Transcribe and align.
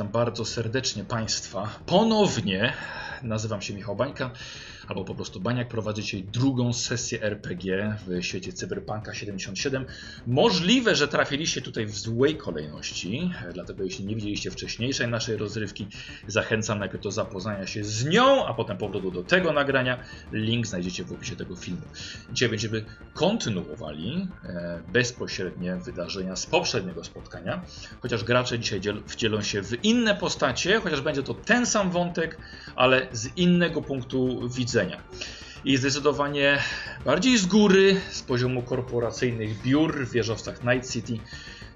witam 0.00 0.12
bardzo 0.12 0.44
serdecznie 0.44 1.04
Państwa. 1.04 1.68
Ponownie 1.86 2.72
nazywam 3.22 3.62
się 3.62 3.74
Michał 3.74 3.96
Bańka, 3.96 4.30
albo 4.88 5.04
po 5.04 5.14
prostu 5.14 5.40
Baniak. 5.40 5.68
Prowadzę 5.68 6.02
dzisiaj 6.02 6.22
drugą 6.22 6.72
sesję 6.72 7.22
RPG 7.22 7.96
w 8.06 8.22
świecie 8.22 8.52
Cyberpunka 8.52 9.14
77. 9.14 9.84
Możliwe, 10.26 10.96
że 10.96 11.08
trafiliście 11.08 11.62
tutaj 11.62 11.86
w 11.86 11.98
złej 11.98 12.36
kolejności, 12.36 13.30
dlatego 13.54 13.84
jeśli 13.84 14.04
nie 14.04 14.14
widzieliście 14.14 14.50
wcześniejszej 14.50 15.08
naszej 15.08 15.36
rozrywki, 15.36 15.86
zachęcam 16.26 16.78
najpierw 16.78 17.02
do 17.02 17.10
zapoznania 17.10 17.66
się 17.66 17.84
z 17.84 18.04
nią, 18.04 18.46
a 18.46 18.54
potem 18.54 18.78
powrotu 18.78 19.10
do 19.10 19.22
tego 19.22 19.52
nagrania. 19.52 19.98
Link 20.32 20.66
znajdziecie 20.66 21.04
w 21.04 21.12
opisie 21.12 21.36
tego 21.36 21.56
filmu. 21.56 21.82
Dzisiaj 22.32 22.48
będziemy 22.48 22.84
kontynuowali 23.14 24.28
e, 24.44 24.82
bezpośrednie 24.92 25.76
wydarzenia 25.76 26.36
z 26.36 26.46
poprzedniego 26.46 27.04
spotkania, 27.04 27.62
chociaż 28.00 28.24
gracze 28.24 28.58
dzisiaj 28.58 28.80
wcielą 29.06 29.42
się 29.42 29.62
w 29.62 29.84
inne 29.84 30.14
postacie, 30.14 30.80
chociaż 30.80 31.00
będzie 31.00 31.22
to 31.22 31.34
ten 31.34 31.66
sam 31.66 31.90
wątek, 31.90 32.38
ale 32.76 33.06
z 33.12 33.36
innego 33.36 33.82
punktu 33.82 34.48
widzenia. 34.48 34.79
I 35.64 35.76
zdecydowanie 35.76 36.58
bardziej 37.04 37.38
z 37.38 37.46
góry, 37.46 38.00
z 38.10 38.22
poziomu 38.22 38.62
korporacyjnych 38.62 39.62
biur 39.62 40.06
w 40.06 40.12
wieżowcach 40.12 40.64
Night 40.64 40.92
City, 40.92 41.18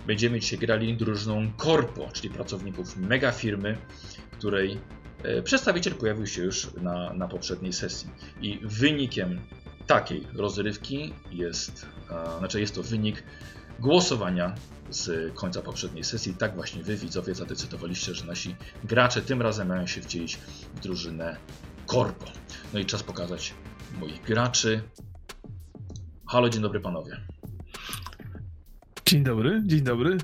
będziemy 0.07 0.41
dzisiaj 0.41 0.59
grali 0.59 0.97
drużyną 0.97 1.53
Corpo, 1.57 2.09
czyli 2.13 2.31
pracowników 2.31 2.97
mega 2.97 3.33
firmy, 3.33 3.79
której 4.33 4.79
e, 5.23 5.43
przedstawiciel 5.43 5.95
pojawił 5.95 6.27
się 6.27 6.43
już 6.43 6.75
na, 6.75 7.13
na 7.13 7.29
poprzedniej 7.29 7.73
sesji. 7.73 8.11
I 8.43 8.61
wynikiem 8.63 9.41
takiej 9.87 10.27
rozrywki 10.35 11.13
jest, 11.31 11.87
e, 12.11 12.39
znaczy 12.39 12.61
jest 12.61 12.75
to 12.75 12.83
wynik 12.83 13.23
głosowania 13.81 14.55
z 14.91 15.35
końca 15.35 15.63
poprzedniej 15.63 16.05
sesji. 16.05 16.35
Tak 16.35 16.55
właśnie 16.55 16.83
wy, 16.83 16.97
widzowie, 16.97 17.35
zadecydowaliście, 17.35 18.15
że 18.15 18.25
nasi 18.25 18.57
gracze 18.85 19.23
tym 19.23 19.43
razem 19.43 19.69
mają 19.69 19.87
się 19.87 20.03
wcielić 20.03 20.37
w 20.75 20.81
drużynę 20.81 21.37
Corpo. 21.87 22.27
No 22.73 22.79
i 22.79 22.87
czas 22.87 23.03
pokazać 23.03 23.55
moich 24.01 24.23
graczy. 24.23 24.83
Halo, 26.29 26.49
dzień 26.49 26.63
dobry 26.63 26.81
panowie. 26.81 27.17
Dzień 29.07 29.23
dobry, 29.25 29.63
dzień 29.67 29.81
dobry. 29.81 30.19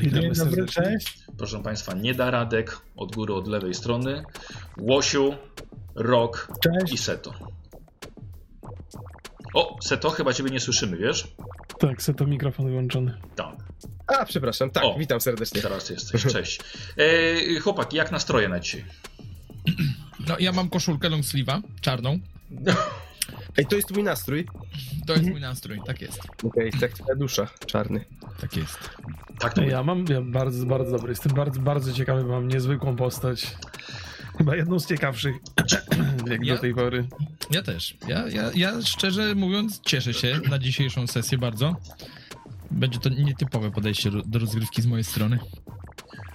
Dzień 0.00 0.10
dobry, 0.10 0.34
serdecznie. 0.34 0.82
cześć. 0.82 1.24
Proszę 1.38 1.62
państwa, 1.62 1.94
nie 1.94 2.14
da 2.14 2.30
Radek 2.30 2.78
od 2.96 3.14
góry, 3.14 3.34
od 3.34 3.48
lewej 3.48 3.74
strony. 3.74 4.22
Łosiu, 4.80 5.34
Rok 5.94 6.48
i. 6.92 6.98
Seto. 6.98 7.32
O, 9.54 9.76
Seto, 9.82 10.10
chyba 10.10 10.32
ciebie 10.32 10.50
nie 10.50 10.60
słyszymy, 10.60 10.96
wiesz? 10.96 11.28
Tak, 11.78 12.02
se 12.02 12.14
to 12.14 12.26
mikrofon 12.26 12.66
wyłączony. 12.66 13.14
Tak, 13.36 13.56
A, 14.06 14.24
przepraszam, 14.24 14.70
tak, 14.70 14.84
O. 14.84 14.94
witam 14.98 15.20
serdecznie. 15.20 15.62
teraz 15.62 15.90
jesteś, 15.90 16.24
cześć. 16.26 16.60
E, 16.96 17.60
chłopaki, 17.60 17.96
jak 17.96 18.12
nastroje 18.12 18.48
na 18.48 18.60
dzisiaj? 18.60 18.84
No, 20.28 20.36
ja 20.38 20.52
mam 20.52 20.68
koszulkę 20.68 21.08
long 21.08 21.24
sleeve'a, 21.24 21.62
czarną. 21.80 22.18
Ej, 23.58 23.66
to 23.66 23.76
jest 23.76 23.90
mój 23.94 24.02
nastrój. 24.02 24.46
To 25.06 25.12
jest 25.12 25.24
mój 25.24 25.40
nastrój, 25.40 25.80
tak 25.86 26.00
jest. 26.00 26.20
Okej, 26.44 26.70
tak 26.80 26.92
twoja 26.92 27.14
dusza, 27.16 27.46
czarny. 27.66 28.04
Tak 28.40 28.56
jest. 28.56 28.90
Tak, 29.38 29.54
to 29.54 29.62
Ja 29.62 29.82
mam 29.82 30.04
ja 30.08 30.20
bardzo, 30.22 30.66
bardzo 30.66 30.90
dobry. 30.92 31.10
Jestem 31.10 31.32
bardzo, 31.34 31.60
bardzo 31.60 31.92
ciekawy, 31.92 32.24
mam 32.24 32.48
niezwykłą 32.48 32.96
postać. 32.96 33.56
Chyba 34.38 34.56
jedną 34.56 34.78
z 34.80 34.86
ciekawszych, 34.86 35.36
jak 36.30 36.44
Ja- 36.46 36.54
do 36.54 36.60
tej 36.60 36.74
pory. 36.74 37.08
Ja 37.50 37.62
też. 37.62 37.96
Ja, 38.08 38.28
ja, 38.28 38.50
ja 38.54 38.82
szczerze 38.82 39.34
mówiąc 39.34 39.80
cieszę 39.80 40.14
się 40.14 40.40
na 40.50 40.58
dzisiejszą 40.58 41.06
sesję 41.06 41.38
bardzo. 41.38 41.76
Będzie 42.70 42.98
to 42.98 43.08
nietypowe 43.08 43.70
podejście 43.70 44.10
do 44.26 44.38
rozgrywki 44.38 44.82
z 44.82 44.86
mojej 44.86 45.04
strony. 45.04 45.38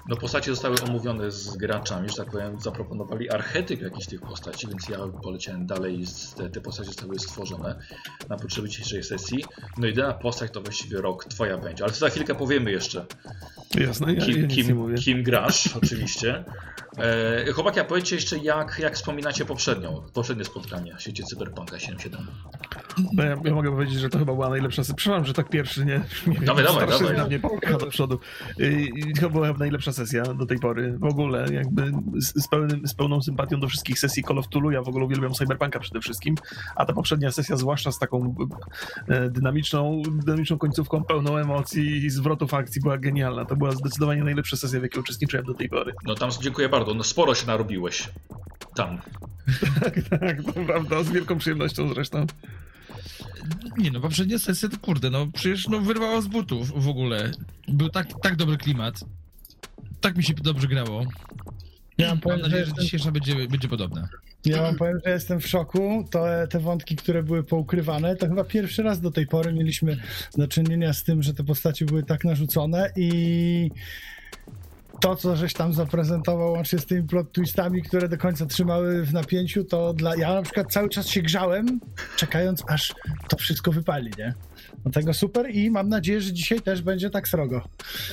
No 0.10 0.16
postacie 0.16 0.52
zostały 0.52 0.76
omówione 0.82 1.32
z 1.32 1.58
graczami, 1.58 2.10
że 2.10 2.16
tak 2.16 2.32
powiem, 2.32 2.60
zaproponowali 2.60 3.30
archetyp 3.30 3.82
jakichś 3.82 4.08
tych 4.08 4.22
postaci, 4.22 4.68
więc 4.68 4.90
ja 4.90 4.98
poleciałem 5.24 5.66
dalej 5.66 6.04
te, 6.38 6.50
te 6.50 6.62
postacie 6.62 6.88
zostały 6.88 7.20
stworzone 7.20 7.76
na 8.30 8.38
potrzeby 8.38 8.70
dzisiejszej 8.70 9.04
sesji. 9.04 9.44
No 9.78 9.88
jedyna 9.88 10.14
postać 10.14 10.52
to 10.52 10.62
właściwie 10.62 11.02
rok, 11.02 11.26
twoja 11.26 11.58
będzie, 11.58 11.84
ale 11.84 11.94
to 11.94 12.00
za 12.00 12.10
chwilkę 12.10 12.36
powiemy 12.36 12.72
jeszcze, 12.72 13.06
Jasne, 13.80 14.14
ja, 14.14 14.20
ja 14.20 14.26
kim, 14.26 14.42
nie 14.42 14.48
kim, 14.48 14.96
kim 14.96 15.24
grasz, 15.24 15.78
oczywiście. 15.78 16.44
E, 16.98 17.52
chłopaki, 17.52 17.80
a 17.80 17.84
powiedzcie 17.84 18.16
jeszcze, 18.16 18.38
jak, 18.38 18.80
jak 18.80 18.96
wspominacie 18.96 19.46
poprzednią, 19.46 20.02
poprzednie 20.14 20.46
spotkanie 20.46 20.96
w 20.98 21.02
świecie 21.02 21.24
Cyberpunka 21.24 21.80
77. 21.80 22.28
No 23.14 23.24
ja, 23.24 23.36
ja 23.46 23.54
mogę 23.54 23.72
powiedzieć, 23.72 24.00
że 24.00 24.10
to 24.10 24.20
chyba 24.20 24.34
była 24.34 24.50
najlepsza 24.50 24.84
sesja. 24.84 24.96
Przepraszam, 24.96 25.26
że 25.26 25.34
tak 25.34 25.50
pierwszy, 25.50 25.86
nie? 25.86 26.02
nie 26.28 26.40
Dawaj, 26.40 26.64
dawaj, 26.64 26.88
dawaj. 26.88 27.18
na 27.18 27.26
mnie 27.26 27.40
popycha 27.40 27.78
do 27.78 27.88
przodu. 27.88 28.20
Yy, 28.58 28.88
to 29.22 29.30
była 29.30 29.54
najlepsza 29.54 29.94
sesja 29.94 30.24
do 30.24 30.46
tej 30.46 30.60
pory. 30.60 30.98
W 30.98 31.04
ogóle 31.04 31.46
jakby 31.54 31.92
z, 32.16 32.44
z, 32.44 32.48
pełnym, 32.48 32.88
z 32.88 32.94
pełną 32.94 33.22
sympatią 33.22 33.60
do 33.60 33.68
wszystkich 33.68 34.00
sesji 34.00 34.24
Call 34.24 34.40
of 34.40 34.48
Cthulhu. 34.48 34.72
Ja 34.72 34.82
w 34.82 34.88
ogóle 34.88 35.06
uwielbiam 35.06 35.34
Cyberpunka 35.34 35.80
przede 35.80 36.02
wszystkim. 36.02 36.36
A 36.76 36.86
ta 36.86 36.94
poprzednia 36.94 37.32
sesja, 37.32 37.58
zwłaszcza 37.58 37.92
z 37.92 38.00
taką 38.00 38.36
e, 39.08 39.30
dynamiczną, 39.30 40.02
dynamiczną 40.26 40.58
końcówką, 40.58 41.04
pełną 41.04 41.38
emocji 41.38 42.06
i 42.06 42.10
zwrotów 42.10 42.54
akcji, 42.54 42.82
była 42.82 42.98
genialna. 42.98 43.46
To 43.46 43.56
była 43.56 43.72
zdecydowanie 43.72 44.24
najlepsza 44.24 44.58
sesja, 44.58 44.80
w 44.80 44.84
jakiej 44.84 45.02
uczestniczyłem 45.02 45.46
do 45.46 45.54
tej 45.54 45.70
pory. 45.70 45.94
No 46.06 46.16
tam 46.16 46.30
dziękuję 46.42 46.70
bardzo, 46.70 46.85
no 46.94 47.04
sporo 47.04 47.36
się 47.36 47.48
narobiłeś. 47.48 48.10
Tam. 48.76 49.02
tak, 49.84 49.96
tak, 50.20 50.44
to 50.44 50.54
prawda, 50.54 51.04
z 51.04 51.10
wielką 51.12 51.38
przyjemnością 51.38 51.94
zresztą. 51.94 52.26
Nie 53.78 53.92
no, 53.92 54.00
poprzednia 54.02 54.40
sesja 54.40 54.70
to 54.70 54.78
kurde, 54.78 55.10
no 55.10 55.28
przecież 55.34 55.68
no 55.68 55.80
wyrwało 55.80 56.22
z 56.22 56.28
butów 56.28 56.84
w 56.84 56.88
ogóle. 56.88 57.32
Był 57.68 57.90
tak, 57.90 58.08
tak 58.24 58.36
dobry 58.36 58.58
klimat. 58.58 59.00
Tak 60.02 60.18
mi 60.18 60.24
się 60.24 60.34
dobrze 60.34 60.68
grało. 60.68 61.06
Ja 61.98 62.08
Mam 62.08 62.20
powiem, 62.20 62.38
że 62.38 62.44
nadzieję, 62.44 62.64
że 62.64 62.68
jestem, 62.70 62.84
dzisiejsza 62.86 63.12
będzie, 63.12 63.48
będzie 63.48 63.68
podobna. 63.68 64.10
ja 64.46 64.62
wam 64.62 64.76
powiem, 64.76 65.00
że 65.06 65.12
jestem 65.12 65.40
w 65.40 65.48
szoku. 65.48 66.08
To, 66.12 66.26
te 66.50 66.60
wątki, 66.60 66.96
które 66.96 67.24
były 67.24 67.44
poukrywane, 67.44 68.16
to 68.16 68.28
chyba 68.28 68.44
pierwszy 68.44 68.84
raz 68.84 69.02
do 69.02 69.12
tej 69.12 69.28
pory 69.28 69.54
mieliśmy 69.54 69.98
do 70.38 70.48
czynienia 70.48 70.94
z 70.94 71.04
tym, 71.04 71.24
że 71.24 71.34
te 71.34 71.44
postacie 71.44 71.86
były 71.86 72.04
tak 72.04 72.24
narzucone 72.24 72.92
i 72.96 73.72
to, 75.02 75.16
co 75.16 75.36
żeś 75.36 75.54
tam 75.54 75.74
zaprezentował 75.74 76.52
łącznie 76.52 76.80
z 76.80 76.86
tymi 76.86 77.08
plot 77.08 77.32
twistami, 77.32 77.82
które 77.82 78.10
do 78.10 78.18
końca 78.18 78.46
trzymały 78.46 79.06
w 79.06 79.14
napięciu, 79.14 79.64
to 79.64 79.94
dla... 79.94 80.16
Ja 80.16 80.34
na 80.34 80.42
przykład 80.42 80.74
cały 80.74 80.90
czas 80.90 81.08
się 81.08 81.22
grzałem, 81.22 81.80
czekając 82.16 82.64
aż 82.68 82.94
to 83.30 83.38
wszystko 83.38 83.72
wypali, 83.72 84.12
nie? 84.18 84.34
Dlatego 84.84 85.14
super 85.14 85.50
i 85.50 85.72
mam 85.72 85.90
nadzieję, 85.90 86.22
że 86.22 86.34
dzisiaj 86.34 86.62
też 86.62 86.82
będzie 86.82 87.10
tak 87.10 87.28
srogo. 87.28 87.70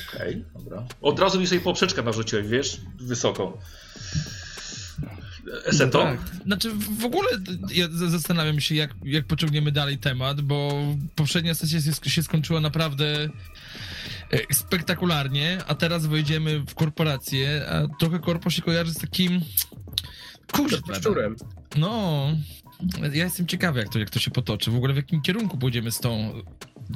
Okej, 0.09 0.45
dobra. 0.53 0.87
Od 1.01 1.19
razu 1.19 1.39
mi 1.39 1.47
sobie 1.47 1.61
poprzeczkę 1.61 2.03
narzuciłeś, 2.03 2.47
wiesz? 2.47 2.81
Wysoką. 2.99 3.57
Seto? 5.71 6.03
tak. 6.03 6.19
Znaczy, 6.45 6.71
w 6.99 7.05
ogóle 7.05 7.29
ja 7.73 7.87
zastanawiam 7.91 8.59
się, 8.59 8.75
jak, 8.75 8.95
jak 9.03 9.25
pociągniemy 9.25 9.71
dalej 9.71 9.97
temat, 9.97 10.41
bo 10.41 10.83
poprzednia 11.15 11.53
sesja 11.53 11.81
się, 11.81 12.09
się 12.09 12.23
skończyła 12.23 12.59
naprawdę 12.59 13.29
spektakularnie, 14.51 15.57
a 15.67 15.75
teraz 15.75 16.05
wejdziemy 16.05 16.59
w 16.59 16.75
korporację, 16.75 17.65
a 17.69 17.97
trochę 17.99 18.19
korpo 18.19 18.49
się 18.49 18.61
kojarzy 18.61 18.93
z 18.93 18.97
takim... 18.97 19.41
Szczurem. 20.95 21.35
no... 21.75 22.27
Ja 23.13 23.23
jestem 23.23 23.47
ciekawy, 23.47 23.79
jak 23.79 23.89
to, 23.89 23.99
jak 23.99 24.09
to 24.09 24.19
się 24.19 24.31
potoczy. 24.31 24.71
W 24.71 24.75
ogóle 24.75 24.93
w 24.93 24.97
jakim 24.97 25.21
kierunku 25.21 25.57
pójdziemy 25.57 25.91
z 25.91 25.99
tą... 25.99 26.33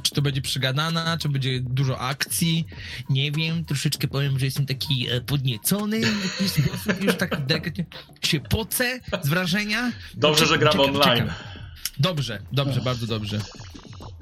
Czy 0.02 0.14
to 0.14 0.22
będzie 0.22 0.42
przygadana, 0.42 1.18
czy 1.18 1.28
będzie 1.28 1.60
dużo 1.60 1.98
akcji? 1.98 2.66
Nie 3.10 3.32
wiem, 3.32 3.64
troszeczkę 3.64 4.08
powiem, 4.08 4.38
że 4.38 4.44
jestem 4.44 4.66
taki 4.66 5.10
e, 5.10 5.20
podniecony 5.20 6.00
w 6.00 6.40
jakiś 6.40 6.64
sposób, 6.64 7.04
już 7.04 7.16
tak 7.16 7.46
delikatnie 7.46 7.86
się 8.22 8.40
pocę 8.40 9.00
z 9.22 9.28
wrażenia. 9.28 9.92
Dobrze, 10.14 10.46
że 10.46 10.58
gramy 10.58 10.82
online. 10.82 11.18
ciekaw. 11.18 11.44
Dobrze, 11.98 12.42
dobrze, 12.52 12.80
bardzo 12.80 13.06
dobrze. 13.06 13.40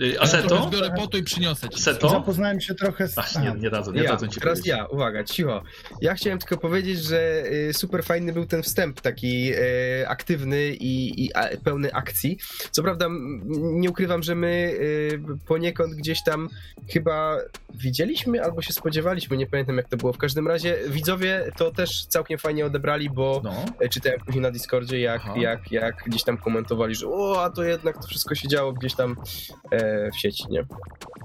Y, 0.02 0.20
A 0.20 0.26
Seto? 0.26 0.68
Zbiorę 0.68 0.90
potu 0.96 1.18
i 1.18 1.22
przyniosę 1.22 1.68
ci. 1.68 1.82
Seto? 1.82 2.08
Zapoznałem 2.08 2.60
się 2.60 2.74
trochę 2.74 3.08
z... 3.08 3.18
Ach, 3.18 3.42
nie, 3.42 3.54
nie 3.60 3.70
dadzą, 3.70 3.92
nie 3.92 4.02
Ja, 4.02 4.10
dadzą 4.10 4.28
ci 4.28 4.40
teraz 4.40 4.58
powiedzieć. 4.58 4.78
ja, 4.78 4.86
uwaga, 4.86 5.24
cicho. 5.24 5.62
Ja 6.00 6.14
chciałem 6.14 6.38
tylko 6.38 6.56
powiedzieć, 6.56 7.02
że 7.02 7.44
y, 7.52 7.74
super 7.74 8.04
fajny 8.04 8.32
był 8.32 8.46
ten 8.46 8.62
wstęp, 8.62 9.00
taki 9.00 9.52
y, 9.54 10.08
aktywny 10.08 10.68
i, 10.70 11.24
i 11.24 11.34
a, 11.34 11.48
pełny 11.64 11.92
akcji. 11.94 12.38
Co 12.70 12.82
prawda, 12.82 13.06
nie 13.60 13.90
ukrywam, 13.90 14.22
że 14.22 14.34
my 14.34 14.46
y, 14.80 15.20
poniekąd 15.46 15.94
gdzieś 15.94 16.22
tam 16.24 16.48
chyba 16.92 17.36
widzieliśmy 17.74 18.42
albo 18.44 18.62
się 18.62 18.72
spodziewaliśmy, 18.72 19.36
nie 19.36 19.46
pamiętam 19.46 19.76
jak 19.76 19.88
to 19.88 19.96
było. 19.96 20.12
W 20.12 20.18
każdym 20.18 20.48
razie 20.48 20.78
widzowie 20.88 21.44
to 21.58 21.70
też 21.70 22.06
całkiem 22.06 22.38
fajnie 22.38 22.66
odebrali, 22.66 23.10
bo 23.10 23.40
No. 23.44 23.64
E, 23.80 23.88
czytałem 23.88 24.20
później 24.20 24.42
na 24.42 24.50
Discordzie, 24.50 25.00
jak, 25.00 25.20
Aha. 25.24 25.34
jak, 25.36 25.72
jak 25.72 25.94
gdzieś 26.06 26.22
tam 26.24 26.38
komentowali, 26.38 26.94
że 26.94 27.06
o, 27.08 27.42
a 27.44 27.50
to 27.50 27.62
jednak 27.62 27.96
to 28.02 28.06
wszystko 28.08 28.34
się 28.34 28.48
działo 28.48 28.72
gdzieś 28.72 28.94
tam 28.94 29.16
e, 29.72 29.85
w 30.12 30.18
sieci, 30.18 30.44
nie? 30.50 30.64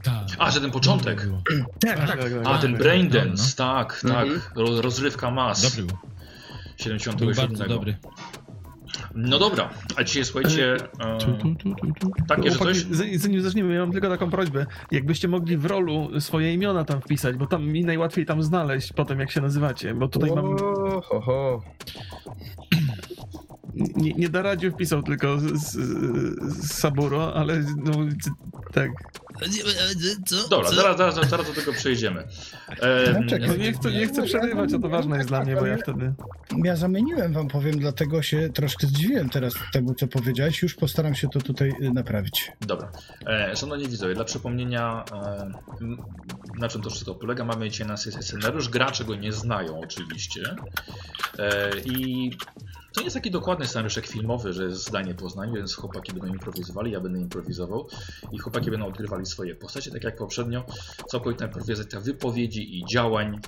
Tak. 0.04 0.14
A, 0.40 0.52
że 0.52 0.62
ten 0.62 0.72
początek. 0.72 1.28
Tak, 1.88 1.98
tak. 2.08 2.20
A, 2.46 2.58
ten 2.58 2.72
tak. 2.72 2.82
Braindance, 2.82 3.56
tak, 3.56 4.02
tak. 4.02 4.28
Mhm. 4.28 4.42
Ro- 4.56 4.82
Rozrywka 4.82 5.32
mas. 5.32 5.62
Dobry 5.62 5.84
był. 5.84 5.98
Był 5.98 6.10
77. 6.78 7.50
bardzo 7.50 7.68
dobry. 7.68 7.98
No 9.16 9.40
dobra, 9.40 9.70
a 9.96 10.04
dzisiaj 10.04 10.26
słuchajcie, 10.26 10.76
e, 11.00 11.18
Tu, 11.18 11.34
tu, 11.34 11.56
tu, 11.56 11.76
tu, 11.76 11.94
tu. 12.00 12.12
takie, 12.28 12.52
że 12.52 12.58
coś... 12.60 12.78
Zanim 13.16 13.42
zaczniemy, 13.42 13.74
ja 13.74 13.80
mam 13.80 13.92
tylko 13.92 14.10
taką 14.10 14.30
prośbę. 14.32 14.66
Jakbyście 14.92 15.28
mogli 15.28 15.58
w 15.58 15.66
rolu 15.66 16.20
swoje 16.20 16.54
imiona 16.54 16.84
tam 16.86 17.02
wpisać, 17.02 17.36
bo 17.36 17.48
tam 17.48 17.68
mi 17.68 17.86
najłatwiej 17.86 18.26
tam 18.26 18.44
znaleźć 18.44 18.94
potem, 18.94 19.20
jak 19.20 19.32
się 19.32 19.42
nazywacie, 19.42 19.94
bo 19.94 20.08
tutaj 20.08 20.32
mam... 20.36 20.58
Ho, 21.04 21.22
ho. 21.22 21.62
Nie, 23.76 24.14
nie 24.14 24.30
da 24.30 24.42
radziu 24.42 24.72
wpisał 24.72 25.04
tylko 25.04 25.40
z, 25.40 25.44
z, 25.44 25.72
z 26.54 26.74
Saburo, 26.74 27.34
ale 27.36 27.64
no, 27.78 27.92
c- 28.24 28.32
tak. 28.74 28.90
Co? 30.26 30.50
Dobra, 30.50 30.70
Co? 30.70 30.76
zaraz, 30.76 30.98
zaraz, 30.98 31.30
zaraz 31.30 31.48
do 31.48 31.54
tego 31.54 31.74
przejdziemy. 31.74 32.28
E, 32.82 33.14
No, 33.14 33.28
czekaj. 33.30 33.48
No 33.48 33.56
nie 33.56 33.74
chcę, 33.74 33.92
nie 33.92 34.08
chcę 34.08 34.24
przerywać, 34.24 34.74
a 34.74 34.80
to 34.80 34.90
ważne 34.90 35.18
jest 35.18 35.30
dla 35.30 35.44
mnie, 35.44 35.56
bo 35.56 35.66
ja 35.66 35.78
wtedy... 35.78 36.14
Ja 36.64 36.76
zamieniłem 36.76 37.34
wam, 37.34 37.48
powiem, 37.48 37.80
dlatego 37.80 38.22
się 38.22 38.50
troszkę 38.54 38.88
zdziwiłem 38.88 39.30
teraz 39.30 39.54
temu, 39.74 39.94
co 39.94 40.08
powiedziałeś. 40.08 40.62
Już 40.62 40.76
postaram 40.76 41.16
się 41.16 41.30
to 41.30 41.40
tutaj 41.42 41.74
y, 41.82 41.92
naprawić. 41.94 42.52
Dobra. 42.62 42.92
E, 43.28 43.56
szanowni 43.56 43.88
widzowie, 43.88 44.14
dla 44.16 44.24
przypomnienia, 44.24 45.04
e, 45.14 45.52
na 46.60 46.70
czym 46.70 46.82
to 46.82 46.90
wszystko 46.90 47.16
polega, 47.16 47.46
mamy 47.46 47.70
dzisiaj 47.70 47.88
na 47.88 47.98
sesję 47.98 48.22
scenariusz. 48.22 48.70
Gracze 48.70 49.06
go 49.06 49.16
nie 49.16 49.32
znają 49.34 49.80
oczywiście. 49.80 50.42
E, 51.40 51.70
I 51.86 52.32
to 52.94 53.02
nie 53.02 53.06
jest 53.06 53.14
taki 53.14 53.32
dokładny 53.32 53.68
scenariusz 53.68 54.00
filmowy, 54.08 54.54
że 54.54 54.64
jest 54.64 54.88
zdanie 54.88 55.14
po 55.14 55.52
więc 55.54 55.76
chłopaki 55.76 56.14
będą 56.14 56.34
improwizowali, 56.34 56.92
ja 56.92 57.00
będę 57.00 57.20
improwizował 57.20 57.88
i 58.32 58.38
chłopaki 58.38 58.72
będą 58.72 58.88
odgrywali 58.88 59.26
swoje 59.26 59.56
postacie, 59.56 59.92
tak 59.92 60.04
jak 60.04 60.16
poprzednio. 60.16 60.64
Całkowita 61.08 61.46
improwizacja 61.46 62.00
wypowiedzi 62.00 62.80
i 62.80 62.86
działań. 62.86 63.40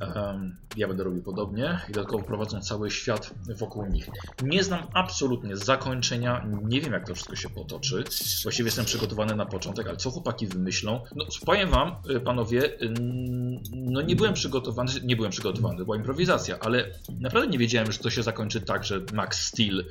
Em, 0.00 0.56
ja 0.76 0.88
będę 0.88 1.04
robił 1.04 1.22
podobnie 1.22 1.80
i 1.88 1.92
dodatkowo 1.92 2.24
prowadzą 2.24 2.60
cały 2.60 2.90
świat 2.90 3.30
wokół 3.58 3.86
nich. 3.86 4.08
Nie 4.42 4.64
znam 4.64 4.86
absolutnie 4.94 5.56
zakończenia, 5.56 6.46
nie 6.62 6.80
wiem 6.80 6.92
jak 6.92 7.06
to 7.06 7.14
wszystko 7.14 7.36
się 7.36 7.50
potoczy. 7.50 8.04
Właściwie 8.42 8.66
jestem 8.66 8.84
przygotowany 8.84 9.34
na 9.34 9.46
początek, 9.46 9.86
ale 9.88 9.96
co 9.96 10.10
chłopaki 10.10 10.46
wymyślą? 10.46 11.00
No 11.16 11.24
powiem 11.46 11.70
wam, 11.70 11.96
y, 12.10 12.20
panowie, 12.20 12.82
ym, 12.82 13.62
no 13.72 14.02
nie 14.02 14.16
byłem 14.16 14.34
przygotowany, 14.34 14.92
nie 15.04 15.16
byłem 15.16 15.30
przygotowany, 15.30 15.78
to 15.78 15.84
była 15.84 15.96
improwizacja, 15.96 16.58
ale 16.60 16.90
naprawdę 17.20 17.50
nie 17.50 17.58
wiedziałem, 17.58 17.92
że 17.92 17.98
to 17.98 18.10
się 18.10 18.22
zakończy 18.22 18.60
tak, 18.60 18.85
że 18.86 19.00
Max 19.12 19.46
Steel 19.46 19.84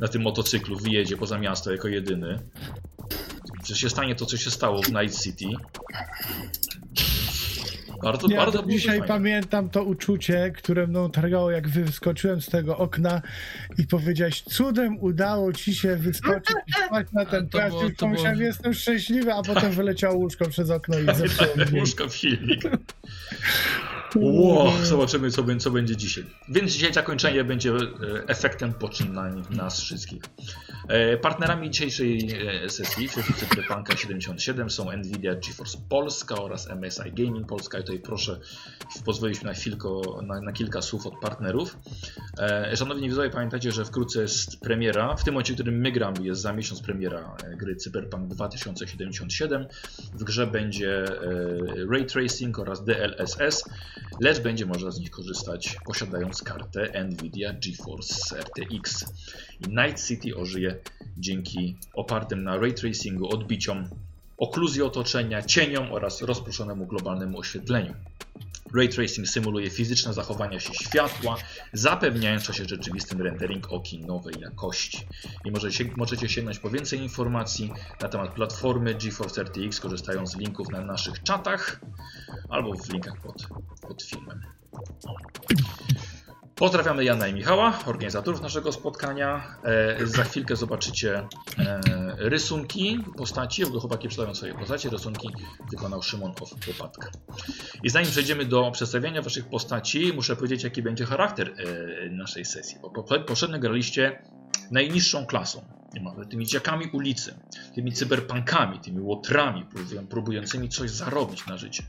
na 0.00 0.08
tym 0.08 0.22
motocyklu 0.22 0.76
wyjedzie 0.78 1.16
poza 1.16 1.38
miasto 1.38 1.72
jako 1.72 1.88
jedyny. 1.88 2.38
Że 3.66 3.76
się 3.76 3.90
stanie 3.90 4.14
to, 4.14 4.26
co 4.26 4.36
się 4.36 4.50
stało 4.50 4.82
w 4.82 4.88
Night 4.92 5.22
City. 5.22 5.44
Bardzo, 8.02 8.28
Ja 8.30 8.36
bardzo 8.36 8.62
dzisiaj 8.62 8.90
fajne. 8.98 9.06
pamiętam 9.06 9.70
to 9.70 9.82
uczucie, 9.84 10.52
które 10.56 10.86
mną 10.86 11.10
targało, 11.10 11.50
jak 11.50 11.68
wyskoczyłem 11.68 12.40
z 12.42 12.46
tego 12.46 12.78
okna 12.78 13.22
i 13.78 13.86
powiedziałeś, 13.86 14.42
cudem 14.42 14.98
udało 15.00 15.52
ci 15.52 15.74
się 15.74 15.96
wyskoczyć 15.96 16.56
i 16.66 16.72
wpaść 16.72 17.12
na 17.12 17.24
ten 17.26 17.48
plac. 17.48 17.70
było- 17.72 17.90
pomyślałem, 17.98 18.40
jestem 18.40 18.74
szczęśliwy, 18.74 19.32
a 19.34 19.42
potem 19.42 19.72
wyleciało 19.72 20.16
łóżko 20.16 20.48
przez 20.48 20.70
okno 20.70 20.98
i 20.98 21.04
zepsuło. 21.18 21.48
Łóżko 21.80 22.08
w 22.08 22.16
silnik. 22.16 22.62
Ło, 24.16 24.72
zobaczymy, 24.82 25.30
co, 25.30 25.42
będzie- 25.42 25.64
co 25.64 25.70
będzie 25.70 25.96
dzisiaj. 25.96 26.24
Więc 26.48 26.72
dzisiaj 26.72 26.92
zakończenie 26.92 27.44
będzie 27.44 27.70
e, 27.72 27.78
efektem 28.26 28.72
poczynań 28.72 29.42
nas 29.50 29.80
wszystkich. 29.80 30.22
E, 30.88 31.16
Partnerami 31.16 31.70
dzisiejszej 31.70 32.28
e, 32.64 32.68
sesji 32.68 33.08
w 33.08 33.12
Cyberpunka 33.12 33.96
77 33.96 34.70
są 34.70 34.96
Nvidia 34.96 35.34
GeForce 35.34 35.78
Polska 35.88 36.34
oraz 36.34 36.68
MSI 36.68 37.12
Gaming 37.12 37.48
Polska. 37.48 37.78
I 37.78 37.80
tutaj 37.80 37.98
proszę 37.98 38.40
pozwolić 39.04 39.42
mi 39.42 39.50
na, 39.50 39.54
na, 40.22 40.40
na 40.40 40.52
kilka 40.52 40.82
słów 40.82 41.06
od 41.06 41.14
partnerów. 41.20 41.78
E, 42.38 42.76
Szanowni 42.76 43.08
widzowie, 43.08 43.30
pamiętajcie, 43.30 43.72
że 43.72 43.84
wkrótce 43.84 44.22
jest 44.22 44.60
premiera. 44.60 45.16
W 45.16 45.24
tym 45.24 45.34
momencie, 45.34 45.52
w 45.52 45.56
którym 45.56 45.80
my 45.80 45.92
gramy, 45.92 46.26
jest 46.26 46.40
za 46.40 46.52
miesiąc 46.52 46.82
premiera 46.82 47.36
gry 47.56 47.76
Cyberpunk 47.76 48.28
2077. 48.28 49.66
W 50.14 50.24
grze 50.24 50.46
będzie 50.46 51.04
Ray 51.90 52.06
Tracing 52.06 52.58
oraz 52.58 52.84
DLSS, 52.84 53.64
lecz 54.20 54.40
będzie 54.40 54.66
można 54.66 54.90
z 54.90 55.00
nich 55.00 55.10
korzystać 55.10 55.76
posiadając 55.84 56.42
kartę 56.42 57.04
Nvidia 57.04 57.52
GeForce 57.52 58.38
RTX. 58.40 59.04
I 59.60 59.68
Night 59.68 60.06
City 60.06 60.36
ożyje 60.36 60.67
dzięki 61.18 61.76
opartym 61.94 62.44
na 62.44 62.56
Ray 62.56 62.74
Tracingu 62.74 63.28
odbiciom, 63.28 63.88
okluzji 64.38 64.82
otoczenia, 64.82 65.42
cieniom 65.42 65.92
oraz 65.92 66.22
rozproszonemu 66.22 66.86
globalnemu 66.86 67.38
oświetleniu. 67.38 67.94
Ray 68.74 68.88
Tracing 68.88 69.28
symuluje 69.28 69.70
fizyczne 69.70 70.14
zachowania 70.14 70.60
się 70.60 70.74
światła, 70.74 71.36
zapewniając 71.72 72.44
się 72.44 72.64
rzeczywistym 72.64 73.22
rendering 73.22 73.72
oki 73.72 73.98
nowej 73.98 74.34
jakości. 74.40 75.06
I 75.44 75.50
możecie, 75.50 75.84
możecie 75.96 76.28
sięgnąć 76.28 76.58
po 76.58 76.70
więcej 76.70 77.00
informacji 77.00 77.72
na 78.02 78.08
temat 78.08 78.32
platformy 78.32 78.94
GeForce 78.94 79.42
RTX, 79.42 79.80
korzystając 79.80 80.30
z 80.30 80.36
linków 80.36 80.68
na 80.70 80.80
naszych 80.80 81.22
czatach 81.22 81.80
albo 82.48 82.74
w 82.74 82.92
linkach 82.92 83.20
pod, 83.20 83.46
pod 83.80 84.02
filmem. 84.02 84.42
Pozdrawiamy 86.58 87.04
Jana 87.04 87.28
i 87.28 87.34
Michała, 87.34 87.78
organizatorów 87.86 88.40
naszego 88.40 88.72
spotkania. 88.72 89.56
E, 89.64 90.06
za 90.06 90.24
chwilkę 90.24 90.56
zobaczycie 90.56 91.16
e, 91.58 91.80
rysunki 92.16 93.04
postaci, 93.16 93.66
bo 93.66 93.80
chłopaki 93.80 94.08
przedstawią 94.08 94.34
swoje 94.34 94.54
postacie. 94.54 94.90
Rysunki 94.90 95.28
wykonał 95.70 96.02
Szymon 96.02 96.32
Łopatka. 96.68 97.10
I 97.82 97.90
zanim 97.90 98.10
przejdziemy 98.10 98.44
do 98.44 98.70
przedstawiania 98.70 99.22
waszych 99.22 99.48
postaci, 99.48 100.12
muszę 100.14 100.36
powiedzieć, 100.36 100.64
jaki 100.64 100.82
będzie 100.82 101.04
charakter 101.04 101.48
e, 101.48 102.10
naszej 102.10 102.44
sesji. 102.44 102.78
Bo 102.82 102.90
poprzednio 103.26 103.58
graliście 103.58 104.22
najniższą 104.70 105.26
klasą, 105.26 105.77
tymi 106.30 106.46
dziakami 106.46 106.86
ulicy, 106.92 107.34
tymi 107.74 107.92
cyberpunkami, 107.92 108.80
tymi 108.80 109.00
łotrami, 109.00 109.64
próbują- 109.64 110.06
próbującymi 110.06 110.68
coś 110.68 110.90
zarobić 110.90 111.46
na 111.46 111.56
życie. 111.56 111.82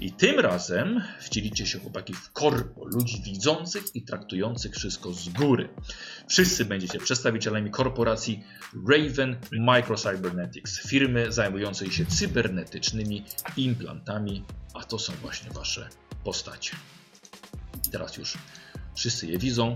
I 0.00 0.12
tym 0.12 0.40
razem 0.40 1.02
wcielicie 1.20 1.66
się 1.66 1.78
chłopaki 1.78 2.14
w 2.14 2.32
korpo 2.32 2.84
ludzi 2.84 3.22
widzących 3.22 3.84
i 3.94 4.02
traktujących 4.02 4.74
wszystko 4.74 5.12
z 5.12 5.28
góry. 5.28 5.68
Wszyscy 6.28 6.64
będziecie 6.64 6.98
przedstawicielami 6.98 7.70
korporacji 7.70 8.44
Raven 8.88 9.36
Microcybernetics, 9.52 10.88
firmy 10.88 11.32
zajmującej 11.32 11.90
się 11.90 12.06
cybernetycznymi 12.06 13.24
implantami, 13.56 14.44
a 14.74 14.84
to 14.84 14.98
są 14.98 15.12
właśnie 15.12 15.50
wasze 15.50 15.88
postacie. 16.24 16.76
Teraz 17.92 18.16
już 18.16 18.38
wszyscy 18.94 19.26
je 19.26 19.38
widzą 19.38 19.74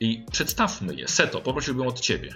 i 0.00 0.24
przedstawmy 0.32 0.94
je. 0.94 1.08
Seto, 1.08 1.40
poprosiłbym 1.40 1.86
od 1.86 2.00
ciebie. 2.00 2.34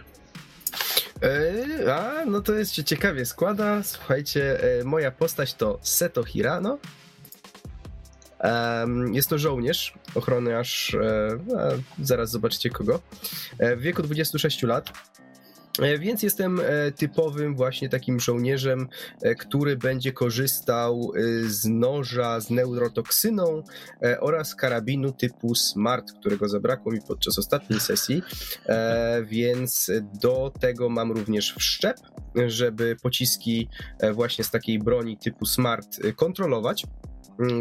E, 1.23 1.95
a, 1.95 2.25
no 2.25 2.41
to 2.41 2.55
jest 2.55 2.75
się 2.75 2.85
ciekawie 2.85 3.27
składa. 3.27 3.83
Słuchajcie, 3.83 4.61
e, 4.81 4.85
moja 4.85 5.11
postać 5.11 5.55
to 5.55 5.79
Seto 5.83 6.25
Hirano. 6.25 6.79
Jest 9.13 9.29
to 9.29 9.39
żołnierz 9.39 9.95
ochroniarz, 10.15 10.95
e, 10.95 11.39
a, 11.59 12.05
zaraz 12.05 12.31
zobaczycie 12.31 12.71
kogo, 12.71 13.01
w 13.77 13.81
wieku 13.81 14.03
26 14.03 14.63
lat. 14.63 14.93
E, 15.79 15.99
Więc 15.99 16.23
jestem 16.23 16.61
e, 16.61 16.93
typowym 16.93 17.57
właśnie 17.57 17.89
takim 17.89 18.21
żołnierzem, 18.21 18.89
e, 19.23 19.35
który 19.35 19.77
będzie 19.77 20.13
korzystał 20.13 21.13
z 21.47 21.65
noża 21.65 22.41
z 22.41 22.51
neurotoksyną 22.51 23.63
oraz 24.21 24.55
karabinu 24.55 25.13
typu 25.13 25.55
Smart, 25.55 26.13
którego 26.21 26.49
zabrakło 26.49 26.93
mi 26.93 26.99
podczas 27.09 27.39
ostatniej 27.39 27.81
sesji. 27.81 28.23
Więc 29.23 29.91
do 30.21 30.53
tego 30.61 30.89
mam 30.89 31.13
również 31.13 31.55
wszczep, 31.59 31.97
żeby 32.47 32.97
pociski 33.03 33.69
właśnie 34.13 34.45
z 34.45 34.51
takiej 34.51 34.79
broni 34.79 35.17
typu 35.17 35.47
Smart 35.47 35.99
kontrolować 36.17 36.85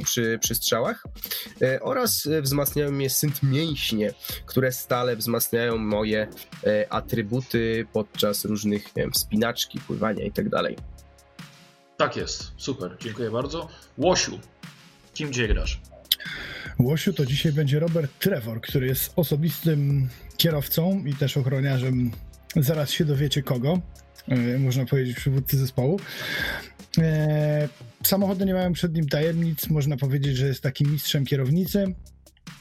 przy, 0.03 0.39
przy 0.41 0.55
strzałach 0.55 1.03
e, 1.61 1.79
oraz 1.81 2.25
e, 2.25 2.41
wzmacniają 2.41 2.91
mnie 2.91 3.09
synt 3.09 3.43
mięśnie, 3.43 4.13
które 4.45 4.71
stale 4.71 5.15
wzmacniają 5.15 5.77
moje 5.77 6.27
e, 6.63 6.93
atrybuty 6.93 7.85
podczas 7.93 8.45
różnych 8.45 8.95
nie 8.95 9.03
wiem, 9.03 9.11
wspinaczki, 9.11 9.79
pływania 9.79 10.25
i 10.25 10.31
tak 10.31 10.49
dalej. 10.49 10.75
Tak 11.97 12.15
jest, 12.15 12.51
super, 12.57 12.97
dziękuję 12.99 13.31
bardzo. 13.31 13.67
Łosiu, 13.97 14.39
kim 15.13 15.29
gdzie 15.29 15.47
grasz? 15.47 15.81
Łosiu 16.79 17.13
to 17.13 17.25
dzisiaj 17.25 17.51
będzie 17.51 17.79
Robert 17.79 18.11
Trevor, 18.19 18.61
który 18.61 18.87
jest 18.87 19.13
osobistym 19.15 20.09
kierowcą 20.37 21.03
i 21.05 21.13
też 21.13 21.37
ochroniarzem. 21.37 22.11
Zaraz 22.55 22.91
się 22.91 23.05
dowiecie 23.05 23.43
kogo. 23.43 23.81
Można 24.59 24.85
powiedzieć 24.85 25.17
przywódcy 25.17 25.57
zespołu. 25.57 25.99
E, 28.03 28.07
Samochody 28.07 28.45
nie 28.45 28.53
mają 28.53 28.73
przed 28.73 28.95
nim 28.95 29.07
tajemnic. 29.07 29.69
Można 29.69 29.97
powiedzieć, 29.97 30.37
że 30.37 30.47
jest 30.47 30.63
takim 30.63 30.91
mistrzem 30.91 31.25
kierownicy. 31.25 31.95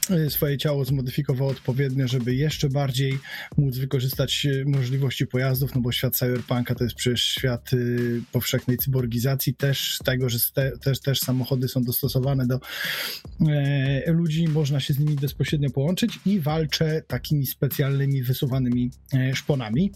e, 0.09 0.29
swoje 0.29 0.57
ciało 0.57 0.85
zmodyfikował 0.85 1.47
odpowiednio, 1.47 2.07
żeby 2.07 2.35
jeszcze 2.35 2.69
bardziej 2.69 3.19
móc 3.57 3.77
wykorzystać 3.77 4.45
e, 4.45 4.65
możliwości 4.65 5.27
pojazdów, 5.27 5.75
no 5.75 5.81
bo 5.81 5.91
świat 5.91 6.15
cyberpunka 6.15 6.75
to 6.75 6.83
jest 6.83 6.95
przecież 6.95 7.23
świat 7.23 7.73
y, 7.73 8.21
powszechnej 8.31 8.77
cyborgizacji, 8.77 9.53
też 9.53 9.97
tego, 10.05 10.29
że 10.29 10.39
też, 10.81 10.99
też 10.99 11.19
samochody 11.19 11.67
są 11.67 11.83
dostosowane 11.83 12.47
do 12.47 12.59
e, 13.49 14.11
ludzi, 14.11 14.47
można 14.47 14.79
się 14.79 14.93
z 14.93 14.99
nimi 14.99 15.15
bezpośrednio 15.15 15.69
połączyć 15.69 16.19
i 16.25 16.39
walczę 16.39 17.01
takimi 17.07 17.45
specjalnymi, 17.45 18.23
wysuwanymi 18.23 18.91
e, 19.13 19.35
szponami. 19.35 19.91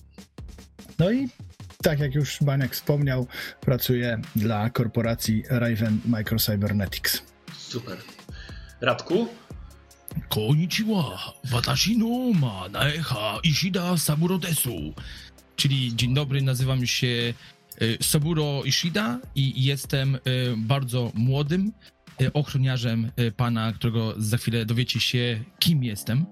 No 0.99 1.11
i 1.11 1.27
tak 1.84 2.00
jak 2.00 2.15
już 2.15 2.38
Baniak 2.44 2.74
wspomniał, 2.74 3.27
pracuję 3.62 4.22
dla 4.36 4.70
korporacji 4.70 5.44
Raven 5.50 6.00
Microcybernetics. 6.05 7.22
Super. 7.58 7.98
Radku? 8.82 9.27
Konnichiwa, 10.29 11.34
watashi 11.44 11.98
no 11.98 12.39
ma 12.39 12.70
naeha 12.70 13.39
Ishida 13.44 13.98
Saburo 13.98 14.38
desu. 14.38 14.94
Czyli 15.55 15.96
dzień 15.96 16.13
dobry, 16.13 16.41
nazywam 16.41 16.86
się 16.86 17.34
y, 17.82 17.98
Saburo 18.01 18.63
Ishida 18.63 19.20
i 19.36 19.63
jestem 19.63 20.15
y, 20.15 20.20
bardzo 20.58 21.12
młodym 21.13 21.72
y, 22.22 22.34
ochroniarzem 22.34 23.12
pana, 23.38 23.74
którego 23.74 24.13
za 24.17 24.38
chwilę 24.38 24.65
dowiecie 24.65 25.00
się, 25.00 25.44
kim 25.60 25.84
jestem. 25.84 26.25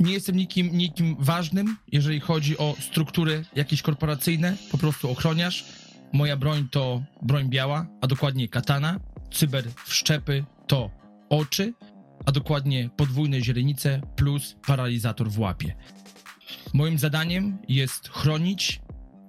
Nie 0.00 0.12
jestem 0.12 0.36
nikim, 0.36 0.78
nikim 0.78 1.16
ważnym, 1.18 1.76
jeżeli 1.92 2.20
chodzi 2.20 2.58
o 2.58 2.76
struktury 2.80 3.44
jakieś 3.56 3.82
korporacyjne, 3.82 4.56
po 4.70 4.78
prostu 4.78 5.10
ochroniarz. 5.10 5.64
Moja 6.12 6.36
broń 6.36 6.68
to 6.70 7.02
broń 7.22 7.48
biała, 7.48 7.86
a 8.00 8.06
dokładnie 8.06 8.48
katana. 8.48 9.00
Cyber 9.32 9.64
wszczepy 9.86 10.44
to 10.66 10.90
oczy, 11.28 11.74
a 12.26 12.32
dokładnie 12.32 12.90
podwójne 12.96 13.40
źrenice 13.40 14.00
plus 14.16 14.56
paralizator 14.66 15.30
w 15.30 15.38
łapie. 15.38 15.76
Moim 16.74 16.98
zadaniem 16.98 17.58
jest 17.68 18.08
chronić 18.08 18.80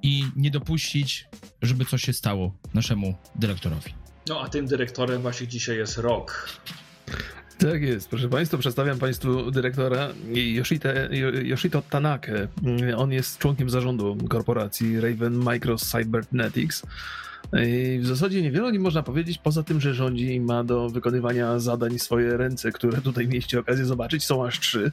i 0.02 0.26
nie 0.36 0.52
dopuścić, 0.52 1.28
żeby 1.62 1.86
coś 1.86 2.02
się 2.02 2.14
stało 2.14 2.56
naszemu 2.74 3.16
dyrektorowi. 3.36 3.94
No 4.30 4.42
a 4.42 4.50
tym 4.50 4.68
dyrektorem 4.68 5.22
właśnie 5.22 5.48
dzisiaj 5.48 5.78
jest 5.78 5.98
Rok. 5.98 6.50
Tak 7.62 7.82
jest, 7.82 8.10
proszę 8.10 8.30
Państwa, 8.30 8.58
przedstawiam 8.58 9.00
Państwu 9.00 9.52
dyrektora 9.52 10.10
Yoshite, 10.34 11.10
Yoshito 11.44 11.82
Tanakę. 11.90 12.48
On 12.98 13.12
jest 13.12 13.38
członkiem 13.38 13.70
zarządu 13.70 14.18
korporacji 14.30 15.00
Raven 15.00 15.40
Micro 15.40 15.76
Cybernetics. 15.78 16.84
I 17.66 18.00
w 18.02 18.06
zasadzie 18.06 18.42
niewiele 18.42 18.68
o 18.68 18.72
nim 18.72 18.82
można 18.82 19.04
powiedzieć, 19.04 19.38
poza 19.38 19.64
tym, 19.64 19.82
że 19.82 19.94
rządzi 19.94 20.36
i 20.36 20.40
ma 20.40 20.64
do 20.64 20.90
wykonywania 20.90 21.60
zadań 21.60 22.00
swoje 22.00 22.38
ręce, 22.38 22.72
które 22.72 23.02
tutaj 23.02 23.28
mieliście 23.28 23.60
okazję 23.60 23.86
zobaczyć. 23.86 24.24
Są 24.26 24.46
aż 24.46 24.60
trzy. 24.60 24.92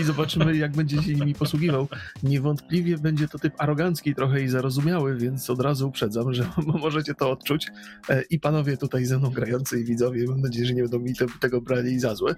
I 0.00 0.04
zobaczymy, 0.04 0.56
jak 0.56 0.72
będzie 0.72 1.02
się 1.02 1.14
nimi 1.14 1.34
posługiwał. 1.34 1.88
Niewątpliwie 2.22 2.98
będzie 2.98 3.28
to 3.28 3.38
typ 3.38 3.54
arogancki 3.58 4.14
trochę 4.14 4.42
i 4.42 4.48
zarozumiały, 4.48 5.16
więc 5.16 5.50
od 5.50 5.60
razu 5.60 5.88
uprzedzam, 5.88 6.34
że 6.34 6.46
możecie 6.66 7.14
to 7.14 7.30
odczuć. 7.30 7.66
E, 8.08 8.22
I 8.30 8.40
panowie 8.40 8.76
tutaj 8.76 9.04
ze 9.04 9.18
mną 9.18 9.30
grający 9.30 9.80
i 9.80 9.84
widzowie, 9.84 10.24
mam 10.28 10.40
nadzieję, 10.40 10.66
że 10.66 10.74
nie 10.74 10.82
będą 10.82 10.98
mi 10.98 11.14
te, 11.14 11.26
tego 11.40 11.60
brali 11.60 12.00
za 12.00 12.14
złe. 12.14 12.34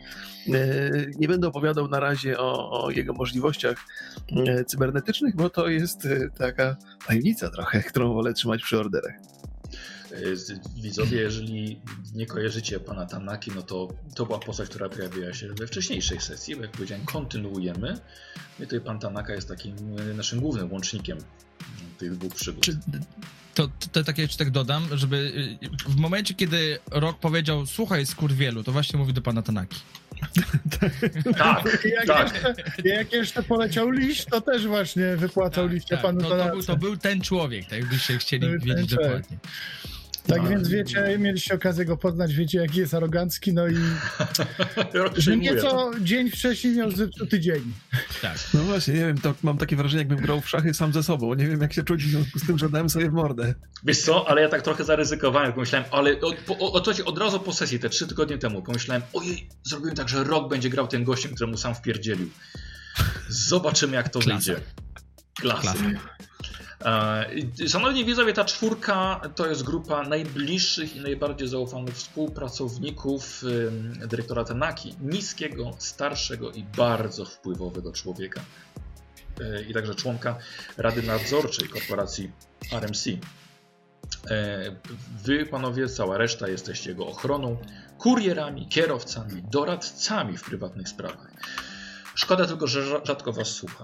E, 0.49 0.91
Nie 1.19 1.29
będę 1.29 1.49
opowiadał 1.49 1.89
na 1.89 2.01
razie 2.01 2.39
o, 2.39 2.83
o 2.85 2.91
jego 2.91 3.13
możliwościach 3.13 3.77
e, 4.47 4.65
cybernetycznych, 4.65 5.37
bo 5.37 5.51
to 5.51 5.69
jest 5.69 6.09
taka 6.39 6.77
tajemnica 7.07 7.51
trochę, 7.51 7.83
którą 7.83 8.15
wolę 8.15 8.33
trzymać 8.33 8.63
przy 8.63 8.79
orderach. 8.79 9.15
Y, 10.13 10.37
Widzowie, 10.77 11.21
jeżeli 11.21 11.81
nie 12.15 12.27
kojarzycie 12.27 12.81
pana 12.81 13.07
Tanaki, 13.07 13.51
no 13.55 13.63
to 13.63 13.89
to 14.15 14.27
była 14.27 14.39
postać, 14.39 14.69
która 14.69 14.89
pojawiła 14.89 15.33
się 15.35 15.49
we 15.49 15.67
wcześniejszej 15.67 16.21
sesji, 16.21 16.57
bo 16.57 16.63
jak 16.63 16.71
powiedziałem, 16.71 17.05
kontynuujemy. 17.07 17.93
No 18.59 18.65
i 18.65 18.67
tutaj 18.69 18.81
pan 18.81 18.99
Tanaka 18.99 19.35
jest 19.35 19.49
takim 19.49 19.99
y, 19.99 20.15
naszym 20.15 20.41
głównym 20.41 20.73
łącznikiem 20.73 21.19
y, 21.19 21.23
tych 21.99 22.17
dwóch 22.17 22.35
przygód. 22.35 22.65
Czy, 22.65 22.79
to, 23.55 23.69
to, 23.69 23.89
to 23.93 24.05
tak 24.05 24.19
jeszcze 24.19 24.39
tak 24.39 24.51
dodam, 24.51 24.89
żeby 24.93 25.33
w 25.89 25.97
momencie, 25.97 26.35
kiedy 26.35 26.79
Rok 26.91 27.19
powiedział 27.19 27.67
słuchaj 27.67 28.07
skurwielu, 28.07 28.65
to 28.65 28.73
właśnie 28.73 28.99
mówi 28.99 29.13
do 29.13 29.23
pana 29.23 29.43
Tanaki. 29.43 29.81
Tak, 31.39 31.85
Jak, 31.85 32.07
tak. 32.07 32.33
jeszcze, 32.33 32.55
jak 32.85 33.13
jeszcze 33.13 33.43
poleciał 33.43 33.91
liść, 33.91 34.25
to 34.25 34.41
też 34.41 34.67
właśnie 34.67 35.17
wypłacał 35.17 35.69
liście 35.69 35.97
panu 35.97 36.21
Tak, 36.21 36.29
to, 36.29 36.37
to, 36.37 36.51
był, 36.51 36.63
to 36.63 36.77
był 36.77 36.97
ten 36.97 37.21
człowiek, 37.21 37.65
tak 37.65 37.79
jakbyście 37.79 38.19
chcieli 38.19 38.49
wiedzieć 38.59 38.91
człowiek. 38.91 39.11
dokładnie. 39.11 39.39
Tak 40.31 40.43
No. 40.43 40.49
więc 40.49 40.69
wiecie, 40.69 41.17
mieliście 41.19 41.55
okazję 41.55 41.85
go 41.85 41.97
poznać, 41.97 42.35
wiecie 42.35 42.59
jaki 42.59 42.79
jest 42.79 42.95
arogancki, 42.95 43.53
no 43.53 43.69
i 43.69 43.77
że 45.17 45.37
nieco 45.37 45.91
dzień 46.01 46.31
wcześniej 46.31 46.75
miał 46.77 46.91
zepsuty 46.91 47.41
dzień. 47.41 47.73
Tak. 48.23 48.39
No 48.55 48.61
właśnie, 48.63 48.95
nie 48.95 49.01
wiem, 49.01 49.19
to 49.19 49.35
mam 49.43 49.59
takie 49.59 49.77
wrażenie, 49.77 49.99
jakbym 50.01 50.19
grał 50.19 50.41
w 50.41 50.49
szachy 50.49 50.75
sam 50.75 50.93
ze 50.93 51.03
sobą. 51.03 51.35
Nie 51.35 51.47
wiem, 51.49 51.61
jak 51.61 51.73
się 51.73 51.83
czuć 51.83 52.05
w 52.05 52.11
związku 52.11 52.39
z 52.39 52.47
tym, 52.47 52.59
że 52.59 52.69
dałem 52.69 52.91
sobie 52.91 53.11
w 53.11 53.13
mordę. 53.13 53.55
Wiesz 53.85 53.99
co, 53.99 54.29
ale 54.29 54.43
ja 54.43 54.49
tak 54.49 54.63
trochę 54.63 54.85
zaryzykowałem, 54.85 55.53
pomyślałem, 55.53 55.89
ale 55.93 56.17
o, 56.49 56.73
o, 56.73 56.81
to 56.81 56.95
ci 56.95 57.05
od 57.05 57.19
razu 57.19 57.41
po 57.41 57.53
sesji, 57.53 57.79
te 57.79 57.89
trzy 57.89 58.07
tygodnie 58.07 58.39
temu, 58.39 58.63
pomyślałem, 58.63 59.03
ojej, 59.13 59.49
zrobiłem 59.63 59.97
tak, 59.97 60.09
że 60.09 60.25
Rok 60.25 60.51
będzie 60.51 60.71
grał 60.71 60.89
tym 60.89 61.05
gościem, 61.05 61.35
któremu 61.35 61.57
sam 61.57 61.75
wpierdzielił. 61.75 62.31
Zobaczymy, 63.29 63.97
jak 63.97 64.09
to 64.09 64.19
Klasa. 64.21 64.53
wyjdzie. 64.53 64.57
Klasy. 65.41 65.63
Klasa. 65.63 65.85
E, 66.85 67.69
Szanowni 67.69 68.05
widzowie, 68.05 68.33
ta 68.33 68.45
czwórka 68.45 69.21
to 69.35 69.47
jest 69.47 69.63
grupa 69.63 70.03
najbliższych 70.03 70.97
i 70.97 71.01
najbardziej 71.01 71.49
zaufanych 71.49 71.95
współpracowników 71.95 73.43
dyrektora 74.07 74.45
Tanaki. 74.45 74.95
Niskiego, 75.01 75.71
starszego 75.79 76.51
i 76.51 76.63
bardzo 76.63 77.25
wpływowego 77.25 77.93
człowieka. 77.93 78.41
E, 79.41 79.63
I 79.63 79.75
także 79.75 79.95
członka 79.95 80.39
Rady 80.77 81.03
Nadzorczej 81.03 81.69
korporacji 81.69 82.31
RMC. 82.73 83.07
E, 84.31 84.77
Wy, 85.25 85.47
panowie, 85.47 85.89
cała 85.89 86.19
reszta 86.19 86.49
jesteście 86.49 86.91
jego 86.91 87.07
ochroną, 87.07 87.57
kurierami, 87.99 88.69
kierowcami, 88.69 89.43
doradcami 89.43 90.37
w 90.37 90.43
prywatnych 90.43 90.89
sprawach. 90.89 91.31
Szkoda 92.15 92.47
tylko, 92.47 92.67
że 92.67 92.83
rza- 92.83 93.07
rzadko 93.07 93.33
was 93.33 93.49
słucha. 93.49 93.83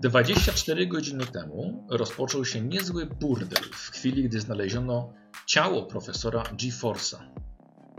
24 0.00 0.86
godziny 0.86 1.26
temu 1.26 1.86
rozpoczął 1.90 2.44
się 2.44 2.60
niezły 2.60 3.06
burdel 3.06 3.64
w 3.72 3.90
chwili, 3.90 4.24
gdy 4.24 4.40
znaleziono 4.40 5.12
ciało 5.46 5.82
profesora 5.82 6.42
G-Force'a. 6.42 7.16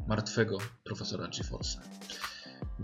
Martwego 0.07 0.57
profesora 0.83 1.27
G-Force'a. 1.27 1.79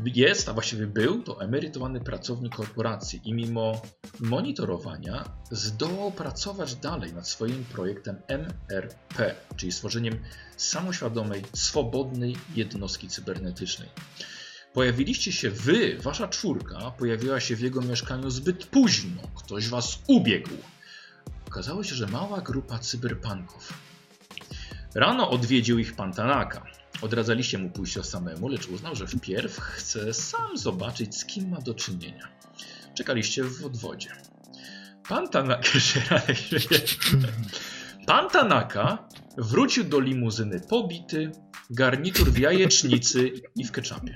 Jest, 0.05 0.49
a 0.49 0.53
właściwie 0.53 0.87
był, 0.87 1.23
to 1.23 1.41
emerytowany 1.41 2.01
pracownik 2.01 2.55
korporacji 2.55 3.21
i 3.23 3.33
mimo 3.33 3.81
monitorowania 4.19 5.23
zdołał 5.51 6.11
pracować 6.11 6.75
dalej 6.75 7.13
nad 7.13 7.27
swoim 7.27 7.65
projektem 7.65 8.21
MRP, 8.27 9.35
czyli 9.55 9.71
stworzeniem 9.71 10.19
samoświadomej, 10.57 11.43
swobodnej 11.53 12.35
jednostki 12.55 13.07
cybernetycznej. 13.07 13.89
Pojawiliście 14.75 15.31
się 15.31 15.51
wy, 15.51 15.97
wasza 15.99 16.27
czwórka, 16.27 16.91
pojawiła 16.91 17.39
się 17.39 17.55
w 17.55 17.59
jego 17.59 17.81
mieszkaniu 17.81 18.29
zbyt 18.29 18.65
późno. 18.65 19.21
Ktoś 19.35 19.69
was 19.69 19.99
ubiegł. 20.07 20.49
Okazało 21.47 21.83
się, 21.83 21.95
że 21.95 22.07
mała 22.07 22.41
grupa 22.41 22.79
cyberpunków. 22.79 23.73
Rano 24.95 25.29
odwiedził 25.29 25.79
ich 25.79 25.95
pan 25.95 26.13
Tanaka. 26.13 26.65
Odradzaliście 27.01 27.57
mu 27.57 27.69
pójścia 27.69 28.03
samemu, 28.03 28.47
lecz 28.47 28.67
uznał, 28.67 28.95
że 28.95 29.07
wpierw 29.07 29.59
chce 29.59 30.13
sam 30.13 30.57
zobaczyć, 30.57 31.17
z 31.17 31.25
kim 31.25 31.49
ma 31.49 31.61
do 31.61 31.73
czynienia. 31.73 32.27
Czekaliście 32.95 33.43
w 33.43 33.65
odwodzie. 33.65 34.09
Pan 35.09 35.29
Tanaka, 35.29 35.69
Pan 38.07 38.29
Tanaka 38.29 39.07
wrócił 39.37 39.83
do 39.83 39.99
limuzyny 39.99 40.59
pobity, 40.69 41.31
garnitur 41.69 42.31
w 42.31 42.37
jajecznicy 42.37 43.31
i 43.55 43.63
w 43.63 43.71
keczapie. 43.71 44.15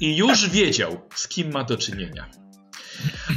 I 0.00 0.16
już 0.16 0.48
wiedział, 0.48 1.00
z 1.14 1.28
kim 1.28 1.52
ma 1.52 1.64
do 1.64 1.76
czynienia. 1.76 2.30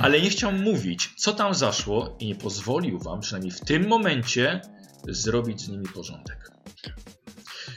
Ale 0.02 0.22
nie 0.22 0.30
chciał 0.30 0.52
mówić, 0.52 1.10
co 1.18 1.34
tam 1.34 1.54
zaszło 1.54 2.16
i 2.20 2.28
nie 2.28 2.36
pozwolił 2.36 3.00
wam, 3.00 3.22
przynajmniej 3.22 3.52
w 3.52 3.60
tym 3.60 3.88
momencie, 3.88 4.62
zrobić 5.08 5.62
z 5.62 5.70
nimi 5.70 5.88
porządek. 5.88 6.52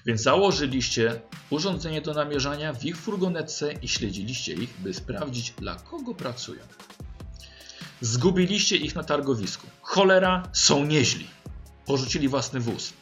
Więc 0.07 0.23
założyliście 0.23 1.21
urządzenie 1.51 2.01
do 2.01 2.15
namierzania 2.15 2.73
w 2.73 2.85
ich 2.85 2.97
furgonetce 2.97 3.73
i 3.73 3.89
śledziliście 3.89 4.53
ich, 4.53 4.71
by 4.79 4.95
sprawdzić, 4.95 5.51
dla 5.51 5.77
kogo 5.77 6.15
pracują. 6.15 6.61
Zgubiliście 8.01 8.77
ich 8.77 8.95
na 8.95 9.05
targowisku. 9.05 9.67
Cholera, 9.81 10.43
są 10.53 10.87
nieźli. 10.87 11.27
Porzucili 11.87 12.29
własny 12.29 12.61
wóz. 12.61 12.93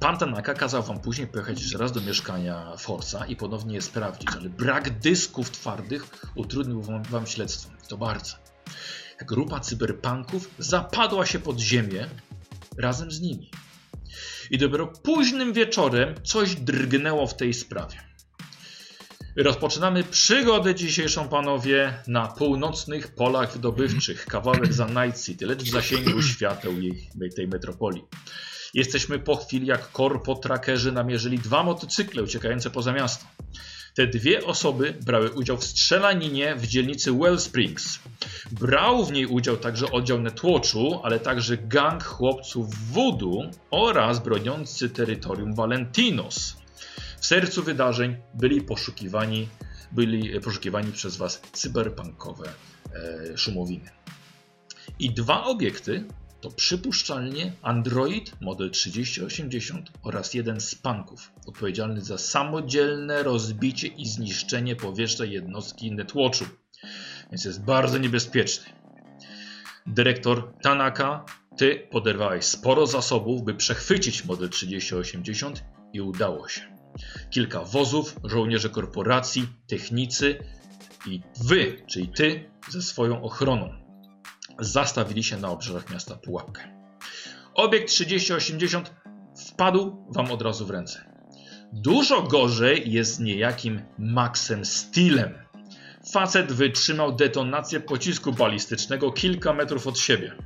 Pan 0.00 0.18
Tanaka 0.18 0.54
kazał 0.54 0.82
wam 0.82 1.00
później 1.00 1.26
pojechać 1.26 1.60
jeszcze 1.60 1.78
raz 1.78 1.92
do 1.92 2.00
mieszkania 2.00 2.76
Forza 2.76 3.26
i 3.26 3.36
ponownie 3.36 3.74
je 3.74 3.82
sprawdzić, 3.82 4.28
ale 4.32 4.48
brak 4.48 4.98
dysków 4.98 5.50
twardych 5.50 6.06
utrudnił 6.34 6.82
wam, 6.82 7.02
wam 7.02 7.26
śledztwo. 7.26 7.70
To 7.88 7.96
bardzo. 7.96 8.34
Grupa 9.26 9.60
cyberpunków 9.60 10.50
zapadła 10.58 11.26
się 11.26 11.38
pod 11.38 11.58
ziemię 11.60 12.08
razem 12.78 13.10
z 13.10 13.20
nimi. 13.20 13.50
I 14.50 14.58
dopiero 14.58 14.86
późnym 14.86 15.52
wieczorem 15.52 16.14
coś 16.24 16.54
drgnęło 16.54 17.26
w 17.26 17.36
tej 17.36 17.54
sprawie. 17.54 17.96
Rozpoczynamy 19.36 20.04
przygodę 20.04 20.74
dzisiejszą, 20.74 21.28
panowie, 21.28 22.02
na 22.06 22.26
północnych 22.26 23.14
polach 23.14 23.52
wydobywczych, 23.52 24.26
kawałek 24.26 24.72
za 24.72 24.86
Night 24.86 25.24
City, 25.24 25.46
lecz 25.46 25.62
w 25.62 25.70
zasięgu 25.70 26.22
świateł 26.22 26.80
jej, 26.80 27.10
tej 27.36 27.48
metropolii. 27.48 28.02
Jesteśmy 28.74 29.18
po 29.18 29.36
chwili, 29.36 29.66
jak 29.66 29.92
korpo 29.92 30.34
trackerzy 30.34 30.92
namierzyli 30.92 31.38
dwa 31.38 31.62
motocykle 31.62 32.22
uciekające 32.22 32.70
poza 32.70 32.92
miasto. 32.92 33.26
Te 33.94 34.06
dwie 34.06 34.44
osoby 34.46 34.94
brały 35.06 35.30
udział 35.30 35.56
w 35.56 35.64
strzelaninie 35.64 36.56
w 36.56 36.66
dzielnicy 36.66 37.12
Wellsprings. 37.12 37.98
Brał 38.52 39.04
w 39.04 39.12
niej 39.12 39.26
udział 39.26 39.56
także 39.56 39.90
oddział 39.92 40.20
Netwatchu, 40.20 41.00
ale 41.02 41.20
także 41.20 41.56
gang 41.56 42.04
chłopców 42.04 42.92
Voodoo 42.92 43.50
oraz 43.70 44.18
broniący 44.18 44.90
terytorium 44.90 45.54
Valentinos. 45.54 46.56
W 47.20 47.26
sercu 47.26 47.62
wydarzeń 47.62 48.16
byli 48.34 48.62
poszukiwani, 48.62 49.48
byli 49.92 50.40
poszukiwani 50.40 50.92
przez 50.92 51.16
Was 51.16 51.42
cyberpunkowe 51.52 52.48
e, 52.48 53.38
szumowiny. 53.38 53.90
I 54.98 55.10
dwa 55.10 55.44
obiekty 55.44 56.04
to 56.40 56.50
przypuszczalnie 56.50 57.52
Android 57.62 58.40
model 58.40 58.70
3080 58.70 59.90
oraz 60.02 60.34
jeden 60.34 60.60
z 60.60 60.74
punków 60.74 61.32
odpowiedzialny 61.46 62.00
za 62.00 62.18
samodzielne 62.18 63.22
rozbicie 63.22 63.88
i 63.88 64.06
zniszczenie 64.06 64.76
powierzchni 64.76 65.32
jednostki 65.32 65.92
Netwatchu. 65.92 66.44
Więc 67.30 67.44
jest 67.44 67.64
bardzo 67.64 67.98
niebezpieczny. 67.98 68.72
Dyrektor 69.86 70.52
Tanaka, 70.62 71.24
ty 71.56 71.86
poderwałeś 71.90 72.44
sporo 72.44 72.86
zasobów, 72.86 73.44
by 73.44 73.54
przechwycić 73.54 74.24
model 74.24 74.48
3080 74.48 75.64
i 75.92 76.00
udało 76.00 76.48
się. 76.48 76.60
Kilka 77.30 77.64
wozów, 77.64 78.16
żołnierze 78.24 78.68
korporacji, 78.68 79.48
technicy 79.66 80.38
i 81.06 81.20
wy, 81.44 81.82
czyli 81.86 82.08
ty, 82.08 82.50
ze 82.68 82.82
swoją 82.82 83.22
ochroną 83.22 83.77
zastawili 84.58 85.24
się 85.24 85.36
na 85.36 85.50
obrzeżach 85.50 85.90
miasta 85.90 86.16
pułapkę. 86.16 86.78
Obiekt 87.54 87.88
3080 87.88 88.94
wpadł 89.46 90.06
wam 90.10 90.32
od 90.32 90.42
razu 90.42 90.66
w 90.66 90.70
ręce. 90.70 91.04
Dużo 91.72 92.22
gorzej 92.22 92.92
jest 92.92 93.14
z 93.14 93.18
niejakim 93.18 93.82
Maxem 93.98 94.64
Steelem. 94.64 95.34
Facet 96.12 96.52
wytrzymał 96.52 97.16
detonację 97.16 97.80
pocisku 97.80 98.32
balistycznego 98.32 99.12
kilka 99.12 99.52
metrów 99.52 99.86
od 99.86 99.98
siebie. 99.98 100.36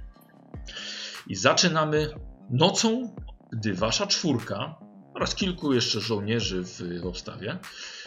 I 1.27 1.35
zaczynamy 1.35 2.09
nocą, 2.51 3.15
gdy 3.53 3.75
wasza 3.75 4.07
czwórka 4.07 4.75
oraz 5.15 5.35
kilku 5.35 5.73
jeszcze 5.73 6.01
żołnierzy 6.01 6.63
w 6.65 7.07
obstawie 7.07 7.59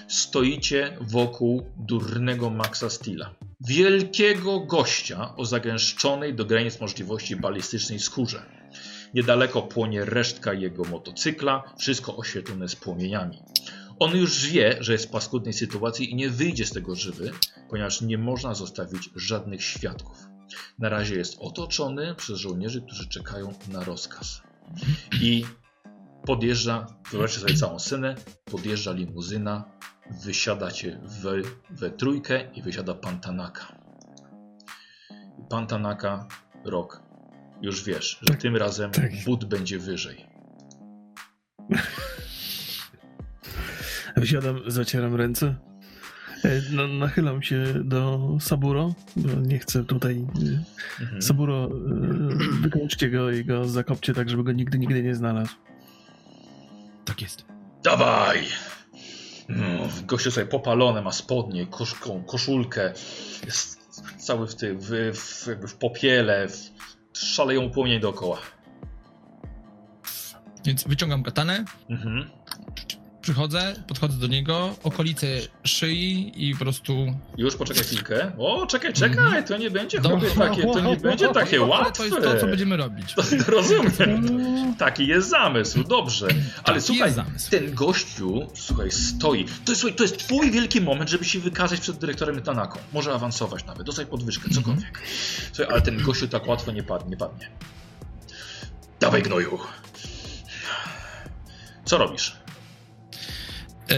stoicie 0.08 0.98
wokół 1.02 1.66
durnego 1.78 2.50
Maxa 2.50 2.90
Steela. 2.90 3.36
Wielkiego 3.62 4.60
gościa 4.60 5.36
o 5.36 5.46
zagęszczonej 5.46 6.34
do 6.34 6.46
granic 6.46 6.80
możliwości 6.82 7.36
balistycznej 7.36 8.00
skórze. 8.00 8.46
Niedaleko 9.14 9.62
płonie 9.62 10.06
resztka 10.06 10.54
jego 10.54 10.84
motocykla, 10.84 11.64
wszystko 11.78 12.18
oświetlone 12.18 12.70
z 12.70 12.76
płomieniami. 12.76 13.44
On 14.00 14.18
już 14.18 14.48
wie, 14.48 14.78
że 14.80 14.94
jest 14.94 15.06
w 15.06 15.12
paskudnej 15.12 15.54
sytuacji 15.54 16.12
i 16.12 16.16
nie 16.16 16.30
wyjdzie 16.30 16.66
z 16.66 16.72
tego 16.72 16.96
żywy, 16.96 17.32
ponieważ 17.70 18.02
nie 18.02 18.18
można 18.18 18.56
zostawić 18.56 19.10
żadnych 19.16 19.64
świadków. 19.64 20.18
Na 20.80 20.90
razie 20.90 21.16
jest 21.16 21.38
otoczony 21.40 22.16
przez 22.16 22.38
żołnierzy, 22.38 22.82
którzy 22.82 23.10
czekają 23.10 23.54
na 23.68 23.84
rozkaz. 23.84 24.42
I 25.22 25.46
podjeżdża, 26.26 26.88
wyobraźcie 27.12 27.40
sobie 27.40 27.54
całą 27.54 27.80
scenę, 27.80 28.16
podjeżdża 28.46 28.92
limuzyna, 28.92 29.64
wysiadacie 30.26 31.00
we, 31.22 31.32
we 31.70 31.90
trójkę 31.90 32.52
i 32.54 32.62
wysiada 32.62 32.94
pan 32.94 33.20
Tanaka. 33.20 33.76
Pan 35.50 35.68
Tanaka, 35.68 36.28
rok, 36.66 37.02
już 37.62 37.84
wiesz, 37.84 38.20
że 38.22 38.36
tym 38.36 38.56
razem 38.56 38.92
tak. 38.92 39.12
but 39.26 39.46
będzie 39.46 39.80
wyżej. 39.80 40.26
Wysiadam, 44.18 44.60
zacieram 44.68 45.16
ręce. 45.16 45.56
E, 46.46 46.62
No, 46.72 46.88
nachylam 46.88 47.42
się 47.42 47.64
do 47.84 48.30
Saburo, 48.40 48.94
bo 49.16 49.30
nie 49.42 49.60
chcę 49.60 49.84
tutaj. 49.86 50.16
e, 50.18 50.64
Mhm. 51.02 51.22
Saburo, 51.22 51.66
e, 51.66 51.70
wykończcie 52.62 53.10
go 53.10 53.32
i 53.32 53.46
go 53.46 53.66
zakopcie 53.68 54.14
tak, 54.14 54.30
żeby 54.30 54.44
go 54.44 54.52
nigdy, 54.52 54.80
nigdy 54.80 55.04
nie 55.04 55.16
znalazł. 55.16 55.56
Tak 57.16 57.22
jest. 57.22 57.46
Dawaj! 57.84 58.44
No, 59.50 59.66
gościu 60.04 60.32
sobie 60.32 60.48
popalone, 60.48 61.02
ma 61.02 61.12
spodnie, 61.12 61.68
koszką, 61.68 62.24
koszulkę, 62.24 62.94
jest 63.46 63.80
cały 64.18 64.48
w, 64.48 64.56
ty, 64.56 64.76
w, 64.76 64.90
w, 65.14 65.48
jakby 65.48 65.68
w 65.68 65.76
popiele, 65.76 66.48
w, 66.48 66.72
szaleją 67.18 67.72
płomienie 67.72 68.00
dookoła. 68.00 68.38
Więc 70.66 70.88
wyciągam 70.88 71.24
katanę, 71.24 71.66
Mhm. 71.90 72.30
Przychodzę, 73.26 73.76
podchodzę 73.88 74.18
do 74.18 74.28
niego, 74.28 74.76
okolice 74.84 75.28
szyi 75.64 76.32
i 76.50 76.54
po 76.54 76.60
prostu... 76.60 77.14
Już 77.38 77.56
poczekaj 77.56 77.84
chwilkę. 77.84 78.32
O, 78.38 78.68
czekaj, 78.68 78.94
czekaj, 78.94 79.46
to 79.46 79.58
nie 79.58 79.72
będzie 79.72 80.00
chłopie, 80.00 80.28
takie, 80.38 80.62
to 80.62 80.80
nie 80.80 80.98
będzie 80.98 81.30
takie 81.30 81.62
łatwe. 81.62 81.94
to 81.94 82.04
jest 82.06 82.28
to, 82.28 82.40
co 82.40 82.48
będziemy 82.48 82.78
robić. 82.78 83.16
Rozumiem. 83.48 84.76
Taki 84.78 85.08
jest 85.08 85.30
zamysł, 85.30 85.84
dobrze. 85.84 86.28
Ale 86.64 86.82
słuchaj, 86.82 87.14
ten 87.50 87.74
gościu, 87.74 88.48
słuchaj, 88.54 88.92
stoi. 88.92 89.46
To 89.66 89.72
jest, 89.72 89.86
to 89.96 90.04
jest 90.04 90.18
twój 90.18 90.52
wielki 90.52 90.82
moment, 90.82 91.10
żeby 91.10 91.26
się 91.26 91.40
wykazać 91.40 91.80
przed 91.80 91.98
dyrektorem 91.98 92.42
Tanaką. 92.42 92.80
Może 92.94 93.14
awansować 93.14 93.66
nawet, 93.66 93.86
dostać 93.86 94.08
podwyżkę, 94.08 94.50
cokolwiek. 94.50 95.02
Słuchaj, 95.54 95.74
ale 95.74 95.82
ten 95.82 96.04
gościu 96.04 96.28
tak 96.28 96.48
łatwo 96.48 96.72
nie 96.72 96.84
padnie. 96.84 97.10
Nie 97.10 97.18
padnie. 97.18 97.50
Dawaj 99.00 99.24
gnoju. 99.24 99.60
Co 101.86 101.98
robisz? 101.98 102.45
E, 103.90 103.96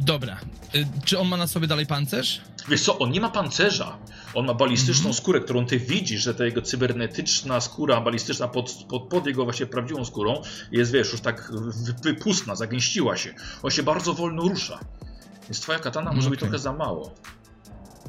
dobra. 0.00 0.40
E, 0.74 0.78
czy 1.04 1.18
on 1.18 1.28
ma 1.28 1.36
na 1.36 1.46
sobie 1.46 1.66
dalej 1.66 1.86
pancerz? 1.86 2.40
Wiesz 2.68 2.82
co, 2.82 2.98
on 2.98 3.10
nie 3.10 3.20
ma 3.20 3.28
pancerza. 3.30 3.98
On 4.34 4.46
ma 4.46 4.54
balistyczną 4.54 5.12
skórę, 5.12 5.40
którą 5.40 5.66
ty 5.66 5.78
widzisz, 5.78 6.22
że 6.22 6.34
ta 6.34 6.44
jego 6.44 6.62
cybernetyczna 6.62 7.60
skóra 7.60 8.00
balistyczna 8.00 8.48
pod, 8.48 8.72
pod, 8.88 9.02
pod 9.08 9.26
jego 9.26 9.44
właśnie 9.44 9.66
prawdziwą 9.66 10.04
skórą 10.04 10.42
jest, 10.72 10.92
wiesz, 10.92 11.12
już 11.12 11.20
tak 11.20 11.52
wy- 11.52 11.94
wypustna, 12.02 12.54
zagęściła 12.56 13.16
się. 13.16 13.34
On 13.62 13.70
się 13.70 13.82
bardzo 13.82 14.14
wolno 14.14 14.42
rusza. 14.42 14.78
Więc 15.42 15.60
twoja 15.60 15.78
katana 15.78 16.12
może 16.12 16.30
być 16.30 16.38
Okej. 16.38 16.48
trochę 16.48 16.62
za 16.62 16.72
mało. 16.72 17.14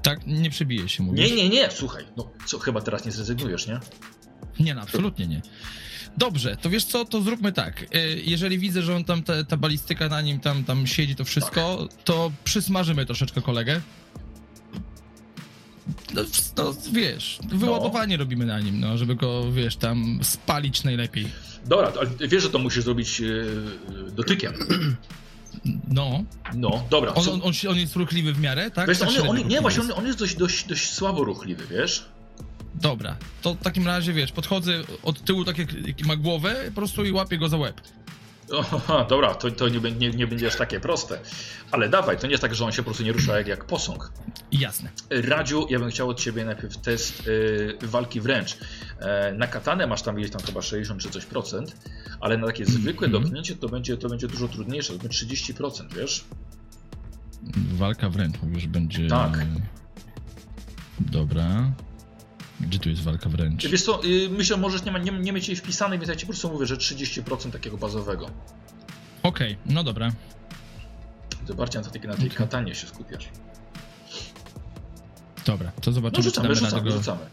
Tak, 0.02 0.28
nie 0.28 0.50
przebije 0.50 0.90
się, 0.90 1.04
mówisz? 1.04 1.30
Nie, 1.30 1.36
nie, 1.36 1.50
nie, 1.50 1.72
słuchaj. 1.72 2.06
No 2.18 2.30
co, 2.46 2.60
chyba 2.60 2.82
teraz 2.82 3.06
nie 3.06 3.12
zrezygnujesz, 3.12 3.68
nie? 3.68 3.80
Nie, 4.60 4.76
no, 4.76 4.82
absolutnie 4.82 5.28
nie. 5.28 5.42
Dobrze, 6.18 6.58
to 6.62 6.70
wiesz 6.70 6.86
co, 6.86 7.06
to 7.06 7.22
zróbmy 7.22 7.52
tak. 7.52 7.86
E, 7.94 8.00
Jeżeli 8.10 8.60
widzę, 8.60 8.82
że 8.82 8.96
on 8.96 9.04
tam, 9.04 9.24
ta, 9.24 9.44
ta 9.44 9.58
balistyka 9.58 10.10
na 10.10 10.22
nim 10.22 10.40
tam, 10.40 10.64
tam 10.64 10.88
siedzi, 10.88 11.16
to 11.16 11.26
wszystko, 11.26 11.88
to 12.04 12.32
przysmażymy 12.44 13.06
troszeczkę 13.06 13.42
kolegę. 13.42 13.82
No, 16.14 16.22
no 16.58 16.74
wiesz, 16.94 17.40
wyładowanie 17.50 18.18
robimy 18.18 18.46
na 18.46 18.60
nim, 18.60 18.80
no, 18.80 18.98
żeby 18.98 19.16
go, 19.16 19.52
wiesz, 19.52 19.76
tam 19.76 20.20
spalić 20.24 20.84
najlepiej. 20.84 21.28
Dobra, 21.66 21.94
ale 22.00 22.28
wiesz, 22.28 22.44
że 22.44 22.50
to 22.50 22.60
musisz 22.60 22.84
zrobić 22.84 23.20
yy, 23.20 23.48
dotykiem. 24.12 24.54
No, 25.88 26.24
No, 26.56 26.84
dobra. 26.90 27.14
on, 27.14 27.30
on, 27.30 27.42
on, 27.44 27.54
on 27.70 27.78
jest 27.78 27.96
ruchliwy 27.96 28.34
w 28.34 28.40
miarę, 28.40 28.72
tak? 28.72 28.88
wiesz, 28.88 29.00
tak 29.00 29.10
on, 29.28 29.48
nie, 29.48 29.62
właśnie, 29.62 29.96
on 29.96 30.06
jest 30.06 30.20
dość, 30.20 30.36
dość, 30.36 30.68
dość 30.68 30.90
słabo 30.90 31.24
ruchliwy, 31.24 31.64
wiesz? 31.72 32.06
Dobra, 32.82 33.16
to 33.42 33.54
w 33.54 33.58
takim 33.64 33.88
razie, 33.88 34.14
wiesz, 34.14 34.32
podchodzę 34.32 34.74
od 35.04 35.24
tyłu, 35.24 35.46
tak 35.46 35.58
jak, 35.58 35.88
jak 35.88 36.06
ma 36.06 36.16
głowę, 36.16 36.56
po 36.66 36.72
prostu 36.76 37.06
i 37.06 37.12
łapię 37.12 37.38
go 37.38 37.50
za 37.50 37.58
łeb. 37.58 37.82
Aha, 38.74 39.06
dobra, 39.10 39.36
to, 39.36 39.52
to 39.52 39.70
nie, 39.70 39.80
nie, 39.92 40.10
nie 40.10 40.28
będzie 40.28 40.48
aż 40.48 40.56
takie 40.56 40.80
proste. 40.80 41.20
Ale 41.72 41.90
dawaj, 41.90 42.18
to 42.20 42.28
nie 42.28 42.32
jest 42.32 42.42
tak, 42.42 42.56
że 42.56 42.66
on 42.66 42.72
się 42.72 42.78
po 42.78 42.84
prostu 42.84 43.04
nie 43.04 43.12
rusza 43.12 43.38
jak, 43.38 43.48
jak 43.48 43.66
posąg. 43.66 44.12
Jasne. 44.52 44.90
Radziu, 45.10 45.68
ja 45.70 45.80
bym 45.80 45.90
chciał 45.90 46.10
od 46.10 46.20
ciebie 46.20 46.46
najpierw 46.46 46.78
test 46.78 47.28
y, 47.28 47.78
walki 47.82 48.22
wręcz. 48.22 48.58
E, 49.00 49.34
na 49.34 49.48
katanę 49.48 49.88
masz 49.88 50.02
tam 50.02 50.16
gdzieś 50.16 50.32
tam 50.32 50.42
chyba 50.42 50.62
60 50.62 51.02
czy 51.02 51.10
coś 51.10 51.26
procent, 51.26 51.76
ale 52.20 52.38
na 52.38 52.48
takie 52.48 52.66
zwykłe 52.66 53.08
Mhm. 53.08 53.24
dotknięcie 53.24 53.56
to 53.56 53.70
będzie, 53.70 53.98
to 53.98 54.10
będzie 54.10 54.28
dużo 54.28 54.48
trudniejsze, 54.48 54.94
to 54.94 55.00
będzie 55.00 55.26
30%, 55.26 55.94
wiesz? 55.96 56.26
Walka 57.74 58.10
wręcz, 58.10 58.36
mówisz, 58.44 58.68
będzie... 58.68 59.08
Tak. 59.08 59.46
Dobra. 61.00 61.72
Gdzie 62.60 62.80
tu 62.80 62.90
jest 62.90 63.02
walka 63.02 63.30
wręcz? 63.30 63.68
Wiesz 63.68 63.82
co, 63.82 64.04
y, 64.06 64.30
myślę, 64.30 64.58
możesz 64.58 64.84
nie, 64.84 64.92
ma, 64.92 65.00
nie, 65.00 65.12
nie 65.12 65.34
mieć 65.34 65.48
jej 65.48 65.58
wpisanej, 65.58 66.00
więc 66.00 66.10
ja 66.10 66.16
ci 66.16 66.26
po 66.26 66.32
prostu 66.32 66.50
mówię, 66.50 66.66
że 66.66 66.78
30% 66.78 67.52
takiego 67.52 67.78
bazowego. 67.78 68.30
Okej, 69.24 69.58
no 69.66 69.84
dobra. 69.84 70.12
To 71.48 71.54
bardziej 71.54 71.82
na 71.82 71.90
tej, 71.90 72.02
na 72.02 72.16
tej 72.16 72.30
katanie 72.30 72.76
się 72.76 72.88
skupiać. 72.88 73.30
Dobra, 75.46 75.72
to 75.72 75.92
No 75.92 75.92
zobaczymy, 75.92 76.24
czy 76.24 76.30
rzucamy, 76.30 76.56
rzucamy, 76.56 76.76
radę 76.76 76.90
go... 76.90 76.98
rzucamy. 76.98 77.26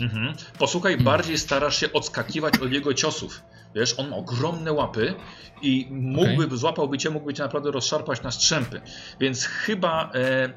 Mhm. 0.00 0.34
Posłuchaj, 0.58 0.96
bardziej 0.96 1.38
starasz 1.38 1.80
się 1.80 1.92
odskakiwać 1.92 2.58
od 2.58 2.72
jego 2.72 2.94
ciosów. 2.94 3.42
Wiesz, 3.74 3.98
on 3.98 4.08
ma 4.08 4.16
ogromne 4.16 4.72
łapy 4.72 5.14
i 5.62 5.86
mógłby, 5.90 6.56
złapałby 6.56 6.98
cię, 6.98 7.10
mógłby 7.10 7.34
cię 7.34 7.42
naprawdę 7.42 7.70
rozszarpać 7.70 8.22
na 8.22 8.30
strzępy. 8.30 8.80
Więc 9.20 9.44
chyba 9.44 10.10
e, 10.14 10.48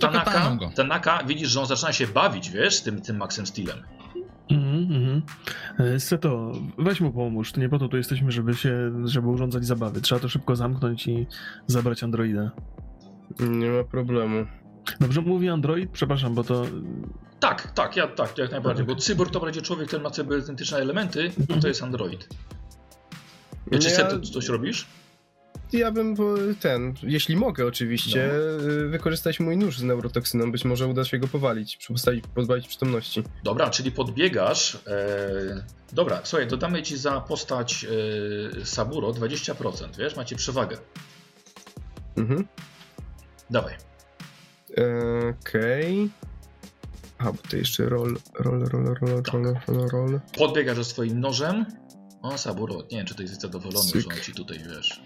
Tanaka, 0.00 0.24
kataną 0.24 0.58
go. 0.58 0.70
Tanaka, 0.76 1.24
widzisz, 1.26 1.48
że 1.48 1.60
on 1.60 1.66
zaczyna 1.66 1.92
się 1.92 2.06
bawić, 2.06 2.50
wiesz, 2.50 2.74
z 2.74 2.82
tym, 2.82 3.00
tym 3.00 3.16
Maxem 3.16 3.46
Steelem. 3.46 3.78
Mhm, 4.50 4.92
mhm. 4.92 5.22
E, 5.78 6.00
Seto, 6.00 6.52
weź 6.78 7.00
mu 7.00 7.12
pomóż. 7.12 7.52
To 7.52 7.60
nie 7.60 7.68
po 7.68 7.78
to 7.78 7.88
tu 7.88 7.96
jesteśmy, 7.96 8.32
żeby 8.32 8.54
się, 8.54 8.92
żeby 9.04 9.28
urządzać 9.28 9.64
zabawy. 9.66 10.00
Trzeba 10.00 10.20
to 10.20 10.28
szybko 10.28 10.56
zamknąć 10.56 11.06
i 11.06 11.26
zabrać 11.66 12.02
androida. 12.02 12.50
Nie 13.40 13.70
ma 13.70 13.84
problemu. 13.84 14.46
Dobrze 15.00 15.20
mówi 15.20 15.48
android? 15.48 15.90
Przepraszam, 15.90 16.34
bo 16.34 16.44
to... 16.44 16.66
Tak, 17.40 17.72
tak, 17.72 17.96
ja, 17.96 18.06
tak, 18.08 18.38
jak 18.38 18.50
najbardziej, 18.50 18.86
bo 18.86 18.96
cyborg 18.96 19.30
to 19.32 19.40
będzie 19.40 19.62
człowiek, 19.62 19.86
który 19.86 20.02
ma 20.02 20.10
cybernetyczne 20.10 20.78
elementy, 20.78 21.30
a 21.56 21.60
to 21.60 21.68
jest 21.68 21.82
android. 21.82 22.28
Ja, 23.70 23.78
czy 23.78 23.90
Ja- 23.90 24.04
ty 24.04 24.20
coś 24.20 24.48
robisz? 24.48 24.86
Ja 25.78 25.90
bym 25.90 26.14
ten, 26.60 26.94
jeśli 27.02 27.36
mogę 27.36 27.66
oczywiście, 27.66 28.34
y, 28.84 28.88
wykorzystać 28.88 29.40
mój 29.40 29.56
nóż 29.56 29.78
z 29.78 29.82
neurotoksyną. 29.82 30.52
Być 30.52 30.64
może 30.64 30.86
uda 30.86 31.04
się 31.04 31.18
go 31.18 31.28
powalić, 31.28 31.86
postawić, 31.86 32.24
pozbawić 32.34 32.68
przytomności. 32.68 33.22
Dobra, 33.44 33.70
czyli 33.70 33.92
podbiegasz. 33.92 34.78
E, 34.86 35.64
dobra, 35.92 36.20
słuchaj, 36.24 36.46
dodamy 36.48 36.82
ci 36.82 36.96
za 36.96 37.20
postać 37.20 37.86
e, 38.60 38.66
Saburo 38.66 39.08
20%, 39.10 39.96
wiesz, 39.98 40.16
macie 40.16 40.36
przewagę. 40.36 40.76
Mhm. 42.16 42.46
Dawaj. 43.50 43.74
E, 44.78 45.34
Okej. 45.40 46.10
A, 47.18 47.24
bo 47.32 47.38
to 47.50 47.56
jeszcze 47.56 47.88
roll, 47.88 48.16
roll, 48.34 48.64
roll, 48.64 48.84
roll, 49.00 49.22
roll, 49.32 49.54
roll, 49.66 49.88
roll. 49.88 50.20
Podbiegasz 50.38 50.76
ze 50.76 50.84
swoim 50.84 51.20
nożem. 51.20 51.66
O, 52.22 52.38
Saburo, 52.38 52.74
nie 52.74 52.98
wiem, 52.98 53.06
czy 53.06 53.14
to 53.14 53.22
jest 53.22 53.40
zadowolony, 53.40 53.88
Cyk. 53.88 54.00
że 54.00 54.08
on 54.08 54.20
ci 54.20 54.32
tutaj, 54.32 54.58
wiesz, 54.58 55.00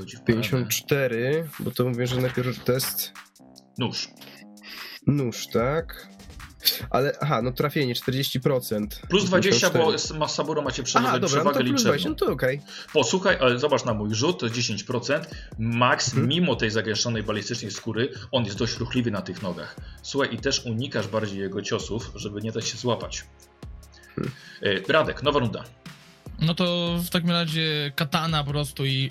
wchodzi 0.00 0.16
w 0.16 0.20
paradę. 0.20 0.42
54, 0.42 1.48
bo 1.60 1.70
to 1.70 1.84
mówię, 1.84 2.06
że 2.06 2.16
najpierw 2.20 2.64
test 2.64 3.12
Nóż. 3.78 4.08
nóż, 5.06 5.46
tak? 5.52 6.08
Ale, 6.90 7.12
aha, 7.20 7.42
no 7.42 7.52
trafienie 7.52 7.94
40%. 7.94 8.86
Plus 9.08 9.24
20, 9.24 9.66
bo 9.70 9.72
54. 9.78 10.18
ma 10.18 10.28
Saburo 10.28 10.62
macie 10.62 10.82
przewagę, 10.82 11.08
Aha, 11.08 11.18
dobra, 11.18 11.44
no 11.44 11.50
przewagę 11.50 11.58
to 11.58 11.64
plus 11.70 11.82
20, 11.82 11.92
liczebną. 11.92 12.10
no 12.10 12.26
to 12.26 12.32
okej. 12.32 12.60
Posłuchaj, 12.92 13.36
ale 13.40 13.58
zobacz 13.58 13.84
na 13.84 13.94
mój 13.94 14.14
rzut, 14.14 14.38
to 14.40 14.46
jest 14.46 14.56
10%. 14.58 15.20
Max, 15.58 16.08
Mhm. 16.08 16.28
mimo 16.28 16.56
tej 16.56 16.70
zagęszczonej 16.70 17.22
balistycznej 17.22 17.70
skóry, 17.70 18.12
on 18.32 18.44
jest 18.44 18.58
dość 18.58 18.76
ruchliwy 18.78 19.10
na 19.10 19.22
tych 19.22 19.42
nogach. 19.42 19.76
Słuchaj, 20.02 20.34
i 20.34 20.38
też 20.38 20.66
unikasz 20.66 21.08
bardziej 21.08 21.38
jego 21.38 21.62
ciosów, 21.62 22.10
żeby 22.14 22.40
nie 22.40 22.52
dać 22.52 22.68
się 22.68 22.76
złapać. 22.76 23.24
Hmm. 24.16 24.32
Radek, 24.88 25.22
nowa 25.22 25.38
runda. 25.40 25.64
No 26.40 26.54
to 26.54 26.96
w 27.06 27.10
takim 27.10 27.30
razie 27.30 27.92
katana 27.96 28.44
po 28.44 28.50
prostu 28.50 28.86
i 28.86 29.10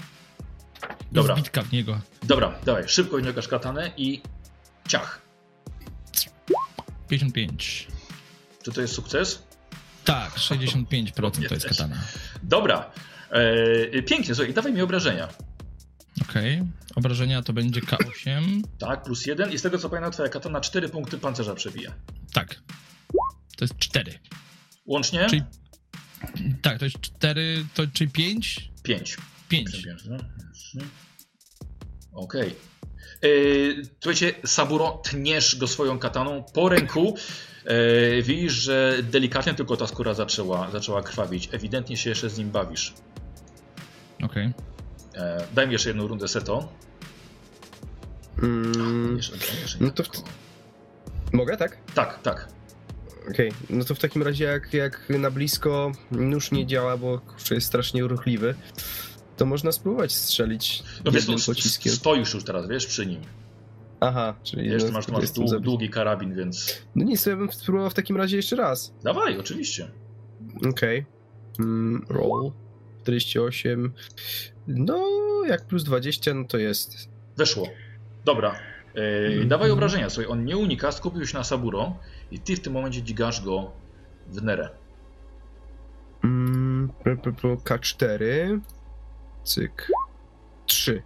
Dobra. 1.12 1.36
zbitka 1.36 1.62
w 1.62 1.72
niego. 1.72 2.00
Dobra, 2.24 2.60
dawaj, 2.66 2.84
szybko 2.88 3.16
unikasz 3.16 3.48
katanę 3.48 3.92
i 3.98 4.22
ciach. 4.88 5.22
55. 7.08 7.88
Czy 8.64 8.72
to 8.72 8.82
jest 8.82 8.94
sukces? 8.94 9.44
Tak, 10.06 10.34
65% 10.36 11.48
to 11.48 11.54
jest 11.54 11.68
katana. 11.68 11.96
Dobra. 12.44 12.92
E, 13.32 14.02
pięknie, 14.04 14.36
słuchaj, 14.36 14.54
dawaj 14.54 14.74
mi 14.74 14.82
obrażenia. 14.82 15.28
Okej. 16.22 16.64
Obrażenia 16.96 17.42
to 17.42 17.54
będzie 17.54 17.82
K8. 17.82 18.62
Tak, 18.80 19.04
plus 19.04 19.26
jeden. 19.26 19.52
I 19.52 19.58
z 19.58 19.62
tego 19.62 19.78
co 19.78 19.90
pamiętam, 19.90 20.12
twoja 20.12 20.30
katana 20.30 20.62
4 20.62 20.90
punkty 20.90 21.18
pancerza 21.18 21.56
przebija. 21.56 21.94
Tak. 22.34 22.56
To 23.58 23.66
jest 23.66 23.78
4. 23.78 24.20
Łącznie? 24.86 25.28
Czyli- 25.30 25.44
Tak, 26.62 26.80
to 26.80 26.86
jest 26.86 27.02
4, 27.02 27.66
to 27.74 27.84
czyli 27.94 28.12
5? 28.12 28.70
5. 28.84 29.18
5. 29.50 29.70
Okej. 32.14 32.56
Yy, 33.22 33.82
Słuchajcie, 34.00 34.34
Saburo, 34.46 35.02
tniesz 35.04 35.56
go 35.56 35.68
swoją 35.68 36.00
kataną 36.00 36.44
po 36.54 36.70
ręku. 36.70 37.16
Yy, 37.66 38.24
widzisz, 38.24 38.54
że 38.54 38.98
delikatnie 39.04 39.54
tylko 39.54 39.78
ta 39.78 39.88
skóra 39.88 40.14
zaczęła, 40.14 40.72
zaczęła 40.72 41.02
krwawić. 41.04 41.50
Ewidentnie 41.52 41.98
się 41.98 42.10
jeszcze 42.10 42.30
z 42.30 42.38
nim 42.38 42.52
bawisz. 42.52 42.94
Okej. 44.24 44.46
Yy, 44.48 45.22
daj 45.54 45.68
mi 45.68 45.74
jeszcze 45.74 45.90
jedną 45.90 46.08
rundę 46.08 46.28
seto. 46.28 46.70
Mm, 48.44 49.18
Jeszcze, 49.18 49.36
jeszcze 49.62 49.78
no 49.80 49.86
nie 49.86 49.92
to 49.92 50.04
mogę, 51.34 51.58
tak? 51.58 51.78
Tak, 51.96 52.22
tak. 52.22 52.48
Okej, 53.32 53.52
no 53.70 53.86
to 53.86 53.96
w 53.96 54.00
takim 54.00 54.24
razie 54.24 54.46
jak, 54.46 54.74
jak 54.74 55.10
na 55.10 55.32
blisko 55.32 55.92
nóż 56.12 56.52
nie 56.52 56.66
działa, 56.68 56.98
bo 56.98 57.20
kurczę, 57.20 57.56
jest 57.56 57.68
strasznie 57.68 58.04
ruchliwy, 58.04 58.56
to 59.40 59.46
można 59.46 59.72
spróbować 59.72 60.14
strzelić 60.14 60.84
No 61.06 61.12
wiesz, 61.12 61.28
no, 61.28 61.34
jednym 61.34 61.46
pociskiem. 61.56 61.94
stoisz 61.94 62.34
już 62.34 62.44
teraz, 62.44 62.68
wiesz, 62.68 62.86
przy 62.86 63.06
nim. 63.06 63.22
Aha, 64.00 64.36
czyli 64.44 64.70
Wiesz, 64.70 64.82
no, 64.84 64.88
ty 64.88 64.94
masz, 64.94 65.06
ty 65.06 65.12
masz 65.12 65.22
dłu- 65.30 65.60
długi 65.60 65.90
karabin, 65.90 66.36
więc... 66.36 66.82
No 66.96 67.04
nic, 67.06 67.24
to 67.24 67.30
ja 67.30 67.36
bym 67.36 67.52
spróbował 67.52 67.90
w 67.90 67.94
takim 67.94 68.18
razie 68.18 68.38
jeszcze 68.38 68.56
raz. 68.56 68.94
Dawaj, 69.04 69.40
oczywiście. 69.40 69.92
Okej. 70.70 71.06
Mm, 71.60 72.06
roll. 72.10 72.52
48. 73.04 73.94
No, 74.68 75.06
jak 75.48 75.66
plus 75.66 75.84
20, 75.84 76.34
no 76.34 76.44
to 76.48 76.58
jest. 76.58 77.10
Weszło. 77.38 77.68
Dobra. 78.26 78.56
Yy, 78.96 79.28
Mhm. 79.28 79.48
Dawaj 79.48 79.72
obrażenia. 79.72 80.10
Słuchaj, 80.10 80.32
on 80.32 80.46
nie 80.46 80.58
unika, 80.58 80.92
skupił 80.92 81.26
się 81.28 81.38
na 81.38 81.44
Saburo 81.44 81.98
i 82.32 82.40
ty 82.40 82.56
w 82.56 82.60
tym 82.60 82.74
momencie 82.74 83.02
dźgasz 83.04 83.42
go 83.46 83.72
w 84.28 84.42
nerę. 84.44 84.70
Mm, 86.24 86.90
p- 87.04 87.16
p- 87.18 87.32
p- 87.34 87.48
K4. 87.76 88.16
Cyk. 89.44 89.92
3. 90.66 91.02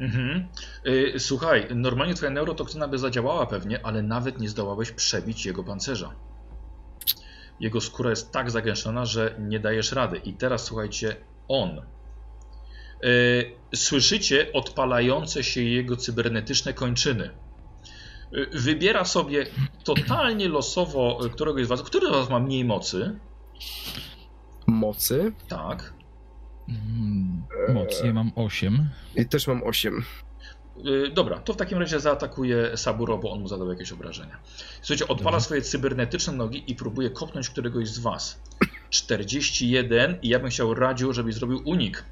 Mhm. 0.00 0.48
Yy, 0.84 1.14
słuchaj, 1.18 1.66
normalnie 1.74 2.14
twoja 2.14 2.30
neurotoksyna 2.30 2.88
by 2.88 2.98
zadziałała 2.98 3.46
pewnie, 3.46 3.86
ale 3.86 4.02
nawet 4.02 4.40
nie 4.40 4.48
zdołałeś 4.48 4.90
przebić 4.90 5.46
jego 5.46 5.64
pancerza. 5.64 6.14
Jego 7.60 7.80
skóra 7.80 8.10
jest 8.10 8.32
tak 8.32 8.50
zagęszczona, 8.50 9.04
że 9.04 9.34
nie 9.38 9.60
dajesz 9.60 9.92
rady. 9.92 10.16
I 10.16 10.32
teraz 10.32 10.64
słuchajcie, 10.64 11.16
on. 11.48 11.82
Yy, 13.02 13.56
słyszycie 13.74 14.52
odpalające 14.52 15.44
się 15.44 15.62
jego 15.62 15.96
cybernetyczne 15.96 16.74
kończyny. 16.74 17.30
Yy, 18.32 18.46
wybiera 18.52 19.04
sobie 19.04 19.46
totalnie 19.84 20.48
losowo 20.48 21.18
któregoś 21.32 21.64
z 21.66 21.68
was. 21.68 21.82
Który 21.82 22.06
z 22.06 22.10
was 22.10 22.30
ma 22.30 22.40
mniej 22.40 22.64
mocy? 22.64 23.18
Mocy. 24.66 25.32
Tak. 25.48 25.99
Mm, 26.70 27.42
Moc, 27.74 28.02
ja 28.04 28.12
mam 28.12 28.32
8. 28.34 28.88
I 29.16 29.26
też 29.26 29.46
mam 29.46 29.62
8. 29.62 30.02
Yy, 30.84 31.10
dobra, 31.10 31.38
to 31.38 31.52
w 31.52 31.56
takim 31.56 31.78
razie 31.78 32.00
zaatakuje 32.00 32.76
Saburo, 32.76 33.18
bo 33.18 33.32
on 33.32 33.40
mu 33.40 33.48
zadał 33.48 33.70
jakieś 33.70 33.92
obrażenia. 33.92 34.38
Słuchajcie, 34.82 35.08
odpala 35.08 35.30
Dobrze. 35.30 35.44
swoje 35.44 35.62
cybernetyczne 35.62 36.32
nogi 36.32 36.64
i 36.66 36.74
próbuje 36.74 37.10
kopnąć 37.10 37.50
któregoś 37.50 37.88
z 37.88 37.98
was. 37.98 38.40
41 38.90 40.18
i 40.22 40.28
ja 40.28 40.38
bym 40.38 40.50
chciał 40.50 40.74
radził, 40.74 41.12
żebyś 41.12 41.34
zrobił 41.34 41.62
unik. 41.64 42.04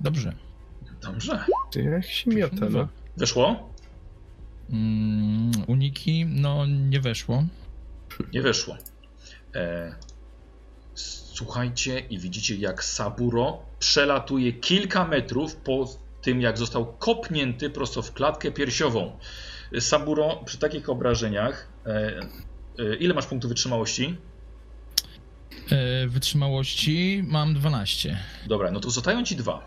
Dobrze. 0.00 0.32
Dobrze. 1.02 1.44
Ty 1.70 1.82
jak 1.82 2.04
się 2.04 2.30
miota, 2.30 2.66
no. 2.70 2.88
Weszło? 3.16 3.70
Mm, 4.70 5.50
uniki, 5.66 6.26
no 6.26 6.66
nie 6.66 7.00
weszło. 7.00 7.44
Nie 8.34 8.42
weszło. 8.42 8.76
E, 9.54 9.94
słuchajcie 11.40 11.98
i 11.98 12.18
widzicie 12.18 12.56
jak 12.56 12.84
Saburo 12.84 13.58
przelatuje 13.78 14.52
kilka 14.52 15.04
metrów 15.04 15.56
po 15.56 15.88
tym 16.22 16.40
jak 16.40 16.58
został 16.58 16.86
kopnięty 16.86 17.70
prosto 17.70 18.02
w 18.02 18.12
klatkę 18.12 18.50
piersiową. 18.50 19.18
Saburo 19.78 20.42
przy 20.44 20.58
takich 20.58 20.88
obrażeniach 20.88 21.68
e, 21.86 22.20
e, 22.78 22.94
ile 22.94 23.14
masz 23.14 23.26
punktów 23.26 23.48
wytrzymałości? 23.48 24.16
E, 25.70 26.06
wytrzymałości 26.08 27.24
mam 27.26 27.54
12. 27.54 28.18
Dobra, 28.46 28.70
no 28.70 28.80
to 28.80 28.90
zostają 28.90 29.24
ci 29.24 29.36
dwa. 29.36 29.66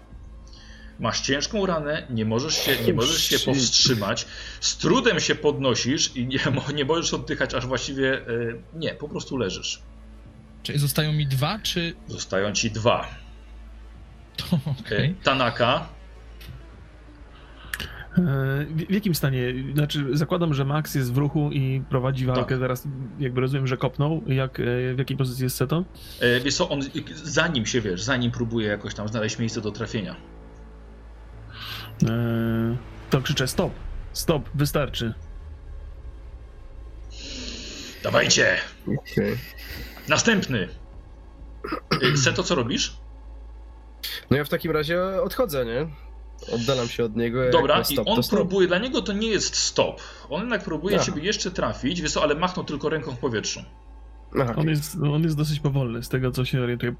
Masz 0.99 1.21
ciężką 1.21 1.65
ranę, 1.65 2.07
nie 2.09 2.25
możesz 2.25 2.55
się, 2.55 2.77
nie 2.86 2.93
możesz 2.93 3.23
się 3.23 3.39
powstrzymać, 3.39 4.27
z 4.62 4.77
trudem 4.77 5.19
się 5.19 5.36
podnosisz 5.36 6.15
i 6.15 6.27
nie, 6.27 6.39
nie 6.75 6.86
możesz 6.86 7.13
oddychać, 7.13 7.53
aż 7.53 7.65
właściwie 7.65 8.17
e, 8.17 8.27
nie, 8.73 8.93
po 8.93 9.09
prostu 9.09 9.38
leżysz. 9.38 9.81
Czy 10.63 10.80
zostają 10.80 11.13
mi 11.13 11.28
dwa, 11.28 11.60
czy... 11.60 11.93
Zostają 12.08 12.52
ci 12.52 12.71
dwa. 12.71 13.08
To 14.38 14.60
okej. 14.82 15.15
Tanaka, 15.23 15.89
E, 18.17 18.65
W, 18.69 18.86
w 18.89 18.91
jakim 18.93 19.15
stanie? 19.15 19.54
Znaczy, 19.73 20.06
zakładam, 20.12 20.54
że 20.54 20.65
Max 20.65 20.95
jest 20.95 21.13
w 21.13 21.17
ruchu 21.17 21.49
i 21.52 21.82
prowadzi 21.89 22.26
walkę. 22.26 22.41
Tak. 22.49 22.60
Teraz 22.60 22.88
jakby 23.19 23.41
rozumiem, 23.41 23.67
że 23.67 23.78
kopnął. 23.78 24.21
Jak, 24.28 24.60
e, 24.60 24.63
w 24.93 24.97
jakiej 24.97 25.17
pozycji 25.17 25.43
jest 25.43 25.56
Seto? 25.56 25.84
e, 26.19 26.39
wiesz 26.39 26.56
co, 26.56 26.69
on 26.69 26.80
zanim 27.23 27.65
się, 27.65 27.82
wiesz, 27.82 28.02
zanim 28.04 28.32
próbuje 28.32 28.67
jakoś 28.67 28.93
tam 28.95 29.08
znaleźć 29.08 29.39
miejsce 29.39 29.62
do 29.62 29.71
trafienia. 29.71 30.15
E, 32.04 32.76
To 33.10 33.21
krzyczę 33.21 33.47
stop. 33.47 33.73
Stop, 34.13 34.49
wystarczy. 34.56 35.13
Dawajcie! 38.04 38.58
Okej. 38.88 39.38
Następny! 40.08 40.68
Y, 42.04 42.18
Seto, 42.18 42.44
co 42.44 42.56
robisz? 42.56 42.98
No 44.32 44.38
ja 44.38 44.44
w 44.44 44.50
takim 44.50 44.72
razie 44.72 45.02
odchodzę, 45.22 45.66
nie? 45.66 45.88
Oddalam 46.56 46.88
się 46.88 47.04
od 47.04 47.16
niego. 47.16 47.50
Dobra, 47.52 47.76
na 47.76 47.82
i 47.82 47.86
stop, 47.86 48.08
on 48.08 48.16
to 48.16 48.24
stop. 48.24 48.39
próbuje, 48.39 48.68
dla 48.68 48.78
niego 48.78 49.02
to 49.02 49.13
nie 49.13 49.28
jest 49.28 49.56
stop. 49.56 50.02
On 50.30 50.42
jednak 50.42 50.63
próbuje 50.63 50.96
Aha. 50.96 51.06
ciebie 51.06 51.22
jeszcze 51.24 51.52
trafić, 51.52 52.02
wiesz 52.02 52.12
co, 52.12 52.24
ale 52.24 52.36
machnął 52.36 52.66
tylko 52.66 52.89
ręką 52.89 53.12
w 53.12 53.18
powietrzu. 53.20 53.60
Aha, 54.42 54.54
On 54.58 54.70
jest, 54.70 54.98
on 55.13 55.24
jest 55.24 55.38
dosyć 55.38 55.60
powolny, 55.60 56.04
z 56.04 56.10
tego 56.10 56.32
co 56.32 56.46
się 56.46 56.62
orientuję. 56.62 56.96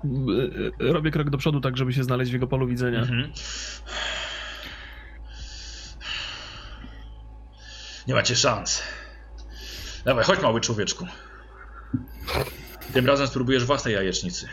E, 0.82 0.86
e, 0.90 0.94
Robię 0.94 1.12
krok 1.12 1.30
do 1.30 1.38
przodu, 1.38 1.62
tak 1.62 1.78
żeby 1.78 1.94
się 1.94 2.04
znaleźć 2.04 2.32
w 2.32 2.34
jego 2.34 2.48
polu 2.48 2.68
widzenia. 2.68 3.00
Mhm. 3.00 3.32
Nie 8.08 8.14
macie 8.14 8.36
szans. 8.36 8.84
Dawaj, 10.06 10.26
chodź 10.26 10.42
mały 10.42 10.62
człowieczku. 10.62 11.06
Tym 12.94 13.06
razem 13.06 13.28
spróbujesz 13.28 13.66
własnej 13.66 13.94
jajecznicy. 13.94 14.48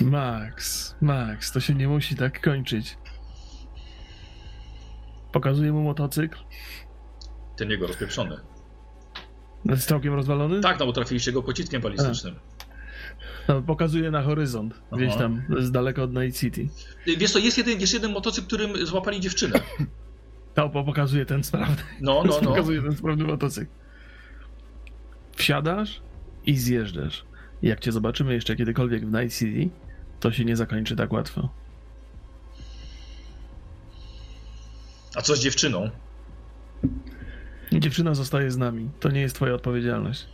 Max, 0.00 0.94
Max, 1.00 1.52
to 1.52 1.60
się 1.60 1.74
nie 1.74 1.88
musi 1.88 2.16
tak 2.16 2.40
kończyć. 2.40 2.98
Pokazuję 5.32 5.72
mu 5.72 5.82
motocykl. 5.82 6.38
Ten 7.56 7.70
jego 7.70 7.86
rozpieprzony. 7.86 8.36
Jest 9.64 9.88
całkiem 9.88 10.14
rozwalony? 10.14 10.60
Tak, 10.60 10.78
no 10.80 10.86
bo 10.86 10.92
trafiliście 10.92 11.32
go 11.32 11.42
pociskiem 11.42 11.82
balistycznym. 11.82 12.34
No, 13.48 13.62
pokazuję 13.62 14.10
na 14.10 14.22
horyzont, 14.22 14.74
gdzieś 14.92 15.10
Aha. 15.10 15.18
tam, 15.18 15.42
z 15.58 15.70
daleka 15.70 16.02
od 16.02 16.14
Night 16.14 16.40
City. 16.40 16.68
Wiesz 17.18 17.32
co, 17.32 17.38
jest 17.38 17.58
jeden, 17.58 17.80
jest 17.80 17.94
jeden 17.94 18.12
motocykl, 18.12 18.46
którym 18.46 18.86
złapali 18.86 19.20
dziewczynę. 19.20 19.60
To 20.54 20.68
po- 20.68 20.84
pokazuję 20.84 21.26
ten 21.26 21.44
sprawny. 21.44 21.76
No, 22.00 22.22
no, 22.26 22.38
no. 22.42 22.48
Pokazuję 22.50 22.82
ten 22.82 22.96
sprawny 22.96 23.24
motocykl. 23.24 23.70
Wsiadasz 25.36 26.00
i 26.46 26.56
zjeżdżasz. 26.56 27.24
Jak 27.62 27.80
cię 27.80 27.92
zobaczymy 27.92 28.34
jeszcze 28.34 28.56
kiedykolwiek 28.56 29.06
w 29.06 29.12
Night 29.12 29.38
City, 29.38 29.68
to 30.20 30.32
się 30.32 30.44
nie 30.44 30.56
zakończy 30.56 30.96
tak 30.96 31.12
łatwo. 31.12 31.48
A 35.16 35.22
co 35.22 35.36
z 35.36 35.40
dziewczyną? 35.40 35.90
Dziewczyna 37.72 38.14
zostaje 38.14 38.50
z 38.50 38.56
nami. 38.56 38.90
To 39.00 39.10
nie 39.10 39.20
jest 39.20 39.34
twoja 39.34 39.54
odpowiedzialność. 39.54 40.26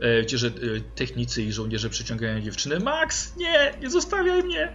E, 0.00 0.20
Wiecie, 0.20 0.38
że 0.38 0.48
e, 0.48 0.50
technicy 0.94 1.42
i 1.42 1.52
żołnierze 1.52 1.90
przyciągają 1.90 2.40
dziewczyny. 2.40 2.80
Max, 2.80 3.36
nie, 3.36 3.72
nie 3.80 3.90
zostawiaj 3.90 4.42
mnie! 4.42 4.72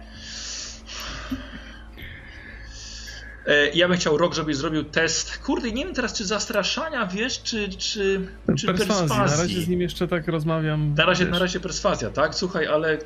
E, 3.46 3.68
Ja 3.68 3.88
bym 3.88 3.96
chciał 3.96 4.16
rok, 4.18 4.34
żebyś 4.34 4.56
zrobił 4.56 4.84
test. 4.84 5.38
Kurde, 5.38 5.72
nie 5.72 5.84
wiem 5.84 5.94
teraz, 5.94 6.12
czy 6.12 6.26
zastraszania, 6.26 7.06
wiesz, 7.06 7.42
czy, 7.42 7.68
czy, 7.68 8.28
czy 8.58 8.66
perswazji. 8.66 9.08
Na 9.08 9.36
razie 9.36 9.60
z 9.60 9.68
nim 9.68 9.80
jeszcze 9.80 10.08
tak 10.08 10.28
rozmawiam. 10.28 10.94
Na 10.94 11.06
razie, 11.06 11.24
wiesz. 11.24 11.32
na 11.32 11.38
razie 11.38 11.60
perswazja, 11.60 12.10
tak? 12.10 12.34
Słuchaj, 12.34 12.66
ale 12.66 12.98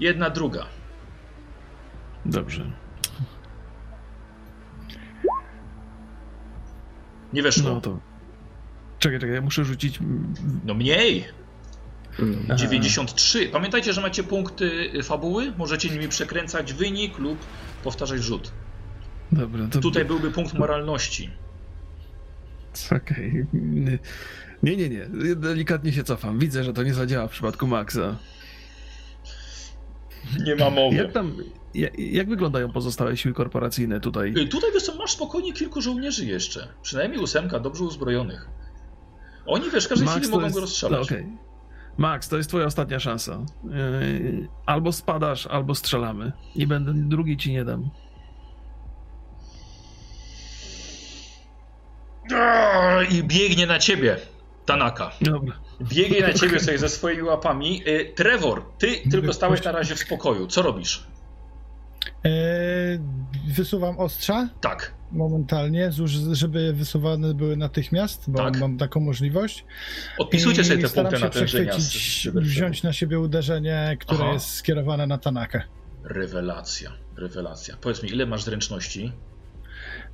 jedna, 0.00 0.30
druga. 0.30 0.66
Dobrze. 2.24 2.70
Nie 7.32 7.42
weszło. 7.42 7.70
No 7.74 7.80
to. 7.80 7.98
Czekaj, 8.98 9.18
czekaj, 9.20 9.34
ja 9.34 9.40
muszę 9.40 9.64
rzucić. 9.64 9.98
No 10.64 10.74
mniej. 10.74 11.24
Mm. 12.18 12.38
Aha. 12.44 12.54
93. 12.54 13.48
Pamiętajcie, 13.48 13.92
że 13.92 14.00
macie 14.00 14.24
punkty 14.24 14.90
fabuły. 15.02 15.52
Możecie 15.58 15.90
nimi 15.90 16.08
przekręcać 16.08 16.72
wynik 16.72 17.18
lub 17.18 17.38
powtarzać 17.84 18.20
rzut. 18.22 18.52
Dobra, 19.32 19.66
to. 19.70 19.80
Tutaj 19.80 20.04
byłby 20.04 20.30
punkt 20.30 20.54
moralności. 20.54 21.30
Okej. 22.96 23.46
Nie, 24.62 24.76
nie, 24.76 24.88
nie. 24.88 25.06
Delikatnie 25.36 25.92
się 25.92 26.04
cofam. 26.04 26.38
Widzę, 26.38 26.64
że 26.64 26.72
to 26.72 26.82
nie 26.82 26.94
zadziała 26.94 27.28
w 27.28 27.30
przypadku 27.30 27.66
Maxa. 27.66 28.16
Nie 30.44 30.56
ma 30.56 30.70
mowy. 30.70 30.96
Jak 30.96 31.12
tam. 31.12 31.32
Jak, 31.74 31.98
jak 31.98 32.28
wyglądają 32.28 32.72
pozostałe 32.72 33.16
siły 33.16 33.34
korporacyjne 33.34 34.00
tutaj? 34.00 34.34
Y, 34.38 34.46
Tutaj 34.48 34.70
wiesz 34.74 34.82
co, 34.82 34.94
masz 34.96 35.10
spokojnie 35.12 35.52
kilku 35.52 35.80
żołnierzy 35.82 36.26
jeszcze. 36.26 36.68
Przynajmniej 36.82 37.20
ósemka 37.20 37.60
dobrze 37.60 37.84
uzbrojonych. 37.84 38.48
Oni 39.46 39.70
wiesz, 39.70 39.88
każdej 39.88 40.08
chwili 40.08 40.26
to 40.26 40.30
mogą 40.32 40.44
jest- 40.44 40.54
go 40.54 40.60
rozstrzelać. 40.60 41.02
Okej. 41.02 41.26
Max, 41.98 42.28
to 42.28 42.36
jest 42.36 42.48
twoja 42.48 42.66
ostatnia 42.66 43.00
szansa. 43.00 43.46
Yy, 43.64 44.48
albo 44.66 44.92
spadasz, 44.92 45.46
albo 45.46 45.74
strzelamy. 45.74 46.32
Nie 46.56 46.66
będę, 46.66 46.92
drugi 46.94 47.36
ci 47.36 47.52
nie 47.52 47.64
dam. 47.64 47.90
I 53.10 53.22
biegnie 53.24 53.66
na 53.66 53.78
ciebie. 53.78 54.16
Tanaka. 54.66 55.10
Dobra. 55.20 55.56
Biegnie 55.80 56.20
na 56.20 56.32
ciebie 56.32 56.60
sobie 56.60 56.78
ze 56.78 56.88
swoimi 56.88 57.22
łapami. 57.22 57.82
Y, 57.88 58.12
Trevor, 58.16 58.62
ty 58.78 58.88
tylko 59.10 59.32
stałeś 59.32 59.64
na 59.64 59.72
razie 59.72 59.94
w 59.94 59.98
spokoju. 59.98 60.46
Co 60.46 60.62
robisz? 60.62 61.06
E, 62.24 62.30
wysuwam 63.48 63.98
ostrza 63.98 64.48
Tak. 64.60 64.94
momentalnie, 65.12 65.90
żeby 66.32 66.72
wysuwane 66.72 67.34
były 67.34 67.56
natychmiast, 67.56 68.30
bo 68.30 68.38
Tak. 68.38 68.60
mam 68.60 68.78
taką 68.78 69.00
możliwość. 69.00 69.64
Odpisujcie 70.18 70.62
I 70.62 70.64
sobie 70.64 70.88
te 70.88 70.94
punkty 71.02 71.18
natężenia. 71.18 71.72
wziąć 72.34 72.82
na 72.82 72.92
siebie 72.92 73.20
uderzenie, 73.20 73.96
które 74.00 74.20
Aha. 74.24 74.32
jest 74.32 74.54
skierowane 74.54 75.06
na 75.06 75.18
Tanakę. 75.18 75.62
Rewelacja, 76.04 76.92
rewelacja. 77.16 77.76
Powiedz 77.80 78.02
mi, 78.02 78.10
ile 78.10 78.26
masz 78.26 78.42
zręczności? 78.42 79.12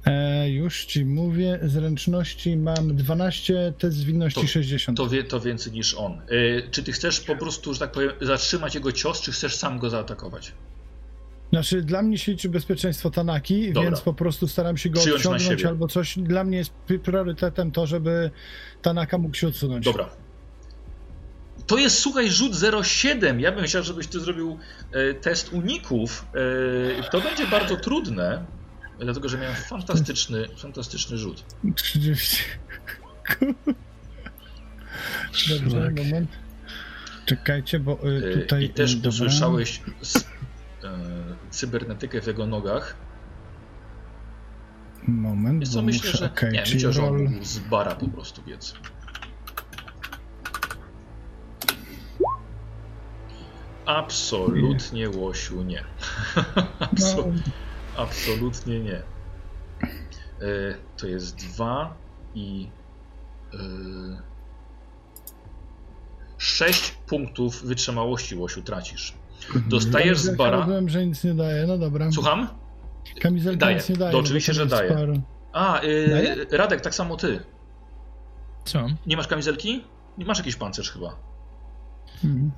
E, 0.06 0.50
już 0.50 0.84
ci 0.84 1.04
mówię, 1.04 1.58
zręczności 1.62 2.56
mam 2.56 2.96
12, 2.96 3.72
test 3.78 3.96
zwinności 3.96 4.40
To- 4.40 4.46
60. 4.46 4.98
To, 4.98 5.08
wie, 5.08 5.24
to 5.24 5.40
więcej 5.40 5.72
niż 5.72 5.94
on. 5.94 6.12
Y, 6.32 6.68
czy 6.70 6.82
ty 6.82 6.92
chcesz 6.92 7.20
po 7.20 7.36
prostu, 7.36 7.74
że 7.74 7.80
tak 7.80 7.92
powiem, 7.92 8.10
zatrzymać 8.20 8.74
jego 8.74 8.92
cios, 8.92 9.20
czy 9.20 9.32
chcesz 9.32 9.54
sam 9.56 9.78
go 9.78 9.90
zaatakować? 9.90 10.52
Znaczy, 11.50 11.82
dla 11.82 12.02
mnie 12.02 12.18
się 12.18 12.32
liczy 12.32 12.48
bezpieczeństwo 12.48 13.10
Tanaki, 13.10 13.72
Dobra. 13.72 13.90
więc 13.90 14.00
po 14.00 14.14
prostu 14.14 14.48
staram 14.48 14.76
się 14.76 14.90
go 14.90 15.00
Przyjąć 15.00 15.26
odciągnąć 15.26 15.64
albo 15.64 15.88
coś. 15.88 16.18
Dla 16.18 16.44
mnie 16.44 16.58
jest 16.58 16.70
pri- 16.86 16.98
priorytetem 16.98 17.70
to, 17.70 17.86
żeby 17.86 18.30
Tanaka 18.82 19.18
mógł 19.18 19.34
się 19.34 19.48
odsunąć. 19.48 19.84
Dobra. 19.84 20.08
To 21.66 21.78
jest, 21.78 21.98
słuchaj, 21.98 22.30
rzut 22.30 22.52
07. 22.82 23.40
Ja 23.40 23.52
bym 23.52 23.64
chciał, 23.64 23.82
żebyś 23.82 24.06
ty 24.06 24.20
zrobił 24.20 24.58
e, 24.92 25.14
test 25.14 25.52
uników. 25.52 26.26
E, 27.00 27.10
to 27.10 27.20
będzie 27.20 27.46
bardzo 27.46 27.76
trudne, 27.76 28.44
dlatego 29.04 29.28
że 29.28 29.38
miałem 29.38 29.56
fantastyczny, 29.56 30.48
fantastyczny 30.56 31.18
rzut. 31.18 31.44
30. 31.74 32.44
Dobrze, 35.48 35.90
moment. 35.90 36.30
Czekajcie, 37.26 37.78
bo 37.78 37.98
y, 38.08 38.32
E, 38.34 38.38
tutaj... 38.38 38.64
I 38.64 38.68
też 38.68 38.94
dobra. 38.94 39.08
usłyszałeś 39.08 39.82
e, 40.84 40.90
cybernetykę 41.50 42.20
w 42.22 42.26
jego 42.26 42.46
nogach. 42.46 42.96
Moment, 45.08 45.64
bo 45.64 45.70
co 45.70 45.82
myślę, 45.82 46.10
muszę... 46.10 46.18
że. 46.18 46.26
okej, 46.26 46.52
nie, 46.52 46.60
myślę, 46.60 46.92
że 46.92 47.04
on 47.04 47.44
z 47.44 47.58
bara 47.58 47.94
po 47.94 48.08
prostu 48.08 48.42
biec. 48.42 48.74
Absolutnie, 53.86 55.10
Łosiu, 55.10 55.62
nie. 55.62 55.84
Absol- 56.80 57.16
No, 57.36 57.52
Absolutnie 57.96 58.80
nie. 58.80 58.96
E, 58.96 59.02
to 60.96 61.06
jest 61.06 61.36
dwa 61.36 61.94
i. 62.34 62.68
E, 63.54 63.58
sześć 66.38 66.90
punktów 66.90 67.62
wytrzymałości, 67.64 68.36
Łosiu, 68.36 68.62
tracisz. 68.62 69.14
Dostajesz 69.68 70.18
z 70.18 70.26
kamizelka 70.26 70.44
bara. 70.44 70.56
Rozumiem, 70.58 70.88
że 70.88 71.06
nic 71.06 71.24
nie 71.24 71.34
daje, 71.34 71.66
no 71.66 71.78
dobra. 71.78 72.12
Słucham? 72.12 72.48
Kamizelka 73.20 73.66
Daje. 73.66 73.76
nic 73.76 73.88
nie 73.88 73.96
daje. 73.96 74.12
To 74.12 74.18
oczywiście, 74.18 74.52
że 74.52 74.66
daje. 74.66 74.90
sparo. 74.90 75.12
A, 75.52 75.80
e, 75.80 76.08
Daje? 76.08 76.36
Radek, 76.50 76.80
tak 76.80 76.94
samo 76.94 77.16
ty. 77.16 77.40
Co? 78.64 78.86
Nie 79.06 79.16
masz 79.16 79.26
kamizelki? 79.26 79.84
Nie 80.18 80.24
masz 80.24 80.38
jakiś 80.38 80.56
pancerz 80.56 80.90
chyba. 80.90 81.16
Mhm. 82.24 82.50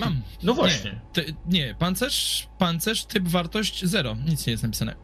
Mam. 0.00 0.22
No 0.42 0.54
właśnie. 0.54 0.90
Nie, 0.90 1.00
ty, 1.12 1.34
nie, 1.46 1.74
pancerz, 1.78 2.48
pancerz, 2.58 3.04
typ 3.04 3.28
wartość 3.28 3.84
0. 3.84 4.16
Nic 4.26 4.46
nie 4.46 4.50
jest 4.50 4.62
napisane. 4.62 4.94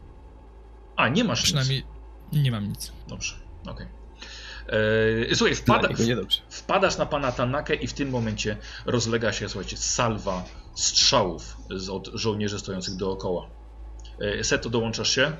A, 0.95 1.09
nie 1.09 1.23
masz 1.23 1.39
nic. 1.39 1.45
Przynajmniej 1.45 1.83
nie 2.33 2.51
mam 2.51 2.67
nic. 2.67 2.91
Dobrze, 3.07 3.35
okej. 3.67 3.87
E, 5.31 5.35
Słuchaj, 5.35 5.55
wpada, 5.55 5.89
wpadasz 6.49 6.97
na 6.97 7.05
pana 7.05 7.31
Tanakę 7.31 7.75
i 7.75 7.87
w 7.87 7.93
tym 7.93 8.09
momencie 8.09 8.57
rozlega 8.85 9.33
się, 9.33 9.49
słuchajcie, 9.49 9.77
salwa 9.77 10.45
strzałów 10.75 11.57
z, 11.75 11.89
od 11.89 12.09
żołnierzy 12.13 12.59
stojących 12.59 12.95
dookoła. 12.95 13.49
E, 14.21 14.43
Seto, 14.43 14.69
dołączasz 14.69 15.09
się? 15.09 15.31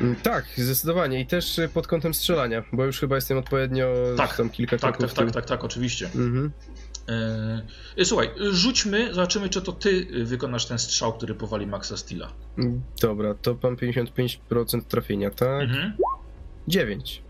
Mm, 0.00 0.16
Tak, 0.16 0.44
zdecydowanie. 0.56 1.20
I 1.20 1.26
też 1.26 1.58
y, 1.58 1.68
pod 1.68 1.86
kątem 1.86 2.14
strzelania, 2.14 2.62
bo 2.72 2.84
już 2.84 3.00
chyba 3.00 3.14
jestem 3.14 3.38
odpowiednio 3.38 3.86
Tak, 4.16 4.36
tam 4.36 4.50
kilka 4.50 4.78
Tak, 4.78 4.96
kroków 4.96 5.14
tak, 5.14 5.24
tak, 5.24 5.34
tak, 5.34 5.46
tak, 5.46 5.64
oczywiście. 5.64 6.06
Mhm. 6.06 6.52
E, 7.98 8.04
Słuchaj, 8.04 8.30
rzućmy, 8.50 9.14
zobaczymy, 9.14 9.48
czy 9.48 9.62
to 9.62 9.72
ty 9.72 10.06
wykonasz 10.24 10.66
ten 10.66 10.78
strzał, 10.78 11.12
który 11.12 11.34
powali 11.34 11.66
Maxa 11.66 11.96
Steela. 11.96 12.32
Dobra, 13.02 13.34
to 13.34 13.56
mam 13.62 13.76
55% 13.76 14.82
trafienia, 14.82 15.30
tak? 15.30 15.62
Mhm. 15.62 15.92
9. 16.68 17.22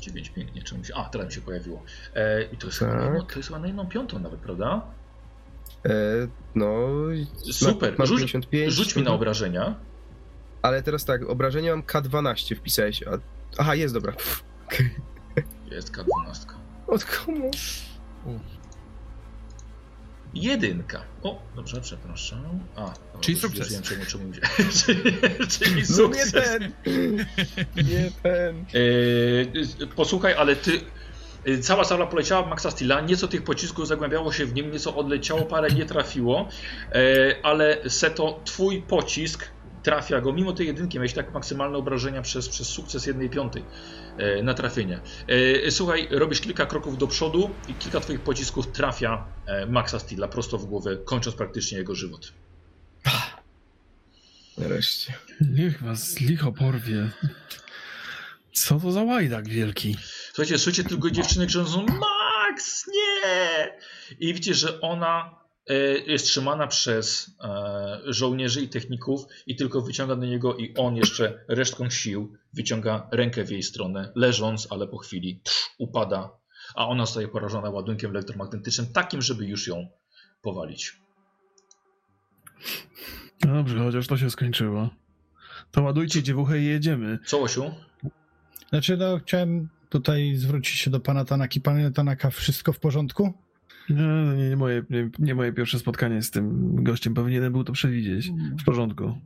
9 0.00 0.28
pięknie, 0.30 0.62
czemu 0.62 0.84
się... 0.84 0.94
A, 0.94 1.04
teraz 1.04 1.26
mi 1.26 1.32
się 1.32 1.40
pojawiło. 1.40 1.82
E, 2.14 2.42
I 2.42 2.56
to 2.56 2.66
jest, 2.66 2.78
chyba 2.78 2.90
Tak. 2.90 3.00
na 3.00 3.06
jedną, 3.06 3.26
to 3.26 3.36
jest 3.36 3.48
chyba 3.48 3.60
na 3.60 3.66
jedną 3.66 3.86
piątą 3.86 4.18
nawet, 4.18 4.40
prawda? 4.40 4.82
E, 5.86 5.90
no. 6.54 6.88
Super, 7.52 7.94
Masz 7.98 8.08
rzuć, 8.08 8.18
55. 8.18 8.72
rzuć 8.72 8.96
mi 8.96 9.02
na 9.02 9.10
mhm. 9.10 9.16
obrażenia. 9.16 9.74
Ale 10.62 10.82
teraz 10.82 11.04
tak, 11.04 11.28
obrażenia 11.28 11.76
mam 11.76 11.82
K12 11.82 12.56
wpisałeś. 12.56 13.02
A... 13.02 13.10
Aha, 13.58 13.74
jest 13.74 13.94
dobra. 13.94 14.12
Jest 15.70 15.92
K12. 15.92 16.63
Od 16.86 17.04
komu? 17.04 17.50
Jedynka. 20.34 21.02
O, 21.22 21.42
dobrze, 21.56 21.80
przepraszam. 21.80 22.60
A, 22.76 22.80
dobra, 22.80 22.94
Czyli 23.20 23.38
sukces. 23.38 23.72
Wiem, 23.72 23.82
czemu, 23.82 24.04
czemu 24.06 24.24
czyli, 24.86 25.02
czyli 25.48 25.72
No 25.74 25.78
nie 25.78 25.84
sukces. 25.86 26.32
ten! 26.32 26.74
Nie 27.76 28.10
ten. 28.22 28.64
E, 29.82 29.86
posłuchaj, 29.96 30.34
ale 30.34 30.56
ty... 30.56 30.80
e, 31.46 31.58
Cała 31.58 31.84
sala 31.84 32.06
poleciała 32.06 32.42
w 32.42 32.48
Maxa 32.50 32.70
Steela, 32.70 33.00
nieco 33.00 33.28
tych 33.28 33.44
pocisków 33.44 33.86
zagłębiało 33.88 34.32
się 34.32 34.46
w 34.46 34.54
nim, 34.54 34.70
nieco 34.70 34.96
odleciało, 34.96 35.42
parę 35.42 35.68
nie 35.70 35.86
trafiło, 35.86 36.48
e, 36.92 37.36
ale 37.42 37.90
Seto, 37.90 38.40
twój 38.44 38.82
pocisk 38.82 39.48
trafia 39.82 40.20
go, 40.20 40.32
mimo 40.32 40.52
tej 40.52 40.66
jedynki, 40.66 40.98
miałeś 40.98 41.12
tak 41.12 41.32
maksymalne 41.34 41.78
obrażenia 41.78 42.22
przez, 42.22 42.48
przez 42.48 42.66
sukces 42.68 43.06
jednej 43.06 43.30
piątej 43.30 43.64
na 44.42 44.54
trafienie. 44.54 45.00
E, 45.66 45.70
słuchaj, 45.70 46.08
robisz 46.10 46.40
kilka 46.40 46.66
kroków 46.66 46.98
do 46.98 47.06
przodu 47.06 47.50
i 47.68 47.74
kilka 47.74 48.00
twoich 48.00 48.20
pocisków 48.20 48.72
trafia 48.72 49.26
e, 49.46 49.66
Maxa 49.66 49.98
Steela 49.98 50.28
prosto 50.28 50.58
w 50.58 50.64
głowę, 50.64 50.96
kończąc 51.04 51.36
praktycznie 51.36 51.78
jego 51.78 51.94
żywot. 51.94 52.32
Nareszcie. 54.58 55.14
Niech 55.40 55.82
was 55.82 56.20
licho 56.20 56.52
porwie. 56.52 57.10
Co 58.52 58.80
to 58.80 58.92
za 58.92 59.02
łajdak 59.02 59.48
wielki? 59.48 59.96
Słuchajcie, 60.26 60.58
słyszycie 60.58 60.88
tylko 60.88 61.10
dziewczyny 61.10 61.46
krzyczącą 61.46 61.86
Max, 61.86 62.86
nie! 62.86 63.72
I 64.20 64.34
widzicie, 64.34 64.54
że 64.54 64.80
ona 64.80 65.30
e, 65.30 65.43
jest 66.06 66.26
trzymana 66.26 66.66
przez 66.66 67.36
e, 67.40 68.00
żołnierzy 68.04 68.60
i 68.60 68.68
techników 68.68 69.24
i 69.46 69.56
tylko 69.56 69.80
wyciąga 69.80 70.16
do 70.16 70.26
niego 70.26 70.56
i 70.56 70.74
on 70.76 70.96
jeszcze 70.96 71.44
resztką 71.48 71.90
sił 71.90 72.36
wyciąga 72.52 73.08
rękę 73.12 73.44
w 73.44 73.50
jej 73.50 73.62
stronę, 73.62 74.12
leżąc, 74.14 74.68
ale 74.70 74.88
po 74.88 74.98
chwili 74.98 75.40
upada, 75.78 76.30
a 76.74 76.88
ona 76.88 77.06
zostaje 77.06 77.28
porażona 77.28 77.70
ładunkiem 77.70 78.10
elektromagnetycznym, 78.10 78.86
takim, 78.92 79.22
żeby 79.22 79.46
już 79.46 79.66
ją 79.66 79.88
powalić. 80.42 80.96
No 83.44 83.54
dobrze, 83.54 83.78
chociaż 83.78 84.06
to 84.06 84.16
się 84.16 84.30
skończyło. 84.30 84.90
To 85.70 85.82
ładujcie 85.82 86.22
dziewuchę 86.22 86.60
i 86.60 86.64
jedziemy. 86.64 87.18
Co, 87.26 87.42
Osiu? 87.42 87.74
Znaczy, 88.68 88.96
no, 88.96 89.18
chciałem 89.18 89.68
tutaj 89.88 90.34
zwrócić 90.36 90.80
się 90.80 90.90
do 90.90 91.00
pana 91.00 91.24
Tanaki. 91.24 91.60
Panie 91.60 91.90
Tanaka, 91.90 92.30
wszystko 92.30 92.72
w 92.72 92.80
porządku? 92.80 93.43
Nie, 93.90 93.96
no 94.02 94.34
nie, 94.34 94.48
nie, 94.48 94.56
moje, 94.56 94.82
nie, 94.90 95.10
nie 95.18 95.34
moje 95.34 95.52
pierwsze 95.52 95.78
spotkanie 95.78 96.22
z 96.22 96.30
tym 96.30 96.74
gościem. 96.84 97.14
Powinienem 97.14 97.52
był 97.52 97.64
to 97.64 97.72
przewidzieć. 97.72 98.30
W 98.60 98.64
porządku. 98.64 99.18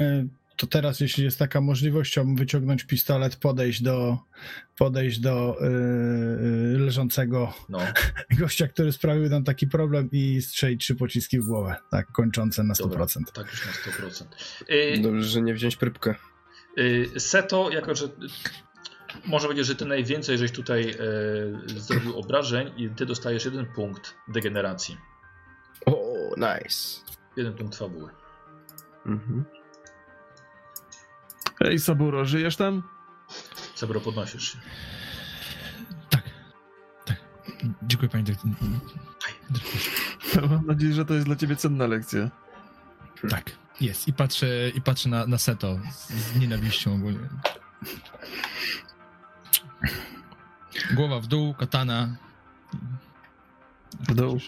E, 0.00 0.26
To 0.56 0.66
teraz, 0.66 1.00
jeśli 1.00 1.24
jest 1.24 1.38
taka 1.38 1.60
możliwość, 1.60 2.10
chciałbym 2.10 2.36
wyciągnąć 2.36 2.84
pistolet, 2.84 3.36
podejść 3.36 3.82
do, 3.82 4.18
podejść 4.78 5.18
do 5.20 5.56
yy, 5.60 6.78
leżącego 6.78 7.54
No, 7.68 7.78
gościa, 8.40 8.68
który 8.68 8.92
sprawił 8.92 9.28
nam 9.28 9.44
taki 9.44 9.66
problem 9.66 10.08
i 10.12 10.42
strzelić 10.42 10.80
trzy 10.82 10.94
pociski 10.94 11.40
w 11.40 11.44
głowę, 11.46 11.76
tak, 11.90 12.12
kończące 12.12 12.62
na 12.62 12.74
100%. 12.74 12.78
dobra, 12.88 13.06
tak 13.34 13.46
już 13.50 13.66
na 13.66 13.72
100%. 13.72 14.24
Y, 14.70 15.00
Dobrze, 15.02 15.22
że 15.22 15.42
nie 15.42 15.54
wziąć 15.54 15.76
prybkę. 15.76 16.14
Y, 16.78 17.10
Seto, 17.18 17.70
jako 17.70 17.94
że 17.94 18.08
może 19.26 19.46
powiedzieć, 19.46 19.66
że 19.66 19.74
ty 19.74 19.84
najwięcej 19.84 20.38
żeś 20.38 20.52
tutaj 20.52 20.90
e, 20.90 20.96
zrobił 21.80 22.18
obrażeń 22.18 22.72
i 22.76 22.90
ty 22.90 23.06
dostajesz 23.06 23.44
jeden 23.44 23.66
punkt 23.66 24.14
degeneracji. 24.28 24.96
O, 25.86 26.02
nice. 26.36 27.00
Jeden 27.36 27.54
punkt 27.54 27.76
fabuły. 27.76 28.10
Mhm. 29.06 29.44
Ej, 31.60 31.78
Saburo, 31.78 32.24
żyjesz 32.24 32.56
tam? 32.56 32.82
Sebro, 33.74 34.00
podnosisz 34.00 34.52
się. 34.52 34.58
Tak. 36.10 36.22
Tak. 37.04 37.16
Dziękuję 37.82 38.08
panie 38.08 38.24
dyrektor. 38.24 38.50
Mam 40.50 40.66
nadzieję, 40.66 40.92
że 40.92 41.04
to 41.04 41.14
jest 41.14 41.26
dla 41.26 41.36
ciebie 41.36 41.56
cenna 41.56 41.86
lekcja. 41.86 42.30
Tak, 43.30 43.50
jest. 43.80 44.08
I 44.08 44.12
patrzę, 44.12 44.70
i 44.74 44.80
patrzę 44.80 45.08
na, 45.08 45.26
na 45.26 45.38
Seto 45.38 45.78
z, 45.92 46.10
z 46.10 46.36
nienawiścią 46.36 46.94
ogólnie. 46.94 47.28
Głowa 50.94 51.20
w 51.20 51.26
dół, 51.26 51.54
katana. 51.54 52.16
W 54.08 54.14
dół. 54.14 54.38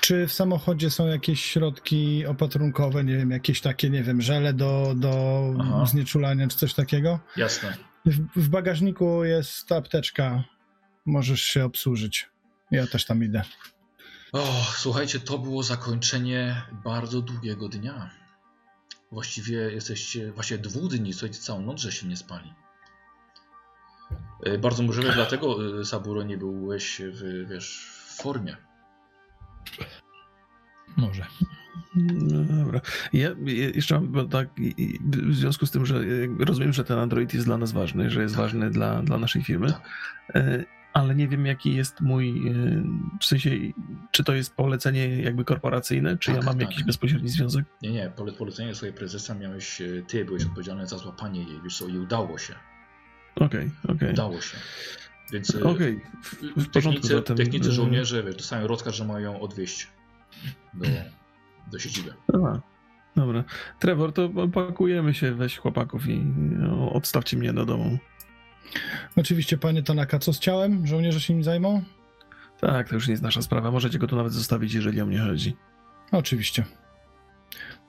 Czy 0.00 0.26
w 0.26 0.32
samochodzie 0.32 0.90
są 0.90 1.06
jakieś 1.06 1.44
środki 1.44 2.26
opatrunkowe, 2.26 3.04
nie 3.04 3.16
wiem, 3.16 3.30
jakieś 3.30 3.60
takie, 3.60 3.90
nie 3.90 4.02
wiem, 4.02 4.22
żele 4.22 4.52
do, 4.52 4.94
do 4.96 5.42
Aha. 5.60 5.86
znieczulania, 5.86 6.48
czy 6.48 6.56
coś 6.56 6.74
takiego? 6.74 7.18
Jasne. 7.36 7.76
W, 8.06 8.42
w 8.42 8.48
bagażniku 8.48 9.24
jest 9.24 9.72
apteczka, 9.72 10.44
możesz 11.06 11.42
się 11.42 11.64
obsłużyć. 11.64 12.30
Ja 12.70 12.86
też 12.86 13.04
tam 13.04 13.24
idę. 13.24 13.42
O, 14.32 14.46
słuchajcie, 14.76 15.20
to 15.20 15.38
było 15.38 15.62
zakończenie 15.62 16.62
bardzo 16.84 17.22
długiego 17.22 17.68
dnia. 17.68 18.10
Właściwie 19.12 19.56
jesteście, 19.56 20.32
właściwie 20.32 20.58
dwóch 20.58 20.90
dni, 20.90 21.12
słuchajcie, 21.12 21.40
całą 21.40 21.60
noc, 21.60 21.80
że 21.80 21.92
się 21.92 22.06
nie 22.06 22.16
spali. 22.16 22.54
E, 24.42 24.58
Bardzo 24.58 24.82
możliwe 24.82 25.12
dlatego, 25.14 25.78
e, 25.80 25.84
Saburo, 25.84 26.22
nie 26.22 26.38
byłeś 26.38 27.02
w, 27.12 27.48
wiesz, 27.50 27.86
w 28.08 28.22
formie. 28.22 28.56
Może. 30.96 31.24
No, 31.96 32.44
dobra. 32.64 32.80
Ja, 33.12 33.28
ja 33.44 33.68
jeszcze 33.74 33.94
mam, 33.94 34.08
bo 34.08 34.24
tak, 34.24 34.48
w 35.02 35.34
związku 35.34 35.66
z 35.66 35.70
tym, 35.70 35.86
że 35.86 36.00
rozumiem, 36.38 36.72
że 36.72 36.84
ten 36.84 36.98
Android 36.98 37.34
jest 37.34 37.46
dla 37.46 37.58
nas 37.58 37.72
ważny, 37.72 38.10
że 38.10 38.22
jest 38.22 38.34
Tak. 38.34 38.42
ważny 38.44 38.70
dla, 38.70 39.02
dla 39.02 39.18
naszej 39.18 39.42
firmy, 39.42 39.72
Tak. 39.72 39.82
ale 40.92 41.14
nie 41.14 41.28
wiem, 41.28 41.46
jaki 41.46 41.74
jest 41.74 42.00
mój, 42.00 42.52
w 43.20 43.24
sensie, 43.24 43.50
czy 44.10 44.24
to 44.24 44.34
jest 44.34 44.54
polecenie 44.54 45.22
jakby 45.22 45.44
korporacyjne, 45.44 46.18
czy 46.18 46.30
ja 46.30 46.36
Tak, 46.36 46.46
mam 46.46 46.58
tak. 46.58 46.68
jakiś 46.68 46.84
bezpośredni 46.84 47.28
związek? 47.28 47.64
Nie, 47.82 47.90
nie, 47.90 48.10
pole, 48.16 48.32
polecenie 48.32 48.74
swojej 48.74 48.94
prezesa 48.94 49.34
miałeś, 49.34 49.82
ty 50.08 50.24
byłeś 50.24 50.44
odpowiedzialny 50.44 50.86
za 50.86 50.98
złapanie 50.98 51.42
jej, 51.42 51.60
wiesz 51.64 51.78
co, 51.78 51.86
i 51.88 51.98
udało 51.98 52.38
się. 52.38 52.54
Okej, 53.36 53.70
okej. 53.88 54.10
Udało 54.10 54.40
się. 54.40 54.56
Więc 55.32 55.54
e, 55.54 55.64
Okej, 55.64 56.00
w, 56.22 56.34
w 56.64 56.70
porządku 56.70 57.00
technicy, 57.02 57.14
zatem. 57.16 57.36
technicy 57.36 57.72
żołnierze 57.72 58.22
wiesz, 58.22 58.36
dostają 58.36 58.66
rozkaz, 58.66 58.94
że 58.94 59.04
mają 59.04 59.32
ją 59.32 59.40
odwieźć 59.40 59.88
do, 60.74 60.86
do 61.72 61.78
siedziby. 61.78 62.14
A, 62.32 62.60
dobra. 63.16 63.44
Trevor, 63.78 64.12
to 64.12 64.28
pakujemy 64.54 65.14
się, 65.14 65.34
weź 65.34 65.58
chłopaków 65.58 66.08
i 66.08 66.18
no, 66.38 66.92
odstawcie 66.92 67.36
mnie 67.36 67.52
do 67.52 67.64
domu. 67.64 67.98
Oczywiście, 69.16 69.58
panie 69.58 69.82
Tanaka, 69.82 70.18
co 70.18 70.32
z 70.32 70.38
ciałem? 70.38 70.86
Żołnierze 70.86 71.20
się 71.20 71.34
nim 71.34 71.44
zajmą? 71.44 71.82
Tak, 72.60 72.88
to 72.88 72.94
już 72.94 73.06
nie 73.06 73.12
jest 73.12 73.22
nasza 73.22 73.42
sprawa. 73.42 73.70
Możecie 73.70 73.98
go 73.98 74.06
tu 74.06 74.16
nawet 74.16 74.32
zostawić, 74.32 74.74
jeżeli 74.74 75.00
o 75.00 75.06
mnie 75.06 75.18
chodzi. 75.18 75.56
Oczywiście. 76.12 76.64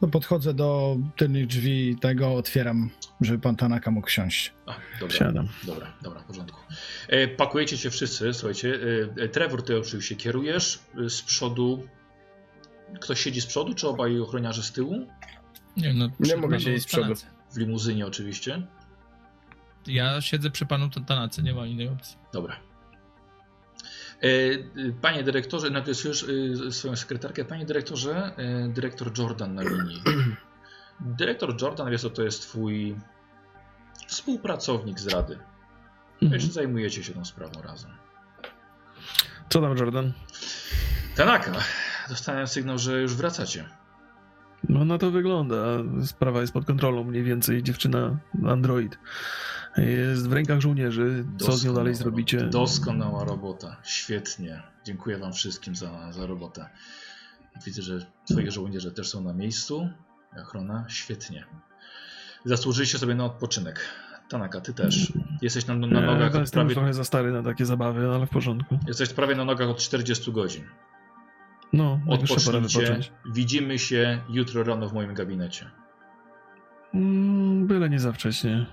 No 0.02 0.08
podchodzę 0.08 0.54
do 0.54 0.98
tylnych 1.16 1.48
drzwi 1.48 1.96
tego, 2.02 2.34
otwieram, 2.34 2.90
żeby 3.22 3.40
pan 3.40 3.56
Tanaka 3.56 3.92
mógł 3.92 4.10
siąść. 4.10 4.54
A, 4.66 4.76
dobra, 5.00 5.16
Wsiadam. 5.16 5.48
dobra, 5.64 5.94
dobra, 6.02 6.20
w 6.20 6.24
porządku. 6.24 6.60
E, 7.08 7.28
pakujecie 7.28 7.78
się 7.78 7.90
wszyscy, 7.90 8.34
słuchajcie. 8.34 8.80
E, 9.20 9.24
e, 9.24 9.30
Trevor, 9.30 9.64
ty 9.64 9.78
oczywiście 9.78 10.16
kierujesz 10.16 10.80
e, 11.06 11.10
z 11.10 11.22
przodu. 11.22 11.88
Ktoś 13.02 13.22
siedzi 13.22 13.42
z 13.42 13.46
przodu, 13.46 13.74
czy 13.74 13.88
obaj 13.88 14.20
ochroniarze 14.20 14.64
z 14.64 14.72
tyłu? 14.72 15.08
Nie, 15.78 15.94
no, 15.94 16.10
Nie 16.20 16.38
mogę 16.38 16.60
siedzieć 16.60 16.84
z 16.84 16.86
przodu. 16.86 17.14
W 17.52 17.58
limuzynie 17.58 18.08
oczywiście. 18.08 18.68
Ja 19.88 20.22
siedzę 20.22 20.50
przy 20.50 20.66
panu 20.66 20.90
Tanace, 20.90 21.42
nie 21.42 21.54
ma 21.54 21.66
innej 21.66 21.88
opcji. 21.88 22.18
Dobra. 22.34 22.56
E, 24.24 24.28
e, 24.28 24.92
Panie 25.02 25.24
dyrektorze, 25.24 25.70
napisujesz 25.70 26.26
e, 26.68 26.72
swoją 26.72 26.96
sekretarkę. 26.96 27.46
Panie 27.46 27.66
dyrektorze, 27.66 28.32
e, 28.38 28.68
dyrektor 28.68 29.20
Jordan 29.20 29.56
na 29.56 29.62
linii. 29.62 30.02
Dyrektor 31.00 31.62
Jordan, 31.62 31.92
wiesz 31.92 32.02
co, 32.02 32.10
to 32.10 32.24
jest 32.24 32.42
twój 32.42 32.96
współpracownik 34.08 35.00
z 35.00 35.08
Rady. 35.08 35.38
Mhm. 36.22 36.34
Jeszcze 36.34 36.52
zajmujecie 36.52 37.04
się 37.04 37.14
tą 37.14 37.26
sprawą 37.26 37.62
razem. 37.62 37.92
Co 39.50 39.62
tam, 39.62 39.78
Jordan? 39.78 40.14
Tanaka, 41.16 41.52
dostałem 42.10 42.48
sygnał, 42.48 42.78
że 42.78 43.02
już 43.02 43.16
wracacie. 43.16 43.66
No 44.70 44.86
na 44.86 44.98
to 44.98 45.12
wygląda. 45.12 45.56
Sprawa 46.06 46.42
jest 46.42 46.54
pod 46.54 46.66
kontrolą 46.66 47.04
mniej 47.04 47.24
więcej. 47.24 47.64
Dziewczyna 47.64 48.18
Android 48.48 48.98
jest 49.86 50.30
w 50.30 50.34
rękach 50.34 50.60
żołnierzy. 50.60 51.26
Co 51.38 51.52
z 51.52 51.66
nią 51.66 51.74
dalej 51.74 51.94
Doskonała 51.94 52.12
zrobicie? 52.14 52.44
Doskonała 52.44 53.24
robota. 53.24 53.78
Świetnie. 53.84 54.62
Dziękuję 54.86 55.18
wam 55.18 55.34
wszystkim 55.34 55.76
za, 55.76 56.12
za 56.12 56.26
robotę. 56.26 56.70
Widzę, 57.66 57.82
że 57.82 58.06
twoi 58.26 58.52
żołnierze 58.52 58.92
też 58.92 59.10
są 59.10 59.22
na 59.22 59.34
miejscu. 59.34 59.90
Ochrona. 60.42 60.86
Świetnie. 60.90 61.46
Zasłużyliście 62.46 62.98
sobie 62.98 63.16
na 63.16 63.26
odpoczynek. 63.26 63.80
Tanaka, 64.30 64.62
ty 64.62 64.74
też. 64.74 65.14
Jesteś 65.42 65.68
na, 65.68 65.76
na 65.76 66.00
Ja 66.02 66.06
nogach 66.06 66.36
od 66.36 66.42
jestem 66.42 66.60
prawie, 66.62 66.76
trochę 66.76 66.94
za 66.94 67.04
stary 67.04 67.32
na 67.32 67.44
takie 67.44 67.66
zabawy, 67.66 68.10
ale 68.16 68.26
w 68.26 68.30
porządku. 68.30 68.80
jesteś 68.88 69.14
prawie 69.14 69.36
na 69.36 69.46
nogach 69.46 69.70
od 69.70 69.78
40 69.78 70.32
godzin. 70.32 70.64
No, 71.74 72.00
Odpocznijcie. 72.08 73.00
Widzimy 73.26 73.80
się 73.80 74.22
jutro 74.30 74.64
rano 74.64 74.90
w 74.90 74.94
moim 74.94 75.14
gabinecie. 75.14 75.66
Mm, 76.94 77.68
byle 77.68 77.90
nie 77.90 78.00
za 78.00 78.12
wcześnie. 78.12 78.66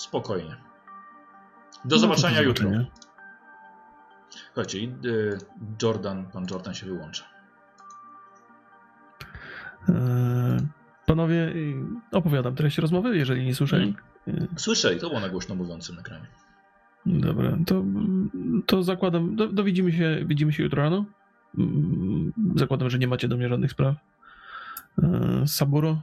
Spokojnie. 0.00 0.56
Do 1.84 1.96
No 1.96 1.98
zobaczenia 1.98 2.40
jutro. 2.40 2.70
i, 4.78 4.94
y, 5.04 5.38
Jordan, 5.82 6.24
pan 6.32 6.46
Jordan 6.50 6.74
się 6.74 6.86
wyłącza. 6.86 7.24
Eee, 9.88 9.94
Panowie, 11.06 11.34
y, 11.48 11.74
opowiadam 12.12 12.54
treść 12.54 12.78
rozmowy, 12.78 13.16
jeżeli 13.16 13.44
nie 13.46 13.54
słyszeli. 13.54 13.94
Mhm. 14.26 14.48
Słyszę 14.56 14.94
i 14.94 14.98
to 14.98 15.08
było 15.08 15.20
na 15.20 15.28
głośno 15.28 15.54
mówiącym 15.54 15.98
ekranie. 15.98 16.26
Dobra, 17.06 17.56
to, 17.66 17.84
to 18.66 18.82
zakładam, 18.82 19.36
do, 19.36 19.48
do 19.48 19.64
widzimy, 19.64 19.92
się, 19.92 20.22
widzimy 20.26 20.52
się 20.52 20.62
jutro 20.62 20.82
rano. 20.82 21.04
Mm, 21.58 22.32
Zakładam, 22.56 22.90
że 22.90 22.98
nie 22.98 23.08
macie 23.08 23.28
do 23.28 23.36
mnie 23.36 23.48
żadnych 23.48 23.70
spraw. 23.70 23.96
Eee, 25.02 25.48
Saburo, 25.48 26.02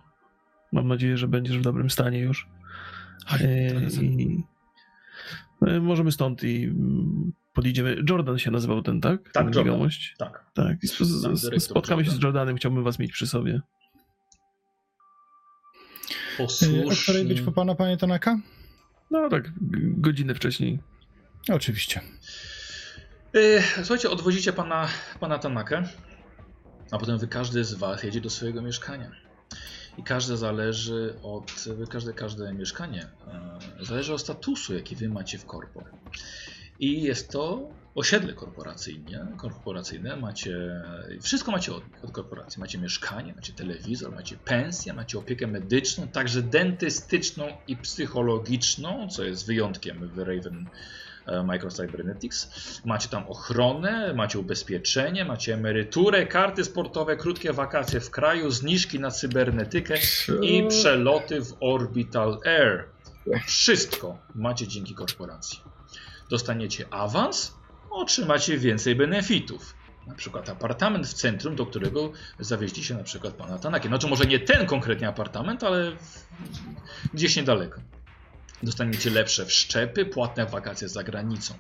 mam 0.72 0.88
nadzieję, 0.88 1.18
że 1.18 1.28
będziesz 1.28 1.58
w 1.58 1.62
dobrym 1.62 1.90
stanie 1.90 2.20
już. 2.20 2.48
Oj, 2.48 2.52
Eee, 2.52 2.56
trochę 2.56 2.58
za- 2.58 3.07
I 4.12 4.44
e, 5.68 5.80
możemy 5.80 6.12
stąd 6.12 6.44
i 6.44 6.64
mm, 6.64 7.34
podjedziemy. 7.54 7.96
Jordan 8.10 8.38
się 8.40 8.52
nazywał 8.52 8.82
ten, 8.82 9.02
tak? 9.02 9.24
Tak, 9.24 9.34
Ten 9.34 9.44
Jordan. 9.46 9.66
Jegomość? 9.66 10.16
Tak. 10.18 10.46
Tak. 10.54 10.84
I 10.84 10.86
sp- 10.94 11.06
z- 11.06 11.24
Tak, 11.24 11.38
z- 11.38 11.42
dyrektor 11.42 11.62
spotkamy 11.72 12.06
się 12.06 12.12
z 12.12 12.14
Jordan. 12.14 12.28
Jordanem, 12.28 12.58
chciałbym 12.58 12.84
was 12.84 13.00
mieć 13.00 13.12
przy 13.12 13.28
sobie. 13.28 13.54
Y, 13.54 13.62
O 16.44 16.48
której 16.48 16.84
Posłusznie. 16.88 17.24
być 17.26 17.42
po 17.42 17.52
pana, 17.52 17.76
panie 17.76 17.98
Tanaka? 17.98 18.40
No 19.12 19.30
tak, 19.30 19.52
godzinę 19.98 20.36
wcześniej. 20.36 20.80
Oczywiście. 21.54 22.02
Słuchajcie, 23.78 24.10
odwozicie 24.10 24.54
pana, 24.54 24.88
pana 25.20 25.40
Tanakę, 25.40 25.84
a 26.92 26.98
potem 26.98 27.18
wy 27.18 27.28
każdy 27.28 27.64
z 27.64 27.74
was 27.74 28.04
jedzie 28.04 28.22
do 28.22 28.30
swojego 28.30 28.62
mieszkania. 28.62 29.12
I 29.98 30.04
każde 30.04 30.38
zależy 30.38 31.14
od, 31.24 31.66
każde, 31.90 32.14
każde 32.14 32.54
mieszkanie 32.54 33.08
e, 33.80 33.86
zależy 33.86 34.14
od 34.14 34.22
statusu, 34.22 34.74
jaki 34.76 34.96
wy 34.96 35.10
macie 35.10 35.38
w 35.38 35.46
korpo. 35.46 35.84
I 36.80 37.02
jest 37.02 37.32
to 37.32 37.70
osiedle 37.96 38.34
korporacyjne, 38.34 39.28
korporacyjne. 39.38 40.16
Macie, 40.16 40.84
wszystko 41.22 41.52
macie 41.52 41.74
od, 41.74 41.84
od 42.04 42.12
korporacji. 42.12 42.60
Macie 42.60 42.78
mieszkanie, 42.78 43.34
macie 43.34 43.54
telewizor, 43.54 44.16
macie 44.16 44.38
pensję, 44.38 44.94
macie 44.94 45.20
opiekę 45.20 45.48
medyczną, 45.48 46.08
także 46.08 46.44
dentystyczną 46.44 47.48
i 47.68 47.78
psychologiczną, 47.78 49.10
co 49.10 49.24
jest 49.24 49.48
wyjątkiem 49.48 50.08
w 50.08 50.18
Raven 50.18 50.70
e, 51.28 51.44
Microcybernetics. 51.44 52.50
Macie 52.86 53.10
tam 53.10 53.28
ochronę, 53.28 54.14
macie 54.14 54.40
ubezpieczenie, 54.40 55.26
macie 55.26 55.54
emeryturę, 55.54 56.26
karty 56.26 56.64
sportowe, 56.64 57.18
krótkie 57.18 57.54
wakacje 57.54 58.00
w 58.00 58.10
kraju, 58.10 58.52
zniżki 58.52 59.00
na 59.00 59.12
cybernetykę 59.12 59.96
i 60.42 60.68
przeloty 60.68 61.42
w 61.42 61.58
Orbital 61.60 62.40
Air. 62.46 62.86
Wszystko 63.46 64.18
macie 64.36 64.68
dzięki 64.68 64.96
korporacji. 64.96 65.60
Dostaniecie 66.30 66.86
awans, 66.94 67.56
otrzymacie 67.90 68.58
więcej 68.58 68.96
benefitów. 68.96 69.76
Na 70.08 70.16
przykład 70.16 70.50
apartament 70.50 71.08
w 71.08 71.14
centrum, 71.14 71.56
do 71.56 71.66
którego 71.66 72.12
zawieźliście 72.40 72.96
na 72.96 73.04
przykład 73.04 73.34
pana 73.34 73.60
Tanaki. 73.60 73.88
Znaczy 73.88 74.08
może 74.08 74.26
nie 74.26 74.40
ten 74.40 74.66
konkretnie 74.66 75.08
apartament, 75.08 75.64
ale 75.64 75.92
gdzieś 77.14 77.36
niedaleko. 77.36 77.82
Dostaniecie 78.64 79.10
lepsze 79.10 79.46
wszczepy, 79.46 80.06
płatne 80.06 80.46
wakacje 80.46 80.90
za 80.90 81.04
granicą. 81.04 81.54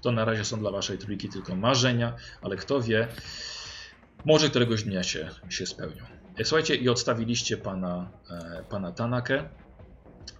To 0.00 0.12
na 0.12 0.24
razie 0.24 0.44
są 0.44 0.58
dla 0.58 0.70
waszej 0.70 0.98
trójki 0.98 1.28
tylko 1.28 1.56
marzenia, 1.56 2.16
ale 2.42 2.56
kto 2.56 2.80
wie, 2.80 3.08
może 4.24 4.48
któregoś 4.50 4.82
dnia 4.84 5.02
się, 5.02 5.30
się 5.48 5.66
spełnią. 5.66 6.04
E, 6.38 6.44
Słuchajcie, 6.44 6.74
i 6.74 6.88
odstawiliście 6.88 7.56
pana, 7.56 8.10
e, 8.30 8.64
pana 8.70 8.92
Tanakę. 8.92 9.48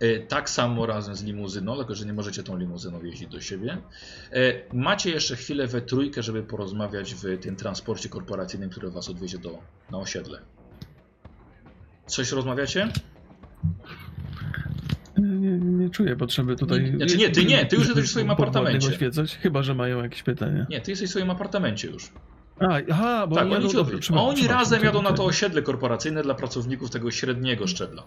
E, 0.01 0.19
Tak 0.21 0.51
samo 0.51 0.87
razem 0.87 1.15
z 1.15 1.23
limuzyną, 1.23 1.77
tylko 1.77 1.95
że 1.95 2.07
nie 2.07 2.13
możecie 2.13 2.43
tą 2.43 2.57
limuzyną 2.57 3.03
jeździć 3.05 3.29
do 3.29 3.41
siebie. 3.41 3.79
E, 4.33 4.75
Macie 4.75 5.11
jeszcze 5.11 5.37
chwilę 5.37 5.67
we 5.67 5.83
trójkę, 5.83 6.23
żeby 6.23 6.43
porozmawiać 6.43 7.15
w 7.15 7.39
tym 7.39 7.57
transporcie 7.57 8.09
korporacyjnym, 8.09 8.71
który 8.71 8.91
was 8.91 9.09
odwiezie 9.09 9.39
do, 9.39 9.59
na 9.91 9.99
osiedle. 9.99 10.39
Coś 12.07 12.33
rozmawiacie? 12.33 12.89
Nie, 15.23 15.51
nie, 15.51 15.59
nie 15.85 15.91
czuję 15.91 16.17
potrzeby 16.17 16.57
tutaj. 16.57 16.83
Nie, 16.93 16.97
znaczy 16.97 17.17
nie, 17.17 17.31
ty 17.31 17.45
nie, 17.45 17.67
ty 17.67 17.77
już 17.77 17.87
jesteś 17.87 18.05
w 18.07 18.11
swoim 18.11 18.31
apartamencie. 18.37 18.89
oświecać, 18.89 19.37
chyba 19.37 19.63
że 19.63 19.75
mają 19.75 20.03
jakieś 20.03 20.23
pytania. 20.23 20.67
Nie, 20.71 20.81
ty 20.81 20.91
jesteś 20.91 21.09
w 21.09 21.11
swoim 21.11 21.31
apartamencie 21.31 21.89
już. 21.89 22.11
A, 22.61 22.79
aha, 22.91 23.27
bo 23.27 23.35
tak, 23.37 23.45
oni 23.45 23.53
jadą 23.55 23.69
ci 23.69 23.77
odwie- 23.77 23.99
przepraszam, 23.99 24.19
oni 24.29 24.37
przepraszam, 24.37 24.61
razem 24.61 24.81
to- 24.81 24.85
jadą 24.87 25.03
na 25.03 25.13
to 25.13 25.25
osiedle 25.25 25.63
korporacyjne 25.63 26.23
dla 26.23 26.35
pracowników 26.35 26.91
tego 26.91 27.11
średniego 27.11 27.67
szczebla. 27.67 28.03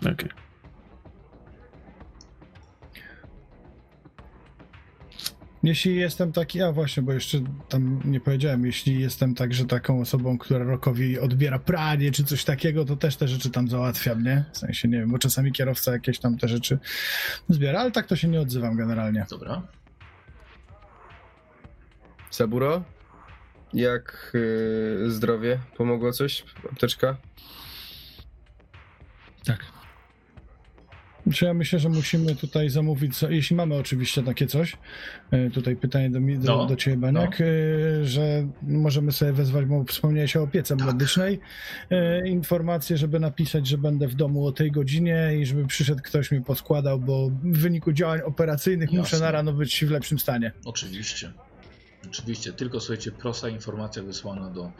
Okej. 0.00 0.28
Jeśli 5.64 5.96
jestem 5.96 6.32
taki, 6.32 6.62
a 6.62 6.72
właśnie, 6.72 7.02
bo 7.02 7.12
jeszcze 7.12 7.38
tam 7.68 8.00
nie 8.04 8.20
powiedziałem, 8.20 8.66
jeśli 8.66 9.00
jestem 9.00 9.34
także 9.34 9.64
taką 9.64 10.00
osobą, 10.00 10.38
która 10.38 10.64
Rokowi 10.64 11.18
odbiera 11.18 11.58
pranie 11.58 12.12
czy 12.12 12.24
coś 12.24 12.44
takiego, 12.44 12.84
to 12.84 12.96
też 12.96 13.16
te 13.16 13.28
rzeczy 13.28 13.50
tam 13.50 13.68
załatwiam, 13.68 14.22
nie? 14.22 14.44
W 14.52 14.58
sensie, 14.58 14.88
nie 14.88 14.98
wiem, 14.98 15.10
bo 15.10 15.18
czasami 15.18 15.52
kierowca 15.52 15.92
jakieś 15.92 16.18
tam 16.18 16.38
te 16.38 16.48
rzeczy 16.48 16.78
zbiera, 17.48 17.80
ale 17.80 17.90
tak 17.90 18.06
to 18.06 18.16
się 18.16 18.28
nie 18.28 18.40
odzywam 18.40 18.76
generalnie. 18.76 19.26
Dobra. 19.30 19.62
Saburo? 22.30 22.84
Jak 23.72 24.32
y, 24.34 25.10
zdrowie? 25.10 25.58
Pomogło 25.76 26.12
coś? 26.12 26.44
Apteczka? 26.72 27.16
Tak. 29.44 29.73
Czy 31.32 31.44
ja 31.44 31.54
myślę, 31.54 31.78
że 31.78 31.88
musimy 31.88 32.34
tutaj 32.36 32.70
zamówić, 32.70 33.18
co, 33.18 33.30
jeśli 33.30 33.56
mamy 33.56 33.74
oczywiście 33.74 34.22
takie 34.22 34.46
coś, 34.46 34.76
e, 35.30 35.50
tutaj 35.50 35.76
pytanie 35.76 36.10
do, 36.10 36.20
mi- 36.20 36.38
do, 36.38 36.56
No, 36.56 36.66
do 36.66 36.76
Ciebie, 36.76 36.96
Baniak, 36.96 37.40
e, 37.40 37.44
że 38.04 38.46
możemy 38.62 39.12
sobie 39.12 39.32
wezwać, 39.32 39.64
bo 39.66 39.84
wspomniałeś 39.84 40.36
o 40.36 40.42
opiece 40.42 40.76
Tak. 40.76 40.86
medycznej, 40.86 41.40
e, 41.90 42.28
informację, 42.28 42.96
żeby 42.96 43.20
napisać, 43.20 43.66
że 43.66 43.78
będę 43.78 44.08
w 44.08 44.14
domu 44.14 44.46
o 44.46 44.52
tej 44.52 44.70
godzinie 44.72 45.30
i 45.40 45.46
żeby 45.46 45.66
przyszedł 45.66 46.02
ktoś 46.02 46.30
mi 46.30 46.42
poskładał, 46.44 47.00
bo 47.00 47.28
w 47.44 47.58
wyniku 47.58 47.92
działań 47.92 48.20
operacyjnych 48.20 48.90
muszę 48.90 49.00
Jasne. 49.16 49.20
na 49.20 49.30
rano 49.32 49.52
być 49.52 49.84
w 49.84 49.90
lepszym 49.90 50.18
stanie. 50.18 50.52
Oczywiście. 50.64 51.32
Oczywiście, 52.08 52.52
tylko 52.52 52.80
słuchajcie, 52.80 53.12
prosta 53.12 53.48
informacja 53.48 54.02
wysłana 54.02 54.50
do, 54.50 54.72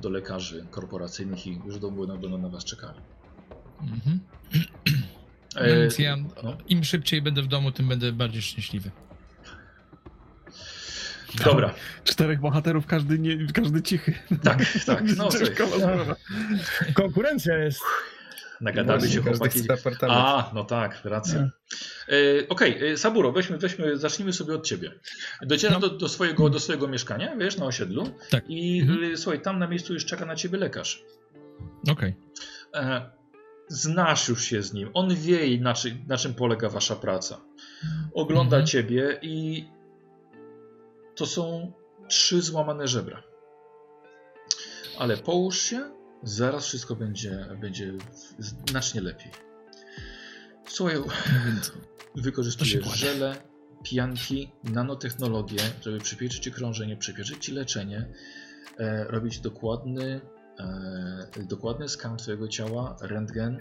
do 0.00 0.08
lekarzy 0.08 0.66
korporacyjnych 0.70 1.46
i 1.46 1.58
już 1.66 1.78
do 1.78 1.90
będą 1.90 2.38
na 2.38 2.48
was 2.48 2.64
czekali. 2.64 2.98
Mhm. 3.80 4.20
E, 5.56 5.66
Więc 5.80 5.98
ja 5.98 6.16
no. 6.42 6.56
im 6.68 6.84
szybciej 6.84 7.22
będę 7.22 7.42
w 7.42 7.46
domu, 7.46 7.72
tym 7.72 7.88
będę 7.88 8.12
bardziej 8.12 8.42
szczęśliwy. 8.42 8.90
Dobra, 11.44 11.74
Czterech 12.04 12.40
bohaterów, 12.40 12.86
każdy, 12.86 13.18
nie, 13.18 13.46
każdy 13.54 13.82
cichy. 13.82 14.14
tak, 14.42 14.58
tak. 14.86 15.04
No. 15.16 15.28
Konkurencja 16.94 17.58
jest. 17.58 17.80
nagadamy 18.60 19.08
się 19.08 19.22
chłopaki. 19.22 19.60
A, 20.08 20.50
no 20.54 20.64
tak, 20.64 21.00
racja. 21.04 21.50
E, 22.08 22.48
Okej, 22.48 22.88
e, 22.92 22.96
Saburo, 22.96 23.32
weźmy, 23.32 23.58
weźmy, 23.58 23.96
zacznijmy 23.98 24.32
sobie 24.32 24.54
od 24.54 24.66
ciebie. 24.66 24.90
Docierasz 25.42 25.74
No. 25.80 25.88
do, 25.88 25.96
do, 25.96 26.08
swojego, 26.08 26.50
do 26.50 26.60
swojego 26.60 26.88
mieszkania, 26.88 27.36
wiesz, 27.36 27.56
na 27.56 27.66
osiedlu. 27.66 28.14
Tak. 28.30 28.44
I 28.48 28.80
Mhm. 28.80 29.16
słuchaj, 29.16 29.40
tam 29.42 29.58
na 29.58 29.66
miejscu 29.66 29.94
już 29.94 30.04
czeka 30.04 30.26
na 30.26 30.36
ciebie 30.36 30.58
lekarz. 30.58 31.02
Okej. 31.90 32.14
E, 32.74 33.10
znasz 33.68 34.28
już 34.28 34.44
się 34.44 34.62
z 34.62 34.72
nim. 34.72 34.90
On 34.94 35.14
wie, 35.14 35.60
na, 35.60 35.74
czy, 35.74 35.96
na 36.08 36.16
czym 36.16 36.34
polega 36.34 36.68
wasza 36.68 36.96
praca. 36.96 37.40
Ogląda 38.14 38.56
Mhm. 38.56 38.66
ciebie 38.66 39.18
i 39.22 39.64
to 41.16 41.26
są 41.26 41.72
trzy 42.08 42.42
złamane 42.42 42.88
żebra. 42.88 43.22
Ale 44.98 45.16
połóż 45.16 45.58
się, 45.58 45.90
zaraz 46.22 46.66
wszystko 46.66 46.96
będzie, 46.96 47.46
będzie 47.60 47.92
znacznie 48.38 49.00
lepiej. 49.00 49.32
Słuchaj, 50.68 50.96
wykorzystujesz 52.14 52.98
żele, 52.98 53.36
pianki, 53.82 54.52
nanotechnologię, 54.64 55.60
żeby 55.82 55.98
przypieczyć 55.98 56.44
ci 56.44 56.52
krążenie, 56.52 56.96
przypieczyć 56.96 57.44
ci 57.44 57.52
leczenie, 57.52 58.08
e, 58.78 59.04
robić 59.04 59.40
dokładny, 59.40 60.20
dokładny 61.48 61.88
skan 61.88 62.16
twojego 62.16 62.48
ciała, 62.48 62.96
rentgen. 63.00 63.58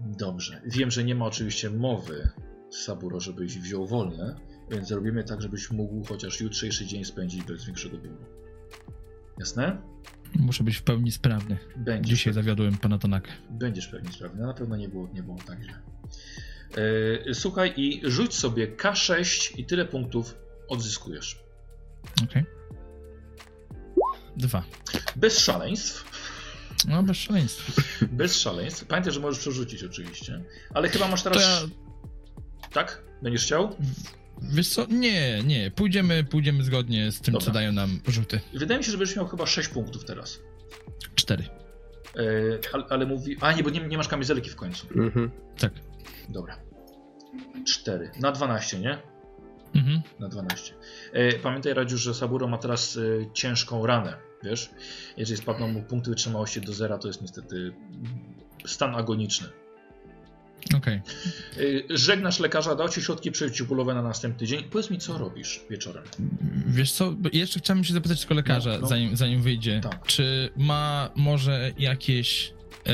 Dobrze. 0.00 0.60
Wiem, 0.66 0.90
że 0.90 1.04
nie 1.04 1.14
ma 1.14 1.24
oczywiście 1.24 1.70
mowy, 1.70 2.28
Saburo, 2.70 3.20
żebyś 3.20 3.58
wziął 3.58 3.86
wolne, 3.86 4.36
więc 4.70 4.88
zrobimy 4.88 5.24
tak, 5.24 5.42
żebyś 5.42 5.70
mógł 5.70 6.04
chociaż 6.04 6.40
jutrzejszy 6.40 6.86
dzień 6.86 7.04
spędzić 7.04 7.42
bez 7.44 7.64
większego 7.64 7.98
bólu. 7.98 8.16
Jasne? 9.38 9.82
muszę 10.38 10.64
być 10.64 10.76
w 10.76 10.82
pełni 10.82 11.12
sprawny. 11.12 11.58
Będziesz, 11.76 12.10
Dzisiaj 12.10 12.32
zawiodłem 12.32 12.78
pana 12.78 12.98
Tanakę. 12.98 13.32
będziesz 13.50 13.88
pewnie 13.88 14.12
sprawny. 14.12 14.46
Na 14.46 14.54
pewno 14.54 14.76
nie 14.76 14.88
było, 14.88 15.08
nie 15.14 15.22
było 15.22 15.38
tak 15.46 15.62
źle. 15.62 15.74
E, 17.30 17.34
słuchaj 17.34 17.72
i 17.76 18.00
rzuć 18.04 18.34
sobie 18.34 18.76
K6 18.76 19.58
i 19.58 19.64
tyle 19.64 19.84
punktów 19.84 20.34
odzyskujesz. 20.68 21.42
Okej. 22.24 22.44
Dwa. 24.36 24.62
Bez 25.16 25.38
szaleństw. 25.38 26.04
No, 26.88 27.02
bez 27.02 27.16
szaleństwa. 27.16 27.82
Bez 28.12 28.40
szaleństw. 28.40 28.84
Pamiętaj, 28.84 29.12
że 29.12 29.20
możesz 29.20 29.40
przerzucić 29.40 29.84
oczywiście. 29.84 30.44
Ale 30.74 30.88
chyba 30.88 31.08
masz 31.08 31.22
teraz... 31.22 31.42
ja, 31.42 31.60
Tak? 32.72 33.02
Będziesz 33.22 33.44
chciał? 33.44 33.76
wiesz 34.42 34.68
co, 34.68 34.86
nie, 34.86 35.42
nie, 35.42 35.70
pójdziemy, 35.70 36.24
pójdziemy 36.24 36.64
zgodnie 36.64 37.12
z 37.12 37.20
tym, 37.20 37.32
Dobra. 37.32 37.46
co 37.46 37.52
dają 37.52 37.72
nam 37.72 38.00
rzuty. 38.08 38.40
Wydaje 38.54 38.78
mi 38.78 38.84
się, 38.84 38.92
że 38.92 38.98
będziesz 38.98 39.16
miał 39.16 39.26
chyba 39.28 39.46
6 39.46 39.68
punktów 39.68 40.04
teraz. 40.04 40.38
Cztery. 41.14 41.44
E, 42.16 42.22
ale, 42.72 42.84
ale 42.90 43.06
mówi... 43.06 43.36
A 43.40 43.52
nie, 43.52 43.62
bo 43.62 43.70
nie, 43.70 43.80
nie 43.80 43.96
masz 43.96 44.08
kamizelki 44.08 44.50
w 44.50 44.56
końcu. 44.56 44.86
Mhm. 44.96 45.30
Tak. 45.58 45.72
Dobra. 46.28 46.58
4. 47.66 48.10
Na 48.20 48.32
12, 48.32 48.78
nie? 48.78 48.98
Mhm. 49.74 50.02
Na 50.20 50.28
12. 50.28 50.74
E, 51.12 51.32
pamiętaj, 51.32 51.74
Radziu, 51.74 51.98
że 51.98 52.14
Saburo 52.14 52.48
ma 52.48 52.58
teraz 52.58 52.96
e, 52.96 53.00
ciężką 53.32 53.86
ranę, 53.86 54.16
wiesz? 54.42 54.70
Jeżeli 55.16 55.40
spadną 55.40 55.68
mu 55.68 55.82
punkty 55.82 56.10
wytrzymałości 56.10 56.60
do 56.60 56.72
zera, 56.72 56.98
to 56.98 57.08
jest 57.08 57.22
niestety 57.22 57.72
stan 58.66 58.94
agoniczny. 58.94 59.48
Okej. 60.76 60.94
E, 60.96 61.00
żegnasz 61.90 62.40
lekarza, 62.40 62.74
dał 62.74 62.88
ci 62.88 63.02
środki 63.02 63.32
przeciwbólowe 63.32 63.94
na 63.94 64.02
następny 64.02 64.46
dzień. 64.46 64.64
Powiedz 64.64 64.90
mi, 64.90 64.98
co 64.98 65.18
robisz 65.18 65.60
wieczorem? 65.70 66.04
Wiesz 66.66 66.92
co, 66.92 67.14
jeszcze 67.32 67.60
chciałbym 67.60 67.84
się 67.84 67.94
zapytać 67.94 68.20
tylko 68.20 68.34
lekarza, 68.34 68.70
No, 68.70 68.78
no. 68.80 68.86
Zanim, 68.86 69.16
zanim 69.16 69.42
wyjdzie. 69.42 69.80
Tak. 69.80 70.06
Czy 70.06 70.50
ma 70.56 71.10
może 71.16 71.72
jakieś 71.78 72.52
e, 72.86 72.92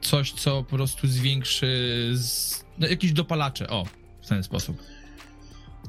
coś, 0.00 0.32
co 0.32 0.64
po 0.64 0.76
prostu 0.76 1.06
zwiększy 1.06 2.10
z, 2.14 2.64
no, 2.78 2.86
jakieś 2.86 3.12
dopalacze, 3.12 3.68
o, 3.68 3.84
w 4.22 4.28
ten 4.28 4.42
sposób. 4.42 4.82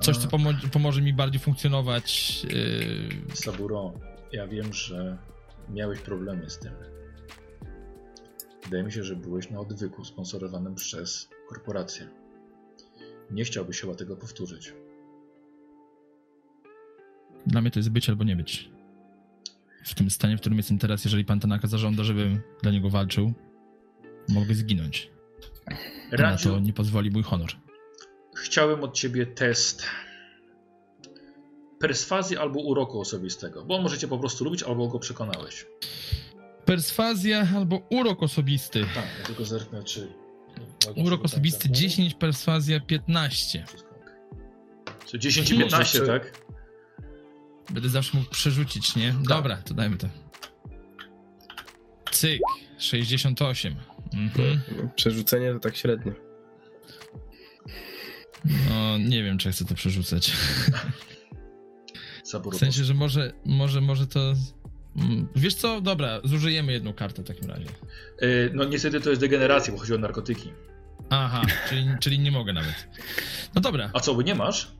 Coś, 0.04 0.18
co 0.18 0.28
A, 0.28 0.32
pomo- 0.32 0.70
pomoże 0.72 1.02
mi 1.02 1.14
bardziej 1.14 1.40
funkcjonować. 1.40 2.42
e, 3.32 3.36
Saburo, 3.36 3.94
ja 4.32 4.48
wiem, 4.48 4.74
że 4.74 5.18
miałeś 5.70 6.00
problemy 6.00 6.50
z 6.50 6.60
tym. 6.60 6.72
Wydaje 8.64 8.84
mi 8.84 8.92
się, 8.92 9.04
że 9.04 9.16
byłeś 9.16 9.50
na 9.50 9.60
odwyku 9.60 10.06
sponsorowanym 10.06 10.76
przez 10.76 11.30
korporację. 11.50 12.10
Nie 13.32 13.44
chciałbyś 13.44 13.82
chyba 13.82 13.96
tego 13.96 14.18
powtórzyć. 14.18 14.74
Dla 17.48 17.62
mnie 17.62 17.72
to 17.72 17.80
jest 17.80 17.90
być 17.90 18.10
albo 18.10 18.24
nie 18.24 18.36
być. 18.36 18.70
W 19.86 19.96
tym 19.96 20.10
stanie, 20.10 20.38
w 20.38 20.40
którym 20.40 20.58
jestem 20.58 20.78
teraz, 20.80 21.06
jeżeli 21.06 21.26
pan 21.26 21.40
Tanaka 21.40 21.68
zażąda, 21.68 22.04
żebym 22.04 22.40
dla 22.62 22.72
niego 22.72 22.90
walczył, 22.90 23.34
mogę 24.30 24.54
zginąć. 24.54 25.12
A 25.66 25.72
Na 25.72 25.78
Radziu, 26.18 26.50
to 26.50 26.60
nie 26.60 26.74
pozwoli 26.74 27.12
mój 27.12 27.24
honor. 27.24 27.50
Chciałem 28.36 28.84
od 28.84 28.94
ciebie 28.94 29.26
test 29.26 29.84
perswazji 31.80 32.38
albo 32.38 32.60
uroku 32.60 33.00
osobistego, 33.00 33.66
bo 33.66 33.76
on 33.76 33.84
możecie 33.84 34.08
po 34.08 34.18
prostu 34.20 34.46
lubić, 34.46 34.64
albo 34.64 34.88
go 34.88 35.00
przekonałeś. 35.00 35.66
Perswazja 36.66 37.48
albo 37.56 37.82
urok 37.90 38.24
osobisty. 38.24 38.86
Tak, 38.96 39.06
ja 39.20 39.26
tylko 39.26 39.46
zerknę, 39.46 39.84
czy... 39.84 40.14
Urok 40.96 41.26
osobisty 41.26 41.70
10, 41.70 42.14
perswazja 42.14 42.80
15. 42.80 43.66
Wszystko 43.68 43.90
okej. 43.90 44.14
Czy 45.06 45.20
10 45.20 45.52
i 45.52 45.58
15, 45.58 46.00
Może- 46.00 46.12
tak? 46.12 46.44
Będę 47.70 47.90
zawsze 47.90 48.18
mógł 48.18 48.30
przerzucić, 48.30 48.96
nie? 48.96 49.16
Dobra, 49.28 49.58
to 49.58 49.74
dajmy 49.74 49.98
to. 49.98 50.08
Cyk, 52.12 52.42
68. 52.78 53.76
Mhm. 54.14 54.62
Przerzucenie 54.96 55.54
to 55.54 55.60
tak 55.60 55.76
średnio. 55.78 56.14
No, 58.70 58.98
nie 58.98 59.24
wiem, 59.24 59.38
czy 59.38 59.48
ja 59.48 59.52
chcę 59.52 59.66
to 59.66 59.76
przerzucać. 59.76 60.32
W 62.52 62.56
sensie, 62.58 62.84
że 62.84 62.94
może, 62.94 63.34
może, 63.46 63.82
może 63.82 64.08
to... 64.08 64.34
Mm, 64.96 65.28
Wiesz 65.36 65.56
co? 65.56 65.82
Dobra, 65.82 66.22
zużyjemy 66.24 66.72
jedną 66.72 66.94
kartę 66.94 67.24
w 67.24 67.28
takim 67.28 67.50
razie. 67.50 67.66
Y, 68.22 68.52
No 68.54 68.64
niestety 68.64 69.02
to 69.02 69.10
jest 69.10 69.22
degeneracja, 69.22 69.74
bo 69.74 69.80
chodzi 69.80 69.94
o 69.94 69.98
narkotyki. 69.98 70.54
Aha, 71.10 71.42
czyli, 71.70 71.88
czyli 72.00 72.20
nie 72.20 72.32
mogę 72.32 72.54
nawet. 72.54 72.88
No 73.56 73.62
dobra. 73.62 73.90
A 73.94 74.00
co, 74.00 74.16
bo 74.16 74.22
nie 74.22 74.36
masz? 74.36 74.72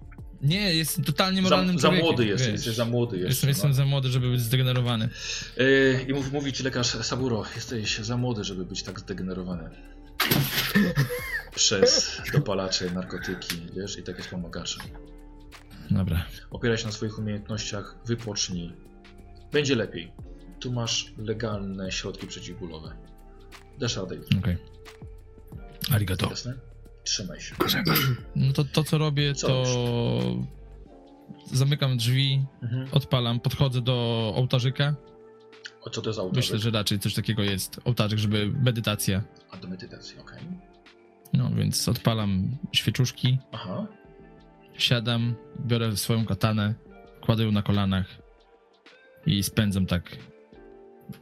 Nie, 0.42 0.76
jestem 0.76 1.04
totalnie 1.04 1.38
Za, 1.38 1.44
moralnym 1.44 1.80
za 1.80 1.82
człowiekiem, 1.88 2.06
młody 2.08 2.26
wiesz. 2.26 2.48
jesteś 2.48 2.76
za 2.76 2.86
młody 2.86 3.18
jeszcze. 3.18 3.30
Jestem, 3.30 3.50
jestem 3.50 3.70
no. 3.70 3.76
za 3.76 3.86
młody, 3.86 4.10
żeby 4.10 4.30
być 4.30 4.42
zdegenerowany. 4.42 5.10
Y, 5.58 6.06
I 6.10 6.14
mów, 6.14 6.32
mówi 6.32 6.54
ci 6.54 6.64
lekarz, 6.64 6.88
Saburo, 6.88 7.46
jesteś 7.56 7.98
za 8.00 8.18
młody, 8.18 8.44
żeby 8.44 8.66
być 8.66 8.84
tak 8.84 9.00
zdegenerowany. 9.00 9.70
Przez 11.56 12.22
dopalacze, 12.34 12.92
narkotyki, 12.92 13.56
wiesz, 13.76 13.98
i 13.98 14.04
takie 14.04 14.22
wspomagacze. 14.22 14.80
Dobra. 15.92 16.26
Opieraj 16.52 16.78
się 16.78 16.86
na 16.86 16.92
swoich 16.92 17.20
umiejętnościach, 17.20 17.96
wypocznij. 18.06 18.74
Będzie 19.52 19.76
lepiej. 19.76 20.12
Tu 20.60 20.72
masz 20.72 21.14
legalne 21.18 21.92
środki 21.92 22.28
przeciwbólowe. 22.28 22.96
Dasz 23.80 23.98
radę. 23.98 24.16
Okej. 24.40 24.58
Arigato. 25.92 26.30
Jasne? 26.30 26.54
Trzymaj 27.04 27.42
się. 27.42 27.56
No 28.36 28.54
to 28.54 28.64
to, 28.64 28.84
co 28.84 28.98
robię, 28.98 29.36
Co 29.36 29.48
to 29.48 29.64
zamykam 31.52 31.98
drzwi, 31.98 32.46
Mhm. 32.62 32.88
odpalam, 32.92 33.40
podchodzę 33.40 33.82
do 33.82 33.94
ołtarzyka. 34.36 34.96
O 35.82 35.90
co 35.90 36.02
to 36.02 36.10
jest 36.10 36.20
auto? 36.20 36.36
Myślę, 36.36 36.60
że 36.60 36.72
raczej 36.72 37.00
coś 37.00 37.14
takiego 37.14 37.42
jest. 37.44 37.80
Ołtarzyk, 37.86 38.20
żeby 38.20 38.52
medytacja. 38.64 39.24
A 39.52 39.58
do 39.58 39.68
medytacji, 39.68 40.20
okej. 40.20 40.40
No 41.34 41.50
więc 41.56 41.90
odpalam 41.90 42.58
świeczuszki, 42.72 43.38
Aha. 43.52 43.88
siadam, 44.78 45.36
biorę 45.60 45.98
swoją 45.98 46.26
katanę, 46.26 46.74
kładę 47.22 47.44
ją 47.44 47.52
na 47.52 47.62
kolanach 47.62 48.06
i 49.26 49.44
spędzam 49.44 49.86
tak 49.86 50.18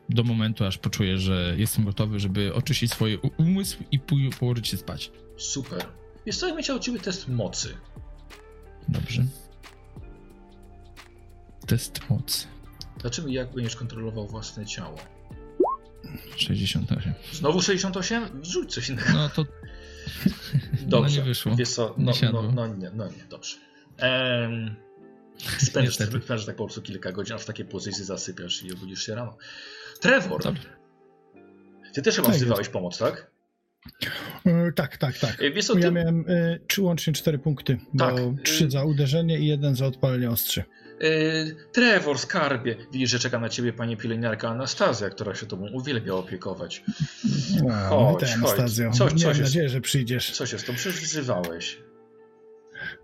do 0.09 0.23
momentu, 0.23 0.65
aż 0.65 0.77
poczuję, 0.77 1.17
że 1.17 1.55
jestem 1.57 1.85
gotowy, 1.85 2.19
żeby 2.19 2.53
oczyścić 2.53 2.91
swoje 2.91 3.17
umysł 3.19 3.77
i 3.91 3.99
położyć 4.39 4.67
się 4.67 4.77
spać. 4.77 5.11
Super. 5.37 5.85
Wiesz 6.25 6.37
co, 6.37 6.47
ja 6.47 6.53
bym 6.53 6.63
chciał 6.63 6.75
od 6.75 6.81
ciebie 6.83 6.99
test 6.99 7.27
mocy. 7.27 7.77
Dobrze. 8.87 9.23
Test 11.67 12.09
mocy. 12.09 12.47
Znaczy, 13.01 13.23
jak 13.27 13.53
będziesz 13.53 13.75
kontrolował 13.75 14.27
własne 14.27 14.65
ciało. 14.65 14.97
68. 16.37 17.13
Znowu 17.33 17.61
68? 17.61 18.43
Rzuć 18.43 18.73
coś 18.73 18.89
innego. 18.89 19.13
No 19.13 19.29
to 19.29 19.45
Dobrze. 20.81 21.09
no 21.09 21.17
nie 21.17 21.21
wyszło. 21.21 21.55
Wiesz 21.55 21.69
co, 21.69 21.95
Nie 21.97 22.13
no, 22.33 22.41
no, 22.41 22.51
no, 22.51 22.67
nie, 22.67 22.91
no 22.93 23.07
nie, 23.07 23.23
dobrze. 23.29 23.57
Ehm, 23.97 24.75
spędzisz, 25.57 25.95
spędzisz 25.95 26.45
tak 26.45 26.55
po 26.55 26.65
prostu 26.65 26.81
kilka 26.81 27.11
godzin, 27.11 27.35
aż 27.35 27.41
w 27.41 27.45
takiej 27.45 27.65
pozycji 27.65 28.05
zasypiasz 28.05 28.63
i 28.63 28.73
obudzisz 28.73 29.05
się 29.05 29.15
rano. 29.15 29.37
Trevor, 29.99 30.43
Dobrze. 30.43 30.63
ty 31.93 32.01
też 32.01 32.15
chyba 32.15 32.27
Tak 32.27 32.35
wzywałeś 32.35 32.69
pomoc, 32.69 32.97
tak? 32.97 33.30
E, 34.45 34.71
tak, 34.75 34.97
tak, 34.97 35.17
tak. 35.17 35.41
E, 35.41 35.51
Wiesz 35.51 35.67
ty, 35.67 35.79
Ja 35.79 35.91
miałem 35.91 36.25
e, 36.27 36.59
czy 36.67 36.81
łącznie 36.81 37.13
cztery 37.13 37.39
punkty, 37.39 37.77
Tak, 37.97 38.15
bo 38.15 38.21
y- 38.21 38.35
trzy 38.43 38.71
za 38.71 38.83
uderzenie 38.83 39.39
i 39.39 39.47
jeden 39.47 39.75
za 39.75 39.85
odpalenie 39.85 40.29
ostrzy. 40.29 40.63
Trevor, 41.71 42.19
skarbie, 42.19 42.75
widzisz, 42.93 43.09
że 43.09 43.19
czeka 43.19 43.39
na 43.39 43.49
ciebie 43.49 43.73
pani 43.73 43.97
pielęgniarka 43.97 44.49
Anastazja, 44.49 45.09
która 45.09 45.35
się 45.35 45.45
tobą 45.45 45.67
uwielbia 45.73 46.13
opiekować. 46.13 46.83
A, 47.71 47.89
Chodź, 47.89 48.19
chodź. 48.21 48.33
Anastazjo. 48.33 48.91
Coś- 48.91 48.97
coś 49.11 49.21
Miałem 49.21 49.37
jest. 49.37 49.49
nadzieję, 49.49 49.69
że 49.69 49.81
przyjdziesz. 49.81 50.31
Co 50.31 50.45
się 50.45 50.59
z 50.59 50.63
tą 50.63 50.73
przecież 50.75 51.01
wzywałeś? 51.01 51.77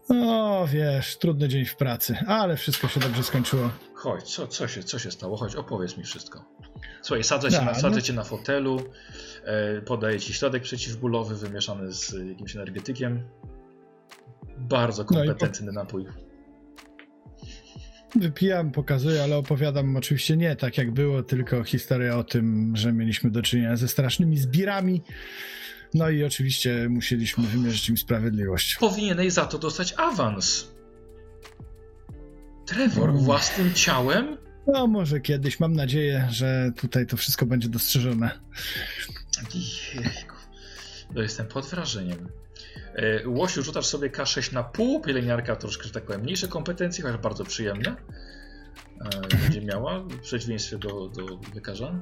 O, 0.10 0.68
wiesz, 0.72 1.18
trudny 1.18 1.48
dzień 1.48 1.66
w 1.66 1.76
pracy, 1.76 2.16
ale 2.28 2.58
wszystko 2.58 2.88
się 2.88 3.00
dobrze 3.00 3.24
skończyło. 3.24 3.70
Chodź, 3.94 4.24
co, 4.36 4.48
co, 4.48 4.68
się, 4.68 4.84
co 4.84 5.00
się 5.00 5.12
stało? 5.12 5.38
Chodź, 5.38 5.56
opowiedz 5.56 5.98
mi 5.98 6.04
wszystko. 6.04 6.46
Słuchaj, 7.02 7.24
sadzę 7.24 7.52
cię, 7.52 7.58
Da, 7.58 7.66
na, 7.66 7.74
sadzę 7.74 7.96
no. 7.96 8.02
cię 8.02 8.14
na 8.14 8.24
fotelu, 8.24 8.82
e, 9.44 9.82
podaję 9.82 10.20
ci 10.20 10.34
środek 10.34 10.64
przeciwbólowy 10.64 11.36
wymieszany 11.36 11.94
z 11.94 12.16
jakimś 12.30 12.56
energetykiem. 12.56 13.24
Bardzo 14.58 15.04
No 15.04 15.24
i 15.24 15.28
po- 15.28 15.34
kompetentny 15.34 15.72
napój. 15.72 16.06
Wypijam, 18.16 18.72
pokazuję, 18.72 19.24
ale 19.24 19.38
opowiadam 19.38 19.96
oczywiście 19.96 20.38
nie 20.38 20.56
tak 20.56 20.78
jak 20.78 20.92
było, 20.92 21.24
tylko 21.24 21.64
historię 21.64 22.16
o 22.16 22.24
tym, 22.24 22.74
że 22.76 22.94
mieliśmy 22.94 23.32
do 23.32 23.42
czynienia 23.42 23.76
ze 23.76 23.88
strasznymi 23.88 24.38
zbirami. 24.38 25.02
No 25.94 26.10
i 26.10 26.24
oczywiście 26.24 26.88
musieliśmy 26.90 27.48
wymierzyć 27.48 27.90
im 27.90 27.98
sprawiedliwość. 27.98 28.76
Powinieneś 28.80 29.34
za 29.34 29.46
to 29.46 29.58
dostać 29.58 29.94
awans. 29.98 30.68
Trevor, 32.66 33.10
Mm. 33.10 33.22
własnym 33.24 33.74
ciałem? 33.74 34.38
No 34.68 34.88
może 34.88 35.20
kiedyś, 35.20 35.60
mam 35.60 35.74
nadzieję, 35.74 36.28
że 36.32 36.72
tutaj 36.78 37.08
to 37.08 37.18
wszystko 37.18 37.46
będzie 37.46 37.70
dostrzeżone. 37.70 38.40
Jejku. 39.96 40.36
No 41.16 41.22
jestem 41.22 41.48
pod 41.48 41.66
wrażeniem. 41.66 42.30
E, 42.96 43.28
Łosiu, 43.30 43.64
rzucasz 43.64 43.86
sobie 43.86 44.10
K6 44.10 44.54
na 44.54 44.64
pół, 44.64 45.02
pielęgniarka 45.02 45.56
troszkę, 45.56 45.84
że 45.84 45.92
tak 45.92 46.04
powiem, 46.06 46.22
mniejsze 46.22 46.48
kompetencje, 46.48 47.04
chociaż 47.04 47.22
bardzo 47.22 47.44
przyjemne. 47.44 47.96
E, 49.06 49.38
będzie 49.38 49.62
miała, 49.62 50.00
w 50.00 50.20
przeciwieństwie 50.20 50.78
do, 50.78 51.10
do 51.10 51.40
lekarza. 51.56 52.00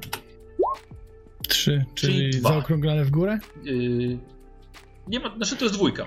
Trzy, 1.47 1.85
czyli, 1.95 2.13
Czyli 2.13 2.29
dwa. 2.39 2.49
zaokrąglane 2.49 3.05
w 3.05 3.11
górę? 3.11 3.39
Yy, 3.63 4.17
Nie 5.07 5.19
ma, 5.19 5.35
znaczy 5.35 5.55
to 5.55 5.65
jest 5.65 5.75
dwójka. 5.75 6.05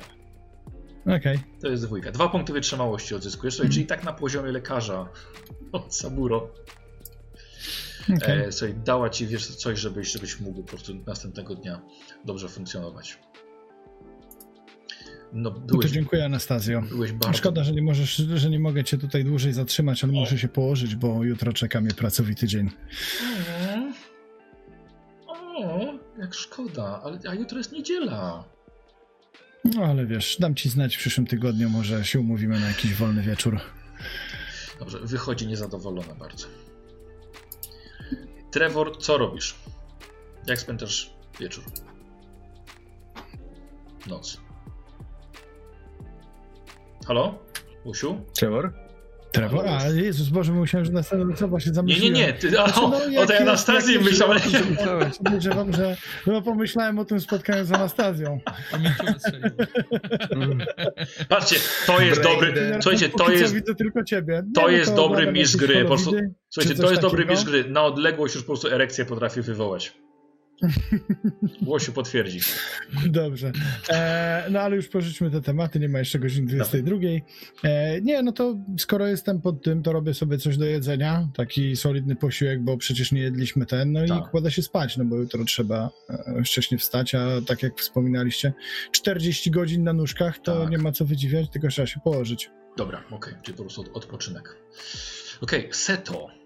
Okej. 1.16 1.38
To 1.60 1.68
jest 1.68 1.84
dwójka. 1.86 2.12
Dwa 2.12 2.28
punkty 2.28 2.52
wytrzymałości 2.52 3.14
odzyskujesz, 3.14 3.54
słuchaj, 3.54 3.72
czyli 3.72 3.86
tak 3.86 4.04
na 4.04 4.12
poziomie 4.12 4.52
lekarza 4.52 5.08
od 5.72 5.94
Saburo. 5.94 6.50
okej. 8.16 8.40
E, 8.40 8.52
słuchaj, 8.52 8.74
dała 8.84 9.10
ci 9.10 9.26
wiesz, 9.26 9.46
coś, 9.46 9.78
żebyś, 9.78 10.12
żebyś 10.12 10.40
mógł 10.40 10.62
po 10.62 10.68
prostu 10.68 10.94
następnego 11.06 11.54
dnia 11.54 11.80
dobrze 12.24 12.48
funkcjonować. 12.48 13.18
No, 15.32 15.50
No 15.50 15.50
to 15.50 15.60
byłeś, 15.60 15.90
dziękuję 15.90 16.24
Anastazjo. 16.24 16.82
byłeś 16.82 17.12
bardzo... 17.12 17.38
Szkoda, 17.38 17.64
że 17.64 17.72
nie 17.72 17.82
możesz, 17.82 18.16
że 18.16 18.50
nie 18.50 18.60
mogę 18.60 18.84
cię 18.84 18.98
tutaj 18.98 19.24
dłużej 19.24 19.52
zatrzymać, 19.52 20.04
ale 20.04 20.12
muszę 20.12 20.38
się 20.38 20.48
położyć, 20.48 20.96
bo 20.96 21.24
jutro 21.24 21.52
czeka 21.52 21.80
mnie 21.80 21.90
pracowity 21.94 22.46
dzień. 22.46 22.70
O, 22.70 24.07
o, 25.58 25.98
jak 26.18 26.34
szkoda, 26.34 27.00
ale 27.04 27.18
a 27.28 27.34
jutro 27.34 27.58
jest 27.58 27.72
niedziela. 27.72 28.44
No 29.64 29.84
ale 29.84 30.06
wiesz, 30.06 30.36
dam 30.40 30.54
ci 30.54 30.68
znać 30.68 30.96
w 30.96 30.98
przyszłym 30.98 31.26
tygodniu, 31.26 31.70
może 31.70 32.04
się 32.04 32.20
umówimy 32.20 32.60
na 32.60 32.68
jakiś 32.68 32.94
wolny 32.94 33.22
wieczór. 33.22 33.60
Dobrze, 34.78 34.98
wychodzi 35.02 35.46
niezadowolona 35.46 36.14
bardzo. 36.14 36.46
Trevor, 38.50 38.98
co 38.98 39.18
robisz? 39.18 39.54
Jak 40.46 40.60
spędzasz 40.60 41.10
wieczór? 41.40 41.64
Noc. 44.06 44.40
Halo? 47.06 47.38
Usiu? 47.84 48.20
Trevor? 48.34 48.87
Trevor? 49.32 49.66
A, 49.68 49.86
Jezus 49.88 50.28
Boże, 50.28 50.52
myślałem, 50.52 50.84
że 50.86 50.92
następna 50.92 51.34
osoba 51.34 51.60
się 51.60 51.70
Nie, 51.70 51.74
zamyśliła. 51.74 52.18
nie, 52.18 52.26
nie. 52.26 52.32
Ty, 52.32 52.48
o, 52.62 52.68
Znaczy, 52.68 52.80
no, 53.12 53.20
o 53.22 53.26
tej 53.26 53.36
Anastazji 53.38 53.98
myślałem. 53.98 54.38
Podejrzewam, 55.24 55.72
że 55.72 55.96
no, 56.26 56.42
pomyślałem 56.42 56.98
o 56.98 57.04
tym 57.04 57.20
spotkaniu 57.20 57.64
z 57.64 57.72
Anastazją. 57.72 58.38
Patrzcie, 61.28 61.56
to 61.86 62.00
jest 62.00 62.20
Brain 62.22 62.34
dobry. 62.36 62.78
Słuchajcie, 62.82 63.08
to 63.08 63.30
jest. 63.30 63.54
widzę 63.54 63.74
tylko 63.74 64.04
ciebie. 64.04 64.42
Nie, 64.46 64.52
to 64.54 64.60
no 64.62 64.68
jest 64.68 64.94
dobry 64.94 65.32
mistrz 65.32 65.56
gry, 65.56 65.82
po 65.82 65.88
prostu- 65.88 66.10
holowidy, 66.10 66.34
Słuchajcie, 66.48 66.82
to 66.82 66.90
jest 66.90 67.02
dobry 67.02 67.26
mistrz 67.26 67.44
gry. 67.44 67.64
Na 67.70 67.84
odległość 67.84 68.34
już 68.34 68.44
po 68.44 68.46
prostu 68.46 68.68
erekcję 68.68 69.04
potrafi 69.04 69.42
wywołać. 69.42 69.92
Łosiu 71.66 71.92
potwierdzi. 71.92 72.40
Dobrze. 73.06 73.52
E, 73.90 74.46
no 74.50 74.60
ale 74.60 74.76
już 74.76 74.88
porzućmy 74.88 75.30
te 75.30 75.40
tematy, 75.40 75.80
nie 75.80 75.88
ma 75.88 75.98
jeszcze 75.98 76.18
godziny 76.18 76.46
22. 76.46 76.96
E, 77.64 78.00
nie, 78.00 78.22
no 78.22 78.32
to 78.32 78.56
skoro 78.78 79.06
jestem 79.06 79.40
pod 79.40 79.62
tym, 79.62 79.82
to 79.82 79.92
robię 79.92 80.14
sobie 80.14 80.38
coś 80.38 80.56
do 80.56 80.64
jedzenia, 80.64 81.28
taki 81.34 81.76
solidny 81.76 82.16
posiłek, 82.16 82.62
bo 82.62 82.76
przecież 82.76 83.12
nie 83.12 83.20
jedliśmy 83.20 83.66
ten, 83.66 83.92
no 83.92 84.04
i 84.04 84.08
Tak. 84.08 84.30
kładę 84.30 84.50
się 84.50 84.62
spać, 84.62 84.96
no 84.96 85.04
bo 85.04 85.16
jutro 85.16 85.44
trzeba 85.44 85.90
e, 86.10 86.42
wcześniej 86.44 86.78
wstać, 86.78 87.14
a 87.14 87.26
tak 87.46 87.62
jak 87.62 87.78
wspominaliście, 87.78 88.52
40 88.92 89.50
godzin 89.50 89.84
na 89.84 89.92
nóżkach, 89.92 90.38
to 90.38 90.60
Tak. 90.60 90.70
nie 90.70 90.78
ma 90.78 90.92
co 90.92 91.04
wydziwiać, 91.04 91.50
tylko 91.50 91.68
trzeba 91.68 91.86
się 91.86 92.00
położyć. 92.04 92.50
Dobra, 92.76 93.04
okej, 93.10 93.34
czyli 93.42 93.56
po 93.56 93.62
prostu 93.62 93.80
od, 93.80 93.88
odpoczynek. 93.96 94.56
Okej, 95.40 95.68
Seto. 95.72 96.37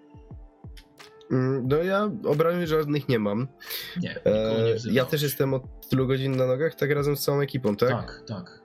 Mm, 1.33 1.69
No 1.69 1.77
ja 1.77 2.11
obrażeń 2.25 2.67
żadnych 2.67 3.09
nie 3.09 3.19
mam. 3.19 3.49
Nie, 3.97 4.09
nie 4.09 4.17
E, 4.25 4.75
wzywałeś. 4.75 4.97
ja 4.97 5.05
też 5.05 5.23
jestem 5.23 5.55
od 5.55 5.89
tylu 5.89 6.07
godzin 6.07 6.37
na 6.37 6.47
nogach, 6.47 6.75
tak 6.75 6.91
razem 6.91 7.17
z 7.17 7.25
całą 7.25 7.41
ekipą, 7.41 7.77
tak? 7.77 7.89
Tak, 7.91 8.23
tak. 8.29 8.63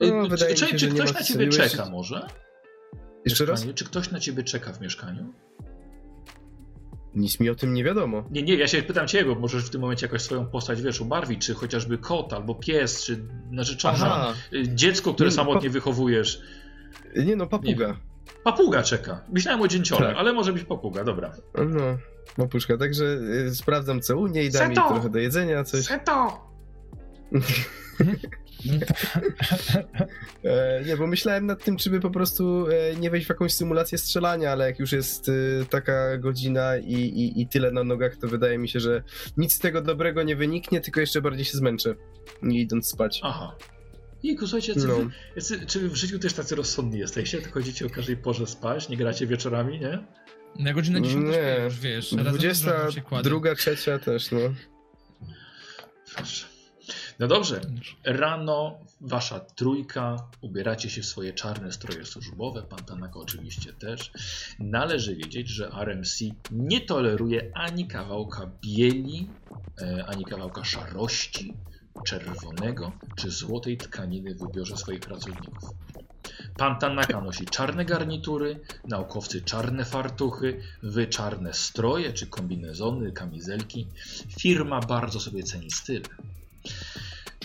No, 0.00 0.24
Y, 0.26 0.28
wydaje 0.28 0.54
czy, 0.54 0.66
się, 0.66 0.76
czy 0.76 0.86
nie 0.90 1.00
ktoś 1.00 1.14
na 1.14 1.22
ciebie 1.22 1.48
czeka 1.48 1.90
może? 1.90 2.26
Jeszcze 3.24 3.44
raz? 3.46 3.66
Czy 3.74 3.84
ktoś 3.84 4.10
na 4.10 4.20
ciebie 4.20 4.42
czeka 4.42 4.72
w 4.72 4.80
mieszkaniu? 4.80 5.32
Nic 7.14 7.40
mi 7.40 7.50
o 7.50 7.54
tym 7.54 7.74
nie 7.74 7.84
wiadomo. 7.84 8.24
Nie, 8.30 8.42
nie, 8.42 8.54
ja 8.54 8.68
się 8.68 8.82
pytam 8.82 9.08
ciebie, 9.08 9.34
bo 9.34 9.40
możesz 9.40 9.64
w 9.66 9.70
tym 9.70 9.80
momencie 9.80 10.06
jakoś 10.06 10.22
swoją 10.22 10.46
postać, 10.46 10.82
wiesz, 10.82 11.00
ubarwić, 11.00 11.46
czy 11.46 11.54
chociażby 11.54 11.98
kot, 11.98 12.32
albo 12.32 12.54
pies, 12.54 13.04
czy 13.04 13.24
narzeczona, 13.50 13.94
Aha, 14.14 14.34
y, 14.52 14.68
dziecko, 14.74 15.14
które 15.14 15.28
Nie, 15.28 15.34
samotnie 15.36 15.68
pa- 15.68 15.72
wychowujesz. 15.72 16.40
nie 17.16 17.36
no, 17.36 17.46
papuga. 17.46 17.96
Papuga 18.44 18.82
czeka. 18.82 19.24
Myślałem 19.32 19.60
o 19.60 19.68
dzięciole, 19.68 20.06
Tak. 20.06 20.16
ale 20.16 20.32
może 20.32 20.52
być 20.52 20.64
papuga, 20.64 21.04
dobra. 21.04 21.32
No, 21.54 21.98
papuszka, 22.36 22.76
także 22.76 23.04
y, 23.04 23.54
sprawdzam 23.54 24.00
co 24.00 24.18
u 24.18 24.26
niej, 24.26 24.50
dam 24.50 24.72
jej 24.72 24.74
trochę 24.74 25.10
do 25.10 25.18
jedzenia, 25.18 25.64
coś. 25.64 25.84
Seto! 25.84 26.50
E, 30.44 30.82
nie, 30.86 30.96
bo 30.96 31.06
myślałem 31.06 31.46
nad 31.46 31.64
tym, 31.64 31.76
czy 31.76 31.90
by 31.90 32.00
po 32.00 32.10
prostu 32.10 32.66
e, 32.68 32.96
nie 32.96 33.10
wejść 33.10 33.26
w 33.26 33.30
jakąś 33.30 33.54
symulację 33.54 33.98
strzelania, 33.98 34.52
ale 34.52 34.66
jak 34.66 34.78
już 34.78 34.92
jest 34.92 35.28
e, 35.28 35.32
taka 35.70 36.18
godzina 36.18 36.76
i, 36.76 36.92
i, 36.94 37.40
i 37.40 37.48
tyle 37.48 37.70
na 37.70 37.84
nogach, 37.84 38.16
to 38.16 38.28
wydaje 38.28 38.58
mi 38.58 38.68
się, 38.68 38.80
że 38.80 39.02
nic 39.36 39.54
z 39.54 39.58
tego 39.58 39.82
dobrego 39.82 40.22
nie 40.22 40.36
wyniknie, 40.36 40.80
tylko 40.80 41.00
jeszcze 41.00 41.20
bardziej 41.22 41.44
się 41.44 41.58
zmęczę, 41.58 41.94
nie 42.42 42.60
idąc 42.60 42.88
spać. 42.88 43.20
Aha. 43.22 43.56
Jejku, 44.24 44.46
słuchajcie, 44.46 44.72
jacy, 44.72 44.86
No. 44.88 44.96
wy- 44.96 45.10
jacy, 45.36 45.66
czy 45.66 45.88
w 45.88 45.94
życiu 45.96 46.18
też 46.18 46.32
tacy 46.32 46.54
rozsądni 46.56 46.98
jesteście? 46.98 47.42
To 47.42 47.50
chodzicie 47.50 47.86
o 47.86 47.90
każdej 47.90 48.16
porze 48.16 48.46
spać, 48.46 48.88
nie 48.88 48.96
gracie 48.96 49.26
wieczorami, 49.26 49.80
nie? 49.80 49.98
Na 50.58 50.72
godzinę 50.72 51.02
10 51.02 51.24
Nie. 51.26 51.60
już 51.64 51.80
wiesz. 51.80 52.12
razem 52.12 52.18
z 52.18 52.24
żoną 52.24 52.24
się 52.24 52.38
20, 52.38 53.00
kładę. 53.02 53.22
druga, 53.24 53.54
trzecia 53.54 53.98
też, 53.98 54.30
no. 54.30 54.38
No 57.18 57.26
dobrze, 57.26 57.60
rano 58.04 58.78
wasza 59.00 59.40
trójka, 59.40 60.16
ubieracie 60.40 60.90
się 60.90 61.02
w 61.02 61.06
swoje 61.06 61.32
czarne 61.32 61.72
stroje 61.72 62.04
służbowe, 62.04 62.62
pan 62.62 62.78
Tanaka 62.84 63.18
oczywiście 63.18 63.72
też. 63.72 64.12
Należy 64.58 65.16
wiedzieć, 65.16 65.48
że 65.48 65.70
RMC 65.72 66.24
nie 66.50 66.80
toleruje 66.80 67.50
ani 67.54 67.88
kawałka 67.88 68.50
bieli, 68.62 69.28
e, 69.82 70.04
ani 70.06 70.24
kawałka 70.24 70.64
szarości, 70.64 71.54
czerwonego 72.06 72.92
czy 73.16 73.30
złotej 73.30 73.76
tkaniny 73.76 74.34
w 74.34 74.42
ubiorze 74.42 74.76
swoich 74.76 75.00
pracowników. 75.00 75.70
Pan 76.56 76.78
Tanaka 76.78 77.20
nosi 77.20 77.44
czarne 77.44 77.84
garnitury, 77.84 78.60
naukowcy 78.88 79.42
czarne 79.42 79.84
fartuchy, 79.84 80.60
wy 80.82 81.06
czarne 81.06 81.54
stroje 81.54 82.12
czy 82.12 82.26
kombinezony, 82.26 83.12
kamizelki. 83.12 83.86
Firma 84.38 84.80
bardzo 84.80 85.20
sobie 85.20 85.42
ceni 85.42 85.70
styl. 85.70 86.02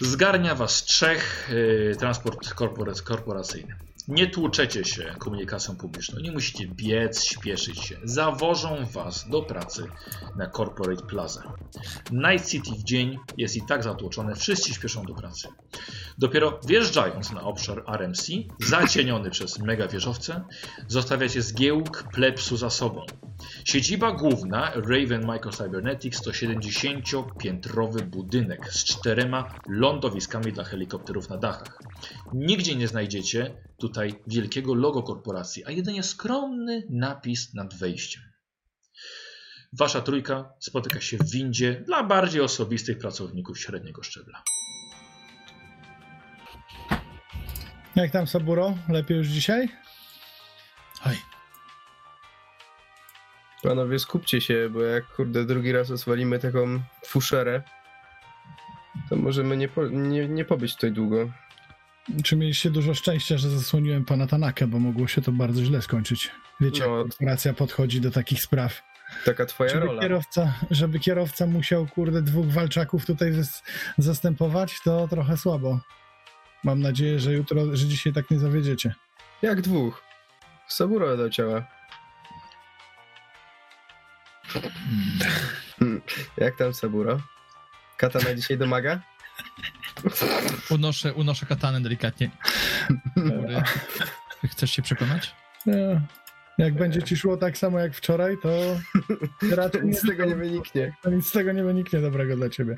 Zgarnia 0.02 0.56
was 0.56 0.84
trzech 0.84 1.50
y, 1.52 1.95
transport 2.00 2.47
korporac- 2.56 3.02
korporacyjny. 3.04 3.76
Nie 4.10 4.28
tłuczecie 4.28 4.86
się 4.86 5.16
komunikacją 5.20 5.76
publiczną, 5.76 6.20
nie 6.20 6.32
musicie 6.32 6.68
biec, 6.68 7.24
śpieszyć 7.24 7.80
się. 7.80 7.97
Zawożą 8.03 8.86
was 8.86 9.30
do 9.30 9.41
pracy 9.41 9.88
na 10.36 10.49
Corporate 10.49 11.05
Plaza. 11.05 11.53
Night 12.12 12.49
City 12.49 12.72
w 12.72 12.84
dzień 12.84 13.18
jest 13.38 13.55
i 13.55 13.62
tak 13.62 13.84
zatłoczone, 13.84 14.36
wszyscy 14.36 14.74
śpieszą 14.74 15.03
do 15.03 15.14
pracy. 15.14 15.47
Dopiero 16.18 16.60
wjeżdżając 16.68 17.32
na 17.32 17.41
obszar 17.41 17.84
RMC, 17.88 18.28
zacieniony 18.68 19.30
przez 19.30 19.60
mega 19.60 19.88
wieżowce, 19.88 20.43
zostawiacie 20.88 21.41
zgiełk 21.41 22.03
plepsu 22.14 22.57
za 22.57 22.70
sobą. 22.70 23.05
Siedziba 23.65 24.11
główna 24.11 24.71
Raven 24.75 25.25
Microcybernetics 25.25 26.21
to 26.21 26.31
70-piętrowy 26.31 28.01
budynek 28.01 28.73
z 28.73 28.83
czterema 28.83 29.59
lądowiskami 29.69 30.53
dla 30.53 30.63
helikopterów 30.63 31.29
na 31.29 31.37
dachach. 31.37 31.79
Nigdzie 32.33 32.75
nie 32.75 32.87
znajdziecie 32.87 33.63
tutaj 33.77 34.15
wielkiego 34.27 34.73
logo 34.73 35.03
korporacji, 35.03 35.65
a 35.65 35.71
jedynie 35.71 36.03
skromny 36.03 36.83
napis 36.89 37.53
nad 37.53 37.73
wejściem. 37.73 38.23
Wasza 39.73 40.01
trójka 40.01 40.53
spotyka 40.59 41.01
się 41.01 41.17
w 41.17 41.31
windzie 41.31 41.83
dla 41.85 42.03
bardziej 42.03 42.41
osobistych 42.41 42.97
pracowników 42.97 43.59
średniego 43.59 44.03
szczebla. 44.03 44.43
Jak 47.95 48.11
tam 48.11 48.27
Saburo? 48.27 48.77
Lepiej 48.89 49.17
już 49.17 49.27
dzisiaj? 49.27 49.69
Oj, 51.05 51.15
Panowie, 53.64 53.99
skupcie 53.99 54.41
się, 54.41 54.70
bo 54.70 54.82
jak 54.82 55.07
kurde 55.07 55.45
drugi 55.45 55.72
raz 55.72 55.91
oswalimy 55.91 56.39
taką 56.39 56.80
fuszerę, 57.05 57.62
to 59.10 59.16
możemy 59.16 59.57
nie, 59.57 59.68
po, 59.68 59.88
nie, 59.88 60.28
nie 60.28 60.45
pobyć 60.45 60.76
tutaj 60.76 60.91
długo. 60.91 61.30
Czy 62.24 62.36
mieliście 62.36 62.70
dużo 62.72 62.93
szczęścia, 62.93 63.38
że 63.38 63.49
zasłoniłem 63.49 64.05
pana 64.05 64.28
Tanakę, 64.28 64.68
bo 64.68 64.80
mogło 64.80 65.07
się 65.07 65.22
to 65.22 65.32
bardzo 65.32 65.64
źle 65.64 65.82
skończyć. 65.82 66.32
Wiecie, 66.62 66.84
No. 66.88 66.97
jak 66.97 67.07
korporacja 67.07 67.53
podchodzi 67.53 68.01
do 68.01 68.12
takich 68.12 68.41
spraw. 68.41 68.82
Taka 69.26 69.45
twoja 69.45 69.70
Żeby 69.70 69.86
rola. 69.86 70.01
kierowca, 70.01 70.53
żeby 70.72 70.99
kierowca 70.99 71.45
musiał, 71.45 71.88
kurde, 71.88 72.22
dwóch 72.22 72.45
walczaków 72.47 73.05
tutaj 73.05 73.32
zas- 73.34 73.64
zastępować, 73.97 74.80
to 74.84 75.07
trochę 75.07 75.38
słabo. 75.38 75.80
Mam 76.64 76.80
nadzieję, 76.80 77.20
że 77.20 77.34
jutro, 77.34 77.76
że 77.76 77.86
dzisiaj 77.86 78.14
tak 78.14 78.32
nie 78.32 78.39
zawiedziecie. 78.39 78.93
Jak 79.41 79.62
dwóch? 79.62 80.01
Saburo 80.68 81.18
do 81.18 81.30
ciała. 81.30 81.66
Hmm. 85.80 86.02
Jak 86.38 86.58
tam 86.58 86.74
Saburo? 86.74 87.20
Katana 87.97 88.34
dzisiaj 88.36 88.58
domaga? 88.58 89.00
unoszę, 90.70 91.14
unoszę 91.14 91.45
katanę 91.45 91.82
delikatnie. 91.82 92.30
Góry. 93.18 93.62
Chcesz 94.52 94.72
się 94.72 94.82
przekonać? 94.82 95.36
Nie. 95.66 96.02
Jak 96.58 96.74
będzie 96.74 97.04
ci 97.04 97.18
szło 97.18 97.38
tak 97.38 97.58
samo 97.58 97.80
jak 97.80 97.93
wczoraj, 97.95 98.36
to 98.43 98.50
raczej 99.56 99.86
Nic 99.86 100.00
z 100.00 100.08
tego 100.08 100.26
nie 100.26 100.36
wyniknie. 100.36 100.93
nic 101.12 101.28
z 101.28 101.32
tego 101.32 101.52
nie 101.52 101.64
wyniknie 101.64 102.02
dobrego 102.02 102.36
dla 102.36 102.50
ciebie. 102.50 102.76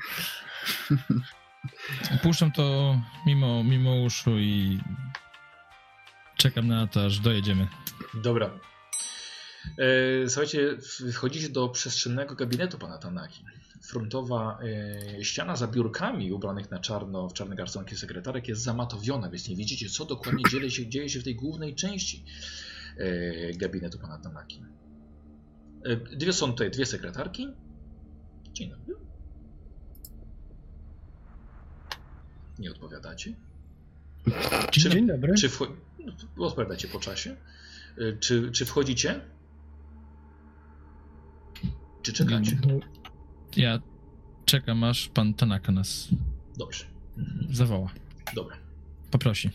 Puszczam 2.22 2.52
to 2.52 2.96
mimo, 3.26 3.64
mimo 3.64 3.94
uszu 3.94 4.38
i 4.38 4.80
czekam 6.36 6.68
na 6.68 6.86
to, 6.86 7.04
aż 7.06 7.18
dojedziemy. 7.20 7.68
Dobra. 8.14 8.50
E, 9.78 10.28
słuchajcie, 10.28 10.76
wchodzicie 11.12 11.48
do 11.48 11.68
przestrzennego 11.68 12.34
gabinetu 12.34 12.78
pana 12.78 12.98
Tanaki. 12.98 13.44
Frontowa 13.82 14.58
e, 15.18 15.24
ściana 15.24 15.56
za 15.56 15.66
biurkami 15.66 16.32
ubranych 16.32 16.70
na 16.70 16.78
czarno, 16.78 17.28
w 17.28 17.32
czarne 17.32 17.56
garsonki 17.56 17.96
sekretarek 17.96 18.48
jest 18.48 18.62
zamatowiona, 18.62 19.30
więc 19.30 19.48
nie 19.48 19.56
widzicie, 19.56 19.88
co 19.88 20.04
dokładnie 20.04 20.44
dzieje 20.50 20.70
się, 20.70 20.88
dzieje 20.88 21.08
się 21.08 21.20
w 21.20 21.24
tej 21.24 21.34
głównej 21.34 21.74
części 21.74 22.24
e, 22.98 23.52
gabinetu 23.54 23.98
pana 23.98 24.18
Tanaki. 24.18 24.62
Dwie 26.16 26.32
są 26.32 26.46
tutaj 26.50 26.70
dwie 26.70 26.86
sekretarki. 26.86 27.48
Dzień 28.52 28.70
dobry. 28.70 28.94
Nie 32.58 32.70
odpowiadacie. 32.70 33.34
Czy, 34.70 34.90
Dzień 34.90 35.06
dobry. 35.06 35.34
czy 35.34 35.48
wcho- 35.48 35.72
no, 36.36 36.46
odpowiadacie 36.46 36.88
po 36.88 37.00
czasie? 37.00 37.36
Czy, 38.20 38.50
czy 38.52 38.66
wchodzicie? 38.66 39.20
Czy 42.02 42.12
czekacie? 42.12 42.58
Ja 43.56 43.78
czekam, 44.44 44.84
aż 44.84 45.08
pan 45.08 45.34
Tanaka 45.34 45.72
nas 45.72 46.08
Dobrze. 46.56 46.84
Mhm. 47.18 47.54
zawoła. 47.54 47.90
Dobra. 48.34 48.56
Poprosi. 49.10 49.50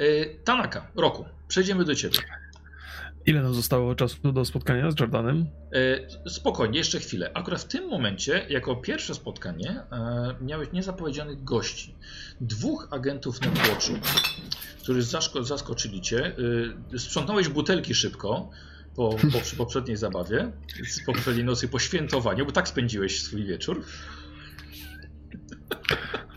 Y, 0.00 0.36
Tanaka, 0.44 0.90
Roku, 0.96 1.24
przejdziemy 1.48 1.84
do 1.84 1.94
ciebie. 1.94 2.18
Ile 3.26 3.42
nam 3.42 3.54
zostało 3.54 3.94
czasu 3.94 4.32
do 4.32 4.44
spotkania 4.44 4.90
z 4.90 5.00
Jordanem? 5.00 5.46
Y, 6.26 6.30
Spokojnie, 6.30 6.78
jeszcze 6.78 7.00
chwilę. 7.00 7.30
Akurat 7.34 7.60
w 7.60 7.64
tym 7.64 7.88
momencie, 7.88 8.46
jako 8.48 8.76
pierwsze 8.76 9.14
spotkanie, 9.14 9.70
e, 9.92 10.34
miałeś 10.40 10.72
niezapowiedzianych 10.72 11.44
gości. 11.44 11.94
Dwóch 12.40 12.88
agentów 12.90 13.40
na 13.40 13.50
tłoczu, 13.50 13.92
którzy 14.82 15.02
zaskoczyli 15.42 16.00
cię. 16.00 16.36
Sprzątnąłeś 16.98 17.48
butelki 17.48 17.94
szybko 17.94 18.50
po, 18.96 19.16
po 19.32 19.40
przy 19.40 19.56
poprzedniej 19.56 19.96
zabawie, 19.96 20.52
z 20.88 21.04
poprzedniej 21.04 21.44
nocy 21.44 21.68
po 21.68 21.78
świętowaniu, 21.78 22.46
bo 22.46 22.52
tak 22.52 22.68
spędziłeś 22.68 23.22
swój 23.22 23.44
wieczór. 23.44 23.84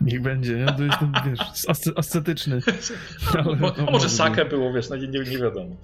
Niech 0.00 0.22
będzie, 0.22 0.52
ja 0.58 0.72
to 0.72 0.82
jestem, 0.84 1.12
wiesz, 1.26 1.40
asce- 1.68 1.92
ascetyczny. 1.96 2.60
Ale- 3.44 3.56
no, 3.56 3.74
a 3.88 3.90
może 3.90 4.08
sakę 4.08 4.44
było, 4.44 4.72
wiesz, 4.72 4.88
no 4.88 4.96
nie, 4.96 5.08
nie, 5.08 5.38
wiadomo. 5.38 5.76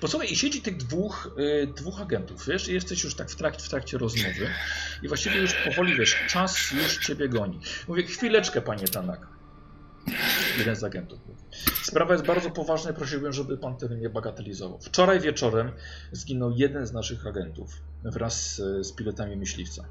Posłuchaj, 0.00 0.32
i 0.32 0.36
siedzi 0.36 0.62
tych 0.62 0.76
dwóch, 0.76 1.36
y, 1.38 1.66
dwóch 1.76 2.00
agentów, 2.00 2.46
wiesz, 2.48 2.68
i 2.68 2.74
jesteś 2.74 3.04
już 3.04 3.14
tak 3.14 3.30
w 3.30 3.36
trakcie, 3.36 3.62
w 3.62 3.68
trakcie 3.68 3.98
rozmowy 3.98 4.48
i 5.02 5.08
właściwie 5.08 5.36
już 5.40 5.52
powoli, 5.54 5.96
wiesz, 5.96 6.16
czas 6.28 6.72
już 6.72 7.06
ciebie 7.06 7.28
goni. 7.28 7.60
Mówię, 7.88 8.02
chwileczkę, 8.02 8.60
panie 8.60 8.88
Tanak. 8.88 9.26
Jeden 10.58 10.76
z 10.76 10.84
agentów. 10.84 11.18
Sprawa 11.82 12.12
jest 12.12 12.26
bardzo 12.26 12.50
poważna 12.50 12.90
i 12.90 12.94
prosiłbym, 12.94 13.32
żeby 13.32 13.58
pan 13.58 13.76
tego 13.76 13.94
nie 13.94 14.10
bagatelizował. 14.10 14.78
Wczoraj 14.80 15.20
wieczorem 15.20 15.72
zginął 16.12 16.50
jeden 16.50 16.86
z 16.86 16.92
naszych 16.92 17.26
agentów 17.26 17.82
wraz 18.04 18.54
z, 18.54 18.86
z 18.86 18.92
pilotami 18.92 19.36
myśliwca. 19.36 19.84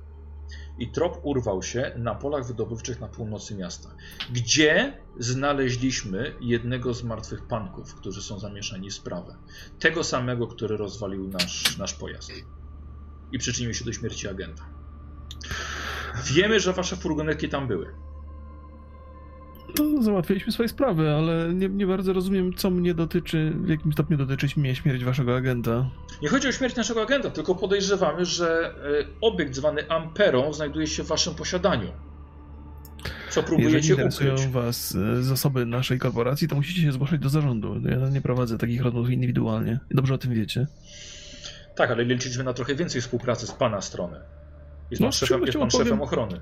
I 0.79 0.91
trop 0.91 1.19
urwał 1.23 1.63
się 1.63 1.91
na 1.97 2.15
polach 2.15 2.47
wydobywczych 2.47 2.99
na 2.99 3.07
północy 3.07 3.55
miasta 3.55 3.89
gdzie 4.31 4.93
znaleźliśmy 5.19 6.35
jednego 6.41 6.93
z 6.93 7.03
martwych 7.03 7.47
panków, 7.47 7.95
którzy 7.95 8.21
są 8.21 8.39
zamieszani 8.39 8.89
w 8.89 8.93
sprawę. 8.93 9.35
Tego 9.79 10.03
samego, 10.03 10.47
który 10.47 10.77
rozwalił 10.77 11.27
nasz, 11.27 11.77
nasz 11.77 11.93
pojazd. 11.93 12.31
I 13.31 13.37
przyczynił 13.39 13.73
się 13.73 13.85
do 13.85 13.93
śmierci 13.93 14.27
agenta. 14.27 14.63
Wiemy, 16.23 16.59
że 16.59 16.73
wasze 16.73 16.95
furgonetki 16.95 17.49
tam 17.49 17.67
były. 17.67 18.06
No, 19.79 20.03
załatwiliśmy 20.03 20.51
swoje 20.51 20.69
sprawy, 20.69 21.09
ale 21.11 21.53
nie, 21.53 21.69
nie 21.69 21.87
bardzo 21.87 22.13
rozumiem, 22.13 22.53
co 22.53 22.69
mnie 22.69 22.93
dotyczy, 22.93 23.53
w 23.55 23.69
jakim 23.69 23.93
stopniu 23.93 24.17
dotyczy 24.17 24.47
mnie 24.57 24.75
śmierć 24.75 25.03
waszego 25.03 25.35
agenta. 25.35 25.89
Nie 26.21 26.29
chodzi 26.29 26.47
o 26.47 26.51
śmierć 26.51 26.75
naszego 26.75 27.01
agenta, 27.01 27.29
tylko 27.29 27.55
podejrzewamy, 27.55 28.25
że 28.25 28.73
e, 29.01 29.05
obiekt 29.21 29.55
zwany 29.55 29.89
Amperą 29.89 30.53
znajduje 30.53 30.87
się 30.87 31.03
w 31.03 31.07
waszym 31.07 31.35
posiadaniu. 31.35 31.87
Co 33.29 33.41
Jeżeli 33.41 33.57
próbujecie 33.57 33.89
interesują 33.93 34.33
ukryć. 34.33 34.47
was 34.47 34.95
e, 34.95 35.23
zasoby 35.23 35.65
naszej 35.65 35.99
korporacji, 35.99 36.47
to 36.47 36.55
musicie 36.55 36.81
się 36.81 36.91
zgłaszać 36.91 37.19
do 37.21 37.29
zarządu. 37.29 37.81
Ja 37.89 38.09
nie 38.09 38.21
prowadzę 38.21 38.57
takich 38.57 38.81
rozmów 38.81 39.09
indywidualnie. 39.09 39.79
Dobrze 39.91 40.13
o 40.13 40.17
tym 40.17 40.33
wiecie. 40.33 40.67
Tak, 41.75 41.91
ale 41.91 42.03
liczyliśmy 42.03 42.43
na 42.43 42.53
trochę 42.53 42.75
więcej 42.75 43.01
współpracy 43.01 43.47
z 43.47 43.51
pana 43.51 43.81
strony. 43.81 44.17
Jest 44.91 45.01
No, 45.01 45.05
pan, 45.07 45.11
szefem, 45.11 45.41
jest 45.45 45.57
pan 45.57 45.71
szefem 45.71 46.01
ochrony. 46.01 46.39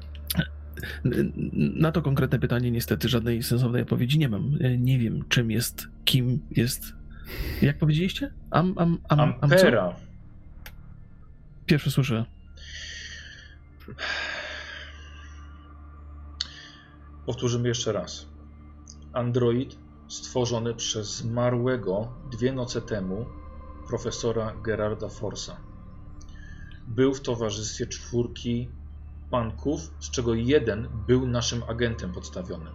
Na 1.54 1.92
to 1.92 2.02
konkretne 2.02 2.40
pytanie 2.40 2.72
niestety 2.72 3.10
żadnej 3.10 3.44
sensownej 3.44 3.82
odpowiedzi 3.82 4.20
nie 4.20 4.30
mam. 4.30 4.58
Nie 4.78 5.00
wiem, 5.00 5.24
czym 5.30 5.52
jest, 5.52 5.88
kim 6.06 6.40
jest. 6.52 6.94
Jak 7.62 7.78
powiedzieliście? 7.78 8.32
Am, 8.52 8.74
am, 8.78 8.98
am, 9.10 9.20
am 9.20 9.34
co? 9.34 9.56
Ampera. 9.56 9.96
Pierwsze 11.66 11.92
słyszę. 11.92 12.26
Powtórzymy 17.26 17.68
jeszcze 17.68 17.92
raz. 17.92 18.28
Android 19.14 19.78
stworzony 20.08 20.74
przez 20.74 21.18
zmarłego 21.18 22.14
dwie 22.32 22.54
noce 22.54 22.82
temu 22.82 23.26
profesora 23.88 24.54
Gerarda 24.64 25.10
Forsa. 25.10 25.58
Był 26.88 27.14
w 27.14 27.22
towarzystwie 27.22 27.88
czwórki 27.88 28.70
panków, 29.32 29.80
z 30.00 30.12
czego 30.12 30.34
jeden 30.34 30.90
był 31.08 31.28
naszym 31.28 31.64
agentem 31.64 32.12
podstawionym. 32.12 32.74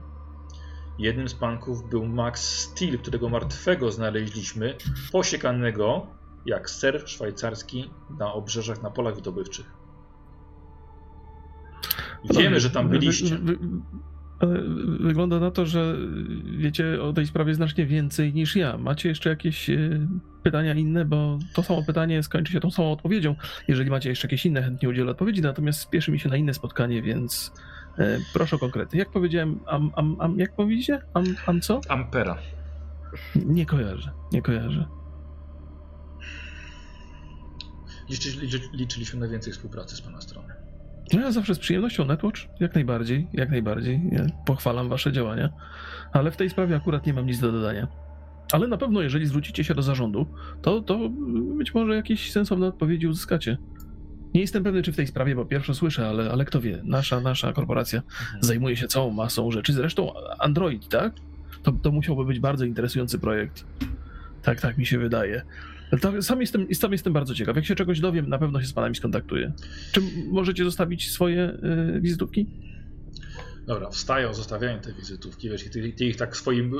Jednym 0.98 1.28
z 1.28 1.34
panków 1.34 1.88
był 1.88 2.06
Max 2.06 2.42
Steel, 2.42 2.98
którego 2.98 3.28
martwego 3.28 3.92
znaleźliśmy, 3.92 4.76
posiekanego 5.12 6.06
jak 6.46 6.70
ser 6.70 7.08
szwajcarski 7.08 7.90
na 8.18 8.32
obrzeżach 8.32 8.82
na 8.82 8.90
polach 8.90 9.14
wydobywczych. 9.14 9.72
Wiemy, 12.24 12.60
że 12.60 12.70
tam 12.70 12.88
byliście. 12.88 13.38
Wy, 13.38 13.56
wy, 13.56 13.68
ale 14.40 14.60
wygląda 15.00 15.40
na 15.40 15.50
to, 15.50 15.66
że 15.66 15.96
wiecie 16.58 17.02
o 17.02 17.12
tej 17.12 17.26
sprawie 17.26 17.54
znacznie 17.54 17.86
więcej 17.86 18.34
niż 18.34 18.56
ja. 18.56 18.78
Macie 18.78 19.08
jeszcze 19.08 19.30
jakieś 19.30 19.70
e, 19.70 20.06
pytania 20.42 20.74
inne, 20.74 21.04
bo 21.04 21.38
to 21.54 21.62
samo 21.62 21.82
pytanie 21.82 22.22
skończy 22.22 22.52
się 22.52 22.60
tą 22.60 22.70
samą 22.70 22.92
odpowiedzią. 22.92 23.34
Jeżeli 23.68 23.90
macie 23.90 24.08
jeszcze 24.08 24.28
jakieś 24.28 24.46
inne, 24.46 24.62
chętnie 24.62 24.88
udzielę 24.88 25.10
odpowiedzi, 25.10 25.42
natomiast 25.42 25.80
spieszy 25.80 26.12
mi 26.12 26.20
się 26.20 26.28
na 26.28 26.36
inne 26.36 26.54
spotkanie, 26.54 27.02
więc 27.02 27.52
e, 27.98 28.18
proszę 28.32 28.56
o 28.56 28.58
konkrety. 28.58 28.96
Jak 28.96 29.10
powiedziałem, 29.10 29.60
am, 29.66 29.90
am, 29.96 30.16
am, 30.20 30.38
jak 30.38 30.56
powiedzicie? 30.56 31.02
Am, 31.14 31.24
am 31.46 31.60
co? 31.60 31.80
Ampera. 31.88 32.38
Nie 33.34 33.66
kojarzę, 33.66 34.10
nie 34.32 34.42
kojarzę. 34.42 34.88
Liczy, 38.10 38.40
liczy, 38.40 38.60
liczyliśmy 38.72 39.20
na 39.20 39.28
więcej 39.28 39.52
współpracy 39.52 39.96
z 39.96 40.00
Pana 40.00 40.20
strony. 40.20 40.59
No 41.12 41.20
ja 41.20 41.32
zawsze 41.32 41.54
z 41.54 41.58
przyjemnością 41.58 42.04
Netwatch, 42.04 42.40
jak 42.60 42.74
najbardziej, 42.74 43.26
jak 43.32 43.50
najbardziej. 43.50 44.00
Ja 44.12 44.26
pochwalam 44.46 44.88
wasze 44.88 45.12
działania, 45.12 45.48
ale 46.12 46.30
w 46.30 46.36
tej 46.36 46.50
sprawie 46.50 46.76
akurat 46.76 47.06
nie 47.06 47.12
mam 47.12 47.26
nic 47.26 47.40
do 47.40 47.52
dodania. 47.52 47.88
Ale 48.52 48.66
na 48.66 48.76
pewno, 48.76 49.02
jeżeli 49.02 49.26
zwrócicie 49.26 49.64
się 49.64 49.74
do 49.74 49.82
zarządu, 49.82 50.26
to, 50.62 50.80
to 50.80 51.08
być 51.56 51.74
może 51.74 51.94
jakieś 51.94 52.32
sensowne 52.32 52.66
odpowiedzi 52.66 53.06
uzyskacie. 53.06 53.58
Nie 54.34 54.40
jestem 54.40 54.64
pewny, 54.64 54.82
czy 54.82 54.92
w 54.92 54.96
tej 54.96 55.06
sprawie, 55.06 55.36
bo 55.36 55.44
pierwsze 55.44 55.74
słyszę, 55.74 56.08
ale, 56.08 56.30
ale 56.30 56.44
kto 56.44 56.60
wie, 56.60 56.80
nasza, 56.84 57.20
nasza 57.20 57.52
korporacja 57.52 58.02
zajmuje 58.40 58.76
się 58.76 58.88
całą 58.88 59.10
masą 59.10 59.50
rzeczy. 59.50 59.72
Zresztą 59.72 60.12
Android, 60.38 60.88
tak? 60.88 61.12
To, 61.62 61.72
to 61.72 61.92
musiałby 61.92 62.24
być 62.24 62.40
bardzo 62.40 62.64
interesujący 62.64 63.18
projekt. 63.18 63.64
Tak, 64.42 64.60
tak 64.60 64.78
mi 64.78 64.86
się 64.86 64.98
wydaje. 64.98 65.42
To 66.00 66.22
sam 66.22 66.40
jestem, 66.40 66.74
sam 66.74 66.92
jestem 66.92 67.12
bardzo 67.12 67.34
ciekaw. 67.34 67.56
Jak 67.56 67.64
się 67.64 67.74
czegoś 67.74 68.00
dowiem, 68.00 68.28
na 68.28 68.38
pewno 68.38 68.60
się 68.60 68.66
z 68.66 68.72
panami 68.72 68.96
skontaktuję. 68.96 69.52
Czy 69.92 70.00
możecie 70.30 70.64
zostawić 70.64 71.10
swoje 71.10 71.58
y, 71.96 72.00
wizytówki? 72.00 72.46
Dobra, 73.66 73.90
wstają, 73.90 74.34
zostawiają 74.34 74.80
te 74.80 74.92
wizytówki, 74.92 75.50
wiesz, 75.50 75.64
ty, 75.64 75.92
ty 75.92 76.04
ich 76.04 76.16
tak 76.16 76.36
swoim 76.36 76.72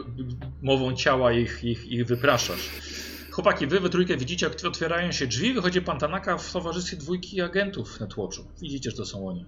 mową 0.62 0.94
ciała 0.94 1.32
ich, 1.32 1.64
ich, 1.64 1.88
ich 1.88 2.06
wypraszasz. 2.06 2.70
Chłopaki, 3.30 3.66
wy 3.66 3.80
we 3.80 3.88
trójkę 3.88 4.16
widzicie, 4.16 4.46
jak 4.46 4.64
otwierają 4.64 5.12
się 5.12 5.26
drzwi, 5.26 5.54
wychodzi 5.54 5.82
pan 5.82 5.98
Tanaka 5.98 6.38
w 6.38 6.52
towarzystwie 6.52 6.96
dwójki 6.96 7.40
agentów 7.40 8.00
Netwatchu. 8.00 8.44
Widzicie, 8.62 8.90
że 8.90 8.96
to 8.96 9.06
są 9.06 9.28
oni. 9.28 9.46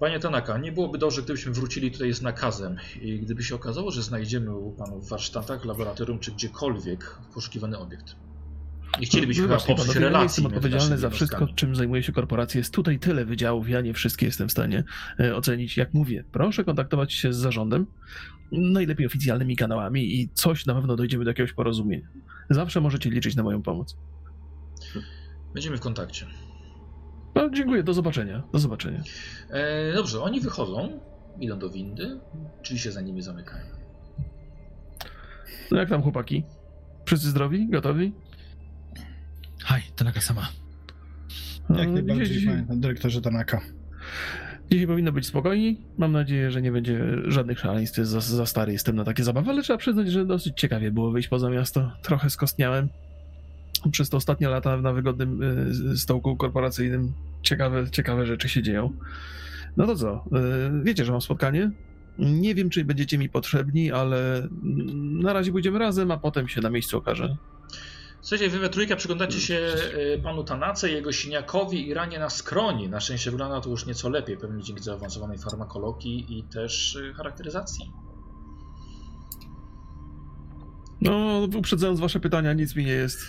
Panie 0.00 0.20
Tanaka, 0.20 0.58
nie 0.58 0.72
byłoby 0.72 0.98
dobrze, 0.98 1.22
gdybyśmy 1.22 1.52
wrócili 1.52 1.90
tutaj 1.90 2.12
z 2.12 2.22
nakazem 2.22 2.76
i 3.02 3.18
gdyby 3.18 3.42
się 3.42 3.54
okazało, 3.54 3.90
że 3.90 4.02
znajdziemy 4.02 4.56
u 4.56 4.72
panów 4.72 5.06
w 5.06 5.08
warsztatach, 5.08 5.64
laboratorium 5.64 6.18
czy 6.18 6.32
gdziekolwiek 6.32 7.18
poszukiwany 7.34 7.78
obiekt. 7.78 8.16
Nie 9.00 9.06
chcielibyśmy 9.06 9.42
chyba 9.42 9.54
popsuć 9.54 9.76
panowie, 9.76 10.00
ja 10.00 10.06
relacji 10.06 10.24
jestem 10.24 10.46
odpowiedzialny 10.46 10.98
za 10.98 11.10
wszystko, 11.10 11.48
czym 11.54 11.76
zajmuje 11.76 12.02
się 12.02 12.12
korporacja. 12.12 12.58
Jest 12.58 12.74
tutaj 12.74 12.98
tyle 12.98 13.24
wydziałów, 13.24 13.68
ja 13.68 13.80
nie 13.80 13.94
wszystkie 13.94 14.26
jestem 14.26 14.48
w 14.48 14.52
stanie 14.52 14.84
e, 15.20 15.36
ocenić. 15.36 15.76
Jak 15.76 15.94
mówię, 15.94 16.24
proszę 16.32 16.64
kontaktować 16.64 17.12
się 17.12 17.32
z 17.32 17.36
zarządem, 17.36 17.86
najlepiej 18.52 19.06
oficjalnymi 19.06 19.56
kanałami 19.56 20.20
i 20.20 20.28
coś 20.28 20.66
na 20.66 20.74
pewno 20.74 20.96
dojdziemy 20.96 21.24
do 21.24 21.30
jakiegoś 21.30 21.52
porozumienia. 21.52 22.08
Zawsze 22.50 22.80
możecie 22.80 23.10
liczyć 23.10 23.36
na 23.36 23.42
moją 23.42 23.62
pomoc. 23.62 23.96
Będziemy 25.54 25.76
w 25.76 25.80
kontakcie. 25.80 26.26
No, 27.34 27.50
dziękuję, 27.50 27.82
do 27.82 27.94
zobaczenia. 27.94 28.42
Do 28.52 28.58
zobaczenia. 28.58 29.02
E, 29.50 29.92
dobrze, 29.92 30.22
oni 30.22 30.40
wychodzą 30.40 31.00
idą 31.40 31.58
do 31.58 31.70
windy, 31.70 32.20
czyli 32.62 32.78
się 32.78 32.92
za 32.92 33.00
nimi 33.00 33.22
zamykają. 33.22 33.66
No 35.70 35.78
jak 35.78 35.88
tam 35.88 36.02
chłopaki? 36.02 36.44
Wszyscy 37.06 37.28
zdrowi? 37.28 37.68
Gotowi? 37.70 38.12
Haj, 39.64 39.82
Tanaka 39.96 40.20
sama. 40.20 40.48
No, 41.68 41.78
Jak 41.78 41.90
najbardziej, 41.90 42.26
dzisiaj, 42.26 42.64
panie 42.68 42.80
dyrektorze 42.80 43.20
Tanaka. 43.20 43.60
dzisiaj 44.70 44.86
powinno 44.86 45.12
być 45.12 45.26
spokojni. 45.26 45.80
Mam 45.98 46.12
nadzieję, 46.12 46.50
że 46.50 46.62
nie 46.62 46.72
będzie 46.72 47.00
żadnych 47.26 47.58
szaleństw. 47.58 47.98
Za, 47.98 48.20
za 48.20 48.46
stary 48.46 48.72
jestem 48.72 48.96
na 48.96 49.04
takie 49.04 49.24
zabawy, 49.24 49.50
ale 49.50 49.62
trzeba 49.62 49.76
przyznać, 49.78 50.10
że 50.10 50.26
dosyć 50.26 50.60
ciekawie 50.60 50.90
było 50.90 51.10
wyjść 51.10 51.28
poza 51.28 51.50
miasto. 51.50 51.92
Trochę 52.02 52.30
skostniałem. 52.30 52.88
Przez 53.90 54.10
te 54.10 54.16
ostatnie 54.16 54.48
lata 54.48 54.76
na 54.76 54.92
wygodnym 54.92 55.42
y, 55.92 55.96
stołku 55.98 56.36
korporacyjnym 56.36 57.12
ciekawe, 57.42 57.90
ciekawe 57.90 58.26
rzeczy 58.26 58.48
się 58.48 58.62
dzieją. 58.62 58.92
No 59.76 59.86
to 59.86 59.96
co? 59.96 60.24
Y, 60.80 60.84
wiecie, 60.84 61.04
że 61.04 61.12
mam 61.12 61.20
spotkanie? 61.20 61.70
Nie 62.18 62.54
wiem, 62.54 62.70
czy 62.70 62.84
będziecie 62.84 63.18
mi 63.18 63.28
potrzebni, 63.28 63.92
ale 63.92 64.36
mm, 64.38 65.20
na 65.20 65.32
razie 65.32 65.52
pójdziemy 65.52 65.78
razem, 65.78 66.10
a 66.10 66.16
potem 66.16 66.48
się 66.48 66.60
na 66.60 66.70
miejscu 66.70 66.98
okaże. 66.98 67.36
Słuchajcie, 68.24 68.50
wy 68.50 68.58
we 68.58 68.68
trójkę 68.68 68.96
przyglądacie 68.96 69.40
się 69.40 69.74
y, 70.14 70.20
panu 70.22 70.44
Tanace, 70.44 70.90
jego 70.90 71.12
siniakowi 71.12 71.88
i 71.88 71.94
ranie 71.94 72.18
na 72.18 72.30
skroni. 72.30 72.88
Na 72.88 73.00
szczęście 73.00 73.30
wygląda 73.30 73.60
to 73.60 73.70
już 73.70 73.86
nieco 73.86 74.08
lepiej, 74.08 74.36
pewnie 74.36 74.62
dzięki 74.62 74.82
zaawansowanej 74.82 75.38
farmakologii 75.38 76.38
i 76.38 76.42
też 76.42 76.94
y, 76.96 77.14
charakteryzacji. 77.14 77.92
No, 81.00 81.40
uprzedzając 81.56 82.00
wasze 82.00 82.20
pytania, 82.20 82.52
nic 82.52 82.76
mi 82.76 82.84
nie 82.84 82.92
jest. 82.92 83.20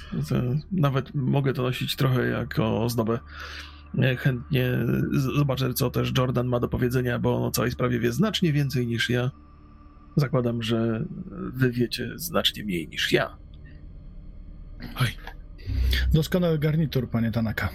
Nawet 0.72 1.16
mogę 1.16 1.54
to 1.54 1.62
nosić 1.62 1.96
trochę 1.96 2.28
jako 2.28 2.84
ozdobę. 2.84 3.20
E, 4.04 4.16
Chętnie 4.16 4.72
zobaczę, 5.36 5.74
co 5.74 5.90
też 5.90 6.12
Jordan 6.18 6.48
ma 6.48 6.60
do 6.60 6.68
powiedzenia, 6.68 7.20
bo 7.20 7.36
on 7.38 7.44
o 7.44 7.52
całej 7.52 7.72
sprawie 7.72 8.00
wie 8.00 8.12
znacznie 8.12 8.54
więcej 8.54 8.88
niż 8.88 9.10
ja. 9.10 9.32
Zakładam, 10.16 10.64
że 10.64 11.06
wy 11.54 11.72
wiecie 11.72 12.12
znacznie 12.16 12.64
mniej 12.64 12.88
niż 12.88 13.12
ja. 13.12 13.45
Haj, 14.94 15.18
Doskonały 16.14 16.60
garnitur, 16.60 17.10
panie 17.10 17.32
Tanaka. 17.32 17.70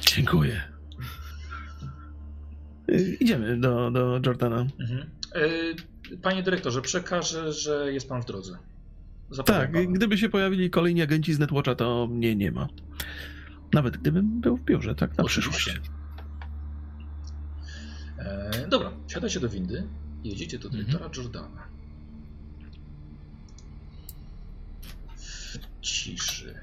Dziękuję. 0.00 0.62
E, 2.88 3.00
Idziemy 3.20 3.60
do, 3.60 3.90
do 3.90 4.20
Jordana. 4.26 4.66
Mhm. 4.80 5.10
Y, 5.36 5.74
Panie 6.22 6.42
dyrektorze, 6.42 6.82
przekażę, 6.82 7.52
że 7.52 7.92
jest 7.92 8.08
pan 8.08 8.22
w 8.22 8.24
drodze. 8.26 8.58
Zapraszam 9.30 9.62
Tak, 9.62 9.72
pana. 9.72 9.86
gdyby 9.86 10.18
się 10.18 10.28
pojawili 10.28 10.70
kolejni 10.70 11.02
agenci 11.02 11.34
z 11.34 11.38
Netwatcha, 11.38 11.74
to 11.74 12.06
mnie 12.06 12.36
nie 12.36 12.52
ma. 12.52 12.68
Nawet 13.72 13.96
gdybym 13.96 14.40
był 14.40 14.56
w 14.56 14.64
biurze, 14.64 14.94
tak 14.94 15.18
na 15.18 15.24
Oczywiście. 15.24 15.50
przyszłość. 15.50 15.90
E, 18.18 18.68
dobra, 18.68 18.92
siadacie 19.08 19.40
do 19.40 19.48
windy 19.48 19.86
i 20.24 20.28
jedziecie 20.28 20.58
do 20.58 20.68
dyrektora 20.70 21.06
Mhm. 21.06 21.22
Jordana. 21.24 21.62
W 25.16 25.58
ciszy. 25.84 26.54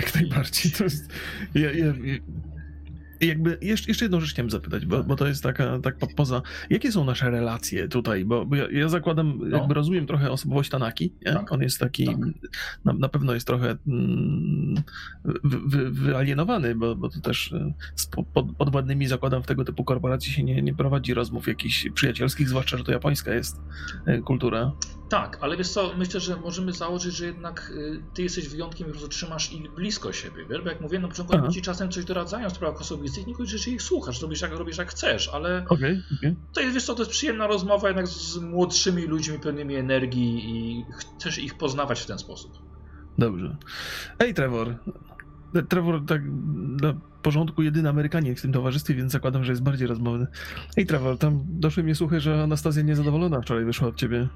Jak 0.00 0.14
najbardziej. 0.14 0.72
To 0.72 0.84
jest. 0.84 1.08
Ja, 1.54 1.72
ja, 1.72 1.86
ja, 1.86 1.92
jakby 3.20 3.58
jeszcze, 3.60 3.90
jeszcze 3.90 4.04
jedną 4.04 4.20
rzecz 4.20 4.30
chciałem 4.30 4.50
zapytać, 4.50 4.86
bo, 4.86 5.04
bo 5.04 5.16
to 5.16 5.26
jest 5.26 5.42
taka, 5.42 5.78
tak 5.78 5.98
po, 5.98 6.06
poza. 6.06 6.42
Jakie 6.70 6.92
są 6.92 7.04
nasze 7.04 7.30
relacje 7.30 7.88
tutaj? 7.88 8.24
Bo, 8.24 8.46
bo 8.46 8.56
ja, 8.56 8.88
zakładam, 8.88 9.38
No. 9.42 9.56
jakby 9.58 9.74
rozumiem 9.74 10.06
trochę 10.06 10.30
osobowość 10.30 10.70
Tanaki. 10.70 11.12
Nie? 11.26 11.32
Tak. 11.32 11.52
On 11.52 11.62
jest 11.62 11.78
taki. 11.78 12.06
Tak. 12.06 12.16
Na, 12.84 12.92
na 12.92 13.08
pewno 13.08 13.34
jest 13.34 13.46
trochę 13.46 13.76
mm, 13.86 14.74
wy, 15.24 15.58
wy, 15.66 15.90
wyalienowany, 15.90 16.74
bo, 16.74 16.96
bo 16.96 17.08
to 17.08 17.20
też 17.20 17.52
e, 17.52 17.72
z 17.96 18.06
po- 18.06 18.24
pod, 18.24 18.56
podwładnymi 18.56 19.06
zakładam 19.06 19.42
w 19.42 19.46
tego 19.46 19.64
typu 19.64 19.84
korporacji 19.84 20.32
się 20.32 20.42
nie, 20.42 20.62
nie 20.62 20.74
prowadzi 20.74 21.14
rozmów 21.14 21.48
jakichś 21.48 21.88
przyjacielskich, 21.94 22.48
zwłaszcza, 22.48 22.76
że 22.78 22.84
to 22.84 22.92
japońska 22.92 23.34
jest 23.34 23.60
e, 24.06 24.18
kultura. 24.18 24.72
Tak, 25.08 25.38
ale 25.40 25.56
wiesz 25.56 25.68
co, 25.68 25.94
myślę, 25.96 26.20
że 26.20 26.36
możemy 26.36 26.72
założyć, 26.72 27.14
że 27.14 27.26
jednak 27.26 27.72
y, 27.76 28.02
ty 28.14 28.22
jesteś 28.22 28.48
wyjątkiem 28.48 28.86
i 28.86 28.90
po 28.90 28.92
prostu 28.92 29.08
trzymasz 29.08 29.52
ich 29.52 29.70
blisko 29.74 30.12
siebie, 30.12 30.46
wiesz? 30.50 30.62
Bo 30.62 30.68
jak 30.68 30.80
mówiłem 30.80 31.02
na 31.02 31.08
początku, 31.08 31.36
oni 31.36 31.54
ci 31.54 31.62
czasem 31.62 31.90
coś 31.90 32.04
doradzają 32.04 32.50
w 32.50 32.52
sprawach 32.52 32.80
osobistych, 32.80 33.26
nie 33.26 33.34
kończysz 33.34 33.68
ich 33.68 33.82
słuchasz, 33.82 34.22
robisz 34.22 34.40
jak, 34.40 34.52
robisz 34.52 34.78
jak 34.78 34.90
chcesz, 34.90 35.28
ale 35.28 35.64
Okej, 35.68 36.02
okej. 36.18 36.36
to 36.52 36.60
jest, 36.60 36.74
wiesz 36.74 36.84
co, 36.84 36.94
to 36.94 37.02
jest 37.02 37.10
przyjemna 37.10 37.46
rozmowa 37.46 37.88
jednak 37.88 38.08
z 38.08 38.36
młodszymi 38.36 39.02
ludźmi 39.02 39.38
pełnymi 39.38 39.74
energii 39.74 40.50
i 40.50 40.84
chcesz 40.92 41.38
ich 41.38 41.54
poznawać 41.54 42.00
w 42.00 42.06
ten 42.06 42.18
sposób. 42.18 42.52
Dobrze. 43.18 43.56
Ej, 44.18 44.34
Trevor. 44.34 44.76
Trevor, 45.68 46.06
tak 46.06 46.22
dla 46.76 46.94
porządku 47.22 47.62
jedyny 47.62 47.88
Amerykanin 47.88 48.36
w 48.36 48.42
tym 48.42 48.52
towarzystwie, 48.52 48.94
więc 48.94 49.12
zakładam, 49.12 49.44
że 49.44 49.52
jest 49.52 49.62
bardziej 49.62 49.86
rozmowny. 49.86 50.26
Ej, 50.76 50.86
Trevor, 50.86 51.18
tam 51.18 51.44
doszły 51.48 51.82
mnie 51.82 51.94
słuchy, 51.94 52.20
że 52.20 52.42
Anastazja 52.42 52.82
niezadowolona 52.82 53.40
wczoraj 53.40 53.64
wyszła 53.64 53.88
od 53.88 53.96
ciebie. 53.96 54.28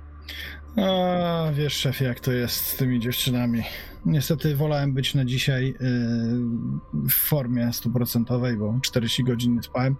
A 0.77 1.53
wiesz, 1.53 1.75
szefie, 1.75 2.05
jak 2.05 2.21
to 2.21 2.33
jest 2.33 2.67
z 2.67 2.77
tymi 2.77 3.01
dziewczynami. 3.01 3.63
Niestety 4.07 4.57
wolałem 4.57 4.93
być 4.93 5.15
na 5.15 5.25
dzisiaj 5.25 5.67
yy, 5.67 7.09
w 7.09 7.13
formie 7.13 7.73
stuprocentowej, 7.73 8.57
bo 8.57 8.79
40 8.83 9.25
godzin 9.25 9.55
nie 9.55 9.63
spałem, 9.63 9.97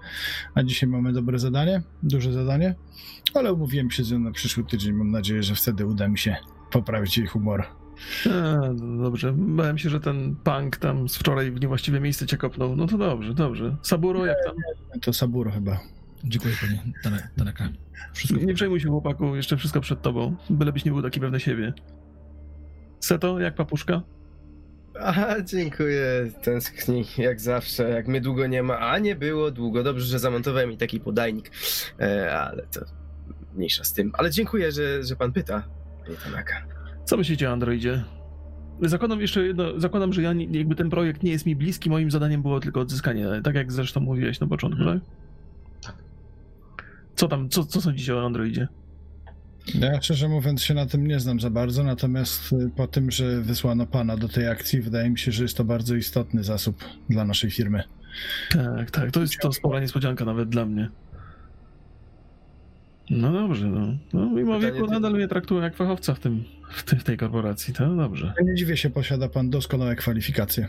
a 0.55 0.63
dzisiaj 0.63 0.89
mamy 0.89 1.13
dobre 1.13 1.39
zadanie, 1.39 1.83
duże 2.03 2.33
zadanie, 2.33 2.75
ale 3.35 3.53
umówiłem 3.53 3.91
się 3.91 4.05
z 4.05 4.13
nią 4.13 4.19
na 4.19 4.31
przyszły 4.31 4.65
tydzień. 4.65 4.93
Mam 4.93 5.11
nadzieję, 5.11 5.43
że 5.43 5.55
wtedy 5.55 5.87
uda 5.87 6.09
mi 6.09 6.19
się 6.19 6.37
poprawić 6.71 7.19
jej 7.19 7.27
humor. 7.27 7.65
A, 8.27 8.57
no 8.73 9.03
dobrze. 9.03 9.33
Bałem 9.37 9.79
się, 9.79 9.91
że 9.91 10.01
ten 10.01 10.37
punk 10.45 10.77
tam 10.77 11.09
z 11.09 11.17
wczoraj 11.17 11.51
w 11.51 11.61
niewłaściwe 11.61 12.01
miejsce 12.01 12.27
cię 12.27 12.37
kopnął. 12.37 12.77
No 12.77 12.87
to 12.87 12.99
dobrze, 12.99 13.35
dobrze. 13.35 13.77
Saburo, 13.83 14.27
jak 14.27 14.37
tam? 14.45 14.55
To 15.01 15.13
Saburo 15.13 15.51
chyba. 15.51 15.81
Dziękuję 16.25 16.55
panie 16.61 16.83
Tana- 17.05 17.29
Tanaka. 17.37 17.69
Wszystko 18.13 18.41
Nie 18.41 18.55
przejmuj 18.55 18.81
się, 18.81 18.89
chłopaku, 18.89 19.37
jeszcze 19.37 19.57
wszystko 19.57 19.81
przed 19.81 20.03
tobą. 20.03 20.37
Bylebyś 20.51 20.85
nie 20.85 20.93
był 20.93 21.03
taki 21.03 21.21
pewny 21.21 21.41
siebie. 21.41 21.73
Seto, 23.01 23.41
jak 23.41 23.55
papuszka? 23.55 24.03
Aha, 25.01 25.43
dziękuję. 25.45 26.03
Tęskni 26.43 27.05
jak 27.19 27.41
zawsze. 27.41 27.89
Jak 27.91 28.09
mnie 28.09 28.21
długo 28.21 28.47
nie 28.47 28.63
ma, 28.63 28.79
a 28.79 28.99
nie 28.99 29.17
było 29.17 29.51
długo. 29.51 29.83
Dobrze, 29.83 30.07
że 30.07 30.19
zamontowałem 30.19 30.69
mi 30.69 30.77
taki 30.77 31.01
podajnik. 31.01 31.51
E, 32.01 32.33
ale 32.39 32.67
to 32.67 32.81
mniejsza 33.55 33.85
z 33.85 33.93
tym. 33.93 34.11
Ale 34.15 34.31
dziękuję, 34.31 34.73
że, 34.73 35.03
że 35.05 35.17
pan 35.17 35.33
pyta. 35.33 35.63
Panie 36.05 36.17
Tanaka. 36.25 36.55
Co 37.05 37.17
myślicie 37.17 37.49
o 37.49 37.53
Androidzie? 37.53 38.05
Zakładam 38.83 39.21
jeszcze 39.21 39.47
jedno, 39.47 39.81
zakładam, 39.81 40.13
że 40.13 40.23
ja 40.23 40.33
nie, 40.33 40.59
jakby 40.59 40.75
ten 40.75 40.91
projekt 40.91 41.23
nie 41.23 41.31
jest 41.31 41.47
mi 41.47 41.57
bliski, 41.57 41.91
moim 41.91 42.11
zadaniem 42.11 42.43
było 42.43 42.61
tylko 42.61 42.81
odzyskanie, 42.81 43.27
tak 43.45 43.55
jak 43.55 43.73
zresztą 43.73 44.01
mówiłeś 44.01 44.41
na 44.41 44.47
początku, 44.47 44.85
tak? 44.85 44.95
Tak. 44.95 45.03
Co 47.19 47.29
tam, 47.29 47.49
co, 47.49 47.65
co 47.65 47.81
sądzicie 47.81 48.17
o 48.17 48.27
Androidzie? 48.27 48.69
Ja 49.75 50.01
szczerze 50.03 50.29
mówiąc 50.29 50.63
się 50.63 50.75
na 50.75 50.87
tym 50.87 51.07
nie 51.07 51.21
znam 51.21 51.41
za 51.41 51.51
bardzo, 51.51 51.85
natomiast 51.85 52.53
y, 52.53 52.71
po 52.77 52.87
tym, 52.87 53.11
że 53.11 53.41
wysłano 53.41 53.87
pana 53.87 54.17
do 54.17 54.29
tej 54.29 54.49
akcji, 54.49 54.81
wydaje 54.81 55.11
mi 55.11 55.19
się, 55.19 55.33
że 55.33 55.43
jest 55.43 55.57
to 55.57 55.65
bardzo 55.65 55.95
istotny 55.95 56.45
zasób 56.45 56.85
dla 57.11 57.25
naszej 57.25 57.51
firmy. 57.51 57.83
Tak, 58.51 58.91
tak, 58.91 59.11
to 59.11 59.21
jest 59.21 59.39
to 59.41 59.53
spora 59.53 59.81
niespodzianka 59.81 60.25
nawet 60.25 60.49
dla 60.49 60.67
mnie. 60.67 60.89
No 63.11 63.33
dobrze, 63.33 63.67
no. 63.67 63.87
no 64.13 64.27
mimo 64.31 64.55
Pytanie 64.55 64.73
wieku 64.73 64.87
ty- 64.87 64.93
nadal 64.93 65.13
mnie 65.13 65.29
traktują 65.29 65.63
jak 65.63 65.77
fachowca 65.77 66.15
w, 66.15 66.21
tym, 66.21 66.45
w, 66.71 66.83
tej- 66.83 66.99
w 66.99 67.05
tej 67.05 67.17
korporacji, 67.17 67.75
to 67.75 67.97
dobrze. 67.97 68.33
Nie 68.45 68.55
dziwię 68.55 68.77
się, 68.77 68.91
posiada 68.91 69.29
pan 69.29 69.51
doskonałe 69.51 69.97
kwalifikacje. 69.97 70.69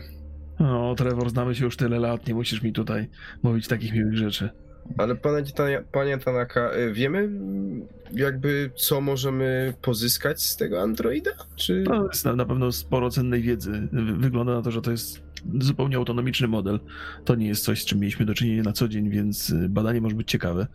No, 0.60 0.94
Trevor, 0.94 1.30
znamy 1.30 1.54
się 1.54 1.64
już 1.64 1.76
tyle 1.76 1.98
lat, 1.98 2.26
nie 2.26 2.34
musisz 2.34 2.62
mi 2.62 2.72
tutaj 2.72 3.08
mówić 3.42 3.68
takich 3.68 3.92
miłych 3.92 4.16
rzeczy. 4.16 4.50
Ale 4.98 5.16
panie, 5.16 5.44
panie 5.92 6.18
Tanaka, 6.18 6.74
y, 6.76 6.92
wiemy 6.92 7.18
mm, 7.18 7.86
jakby 8.12 8.70
co 8.76 9.00
możemy 9.00 9.74
pozyskać 9.82 10.42
z 10.42 10.56
tego 10.56 10.82
Androida? 10.82 11.30
Czy... 11.56 11.84
No, 11.88 12.06
jest 12.06 12.24
na, 12.24 12.44
pewno 12.46 12.72
sporo 12.72 13.10
cennej 13.10 13.42
wiedzy. 13.42 13.88
Wy- 13.92 14.16
Wygląda 14.16 14.54
na 14.54 14.62
to, 14.62 14.70
że 14.70 14.82
to 14.82 14.90
jest 14.90 15.22
zupełnie 15.60 15.96
autonomiczny 15.96 16.48
model. 16.48 16.80
To 17.24 17.34
nie 17.34 17.46
jest 17.48 17.64
coś, 17.64 17.82
z 17.82 17.84
czym 17.84 17.98
mieliśmy 18.00 18.26
do 18.26 18.34
czynienia 18.34 18.62
na 18.62 18.72
co 18.72 18.88
dzień, 18.88 19.10
więc 19.10 19.50
y, 19.50 19.68
badanie 19.68 20.00
może 20.00 20.16
być 20.16 20.30
ciekawe. 20.30 20.66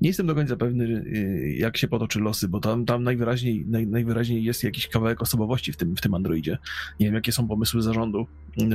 Nie 0.00 0.08
jestem 0.08 0.26
do 0.26 0.34
końca 0.34 0.56
pewny, 0.56 0.84
y, 0.84 1.54
jak 1.58 1.76
się 1.76 1.88
potoczy 1.88 2.20
losy, 2.20 2.48
bo 2.48 2.60
tam, 2.60 2.84
tam 2.84 3.02
najwyraźniej, 3.02 3.66
naj, 3.68 3.86
najwyraźniej 3.86 4.44
jest 4.44 4.64
jakiś 4.64 4.88
kawałek 4.88 5.22
osobowości 5.22 5.72
w 5.72 5.76
tym, 5.76 5.96
w 5.96 6.00
tym 6.00 6.14
Androidzie. 6.14 6.58
Nie 7.00 7.06
wiem, 7.06 7.14
jakie 7.14 7.32
są 7.32 7.48
pomysły 7.48 7.82
zarządu. 7.82 8.26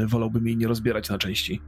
Wolałbym 0.07 0.47
jej 0.47 0.57
nie 0.57 0.67
rozbierać 0.67 1.09
na 1.09 1.17
części. 1.17 1.61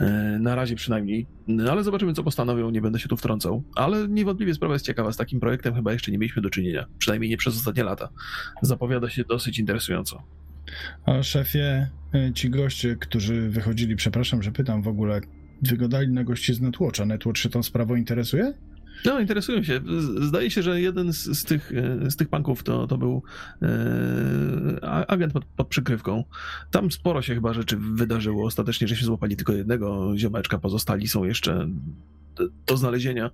Y, 0.00 0.38
Na 0.38 0.54
razie 0.54 0.76
przynajmniej, 0.76 1.26
Y, 1.48 1.70
ale 1.70 1.84
zobaczymy, 1.84 2.12
co 2.12 2.22
postanowią, 2.22 2.70
nie 2.70 2.80
będę 2.80 2.98
się 2.98 3.08
tu 3.08 3.16
wtrącał. 3.16 3.62
Ale 3.74 4.08
niewątpliwie 4.08 4.54
sprawa 4.54 4.74
jest 4.74 4.86
ciekawa, 4.86 5.12
z 5.12 5.16
takim 5.16 5.40
projektem 5.40 5.74
chyba 5.74 5.92
jeszcze 5.92 6.12
nie 6.12 6.18
mieliśmy 6.18 6.42
do 6.42 6.50
czynienia, 6.50 6.86
przynajmniej 6.98 7.30
nie 7.30 7.36
przez 7.36 7.56
ostatnie 7.56 7.84
lata. 7.84 8.08
Zapowiada 8.62 9.10
się 9.10 9.24
dosyć 9.24 9.58
interesująco. 9.58 10.22
A 11.06 11.22
szefie, 11.22 11.88
y, 12.14 12.32
ci 12.34 12.50
goście, 12.50 12.96
którzy 12.96 13.48
wychodzili, 13.50 13.96
przepraszam, 13.96 14.42
że 14.42 14.52
pytam 14.52 14.82
w 14.82 14.88
ogóle, 14.88 15.20
wygodali 15.62 16.08
na 16.08 16.24
gości 16.24 16.54
z 16.54 16.60
Netwatcha. 16.60 17.04
Netwatch 17.04 17.38
się 17.40 17.48
tą 17.48 17.62
sprawą 17.62 17.94
interesuje? 17.94 18.54
No, 19.04 19.20
interesują 19.20 19.62
się. 19.62 19.80
Zdaje 20.20 20.50
się, 20.50 20.62
że 20.62 20.80
jeden 20.80 21.12
z, 21.12 21.38
z, 21.38 21.44
tych, 21.44 21.72
e, 22.04 22.10
z 22.10 22.16
tych 22.16 22.28
punków 22.28 22.62
to, 22.62 22.86
to 22.86 22.98
był 22.98 23.22
e, 23.62 24.84
agent 25.08 25.32
pod, 25.32 25.44
pod 25.44 25.68
przykrywką. 25.68 26.24
Tam 26.70 26.90
sporo 26.90 27.22
się 27.22 27.34
chyba 27.34 27.52
rzeczy 27.52 27.76
wydarzyło. 27.76 28.46
Ostatecznie, 28.46 28.88
że 28.88 28.96
się 28.96 29.04
złapali 29.04 29.36
tylko 29.36 29.52
jednego 29.52 30.12
ziomeczka, 30.16 30.58
pozostali 30.58 31.08
są 31.08 31.24
jeszcze 31.24 31.68
do, 32.66 32.76
znalezienia. 32.76 33.30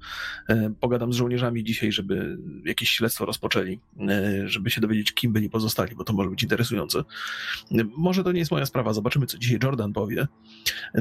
E, 0.48 0.70
pogadam 0.80 1.12
z 1.12 1.16
żołnierzami 1.16 1.64
dzisiaj, 1.64 1.92
żeby 1.92 2.38
jakieś 2.64 2.90
śledztwo 2.90 3.24
rozpoczęli, 3.24 3.80
e, 4.08 4.48
żeby 4.48 4.70
się 4.70 4.80
dowiedzieć, 4.80 5.12
kim 5.12 5.32
byli 5.32 5.50
pozostali, 5.50 5.96
bo 5.96 6.04
to 6.04 6.12
może 6.12 6.30
być 6.30 6.42
interesujące. 6.42 6.98
E, 6.98 7.84
Może 7.96 8.24
to 8.24 8.32
nie 8.32 8.38
jest 8.38 8.50
moja 8.50 8.66
sprawa, 8.66 8.92
zobaczymy, 8.92 9.26
co 9.26 9.38
dzisiaj 9.38 9.58
Jordan 9.62 9.92
powie. 9.92 10.26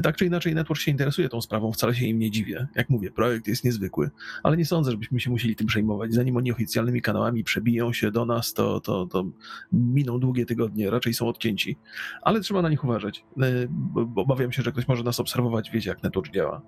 Tak 0.02 0.16
czy 0.16 0.26
inaczej, 0.26 0.54
Network 0.54 0.80
się 0.80 0.90
interesuje 0.90 1.28
tą 1.28 1.40
sprawą, 1.40 1.72
wcale 1.72 1.94
się 1.94 2.06
im 2.06 2.18
nie 2.18 2.30
dziwię. 2.30 2.66
Jak 2.74 2.90
mówię, 2.90 3.10
projekt 3.10 3.48
jest 3.48 3.64
niezwykły 3.64 4.10
ale 4.42 4.56
nie 4.56 4.64
sądzę, 4.64 4.90
żebyśmy 4.90 5.20
się 5.20 5.30
musieli 5.30 5.56
tym 5.56 5.66
przejmować. 5.66 6.14
Zanim 6.14 6.36
oni 6.36 6.52
oficjalnymi 6.52 7.02
kanałami 7.02 7.44
przebiją 7.44 7.92
się 7.92 8.10
do 8.10 8.26
nas, 8.26 8.52
to, 8.52 8.80
to, 8.80 9.06
to 9.06 9.24
miną 9.72 10.18
długie 10.18 10.46
tygodnie, 10.46 10.90
raczej 10.90 11.14
są 11.14 11.28
odcięci. 11.28 11.76
Ale 12.22 12.40
trzeba 12.40 12.62
na 12.62 12.68
nich 12.68 12.84
uważać, 12.84 13.24
obawiam 14.16 14.52
się, 14.52 14.62
że 14.62 14.72
ktoś 14.72 14.88
może 14.88 15.02
nas 15.02 15.20
obserwować, 15.20 15.70
wiecie 15.70 15.90
jak 15.90 16.02
network 16.02 16.32
działa. 16.32 16.62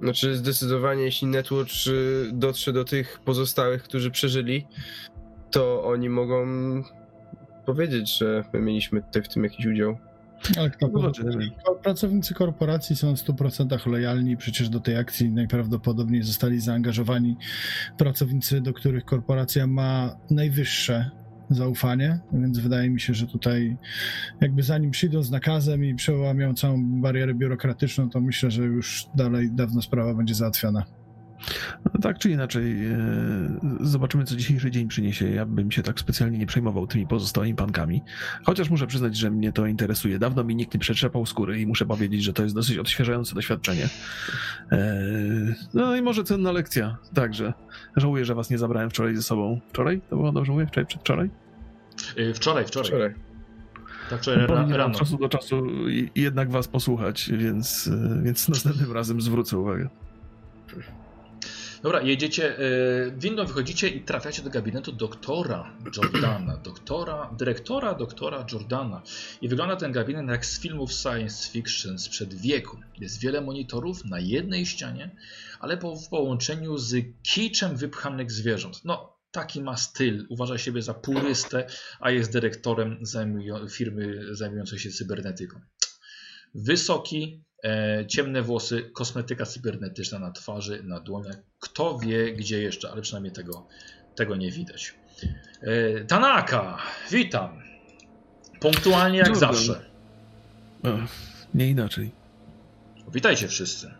Znaczy 0.00 0.36
zdecydowanie, 0.36 1.02
jeśli 1.02 1.28
Netwatch 1.28 1.86
y, 1.86 2.30
dotrze 2.32 2.72
do 2.72 2.84
tych 2.84 3.20
pozostałych, 3.24 3.82
którzy 3.82 4.10
przeżyli, 4.10 4.66
to 5.50 5.84
oni 5.84 6.08
mogą 6.08 6.46
powiedzieć, 7.66 8.18
że 8.18 8.44
my 8.52 8.60
mieliśmy 8.60 9.02
tutaj 9.02 9.22
w 9.22 9.28
tym 9.28 9.44
jakiś 9.44 9.66
udział. 9.66 9.98
Ale 10.58 10.70
kto 10.70 10.88
powie? 10.88 11.02
Zobaczymy. 11.02 11.50
Pracownicy 11.82 12.34
korporacji 12.34 12.96
są 12.96 13.16
w 13.16 13.18
100% 13.18 13.86
lojalni, 13.86 14.36
przecież 14.36 14.68
do 14.68 14.80
tej 14.80 14.96
akcji 14.96 15.30
najprawdopodobniej 15.30 16.22
zostali 16.22 16.60
zaangażowani 16.60 17.36
pracownicy, 17.98 18.60
do 18.60 18.72
których 18.72 19.04
korporacja 19.04 19.66
ma 19.66 20.16
najwyższe 20.30 21.10
zaufanie, 21.50 22.18
więc 22.32 22.58
wydaje 22.58 22.90
mi 22.90 23.00
się, 23.00 23.14
że 23.14 23.26
tutaj 23.26 23.76
jakby 24.40 24.62
zanim 24.62 24.90
przyjdą 24.90 25.22
z 25.22 25.30
nakazem 25.30 25.84
i 25.84 25.94
przełamią 25.94 26.54
całą 26.54 27.00
barierę 27.00 27.34
biurokratyczną, 27.34 28.10
to 28.10 28.20
myślę, 28.20 28.50
że 28.50 28.64
już 28.64 29.06
dalej 29.14 29.50
dawno 29.52 29.82
sprawa 29.82 30.14
będzie 30.14 30.34
załatwiona. 30.34 30.84
No, 31.84 32.00
tak 32.02 32.18
czy 32.18 32.30
inaczej, 32.30 32.86
e, 32.86 32.98
zobaczymy, 33.80 34.24
co 34.24 34.36
dzisiejszy 34.36 34.70
dzień 34.70 34.88
przyniesie. 34.88 35.30
Ja 35.30 35.46
bym 35.46 35.70
się 35.70 35.82
tak 35.82 36.00
specjalnie 36.00 36.38
nie 36.38 36.46
przejmował 36.46 36.86
tymi 36.86 37.06
pozostałymi 37.06 37.54
pankami. 37.54 38.02
Chociaż 38.44 38.70
muszę 38.70 38.86
przyznać, 38.86 39.16
że 39.16 39.30
mnie 39.30 39.52
to 39.52 39.66
interesuje. 39.66 40.18
Dawno 40.18 40.44
mi 40.44 40.56
nikt 40.56 40.74
nie 40.74 40.80
przetrzepał 40.80 41.26
skóry 41.26 41.60
i 41.60 41.66
muszę 41.66 41.86
powiedzieć, 41.86 42.22
że 42.24 42.32
to 42.32 42.42
jest 42.42 42.54
dosyć 42.54 42.78
odświeżające 42.78 43.34
doświadczenie. 43.34 43.88
E, 44.72 44.78
No 45.74 45.96
i 45.96 46.02
może 46.02 46.24
cenna 46.24 46.52
lekcja 46.52 46.96
także. 47.14 47.52
Żałuję, 47.96 48.24
że 48.24 48.34
was 48.34 48.50
nie 48.50 48.58
zabrałem 48.58 48.90
wczoraj 48.90 49.16
ze 49.16 49.22
sobą. 49.22 49.60
Wczoraj? 49.68 50.00
To 50.10 50.16
było 50.16 50.32
dobrze 50.32 50.52
mówię? 50.52 50.66
Wczoraj, 50.66 50.86
przedwczoraj? 50.86 51.30
Y, 52.18 52.34
Wczoraj, 52.34 52.64
wczoraj. 52.66 52.88
Wczoraj. 52.88 53.14
Tak, 54.10 54.20
wczoraj 54.20 54.46
ra- 54.46 54.66
rano. 54.76 54.86
od 54.94 54.98
czasu 54.98 55.18
do 55.18 55.28
czasu 55.28 55.62
jednak 56.14 56.50
was 56.50 56.68
posłuchać, 56.68 57.30
więc, 57.36 57.88
e, 58.18 58.22
więc 58.22 58.48
następnym 58.48 58.92
razem 58.92 59.20
zwrócę 59.20 59.58
uwagę. 59.58 59.88
Dobra, 61.82 62.02
jedziecie, 62.02 62.60
y, 62.60 63.12
windą 63.16 63.46
wychodzicie 63.46 63.88
i 63.88 64.00
trafiacie 64.00 64.42
do 64.42 64.50
gabinetu 64.50 64.92
doktora 64.92 65.76
Jordana, 65.96 66.56
doktora, 66.56 67.34
dyrektora 67.38 67.94
doktora 67.94 68.46
Jordana. 68.52 69.02
I 69.40 69.48
wygląda 69.48 69.76
ten 69.76 69.92
gabinet 69.92 70.28
jak 70.28 70.46
z 70.46 70.60
filmów 70.60 70.92
science 70.92 71.50
fiction 71.50 71.98
sprzed 71.98 72.34
wieku. 72.34 72.76
Jest 72.98 73.20
wiele 73.20 73.40
monitorów 73.40 74.04
na 74.04 74.18
jednej 74.18 74.66
ścianie, 74.66 75.16
ale 75.60 75.76
po, 75.76 75.96
w 75.96 76.08
połączeniu 76.08 76.78
z 76.78 76.96
kiczem 77.22 77.76
wypchanych 77.76 78.32
zwierząt. 78.32 78.84
No, 78.84 79.16
taki 79.30 79.62
ma 79.62 79.76
styl. 79.76 80.26
Uważa 80.28 80.58
siebie 80.58 80.82
za 80.82 80.94
purystę, 80.94 81.66
a 82.00 82.10
jest 82.10 82.32
dyrektorem 82.32 82.98
zajmują, 83.02 83.68
firmy 83.68 84.36
zajmującej 84.36 84.78
się 84.78 84.90
cybernetyką. 84.90 85.60
Wysoki, 86.54 87.44
e, 87.48 87.49
ciemne 88.08 88.42
włosy, 88.42 88.90
kosmetyka 88.92 89.46
cybernetyczna 89.46 90.18
na 90.18 90.30
twarzy, 90.30 90.82
na 90.82 91.00
dłoniach. 91.00 91.36
Kto 91.60 91.98
wie 91.98 92.32
gdzie 92.32 92.62
jeszcze, 92.62 92.90
ale 92.90 93.02
przynajmniej 93.02 93.32
tego, 93.32 93.66
tego 94.14 94.36
nie 94.36 94.50
widać. 94.50 94.94
E, 95.62 96.00
Tanaka, 96.04 96.78
witam. 97.10 97.62
Punktualnie 98.60 99.18
jak 99.18 99.28
Jordan. 99.28 99.54
zawsze. 99.54 99.84
Ech, 100.84 101.10
nie 101.54 101.68
inaczej. 101.68 102.10
Witajcie 103.12 103.48
wszyscy. 103.48 103.94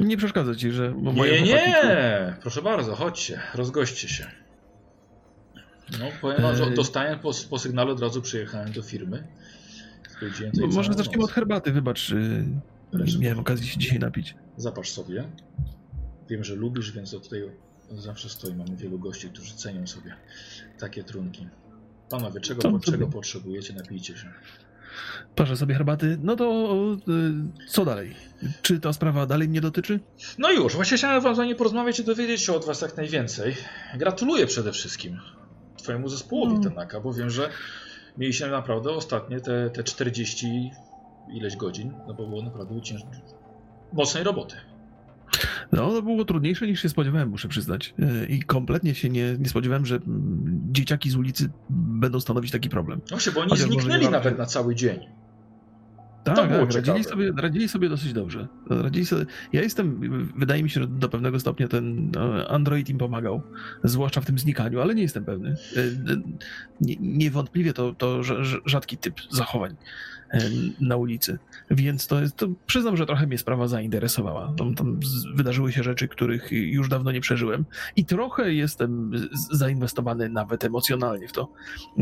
Nie 0.00 0.16
przeszkadza 0.16 0.54
ci, 0.54 0.72
że 0.72 0.90
moje 0.90 1.42
Nie, 1.42 1.52
nie, 1.52 2.36
proszę 2.40 2.62
bardzo, 2.62 2.94
chodźcie, 2.94 3.40
rozgoście 3.54 4.08
się. 4.08 4.26
No, 5.98 6.06
powiem 6.20 6.42
wam, 6.42 6.56
że 6.56 6.70
dostałem 6.70 7.18
po, 7.18 7.30
po 7.50 7.58
sygnale 7.58 7.92
od 7.92 8.00
razu 8.00 8.22
przyjechałem 8.22 8.72
do 8.72 8.82
firmy. 8.82 9.26
Tutaj 10.20 10.68
Może 10.72 10.92
zaczniemy 10.92 11.24
od 11.24 11.30
herbaty, 11.32 11.72
wybacz. 11.72 12.10
y, 12.10 12.44
Proszę. 12.90 13.12
Nie 13.12 13.18
miałem 13.24 13.38
okazji 13.38 13.66
się 13.66 13.78
dzisiaj 13.78 13.98
napić. 13.98 14.34
Zapasz 14.56 14.90
sobie. 14.90 15.24
Wiem, 16.30 16.44
że 16.44 16.54
lubisz, 16.54 16.92
więc 16.92 17.10
to 17.10 17.20
tutaj 17.20 17.42
zawsze 17.90 18.28
stoi. 18.28 18.54
Mamy 18.54 18.76
wielu 18.76 18.98
gości, 18.98 19.28
którzy 19.28 19.54
cenią 19.54 19.86
sobie 19.86 20.14
takie 20.78 21.04
trunki. 21.04 21.48
Panowie, 22.10 22.40
czego, 22.40 22.62
sobie? 22.62 22.80
czego 22.80 23.06
potrzebujecie? 23.08 23.74
Napijcie 23.74 24.16
się. 24.16 24.32
Parzę 25.34 25.56
sobie 25.56 25.74
herbaty. 25.74 26.18
No 26.22 26.36
to 26.36 26.74
y, 27.08 27.68
co 27.68 27.84
dalej? 27.84 28.14
Czy 28.62 28.80
ta 28.80 28.92
sprawa 28.92 29.26
dalej 29.26 29.48
mnie 29.48 29.60
dotyczy? 29.60 30.00
No 30.38 30.52
już, 30.52 30.74
właśnie 30.76 30.96
chciałem 30.96 31.22
wam 31.22 31.34
z 31.34 31.38
wami 31.38 31.54
porozmawiać 31.54 32.00
i 32.00 32.04
dowiedzieć 32.04 32.40
się 32.40 32.52
od 32.52 32.64
was 32.64 32.80
jak 32.80 32.96
najwięcej. 32.96 33.56
Gratuluję 33.96 34.46
przede 34.46 34.72
wszystkim 34.72 35.20
twojemu 35.76 36.08
zespołowi 36.08 36.54
No. 36.54 36.60
Tanaka, 36.70 37.00
bo 37.00 37.12
wiem, 37.14 37.30
że 37.30 37.50
mieliście 38.18 38.48
naprawdę 38.48 38.90
ostatnie 38.90 39.40
te, 39.40 39.70
te 39.70 39.84
40 39.84 40.70
ileś 41.32 41.56
godzin, 41.56 41.94
no 42.08 42.14
bo 42.14 42.26
było 42.26 42.42
naprawdę 42.42 42.80
cięż... 42.80 43.02
mocnej 43.92 44.24
roboty. 44.24 44.56
No, 45.72 45.90
to 45.90 46.02
było 46.02 46.24
trudniejsze 46.24 46.66
niż 46.66 46.82
się 46.82 46.88
spodziewałem, 46.88 47.28
muszę 47.28 47.48
przyznać. 47.48 47.94
Y, 48.22 48.26
I 48.26 48.42
kompletnie 48.42 48.94
się 48.94 49.08
nie, 49.08 49.36
nie 49.38 49.48
spodziewałem, 49.48 49.86
że 49.86 49.96
mm, 49.96 50.60
dzieciaki 50.72 51.10
z 51.10 51.16
ulicy 51.16 51.50
będą 51.70 52.20
stanowić 52.20 52.50
taki 52.52 52.68
problem. 52.68 53.00
Właśnie, 53.10 53.32
bo 53.32 53.40
oni 53.40 53.50
Chociaż 53.50 53.66
zniknęli 53.66 54.08
nawet 54.08 54.38
na 54.38 54.46
cały 54.46 54.74
dzień. 54.74 55.00
Tak, 56.24 56.36
To 56.36 56.46
było 56.46 56.66
tak 56.66 56.74
radzili, 56.74 57.04
sobie, 57.04 57.32
radzili 57.36 57.68
sobie 57.68 57.88
dosyć 57.88 58.12
dobrze. 58.12 58.48
Radzili 58.70 59.06
sobie... 59.06 59.26
Ja 59.52 59.62
jestem, 59.62 60.00
wydaje 60.36 60.62
mi 60.62 60.70
się, 60.70 60.80
że 60.80 60.86
do 60.86 61.08
pewnego 61.08 61.40
stopnia 61.40 61.68
ten 61.68 62.12
e, 62.16 62.48
Android 62.48 62.88
im 62.88 62.98
pomagał, 62.98 63.42
zwłaszcza 63.84 64.20
w 64.20 64.26
tym 64.26 64.38
znikaniu, 64.38 64.80
ale 64.80 64.94
nie 64.94 65.02
jestem 65.02 65.24
pewny. 65.24 65.56
E, 65.76 65.82
nie- 66.80 66.96
Niewątpliwie 67.00 67.72
to, 67.72 67.94
to 67.94 68.20
rza- 68.20 68.40
rza- 68.42 68.60
rzadki 68.66 68.96
typ 68.96 69.14
zachowań 69.30 69.76
na 70.80 70.96
ulicy. 70.96 71.38
Więc 71.70 72.06
to 72.06 72.20
jest, 72.20 72.36
to 72.36 72.46
przyznam, 72.66 72.96
że 72.96 73.06
trochę 73.06 73.26
mnie 73.26 73.38
sprawa 73.38 73.68
zainteresowała. 73.68 74.54
Tam, 74.58 74.74
tam 74.74 75.00
wydarzyły 75.34 75.72
się 75.72 75.82
rzeczy, 75.82 76.08
których 76.08 76.52
już 76.52 76.88
dawno 76.88 77.12
nie 77.12 77.20
przeżyłem 77.20 77.64
i 77.96 78.04
trochę 78.04 78.52
jestem 78.54 79.12
zainwestowany 79.52 80.28
nawet 80.28 80.64
emocjonalnie 80.64 81.28
w 81.28 81.32
to. 81.32 81.52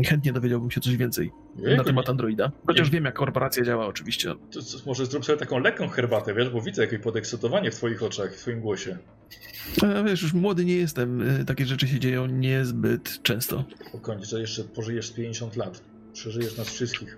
Chętnie 0.07 0.33
dowiedziałbym 0.33 0.71
się 0.71 0.81
coś 0.81 0.97
więcej 0.97 1.31
na 1.77 1.83
temat 1.83 2.09
Androida. 2.09 2.51
Chociaż 2.67 2.87
nie- 2.87 2.91
wiem, 2.91 3.05
jak 3.05 3.15
korporacja 3.15 3.63
działa 3.63 3.85
oczywiście. 3.87 4.33
To, 4.51 4.61
co, 4.61 4.77
może 4.85 5.05
zrób 5.05 5.25
sobie 5.25 5.37
taką 5.39 5.59
lekką 5.59 5.87
herbatę, 5.89 6.33
wiesz, 6.33 6.49
bo 6.49 6.61
widzę 6.61 6.81
jakieś 6.81 6.99
podekscytowanie 6.99 7.71
w 7.71 7.75
twoich 7.75 8.03
oczach, 8.03 8.33
w 8.33 8.37
twoim 8.41 8.61
głosie. 8.61 8.97
A 9.99 10.03
wiesz, 10.03 10.21
już 10.21 10.33
młody 10.33 10.65
nie 10.65 10.75
jestem. 10.75 11.21
y, 11.41 11.45
Takie 11.45 11.65
rzeczy 11.65 11.87
się 11.87 11.99
dzieją 11.99 12.25
niezbyt 12.25 13.19
często. 13.23 13.63
Spokojnie, 13.89 14.25
że 14.25 14.39
jeszcze 14.41 14.63
pożyjesz 14.63 15.07
z 15.07 15.11
50 15.11 15.55
lat. 15.55 15.81
Przeżyjesz 16.13 16.57
nas 16.57 16.69
wszystkich. 16.69 17.17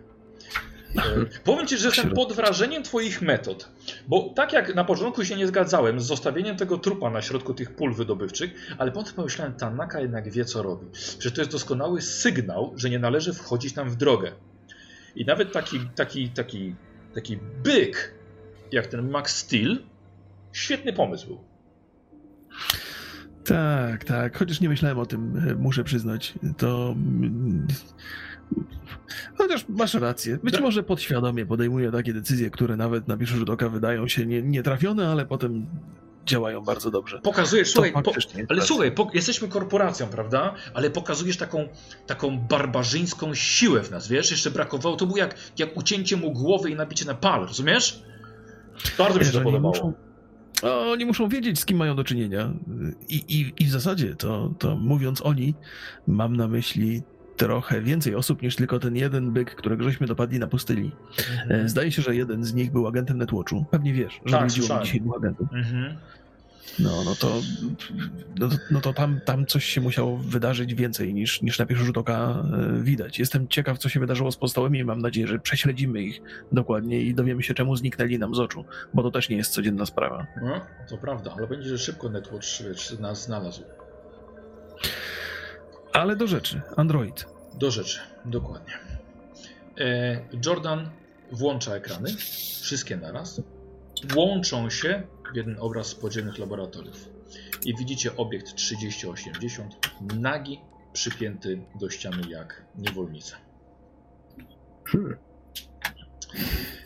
E, 0.96 1.02
powiem 1.44 1.68
ci, 1.68 1.78
że 1.78 1.88
jestem 1.88 2.10
pod 2.10 2.34
wrażeniem 2.34 2.84
twoich 2.84 3.22
metod. 3.22 3.70
Bo 4.08 4.34
tak 4.36 4.54
jak 4.54 4.76
na 4.76 4.84
początku 4.84 5.26
się 5.26 5.36
nie 5.36 5.48
zgadzałem 5.48 6.00
z 6.00 6.04
zostawieniem 6.04 6.58
tego 6.58 6.78
trupa 6.78 7.10
na 7.10 7.22
środku 7.22 7.54
tych 7.54 7.76
pól 7.76 7.94
wydobywczych, 7.94 8.76
ale 8.78 8.92
potem 8.92 9.14
pomyślałem, 9.14 9.54
Tanaka 9.54 10.02
jednak 10.02 10.32
wie 10.32 10.46
co 10.46 10.64
robi. 10.64 10.86
Że 11.20 11.32
to 11.32 11.42
jest 11.42 11.52
doskonały 11.52 12.02
sygnał, 12.02 12.74
że 12.76 12.90
nie 12.90 13.00
należy 13.00 13.34
wchodzić 13.34 13.76
nam 13.76 13.90
w 13.90 13.96
drogę. 13.96 14.32
I 15.16 15.26
nawet 15.26 15.52
taki, 15.52 15.80
taki, 15.96 16.30
taki, 16.30 16.76
taki 17.16 17.40
byk, 17.64 18.14
jak 18.72 18.88
ten 18.88 19.10
Max 19.10 19.36
Steel, 19.38 19.84
świetny 20.52 20.94
pomysł 20.94 21.28
był. 21.28 21.44
Tak, 23.46 24.04
tak. 24.04 24.38
Chociaż 24.38 24.62
nie 24.62 24.70
myślałem 24.70 25.00
o 25.00 25.06
tym, 25.06 25.50
y, 25.50 25.56
muszę 25.56 25.84
przyznać. 25.84 26.34
To. 26.58 26.96
Chociaż 29.38 29.66
masz 29.70 29.94
rację. 29.94 30.40
Być 30.44 30.54
Tak. 30.54 30.64
może 30.64 30.84
podświadomie 30.84 31.46
podejmuję 31.46 31.92
takie 31.92 32.14
decyzje, 32.14 32.50
które 32.50 32.78
nawet 32.78 33.08
na 33.08 33.18
pierwszy 33.18 33.36
rzut 33.36 33.50
oka 33.50 33.70
wydają 33.70 34.08
się 34.08 34.26
nie- 34.26 34.42
nietrafione, 34.42 35.08
ale 35.10 35.26
potem 35.26 35.66
działają 36.26 36.62
bardzo 36.62 36.92
dobrze. 36.92 37.20
Pokazujesz, 37.20 37.72
słuchaj, 37.72 37.92
po, 38.04 38.14
ale 38.50 38.62
słuchaj, 38.62 38.92
po, 38.92 39.12
jesteśmy 39.14 39.48
korporacją, 39.48 40.08
prawda? 40.08 40.54
Ale 40.74 40.90
pokazujesz 40.90 41.38
taką, 41.38 41.68
taką 42.08 42.40
barbarzyńską 42.40 43.34
siłę 43.34 43.84
w 43.84 43.92
nas, 43.92 44.08
wiesz? 44.08 44.32
Jeszcze 44.32 44.52
brakowało, 44.52 44.96
to 44.96 45.06
było 45.06 45.18
jak, 45.18 45.36
jak 45.58 45.78
ucięcie 45.78 46.18
mu 46.18 46.32
głowy 46.32 46.70
i 46.70 46.76
nabicie 46.76 47.06
na 47.06 47.14
pal, 47.14 47.42
rozumiesz? 47.48 48.04
Bardzo 48.98 49.20
mi 49.20 49.26
się 49.26 49.32
to 49.32 49.42
podobało. 49.42 49.74
muszą- 49.76 49.94
Oni 50.92 51.06
muszą 51.06 51.30
wiedzieć, 51.30 51.60
z 51.60 51.66
kim 51.66 51.78
mają 51.78 51.96
do 51.96 52.04
czynienia. 52.04 52.54
I, 53.10 53.16
i, 53.16 53.54
i 53.64 53.66
w 53.66 53.72
zasadzie 53.72 54.16
to, 54.16 54.54
to 54.60 54.76
mówiąc 54.76 55.22
oni, 55.26 55.56
mam 56.08 56.36
na 56.36 56.48
myśli 56.48 57.02
trochę 57.40 57.82
więcej 57.82 58.16
osób 58.16 58.42
niż 58.42 58.56
tylko 58.56 58.80
ten 58.80 58.96
jeden 58.96 59.32
byk, 59.32 59.56
którego 59.56 59.84
żeśmy 59.84 60.08
dopadli 60.08 60.40
na 60.40 60.48
pustyni. 60.48 60.92
E, 61.50 61.70
Zdaje 61.70 61.92
się, 61.92 62.02
że 62.02 62.16
jeden 62.16 62.44
z 62.44 62.54
nich 62.54 62.72
był 62.72 62.88
agentem 62.88 63.18
Netwatchu. 63.18 63.66
Pewnie 63.72 63.94
wiesz, 63.94 64.20
że 64.26 64.38
Tak, 64.38 64.52
słyszałem. 64.52 64.84
dzisiaj 64.86 65.02
dwóch 65.02 65.18
agentów. 65.18 65.48
Mhm. 65.54 65.98
No, 66.80 67.04
no 67.06 67.16
to, 67.16 67.42
no, 68.40 68.50
no 68.72 68.82
to 68.82 68.94
tam, 68.94 69.20
tam 69.26 69.46
coś 69.46 69.66
się 69.66 69.82
musiało 69.82 70.18
wydarzyć 70.18 70.74
więcej 70.76 71.14
niż, 71.14 71.42
niż 71.42 71.60
na 71.60 71.66
pierwszy 71.66 71.86
rzut 71.86 71.98
oka 71.98 72.44
e, 72.80 72.84
widać. 72.84 73.20
Jestem 73.20 73.48
ciekaw, 73.48 73.78
co 73.78 73.90
się 73.90 74.00
wydarzyło 74.00 74.32
z 74.32 74.38
pozostałymi 74.38 74.80
i 74.80 74.84
mam 74.84 75.00
nadzieję, 75.02 75.28
że 75.28 75.40
prześledzimy 75.40 76.02
ich 76.02 76.22
dokładnie 76.52 77.02
i 77.02 77.14
dowiemy 77.14 77.44
się, 77.44 77.54
czemu 77.54 77.76
zniknęli 77.76 78.20
nam 78.20 78.36
z 78.36 78.40
oczu, 78.40 78.66
bo 78.94 79.04
to 79.04 79.12
też 79.12 79.30
nie 79.30 79.38
jest 79.38 79.52
codzienna 79.52 79.86
sprawa. 79.86 80.28
No, 80.44 80.62
to 80.90 80.98
prawda, 80.98 81.34
ale 81.38 81.48
będzie, 81.48 81.70
że 81.70 81.78
szybko 81.78 82.10
Netwatch 82.10 82.46
nas 83.00 83.26
znalazł. 83.26 83.64
Ale 85.94 86.16
do 86.16 86.28
rzeczy. 86.28 86.62
Android. 86.78 87.26
Do 87.54 87.72
rzeczy, 87.72 88.00
dokładnie. 88.26 88.74
E, 89.80 90.22
Jordan 90.46 90.90
włącza 91.32 91.76
ekrany, 91.76 92.16
wszystkie 92.62 92.98
naraz. 92.98 93.42
Łączą 94.16 94.70
się 94.70 95.04
w 95.34 95.36
jeden 95.36 95.58
obraz 95.60 95.88
z 95.88 95.96
podziemnych 95.96 96.38
laboratoriów. 96.38 97.10
I 97.66 97.76
widzicie 97.76 98.16
obiekt 98.18 98.56
3080, 98.56 99.76
nagi, 100.16 100.60
przypięty 100.94 101.62
do 101.80 101.90
ściany 101.90 102.30
jak 102.30 102.66
niewolnica. 102.76 103.38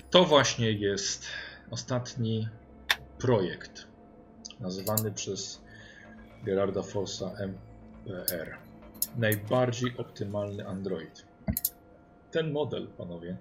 To 0.10 0.26
właśnie 0.26 0.72
jest 0.72 1.26
ostatni 1.70 2.48
projekt 3.20 3.88
nazywany 4.60 5.12
przez 5.12 5.62
Gerarda 6.44 6.82
Forsa 6.82 7.32
MPR. 7.38 8.58
Najbardziej 9.18 9.98
optymalny 9.98 10.68
Android. 10.68 11.26
Ten 12.32 12.52
model, 12.52 12.88
panowie, 12.88 13.38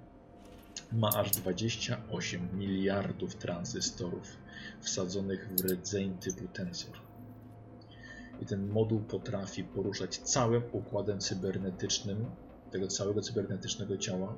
ma 0.92 1.08
aż 1.08 1.30
28 1.30 2.48
miliardów 2.58 3.34
tranzystorów 3.34 4.36
wsadzonych 4.80 5.48
w 5.48 5.64
rdzeń 5.64 6.18
typu 6.18 6.48
tensor. 6.48 6.94
I 8.40 8.46
ten 8.46 8.68
moduł 8.68 9.00
potrafi 9.00 9.64
poruszać 9.64 10.18
całym 10.18 10.62
układem 10.72 11.20
cybernetycznym 11.20 12.26
tego 12.70 12.88
całego 12.88 13.20
cybernetycznego 13.20 13.96
ciała, 13.96 14.36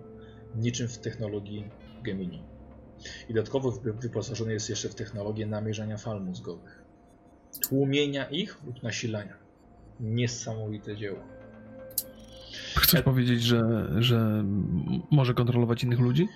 niczym 0.57 0.89
w 0.89 0.99
technologii 0.99 1.70
Gemini. 2.03 2.43
I 3.28 3.35
dodatkowo 3.35 3.70
wy- 3.70 3.93
wyposażony 3.93 4.53
jest 4.53 4.70
jeszcze 4.70 4.89
w 4.89 4.95
technologię 4.95 5.47
namierzania 5.47 5.97
fal 5.97 6.20
mózgowych, 6.24 6.82
tłumienia 7.61 8.24
ich 8.24 8.64
lub 8.66 8.82
nasilania. 8.82 9.43
Niesamowite 10.01 10.97
dzieło. 10.97 11.18
Chcesz 12.76 13.01
E- 13.01 13.03
powiedzieć, 13.03 13.42
że, 13.42 13.61
że 13.99 14.45
może 15.11 15.34
kontrolować 15.34 15.84
innych 15.84 16.01
ludzi? 16.01 16.28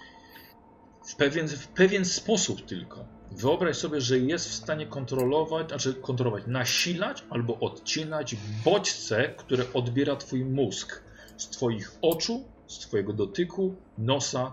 W 1.04 1.16
pewien, 1.16 1.48
w 1.48 1.68
pewien 1.68 2.04
sposób 2.04 2.66
tylko. 2.66 3.04
Wyobraź 3.32 3.76
sobie, 3.76 4.00
że 4.00 4.18
jest 4.18 4.48
w 4.48 4.52
stanie 4.52 4.86
kontrolować, 4.86 5.68
znaczy 5.68 5.94
kontrolować, 5.94 6.44
nasilać 6.46 7.24
albo 7.30 7.59
odcinać 7.59 8.36
bodźce, 8.64 9.34
które 9.36 9.64
odbiera 9.74 10.16
twój 10.16 10.44
mózg 10.44 11.02
z 11.36 11.48
twoich 11.48 11.92
oczu, 12.02 12.44
z 12.66 12.78
twojego 12.78 13.12
dotyku, 13.12 13.74
nosa, 13.98 14.52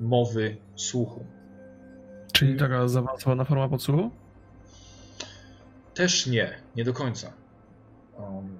mowy, 0.00 0.56
słuchu. 0.76 1.24
Czyli 2.32 2.56
taka 2.56 2.88
zaawansowana 2.88 3.44
forma 3.44 3.68
podsłuchu? 3.68 4.10
Też 5.94 6.26
nie, 6.26 6.58
nie 6.76 6.84
do 6.84 6.92
końca. 6.92 7.32
Um, 8.20 8.56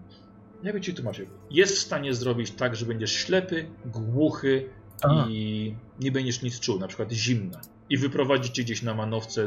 jak 0.62 0.74
by 0.74 0.80
ci 0.80 0.94
tłumaczył? 0.94 1.26
Jest 1.50 1.76
w 1.76 1.78
stanie 1.78 2.14
zrobić 2.14 2.50
tak, 2.50 2.76
że 2.76 2.86
będziesz 2.86 3.12
ślepy, 3.12 3.66
głuchy 3.84 4.68
A. 5.02 5.26
i 5.28 5.74
nie 6.00 6.12
będziesz 6.12 6.42
nic 6.42 6.60
czuł, 6.60 6.78
na 6.78 6.88
przykład 6.88 7.12
zimna. 7.12 7.60
I 7.90 7.96
wyprowadzić 7.98 8.54
cię 8.54 8.62
gdzieś 8.64 8.82
na 8.82 8.94
manowce. 8.94 9.46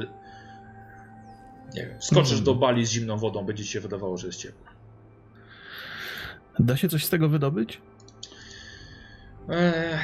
Nie 1.75 1.85
wiem, 1.85 2.01
skoczysz 2.01 2.31
Mhm. 2.39 2.43
do 2.43 2.55
bali 2.55 2.85
z 2.85 2.91
zimną 2.91 3.17
wodą, 3.17 3.45
będzie 3.45 3.63
ci 3.63 3.69
się 3.71 3.79
wydawało, 3.79 4.17
że 4.17 4.27
jest 4.27 4.39
ciepło. 4.39 4.67
Da 6.59 6.77
się 6.77 6.89
coś 6.89 7.05
z 7.05 7.09
tego 7.09 7.29
wydobyć? 7.29 7.81
Eee... 9.49 9.99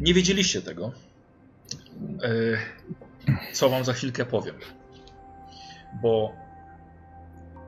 Nie 0.00 0.14
wiedzieliście 0.14 0.62
tego. 0.62 0.92
Eee... 2.22 2.56
Co 3.52 3.68
wam 3.68 3.84
za 3.84 3.92
chwilkę 3.92 4.24
powiem. 4.24 4.54
Bo. 6.02 6.32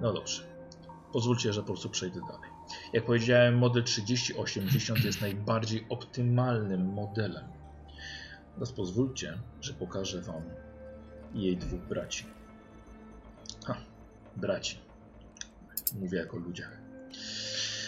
No 0.01 0.13
dobrze. 0.13 0.43
Pozwólcie, 1.13 1.53
że 1.53 1.61
po 1.61 1.67
prostu 1.67 1.91
przejdę 1.91 2.21
dalej. 2.21 2.51
Jak 2.93 3.05
powiedziałem, 3.05 3.59
model 3.59 3.85
3080 3.85 5.05
jest 5.05 5.21
najbardziej 5.21 5.87
optymalnym 5.89 6.93
modelem. 6.93 7.45
Teraz 8.55 8.73
pozwólcie, 8.73 9.39
że 9.61 9.75
pokażę 9.75 10.21
wam 10.21 10.43
jej 11.35 11.57
dwóch 11.57 11.81
braci. 11.81 12.27
Ha, 13.67 13.77
braci. 14.37 14.79
Mówię 16.01 16.19
jako 16.19 16.37
ludziach. 16.37 16.79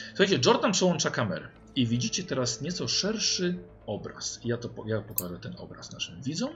Słuchajcie, 0.08 0.38
Jordan 0.46 0.72
przełącza 0.72 1.10
kamerę 1.10 1.48
i 1.76 1.86
widzicie 1.86 2.24
teraz 2.24 2.60
nieco 2.60 2.88
szerszy 2.88 3.58
obraz. 3.86 4.40
Ja, 4.44 4.56
to, 4.56 4.68
ja 4.86 5.00
pokażę 5.00 5.38
ten 5.38 5.54
obraz 5.58 5.92
naszym 5.92 6.22
widzom 6.22 6.50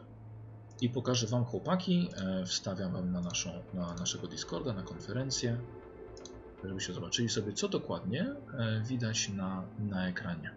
i 0.80 0.88
pokażę 0.90 1.26
wam 1.26 1.44
chłopaki, 1.44 2.08
e, 2.16 2.46
wstawiam 2.46 2.92
wam 2.92 3.12
na, 3.12 3.20
naszą, 3.20 3.50
na 3.74 3.94
naszego 3.94 4.26
Discorda, 4.26 4.72
na 4.72 4.82
konferencję, 4.82 5.58
żebyście 6.64 6.92
zobaczyli 6.92 7.28
sobie, 7.28 7.52
co 7.52 7.68
dokładnie 7.68 8.22
e, 8.58 8.82
widać 8.86 9.28
na, 9.28 9.64
na 9.78 10.08
ekranie. 10.08 10.50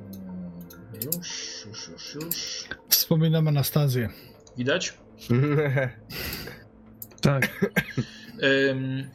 Mm, 0.00 0.50
Już, 1.04 1.64
już, 1.66 1.88
już, 1.88 2.14
już. 2.14 2.68
Wspominam 2.88 3.48
Anastazję. 3.48 4.08
Widać? 4.56 4.98
Tak. 7.20 7.48
Ym, 8.70 9.08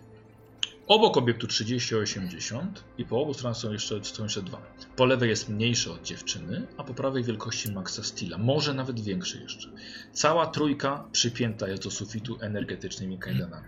obok 0.88 1.18
obiektu 1.18 1.48
3080 1.48 2.84
i 2.98 3.06
po 3.06 3.22
obu 3.22 3.34
stronach 3.34 3.58
są 3.58 3.72
jeszcze, 3.72 4.04
są 4.04 4.24
jeszcze 4.24 4.42
dwa. 4.42 4.62
Po 4.96 5.06
lewej 5.06 5.30
jest 5.30 5.50
mniejszy 5.50 5.92
od 5.92 6.04
dziewczyny, 6.04 6.68
a 6.78 6.84
po 6.84 6.94
prawej 6.94 7.24
wielkości 7.24 7.72
Maxa 7.72 8.04
Steela, 8.04 8.38
może 8.38 8.74
nawet 8.74 9.00
większy 9.00 9.42
jeszcze. 9.42 9.70
Cała 10.14 10.48
trójka 10.48 11.06
przypięta 11.12 11.68
jest 11.68 11.84
do 11.84 11.92
sufitu 11.92 12.38
energetycznymi 12.42 13.20
kajdanami. 13.20 13.68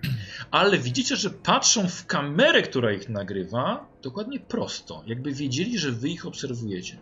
Ale 0.52 0.78
widzicie, 0.78 1.16
że 1.16 1.30
patrzą 1.30 1.90
w 1.90 2.06
kamerę, 2.06 2.62
która 2.62 2.94
ich 2.94 3.10
nagrywa, 3.10 3.88
dokładnie 4.06 4.40
prosto, 4.40 5.04
jakby 5.08 5.32
wiedzieli, 5.32 5.80
że 5.80 5.92
wy 5.92 6.10
ich 6.10 6.26
obserwujecie. 6.26 6.98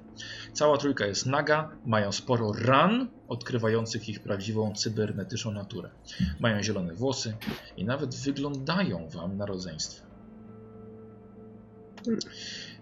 Cała 0.54 0.78
trójka 0.78 1.06
jest 1.06 1.26
naga, 1.26 1.72
mają 1.86 2.12
sporo 2.12 2.54
ran 2.54 3.08
odkrywających 3.28 4.10
ich 4.10 4.20
prawdziwą 4.20 4.74
cybernetyczną 4.76 5.52
naturę. 5.52 5.90
Mają 6.40 6.64
zielone 6.64 6.94
włosy 6.94 7.34
i 7.78 7.86
nawet 7.86 8.16
wyglądają 8.16 9.10
wam 9.10 9.38
na 9.38 9.46
rodzeństwo. 9.46 10.06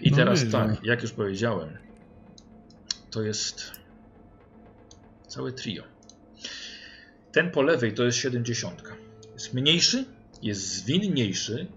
I 0.02 0.11
No 0.11 0.18
teraz 0.18 0.49
tak, 0.52 0.84
jak 0.84 1.02
już 1.02 1.11
powiedziałem, 1.11 1.77
to 3.11 3.22
jest 3.22 3.72
całe 5.27 5.52
trio. 5.52 5.84
Ten 7.31 7.52
po 7.52 7.61
lewej 7.61 7.93
to 7.93 8.03
jest 8.03 8.18
70. 8.18 8.84
Jest 9.34 9.53
mniejszy, 9.53 10.06
jest 10.41 10.61
zwinniejszy, 10.61 11.68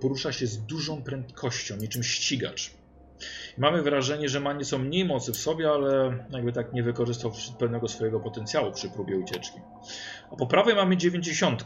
porusza 0.00 0.32
się 0.32 0.46
z 0.46 0.58
dużą 0.58 1.02
prędkością, 1.02 1.76
niczym 1.76 2.02
ścigacz. 2.02 2.70
Mamy 3.58 3.82
wrażenie, 3.82 4.28
że 4.28 4.40
ma 4.40 4.52
nieco 4.52 4.78
mniej 4.78 5.04
mocy 5.04 5.32
w 5.32 5.36
sobie, 5.36 5.70
ale 5.70 6.24
jakby 6.30 6.52
tak 6.52 6.72
nie 6.72 6.82
wykorzystał 6.82 7.32
pełnego 7.58 7.88
swojego 7.88 8.20
potencjału 8.20 8.72
przy 8.72 8.88
próbie 8.88 9.18
ucieczki. 9.18 9.58
A 10.32 10.36
po 10.36 10.46
prawej 10.46 10.74
mamy 10.74 10.96
90. 10.96 11.64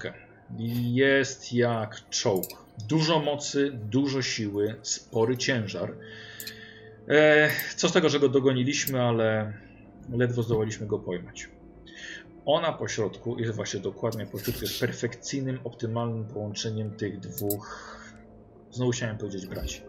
Jest 0.92 1.52
jak 1.52 2.08
czołg. 2.10 2.46
Dużo 2.88 3.18
mocy, 3.18 3.70
dużo 3.72 4.22
siły, 4.22 4.76
spory 4.82 5.36
ciężar. 5.36 5.94
E, 7.08 7.50
co 7.76 7.88
z 7.88 7.92
tego, 7.92 8.08
że 8.08 8.20
go 8.20 8.28
dogoniliśmy, 8.28 9.02
ale 9.02 9.52
ledwo 10.12 10.42
zdołaliśmy 10.42 10.86
go 10.86 10.98
pojmać. 10.98 11.48
Ona 12.46 12.72
po 12.72 12.88
środku 12.88 13.38
jest 13.38 13.56
właśnie 13.56 13.80
dokładnie 13.80 14.26
po 14.26 14.38
środku, 14.38 14.60
jest 14.60 14.80
perfekcyjnym, 14.80 15.58
optymalnym 15.64 16.24
połączeniem 16.24 16.90
tych 16.90 17.20
dwóch, 17.20 18.03
znowu 18.74 18.90
chciałem 18.90 19.18
powiedzieć 19.18 19.46
braci. 19.46 19.80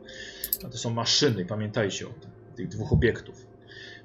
A 0.65 0.69
to 0.69 0.77
są 0.77 0.89
maszyny, 0.89 1.45
pamiętajcie 1.45 2.07
o 2.07 2.09
tym, 2.09 2.31
tych 2.55 2.67
dwóch 2.67 2.93
obiektów. 2.93 3.47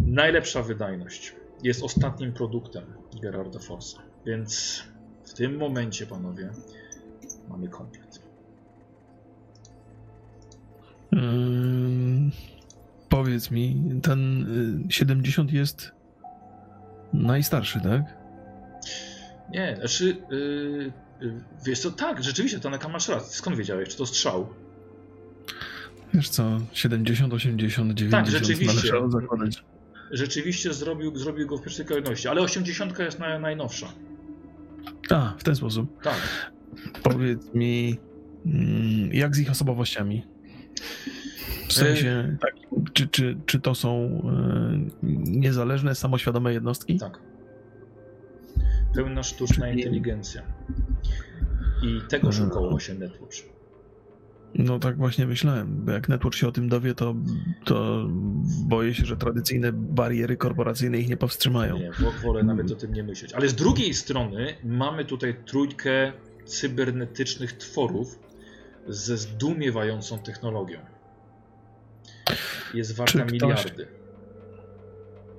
Najlepsza 0.01 0.63
wydajność 0.63 1.35
jest 1.63 1.83
ostatnim 1.83 2.33
produktem 2.33 2.85
Gerarda 3.23 3.59
Forsa, 3.59 3.99
więc 4.27 4.83
w 5.25 5.33
tym 5.33 5.57
momencie, 5.57 6.07
panowie, 6.07 6.51
mamy 7.49 7.69
komplet. 7.69 8.21
Ym, 11.13 12.31
Powiedz 13.11 13.51
mi, 13.51 13.83
ten 14.03 14.47
y, 14.89 14.93
70 14.93 15.53
jest 15.53 15.93
najstarszy, 17.13 17.81
tak? 17.81 18.03
Nie, 19.51 19.77
znaczy, 19.77 20.17
yy, 20.31 20.93
wiesz 21.67 21.81
co, 21.81 21.91
tak, 21.91 22.25
rzeczywiście, 22.25 22.61
Tanaka 22.61 22.89
masz 22.89 23.09
rację. 23.09 23.37
Skąd 23.37 23.57
wiedziałeś, 23.57 23.89
czy 23.89 23.97
to 23.97 24.07
strzał? 24.07 24.49
Wiesz 26.15 26.29
co, 26.29 26.59
70, 26.73 27.33
80, 27.35 27.93
90 27.95 28.11
Tak, 28.27 28.41
rzeczywiście. 28.41 28.89
zakładać. 29.09 29.65
Rzeczywiście 30.11 30.75
zrobił, 30.75 31.17
zrobił 31.17 31.47
go 31.47 31.57
w 31.59 31.63
pierwszej 31.63 31.87
kolejności, 31.87 32.29
ale 32.29 32.41
80 32.41 32.99
jest 32.99 33.19
na, 33.19 33.39
najnowsza. 33.39 33.93
A, 35.11 35.35
w 35.39 35.45
ten 35.45 35.57
sposób. 35.57 36.03
Tak. 36.03 36.17
Powiedz 37.03 37.55
mi, 37.55 37.99
mm, 38.47 39.13
jak 39.13 39.37
z 39.37 39.39
ich 39.39 39.51
osobowościami? 39.51 40.27
W 41.69 41.73
sensie, 41.73 42.37
tak, 42.41 42.55
czy, 42.93 43.09
czy, 43.09 43.37
czy 43.47 43.61
to 43.61 43.75
są 43.75 44.23
y, 45.03 45.07
niezależne, 45.27 45.95
samoświadome 45.95 46.53
jednostki? 46.53 46.99
Tak. 46.99 47.19
Pełna 48.95 49.23
sztuczna 49.23 49.71
inteligencja. 49.71 50.43
I 51.83 52.01
tego 52.09 52.29
Mhm. 52.29 52.33
szukało 52.49 52.81
się 52.81 52.95
Netwatch. 52.95 53.37
No 54.55 54.79
tak 54.79 54.97
właśnie 54.97 55.27
myślałem, 55.27 55.87
jak 55.89 56.09
Network 56.09 56.35
się 56.35 56.49
o 56.49 56.53
tym 56.53 56.69
dowie, 56.69 56.95
to, 56.95 57.15
to 57.65 58.07
boję 58.69 58.95
się, 58.95 59.05
że 59.07 59.17
tradycyjne 59.17 59.73
bariery 59.73 60.37
korporacyjne 60.37 60.99
ich 60.99 61.09
nie 61.09 61.17
powstrzymają. 61.17 61.79
Nie, 61.79 61.91
wo- 61.93 62.13
wolę 62.23 62.43
nawet 62.43 62.71
o 62.71 62.75
tym 62.75 62.93
nie 62.95 63.03
myśleć. 63.03 63.33
Ale 63.33 63.49
z 63.49 63.55
drugiej 63.55 63.95
strony 63.95 64.55
mamy 64.65 65.05
tutaj 65.05 65.37
trójkę 65.47 66.13
cybernetycznych 66.45 67.53
tworów 67.53 68.19
ze 68.89 69.17
zdumiewającą 69.17 70.19
technologią. 70.19 70.79
Jest 72.75 72.97
warta 72.97 73.19
ktoś- 73.19 73.33
miliardy. 73.33 73.87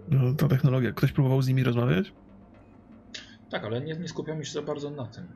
No, 0.10 0.34
ta 0.34 0.48
technologia, 0.48 0.92
ktoś 0.92 1.12
próbował 1.12 1.42
z 1.42 1.48
nimi 1.48 1.64
rozmawiać? 1.64 2.14
Tak, 3.50 3.64
ale 3.64 3.82
nie, 3.82 3.96
nie 3.96 4.08
skupiamy 4.08 4.46
się 4.46 4.52
za 4.52 4.62
bardzo 4.62 4.90
na 4.90 5.06
tym. 5.08 5.28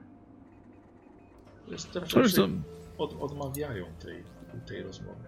To 1.65 1.71
jest 1.71 1.91
to, 1.91 2.01
od, 2.97 3.15
odmawiają 3.21 3.85
tej, 3.99 4.23
tej 4.67 4.83
rozmowy. 4.83 5.23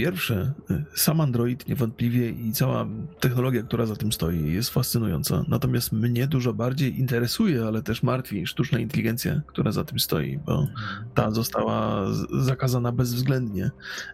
Pierwsze, 0.00 0.52
sam 0.94 1.20
Android 1.20 1.68
niewątpliwie 1.68 2.30
i 2.30 2.52
cała 2.52 2.86
technologia, 3.20 3.62
która 3.62 3.86
za 3.86 3.96
tym 3.96 4.12
stoi, 4.12 4.52
jest 4.52 4.70
fascynująca. 4.70 5.44
Natomiast 5.48 5.92
mnie 5.92 6.26
dużo 6.26 6.52
bardziej 6.52 6.98
interesuje, 6.98 7.64
ale 7.64 7.82
też 7.82 8.02
martwi 8.02 8.46
sztuczna 8.46 8.78
inteligencja, 8.78 9.40
która 9.46 9.72
za 9.72 9.84
tym 9.84 9.98
stoi, 9.98 10.38
bo 10.38 10.66
ta 11.14 11.30
została 11.30 12.06
zakazana 12.40 12.92
bezwzględnie. 12.92 13.70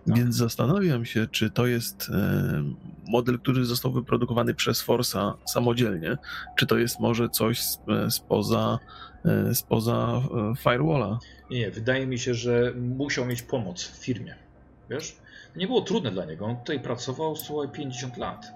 Tak. 0.07 0.17
Więc 0.17 0.37
zastanawiam 0.37 1.05
się, 1.05 1.27
czy 1.31 1.51
to 1.51 1.67
jest 1.67 2.11
e, 2.11 2.65
model, 3.09 3.39
który 3.39 3.65
został 3.65 3.93
wyprodukowany 3.93 4.55
przez 4.55 4.81
Forsa 4.81 5.35
samodzielnie, 5.45 6.17
czy 6.57 6.67
to 6.67 6.79
jest 6.79 7.01
może 7.01 7.29
coś 7.29 7.61
sp- 7.75 8.11
spoza, 8.11 8.79
e, 9.25 9.55
spoza 9.55 10.23
firewalla. 10.59 11.19
Nie, 11.51 11.59
nie, 11.59 11.71
wydaje 11.71 12.07
mi 12.07 12.19
się, 12.19 12.35
że 12.35 12.73
musiał 12.77 13.27
mieć 13.27 13.43
pomoc 13.43 13.83
w 13.85 14.05
firmie. 14.05 14.35
Wiesz? 14.91 15.26
Nie 15.57 15.67
było 15.67 15.81
trudne 15.81 16.11
dla 16.11 16.25
niego. 16.25 16.47
On 16.47 16.57
tutaj 16.57 16.81
pracował 16.81 17.37
słuchaj 17.37 17.69
50 17.69 18.17
lat. 18.17 18.47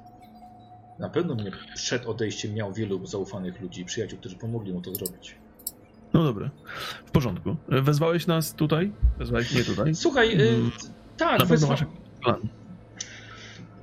Na 0.99 1.09
pewno 1.09 1.35
mnie 1.35 1.51
przed 1.75 2.07
odejściem 2.07 2.55
miał 2.55 2.73
wielu 2.73 3.07
zaufanych 3.07 3.61
ludzi, 3.61 3.85
przyjaciół, 3.85 4.19
którzy 4.19 4.37
pomogli 4.37 4.73
mu 4.73 4.81
to 4.81 4.95
zrobić. 4.95 5.35
No 6.13 6.25
dobra, 6.25 6.51
w 7.07 7.11
porządku. 7.11 7.57
Wezwałeś 7.69 8.27
nas 8.27 8.55
tutaj? 8.55 8.93
Wezwałeś 9.19 9.55
mnie 9.55 9.65
tutaj? 9.65 9.95
Słuchaj, 9.95 10.41
y, 10.41 10.49
Mm, 10.49 10.71
tak, 11.17 11.39
Na 11.39 11.47
pewno 11.47 11.57
wezwa- 11.57 11.69
masz 11.69 11.81
jakiś 11.81 11.97
plan. 12.23 12.41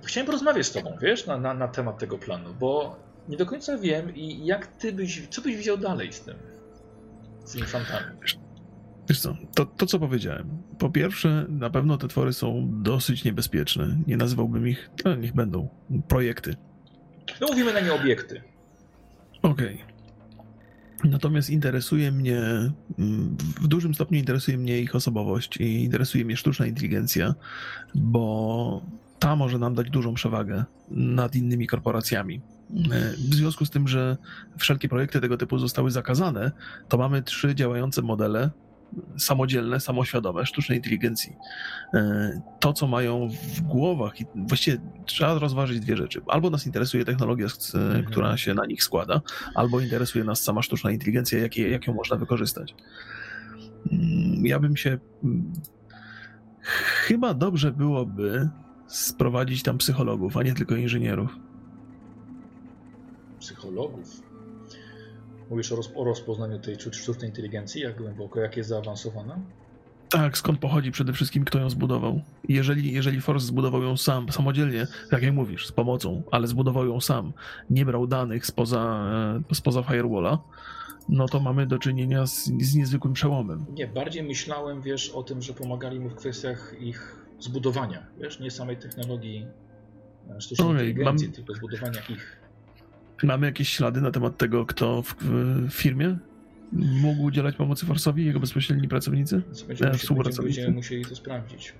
chciałem 0.05 0.25
porozmawiać 0.25 0.65
z 0.67 0.71
tobą, 0.71 0.93
wiesz, 1.01 1.25
na, 1.25 1.37
na, 1.37 1.53
na 1.53 1.67
temat 1.67 1.97
tego 1.99 2.17
planu, 2.17 2.53
bo 2.59 2.95
nie 3.29 3.37
do 3.37 3.45
końca 3.45 3.77
wiem 3.77 4.15
i 4.15 4.45
jak 4.45 4.67
ty 4.67 4.93
byś, 4.93 5.27
co 5.29 5.41
byś 5.41 5.55
widział 5.55 5.77
dalej 5.77 6.13
z 6.13 6.21
tym, 6.21 6.35
z 7.45 7.55
infantami. 7.55 8.05
Wiesz 8.21 8.37
co, 9.15 9.37
to, 9.55 9.65
to 9.65 9.85
co 9.85 9.99
powiedziałem. 9.99 10.49
Po 10.79 10.89
pierwsze, 10.89 11.45
na 11.49 11.69
pewno 11.69 11.97
te 11.97 12.07
twory 12.07 12.33
są 12.33 12.69
dosyć 12.71 13.23
niebezpieczne. 13.23 13.97
Nie 14.07 14.17
nazywałbym 14.17 14.67
ich, 14.67 14.89
no 15.05 15.15
niech 15.15 15.33
będą, 15.33 15.69
projekty. 16.07 16.55
No 17.41 17.47
mówimy 17.47 17.73
na 17.73 17.79
nie 17.79 17.93
obiekty. 17.93 18.41
Okej. 19.41 19.83
Natomiast 21.03 21.49
interesuje 21.49 22.11
mnie, 22.11 22.41
w 23.61 23.67
dużym 23.67 23.93
stopniu 23.93 24.19
interesuje 24.19 24.57
mnie 24.57 24.81
ich 24.81 24.95
osobowość 24.95 25.57
i 25.57 25.83
interesuje 25.83 26.25
mnie 26.25 26.37
sztuczna 26.37 26.65
inteligencja, 26.65 27.35
bo 27.95 28.85
ta 29.19 29.35
może 29.35 29.59
nam 29.59 29.75
dać 29.75 29.89
dużą 29.89 30.13
przewagę 30.13 30.65
nad 30.91 31.35
innymi 31.35 31.67
korporacjami. 31.67 32.41
W 33.29 33.35
związku 33.35 33.65
z 33.65 33.69
tym, 33.69 33.87
że 33.87 34.17
wszelkie 34.57 34.89
projekty 34.89 35.21
tego 35.21 35.37
typu 35.37 35.59
zostały 35.59 35.91
zakazane, 35.91 36.51
to 36.89 36.97
mamy 36.97 37.23
trzy 37.23 37.55
działające 37.55 38.01
modele 38.01 38.49
samodzielne, 39.17 39.79
samoświadome 39.79 40.45
sztucznej 40.45 40.77
inteligencji. 40.77 41.35
E, 41.93 42.41
To, 42.59 42.73
co 42.73 42.87
mają 42.87 43.27
w 43.55 43.61
głowach, 43.61 44.21
i 44.21 44.25
właściwie 44.35 44.77
trzeba 45.05 45.39
rozważyć 45.39 45.79
dwie 45.79 45.97
rzeczy. 45.97 46.21
Albo 46.27 46.49
nas 46.49 46.65
interesuje 46.65 47.05
technologia, 47.05 47.49
z- 47.49 47.75
Mhm. 47.75 48.05
która 48.05 48.37
się 48.37 48.53
na 48.53 48.65
nich 48.65 48.83
składa, 48.83 49.21
albo 49.55 49.79
interesuje 49.79 50.23
nas 50.23 50.41
sama 50.41 50.61
sztuczna 50.61 50.91
inteligencja, 50.91 51.39
jak, 51.39 51.57
je- 51.57 51.69
jak 51.69 51.87
ją 51.87 51.93
można 51.93 52.17
wykorzystać. 52.17 52.75
Mm, 53.91 54.45
Ja 54.45 54.59
bym 54.59 54.77
się. 54.77 54.97
mm, 55.23 55.53
Chyba 57.07 57.33
dobrze 57.33 57.71
byłoby 57.71 58.49
sprowadzić 58.87 59.63
tam 59.63 59.77
psychologów, 59.77 60.37
a 60.37 60.43
nie 60.43 60.53
tylko 60.53 60.75
inżynierów. 60.75 61.35
psychologów. 63.39 64.21
Mówisz 65.49 65.71
o, 65.71 65.75
roz, 65.75 65.91
o 65.95 66.03
rozpoznaniu 66.03 66.59
tej 66.59 66.75
sztucznej 66.91 67.29
inteligencji, 67.29 67.81
jak 67.81 67.97
głęboko, 67.97 68.39
jak 68.39 68.57
jest 68.57 68.69
zaawansowana? 68.69 69.39
Tak, 70.09 70.37
skąd 70.37 70.59
pochodzi 70.59 70.91
przede 70.91 71.13
wszystkim, 71.13 71.45
kto 71.45 71.59
ją 71.59 71.69
zbudował. 71.69 72.21
Jeżeli, 72.49 72.93
jeżeli 72.93 73.21
Force 73.21 73.45
zbudował 73.47 73.83
ją 73.83 73.97
sam, 73.97 74.31
samodzielnie, 74.31 74.87
tak 75.09 75.23
jak 75.23 75.33
mówisz, 75.33 75.67
z 75.67 75.71
pomocą, 75.71 76.23
ale 76.31 76.47
zbudował 76.47 76.85
ją 76.85 77.01
sam, 77.01 77.33
nie 77.69 77.85
brał 77.85 78.07
danych 78.07 78.45
spoza, 78.45 79.09
e, 79.51 79.55
spoza 79.55 79.83
firewalla, 79.83 80.39
no 81.09 81.27
to 81.27 81.39
mamy 81.39 81.65
do 81.67 81.79
czynienia 81.79 82.25
z, 82.27 82.45
z 82.61 82.75
niezwykłym 82.75 83.13
przełomem. 83.13 83.65
Nie, 83.73 83.87
bardziej 83.87 84.23
myślałem, 84.23 84.81
wiesz, 84.81 85.09
o 85.09 85.23
tym, 85.23 85.41
że 85.41 85.53
pomagali 85.53 85.99
mu 85.99 86.09
w 86.09 86.15
kwestiach 86.15 86.75
ich 86.79 87.15
zbudowania, 87.39 88.05
wiesz, 88.21 88.39
nie 88.39 88.51
samej 88.51 88.77
technologii 88.77 89.45
e, 90.37 90.41
sztucznej 90.41 90.67
Okej, 90.69 90.89
inteligencji, 90.89 91.27
mam- 91.27 91.35
tylko 91.35 91.53
zbudowania 91.53 91.99
ich. 92.09 92.37
Mamy 93.23 93.45
jakieś 93.47 93.69
ślady 93.69 94.01
na 94.01 94.11
temat 94.11 94.37
tego, 94.37 94.65
kto 94.65 95.01
w, 95.01 95.15
w 95.69 95.73
firmie 95.73 96.17
mógł 96.71 97.23
udzielać 97.23 97.55
pomocy 97.55 97.85
Force'owi, 97.85 98.17
jego 98.17 98.39
bezpośredni 98.39 98.87
pracownicy? 98.87 99.41
Będziemy, 99.67 99.91
E, 99.91 99.93
współpracownicy? 99.97 100.43
będziemy 100.59 100.75
musieli 100.75 101.05
to 101.05 101.15
sprawdzić 101.15 101.73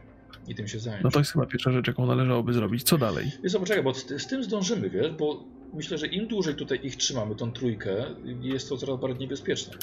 i 0.48 0.56
tym 0.56 0.68
się 0.68 0.80
zająć. 0.80 1.04
No 1.04 1.12
to 1.12 1.20
jest 1.20 1.32
chyba 1.32 1.46
pierwsza 1.46 1.72
rzecz, 1.72 1.88
jaką 1.88 2.06
należałoby 2.06 2.54
zrobić. 2.54 2.84
Co 2.84 2.98
dalej? 2.98 3.32
Wiesz 3.44 3.52
co, 3.52 3.60
poczekaj, 3.60 3.84
bo 3.84 3.94
z, 3.94 4.22
z 4.22 4.28
tym 4.28 4.44
zdążymy, 4.44 4.90
wiesz, 4.90 5.12
bo 5.12 5.44
myślę, 5.74 5.98
że 5.98 6.08
im 6.08 6.28
dłużej 6.28 6.56
tutaj 6.56 6.80
ich 6.84 6.96
trzymamy, 6.96 7.36
tą 7.36 7.52
trójkę, 7.52 7.96
jest 8.42 8.70
to 8.70 8.78
coraz 8.78 9.00
bardziej 9.02 9.20
niebezpieczne. 9.20 9.74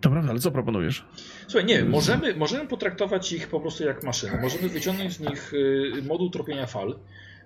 To 0.00 0.10
prawda, 0.10 0.30
ale 0.30 0.40
co 0.40 0.50
proponujesz? 0.50 1.04
Słuchaj, 1.48 1.64
nie, 1.64 1.84
możemy, 1.84 2.34
możemy 2.36 2.66
potraktować 2.68 3.32
ich 3.32 3.48
po 3.48 3.60
prostu 3.60 3.84
jak 3.84 4.02
maszynę. 4.04 4.38
Możemy 4.42 4.68
wyciągnąć 4.68 5.12
z 5.12 5.20
nich 5.20 5.54
y, 5.54 5.92
moduł 6.08 6.30
tropienia 6.30 6.66
fal, 6.66 6.98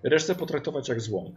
resztę 0.03 0.35
potraktować 0.35 0.89
jak 0.89 1.01
złom. 1.01 1.33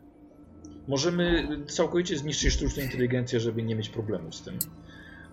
Możemy 0.87 1.47
całkowicie 1.67 2.17
zniszczyć 2.17 2.53
sztuczną 2.53 2.83
inteligencję, 2.83 3.39
żeby 3.39 3.63
nie 3.63 3.75
mieć 3.75 3.89
problemu 3.89 4.31
z 4.31 4.41
tym. 4.41 4.59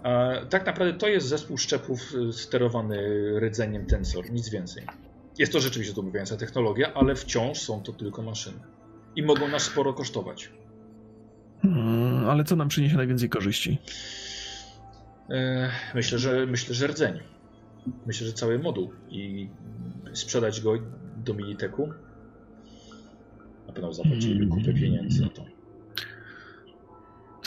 A 0.02 0.30
tak 0.50 0.66
naprawdę 0.66 0.98
to 0.98 1.08
jest 1.08 1.28
zespół 1.28 1.58
szczepów 1.58 2.14
y, 2.14 2.32
sterowany 2.32 2.98
rdzeniem 3.40 3.86
Tensor, 3.86 4.30
nic 4.30 4.48
więcej. 4.48 4.84
Jest 5.38 5.52
to 5.52 5.60
rzeczywiście 5.60 5.92
zdobyająca 5.92 6.36
technologia, 6.36 6.94
ale 6.94 7.14
wciąż 7.14 7.58
są 7.58 7.82
to 7.82 7.92
tylko 7.92 8.22
maszyny. 8.22 8.58
I 9.16 9.22
mogą 9.22 9.48
nas 9.48 9.62
sporo 9.62 9.92
kosztować. 9.94 10.50
Hmm, 11.62 12.28
ale 12.28 12.44
co 12.44 12.56
nam 12.56 12.68
przyniesie 12.68 12.96
najwięcej 12.96 13.28
korzyści? 13.28 13.78
E, 15.30 15.70
Myślę, 15.94 16.18
że 16.18 16.46
myślę, 16.46 16.74
że 16.74 16.86
rdzeń. 16.86 17.20
Myślę, 18.06 18.26
że 18.26 18.32
cały 18.32 18.58
moduł 18.58 18.90
i 19.10 19.48
sprzedać 20.12 20.60
go 20.60 20.72
do 21.16 21.34
Militeku. 21.34 21.92
Na 23.70 23.74
pewno 23.74 23.92
zapłaciliby 23.92 24.46
kupę 24.46 24.74
pieniędzy 24.74 25.22
na 25.22 25.28
to. 25.28 25.44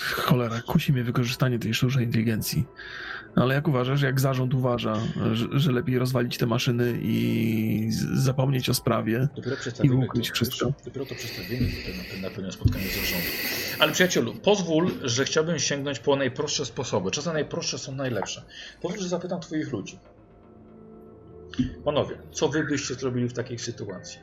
Cholera, 0.02 0.62
kusi 0.62 0.94
mnie 0.94 1.04
wykorzystanie 1.04 1.60
tej 1.60 1.74
sztucznej 1.74 2.06
inteligencji. 2.06 2.66
Ale 3.36 3.56
jak 3.56 3.68
uważasz, 3.68 4.02
jak 4.02 4.20
zarząd 4.20 4.54
uważa, 4.54 4.94
że, 5.34 5.48
że 5.52 5.72
lepiej 5.72 6.00
rozwalić 6.00 6.38
te 6.38 6.46
maszyny 6.46 7.00
i 7.02 7.88
z- 7.92 8.24
zapomnieć 8.24 8.70
o 8.70 8.74
sprawie? 8.74 9.28
I 9.84 9.90
ukryć 10.06 10.28
to, 10.30 10.34
wszystko. 10.36 10.74
Dopiero 10.86 11.06
to 11.06 11.16
przedstawimy 11.16 11.68
na, 12.16 12.22
na 12.30 12.30
pewnym 12.30 12.52
spotkaniu 12.52 12.86
zarządu. 12.86 13.28
Ale 13.80 13.92
przyjacielu, 13.92 14.34
pozwól, 14.34 14.92
że 15.04 15.26
chciałbym 15.26 15.60
sięgnąć 15.60 16.00
po 16.00 16.16
najprostsze 16.16 16.66
sposoby. 16.66 17.12
Czasem 17.12 17.34
najprostsze 17.34 17.78
są 17.78 17.96
najlepsze. 17.96 18.44
Pozwól, 18.82 19.02
że 19.02 19.08
zapytam 19.10 19.40
twoich 19.40 19.72
ludzi. 19.72 20.00
Panowie, 21.86 22.16
co 22.32 22.50
wy 22.50 22.64
byście 22.64 22.94
zrobili 22.94 23.28
w 23.28 23.34
takiej 23.34 23.60
sytuacji? 23.60 24.20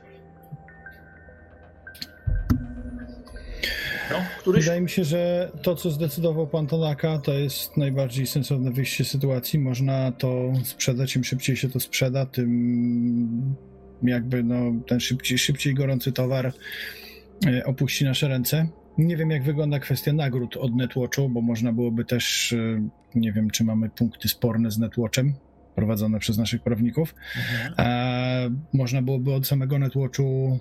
No, 4.11 4.17
któryś? 4.39 4.63
Wydaje 4.63 4.81
mi 4.81 4.89
się, 4.89 5.03
że 5.03 5.51
to, 5.63 5.75
co 5.75 5.91
zdecydował 5.91 6.47
pan 6.47 6.67
Tanaka, 6.67 7.19
to 7.19 7.33
jest 7.33 7.77
najbardziej 7.77 8.27
sensowne 8.27 8.71
wyjście 8.71 9.05
z 9.05 9.07
sytuacji. 9.07 9.59
Można 9.59 10.11
to 10.11 10.53
sprzedać, 10.63 11.15
im 11.15 11.23
szybciej 11.23 11.55
się 11.55 11.69
to 11.69 11.79
sprzeda, 11.79 12.25
tym 12.25 13.55
jakby 14.03 14.43
no, 14.43 14.71
ten 14.87 14.99
szybciej, 14.99 15.37
szybciej 15.37 15.73
gorący 15.73 16.11
towar 16.11 16.53
e, 17.47 17.65
opuści 17.65 18.05
nasze 18.05 18.27
ręce. 18.27 18.67
Nie 18.97 19.17
wiem, 19.17 19.31
jak 19.31 19.43
wygląda 19.43 19.79
kwestia 19.79 20.13
nagród 20.13 20.57
od 20.57 20.75
Netwatchu, 20.75 21.29
bo 21.29 21.41
można 21.41 21.73
byłoby 21.73 22.05
też, 22.05 22.53
e, 22.53 22.89
nie 23.15 23.33
wiem, 23.33 23.49
czy 23.49 23.63
mamy 23.63 23.89
punkty 23.89 24.27
sporne 24.27 24.71
z 24.71 24.77
Netwatchem 24.77 25.33
prowadzone 25.75 26.19
przez 26.19 26.37
naszych 26.37 26.61
prawników. 26.63 27.15
Mhm. 27.37 28.63
Można 28.73 29.01
byłoby 29.01 29.33
od 29.33 29.47
samego 29.47 29.79
Netwatchu 29.79 30.59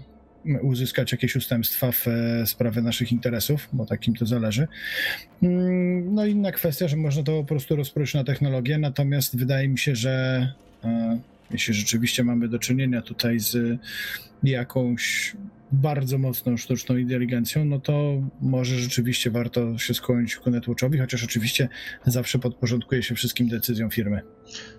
uzyskać 0.63 1.13
jakieś 1.13 1.37
ustępstwa 1.37 1.93
w 1.93 2.09
e, 2.09 2.47
sprawie 2.47 2.83
naszych 2.83 3.13
interesów, 3.13 3.69
bo 3.73 3.87
takim 3.87 4.15
to 4.15 4.27
zależy. 4.27 4.69
Mm, 5.43 6.15
No 6.15 6.27
i 6.27 6.31
inna 6.31 6.53
kwestia, 6.53 6.89
że 6.89 6.97
można 6.97 7.23
to 7.23 7.41
po 7.41 7.45
prostu 7.45 7.77
rozproszyć 7.77 8.15
na 8.15 8.25
technologię, 8.25 8.79
natomiast 8.79 9.37
wydaje 9.37 9.69
mi 9.69 9.79
się, 9.79 9.97
że 9.97 10.47
e, 10.85 11.21
jeśli 11.51 11.75
rzeczywiście 11.75 12.25
mamy 12.25 12.49
do 12.49 12.59
czynienia 12.59 13.03
tutaj 13.03 13.39
z 13.39 13.81
jakąś 14.43 15.37
bardzo 15.73 16.19
mocną 16.19 16.57
sztuczną 16.57 16.97
inteligencją, 16.97 17.65
no 17.65 17.81
to 17.81 18.23
może 18.41 18.79
rzeczywiście 18.79 19.31
warto 19.31 19.79
się 19.79 19.95
skłonić 19.95 20.37
ku 20.37 20.51
Netwatchowi, 20.51 20.99
chociaż 20.99 21.25
oczywiście 21.25 21.69
zawsze 22.07 22.39
podporządkuje 22.39 23.03
się 23.03 23.15
wszystkim 23.15 23.49
decyzjom 23.49 23.91
firmy. 23.91 24.23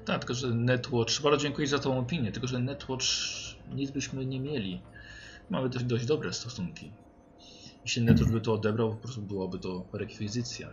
Tak, 0.06 0.20
tylko 0.20 0.34
że 0.34 0.48
Netwatch, 0.48 1.22
bardzo 1.22 1.44
dziękuję 1.44 1.68
za 1.68 1.80
tą 1.80 1.98
opinię, 2.00 2.32
tylko 2.32 2.48
że 2.48 2.60
Netwatch 2.60 3.06
nic 3.76 3.92
byśmy 3.92 4.26
nie 4.26 4.40
mieli. 4.40 4.82
Mamy 5.52 5.70
dość, 5.70 5.86
dość 5.86 6.06
dobre 6.06 6.34
stosunki. 6.34 6.92
Jeśli 7.86 8.02
Netwatch 8.02 8.32
by 8.32 8.42
to 8.42 8.54
odebrał, 8.54 8.90
po 8.90 8.96
prostu 8.96 9.22
byłaby 9.22 9.60
to 9.60 9.86
rekwizycja. 9.94 10.70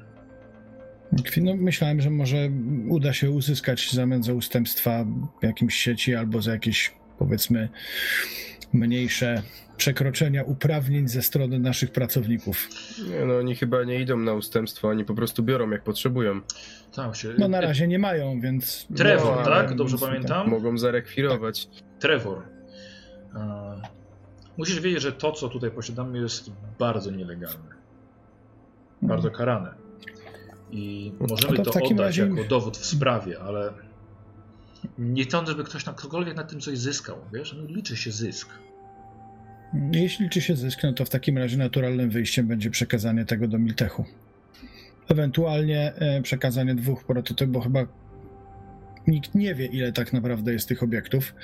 No, 1.42 1.56
myślałem, 1.56 2.00
że 2.00 2.10
może 2.10 2.50
uda 2.88 3.12
się 3.12 3.30
uzyskać 3.30 3.86
w 3.86 3.92
zamian 3.92 4.22
za 4.22 4.32
ustępstwa 4.32 5.05
w 5.40 5.44
jakimś 5.44 5.74
sieci 5.74 6.14
albo 6.14 6.42
za 6.42 6.52
jakieś 6.52 6.94
powiedzmy 7.18 7.68
mniejsze 8.72 9.42
przekroczenia 9.76 10.44
uprawnień 10.44 11.09
ze 11.09 11.22
strony 11.22 11.59
naszych 11.59 11.90
pracowników. 11.90 12.68
Nie, 13.10 13.24
no 13.24 13.38
oni 13.38 13.56
chyba 13.56 13.84
nie 13.84 14.00
idą 14.00 14.16
na 14.16 14.32
ustępstwo, 14.32 14.88
oni 14.88 15.05
po 15.05 15.14
prostu 15.14 15.42
biorą 15.42 15.70
jak 15.70 15.82
potrzebują. 15.82 16.40
Tak, 16.94 17.16
się... 17.16 17.28
No 17.38 17.48
na 17.48 17.60
razie 17.60 17.88
nie 17.88 17.98
mają, 17.98 18.40
więc... 18.40 18.86
Trevor, 18.96 19.36
No, 19.36 19.44
tak? 19.44 19.74
Dobrze 19.74 19.98
pamiętam? 19.98 20.50
Mogą 20.50 20.78
zarekwirować. 20.78 21.68
Trevor. 21.98 22.42
Musisz 24.59 24.80
wiedzieć, 24.80 25.02
że 25.02 25.12
to, 25.12 25.32
co 25.32 25.48
tutaj 25.48 25.70
posiadamy, 25.70 26.18
jest 26.18 26.51
bardzo 26.78 27.10
nielegalne. 27.10 27.78
Bardzo 29.02 29.30
karane. 29.30 29.74
I 30.70 31.12
możemy 31.20 31.56
to 31.56 31.70
oddać 31.70 31.98
razie- 31.98 32.28
jako 32.28 32.44
dowód 32.44 32.76
w 32.76 32.86
sprawie, 32.86 33.40
ale 33.40 33.72
nie 34.98 35.30
sądzę, 35.30 35.52
żeby 35.52 35.64
ktoś 35.64 35.86
na 35.86 35.93
ktokolwiek 35.93 36.36
na 36.36 36.44
tym 36.44 36.60
coś 36.60 36.78
zyskał. 36.78 37.16
Wiesz, 37.32 37.56
no, 37.59 37.64
liczy 37.64 37.97
się 37.97 38.12
zysk. 38.12 38.48
Jeśli 39.93 40.24
liczy 40.24 40.40
się 40.40 40.56
zysk, 40.56 40.80
no 40.82 40.93
to 40.93 41.05
w 41.05 41.10
takim 41.10 41.39
razie 41.39 41.56
naturalnym 41.56 42.10
wyjściem 42.10 42.47
będzie 42.47 42.70
przekazanie 42.70 43.24
tego 43.24 43.48
do 43.48 43.59
Miltechu. 43.59 44.05
Ewentualnie 45.09 45.93
e, 45.94 46.22
przekazanie 46.22 46.74
dwóch 46.74 47.05
prototypów, 47.05 47.52
bo 47.52 47.60
chyba 47.60 47.86
nikt 49.09 49.35
nie 49.35 49.55
wie, 49.55 49.66
ile 49.66 49.93
tak 49.93 50.12
naprawdę 50.12 50.52
jest 50.52 50.68
tych 50.68 50.82
obiektów. 50.82 51.35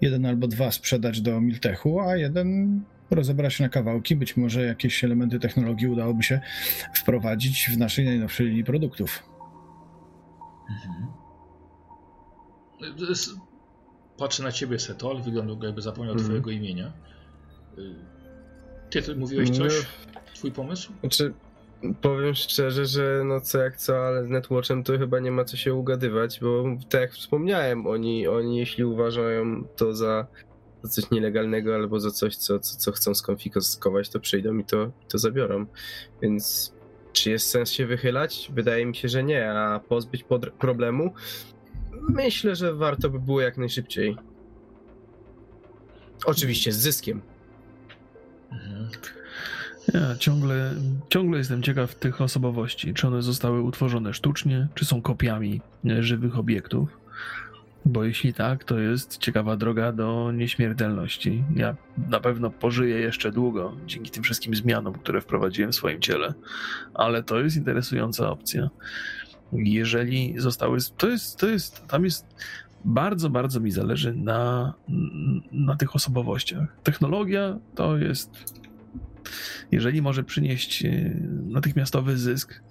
Jeden 0.00 0.26
albo 0.26 0.48
dwa 0.48 0.70
sprzedać 0.70 1.20
do 1.20 1.40
Miltechu, 1.40 2.00
a 2.00 2.16
jeden 2.16 2.80
rozebrać 3.10 3.60
na 3.60 3.68
kawałki. 3.68 4.16
Być 4.16 4.36
może 4.36 4.62
jakieś 4.62 5.04
elementy 5.04 5.38
technologii 5.38 5.86
udałoby 5.88 6.22
się 6.22 6.40
wprowadzić 6.94 7.70
w 7.74 7.78
naszej 7.78 8.04
najnowszej 8.04 8.46
linii 8.46 8.64
produktów. 8.64 9.22
Mhm. 10.70 11.06
Patrzę 14.18 14.42
na 14.42 14.52
ciebie, 14.52 14.78
Seto, 14.78 15.10
ale 15.10 15.22
wygląda 15.22 15.66
jakby 15.66 15.82
zapomniał 15.82 16.12
Mhm. 16.12 16.28
twojego 16.28 16.50
imienia. 16.50 16.92
Y, 17.78 17.94
Ty, 18.90 19.02
ty 19.02 19.16
mówiłeś 19.16 19.50
coś? 19.50 19.72
No. 20.14 20.20
Twój 20.34 20.52
pomysł? 20.52 20.92
Znaczy, 21.00 21.34
powiem 22.00 22.34
szczerze, 22.34 22.86
że 22.86 23.22
no 23.24 23.40
co 23.40 23.58
jak 23.58 23.76
co, 23.76 24.06
ale 24.06 24.26
z 24.26 24.28
Netwatchem 24.28 24.84
to 24.84 24.98
chyba 24.98 25.20
nie 25.20 25.32
ma 25.32 25.44
co 25.44 25.56
się 25.56 25.74
ugadywać, 25.74 26.40
bo 26.40 26.64
tak 26.88 27.00
jak 27.00 27.12
wspomniałem, 27.12 27.86
oni, 27.86 28.28
oni 28.28 28.58
jeśli 28.58 28.84
uważają 28.84 29.64
to 29.76 29.94
za, 29.94 30.26
za 30.82 30.88
coś 30.88 31.10
nielegalnego 31.10 31.74
albo 31.74 32.00
za 32.00 32.10
coś, 32.10 32.36
co, 32.36 32.58
co, 32.58 32.76
co 32.76 32.92
chcą 32.92 33.14
skonfiskować, 33.14 34.08
to 34.08 34.20
przyjdą 34.20 34.58
i 34.58 34.64
to, 34.64 34.90
to 35.08 35.18
zabiorą. 35.18 35.66
Więc 36.22 36.74
czy 37.12 37.30
jest 37.30 37.46
sens 37.46 37.70
się 37.70 37.86
wychylać? 37.86 38.50
Wydaje 38.54 38.86
mi 38.86 38.96
się, 38.96 39.08
że 39.08 39.24
nie, 39.24 39.50
a 39.50 39.80
pozbyć 39.80 40.24
problemu? 40.58 41.14
Myślę, 42.08 42.56
że 42.56 42.74
warto 42.74 43.10
by 43.10 43.20
było 43.20 43.40
jak 43.40 43.58
najszybciej. 43.58 44.16
Oczywiście 46.26 46.72
z 46.72 46.76
zyskiem. 46.76 47.22
Mhm. 48.52 48.88
Ja 49.92 50.16
ciągle, 50.18 50.74
ciągle 51.08 51.38
jestem 51.38 51.62
ciekaw 51.62 51.94
tych 51.94 52.20
osobowości. 52.20 52.94
Czy 52.94 53.06
one 53.06 53.22
zostały 53.22 53.62
utworzone 53.62 54.14
sztucznie, 54.14 54.68
czy 54.74 54.84
są 54.84 55.02
kopiami 55.02 55.60
e, 55.86 56.02
żywych 56.02 56.38
obiektów? 56.38 56.98
Bo 57.84 58.04
jeśli 58.04 58.34
tak, 58.34 58.64
to 58.64 58.78
jest 58.78 59.18
ciekawa 59.18 59.56
droga 59.56 59.92
do 59.92 60.32
nieśmiertelności. 60.32 61.44
Ja 61.56 61.76
na 62.08 62.20
pewno 62.20 62.50
pożyję 62.50 62.98
jeszcze 62.98 63.32
długo 63.32 63.76
dzięki 63.86 64.10
tym 64.10 64.22
wszystkim 64.22 64.54
zmianom, 64.54 64.94
które 64.94 65.20
wprowadziłem 65.20 65.72
w 65.72 65.74
swoim 65.74 66.00
ciele, 66.00 66.34
ale 66.94 67.22
to 67.22 67.40
jest 67.40 67.56
interesująca 67.56 68.30
opcja. 68.30 68.70
Jeżeli 69.52 70.34
zostały. 70.36 70.78
To 70.96 71.08
jest, 71.08 71.36
to 71.36 71.48
jest. 71.48 71.86
Tam 71.86 72.04
jest. 72.04 72.26
Bardzo, 72.84 73.30
bardzo 73.30 73.60
mi 73.60 73.70
zależy 73.70 74.14
na, 74.14 74.74
na 75.52 75.76
tych 75.76 75.96
osobowościach. 75.96 76.76
Technologia 76.82 77.58
to 77.74 77.98
jest 77.98 78.63
jeżeli 79.72 80.02
może 80.02 80.24
przynieść 80.24 80.84
e, 80.84 81.20
natychmiastowy 81.48 82.18
zysk 82.18 82.62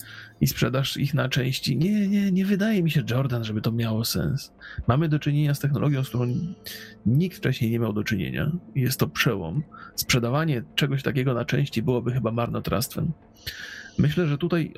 i 0.41 0.47
sprzedaż 0.47 0.97
ich 0.97 1.13
na 1.13 1.30
części, 1.30 1.77
nie, 1.77 2.07
nie, 2.07 2.31
nie 2.31 2.45
wydaje 2.45 2.84
mi 2.84 2.91
się, 2.91 3.03
Jordan, 3.09 3.43
żeby 3.43 3.61
to 3.61 3.71
miało 3.71 4.05
sens. 4.05 4.53
Mamy 4.88 5.09
do 5.09 5.19
czynienia 5.19 5.53
z 5.53 5.59
technologią, 5.59 6.03
z 6.03 6.09
którą 6.09 6.27
nikt 7.05 7.38
wcześniej 7.38 7.71
nie 7.71 7.80
miał 7.80 7.93
do 7.93 8.03
czynienia. 8.03 8.51
Jest 8.75 8.99
to 8.99 9.07
przełom. 9.07 9.63
Sprzedawanie 9.95 10.63
czegoś 10.75 11.03
takiego 11.03 11.34
na 11.34 11.45
części 11.45 11.81
byłoby 11.81 12.11
chyba 12.11 12.31
marnotrawstwem. 12.31 13.11
Myślę, 13.97 14.27
że 14.27 14.38
tutaj 14.38 14.73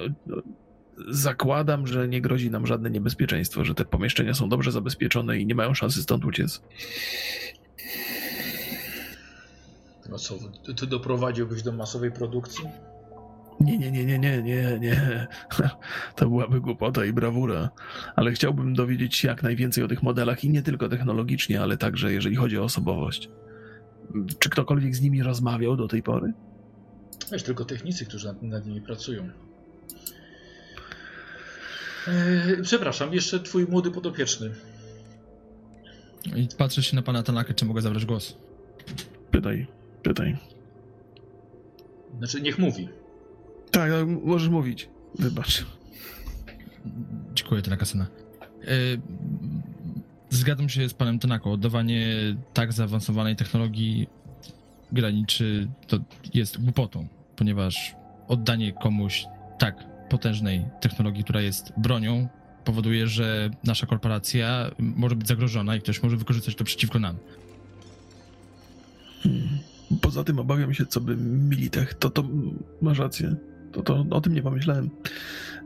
zakładam, 1.08 1.88
że 1.88 2.08
nie 2.08 2.22
grozi 2.22 2.52
nam 2.52 2.68
żadne 2.68 2.90
niebezpieczeństwo, 2.90 3.66
że 3.66 3.76
te 3.76 3.86
pomieszczenia 3.86 4.34
są 4.34 4.50
dobrze 4.50 4.72
zabezpieczone 4.72 5.40
i 5.40 5.46
nie 5.46 5.56
mają 5.56 5.74
szansy 5.74 6.04
stąd 6.04 6.26
uciec. 6.26 6.62
No 10.10 10.18
co, 10.18 10.36
ty, 10.66 10.74
ty 10.74 10.88
doprowadziłbyś 10.88 11.64
do 11.64 11.72
masowej 11.72 12.12
produkcji? 12.12 12.66
Nie, 13.60 13.78
nie, 13.78 13.92
nie, 13.92 14.06
nie, 14.06 14.20
nie, 14.20 14.42
nie, 14.42 14.80
nie. 14.80 15.28
To 16.16 16.30
byłaby 16.30 16.62
głupota 16.62 17.06
i 17.06 17.14
brawura. 17.14 17.70
Ale 18.16 18.32
chciałbym 18.32 18.74
dowiedzieć 18.74 19.16
się 19.16 19.28
jak 19.28 19.44
najwięcej 19.44 19.84
o 19.84 19.88
tych 19.88 20.04
modelach 20.04 20.44
i 20.44 20.50
nie 20.50 20.62
tylko 20.62 20.90
technologicznie, 20.90 21.62
ale 21.62 21.78
także 21.78 22.14
jeżeli 22.14 22.36
chodzi 22.36 22.60
o 22.60 22.64
osobowość. 22.64 23.30
Czy 24.40 24.50
ktokolwiek 24.50 24.96
z 24.96 25.02
nimi 25.02 25.24
rozmawiał 25.24 25.78
do 25.78 25.88
tej 25.88 26.04
pory? 26.04 26.34
Wiesz, 27.32 27.44
tylko 27.44 27.66
technicy, 27.66 28.06
którzy 28.06 28.28
nad, 28.28 28.42
nad 28.42 28.66
nimi 28.66 28.82
pracują. 28.82 29.30
Eee, 32.08 32.62
przepraszam, 32.62 33.14
jeszcze 33.14 33.40
twój 33.40 33.66
młody 33.66 33.92
podopieczny. 33.92 34.52
I 36.36 36.48
patrzę 36.58 36.84
się 36.84 36.96
na 36.96 37.02
pana 37.02 37.24
Tanakę, 37.24 37.54
czy 37.54 37.66
mogę 37.66 37.82
zabrać 37.82 38.06
głos. 38.06 38.38
Pytaj, 39.32 39.68
pytaj. 40.06 40.38
Znaczy, 42.18 42.42
niech 42.42 42.60
mówi. 42.60 42.90
Tak, 43.72 43.92
tak, 43.92 44.08
możesz 44.24 44.50
mówić. 44.50 44.90
Wybacz. 45.20 45.66
Dziękuję, 47.34 47.62
Tanaka-sana. 47.62 48.08
Yy, 48.62 49.02
Zgadzam 50.30 50.70
się 50.70 50.90
z 50.90 50.94
panem 50.94 51.20
Tanako. 51.20 51.52
Oddawanie 51.52 52.06
tak 52.54 52.74
zaawansowanej 52.74 53.36
technologii 53.36 54.08
graniczy 54.92 55.68
to 55.88 56.00
jest 56.34 56.64
głupotą, 56.64 57.08
ponieważ 57.36 57.96
oddanie 58.28 58.74
komuś 58.74 59.26
tak 59.60 59.76
potężnej 60.10 60.66
technologii, 60.82 61.24
która 61.24 61.42
jest 61.42 61.74
bronią, 61.78 62.28
powoduje, 62.66 63.08
że 63.08 63.50
nasza 63.64 63.86
korporacja 63.86 64.72
może 64.80 65.16
być 65.16 65.28
zagrożona 65.28 65.76
i 65.76 65.82
ktoś 65.82 66.04
może 66.04 66.18
wykorzystać 66.18 66.56
to 66.56 66.64
przeciwko 66.64 67.00
nam. 67.00 67.18
Hmm. 69.24 69.75
Poza 70.02 70.24
tym 70.24 70.40
obawiam 70.40 70.74
się, 70.74 70.86
co 70.86 71.02
by 71.02 71.18
Militech, 71.18 71.94
to 71.94 72.10
to 72.10 72.24
masz 72.82 73.00
rację. 73.00 73.36
To, 73.72 73.84
to 73.84 74.06
o 74.10 74.22
tym 74.22 74.34
nie 74.34 74.42
pomyślałem. 74.42 74.90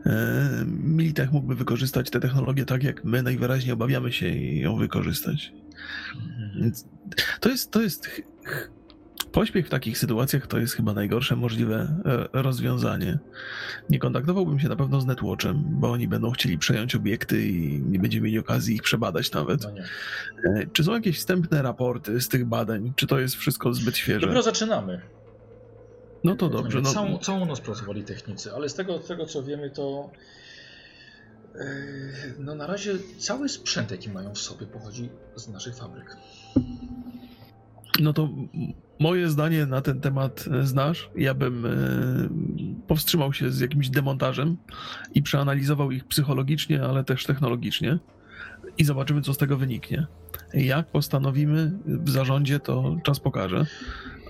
e, 0.06 0.64
Militech 0.66 1.32
mógłby 1.32 1.54
wykorzystać 1.54 2.10
tę 2.10 2.20
technologię 2.20 2.64
tak, 2.64 2.82
jak 2.82 3.04
my 3.04 3.22
najwyraźniej 3.22 3.72
obawiamy 3.72 4.12
się 4.12 4.36
ją 4.36 4.76
wykorzystać. 4.76 5.52
To 7.40 7.48
jest, 7.48 7.70
to 7.70 7.82
jest 7.82 8.22
pośpiech 9.30 9.66
w 9.66 9.70
takich 9.70 9.98
sytuacjach 9.98 10.46
to 10.46 10.58
jest 10.58 10.74
chyba 10.74 10.92
najgorsze 10.92 11.36
możliwe 11.36 12.02
e, 12.32 12.42
rozwiązanie. 12.42 13.18
Nie 13.90 13.98
kontaktowałbym 13.98 14.60
się 14.60 14.68
na 14.68 14.76
pewno 14.76 15.00
z 15.00 15.06
Netwatchem, 15.06 15.64
bo 15.66 15.90
oni 15.90 16.08
będą 16.08 16.30
chcieli 16.30 16.58
przejąć 16.58 16.94
obiekty 16.94 17.48
i 17.48 17.82
nie 17.82 17.98
będziemy 17.98 18.24
mieli 18.24 18.38
okazji 18.38 18.74
ich 18.74 18.82
przebadać 18.82 19.32
nawet. 19.32 19.62
No. 19.62 19.70
E, 20.50 20.66
Czy 20.72 20.84
są 20.84 20.92
jakieś 20.92 21.18
wstępne 21.18 21.62
raporty 21.62 22.20
z 22.20 22.28
tych 22.28 22.44
badań? 22.44 22.92
Czy 22.96 23.06
to 23.06 23.18
jest 23.18 23.34
wszystko 23.34 23.74
zbyt 23.74 23.96
świeże? 23.96 24.20
Dopiero 24.20 24.42
zaczynamy. 24.42 25.00
No 26.24 26.36
to 26.36 26.48
dobrze. 26.48 26.80
No, 26.80 26.92
Całą, 26.92 27.18
całą 27.18 27.46
noc 27.46 27.60
pracowali 27.60 28.04
technicy, 28.04 28.52
ale 28.54 28.68
z 28.68 28.74
tego, 28.74 29.02
z 29.02 29.06
tego 29.06 29.26
co 29.26 29.42
wiemy, 29.42 29.70
to 29.70 30.10
yy, 31.54 31.60
no 32.38 32.54
na 32.54 32.66
razie 32.66 32.94
cały 33.18 33.48
sprzęt, 33.48 33.90
jaki 33.90 34.10
mają 34.10 34.34
w 34.34 34.38
sobie, 34.38 34.66
pochodzi 34.66 35.08
z 35.36 35.48
naszych 35.48 35.76
fabryk. 35.76 36.16
No 38.00 38.12
to 38.12 38.28
moje 38.98 39.28
zdanie 39.28 39.66
na 39.66 39.80
ten 39.80 40.00
temat 40.00 40.44
e, 40.52 40.66
znasz. 40.66 41.10
Ja 41.16 41.34
bym 41.34 41.66
e, 41.66 41.70
powstrzymał 42.86 43.32
się 43.32 43.50
z 43.50 43.60
jakimś 43.60 43.88
demontażem 43.88 44.56
i 45.14 45.22
przeanalizował 45.22 45.90
ich 45.90 46.04
psychologicznie, 46.04 46.82
ale 46.82 47.04
też 47.04 47.26
technologicznie 47.26 47.98
i 48.78 48.84
zobaczymy, 48.84 49.22
co 49.22 49.34
z 49.34 49.38
tego 49.38 49.56
wyniknie. 49.56 50.06
Jak 50.54 50.86
postanowimy 50.86 51.72
w 51.86 52.10
zarządzie, 52.10 52.60
to 52.60 52.96
czas 53.02 53.20
pokaże, 53.20 53.66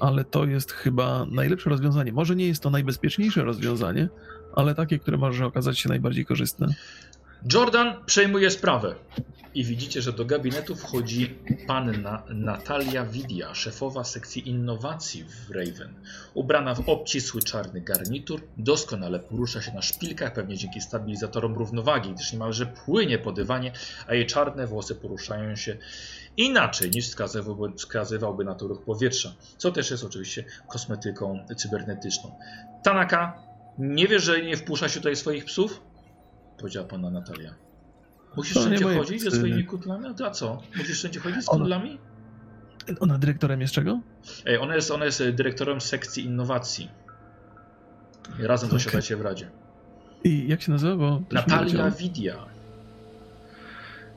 ale 0.00 0.24
to 0.24 0.44
jest 0.44 0.72
chyba 0.72 1.26
najlepsze 1.30 1.70
rozwiązanie. 1.70 2.12
Może 2.12 2.36
nie 2.36 2.46
jest 2.46 2.62
to 2.62 2.70
najbezpieczniejsze 2.70 3.44
rozwiązanie, 3.44 4.08
ale 4.56 4.74
takie, 4.74 4.98
które 4.98 5.16
może 5.16 5.46
okazać 5.46 5.78
się 5.78 5.88
najbardziej 5.88 6.26
korzystne. 6.26 6.66
Jordan 7.44 8.04
przejmuje 8.06 8.50
sprawę. 8.50 8.94
I 9.54 9.64
widzicie, 9.64 10.02
że 10.02 10.12
do 10.12 10.24
gabinetu 10.24 10.76
wchodzi 10.76 11.38
panna 11.66 12.22
Natalia 12.28 13.04
Widia, 13.04 13.54
szefowa 13.54 14.04
sekcji 14.04 14.48
innowacji 14.48 15.24
w 15.24 15.50
Raven. 15.50 15.94
Ubrana 16.34 16.74
w 16.74 16.88
obcisły 16.88 17.42
czarny 17.42 17.80
garnitur, 17.80 18.40
doskonale 18.56 19.18
porusza 19.18 19.62
się 19.62 19.72
na 19.72 19.82
szpilkach, 19.82 20.32
pewnie 20.32 20.56
dzięki 20.56 20.80
stabilizatorom 20.80 21.54
równowagi, 21.54 22.10
gdyż 22.10 22.32
niemalże 22.32 22.66
płynie 22.66 23.18
po 23.18 23.32
dywanie, 23.32 23.72
a 24.06 24.14
jej 24.14 24.26
czarne 24.26 24.66
włosy 24.66 24.94
poruszają 24.94 25.56
się 25.56 25.76
inaczej 26.36 26.90
niż 26.90 27.08
wskazywałby, 27.08 27.72
wskazywałby 27.76 28.44
na 28.44 28.54
to 28.54 28.66
ruch 28.66 28.84
powietrza, 28.84 29.34
co 29.56 29.72
też 29.72 29.90
jest 29.90 30.04
oczywiście 30.04 30.44
kosmetyką 30.68 31.46
cybernetyczną. 31.56 32.38
Tanaka, 32.82 33.42
nie 33.78 34.08
wiesz, 34.08 34.22
że 34.22 34.42
nie 34.42 34.56
wpuszcza 34.56 34.88
się 34.88 35.00
tutaj 35.00 35.16
swoich 35.16 35.44
psów? 35.44 35.89
Powiedziała 36.60 36.86
pana 36.88 37.10
Natalia. 37.10 37.54
Musisz 38.36 38.54
To 38.54 38.60
nie 38.68 38.76
wszędzie 38.76 38.98
chodzić 38.98 39.22
ze 39.22 39.30
swoimi 39.30 39.64
kutlami? 39.64 40.06
A 40.06 40.14
to 40.14 40.30
co? 40.30 40.62
Musisz 40.76 40.98
wszędzie 40.98 41.20
chodzić 41.20 41.44
z 41.44 41.48
Ona- 41.48 41.58
kutlami? 41.60 41.98
Ona 43.00 43.18
dyrektorem 43.18 43.60
jest 43.60 43.74
czego? 43.74 44.00
Ej, 44.46 44.58
ona 44.58 44.74
jest, 44.74 44.90
ona 44.90 45.04
jest 45.04 45.22
dyrektorem 45.30 45.80
sekcji 45.80 46.24
innowacji. 46.24 46.88
I 48.40 48.46
razem 48.46 48.68
Okej. 48.68 48.78
zasiadacie 48.80 49.16
w 49.16 49.20
Radzie. 49.20 49.50
I 50.24 50.48
jak 50.48 50.62
się 50.62 50.72
nazywa? 50.72 50.96
Bo 50.96 51.22
Natalia. 51.32 51.90
Widia. 51.90 52.36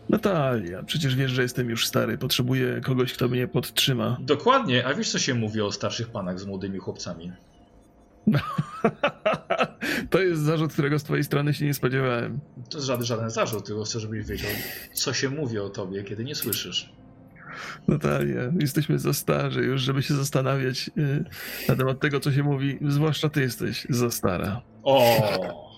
Natalia, 0.09 0.83
przecież 0.83 1.15
wiesz, 1.15 1.31
że 1.31 1.41
jestem 1.41 1.69
już 1.69 1.87
stary, 1.87 2.17
potrzebuję 2.17 2.81
kogoś, 2.81 3.13
kto 3.13 3.27
mnie 3.27 3.47
podtrzyma. 3.47 4.17
Dokładnie, 4.19 4.85
a 4.87 4.93
wiesz 4.93 5.11
co 5.11 5.19
się 5.19 5.33
mówi 5.33 5.61
o 5.61 5.71
starszych 5.71 6.09
panach 6.09 6.39
z 6.39 6.45
młodymi 6.45 6.79
chłopcami? 6.79 7.31
to 10.09 10.21
jest 10.21 10.41
zarzut, 10.41 10.73
którego 10.73 10.99
z 10.99 11.03
twojej 11.03 11.23
strony 11.23 11.53
się 11.53 11.65
nie 11.65 11.73
spodziewałem. 11.73 12.39
To 12.69 12.77
jest 12.77 12.87
żaden, 12.87 13.05
żaden 13.05 13.29
zarzut, 13.29 13.65
tylko 13.65 13.83
chcę, 13.83 13.99
żebyś 13.99 14.25
wiedział, 14.25 14.51
co 14.93 15.13
się 15.13 15.29
mówi 15.29 15.59
o 15.59 15.69
tobie, 15.69 16.03
kiedy 16.03 16.23
nie 16.23 16.35
słyszysz. 16.35 16.93
Natalia, 17.87 18.41
jesteśmy 18.59 18.99
za 18.99 19.13
starzy 19.13 19.63
już, 19.63 19.81
żeby 19.81 20.03
się 20.03 20.13
zastanawiać 20.13 20.89
y, 20.97 21.25
na 21.69 21.75
temat 21.75 21.99
tego, 21.99 22.19
co 22.19 22.31
się 22.31 22.43
mówi, 22.43 22.77
zwłaszcza 22.81 23.29
ty 23.29 23.41
jesteś 23.41 23.87
za 23.89 24.11
stara. 24.11 24.61
O! 24.83 25.73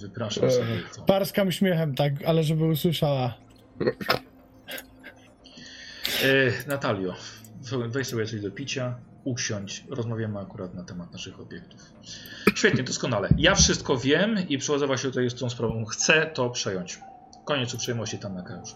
Wypraszam 0.00 0.50
sobie 0.50 0.82
to. 0.96 1.02
Parskam 1.02 1.52
śmiechem, 1.52 1.94
tak, 1.94 2.12
ale 2.26 2.44
żeby 2.44 2.64
usłyszała. 2.64 3.34
E, 6.24 6.68
Natalio, 6.68 7.14
weź 7.88 8.06
sobie 8.06 8.26
coś 8.26 8.40
do 8.40 8.50
picia, 8.50 8.94
usiądź, 9.24 9.84
rozmawiamy 9.90 10.38
akurat 10.38 10.74
na 10.74 10.84
temat 10.84 11.12
naszych 11.12 11.40
obiektów. 11.40 11.80
Świetnie, 12.54 12.82
doskonale. 12.82 13.28
Ja 13.38 13.54
wszystko 13.54 13.96
wiem 13.96 14.48
i 14.48 14.58
przychodzę 14.58 14.98
się 14.98 15.08
tutaj 15.08 15.30
z 15.30 15.34
tą 15.34 15.50
sprawą. 15.50 15.84
Chcę 15.84 16.30
to 16.34 16.50
przejąć. 16.50 17.00
Koniec 17.44 17.74
uprzejmości 17.74 18.18
Tanaka 18.18 18.56
już. 18.56 18.74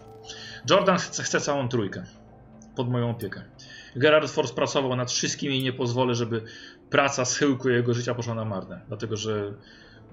Jordan 0.69 0.97
chce, 0.97 1.23
chce 1.23 1.41
całą 1.41 1.69
trójkę. 1.69 2.03
Pod 2.75 2.89
moją 2.89 3.09
opiekę. 3.09 3.41
Gerard 3.95 4.31
Force 4.31 4.53
pracował 4.53 4.95
nad 4.95 5.11
wszystkim 5.11 5.51
i 5.51 5.63
nie 5.63 5.73
pozwolę, 5.73 6.15
żeby 6.15 6.43
praca 6.89 7.25
schyłku 7.25 7.69
jego 7.69 7.93
życia 7.93 8.15
poszła 8.15 8.35
na 8.35 8.45
marne. 8.45 8.81
Dlatego, 8.87 9.17
że 9.17 9.53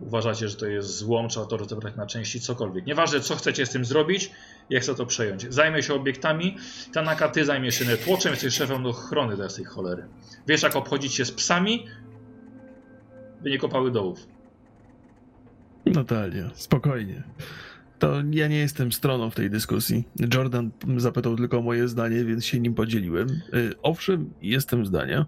uważacie, 0.00 0.48
że 0.48 0.56
to 0.56 0.66
jest 0.66 0.96
złom, 0.96 1.28
trzeba 1.28 1.46
to 1.46 1.56
rozebrać 1.56 1.96
na 1.96 2.06
części, 2.06 2.40
cokolwiek. 2.40 2.86
Nieważne, 2.86 3.20
co 3.20 3.36
chcecie 3.36 3.66
z 3.66 3.70
tym 3.70 3.84
zrobić, 3.84 4.30
ja 4.70 4.80
chcę 4.80 4.94
to 4.94 5.06
przejąć. 5.06 5.46
Zajmę 5.54 5.82
się 5.82 5.94
obiektami, 5.94 6.56
Tanaka, 6.92 7.28
ty 7.28 7.44
zajmiesz 7.44 7.74
się 7.74 7.84
netwatchem, 7.84 8.32
jesteś 8.32 8.54
szefem 8.54 8.86
ochrony 8.86 9.36
dla 9.36 9.48
tej 9.48 9.64
cholery. 9.64 10.08
Wiesz, 10.46 10.62
jak 10.62 10.76
obchodzić 10.76 11.14
się 11.14 11.24
z 11.24 11.32
psami, 11.32 11.86
by 13.42 13.50
nie 13.50 13.58
kopały 13.58 13.90
dołów. 13.90 14.26
Natalia, 15.86 16.50
spokojnie. 16.54 17.22
To 18.04 18.22
ja 18.30 18.48
nie 18.48 18.58
jestem 18.58 18.92
stroną 18.92 19.30
w 19.30 19.34
tej 19.34 19.50
dyskusji. 19.50 20.04
Jordan 20.34 20.70
zapytał 20.96 21.36
tylko 21.36 21.58
o 21.58 21.62
moje 21.62 21.88
zdanie, 21.88 22.24
więc 22.24 22.44
się 22.44 22.60
nim 22.60 22.74
podzieliłem. 22.74 23.28
Y, 23.54 23.72
Owszem, 23.82 24.30
jestem 24.42 24.86
zdania, 24.86 25.26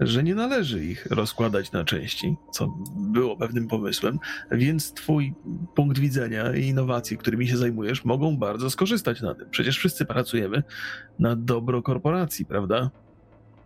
że 0.00 0.22
nie 0.22 0.34
należy 0.34 0.84
ich 0.84 1.06
rozkładać 1.06 1.72
na 1.72 1.84
części, 1.84 2.36
co 2.52 2.74
było 2.96 3.36
pewnym 3.36 3.68
pomysłem, 3.68 4.18
więc 4.50 4.92
twój 4.92 5.34
punkt 5.74 5.98
widzenia 5.98 6.56
i 6.56 6.66
innowacje, 6.66 7.16
którymi 7.16 7.48
się 7.48 7.56
zajmujesz, 7.56 8.04
mogą 8.04 8.36
bardzo 8.36 8.70
skorzystać 8.70 9.20
na 9.20 9.34
tym. 9.34 9.50
Przecież 9.50 9.78
wszyscy 9.78 10.04
pracujemy 10.04 10.62
na 11.18 11.36
dobro 11.36 11.82
korporacji, 11.82 12.44
prawda? 12.44 12.90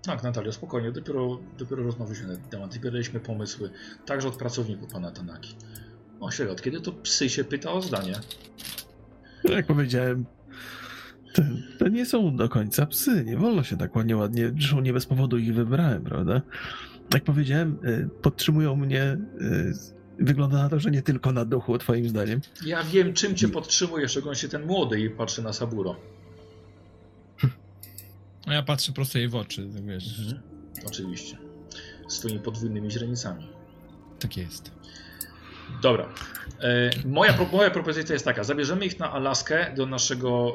Tak, 0.02 0.22
Natalio, 0.22 0.52
spokojnie, 0.52 0.92
dopiero, 0.92 1.38
dopiero 1.58 1.82
rozmawialiśmy 1.82 2.28
na 2.28 2.36
ten 2.36 2.48
temat, 2.48 2.74
dopiero 2.74 2.92
daliśmy 2.92 3.20
pomysły, 3.20 3.70
także 4.06 4.28
od 4.28 4.36
pracowników 4.36 4.92
pana 4.92 5.10
Tanaki. 5.10 5.54
O, 6.20 6.30
serio, 6.32 6.52
od 6.52 6.62
kiedy 6.62 6.80
to 6.80 6.92
psy 6.92 7.28
się 7.30 7.44
pyta 7.44 7.72
o 7.72 7.82
zdanie? 7.82 8.12
Jak 9.44 9.66
powiedziałem, 9.66 10.24
to, 11.34 11.42
to 11.78 11.88
nie 11.88 12.06
są 12.06 12.36
do 12.36 12.48
końca 12.48 12.86
psy. 12.86 13.24
Nie 13.24 13.36
wolno 13.36 13.62
się 13.62 13.76
tak 13.76 13.96
ładnie, 13.96 14.16
ładnie. 14.16 14.52
Zresztą 14.58 14.80
nie 14.80 14.92
bez 14.92 15.06
powodu 15.06 15.38
ich 15.38 15.54
wybrałem, 15.54 16.04
prawda? 16.04 16.42
Jak 17.14 17.24
powiedziałem, 17.24 17.78
y, 17.84 18.08
podtrzymują 18.22 18.76
mnie. 18.76 19.02
y, 19.40 19.72
Wygląda 20.18 20.56
na 20.62 20.68
to, 20.68 20.80
że 20.80 20.90
nie 20.90 21.02
tylko 21.02 21.32
na 21.32 21.44
duchu, 21.44 21.78
twoim 21.78 22.08
zdaniem. 22.08 22.40
Ja 22.66 22.84
wiem, 22.84 23.12
czym 23.12 23.34
cię 23.36 23.48
podtrzymuje, 23.48 24.08
szczególnie 24.08 24.48
ten 24.50 24.66
młody 24.66 25.00
i 25.00 25.10
patrzy 25.10 25.42
na 25.42 25.52
Saburo. 25.52 25.96
A 28.46 28.54
ja 28.54 28.62
patrzę 28.62 28.92
prosto 28.92 29.18
jej 29.18 29.28
w 29.28 29.34
oczy, 29.34 29.68
tak 29.74 29.84
wiesz, 29.84 30.18
Mhm. 30.18 30.42
Oczywiście. 30.86 31.36
Z 32.08 32.18
twoimi 32.18 32.38
podwójnymi 32.40 32.90
źrenicami. 32.90 33.46
tak 34.18 34.36
jest. 34.36 34.70
Dobra. 35.82 36.08
E, 36.60 36.90
moja, 37.04 37.38
moja 37.52 37.70
propozycja 37.70 38.12
jest 38.12 38.24
taka. 38.24 38.44
Zabierzemy 38.44 38.86
ich 38.86 38.98
na 38.98 39.12
Alaskę 39.12 39.74
do 39.76 39.86
naszego 39.86 40.54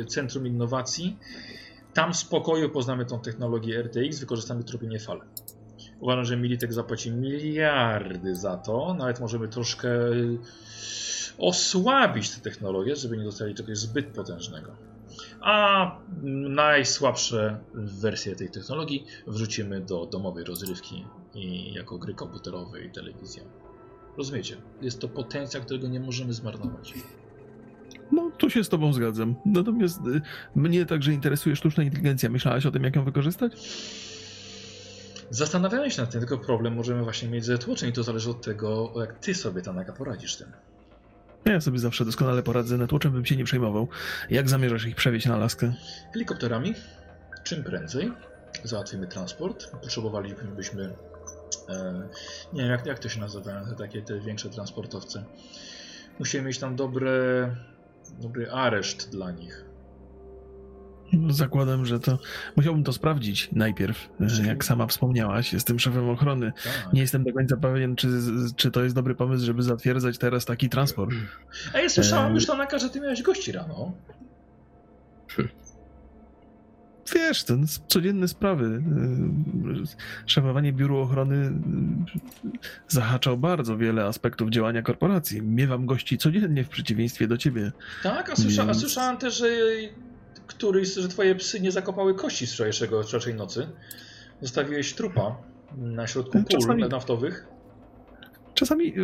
e, 0.00 0.04
Centrum 0.04 0.46
Innowacji. 0.46 1.16
Tam 1.94 2.12
w 2.12 2.16
spokoju 2.16 2.70
poznamy 2.70 3.06
tą 3.06 3.20
technologię 3.20 3.82
RTX, 3.82 4.20
wykorzystamy 4.20 4.64
tropienie 4.64 4.98
fal. 4.98 5.20
Uważam, 6.00 6.24
że 6.24 6.36
Militek 6.36 6.72
zapłaci 6.72 7.10
miliardy 7.10 8.36
za 8.36 8.56
to. 8.56 8.94
Nawet 8.94 9.20
możemy 9.20 9.48
troszkę 9.48 9.88
osłabić 11.38 12.30
tę 12.30 12.40
technologię, 12.40 12.96
żeby 12.96 13.16
nie 13.16 13.24
dostali 13.24 13.54
czegoś 13.54 13.78
zbyt 13.78 14.06
potężnego. 14.06 14.76
A 15.40 15.90
najsłabsze 16.48 17.58
wersje 17.74 18.36
tej 18.36 18.50
technologii 18.50 19.06
wrzucimy 19.26 19.80
do 19.80 20.06
domowej 20.06 20.44
rozrywki 20.44 21.04
i 21.34 21.72
jako 21.72 21.98
gry 21.98 22.14
komputerowe 22.14 22.84
i 22.84 22.90
telewizja. 22.90 23.42
Rozumiecie? 24.16 24.56
Jest 24.82 25.00
to 25.00 25.08
potencjał, 25.08 25.62
którego 25.62 25.88
nie 25.88 26.00
możemy 26.00 26.32
zmarnować. 26.32 26.94
No, 28.12 28.30
tu 28.38 28.50
się 28.50 28.64
z 28.64 28.68
tobą 28.68 28.92
zgadzam. 28.92 29.34
Natomiast 29.46 30.00
y, 30.06 30.20
mnie 30.54 30.86
także 30.86 31.12
interesuje 31.12 31.56
sztuczna 31.56 31.82
inteligencja. 31.82 32.30
Myślałaś 32.30 32.66
o 32.66 32.70
tym, 32.70 32.84
jak 32.84 32.96
ją 32.96 33.04
wykorzystać? 33.04 33.52
Zastanawiałem 35.30 35.90
się 35.90 36.02
nad 36.02 36.10
tym, 36.10 36.20
tylko 36.20 36.38
problem 36.38 36.74
możemy 36.74 37.02
właśnie 37.02 37.28
mieć 37.28 37.44
ze 37.44 37.58
tłoczeń 37.58 37.90
i 37.90 37.92
to 37.92 38.02
zależy 38.02 38.30
od 38.30 38.42
tego, 38.42 38.92
jak 39.00 39.18
ty 39.18 39.34
sobie, 39.34 39.62
Tanaka, 39.62 39.92
poradzisz 39.92 40.36
tym. 40.36 40.48
Ja 41.44 41.60
sobie 41.60 41.78
zawsze 41.78 42.04
doskonale 42.04 42.42
poradzę. 42.42 42.78
Netwatchem 42.78 43.12
bym 43.12 43.26
się 43.26 43.36
nie 43.36 43.44
przejmował. 43.44 43.88
Jak 44.30 44.48
zamierzasz 44.48 44.86
ich 44.86 44.96
przewieźć 44.96 45.26
na 45.26 45.34
Alaskę? 45.34 45.72
Helikopterami, 46.12 46.74
czym 47.44 47.64
prędzej, 47.64 48.12
załatwimy 48.64 49.06
transport. 49.06 49.70
Potrzebowalibyśmy 49.70 50.94
nie 52.52 52.62
wiem, 52.62 52.70
jak, 52.70 52.86
jak 52.86 52.98
to 52.98 53.08
się 53.08 53.20
nazywają, 53.20 53.64
te 53.64 53.74
takie 53.74 54.02
te 54.02 54.20
większe 54.20 54.50
transportowce. 54.50 55.24
Musimy 56.18 56.44
mieć 56.44 56.58
tam 56.58 56.76
dobre, 56.76 57.10
dobry 58.20 58.50
areszt 58.50 59.10
dla 59.10 59.30
nich. 59.30 59.64
Zakładam, 61.30 61.86
że 61.86 62.00
to. 62.00 62.18
Musiałbym 62.56 62.84
to 62.84 62.92
sprawdzić 62.92 63.48
najpierw. 63.52 64.08
e, 64.42 64.46
Jak 64.46 64.64
sama 64.64 64.86
wspomniałaś, 64.86 65.52
jestem 65.52 65.78
szefem 65.78 66.08
ochrony. 66.10 66.52
Tak. 66.64 66.92
Nie 66.92 67.00
jestem 67.00 67.24
do 67.24 67.32
końca 67.32 67.56
pewien, 67.56 67.96
czy, 67.96 68.08
czy 68.56 68.70
to 68.70 68.82
jest 68.82 68.94
dobry 68.94 69.14
pomysł, 69.14 69.44
żeby 69.44 69.62
zatwierdzać 69.62 70.18
teraz 70.18 70.44
taki 70.44 70.68
transport. 70.68 71.10
A 71.74 71.78
ja 71.78 71.88
słyszałem 71.88 72.30
E, 72.32 72.34
już 72.34 72.46
Tanaka, 72.46 72.78
że 72.78 72.90
ty 72.90 73.00
miałeś 73.00 73.22
gości 73.22 73.52
rano. 73.52 73.92
Wiesz, 77.14 77.44
to 77.44 77.54
codzienne 77.88 78.28
sprawy. 78.28 78.64
y, 78.66 79.96
Szefowanie 80.26 80.72
biuru 80.72 80.98
ochrony 80.98 81.36
y, 81.36 81.50
zahacza 82.88 83.30
o 83.32 83.36
bardzo 83.36 83.76
wiele 83.76 84.04
aspektów 84.04 84.50
działania 84.50 84.82
korporacji. 84.82 85.42
Miewam 85.42 85.86
gości 85.86 86.18
codziennie 86.18 86.64
w 86.64 86.68
przeciwieństwie 86.68 87.28
do 87.28 87.36
ciebie. 87.38 87.72
Tak, 88.02 88.30
a, 88.30 88.36
słysza, 88.36 88.62
a 88.62 88.66
Więc- 88.66 88.80
słyszałem 88.80 89.16
też, 89.16 89.36
że 89.38 89.46
któryś, 90.46 90.94
że 90.94 91.08
twoje 91.08 91.34
psy 91.34 91.60
nie 91.60 91.72
zakopały 91.72 92.14
kości 92.14 92.46
z 92.46 92.52
wczorajszego, 92.52 93.02
wczorajszej 93.02 93.34
nocy. 93.34 93.66
Zostawiłeś 94.40 94.92
trupa 94.94 95.36
na 95.76 96.06
środku 96.06 96.38
Czasami- 96.48 96.88
naftowych. 96.88 97.46
Czasami 98.60 98.94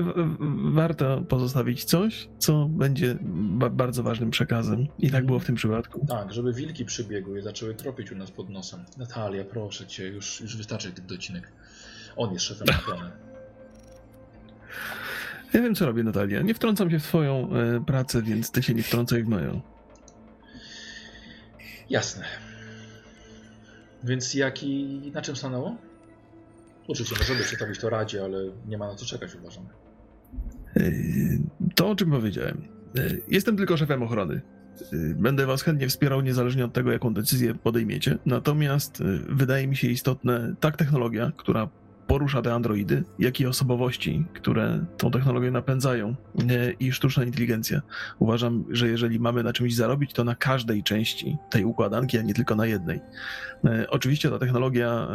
warto 0.73 1.23
pozostawić 1.29 1.85
coś, 1.85 2.29
co 2.39 2.67
będzie 2.71 3.17
ba- 3.23 3.71
bardzo 3.71 4.03
ważnym 4.03 4.31
przekazem. 4.31 4.87
I 4.99 5.11
tak 5.11 5.27
było 5.27 5.39
w 5.39 5.45
tym 5.45 5.55
przypadku. 5.55 6.07
Tak, 6.09 6.33
żeby 6.33 6.53
wilki 6.53 6.85
przybiegły 6.85 7.39
i 7.39 7.43
zaczęły 7.43 7.75
tropić 7.75 8.13
u 8.13 8.17
nas 8.17 8.31
pod 8.31 8.51
nosem. 8.51 8.85
Natalia, 8.97 9.45
proszę 9.45 9.87
cię, 9.87 10.09
już, 10.09 10.41
już 10.41 10.57
wystarczy 10.57 10.93
tych 10.93 11.07
docinek. 11.07 11.53
On 12.17 12.33
jest 12.33 12.45
szefem 12.45 12.69
ochrony. 12.79 13.11
Ja 15.53 15.63
wiem, 15.63 15.75
co 15.75 15.87
robię, 15.87 16.03
Natalia. 16.03 16.43
Nie 16.43 16.55
wtrącam 16.55 16.91
się 16.91 16.99
w 16.99 17.03
twoją 17.03 17.49
e, 17.53 17.85
pracę, 17.85 18.23
więc 18.23 18.51
ty 18.51 18.63
się 18.63 18.75
nie 18.75 18.83
wtrącaj 18.83 19.25
w 19.25 19.29
moją. 19.29 19.61
Jasne. 21.91 22.25
Więc 24.05 24.35
jaki, 24.35 25.01
na 25.15 25.23
czym 25.23 25.37
stanęło? 25.37 25.77
Oczywiście 26.89 27.17
możemy 27.19 27.41
przedstawić 27.41 27.79
to 27.79 27.91
Radzie, 27.91 28.25
ale 28.25 28.39
nie 28.69 28.79
ma 28.79 28.87
na 28.87 28.95
co 28.95 29.07
czekać, 29.07 29.35
uważam. 29.35 29.65
E, 30.77 30.93
To, 31.75 31.89
o 31.91 31.97
czym 31.97 32.11
powiedziałem. 32.11 32.69
E, 32.99 33.01
Jestem 33.29 33.57
tylko 33.57 33.77
szefem 33.77 34.03
ochrony. 34.03 34.41
E, 34.93 34.97
Będę 35.15 35.47
was 35.47 35.63
chętnie 35.63 35.89
wspierał, 35.89 36.21
niezależnie 36.21 36.65
od 36.65 36.73
tego, 36.73 36.93
jaką 36.93 37.15
decyzję 37.15 37.55
podejmiecie. 37.55 38.19
Natomiast 38.27 39.03
wydaje 39.29 39.67
mi 39.67 39.77
się 39.77 39.89
istotne 39.89 40.55
tak 40.61 40.77
technologia, 40.77 41.33
która 41.37 41.69
porusza 42.07 42.43
te 42.43 42.55
androidy, 42.55 43.05
jak 43.19 43.41
i 43.41 43.47
osobowości, 43.47 44.27
które 44.35 44.87
tą 44.97 45.11
technologię 45.11 45.51
napędzają 45.51 46.15
i 46.81 46.93
sztuczna 46.93 47.25
inteligencja. 47.25 47.83
Uważam, 48.19 48.65
że 48.71 48.89
jeżeli 48.89 49.21
mamy 49.21 49.43
na 49.43 49.53
czymś 49.53 49.75
zarobić, 49.75 50.13
to 50.13 50.25
na 50.25 50.35
każdej 50.35 50.83
części 50.83 51.37
tej 51.51 51.65
układanki, 51.65 52.19
a 52.19 52.23
nie 52.23 52.35
tylko 52.35 52.55
na 52.55 52.67
jednej. 52.67 53.01
Oczywiście 53.89 54.31
ta 54.31 54.39
technologia 54.39 55.09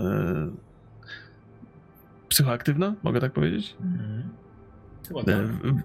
psychoaktywna, 2.31 2.95
mogę 3.03 3.19
tak 3.19 3.33
powiedzieć? 3.33 3.75
Mhm. 3.81 4.23
Chyba 5.07 5.19
E, 5.21 5.23
tak. 5.23 5.45
w- 5.47 5.81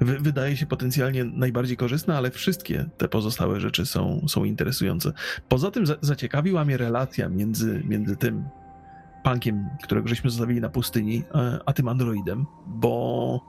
wy- 0.00 0.18
wydaje 0.18 0.56
się 0.56 0.66
potencjalnie 0.66 1.24
najbardziej 1.24 1.76
korzystna, 1.76 2.16
ale 2.18 2.30
wszystkie 2.30 2.84
te 2.98 3.08
pozostałe 3.08 3.60
rzeczy 3.60 3.86
są, 3.86 4.24
są 4.28 4.44
interesujące. 4.44 5.12
Poza 5.48 5.70
tym 5.70 5.86
za, 5.86 5.94
zaciekawiła 6.00 6.64
mnie 6.64 6.76
relacja 6.76 7.28
między, 7.28 7.82
między 7.88 8.16
tym 8.16 8.44
punkiem, 9.24 9.68
którego 9.82 10.08
żeśmy 10.08 10.30
zostawili 10.30 10.60
na 10.60 10.68
pustyni, 10.68 11.22
e, 11.34 11.58
a 11.66 11.72
tym 11.72 11.88
androidem, 11.88 12.46
bo 12.66 13.40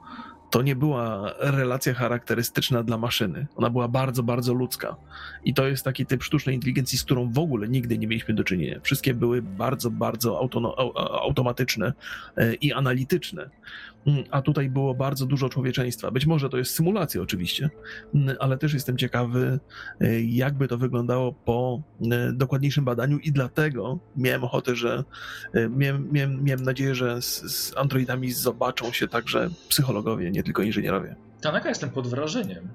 to 0.50 0.62
nie 0.62 0.76
była 0.76 1.32
relacja 1.38 1.94
charakterystyczna 1.94 2.82
dla 2.82 2.98
maszyny. 2.98 3.46
Ona 3.56 3.70
była 3.70 3.88
bardzo, 3.88 4.22
bardzo 4.22 4.54
ludzka. 4.54 4.96
I 5.44 5.54
to 5.54 5.66
jest 5.66 5.84
taki 5.84 6.06
typ 6.06 6.22
sztucznej 6.22 6.54
inteligencji, 6.54 6.98
z 6.98 7.04
którą 7.04 7.32
w 7.32 7.38
ogóle 7.38 7.68
nigdy 7.68 7.98
nie 7.98 8.06
mieliśmy 8.06 8.34
do 8.34 8.44
czynienia. 8.44 8.80
Wszystkie 8.82 9.14
były 9.14 9.42
bardzo, 9.42 9.90
bardzo 9.90 10.48
automatyczne 11.22 11.92
e, 12.36 12.54
i 12.54 12.72
analityczne. 12.72 13.50
Mm, 14.06 14.24
A 14.30 14.42
tutaj 14.42 14.70
było 14.70 14.94
bardzo 14.94 15.26
dużo 15.26 15.48
człowieczeństwa. 15.48 16.10
Być 16.10 16.26
może 16.26 16.48
to 16.48 16.58
jest 16.58 16.74
symulacja, 16.74 17.22
oczywiście, 17.22 17.70
mm, 18.14 18.36
ale 18.40 18.58
też 18.58 18.74
jestem 18.74 18.96
ciekawy, 18.96 19.60
e, 20.00 20.20
jakby 20.20 20.68
to 20.68 20.78
wyglądało 20.78 21.32
po 21.32 21.82
e, 22.10 22.32
dokładniejszym 22.32 22.84
badaniu, 22.84 23.18
i 23.18 23.32
dlatego 23.32 23.98
miałem 24.16 24.44
ochotę, 24.44 24.76
że 24.76 25.04
e, 25.54 25.68
miałem, 25.68 26.12
miałem, 26.12 26.44
miałem 26.44 26.62
nadzieję, 26.62 26.94
że 26.94 27.22
z, 27.22 27.42
z 27.54 27.76
androidami 27.76 28.32
zobaczą 28.32 28.92
się 28.92 29.08
także 29.08 29.50
psychologowie, 29.68 30.30
nie 30.30 30.42
tylko 30.42 30.62
inżynierowie. 30.62 31.16
Tanaka 31.40 31.68
jestem 31.68 31.90
pod 31.90 32.06
wrażeniem. 32.06 32.68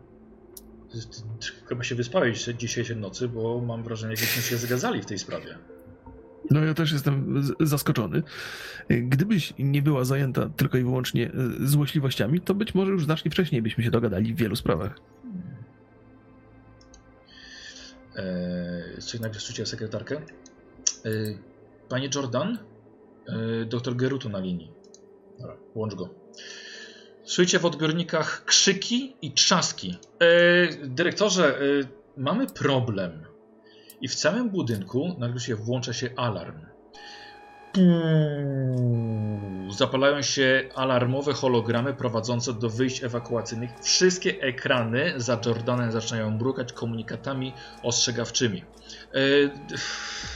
Chyba 1.65 1.83
się 1.83 1.95
wyspałeś 1.95 2.45
dzisiejszej 2.45 2.97
nocy, 2.97 3.27
bo 3.27 3.61
mam 3.61 3.83
wrażenie, 3.83 4.13
jakbyśmy 4.13 4.41
się 4.41 4.57
zgadzali 4.57 5.01
w 5.01 5.05
tej 5.05 5.19
sprawie. 5.19 5.57
No 6.51 6.63
ja 6.63 6.73
też 6.73 6.91
jestem 6.91 7.43
zaskoczony. 7.59 8.23
E, 8.89 8.97
Gdybyś 8.97 9.53
nie 9.59 9.81
była 9.81 10.05
zajęta 10.05 10.49
tylko 10.49 10.77
i 10.77 10.83
wyłącznie 10.83 11.27
e, 11.27 11.31
złośliwościami, 11.67 12.41
to 12.41 12.53
być 12.55 12.75
może 12.75 12.91
już 12.91 13.03
znacznie 13.05 13.31
wcześniej 13.31 13.61
byśmy 13.61 13.83
się 13.83 13.91
dogadali 13.91 14.33
w 14.33 14.37
wielu 14.37 14.55
sprawach. 14.55 14.99
Eee, 18.15 19.01
coś 19.01 19.19
nagle 19.19 19.39
słyszycie 19.39 19.65
sekretarkę. 19.65 20.15
Eee, 21.05 21.37
Panie 21.89 22.09
Jordan, 22.15 22.57
eee, 23.27 23.65
doktor 23.67 23.95
Gerutu 23.95 24.29
na 24.29 24.39
linii. 24.39 24.71
Dobra, 25.39 25.55
łącz 25.75 25.95
go. 25.95 26.09
Słyszycie 27.23 27.59
w 27.59 27.65
odbiornikach 27.65 28.45
krzyki 28.45 29.15
i 29.21 29.31
trzaski. 29.31 29.97
Eee, 30.19 30.69
dyrektorze, 30.83 31.61
eee, 31.61 31.83
mamy 32.17 32.47
problem. 32.47 33.25
I 34.01 34.07
w 34.07 34.15
całym 34.15 34.49
budynku 34.49 35.15
nagle 35.19 35.39
się 35.39 35.55
włącza 35.55 35.93
się 35.93 36.09
alarm. 36.15 36.65
Zapalają 39.69 40.21
się 40.21 40.69
alarmowe 40.75 41.33
hologramy 41.33 41.93
prowadzące 41.93 42.53
do 42.53 42.69
wyjść 42.69 43.03
ewakuacyjnych. 43.03 43.71
Wszystkie 43.81 44.41
ekrany 44.41 45.13
za 45.17 45.39
Jordanem 45.45 45.91
zaczynają 45.91 46.37
brukać 46.37 46.73
komunikatami 46.73 47.53
ostrzegawczymi. 47.83 48.63
E, 49.13 49.19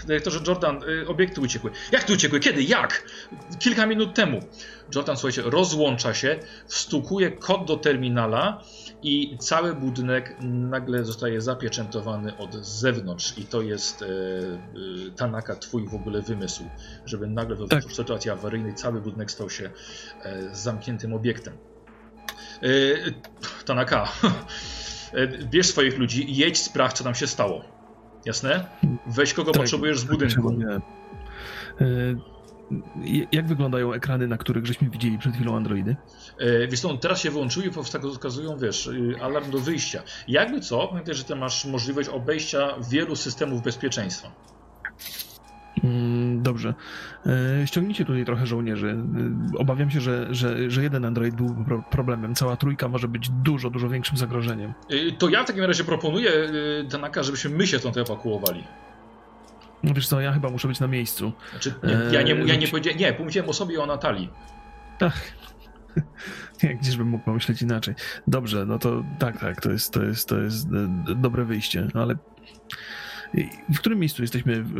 dyrektorze 0.07 0.39
Jordan, 0.47 0.81
e, 1.03 1.07
obiekty 1.07 1.41
uciekły. 1.41 1.71
Jak 1.91 2.03
tu 2.03 2.13
uciekły? 2.13 2.39
Kiedy? 2.39 2.63
Jak? 2.63 3.03
Kilka 3.59 3.85
minut 3.85 4.13
temu. 4.13 4.39
Jordan, 4.95 5.17
słuchajcie, 5.17 5.41
rozłącza 5.41 6.13
się, 6.13 6.39
wstukuje 6.67 7.31
kod 7.31 7.65
do 7.65 7.77
terminala 7.77 8.63
i 9.07 9.37
cały 9.37 9.73
budynek 9.73 10.35
nagle 10.41 11.03
zostaje 11.05 11.41
zapieczętowany 11.41 12.37
od 12.37 12.53
zewnątrz. 12.65 13.37
I 13.37 13.45
to 13.45 13.61
jest 13.61 14.01
e, 14.01 14.05
e, 14.05 14.09
Tanaka, 15.15 15.55
twój 15.55 15.87
w 15.87 15.95
ogóle 15.95 16.21
wymysł, 16.21 16.63
żeby 17.05 17.27
nagle 17.27 17.55
w, 17.55 17.67
Tak. 17.67 17.83
w 17.85 17.95
sytuacji 17.95 18.31
awaryjnej 18.31 18.73
cały 18.75 19.01
budynek 19.01 19.31
stał 19.31 19.49
się 19.49 19.69
e, 20.23 20.55
zamkniętym 20.55 21.13
obiektem. 21.13 21.53
E, 22.63 22.67
Tanaka, 23.65 24.11
e, 25.13 25.27
bierz 25.27 25.67
swoich 25.67 25.97
ludzi 25.97 26.35
jedź 26.35 26.57
sprawdź, 26.57 26.97
co 26.97 27.03
tam 27.03 27.15
się 27.15 27.27
stało. 27.27 27.65
Jasne? 28.25 28.65
Weź 29.07 29.33
kogo 29.33 29.51
Tak, 29.51 29.61
potrzebujesz 29.61 29.99
z 29.99 30.01
tak 30.01 30.11
budynku. 30.11 30.53
E, 31.81 32.15
Jak 33.31 33.47
wyglądają 33.47 33.93
ekrany, 33.93 34.27
na 34.27 34.37
których 34.37 34.65
żeśmy 34.65 34.89
widzieli 34.89 35.17
przed 35.17 35.33
chwilą 35.33 35.55
androidy? 35.55 35.95
E, 36.37 36.67
Wiesz 36.67 36.79
co, 36.79 36.97
teraz 36.97 37.21
się 37.21 37.31
wyłączyły 37.31 37.65
i 37.65 37.71
wskazują, 38.13 38.57
wiesz, 38.57 38.87
y, 38.87 39.15
alarm 39.21 39.51
do 39.51 39.59
wyjścia. 39.59 40.01
Jakby 40.27 40.59
co, 40.61 40.87
pamiętaj, 40.87 41.15
że 41.15 41.23
ty 41.23 41.35
masz 41.35 41.65
możliwość 41.65 42.09
obejścia 42.09 42.67
wielu 42.91 43.15
systemów 43.15 43.61
bezpieczeństwa. 43.63 44.31
Mm, 45.83 46.43
Dobrze. 46.43 46.73
E, 47.61 47.67
Ściągnijcie 47.67 48.05
tutaj 48.05 48.25
trochę 48.25 48.45
żołnierzy. 48.47 48.97
E, 49.55 49.57
Obawiam 49.57 49.91
się, 49.91 50.01
że, 50.01 50.27
że, 50.35 50.69
że 50.69 50.83
jeden 50.83 51.05
android 51.05 51.35
był 51.35 51.55
pro- 51.67 51.83
problemem. 51.91 52.35
Cała 52.35 52.55
trójka 52.57 52.87
może 52.87 53.07
być 53.07 53.29
dużo, 53.29 53.69
dużo 53.69 53.89
większym 53.89 54.17
zagrożeniem. 54.17 54.73
To 55.17 55.29
ja 55.29 55.43
w 55.43 55.47
takim 55.47 55.63
razie 55.63 55.83
proponuję, 55.83 56.31
Tanaka, 56.91 57.23
żebyśmy 57.23 57.49
my 57.49 57.67
się 57.67 57.79
stąd 57.79 57.97
ewakuowali. 57.97 58.63
No 59.83 59.93
wiesz 59.93 60.07
co, 60.07 60.21
ja 60.21 60.31
chyba 60.33 60.49
muszę 60.49 60.67
być 60.67 60.79
na 60.79 60.87
miejscu. 60.87 61.31
Znaczy, 61.51 61.73
nie, 61.83 61.93
ja 62.15 62.21
nie, 62.21 62.33
ja 62.45 62.55
nie 62.55 62.67
powiedziałem, 62.67 62.99
nie, 62.99 63.13
powiedziałem 63.13 63.49
o 63.49 63.53
sobie 63.53 63.75
i 63.75 63.77
o 63.77 63.85
Natalii. 63.85 64.29
Ach. 66.57 66.63
Nie, 66.63 66.75
Gdzieżbym 66.75 67.07
mógł 67.09 67.25
pomyśleć 67.25 67.61
inaczej. 67.61 67.95
Dobrze, 68.27 68.65
no 68.65 68.79
to 68.79 69.03
tak, 69.19 69.39
tak, 69.39 69.61
to 69.61 69.71
jest, 69.71 69.93
to 69.93 70.03
jest, 70.03 70.29
to 70.29 70.39
jest 70.39 70.67
e, 70.67 71.15
dobre 71.15 71.45
wyjście, 71.45 71.87
ale 71.93 72.15
w 73.73 73.79
którym 73.79 73.99
miejscu 73.99 74.21
jesteśmy 74.21 74.63
w, 74.63 74.73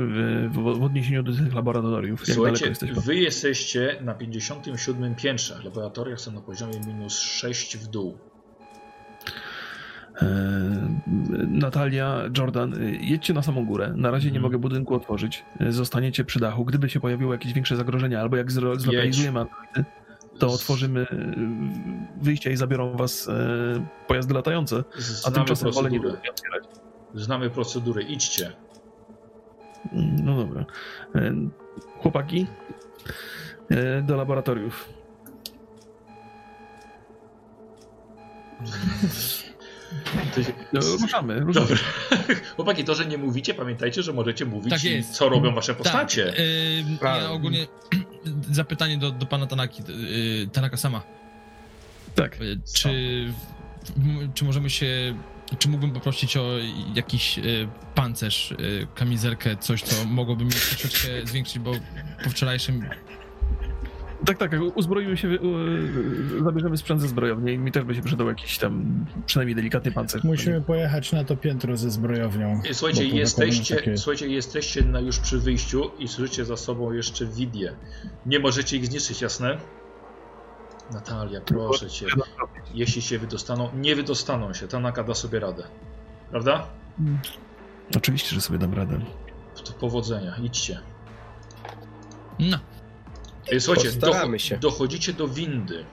w, 0.51 0.77
w 0.79 0.83
odniesieniu 0.83 1.23
do 1.23 1.31
tych 1.33 1.53
laboratoriów? 1.53 2.27
Jak 2.27 2.35
Słuchajcie, 2.35 2.67
jesteśmy? 2.67 3.01
wy 3.01 3.15
jesteście 3.15 3.97
na 4.01 4.13
57 4.13 5.15
piętrze. 5.15 5.59
Laboratoria 5.63 6.17
są 6.17 6.31
na 6.31 6.41
poziomie 6.41 6.79
minus 6.87 7.19
6 7.19 7.77
w 7.77 7.87
dół. 7.87 8.17
E, 10.21 10.25
Natalia, 11.47 12.21
Jordan, 12.37 12.73
e, 12.73 12.91
jedźcie 12.91 13.33
na 13.33 13.41
samą 13.41 13.65
górę. 13.65 13.93
Na 13.95 14.11
razie 14.11 14.25
nie 14.25 14.37
Mhm. 14.37 14.43
mogę 14.43 14.57
budynku 14.57 14.95
otworzyć. 14.95 15.43
Zostaniecie 15.69 16.23
przy 16.25 16.39
dachu. 16.39 16.65
Gdyby 16.65 16.89
się 16.89 16.99
pojawiło 16.99 17.33
jakieś 17.33 17.53
większe 17.53 17.75
zagrożenia, 17.75 18.21
albo 18.21 18.37
jak 18.37 18.51
zlokalizujemy 18.51 19.45
to 20.39 20.47
otworzymy 20.47 21.01
e, 21.01 21.07
wyjścia 22.21 22.49
i 22.51 22.55
zabiorą 22.57 22.97
was 22.97 23.27
e, 23.27 23.33
pojazdy 24.07 24.33
latające. 24.33 24.83
A 24.97 25.01
Znamy 25.01 25.35
tymczasem 25.35 25.71
wolę 25.71 25.89
nie 25.89 25.99
otwierać. 25.99 26.63
Znamy 27.13 27.49
procedurę. 27.49 28.01
Idźcie. 28.03 28.51
Mm, 29.93 30.25
No 30.25 30.37
dobra. 30.37 30.65
E, 31.15 31.33
Chłopaki, 32.01 32.47
do 34.03 34.15
laboratoriów. 34.15 34.89
No, 40.73 40.81
Ruszamy, 41.01 41.39
ruszamy. 41.39 41.67
Dobra. 41.67 41.77
Chłopaki, 42.55 42.83
to, 42.83 42.95
że 42.95 43.05
nie 43.05 43.17
mówicie, 43.17 43.53
pamiętajcie, 43.53 44.03
że 44.03 44.13
możecie 44.13 44.45
mówić, 44.45 44.69
Tak 44.69 44.81
co 45.11 45.29
robią 45.29 45.55
wasze 45.55 45.75
postacie. 45.75 46.25
Tak, 47.01 47.15
y, 47.17 47.19
ja 47.21 47.31
ogólnie 47.31 47.67
zapytanie 48.51 48.97
do, 48.97 49.11
do 49.11 49.25
pana 49.25 49.47
Tanaki, 49.47 49.83
y, 49.89 50.47
Tanaka 50.53 50.77
sama. 50.77 51.03
Tak. 52.15 52.41
Y, 52.41 52.59
Czy, 52.73 52.89
czy 54.33 54.45
możemy 54.45 54.69
się. 54.69 55.15
Czy 55.59 55.69
mógłbym 55.69 55.91
poprosić 55.91 56.37
o 56.37 56.43
jakiś 56.95 57.37
y, 57.37 57.67
pancerz, 57.95 58.51
y, 58.51 58.87
kamizelkę, 58.95 59.57
coś, 59.57 59.81
co 59.81 60.05
mogłoby 60.05 60.45
mi 60.45 60.51
troszeczkę 60.51 61.07
zwiększyć, 61.25 61.59
bo 61.59 61.71
po 62.23 62.29
wczorajszym. 62.29 62.89
Tak, 64.25 64.37
tak, 64.37 64.51
uzbroimy 64.75 65.17
się, 65.17 65.27
e, 65.27 66.43
zabierzemy 66.43 66.77
sprzęt 66.77 67.01
ze 67.01 67.07
zbrojowni 67.07 67.53
i 67.53 67.57
mi 67.57 67.71
też 67.71 67.83
by 67.83 67.95
się 67.95 68.01
przydał 68.01 68.27
jakiś 68.27 68.57
tam 68.57 69.05
przynajmniej 69.25 69.55
delikatny 69.55 69.91
pancerz. 69.91 70.23
Musimy 70.23 70.61
pojechać 70.61 71.11
na 71.11 71.23
to 71.23 71.37
piętro 71.37 71.77
ze 71.77 71.91
zbrojownią. 71.91 72.61
Słuchajcie, 72.73 73.05
jesteście, 73.07 73.75
takie- 73.75 73.97
słuchajcie, 73.97 74.27
jesteście 74.27 74.81
na, 74.85 74.99
już 74.99 75.19
przy 75.19 75.39
wyjściu 75.39 75.91
i 75.99 76.07
słyszycie 76.07 76.45
za 76.45 76.57
sobą 76.57 76.91
jeszcze 76.91 77.25
widie. 77.25 77.73
Nie 78.25 78.39
możecie 78.39 78.77
ich 78.77 78.85
zniszczyć, 78.85 79.21
jasne? 79.21 79.57
Natalia, 80.93 81.41
proszę 81.41 81.89
cię. 81.89 82.05
Jeśli 82.73 83.01
się 83.01 83.19
wydostaną, 83.19 83.69
nie 83.75 83.95
wydostaną 83.95 84.53
się. 84.53 84.67
Tanaka 84.67 85.03
da 85.03 85.13
sobie 85.13 85.39
radę. 85.39 85.63
Prawda? 86.31 86.67
Oczywiście, 87.97 88.35
że 88.35 88.41
sobie 88.41 88.59
dam 88.59 88.73
radę. 88.73 88.99
To 89.65 89.73
powodzenia, 89.73 90.35
idźcie. 90.43 90.79
No, 92.39 92.57
Słuchajcie, 93.59 93.89
Postaramy 93.99 94.39
się. 94.39 94.57
dochodzicie 94.57 95.13
do 95.13 95.27
windy. 95.27 95.85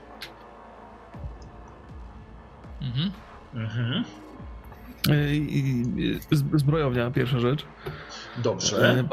mhm. 2.83 3.11
Mhm. 3.55 4.05
I- 5.33 5.59
i- 6.31 6.37
z- 6.37 6.61
Zbrojownia, 6.61 7.11
pierwsza 7.11 7.39
rzecz. 7.41 7.65
Dobrze. 8.43 8.91
E, 9.01 9.05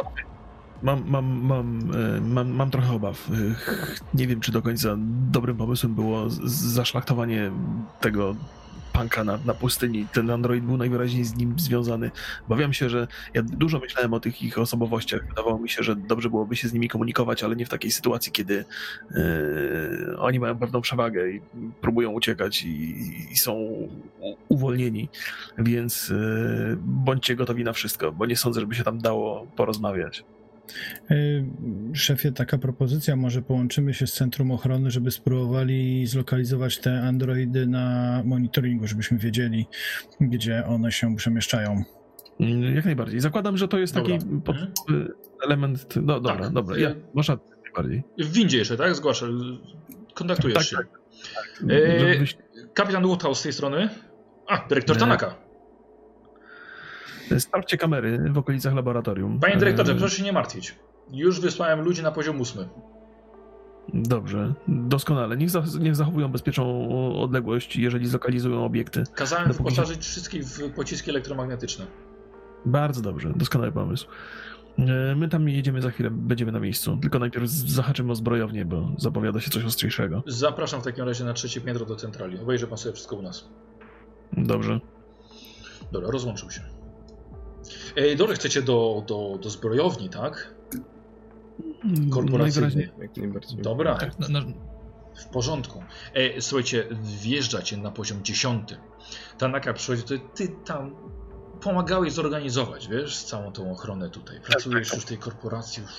Mam, 0.82 1.04
mam, 1.08 1.26
mam, 1.26 1.92
e, 2.18 2.22
mam, 2.22 2.50
mam 2.50 2.72
trochę 2.72 2.94
obaw. 2.94 3.30
E, 3.30 3.34
Nie 4.14 4.28
wiem, 4.28 4.40
czy 4.40 4.52
do 4.52 4.62
końca 4.62 4.96
dobrym 5.32 5.58
pomysłem 5.58 5.96
było 5.96 6.26
zaszlachtowanie 6.46 7.52
tego 8.02 8.36
na, 9.26 9.40
na 9.46 9.54
pustyni. 9.54 10.08
Ten 10.14 10.30
android 10.30 10.64
był 10.64 10.78
najwyraźniej 10.78 11.24
z 11.24 11.36
nim 11.36 11.60
związany. 11.60 12.12
Bawiam 12.50 12.74
się, 12.74 12.90
że 12.90 13.08
ja 13.34 13.42
dużo 13.44 13.80
myślałem 13.80 14.14
o 14.14 14.20
tych 14.20 14.42
ich 14.42 14.58
osobowościach. 14.58 15.28
Wydawało 15.28 15.60
mi 15.60 15.70
się, 15.70 15.84
że 15.84 15.96
dobrze 15.96 16.30
byłoby 16.30 16.56
się 16.56 16.68
z 16.68 16.74
nimi 16.74 16.88
komunikować, 16.88 17.44
ale 17.44 17.56
nie 17.56 17.66
w 17.66 17.70
takiej 17.70 17.92
sytuacji, 17.92 18.32
kiedy 18.32 18.66
e, 19.12 20.18
oni 20.18 20.40
mają 20.40 20.58
pewną 20.58 20.82
przewagę 20.82 21.30
i 21.30 21.42
próbują 21.82 22.12
uciekać 22.12 22.64
i, 22.64 22.96
i 23.32 23.38
są 23.38 23.70
uwolnieni. 24.50 25.10
Więc 25.58 26.12
e, 26.12 26.76
bądźcie 26.80 27.36
gotowi 27.36 27.64
na 27.64 27.74
wszystko, 27.74 28.12
bo 28.12 28.26
nie 28.26 28.38
sądzę, 28.38 28.62
żeby 28.62 28.76
się 28.76 28.84
tam 28.84 29.00
dało 29.00 29.48
porozmawiać. 29.56 30.24
Y, 31.12 31.46
Szefie, 31.94 32.32
taka 32.32 32.58
propozycja, 32.58 33.16
może 33.16 33.42
połączymy 33.42 33.94
się 33.94 34.08
z 34.08 34.14
Centrum 34.14 34.52
Ochrony, 34.52 34.92
żeby 34.92 35.12
spróbowali 35.12 36.08
zlokalizować 36.08 36.78
te 36.80 37.02
androidy 37.02 37.68
na 37.68 38.22
monitoringu, 38.26 38.88
żebyśmy 38.88 39.18
wiedzieli, 39.18 39.68
gdzie 40.22 40.66
one 40.66 40.92
się 40.92 41.16
przemieszczają. 41.16 41.84
Mm, 42.40 42.76
Jak 42.76 42.86
najbardziej. 42.86 43.20
Zakładam, 43.20 43.58
że 43.58 43.68
to 43.68 43.78
jest 43.78 43.94
taki 43.94 44.18
Dobra. 44.20 44.40
podstawowy 44.46 45.14
element. 45.46 45.96
No 45.96 46.20
dobra, 46.20 46.44
Tak. 46.44 46.54
dobra. 46.54 46.78
Ja, 46.78 46.96
najbardziej. 47.66 48.04
W 48.20 48.32
windzie 48.32 48.58
jeszcze, 48.58 48.78
tak? 48.78 48.96
Zgłasza. 48.96 49.26
Kontaktujesz 50.14 50.56
Tak, 50.58 50.64
się. 50.66 50.76
tak. 50.78 50.88
Eee, 51.70 52.14
Żebyś- 52.14 52.38
Kapitan 52.74 53.04
Woodhouse 53.08 53.40
z 53.40 53.44
tej 53.44 53.54
strony. 53.54 53.90
A, 54.48 54.68
dyrektor 54.70 54.96
Nie. 54.96 55.00
Tanaka. 55.00 55.36
Sprawdźcie 57.40 57.78
kamery 57.78 58.30
w 58.32 58.38
okolicach 58.38 58.74
laboratorium. 58.76 59.40
Panie 59.40 59.58
dyrektorze, 59.58 59.96
proszę 59.96 60.16
się 60.18 60.24
nie 60.24 60.34
martwić. 60.34 60.76
Już 61.12 61.42
wysłałem 61.42 61.82
ludzi 61.82 62.04
na 62.04 62.12
poziom 62.12 62.42
ósmy. 62.42 62.68
Dobrze, 63.94 64.54
doskonale. 64.68 65.38
Niech, 65.38 65.50
za, 65.50 65.64
niech 65.80 65.96
zachowują 65.96 66.28
bezpieczną 66.28 66.90
odległość, 67.22 67.76
jeżeli 67.76 68.08
zlokalizują 68.08 68.66
obiekty. 68.66 69.04
Kazałem 69.16 69.48
Dopóki- 69.48 69.58
wyposażyć 69.58 70.06
wszystkich 70.06 70.44
w 70.44 70.74
pociski 70.74 71.10
elektromagnetyczne. 71.10 71.86
Bardzo 72.66 73.02
dobrze, 73.02 73.34
doskonały 73.36 73.72
pomysł. 73.72 74.08
Eee, 74.80 75.16
My 75.16 75.30
tam 75.30 75.50
jedziemy 75.50 75.82
za 75.82 75.92
chwilę, 75.92 76.10
będziemy 76.12 76.52
na 76.52 76.60
miejscu. 76.60 76.98
Tylko 77.02 77.20
najpierw 77.20 77.48
zahaczymy 77.50 78.12
o 78.12 78.16
zbrojownię, 78.16 78.66
bo 78.66 78.92
zapowiada 78.98 79.40
się 79.40 79.50
coś 79.52 79.66
ostrzejszego. 79.66 80.24
Zapraszam 80.28 80.82
w 80.82 80.84
takim 80.84 81.06
razie 81.06 81.24
na 81.26 81.34
trzecie 81.34 81.62
piętro 81.62 81.86
do 81.86 81.96
centrali. 81.96 82.40
Obejrzy 82.40 82.68
pan 82.68 82.78
sobie 82.78 82.94
wszystko 82.94 83.16
u 83.16 83.22
nas. 83.22 83.50
Dobrze. 84.34 84.80
Dobra, 85.92 86.12
rozłączył 86.12 86.52
się. 86.52 86.62
Ej, 87.98 88.18
dobra, 88.18 88.36
chcecie 88.36 88.62
do, 88.62 89.04
do, 89.08 89.38
do 89.42 89.50
zbrojowni, 89.50 90.10
tak? 90.10 90.54
Korporacyjnej. 92.12 92.72
Najwyraźniej 92.78 92.92
Jak 93.08 93.18
najbardziej. 93.18 93.62
Dobra, 93.62 93.96
Tak, 93.96 94.20
na, 94.20 94.28
na, 94.30 94.42
w 95.20 95.26
porządku. 95.26 95.84
E, 96.14 96.42
słuchajcie, 96.42 96.88
wjeżdżacie 97.22 97.78
na 97.78 97.92
poziom 97.92 98.24
dziesiąty. 98.24 98.78
Tanaka 99.38 99.74
przychodzi, 99.74 100.04
to 100.04 100.14
ty 100.36 100.48
tam 100.66 100.96
pomagałeś 101.62 102.14
zorganizować, 102.14 102.88
wiesz, 102.88 103.24
całą 103.24 103.52
tą 103.52 103.72
ochronę 103.72 104.10
tutaj. 104.10 104.42
Pracujesz 104.42 104.94
już 104.94 105.04
w 105.04 105.08
tej 105.08 105.18
korporacji 105.18 105.84
już 105.84 105.92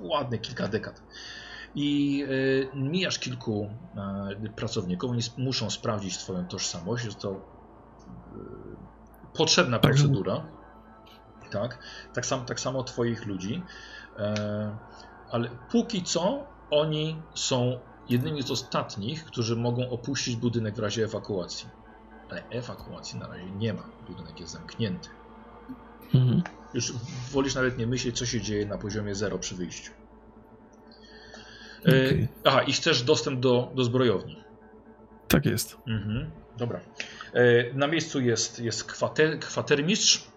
ładne 0.00 0.38
kilka 0.38 0.68
dekad. 0.68 1.02
I 1.74 2.24
e, 2.72 2.76
mijasz 2.76 3.18
kilku 3.18 3.70
e, 4.46 4.48
pracowników, 4.56 5.10
oni 5.10 5.22
sp- 5.28 5.38
muszą 5.38 5.70
sprawdzić 5.70 6.18
twoją 6.18 6.46
tożsamość, 6.46 7.04
jest 7.04 7.18
to 7.18 7.30
e, 7.30 7.36
potrzebna 9.36 9.78
Tak, 9.78 9.90
procedura. 9.92 10.46
Tak, 11.52 11.78
tak, 12.14 12.26
sam, 12.26 12.44
tak 12.44 12.60
samo 12.60 12.84
twoich 12.84 13.26
ludzi. 13.26 13.62
E, 14.18 14.76
ale 15.30 15.48
póki 15.70 16.02
co 16.02 16.46
oni 16.70 17.22
są 17.34 17.78
jednymi 18.08 18.42
z 18.42 18.50
ostatnich, 18.50 19.24
którzy 19.24 19.56
mogą 19.56 19.90
opuścić 19.90 20.36
budynek 20.36 20.74
w 20.74 20.78
razie 20.78 21.04
ewakuacji. 21.04 21.68
Ale 22.30 22.42
ewakuacji 22.50 23.18
na 23.18 23.28
razie 23.28 23.50
nie 23.50 23.72
ma. 23.72 23.82
Budynek 24.08 24.40
jest 24.40 24.52
zamknięty. 24.52 25.08
Mhm. 26.14 26.42
Już 26.74 26.92
wolisz 27.32 27.54
nawet 27.54 27.78
nie 27.78 27.86
myśleć, 27.86 28.18
co 28.18 28.26
się 28.26 28.40
dzieje 28.40 28.66
na 28.66 28.78
poziomie 28.78 29.14
zero 29.14 29.38
przy 29.38 29.54
wyjściu. 29.54 29.92
E, 31.86 31.88
Okej. 31.88 32.28
Aha, 32.44 32.62
i 32.62 32.72
chcesz 32.72 33.02
dostęp 33.02 33.40
do, 33.40 33.72
do 33.74 33.84
zbrojowni. 33.84 34.44
Tak 35.28 35.46
jest. 35.46 35.76
Mhm, 35.86 36.30
dobra. 36.56 36.80
E, 37.32 37.72
na 37.74 37.86
miejscu 37.86 38.20
jest, 38.20 38.58
jest 38.58 38.84
kwater, 38.84 39.40
kwatermistrz. 39.40 40.31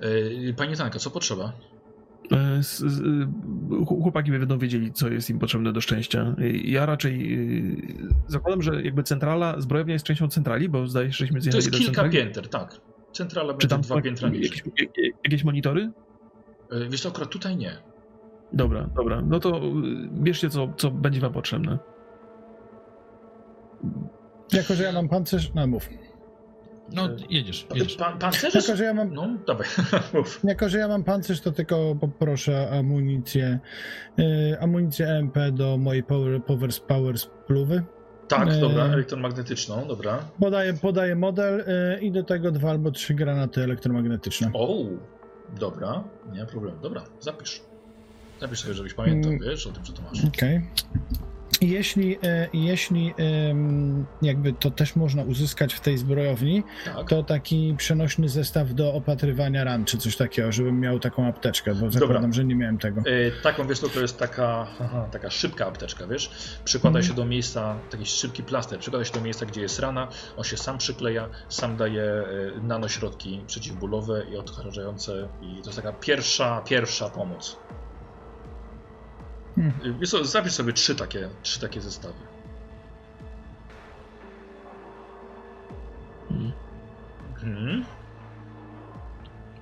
E, 0.00 0.52
Panie 0.52 0.76
Tanka, 0.76 0.98
co 0.98 1.10
potrzeba? 1.10 1.52
E, 2.32 2.60
y, 3.82 3.84
Chłopaki 3.86 4.30
będą 4.30 4.58
wiedzieli, 4.58 4.92
co 4.92 5.08
jest 5.08 5.30
im 5.30 5.38
potrzebne 5.38 5.72
do 5.72 5.80
szczęścia. 5.80 6.34
Y, 6.38 6.50
Ja 6.52 6.86
raczej 6.86 7.34
y, 7.72 8.08
zakładam, 8.26 8.62
że 8.62 8.82
jakby 8.82 9.02
centrala, 9.02 9.60
zbrojownia 9.60 9.92
jest 9.92 10.04
częścią 10.04 10.28
centrali, 10.28 10.68
bo 10.68 10.86
zdaje 10.86 11.12
się, 11.12 11.18
żeśmy 11.18 11.36
To 11.38 11.42
zjechali 11.42 11.64
jest 11.64 11.70
do 11.70 11.78
kilka 11.78 12.02
centrali. 12.02 12.12
pięter, 12.26 12.48
tak. 12.48 12.80
Centrala 13.12 13.48
Czy 13.48 13.54
będzie 13.54 13.68
tam 13.68 13.80
dwa 13.80 14.02
piętra 14.02 14.28
niżej. 14.28 14.58
jakieś, 14.76 15.12
jakieś, 15.24 15.44
monitory? 15.44 15.90
Wiesz 16.90 17.00
co, 17.00 17.08
akurat 17.08 17.30
tutaj 17.30 17.56
nie. 17.56 17.72
Dobra, 18.52 18.88
dobra. 18.96 19.22
No 19.22 19.40
to 19.40 19.58
y, 19.58 19.60
bierzcie, 20.12 20.50
co, 20.50 20.72
co 20.76 20.90
będzie 20.90 21.20
wam 21.20 21.32
potrzebne. 21.32 21.78
Jako, 24.52 24.74
że 24.74 24.82
ja 24.82 24.92
mam 24.92 25.08
pancerz, 25.08 25.52
no 25.54 25.66
mów. 25.66 25.88
No, 26.92 27.08
jedziesz, 27.30 27.66
jedziesz. 27.74 27.96
Pan, 27.96 28.18
pancerze? 28.18 28.58
Jako, 28.58 28.76
że 28.76 28.84
ja 28.84 28.94
mam 28.94 29.14
No, 29.14 29.28
dawaj, 29.46 29.66
mów. 30.14 30.40
Jako, 30.44 30.68
że 30.68 30.78
ja 30.78 30.88
mam 30.88 31.04
pancerz, 31.04 31.40
to 31.40 31.52
tylko 31.52 31.94
poproszę 32.00 32.70
amunicję, 32.78 33.58
y, 34.18 34.56
amunicję 34.60 35.06
EMP 35.08 35.36
do 35.52 35.76
mojej 35.78 36.02
Power, 36.02 36.42
power, 36.44 36.70
power 36.88 37.18
spluwy. 37.18 37.82
Tak, 38.28 38.48
E. 38.48 38.60
dobra, 38.60 38.84
elektromagnetyczną, 38.84 39.86
dobra. 39.88 40.18
Podaję, 40.40 40.74
podaję 40.74 41.16
model 41.16 41.60
y, 41.60 42.00
i 42.00 42.12
do 42.12 42.22
tego 42.22 42.50
dwa 42.52 42.70
albo 42.70 42.90
trzy 42.90 43.14
granaty 43.14 43.62
elektromagnetyczne. 43.62 44.50
O, 44.54 44.84
dobra, 45.60 46.04
nie 46.32 46.40
ma 46.40 46.46
problemu. 46.46 46.76
Dobra, 46.82 47.04
zapisz. 47.20 47.62
Zapisz 48.40 48.60
sobie, 48.60 48.74
żebyś 48.74 48.94
pamiętał, 48.94 49.32
Mm. 49.32 49.44
wiesz, 49.44 49.66
o 49.66 49.72
tym, 49.72 49.84
co 49.84 49.92
to 49.92 50.02
masz. 50.02 50.24
Okej. 50.24 50.60
Jeśli, 51.60 52.18
e, 52.22 52.48
jeśli 52.52 53.14
jakby 54.22 54.52
to 54.52 54.70
też 54.70 54.96
można 54.96 55.22
uzyskać 55.22 55.74
w 55.74 55.80
tej 55.80 55.98
zbrojowni, 55.98 56.62
Tak. 56.84 57.08
to 57.08 57.22
taki 57.22 57.74
przenośny 57.78 58.28
zestaw 58.28 58.74
do 58.74 58.94
opatrywania 58.94 59.64
ran, 59.64 59.84
czy 59.84 59.98
coś 59.98 60.16
takiego, 60.16 60.52
żebym 60.52 60.80
miał 60.80 60.98
taką 61.00 61.26
apteczkę, 61.26 61.74
bo 61.74 61.90
zakładam, 61.90 62.32
że 62.32 62.44
nie 62.44 62.54
miałem 62.54 62.78
tego. 62.78 63.00
E, 63.00 63.42
taką, 63.42 63.66
wiesz, 63.66 63.80
to, 63.80 63.88
to 63.88 64.00
jest 64.00 64.18
taka, 64.18 64.66
aha, 64.80 65.08
taka 65.12 65.30
szybka 65.30 65.66
apteczka, 65.66 66.06
wiesz? 66.06 66.30
Przykłada 66.64 67.02
się 67.02 67.14
do 67.14 67.24
miejsca, 67.24 67.78
taki 67.90 68.06
szybki 68.06 68.42
plaster, 68.42 68.78
przykłada 68.78 69.04
się 69.04 69.12
do 69.12 69.20
miejsca, 69.20 69.46
gdzie 69.46 69.60
jest 69.60 69.78
rana, 69.78 70.08
on 70.36 70.44
się 70.44 70.56
sam 70.56 70.78
przykleja, 70.78 71.28
sam 71.48 71.76
daje 71.76 72.02
e, 72.02 72.24
nanośrodki 72.62 73.40
przeciwbólowe 73.46 74.24
i 74.32 74.36
odkażające 74.36 75.28
i 75.42 75.62
to 75.62 75.68
jest 75.68 75.76
taka 75.76 75.92
pierwsza, 75.92 76.62
pierwsza 76.66 77.08
pomoc. 77.10 77.56
Hmm. 79.58 79.98
Wiesz 80.00 80.10
co, 80.10 80.24
zapisz 80.24 80.52
sobie 80.52 80.72
trzy 80.72 80.94
takie, 80.94 81.28
trzy 81.42 81.60
takie 81.60 81.80
zestawy. 81.80 82.14
Mhm. 87.42 87.84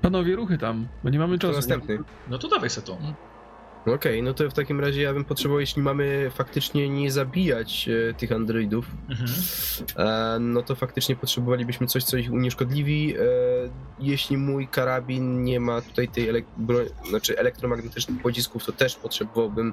Panowie, 0.02 0.36
ruchy 0.36 0.58
tam, 0.58 0.86
bo 1.04 1.10
nie 1.10 1.18
mamy 1.18 1.38
To 1.38 1.48
czasu. 1.48 1.56
następny. 1.58 1.98
No 2.28 2.38
to 2.38 2.48
dawaj 2.48 2.70
se 2.70 2.82
to. 2.82 2.98
Okej, 3.86 4.22
no 4.22 4.34
to 4.34 4.50
w 4.50 4.54
takim 4.54 4.80
razie 4.80 5.02
ja 5.02 5.12
bym 5.14 5.24
potrzebował, 5.24 5.60
jeśli 5.60 5.82
mamy 5.82 6.30
faktycznie 6.34 6.88
nie 6.88 7.10
zabijać 7.12 7.88
e, 7.88 8.14
tych 8.14 8.32
androidów, 8.32 8.86
Mhm. 9.10 9.28
e, 9.96 10.38
no 10.40 10.62
to 10.62 10.74
faktycznie 10.74 11.16
potrzebowalibyśmy 11.16 11.86
coś, 11.86 12.04
co 12.04 12.16
ich 12.16 12.32
unieszkodliwi. 12.32 13.14
E, 13.16 13.20
jeśli 13.98 14.36
mój 14.36 14.68
karabin 14.68 15.44
nie 15.44 15.60
ma 15.60 15.80
tutaj 15.80 16.08
tej 16.08 16.28
elek- 16.32 17.08
znaczy 17.08 17.38
elektromagnetycznych 17.38 18.22
pocisków, 18.22 18.64
to 18.64 18.72
też 18.72 18.96
potrzebowałbym 18.96 19.72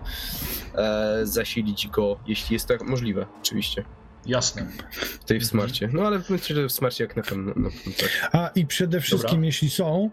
e, 0.76 1.20
zasilić 1.24 1.88
go, 1.88 2.20
jeśli 2.28 2.54
jest 2.54 2.68
to 2.68 2.74
możliwe, 2.84 3.26
oczywiście, 3.42 3.84
Jasne. 4.26 4.66
w 4.92 5.24
tej 5.26 5.40
w 5.40 5.46
smarcie. 5.46 5.90
No 5.94 6.02
ale 6.02 6.22
myślę, 6.30 6.56
że 6.56 6.68
w 6.68 6.72
smarcie 6.72 7.04
jak 7.04 7.16
na 7.16 7.24
pewno. 7.24 7.54
No, 7.56 7.70
no, 7.86 7.92
tak. 8.00 8.30
A 8.32 8.48
i 8.56 8.66
przede 8.66 9.02
wszystkim, 9.02 9.32
Dobra. 9.32 9.46
jeśli 9.46 9.70
są, 9.70 10.10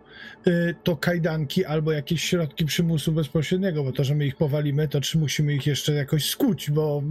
y, 0.47 0.75
to 0.85 0.97
kajdanki 0.97 1.65
albo 1.65 1.93
jakieś 1.93 2.25
środki 2.25 2.65
przymusu 2.65 3.13
bezpośredniego, 3.13 3.85
bo 3.85 3.93
to, 3.93 4.05
że 4.05 4.15
my 4.15 4.27
ich 4.27 4.37
powalimy, 4.37 4.89
to 4.89 5.01
czy 5.01 5.19
musimy 5.19 5.55
ich 5.55 5.67
jeszcze 5.67 5.93
jakoś 5.93 6.29
skuć, 6.31 6.71
bo 6.71 7.03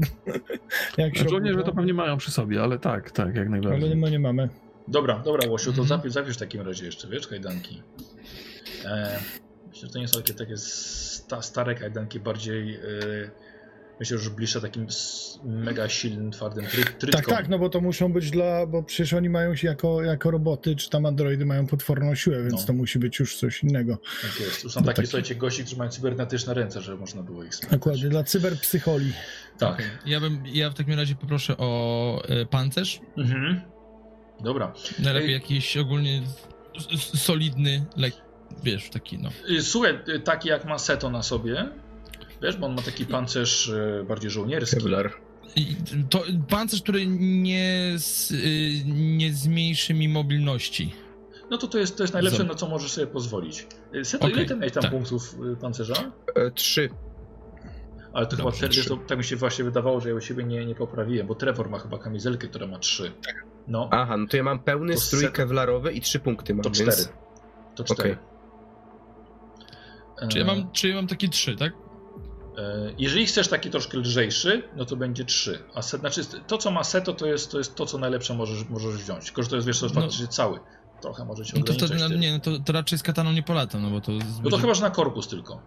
jak 0.97 1.17
się 1.17 1.30
Żołnierze 1.30 1.57
to 1.59 1.63
obudzą- 1.71 1.76
pewnie 1.76 1.93
mają 1.93 2.17
przy 2.17 2.31
sobie, 2.31 2.61
ale 2.63 2.80
tak, 2.80 3.11
tak, 3.11 3.27
jak 3.27 3.38
Ale 3.38 3.49
najbardziej. 3.49 3.89
nie, 3.89 3.95
ma, 3.95 4.09
nie 4.09 4.19
mamy. 4.19 4.49
Dobra, 4.88 5.19
dobra, 5.19 5.49
Łosiu, 5.49 5.65
to 5.73 5.81
Mhm. 5.81 5.88
zapisz, 5.88 6.13
zapisz 6.13 6.35
w 6.35 6.39
takim 6.39 6.61
razie 6.61 6.85
jeszcze, 6.85 7.07
wiesz, 7.07 7.27
kajdanki. 7.27 7.81
E, 8.85 9.19
myślę, 9.67 9.88
że 9.88 9.93
to 9.93 9.99
nie 9.99 10.07
są 10.07 10.21
takie, 10.21 10.34
takie 10.34 10.57
sta, 10.57 11.41
stare 11.41 11.76
kajdanki, 11.76 12.19
bardziej 12.19 12.76
e, 12.76 12.80
myślę, 13.99 14.17
że 14.17 14.30
bliższe 14.30 14.61
takim 14.61 14.88
mega 15.43 15.89
silnym, 15.89 16.31
twardym 16.31 16.65
try, 16.65 16.84
trytkom. 16.84 17.11
Tak, 17.11 17.26
tak, 17.30 17.47
no 17.49 17.59
bo 17.59 17.69
to 17.69 17.81
muszą 17.81 18.13
być 18.13 18.31
dla, 18.31 18.65
bo 18.65 18.84
przecież 18.84 19.13
oni 19.13 19.30
mają 19.30 19.55
się 19.55 19.67
jako, 19.67 20.03
jako 20.03 20.31
roboty, 20.31 20.76
czy 20.76 20.89
tam 20.89 21.05
androidy 21.05 21.45
mają 21.45 21.67
potworną 21.67 22.15
siłę, 22.15 22.41
więc 22.43 22.53
No. 22.61 22.67
to 22.67 22.73
musi 22.73 22.99
być 22.99 23.19
już 23.19 23.38
coś 23.38 23.63
innego. 23.63 23.97
Tak 24.21 24.39
jest. 24.39 24.63
To 24.63 24.69
są 24.69 24.80
No 24.80 24.85
takie, 24.85 24.95
taki- 24.95 25.07
słuchajcie, 25.07 25.35
gości, 25.35 25.61
którzy 25.61 25.77
mają 25.77 25.91
cybernetyczne 25.91 26.53
ręce, 26.53 26.81
żeby 26.81 26.97
można 26.97 27.23
było 27.23 27.43
ich 27.43 27.55
sprawdzić. 27.55 27.80
Dokładnie, 27.80 28.09
dla 28.09 28.23
cyberpsycholi. 28.23 29.13
Tak. 29.57 29.73
Okej. 29.73 29.85
Ja 30.05 30.19
bym, 30.19 30.43
ja 30.53 30.69
w 30.69 30.73
takim 30.73 30.93
razie 30.93 31.15
poproszę 31.15 31.57
o 31.57 32.21
e, 32.30 32.45
pancerz. 32.45 32.99
Mhm. 33.17 33.61
Dobra. 34.43 34.73
Najlepiej 34.99 35.30
Ej. 35.30 35.34
jakiś 35.41 35.77
ogólnie 35.77 36.21
solidny, 37.15 37.85
lek, 37.97 38.13
wiesz, 38.63 38.89
taki 38.89 39.17
no. 39.17 39.30
Y, 39.49 39.61
Słuchaj, 39.63 39.99
y, 40.07 40.19
taki 40.19 40.49
jak 40.49 40.65
ma 40.65 40.77
Seto 40.80 41.09
na 41.09 41.23
sobie, 41.23 41.69
wiesz, 42.41 42.57
bo 42.57 42.68
on 42.68 42.76
ma 42.76 42.82
taki 42.82 43.06
pancerz 43.06 43.68
y, 43.70 44.06
bardziej 44.07 44.32
żołnierski. 44.32 44.78
Kevlar. 44.78 45.11
To 46.10 46.24
pancerz, 46.49 46.82
który 46.82 47.07
nie, 47.07 47.94
z, 47.98 48.32
y, 48.32 48.38
nie 48.86 49.34
zmniejszy 49.34 49.94
mi 49.94 50.10
mobilności. 50.10 50.94
No 51.52 51.57
to 51.57 51.68
to 51.68 51.78
jest, 51.78 51.98
to 51.98 52.03
jest 52.03 52.14
najlepsze, 52.14 52.38
Zobacz. 52.38 52.52
na 52.53 52.57
co 52.60 52.68
możesz 52.68 52.91
sobie 52.91 53.07
pozwolić. 53.07 53.68
Y, 53.95 54.06
Seto, 54.06 54.28
ile 54.28 54.36
Okej, 54.36 54.48
ty 54.48 54.56
miałeś 54.56 54.72
tam 54.74 54.84
tak. 54.84 54.91
punktów 54.91 55.36
pancerza? 55.61 55.94
E, 56.36 56.52
trzy. 56.52 56.90
Ale 58.14 58.26
to 58.26 58.36
chyba 58.36 58.49
Dobrze, 58.52 58.70
trzy. 58.70 58.90
to, 58.90 58.98
tak 58.98 59.18
mi 59.18 59.24
się 59.24 59.36
właśnie 59.36 59.66
wydawało, 59.66 59.99
że 59.99 60.10
ja 60.10 60.16
u 60.16 60.22
siebie 60.22 60.44
nie, 60.44 60.66
nie 60.66 60.76
poprawiłem, 60.76 61.28
bo 61.28 61.36
Trevor 61.36 61.70
ma 61.70 61.80
chyba 61.80 61.98
kamizelkę, 61.98 62.48
która 62.48 62.68
ma 62.68 62.80
3. 62.80 63.11
No, 63.68 63.90
Aha, 63.91 64.18
no 64.18 64.28
to 64.28 64.38
ja 64.38 64.44
mam 64.44 64.60
pełny 64.60 64.94
To 64.94 64.99
strój 64.99 65.22
set- 65.22 65.32
kevlarowy 65.32 65.91
i 65.94 66.02
trzy 66.02 66.20
punkty 66.20 66.53
mam, 66.53 66.64
to 66.64 66.70
4. 66.72 66.91
więc... 66.91 67.10
To 67.76 67.84
4. 67.84 68.18
Czy 70.30 70.40
ja 70.40 70.45
mam, 70.45 70.72
czy 70.72 70.90
ja 70.90 70.95
mam 70.95 71.07
takie 71.07 71.30
trzy, 71.30 71.56
tak? 71.56 71.74
E, 72.60 72.94
Jeżeli 72.98 73.26
chcesz 73.26 73.48
taki 73.48 73.69
troszkę 73.69 73.98
lżejszy, 73.98 74.64
no 74.76 74.86
to 74.86 74.95
będzie 74.95 75.26
3. 75.26 75.64
A 75.76 75.81
set, 75.81 75.99
znaczy 76.02 76.22
to, 76.48 76.57
co 76.57 76.72
ma 76.72 76.84
Seto, 76.84 77.14
to 77.14 77.26
jest, 77.27 77.52
to 77.52 77.57
jest 77.57 77.76
to, 77.76 77.86
co 77.86 77.98
najlepsze 77.98 78.34
możesz, 78.34 78.69
możesz 78.69 78.95
wziąć. 78.98 79.26
Tylko, 79.26 79.44
że 79.44 79.49
to 79.49 79.56
jest, 79.56 79.68
wiesz, 79.68 79.80
to 79.80 79.86
jest 79.86 79.95
No. 79.95 80.02
faktycznie 80.02 80.27
cały. 80.27 80.60
Trochę 81.02 81.26
może 81.26 81.45
cię 81.45 81.53
No 81.60 81.65
to 81.65 81.88
tym. 81.88 82.19
nie, 82.19 82.31
no 82.34 82.40
to, 82.40 82.60
to 82.60 82.73
raczej 82.73 82.99
z 82.99 83.03
kataną 83.03 83.31
nie 83.31 83.44
polatam, 83.44 83.81
no 83.81 83.90
bo 83.90 84.02
to... 84.02 84.11
No 84.44 84.49
to 84.49 84.57
chyba, 84.57 84.73
że 84.73 84.81
na 84.81 84.90
korpus 84.90 85.27
tylko. 85.27 85.61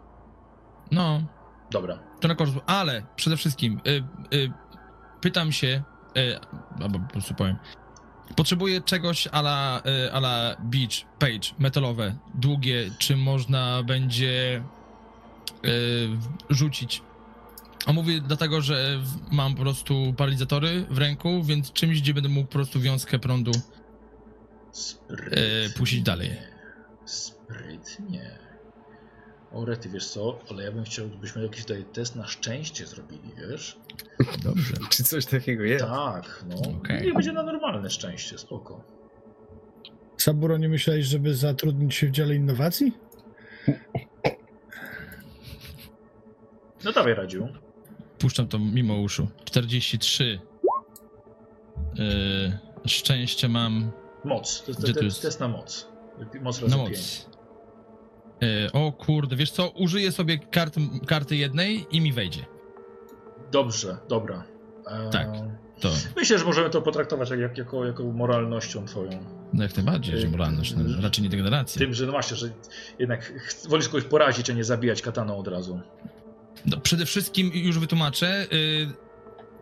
No, 0.90 1.22
Dobra. 1.70 1.98
to 2.20 2.28
na 2.28 2.34
korpus, 2.34 2.62
ale 2.66 3.02
przede 3.16 3.36
wszystkim 3.36 3.80
y, 3.86 4.04
y, 4.36 4.52
pytam 5.20 5.52
się, 5.52 5.82
y, 6.18 6.38
albo 6.82 6.98
po 6.98 7.12
prostu 7.12 7.34
powiem, 7.34 7.56
potrzebuję 8.36 8.80
czegoś 8.80 9.26
ala, 9.32 9.82
y, 10.06 10.12
ala 10.12 10.56
beach, 10.60 11.04
page, 11.18 11.54
metalowe, 11.58 12.14
długie, 12.34 12.90
czy 12.98 13.16
można 13.16 13.82
będzie 13.82 14.62
rzucić. 16.50 17.02
A 17.86 17.92
mówię 17.92 18.20
dlatego, 18.20 18.60
że 18.60 19.00
mam 19.32 19.54
po 19.54 19.60
prostu 19.62 20.14
paralizatory 20.16 20.86
w 20.90 20.98
ręku, 20.98 21.42
więc 21.44 21.72
czymś, 21.72 22.00
gdzie 22.00 22.14
będę 22.14 22.28
mógł 22.28 22.46
po 22.46 22.52
prostu 22.52 22.80
wiązkę 22.80 23.18
prądu 23.18 23.52
Sprytnie. 24.72 25.42
e, 25.42 25.70
puścić 25.78 26.02
dalej. 26.02 26.30
Sprytnie. 27.04 28.38
O, 29.52 29.64
Rety, 29.64 29.88
wiesz 29.88 30.06
co? 30.08 30.38
Ale 30.50 30.64
ja 30.64 30.72
bym 30.72 30.84
chciał, 30.84 31.08
żebyśmy 31.10 31.42
jakiś 31.42 31.62
tutaj 31.62 31.84
test 31.92 32.16
na 32.16 32.26
szczęście 32.26 32.86
zrobili, 32.86 33.30
wiesz? 33.50 33.78
Dobrze. 34.44 34.74
Czy 34.90 35.04
coś 35.04 35.26
takiego 35.26 35.64
jest? 35.64 35.84
Tak, 35.84 36.44
no. 36.48 36.56
Okej. 36.78 37.06
Nie 37.06 37.12
będzie 37.14 37.32
na 37.32 37.42
normalne 37.42 37.90
szczęście, 37.90 38.38
spoko. 38.38 38.84
Saburo, 40.16 40.58
nie 40.58 40.68
myślałeś, 40.68 41.06
żeby 41.06 41.34
zatrudnić 41.34 41.94
się 41.94 42.06
w 42.06 42.10
dziale 42.10 42.34
innowacji? 42.34 42.92
No 46.84 46.92
dawaj, 46.92 47.14
Radziu. 47.14 47.48
Puszczam 48.18 48.48
to 48.48 48.58
mimo 48.58 48.94
uszu. 48.94 49.28
43. 49.44 50.40
Yy, 51.94 52.58
szczęście 52.86 53.48
mam 53.48 53.90
Moc. 54.24 54.62
To 54.62 54.72
Gdzie 54.72 54.92
to 54.92 54.98
to 54.98 55.04
jest 55.04 55.22
test 55.22 55.40
na 55.40 55.48
moc. 55.48 55.88
Moc 56.40 56.60
razy 56.62 56.76
na 56.76 56.82
moc. 56.82 57.28
Yy, 58.40 58.72
o 58.72 58.92
kurde, 58.92 59.36
wiesz 59.36 59.50
co? 59.50 59.68
Użyję 59.70 60.12
sobie 60.12 60.38
kart, 60.38 60.76
karty 61.06 61.36
jednej 61.36 61.86
i 61.90 62.00
mi 62.00 62.12
wejdzie. 62.12 62.44
Dobrze, 63.52 63.96
dobra. 64.08 64.44
Eee, 64.86 65.10
Tak. 65.10 65.28
To 65.80 65.88
Myślę, 66.16 66.38
że 66.38 66.44
możemy 66.44 66.70
to 66.70 66.82
potraktować 66.82 67.30
jak, 67.30 67.40
jak, 67.40 67.58
jako, 67.58 67.84
jako 67.86 68.04
moralnością 68.04 68.84
twoją. 68.86 69.24
no 69.52 69.62
jak 69.62 69.76
najbardziej, 69.76 70.16
że 70.16 70.26
Yy, 70.26 70.30
moralność, 70.32 70.74
no, 70.76 71.02
raczej 71.02 71.24
nie 71.24 71.30
degeneracja. 71.30 71.78
Tym, 71.78 71.94
że 71.94 72.06
no 72.06 72.12
właśnie, 72.12 72.36
że 72.36 72.50
jednak 72.98 73.32
wolisz 73.68 73.88
kogoś 73.88 74.04
porazić, 74.04 74.50
a 74.50 74.52
nie 74.52 74.64
zabijać 74.64 75.02
kataną 75.02 75.38
od 75.38 75.48
razu. 75.48 75.80
No, 76.66 76.76
przede 76.80 77.06
wszystkim 77.06 77.50
już 77.54 77.78
wytłumaczę. 77.78 78.46
Yy, 78.50 78.92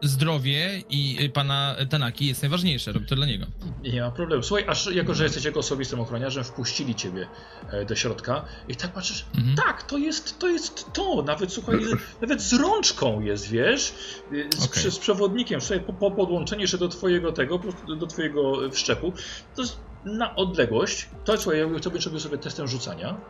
zdrowie 0.03 0.83
i 0.91 1.19
y, 1.25 1.29
pana 1.31 1.77
Tanaki 1.91 2.27
jest 2.27 2.43
najważniejsze, 2.43 2.93
robię 2.93 3.07
to 3.07 3.17
dla 3.17 3.27
niego. 3.27 3.47
Nie 3.83 4.01
ma 4.01 4.11
problemu. 4.11 4.43
Słuchaj, 4.43 4.65
aż 4.69 4.87
jako, 4.87 5.15
że 5.15 5.25
jesteś 5.25 5.45
jako 5.45 5.59
osobistym 5.61 6.01
ochroniarzem, 6.01 6.45
wpuścili 6.45 6.95
ciebie 6.95 7.27
e, 7.71 7.85
do 7.85 7.95
środka 7.97 8.45
i 8.69 8.77
tak 8.77 8.93
patrzysz, 8.93 9.27
Mhm. 9.39 9.57
tak, 9.57 9.83
to 9.83 9.99
jest 9.99 10.39
to, 10.39 10.49
jest 10.49 10.93
to. 10.93 11.23
nawet 11.27 11.53
słuchaj, 11.53 11.77
nawet 12.23 12.43
z 12.43 12.53
rączką 12.53 13.21
jest, 13.21 13.49
wiesz, 13.51 13.95
Y, 14.33 14.49
z, 14.57 14.65
Okej. 14.65 14.91
z 14.93 14.99
przewodnikiem, 14.99 15.61
słuchaj, 15.61 15.81
po, 15.81 15.93
po 15.93 16.11
podłączenie 16.11 16.69
się 16.69 16.79
do 16.79 16.89
twojego 16.89 17.33
tego, 17.33 17.61
do 17.99 18.07
twojego 18.07 18.71
wszczepu, 18.71 19.13
to 19.57 19.63
jest 19.63 19.77
na 20.05 20.37
odległość, 20.37 21.09
to 21.25 21.39
słuchaj, 21.39 21.61
ja 21.61 21.67
zrobię 22.01 22.21
sobie 22.21 22.39
testem 22.39 22.69
rzucania. 22.69 23.21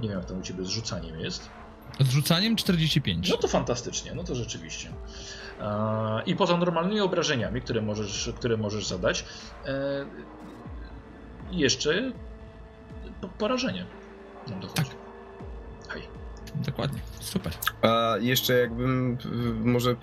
Nie 0.00 0.08
wiem, 0.08 0.18
jak 0.18 0.28
tam 0.28 0.38
u 0.38 0.42
ciebie 0.42 0.64
z 0.64 0.68
rzucaniem 0.68 1.20
jest. 1.20 1.50
Z 2.00 2.08
rzucaniem 2.10 2.56
45. 2.56 3.30
No 3.30 3.36
to 3.36 3.48
fantastycznie, 3.48 4.14
no 4.14 4.24
to 4.24 4.34
rzeczywiście. 4.34 4.88
E, 5.60 6.22
I 6.26 6.36
poza 6.36 6.56
normalnymi 6.56 7.00
obrażeniami, 7.00 7.60
które 7.60 7.82
możesz, 7.82 8.30
które 8.36 8.56
możesz 8.56 8.86
zadać, 8.86 9.24
e, 9.66 10.06
jeszcze 11.50 12.12
po- 13.20 13.28
porażenie. 13.28 13.86
Nam 14.50 14.60
dochodzi. 14.60 14.90
Hej. 15.88 16.02
Dokładnie, 16.54 17.00
super. 17.20 17.52
A 17.82 18.14
jeszcze 18.20 18.52
jakbym, 18.58 19.18
może 19.64 19.96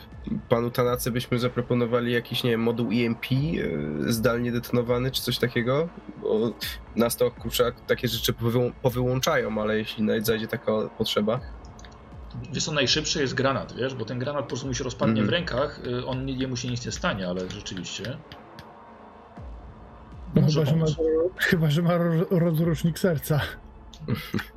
panu 0.50 0.72
Tanace 0.72 1.12
byśmy 1.12 1.40
zaproponowali 1.40 2.12
jakiś, 2.12 2.44
nie 2.44 2.50
wiem, 2.52 2.62
moduł 2.62 2.90
EMP 2.94 3.26
e, 3.26 4.14
zdalnie 4.14 4.52
detonowany, 4.52 5.12
czy 5.12 5.22
coś 5.22 5.38
takiego, 5.38 5.90
bo 6.22 6.52
nas 6.96 7.16
to 7.16 7.32
kurczak 7.32 7.86
takie 7.88 8.08
rzeczy 8.08 8.34
powyłą- 8.34 8.72
powyłączają, 8.82 9.62
ale 9.62 9.78
jeśli 9.78 10.06
zajdzie 10.26 10.48
taka 10.48 10.72
potrzeba. 10.98 11.40
Wiesz 12.54 12.64
co, 12.66 12.72
najszybszy 12.72 13.22
jest 13.22 13.34
granat, 13.34 13.74
wiesz, 13.78 13.96
bo 13.96 14.06
ten 14.06 14.20
granat 14.20 14.42
po 14.42 14.48
prostu 14.48 14.68
mu 14.68 14.74
się 14.74 14.84
rozpadnie 14.84 15.22
Mhm. 15.22 15.28
w 15.28 15.30
rękach, 15.32 15.80
y, 15.88 16.06
on 16.06 16.26
nie- 16.26 16.34
jemu 16.34 16.56
się 16.56 16.68
nic 16.68 16.86
nie 16.86 16.92
stanie, 16.92 17.28
ale 17.28 17.50
rzeczywiście. 17.50 18.18
No 20.36 20.42
chyba, 20.42 20.66
że 20.66 20.76
ma, 20.76 20.86
chyba, 21.38 21.70
że 21.70 21.82
ma 21.82 21.98
ro- 21.98 22.26
rozrusznik 22.40 23.00
serca. 23.00 23.42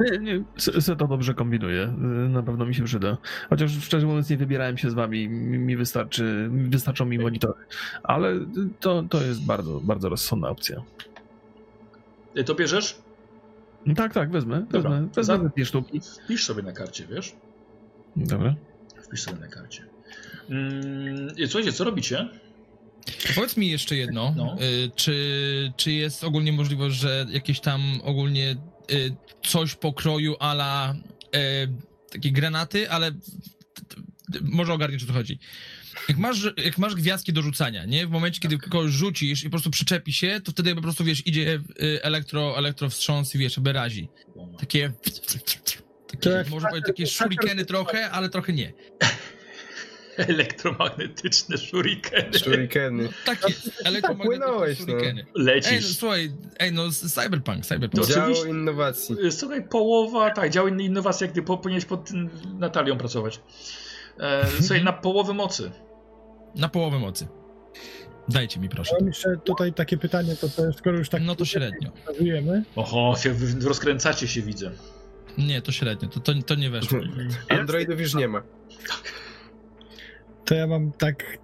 Nie, 0.01 0.19
nie, 0.19 0.45
se 0.81 0.97
to 0.97 1.07
dobrze 1.09 1.35
kombinuje. 1.35 1.83
y, 1.83 2.29
Na 2.29 2.43
pewno 2.43 2.67
mi 2.67 2.75
się 2.75 2.85
przyda. 2.85 3.17
Chociaż 3.51 3.73
szczerze 3.85 4.07
mówiąc 4.07 4.31
nie 4.31 4.37
wybierałem 4.37 4.79
się 4.79 4.91
z 4.91 4.95
wami. 4.95 5.29
Mi 5.29 5.77
wystarczy, 5.77 6.49
wystarczą 6.53 7.05
mi 7.05 7.19
monitory. 7.19 7.55
Ale 8.03 8.33
to, 8.81 9.03
to 9.11 9.23
jest 9.23 9.45
bardzo, 9.47 9.81
bardzo 9.81 10.09
rozsądna 10.09 10.49
opcja. 10.49 10.83
Y, 12.39 12.45
To 12.45 12.55
bierzesz? 12.55 12.99
Tak, 13.97 14.13
tak, 14.15 14.31
wezmę. 14.31 14.67
Dobra. 14.71 14.91
Wezmę, 14.91 15.07
wezmę 15.15 15.37
Za- 15.37 15.39
te 15.43 15.49
dwie 15.49 15.65
sztuki. 15.65 16.01
Wpisz 16.25 16.45
sobie 16.47 16.63
na 16.63 16.73
karcie, 16.73 17.07
wiesz? 17.07 17.37
Dobra. 18.17 18.55
Wpisz 19.03 19.23
sobie 19.23 19.39
na 19.39 19.49
karcie. 19.49 19.85
Mm, 20.51 21.29
słuchajcie, 21.47 21.73
co 21.73 21.85
robicie? 21.85 22.29
Powiedz 23.35 23.57
mi 23.57 23.71
jeszcze 23.71 23.97
jedno. 23.97 24.35
No. 24.37 24.57
Y, 24.63 24.91
czy, 24.97 25.73
czy 25.77 25.93
jest 25.93 26.25
ogólnie 26.25 26.53
możliwość, 26.53 26.97
że 26.97 27.27
jakieś 27.31 27.61
tam 27.61 28.01
ogólnie 28.05 28.57
y, 28.93 29.17
coś 29.47 29.75
pokroju 29.75 30.37
ala 30.41 30.95
y, 30.95 31.39
takie 32.11 32.33
granaty, 32.33 32.91
ale 32.91 33.13
t- 33.13 33.19
t- 34.33 34.39
może 34.43 34.73
ogarniesz 34.73 35.05
o 35.05 35.07
co 35.07 35.13
chodzi. 35.13 35.39
Jak 36.09 36.19
masz, 36.19 36.45
jak 36.65 36.79
masz 36.79 36.95
gwiazdki 36.95 37.33
do 37.33 37.43
rzucania, 37.43 37.85
nie? 37.85 38.07
W 38.07 38.11
momencie, 38.11 38.41
kiedy 38.41 38.59
kogoś 38.59 38.91
rzucisz 38.91 39.43
i 39.43 39.45
po 39.45 39.51
prostu 39.51 39.71
przyczepi 39.71 40.13
się, 40.13 40.41
to 40.45 40.53
wtedy 40.53 40.75
po 40.75 40.83
prostu, 40.83 41.05
wiesz, 41.05 41.27
idzie 41.27 41.61
y, 41.83 42.03
elektro, 42.03 42.59
elektrowstrząs 42.59 43.35
i 43.35 43.39
wiesz, 43.39 43.55
żeby 43.55 43.73
razi. 43.73 44.09
Takie... 44.59 44.93
Takie, 46.11 46.31
jak 46.31 46.49
może 46.51 46.67
powiedzieć, 46.69 46.87
takie 46.87 47.07
shurikeny 47.07 47.65
trochę, 47.65 48.11
ale 48.11 48.29
trochę 48.29 48.53
nie. 48.53 48.73
Elektromagnetyczne 50.17 51.59
shurikeny. 51.59 52.39
Shurikeny. 52.39 53.09
Takie 53.25 53.55
elektromagnetyczne 53.85 54.47
płynąłeś, 54.47 54.79
no. 54.81 54.85
shurikeny. 54.87 55.21
Ej, 55.21 55.27
no, 55.37 55.45
Lecisz. 55.45 55.97
słuchaj, 55.97 56.33
ej, 56.59 56.73
no 56.73 56.91
cyberpunk, 56.93 57.67
cyberpunk. 57.67 58.07
To 58.07 58.13
Dział 58.13 58.25
oczywiście- 58.25 58.49
innowacji. 58.49 59.17
Y, 59.27 59.33
Słuchaj, 59.33 59.69
połowa, 59.69 60.31
tak, 60.31 60.51
dział 60.51 60.69
innowacji, 60.69 61.29
po- 61.47 61.59
powinieneś 61.59 61.85
pod 61.85 62.11
Natalią 62.59 62.99
pracować. 62.99 63.41
E, 64.21 64.47
słuchaj, 64.61 64.85
na 64.85 64.93
połowę 64.93 65.35
mocy. 65.35 65.71
Na 66.55 66.69
połowę 66.69 66.99
mocy. 66.99 67.29
Dajcie 68.29 68.61
mi 68.61 68.69
proszę. 68.69 68.97
Mam 69.01 69.09
jeszcze 69.09 69.37
tutaj 69.45 69.73
takie 69.73 69.97
pytanie, 69.97 70.37
to, 70.37 70.49
to 70.49 70.73
skoro 70.73 70.99
już 70.99 71.09
tak 71.09 71.23
No 71.23 71.35
to 71.37 71.45
średnio. 71.45 71.91
Oho, 72.77 73.15
się 73.23 73.35
rozkręcacie 73.65 74.29
się, 74.29 74.43
widzę. 74.43 74.71
Nie, 75.39 75.63
to 75.63 75.73
średnio, 75.73 76.09
to, 76.09 76.21
to, 76.21 76.33
to 76.47 76.55
nie 76.55 76.71
weszło. 76.71 76.99
Androidów 77.49 78.01
już 78.01 78.15
nie 78.15 78.29
ma. 78.29 78.43
to 80.45 80.55
ja 80.55 80.67
mam 80.67 80.93
tak 80.93 81.39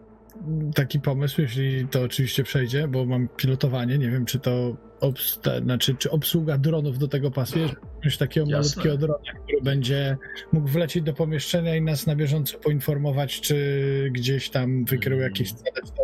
taki 0.75 1.01
pomysł, 1.01 1.41
jeśli 1.41 1.89
to 1.89 2.03
oczywiście 2.03 2.45
przejdzie, 2.45 2.89
bo 2.89 3.05
mam 3.07 3.29
pilotowanie, 3.29 3.99
nie 3.99 4.11
wiem 4.11 4.27
czy 4.27 4.39
to 4.39 4.77
obs, 5.05 5.39
te, 5.41 5.61
znaczy, 5.61 5.95
czy 5.99 6.11
obsługa 6.11 6.59
dronów 6.59 6.99
do 6.99 7.09
tego 7.09 7.31
pasuje, 7.31 7.65
jakiegoś 7.95 8.17
takiego 8.17 8.47
Jasne. 8.51 8.59
malutkiego 8.83 8.99
drona, 8.99 9.33
który 9.45 9.63
będzie 9.63 10.17
mógł 10.53 10.69
wlecieć 10.69 11.03
do 11.05 11.13
pomieszczenia 11.13 11.77
i 11.77 11.83
nas 11.83 12.07
na 12.07 12.17
bieżąco 12.17 12.59
poinformować, 12.59 13.41
czy 13.41 14.09
gdzieś 14.13 14.51
tam 14.51 14.85
wykrył 14.85 15.19
Mm. 15.19 15.25
jakieś 15.31 15.53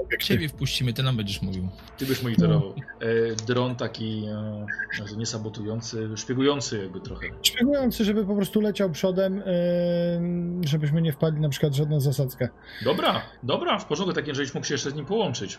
obiekty. 0.05 0.27
Ciebie 0.27 0.49
wpuścimy, 0.49 0.93
ty 0.93 1.03
nam 1.03 1.17
będziesz 1.17 1.43
mówił. 1.43 1.69
Ty 1.99 2.07
byś 2.07 2.23
monitorował. 2.23 2.75
E, 3.01 3.37
dron 3.47 3.77
taki 3.77 4.25
e, 4.27 4.67
nie 5.17 5.27
sabotujący, 5.27 6.09
szpiegujący 6.17 6.79
jakby 6.83 7.01
trochę. 7.01 7.27
Szpiegujący, 7.43 8.05
żeby 8.05 8.25
po 8.27 8.37
prostu 8.37 8.61
leciał 8.61 8.91
przodem, 8.91 9.37
yy, 9.37 10.69
żebyśmy 10.69 11.03
nie 11.03 11.13
wpadli 11.13 11.41
na 11.41 11.49
przykład 11.49 11.73
w 11.73 11.77
żadną 11.77 12.01
zasadzkę. 12.01 12.49
Dobra, 12.85 13.23
dobra, 13.43 13.79
w 13.79 13.85
porządku, 13.87 14.15
takie, 14.15 14.35
żebyś 14.35 14.55
mógł 14.55 14.67
się 14.67 14.75
jeszcze 14.75 14.91
z 14.91 14.95
nim 14.95 15.07
połączyć. 15.07 15.59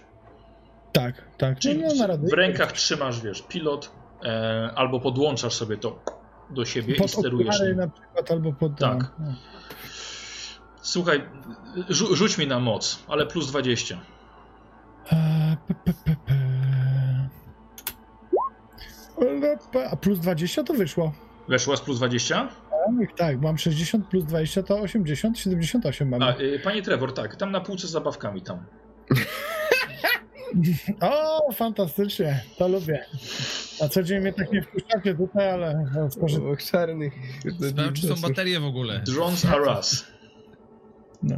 Tak, 0.92 1.16
tak. 1.38 1.60
Czyli 1.60 1.82
no, 1.82 1.96
na 1.96 2.08
rady. 2.08 2.28
w 2.28 2.34
rękach 2.34 2.72
trzymasz, 2.72 3.22
wiesz, 3.22 3.42
pilot, 3.42 3.92
e, 4.24 4.72
albo 4.76 5.00
podłączasz 5.00 5.54
sobie 5.54 5.78
to 5.78 6.00
do 6.50 6.66
siebie 6.66 6.96
i 6.96 6.98
pod 6.98 7.12
sterujesz 7.12 7.48
okulary 7.56 7.70
nim. 7.70 7.78
na 7.80 7.88
przykład, 7.88 8.32
albo 8.32 8.54
pod... 8.54 8.80
Tak. 8.80 9.12
no. 9.20 9.34
Słuchaj, 10.82 11.24
rzu- 11.90 12.16
rzuć 12.16 12.38
mi 12.38 12.48
na 12.48 12.60
moc, 12.60 13.04
ale 13.08 13.26
plus 13.26 13.48
20. 13.48 13.96
Eee, 15.12 15.58
pe, 15.68 15.74
pe, 15.74 15.94
pe, 16.06 16.16
pe. 16.26 16.34
Ale 19.22 19.58
pe- 19.74 19.88
A 19.92 19.96
plus 19.96 20.20
20 20.20 20.64
to 20.64 20.74
wyszło. 20.74 21.14
Weszła 21.48 21.76
z 21.78 21.82
plus 21.82 21.98
20? 21.98 22.48
Tak, 23.00 23.18
tak, 23.18 23.42
mam 23.42 23.58
60 23.58 24.08
plus 24.08 24.24
20 24.26 24.64
to 24.64 24.80
80, 24.80 25.40
78 25.40 26.10
mamy. 26.10 26.26
A, 26.26 26.40
y, 26.40 26.60
panie 26.64 26.82
Trevor, 26.82 27.14
tak, 27.14 27.36
tam 27.36 27.52
na 27.52 27.62
półce 27.62 27.88
z 27.88 27.92
zabawkami 27.92 28.42
tam. 28.42 28.64
O, 31.02 31.52
fantastycznie, 31.52 32.44
to 32.58 32.68
lubię. 32.68 33.06
A 33.82 33.88
co 33.88 34.04
dzień 34.04 34.22
mnie 34.22 34.34
tak 34.34 34.52
nie 34.52 34.62
wpuszczacie 34.62 35.16
tutaj, 35.16 35.52
ale 35.52 35.86
spoży... 36.10 36.44
O, 36.44 36.58
czarnych. 36.58 37.14
Sprawdź, 37.70 38.02
czy 38.02 38.08
są 38.08 38.16
baterie 38.16 38.60
w 38.60 38.66
ogóle. 38.66 39.00
Drones 39.06 39.46
are 39.46 39.78
us. 39.78 40.08
no. 41.24 41.36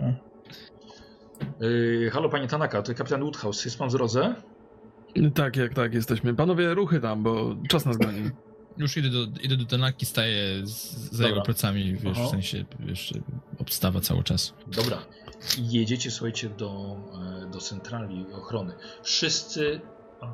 Yy, 1.60 2.10
halo, 2.14 2.30
panie 2.30 2.48
Tanaka, 2.48 2.82
to 2.82 2.94
kapitan 2.94 3.22
Woodhouse, 3.22 3.66
jest 3.66 3.78
pan 3.78 3.90
w 3.90 3.92
drodze? 3.92 4.36
Tak, 5.36 5.56
jak 5.56 5.74
tak, 5.74 5.94
jesteśmy. 5.94 6.34
Panowie, 6.36 6.74
ruchy 6.74 7.00
tam, 7.00 7.24
bo 7.24 7.56
czas 7.70 7.86
nas 7.86 7.98
goni. 7.98 8.30
Już 8.78 8.98
idę 8.98 9.10
do, 9.10 9.28
idę 9.42 9.58
do 9.58 9.66
Tanaki, 9.66 10.06
staję 10.06 10.68
z, 10.68 10.94
za 11.12 11.24
jego 11.24 11.36
Dobra. 11.36 11.46
plecami, 11.46 11.94
wiesz, 11.94 12.18
Aha. 12.18 12.28
w 12.28 12.30
sensie, 12.30 12.66
wiesz, 12.80 13.14
obstawa 13.60 14.00
cały 14.00 14.24
czas. 14.24 14.54
Dobra. 14.68 14.98
I 15.58 15.72
jedziecie, 15.72 16.12
słuchajcie, 16.12 16.50
do, 16.50 16.98
e, 17.44 17.50
do 17.52 17.60
centrali 17.60 18.26
ochrony. 18.34 18.74
Wszyscy 19.04 19.82
e, 20.22 20.28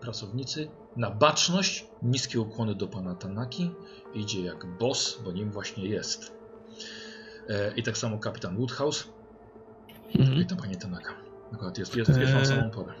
pracownicy 0.00 0.68
na 0.96 1.10
baczność, 1.10 1.86
niskie 2.02 2.40
ukłony 2.40 2.74
do 2.74 2.88
pana 2.88 3.14
Tanaki. 3.14 3.70
Idzie 4.14 4.42
jak 4.44 4.66
boss, 4.78 5.20
bo 5.24 5.32
nim 5.32 5.50
właśnie 5.50 5.88
jest. 5.88 6.32
E, 7.48 7.74
I 7.76 7.82
tak 7.82 7.98
samo 7.98 8.18
kapitan 8.18 8.56
Woodhouse. 8.56 9.04
Mhm. 10.18 10.38
Witam 10.38 10.58
panie 10.58 10.76
Tanaka. 10.76 11.14
Akurat 11.52 11.78
jest, 11.78 11.96
jest, 11.96 12.08
jest 12.18 12.32
wam 12.32 12.40
Eee. 12.40 12.46
samą 12.46 12.70
porę. 12.70 12.92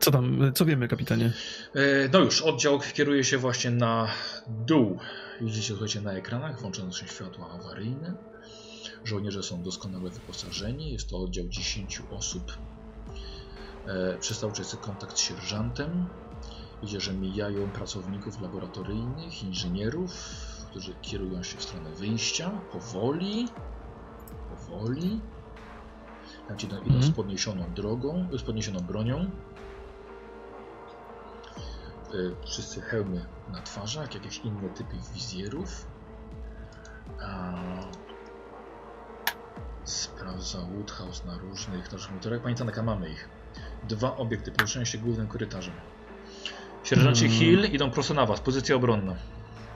Co 0.00 0.10
tam, 0.10 0.52
co 0.54 0.64
wiemy, 0.64 0.88
kapitanie? 0.88 1.32
E, 1.74 2.08
No 2.12 2.18
już, 2.18 2.42
oddział 2.42 2.78
kieruje 2.94 3.24
się 3.24 3.38
właśnie 3.38 3.70
na 3.70 4.08
dół. 4.48 4.98
Widzicie, 5.40 5.68
słuchajcie, 5.68 6.00
na 6.00 6.12
ekranach 6.12 6.60
włączone 6.60 6.92
są 6.92 7.06
światła 7.06 7.50
awaryjne. 7.50 8.14
Żołnierze 9.04 9.42
są 9.42 9.62
doskonale 9.62 10.10
wyposażeni. 10.10 10.92
Jest 10.92 11.10
to 11.10 11.18
oddział 11.18 11.48
10 11.48 12.02
osób. 12.10 12.52
E, 13.86 14.18
Przestał 14.18 14.52
czysty 14.52 14.76
kontakt 14.76 15.16
z 15.16 15.20
sierżantem. 15.20 16.06
Widzicie, 16.82 17.00
że 17.00 17.12
mijają 17.12 17.70
pracowników 17.70 18.40
laboratoryjnych, 18.40 19.42
inżynierów, 19.42 20.10
którzy 20.70 20.94
kierują 21.02 21.42
się 21.42 21.58
w 21.58 21.62
stronę 21.62 21.90
wyjścia. 21.90 22.50
Powoli. 22.72 23.48
Powoli. 24.50 25.20
Tam 26.48 26.58
ci 26.58 26.66
idą, 26.66 26.82
idą 26.82 27.02
z 27.02 27.10
podniesioną 27.10 27.74
drogą, 27.74 28.28
z 28.38 28.42
podniesioną 28.42 28.80
bronią. 28.80 29.30
Y, 32.14 32.36
wszyscy 32.46 32.80
hełmy 32.80 33.26
na 33.52 33.62
twarzach, 33.62 34.14
jakieś 34.14 34.38
inne 34.38 34.68
typy 34.68 34.96
wizjerów. 35.14 35.86
A... 37.22 37.54
Sprawdza 39.88 40.58
Woodhouse 40.58 41.24
na 41.24 41.38
różnych 41.38 41.92
naszych 41.92 42.10
monitorach. 42.10 42.40
Panie 42.40 42.54
Tanaka, 42.54 42.82
mamy 42.82 43.10
ich. 43.10 43.28
Dwa 43.88 44.16
obiekty 44.16 44.52
poruszają 44.52 44.84
się 44.84 44.98
głównym 44.98 45.26
korytarzem. 45.26 45.74
Sierżancie 46.84 47.26
Mm. 47.26 47.38
Hill 47.38 47.64
idą 47.72 47.90
prosto 47.90 48.14
na 48.14 48.26
was, 48.26 48.40
pozycja 48.40 48.76
obronna. 48.76 49.14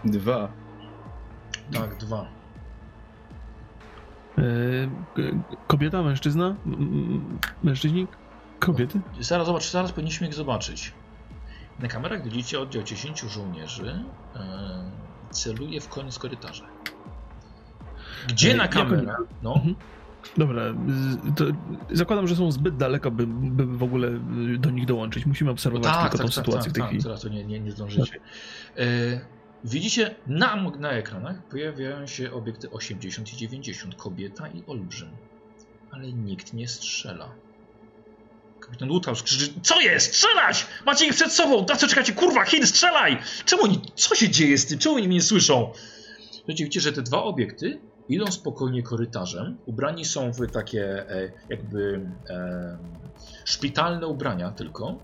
Dwa. 0.04 0.48
Tak, 1.72 1.96
dwa. 1.96 2.26
E, 4.38 4.42
kobieta, 5.66 6.02
mężczyzna? 6.02 6.54
Mężczyźni? 7.62 8.06
Kobiety? 8.58 9.00
Zaraz 9.20 9.46
zobacz, 9.46 9.70
zaraz 9.70 9.92
powinniśmy 9.92 10.26
ich 10.26 10.34
zobaczyć. 10.34 10.92
Na 11.78 11.88
kamerach 11.88 12.24
widzicie 12.24 12.60
oddział 12.60 12.82
10 12.82 13.20
żołnierzy 13.20 14.04
e, 14.36 14.40
celuje 15.30 15.80
w 15.80 15.88
koniec 15.88 16.18
korytarza. 16.18 16.64
Gdzie 18.28 18.52
E, 18.52 18.54
na 18.56 18.68
kamerach? 18.68 19.20
No, 19.42 19.54
Mhm. 19.54 19.74
Dobra, 20.36 20.62
zakładam, 21.90 22.28
że 22.28 22.36
są 22.36 22.52
zbyt 22.52 22.76
daleko, 22.76 23.10
by, 23.10 23.26
by 23.26 23.66
w 23.66 23.82
ogóle 23.82 24.10
do 24.58 24.70
nich 24.70 24.86
dołączyć. 24.86 25.26
Musimy 25.26 25.50
obserwować 25.50 25.92
tylko 26.02 26.18
tą 26.18 26.32
sytuację 26.32 26.70
w 26.70 26.74
tej 26.74 26.80
tak, 26.80 26.88
chwili. 26.88 27.02
Teraz 27.02 27.20
to 27.20 27.28
nie, 27.28 27.44
nie, 27.44 27.60
nie 27.60 27.72
zdążycie. 27.72 28.20
E, 28.76 28.84
widzicie, 29.64 30.14
na, 30.26 30.70
na 30.78 30.90
ekranach 30.90 31.48
pojawiają 31.48 32.06
się 32.06 32.32
obiekty 32.32 32.70
80 32.70 33.32
i 33.32 33.36
90, 33.36 33.94
kobieta 33.94 34.48
i 34.48 34.62
olbrzym. 34.66 35.08
Ale 35.90 36.12
nikt 36.12 36.52
nie 36.52 36.68
strzela. 36.68 37.32
Kapitan 38.60 38.88
Woodhouse 38.88 39.22
krzyczy, 39.22 39.52
co 39.62 39.80
jest? 39.80 40.14
Strzelać! 40.14 40.66
Macie 40.86 41.06
ich 41.06 41.14
przed 41.14 41.32
sobą! 41.32 41.66
Na 41.68 41.76
co 41.76 41.88
czekacie? 41.88 42.12
Kurwa, 42.12 42.44
Hin, 42.44 42.66
strzelaj! 42.66 43.18
Czemu 43.44 43.62
oni, 43.62 43.80
co 43.94 44.14
się 44.14 44.28
dzieje 44.28 44.58
z 44.58 44.66
tym? 44.66 44.78
Czemu 44.78 44.94
oni 44.94 45.06
mnie 45.06 45.16
nie 45.16 45.22
słyszą? 45.22 45.72
Słuchajcie, 46.30 46.64
widzicie, 46.64 46.80
że 46.80 46.92
te 46.92 47.02
dwa 47.02 47.22
obiekty 47.22 47.80
idą 48.12 48.26
spokojnie 48.32 48.82
korytarzem, 48.82 49.58
ubrani 49.66 50.04
są 50.04 50.32
w 50.32 50.50
takie 50.52 51.10
e, 51.10 51.32
jakby 51.48 52.06
e, 52.30 52.78
szpitalne 53.44 54.06
ubrania 54.06 54.50
tylko. 54.50 54.98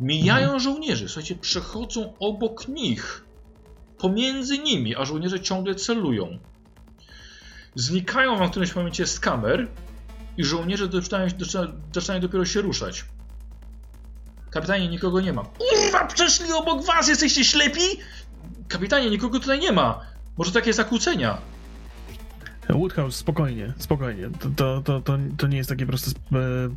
Mijają 0.00 0.58
żołnierzy, 0.58 1.08
słuchajcie, 1.08 1.34
przechodzą 1.34 2.12
obok 2.18 2.68
nich, 2.68 3.24
pomiędzy 3.98 4.58
nimi, 4.58 4.96
a 4.96 5.04
żołnierze 5.04 5.40
ciągle 5.40 5.74
celują. 5.74 6.38
Znikają 7.74 8.38
wam 8.38 8.48
w 8.48 8.50
którymś 8.50 8.76
momencie 8.76 9.06
z 9.06 9.20
kamer 9.20 9.68
i 10.36 10.44
żołnierze 10.44 10.88
zaczynają, 10.92 11.28
zaczynają 11.94 12.20
dopiero 12.20 12.44
się 12.44 12.60
ruszać. 12.60 13.04
Kapitanie, 14.50 14.88
nikogo 14.88 15.20
nie 15.20 15.32
ma. 15.32 15.42
Kurwa, 15.44 16.06
przeszli 16.06 16.52
obok 16.52 16.84
was, 16.84 17.08
jesteście 17.08 17.44
ślepi? 17.44 17.80
Kapitanie, 18.68 19.10
nikogo 19.10 19.40
tutaj 19.40 19.58
nie 19.58 19.72
ma. 19.72 20.00
Może 20.36 20.52
takie 20.52 20.72
zakłócenia. 20.72 21.38
Woodhouse, 22.74 23.16
spokojnie, 23.16 23.72
spokojnie. 23.78 24.28
To, 24.40 24.50
to, 24.56 24.82
to, 24.84 25.00
to, 25.00 25.18
to 25.36 25.46
nie 25.46 25.56
jest 25.56 25.70
takie 25.70 25.86
proste, 25.86 26.10
e, 26.10 26.14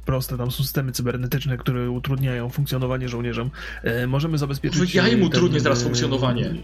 proste. 0.06 0.38
Tam 0.38 0.52
są 0.52 0.64
systemy 0.64 0.92
cybernetyczne, 0.92 1.58
które 1.58 1.92
utrudniają 1.92 2.50
funkcjonowanie 2.50 3.10
żołnierzom. 3.10 3.52
E, 3.84 4.08
możemy 4.08 4.38
zabezpieczyć... 4.38 4.96
Ja 4.96 5.08
im 5.08 5.20
ten, 5.20 5.24
utrudnię 5.24 5.62
teraz 5.62 5.82
e, 5.82 5.84
funkcjonowanie. 5.84 6.56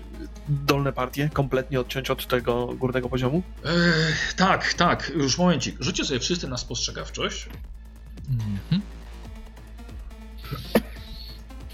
Dolne 0.49 0.93
partie, 0.93 1.30
kompletnie 1.34 1.80
odciąć 1.80 2.10
od 2.10 2.27
tego 2.27 2.68
górnego 2.68 3.10
poziomu? 3.10 3.43
Ech, 3.65 4.34
tak, 4.34 4.73
tak, 4.73 5.11
już 5.15 5.38
momencik. 5.38 5.76
Rzućcie 5.80 6.06
sobie 6.06 6.19
wszyscy 6.19 6.47
na 6.47 6.57
spostrzegawczość. 6.57 7.49
Mhm. 8.30 8.81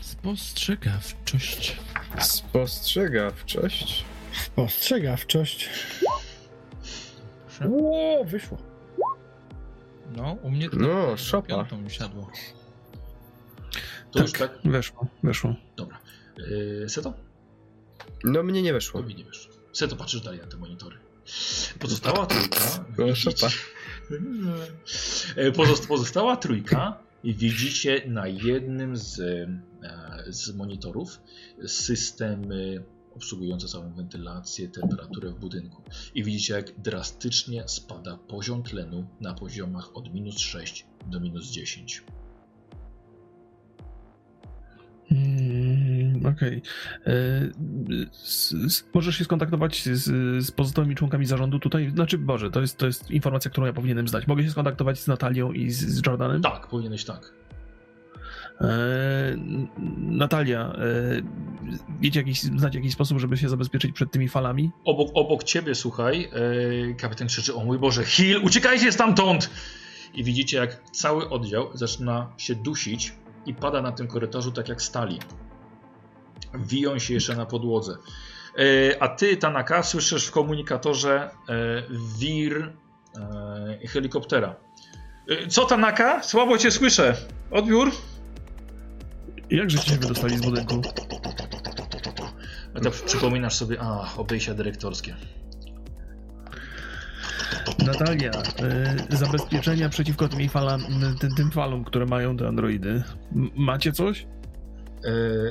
Spostrzegawczość. 0.01 1.77
Spostrzegawczość. 2.19 4.05
Ostrzegawczość. 4.55 5.69
Proszę. 7.57 7.69
Ło, 7.69 8.23
wyszło. 8.25 8.57
No, 10.15 10.37
u 10.43 10.51
mnie 10.51 10.69
to 10.69 10.77
No, 10.77 11.07
tak 11.09 11.19
szopa. 11.19 11.47
piątą 11.47 11.77
mi 11.81 11.89
siadło. 11.89 12.31
To 14.11 14.21
już 14.21 14.31
tak? 14.31 14.51
Weszło, 14.65 15.07
weszło. 15.23 15.55
Dobra. 15.77 15.99
Yy, 16.37 16.89
Seto? 16.89 17.13
No 18.23 18.43
mnie 18.43 18.61
nie 18.61 18.69
To 18.69 18.73
weszło. 18.73 19.03
mi 19.03 19.15
nie 19.15 19.23
wiesz. 19.23 19.49
Seto, 19.73 19.95
patrzysz 19.95 20.21
dalej 20.21 20.39
na 20.39 20.47
te 20.47 20.57
monitory. 20.57 20.97
Pozostała 21.79 22.25
trójka. 22.25 22.59
No, 22.97 23.15
szopa. 23.15 23.47
E, 25.35 25.51
Pozost 25.51 25.87
pozostała 25.87 26.37
trójka 26.37 26.97
i 27.23 27.33
widzicie 27.35 28.01
na 28.07 28.27
jednym 28.27 28.97
z, 28.97 29.19
e, 29.19 29.47
z 30.27 30.55
monitorów 30.55 31.19
systemy 31.67 32.83
obsługujące 33.15 33.67
całą 33.67 33.93
wentylację, 33.93 34.67
temperaturę 34.67 35.31
w 35.31 35.39
budynku. 35.39 35.83
I 36.15 36.23
widzicie, 36.23 36.53
jak 36.53 36.79
drastycznie 36.79 37.63
spada 37.67 38.17
poziom 38.17 38.63
tlenu 38.63 39.05
na 39.21 39.33
poziomach 39.33 39.97
od 39.97 40.13
minus 40.13 40.39
6 40.39 40.85
do 41.07 41.19
minus 41.19 41.51
10. 41.51 42.03
Mm, 45.11 46.25
Okej. 46.25 46.61
E, 47.05 47.11
s- 48.11 48.55
s- 48.65 48.83
Możesz 48.93 49.15
się 49.17 49.23
skontaktować 49.23 49.83
z, 49.83 50.03
z 50.45 50.51
pozostałymi 50.51 50.95
członkami 50.95 51.25
zarządu 51.25 51.59
tutaj? 51.59 51.91
Znaczy, 51.91 52.17
Boże, 52.17 52.51
to 52.51 52.61
jest, 52.61 52.77
to 52.77 52.85
jest 52.85 53.11
informacja, 53.11 53.51
którą 53.51 53.67
ja 53.67 53.73
powinienem 53.73 54.07
znać. 54.07 54.27
Mogę 54.27 54.43
się 54.43 54.49
skontaktować 54.49 54.99
z 54.99 55.07
Natalią 55.07 55.51
i 55.51 55.71
z, 55.71 55.77
z 55.79 56.05
Jordanem? 56.05 56.41
Tak, 56.41 56.67
powinieneś 56.67 57.05
tak. 57.05 57.33
E, 58.61 59.35
Natalia, 59.97 60.75
wiecie 61.99 62.19
jakiś, 62.19 62.41
znacie 62.41 62.79
jakiś 62.79 62.93
sposób, 62.93 63.19
żeby 63.19 63.37
się 63.37 63.49
zabezpieczyć 63.49 63.91
przed 63.91 64.11
tymi 64.11 64.27
falami? 64.29 64.71
Obok, 64.85 65.09
obok 65.13 65.43
ciebie, 65.43 65.75
słuchaj, 65.75 66.29
e, 66.91 66.93
kapitan 66.93 67.27
krzyczy, 67.27 67.55
o 67.55 67.65
mój 67.65 67.79
Boże, 67.79 68.05
Hill, 68.05 68.41
uciekajcie 68.43 68.91
stamtąd! 68.91 69.49
I 70.13 70.23
widzicie, 70.23 70.57
jak 70.57 70.81
cały 70.91 71.29
oddział 71.29 71.77
zaczyna 71.77 72.33
się 72.37 72.55
dusić 72.55 73.13
i 73.45 73.53
pada 73.53 73.81
na 73.81 73.91
tym 73.91 74.07
korytarzu 74.07 74.51
tak 74.51 74.69
jak 74.69 74.81
stali. 74.81 75.19
Wiją 76.53 76.99
się 76.99 77.13
jeszcze 77.13 77.35
na 77.35 77.45
podłodze. 77.45 77.97
E, 78.57 79.03
a 79.03 79.07
ty, 79.07 79.37
Tanaka, 79.37 79.83
słyszysz 79.83 80.27
w 80.27 80.31
komunikatorze 80.31 81.29
wir 82.19 82.73
helikoptera. 83.87 84.55
Co, 85.49 85.65
Tanaka? 85.65 86.23
Słabo 86.23 86.57
cię 86.57 86.71
słyszę. 86.71 87.17
Odbiór? 87.51 87.91
Jak 89.49 89.69
żeście 89.69 89.91
się 89.91 89.97
wydostali 89.97 90.37
z 90.37 90.41
budynku? 90.41 90.81
A 92.73 92.79
tak 92.79 92.93
przypominasz 92.93 93.55
sobie, 93.55 93.77
a, 93.81 94.09
obejścia 94.17 94.53
dyrektorskie. 94.53 95.15
Natalia, 97.85 98.31
e, 98.31 98.95
zabezpieczenia 99.17 99.89
przeciwko 99.89 100.27
tym, 100.27 100.49
falam, 100.49 100.81
tym, 101.19 101.35
tym 101.35 101.51
falom, 101.51 101.83
które 101.83 102.05
mają 102.05 102.37
te 102.37 102.47
androidy. 102.47 103.03
M- 103.35 103.49
macie 103.55 103.91
coś? 103.91 104.27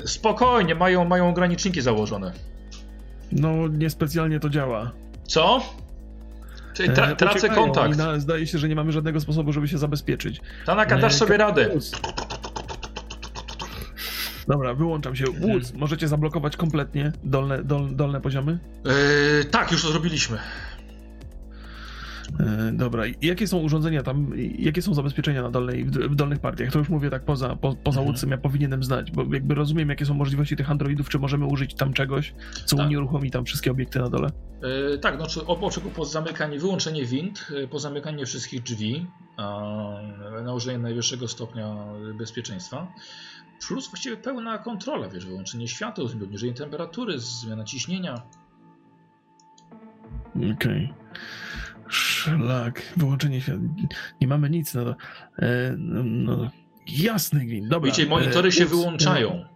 E, 0.05 0.07
spokojnie, 0.07 0.75
mają, 0.75 1.05
mają 1.05 1.29
ograniczniki 1.29 1.81
założone. 1.83 2.33
No, 3.33 3.69
niespecjalnie 3.69 4.41
to 4.41 4.49
działa. 4.51 4.93
Co? 5.27 5.63
Czyli 6.75 6.91
tra 6.91 7.07
E, 7.11 7.17
tracę 7.17 7.39
uciekają 7.39 7.63
kontakt. 7.63 7.97
Na, 7.99 8.19
zdaje 8.19 8.47
się, 8.47 8.59
że 8.59 8.69
nie 8.69 8.75
mamy 8.75 8.93
żadnego 8.93 9.21
sposobu, 9.21 9.53
żeby 9.53 9.69
się 9.69 9.79
zabezpieczyć. 9.79 10.41
Tanaka, 10.67 10.99
dasz 10.99 11.15
sobie 11.15 11.37
radę. 11.37 11.71
Dobra, 14.49 14.75
wyłączam 14.75 15.17
się. 15.17 15.25
Woods, 15.25 15.75
możecie 15.75 16.09
zablokować 16.09 16.57
kompletnie 16.57 17.13
dolne, 17.25 17.65
dol, 17.65 17.97
dolne 17.97 18.21
poziomy? 18.21 18.59
E, 19.41 19.45
tak, 19.45 19.73
już 19.73 19.83
to 19.83 19.89
zrobiliśmy. 19.89 20.39
E, 22.41 22.73
dobra, 22.73 23.05
jakie 23.23 23.47
są 23.47 23.59
urządzenia 23.59 24.03
tam, 24.03 24.33
jakie 24.59 24.83
są 24.83 24.95
zabezpieczenia 24.95 25.43
na 25.43 25.51
dolnej, 25.51 25.85
w, 25.85 26.15
dolnych 26.15 26.39
partiach? 26.39 26.73
To 26.73 26.79
już 26.79 26.89
mówię 26.89 27.11
tak 27.11 27.25
poza, 27.25 27.57
po, 27.57 27.75
poza 27.75 28.01
Mhm. 28.01 28.31
Ja 28.31 28.39
powinienem 28.39 28.85
znać, 28.85 29.11
bo 29.11 29.35
jakby 29.35 29.55
rozumiem, 29.55 29.89
jakie 29.89 30.07
są 30.07 30.15
możliwości 30.15 30.57
tych 30.57 30.71
androidów, 30.71 31.09
czy 31.09 31.19
możemy 31.19 31.47
użyć 31.47 31.75
tam 31.75 31.93
czegoś, 31.93 32.35
co 32.65 32.77
Tak. 32.77 32.87
unieruchomi 32.87 33.31
tam 33.31 33.45
wszystkie 33.45 33.71
obiekty 33.71 33.99
na 33.99 34.11
dole? 34.11 34.29
E, 34.95 34.99
tak, 34.99 35.17
znaczy 35.17 35.47
oczego 35.47 35.91
po 35.91 36.05
zamykanie, 36.05 36.59
wyłączenie 36.59 37.05
wind, 37.05 37.47
e, 37.65 37.69
po 37.69 37.79
zamykanie 37.79 38.27
wszystkich 38.27 38.63
drzwi, 38.63 39.07
nałożenie 40.45 40.79
najwyższego 40.79 41.29
stopnia 41.29 41.77
bezpieczeństwa. 42.19 42.93
Plus 43.67 43.89
właściwie 43.91 44.17
pełna 44.17 44.59
kontrola, 44.59 45.09
wiesz, 45.09 45.27
wyłączenie 45.27 45.69
świateł, 45.69 46.05
obniżenie 46.07 46.55
temperatury, 46.55 47.19
zmiana 47.19 47.65
ciśnienia. 47.65 48.23
Okej. 50.55 50.95
Szlak, 51.89 52.83
wyłączenie 52.97 53.41
światła. 53.41 53.63
Nie 54.21 54.29
mamy 54.29 54.51
nic 54.51 54.75
na 54.75 54.85
to. 54.85 54.91
E, 55.39 55.75
no, 55.79 56.03
no, 56.05 56.51
jasny 56.87 57.45
gwint, 57.47 57.69
dobra. 57.69 57.91
Widzicie, 57.91 58.09
monitory 58.09 58.49
E, 58.49 58.53
się 58.53 58.67
wyłączają. 58.67 59.31
e, 59.33 59.49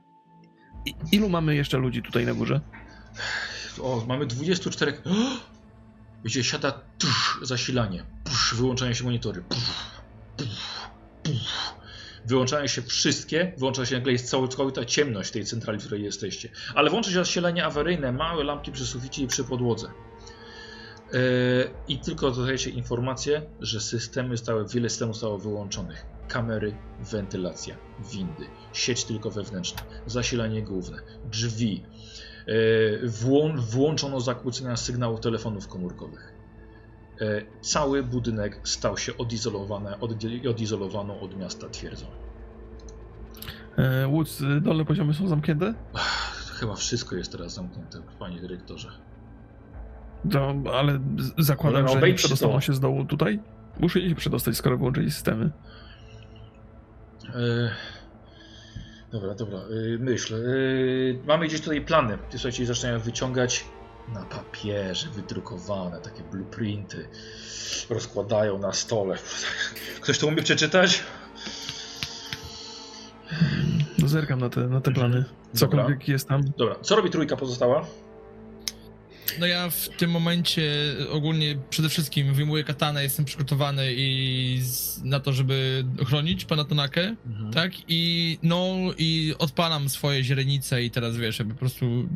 i- 0.86 0.94
Ilu 1.12 1.28
mamy 1.28 1.54
jeszcze 1.54 1.78
ludzi 1.78 2.02
tutaj 2.02 2.26
na 2.26 2.34
górze? 2.34 2.60
O, 3.82 4.04
mamy 4.08 4.26
24. 4.26 4.92
Widzicie, 6.24 6.44
siada 6.44 6.72
tusz, 6.98 7.38
zasilanie. 7.42 8.04
Pusz, 8.24 8.54
wyłączają 8.54 8.92
się 8.92 9.04
monitory. 9.04 9.42
Pusz, 9.42 9.58
pusz, 10.36 10.46
pusz. 11.22 11.67
Wyłączają 12.28 12.66
się 12.66 12.82
wszystkie, 12.82 13.52
wyłącza 13.58 13.86
się 13.86 13.94
nagle 13.96 14.12
jest 14.12 14.30
cała, 14.30 14.48
cała 14.48 14.70
ta 14.70 14.84
ciemność 14.84 15.30
tej 15.30 15.44
centrali, 15.44 15.78
w 15.78 15.84
której 15.84 16.04
jesteście. 16.04 16.48
Ale 16.74 16.90
włącza 16.90 17.10
się 17.10 17.14
zasilanie 17.16 17.64
awaryjne, 17.64 18.12
małe 18.12 18.44
lampki 18.44 18.72
przy 18.72 18.86
suficie 18.86 19.22
i 19.22 19.26
przy 19.26 19.44
podłodze. 19.44 19.88
Yy, 21.12 21.18
I 21.88 21.98
tylko 21.98 22.30
dodajecie 22.30 22.70
informację, 22.70 23.42
że 23.60 23.80
systemy 23.80 24.36
zostały, 24.36 24.68
wiele 24.68 24.88
systemów 24.90 25.14
zostało 25.16 25.38
wyłączonych. 25.38 26.06
Kamery, 26.28 26.74
wentylacja, 27.00 27.76
windy, 28.12 28.46
sieć 28.72 29.04
tylko 29.04 29.30
wewnętrzna, 29.30 29.82
zasilanie 30.06 30.62
główne, 30.62 30.98
drzwi, 31.30 31.82
E, 33.02 33.06
włą- 33.06 33.60
włączono 33.60 34.20
zakłócenia 34.20 34.76
sygnałów 34.76 35.20
telefonów 35.20 35.68
komórkowych. 35.68 36.32
E, 37.20 37.42
Cały 37.60 38.02
budynek 38.02 38.60
stał 38.64 38.98
się 38.98 39.16
odizolowany, 39.18 39.90
odizolowaną 40.50 41.20
od 41.20 41.36
miasta 41.38 41.68
twierdzą. 41.68 42.06
E, 43.76 44.06
Woods, 44.08 44.42
e, 44.42 44.60
dolne 44.60 44.84
poziomy 44.84 45.14
są 45.14 45.28
zamknięte? 45.28 45.74
Chyba 46.60 46.74
wszystko 46.74 47.16
jest 47.16 47.32
teraz 47.32 47.54
zamknięte, 47.54 47.98
panie 48.18 48.40
dyrektorze. 48.40 48.88
To, 50.32 50.54
ale 50.74 51.00
zakładam, 51.38 51.84
No, 51.84 51.88
że 51.88 52.08
nie 52.08 52.14
przedostaną 52.14 52.60
się 52.60 52.74
z 52.74 52.80
dołu 52.80 53.04
tutaj? 53.04 53.40
Muszę 53.80 54.08
się 54.08 54.14
przedostać, 54.14 54.56
skoro 54.56 54.78
wyłączyli 54.78 55.10
systemy. 55.10 55.50
E, 57.34 57.70
Dobra, 59.12 59.34
dobra, 59.34 59.58
e, 59.58 59.98
myśl. 59.98 60.34
E, 60.34 60.38
Mamy 61.26 61.46
gdzieś 61.46 61.60
tutaj 61.60 61.80
plany. 61.80 62.18
Ty 62.30 62.38
słuchajcie, 62.38 62.66
zaczynają 62.66 62.98
wyciągać 62.98 63.64
na 64.14 64.22
papierze 64.24 65.08
wydrukowane 65.10 66.00
takie 66.00 66.22
blueprinty. 66.22 67.08
Rozkładają 67.90 68.58
na 68.58 68.72
stole. 68.72 69.18
Ktoś 70.00 70.18
to 70.18 70.26
umie 70.26 70.42
przeczytać? 70.42 71.02
No, 73.98 74.08
zerkam 74.08 74.40
na 74.40 74.48
te, 74.50 74.60
na 74.60 74.80
te 74.80 74.90
plany. 74.90 75.24
Cokolwiek 75.54 76.08
jest 76.08 76.28
tam. 76.28 76.42
Dobra, 76.58 76.74
co 76.82 76.96
robi 76.96 77.10
trójka 77.10 77.36
pozostała? 77.36 77.86
no 79.40 79.46
ja 79.46 79.70
w 79.70 79.88
tym 79.88 80.10
momencie 80.10 80.70
ogólnie 81.10 81.58
przede 81.70 81.88
wszystkim 81.88 82.34
wyjmuję 82.34 82.64
katanę, 82.64 83.02
jestem 83.02 83.24
przygotowany 83.24 83.92
i 83.96 84.58
z, 84.62 85.02
na 85.04 85.20
to, 85.20 85.32
żeby 85.32 85.84
chronić 86.06 86.44
pana 86.44 86.64
Tonakę, 86.64 87.16
Mhm. 87.26 87.52
tak? 87.52 87.72
I 87.88 88.38
no 88.42 88.76
i 88.98 89.34
odpalam 89.38 89.88
swoje 89.88 90.24
źrenice 90.24 90.82
i 90.82 90.90
teraz 90.90 91.16
wiesz, 91.16 91.38
jakby 91.38 91.54
po 91.54 91.60
prostu 91.60 92.08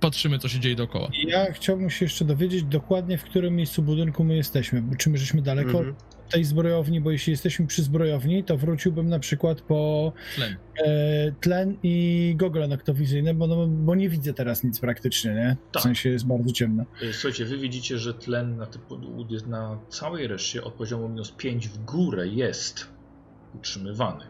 patrzymy, 0.00 0.38
co 0.38 0.48
się 0.48 0.60
dzieje 0.60 0.76
dookoła. 0.76 1.08
Ja 1.26 1.52
chciałbym 1.52 1.90
się 1.90 2.04
jeszcze 2.04 2.24
dowiedzieć 2.24 2.62
dokładnie, 2.62 3.18
w 3.18 3.24
którym 3.24 3.56
miejscu 3.56 3.82
budynku 3.82 4.24
my 4.24 4.36
jesteśmy. 4.36 4.82
bo 4.82 4.96
Czy 4.96 5.10
my 5.10 5.18
żeśmy 5.18 5.42
daleko 5.42 5.70
Mhm. 5.78 5.88
od 6.26 6.28
tej 6.32 6.44
zbrojowni, 6.44 7.00
bo 7.00 7.10
jeśli 7.10 7.30
jesteśmy 7.30 7.66
przy 7.66 7.82
zbrojowni, 7.82 8.44
to 8.44 8.56
wróciłbym 8.56 9.08
na 9.08 9.18
przykład 9.18 9.60
po 9.60 10.12
Tlen. 10.34 10.56
e, 10.86 11.32
tlen 11.40 11.76
i 11.82 12.34
gogle 12.36 12.68
noktowizyjne, 12.68 13.34
bo, 13.34 13.46
no, 13.46 13.66
bo 13.66 13.94
nie 13.94 14.08
widzę 14.08 14.34
teraz 14.34 14.64
nic 14.64 14.80
praktycznie, 14.80 15.30
nie? 15.34 15.56
W 15.70 15.72
Tak. 15.74 15.82
sensie 15.82 16.08
jest 16.10 16.26
bardzo 16.26 16.52
ciemno. 16.52 16.84
E, 17.02 17.12
Słuchajcie, 17.12 17.44
wy 17.44 17.58
widzicie, 17.58 17.98
że 17.98 18.14
tlen 18.14 18.56
na, 18.56 18.66
typu, 18.66 18.98
jest 19.28 19.46
na 19.46 19.78
całej 19.88 20.26
reszcie 20.26 20.64
od 20.64 20.74
poziomu 20.74 21.08
minus 21.08 21.30
5 21.32 21.68
w 21.68 21.84
górę 21.84 22.28
jest 22.28 22.86
utrzymywany. 23.54 24.24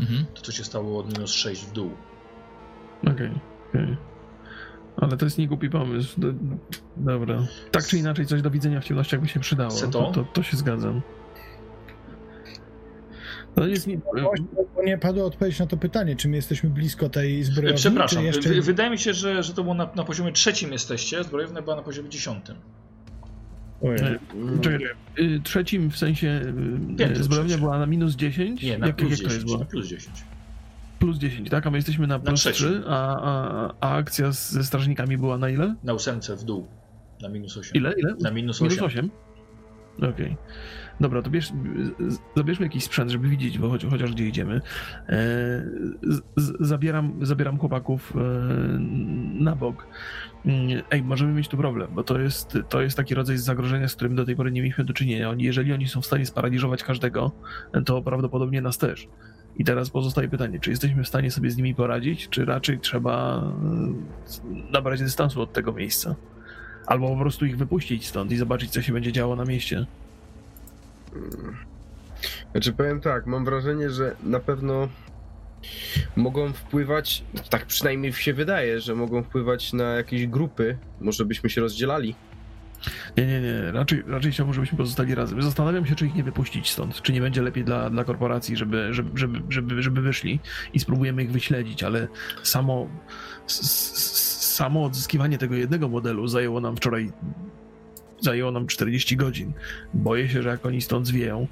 Mhm. 0.00 0.24
To 0.34 0.42
co 0.42 0.52
się 0.52 0.64
stało 0.64 0.98
od 1.00 1.12
minus 1.12 1.32
6 1.32 1.62
w 1.66 1.72
dół. 1.72 1.90
Okej, 3.02 3.30
okej. 3.70 3.96
Ale 4.96 5.16
to 5.16 5.26
jest 5.26 5.38
niegłupi 5.38 5.70
pomysł. 5.70 6.20
Do, 6.20 6.28
dobra. 6.96 7.46
Tak 7.70 7.86
czy 7.86 7.98
inaczej, 7.98 8.26
coś 8.26 8.42
do 8.42 8.50
widzenia 8.50 8.80
w 8.80 8.84
ciemnościach 8.84 9.20
by 9.20 9.28
się 9.28 9.40
przydało. 9.40 9.70
To? 9.80 9.88
To, 9.88 10.12
to, 10.12 10.24
to 10.24 10.42
się 10.42 10.56
zgadzam. 10.56 11.02
To 13.54 13.66
jest 13.66 13.86
nie... 13.86 13.98
Właśnie, 13.98 14.46
bo 14.76 14.82
nie 14.82 14.98
padła 14.98 15.24
odpowiedź 15.24 15.58
na 15.58 15.66
to 15.66 15.76
pytanie, 15.76 16.16
czy 16.16 16.28
my 16.28 16.36
jesteśmy 16.36 16.70
blisko 16.70 17.08
tej 17.08 17.42
zbrojowni, 17.42 17.78
Przepraszam, 17.78 18.18
czy 18.18 18.24
jeszcze... 18.26 18.48
wy, 18.48 18.62
wydaje 18.62 18.90
mi 18.90 18.98
się, 18.98 19.14
że, 19.14 19.42
że 19.42 19.54
to 19.54 19.62
było 19.62 19.74
na, 19.74 19.90
na 19.96 20.04
poziomie 20.04 20.32
trzecim 20.32 20.72
jesteście, 20.72 21.24
zbrojownia 21.24 21.62
była 21.62 21.76
na 21.76 21.82
poziomie 21.82 22.08
dziesiątym. 22.08 22.56
Ojej. 23.82 24.00
E, 24.00 25.22
y, 25.22 25.40
trzecim 25.44 25.90
w 25.90 25.96
sensie 25.96 26.40
y, 26.92 26.96
Piętro 26.96 27.24
zbrojownia 27.24 27.58
była 27.58 27.78
na 27.78 27.86
minus 27.86 28.16
10? 28.16 28.62
Nie, 28.62 28.78
na 28.78 28.86
jak, 28.86 28.96
plus 28.96 29.10
jak 29.10 29.18
to 29.18 29.24
10. 29.24 29.34
jest 29.34 29.46
było? 29.46 29.58
Na 29.58 29.64
plus 29.64 29.86
10. 29.86 30.24
Plus 31.04 31.18
10, 31.18 31.50
tak? 31.50 31.66
A 31.66 31.70
my 31.70 31.78
jesteśmy 31.78 32.06
na 32.06 32.18
plus 32.18 32.40
trzecim. 32.40 32.68
3, 32.68 32.82
a, 32.88 33.16
a, 33.20 33.74
a 33.80 33.94
akcja 33.96 34.32
z- 34.32 34.50
ze 34.52 34.64
strażnikami 34.64 35.18
była 35.18 35.38
na 35.38 35.50
ile? 35.50 35.74
Na 35.84 35.92
ósemce 35.94 36.36
w 36.36 36.44
dół. 36.44 36.66
Na 37.22 37.28
minus 37.28 37.56
8. 37.56 37.72
Ile? 37.74 37.92
Ile? 37.98 38.14
Na 38.20 38.30
minus 38.30 38.60
Minus 38.60 38.82
8. 38.82 39.10
8? 39.98 40.10
Okej. 40.14 40.36
Dobra, 41.00 41.22
to 41.22 41.30
bierz, 41.30 41.52
zabierzmy 42.36 42.66
jakiś 42.66 42.84
sprzęt, 42.84 43.10
żeby 43.10 43.28
widzieć, 43.28 43.58
bo 43.58 43.68
choć, 43.70 43.84
chociaż 43.86 44.12
gdzie 44.12 44.26
idziemy. 44.28 44.54
E, 44.54 44.60
z, 46.02 46.20
z, 46.36 46.52
zabieram, 46.60 47.18
zabieram 47.26 47.58
chłopaków 47.58 48.12
e, 48.16 48.20
na 49.44 49.56
bok. 49.56 49.86
Mm, 50.46 50.82
Ej, 50.90 51.02
możemy 51.02 51.32
mieć 51.32 51.48
tu 51.48 51.56
problem, 51.56 51.90
bo 51.94 52.02
to 52.02 52.18
jest, 52.20 52.58
to 52.68 52.82
jest 52.82 52.96
taki 52.96 53.14
rodzaj 53.14 53.38
zagrożenia, 53.38 53.88
z 53.88 53.94
którym 53.94 54.14
do 54.16 54.24
tej 54.24 54.36
pory 54.36 54.52
nie 54.52 54.62
mieliśmy 54.62 54.84
do 54.84 54.92
czynienia. 54.92 55.30
Oni, 55.30 55.44
jeżeli 55.44 55.72
oni 55.72 55.88
są 55.88 56.00
w 56.00 56.06
stanie 56.06 56.26
sparaliżować 56.26 56.84
każdego, 56.84 57.32
to 57.84 58.02
prawdopodobnie 58.02 58.60
nas 58.62 58.78
też. 58.78 59.08
I 59.56 59.64
teraz 59.64 59.90
pozostaje 59.90 60.28
pytanie, 60.28 60.60
czy 60.60 60.70
jesteśmy 60.70 61.04
w 61.04 61.08
stanie 61.08 61.30
sobie 61.30 61.50
z 61.50 61.56
nimi 61.56 61.74
poradzić, 61.74 62.28
czy 62.28 62.44
raczej 62.44 62.78
trzeba 62.78 63.42
e, 63.42 64.72
nabrać 64.72 65.00
dystansu 65.00 65.42
od 65.42 65.52
tego 65.52 65.72
miejsca? 65.72 66.14
Albo 66.86 67.08
po 67.08 67.20
prostu 67.20 67.46
ich 67.46 67.56
wypuścić 67.56 68.06
stąd 68.06 68.32
i 68.32 68.36
zobaczyć, 68.36 68.70
co 68.70 68.82
się 68.82 68.92
będzie 68.92 69.12
działo 69.12 69.36
na 69.36 69.44
mieście. 69.44 69.86
Znaczy 72.52 72.72
powiem 72.72 73.00
tak, 73.00 73.26
mam 73.26 73.44
wrażenie, 73.44 73.90
że 73.90 74.16
na 74.22 74.40
pewno 74.40 74.88
mogą 76.16 76.52
wpływać, 76.52 77.24
tak 77.50 77.66
przynajmniej 77.66 78.12
się 78.12 78.34
wydaje, 78.34 78.80
że 78.80 78.94
mogą 78.94 79.22
wpływać 79.22 79.72
na 79.72 79.84
jakieś 79.84 80.26
grupy. 80.26 80.76
Może 81.00 81.24
byśmy 81.24 81.50
się 81.50 81.60
rozdzielali. 81.60 82.14
Nie, 83.16 83.26
nie, 83.26 83.40
nie. 83.40 83.72
Raczej, 83.72 84.02
raczej 84.06 84.32
chciałbym, 84.32 84.54
żebyśmy 84.54 84.78
pozostali 84.78 85.14
razem. 85.14 85.42
Zastanawiam 85.42 85.86
się, 85.86 85.94
czy 85.94 86.06
ich 86.06 86.14
nie 86.14 86.24
wypuścić 86.24 86.70
stąd. 86.70 87.02
Czy 87.02 87.12
nie 87.12 87.20
będzie 87.20 87.42
lepiej 87.42 87.64
dla, 87.64 87.90
dla 87.90 88.04
korporacji, 88.04 88.56
żeby, 88.56 88.94
żeby, 88.94 89.18
żeby, 89.18 89.40
żeby, 89.48 89.82
żeby 89.82 90.00
wyszli 90.00 90.40
i 90.72 90.80
spróbujemy 90.80 91.22
ich 91.22 91.32
wyśledzić, 91.32 91.82
ale 91.82 92.08
samo, 92.42 92.88
samo 93.46 94.84
odzyskiwanie 94.84 95.38
tego 95.38 95.54
jednego 95.54 95.88
modelu 95.88 96.28
zajęło 96.28 96.60
nam 96.60 96.76
wczoraj 96.76 97.12
zajęło 98.20 98.50
nam 98.50 98.66
40 98.66 99.16
godzin. 99.16 99.52
Boję 99.94 100.28
się, 100.28 100.42
że 100.42 100.48
jak 100.48 100.66
oni 100.66 100.80
stąd 100.80 101.06
zwieją, 101.06 101.46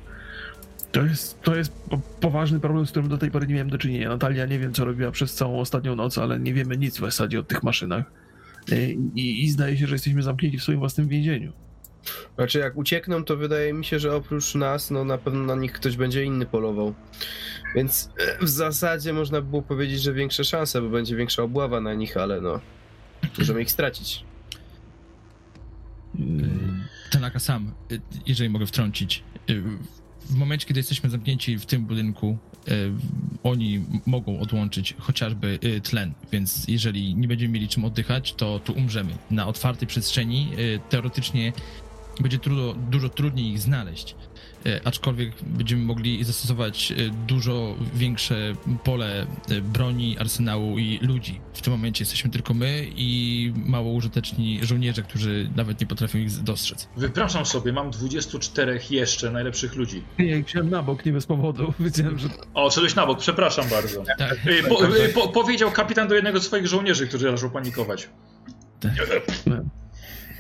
to 0.93 1.03
jest, 1.03 1.43
to 1.43 1.57
jest 1.57 1.73
po, 1.73 1.99
poważny 2.21 2.61
problem, 2.61 2.87
z 2.87 2.91
którym 2.91 3.09
do 3.09 3.19
tej 3.19 3.31
pory 3.31 3.47
nie 3.47 3.55
miałem 3.55 3.71
do 3.71 3.79
czynienia. 3.79 4.09
Natalia 4.09 4.47
nie 4.47 4.59
wiem, 4.59 4.73
co 4.73 4.85
robiła 4.85 5.11
przez 5.11 5.35
całą 5.35 5.61
ostatnią 5.61 5.97
noc, 5.97 6.19
ale 6.19 6.41
nie 6.41 6.55
wiemy 6.55 6.77
nic 6.77 6.97
w 6.97 7.01
zasadzie 7.01 7.41
o 7.41 7.43
tych 7.43 7.63
maszynach. 7.63 8.05
I, 9.15 9.45
I 9.45 9.51
zdaje 9.51 9.77
się, 9.77 9.87
że 9.87 9.95
jesteśmy 9.95 10.23
zamknięci 10.23 10.59
w 10.59 10.63
swoim 10.63 10.79
własnym 10.79 11.09
więzieniu. 11.09 11.53
Znaczy 12.35 12.59
jak 12.59 12.77
uciekną, 12.77 13.25
to 13.25 13.37
wydaje 13.37 13.73
mi 13.73 13.85
się, 13.85 13.99
że 13.99 14.17
oprócz 14.17 14.55
nas, 14.55 14.91
no 14.91 15.05
na 15.05 15.19
pewno 15.19 15.43
na 15.45 15.55
nich 15.55 15.73
ktoś 15.73 15.97
będzie 15.97 16.25
inny 16.25 16.47
polował. 16.47 16.95
Więc 17.75 18.11
e, 18.19 18.45
w 18.45 18.49
zasadzie 18.49 19.13
można 19.13 19.41
by 19.41 19.51
było 19.51 19.63
powiedzieć, 19.63 20.03
że 20.03 20.13
większe 20.13 20.45
szanse, 20.45 20.83
bo 20.83 20.89
będzie 20.89 21.17
większa 21.17 21.43
obława 21.43 21.81
na 21.81 21.95
nich, 21.95 22.17
ale 22.17 22.41
no. 22.41 22.61
Możemy 23.39 23.63
ich 23.63 23.71
stracić. 23.71 24.25
Tanaka 27.11 27.39
sam, 27.39 27.73
jeżeli 28.27 28.51
mogę 28.51 28.67
wtrącić. 28.67 29.23
W 30.21 30.35
momencie, 30.35 30.67
kiedy 30.67 30.81
jesteśmy 30.81 31.11
zamknięci 31.11 31.59
w 31.59 31.67
tym 31.67 31.87
budynku, 31.87 32.39
oni 33.43 33.75
m- 33.75 34.01
mogą 34.07 34.41
odłączyć 34.41 34.95
chociażby 34.99 35.59
y, 35.65 35.81
tlen, 35.81 36.13
więc 36.33 36.69
jeżeli 36.69 37.15
nie 37.15 37.29
będziemy 37.29 37.53
mieli 37.55 37.69
czym 37.69 37.85
oddychać, 37.85 38.33
to 38.35 38.59
tu 38.59 38.73
umrzemy. 38.73 39.13
Na 39.31 39.47
otwartej 39.47 39.89
przestrzeni 39.89 40.49
y, 40.59 40.81
teoretycznie 40.89 41.53
będzie 42.21 42.39
trudno, 42.39 42.75
dużo 42.91 43.09
trudniej 43.09 43.47
ich 43.51 43.59
znaleźć. 43.61 44.15
Y, 44.67 44.81
Aczkolwiek 44.85 45.33
będziemy 45.47 45.85
mogli 45.85 46.25
zastosować 46.25 46.93
y, 46.93 47.11
dużo 47.27 47.75
większe 47.95 48.55
pole 48.85 49.27
y, 49.51 49.63
broni, 49.63 50.19
arsenału 50.19 50.79
i 50.79 50.99
ludzi. 51.03 51.41
W 51.55 51.63
tym 51.63 51.73
momencie 51.73 52.03
jesteśmy 52.03 52.31
tylko 52.31 52.55
my 52.55 52.87
i 52.97 53.53
mało 53.57 53.93
użyteczni 53.93 54.59
żołnierze, 54.63 55.03
którzy 55.03 55.51
nawet 55.57 55.81
nie 55.81 55.87
potrafią 55.87 56.19
ich 56.19 56.43
dostrzec. 56.43 56.89
Wypraszam 56.97 57.47
sobie, 57.47 57.73
mam 57.73 57.91
24 57.91 58.81
jeszcze 58.91 59.31
najlepszych 59.31 59.75
ludzi. 59.77 60.03
Ja 60.19 60.37
ich 60.37 60.47
wziąłem 60.47 60.71
na 60.71 60.83
bok, 60.83 61.07
nie 61.07 61.13
bez 61.13 61.27
powodu. 61.27 61.75
Wiedziałem, 61.81 62.19
że 62.19 62.29
O, 62.55 62.71
szedłeś 62.71 62.95
na 62.95 63.07
bok, 63.07 63.19
przepraszam 63.19 63.69
bardzo. 63.71 64.05
Tak. 64.19 64.47
Y, 64.47 64.63
Po, 64.69 65.21
po, 65.21 65.29
powiedział 65.29 65.71
kapitan 65.71 66.09
do 66.09 66.15
jednego 66.15 66.41
z 66.41 66.47
swoich 66.47 66.67
żołnierzy, 66.67 67.07
którzy 67.07 67.31
zaczął 67.31 67.51
panikować. 67.51 68.09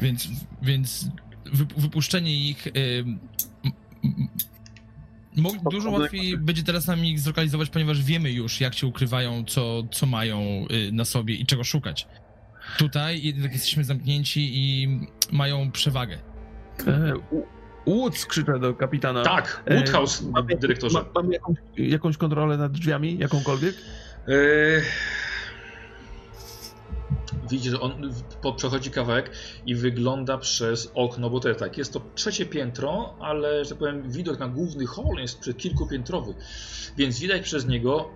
Więc, 0.00 0.28
więc 0.62 1.04
wyp- 1.54 1.74
wypuszczenie 1.80 2.34
ich. 2.48 2.68
Dużo 5.70 5.90
łatwiej 5.90 6.38
będzie 6.38 6.62
teraz 6.62 6.86
nam 6.86 7.04
ich 7.04 7.20
zlokalizować, 7.20 7.68
ponieważ 7.70 8.02
wiemy 8.02 8.30
już, 8.32 8.60
jak 8.60 8.74
się 8.74 8.86
ukrywają, 8.86 9.44
co, 9.44 9.82
co 9.92 10.06
mają 10.06 10.66
y, 10.88 10.92
na 10.92 11.04
sobie 11.04 11.34
i 11.34 11.46
czego 11.46 11.64
szukać. 11.64 12.06
Tutaj 12.78 13.22
jednak 13.22 13.52
jesteśmy 13.52 13.84
zamknięci 13.84 14.50
i 14.54 14.88
mają 15.32 15.70
przewagę. 15.70 16.18
e, 16.86 17.12
Woods 17.86 18.26
krzyczę 18.26 18.58
do 18.58 18.74
kapitana. 18.74 19.22
Tak, 19.22 19.62
E, 19.66 19.74
Woodhouse, 19.76 20.22
mamy- 20.22 20.56
dyrektorze. 20.56 20.98
Ma, 20.98 21.04
mamy 21.14 21.34
jakąś, 21.34 21.56
jakąś 21.76 22.16
kontrolę 22.16 22.56
nad 22.56 22.72
drzwiami, 22.72 23.18
jakąkolwiek? 23.18 23.74
Yy... 24.28 24.82
Widzicie, 27.50 27.70
że 27.70 27.80
on 27.80 28.12
przechodzi 28.56 28.90
kawałek 28.90 29.30
i 29.66 29.74
wygląda 29.74 30.38
przez 30.38 30.90
okno, 30.94 31.30
bo 31.30 31.40
to 31.40 31.48
jest 31.48 31.60
tak, 31.60 31.78
jest 31.78 31.92
to 31.92 32.00
trzecie 32.14 32.46
piętro, 32.46 33.16
ale, 33.20 33.64
że 33.64 33.70
tak 33.70 33.78
powiem, 33.78 34.10
widok 34.10 34.38
na 34.38 34.48
główny 34.48 34.86
hol 34.86 35.16
jest 35.18 35.40
przy 35.40 35.54
kilkupiętrowy, 35.54 36.34
więc 36.96 37.20
widać 37.20 37.42
przez 37.42 37.66
niego 37.66 38.10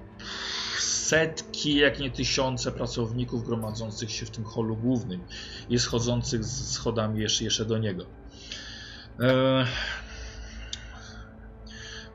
setki, 0.78 1.74
jak 1.74 1.98
nie 1.98 2.10
tysiące 2.10 2.72
pracowników 2.72 3.44
gromadzących 3.44 4.10
się 4.10 4.26
w 4.26 4.30
tym 4.30 4.44
holu 4.44 4.76
głównym 4.76 5.24
i 5.68 5.78
schodzących 5.78 6.44
z 6.44 6.72
schodami 6.72 7.20
jeszcze, 7.20 7.44
jeszcze 7.44 7.64
do 7.64 7.78
niego. 7.78 8.06
Eee, 9.18 9.66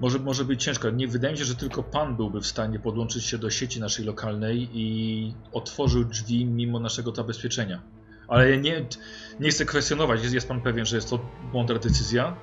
może, 0.01 0.19
może 0.19 0.45
być 0.45 0.63
ciężko. 0.63 0.89
Nie 0.89 1.07
wydaje 1.07 1.33
mi 1.33 1.39
się, 1.39 1.45
że 1.45 1.55
tylko 1.55 1.83
pan 1.83 2.15
byłby 2.15 2.41
w 2.41 2.47
stanie 2.47 2.79
podłączyć 2.79 3.25
się 3.25 3.37
do 3.37 3.49
sieci 3.49 3.79
naszej 3.79 4.05
lokalnej 4.05 4.69
i 4.73 5.33
otworzył 5.51 6.05
drzwi 6.05 6.45
mimo 6.45 6.79
naszego 6.79 7.15
zabezpieczenia. 7.15 7.81
Ale 8.27 8.49
ja 8.49 8.55
nie, 8.55 8.85
nie 9.39 9.49
chcę 9.49 9.65
kwestionować. 9.65 10.21
Jest, 10.21 10.33
jest 10.33 10.47
pan 10.47 10.61
pewien, 10.61 10.85
że 10.85 10.95
jest 10.95 11.09
to 11.09 11.19
mądra 11.53 11.79
decyzja? 11.79 12.35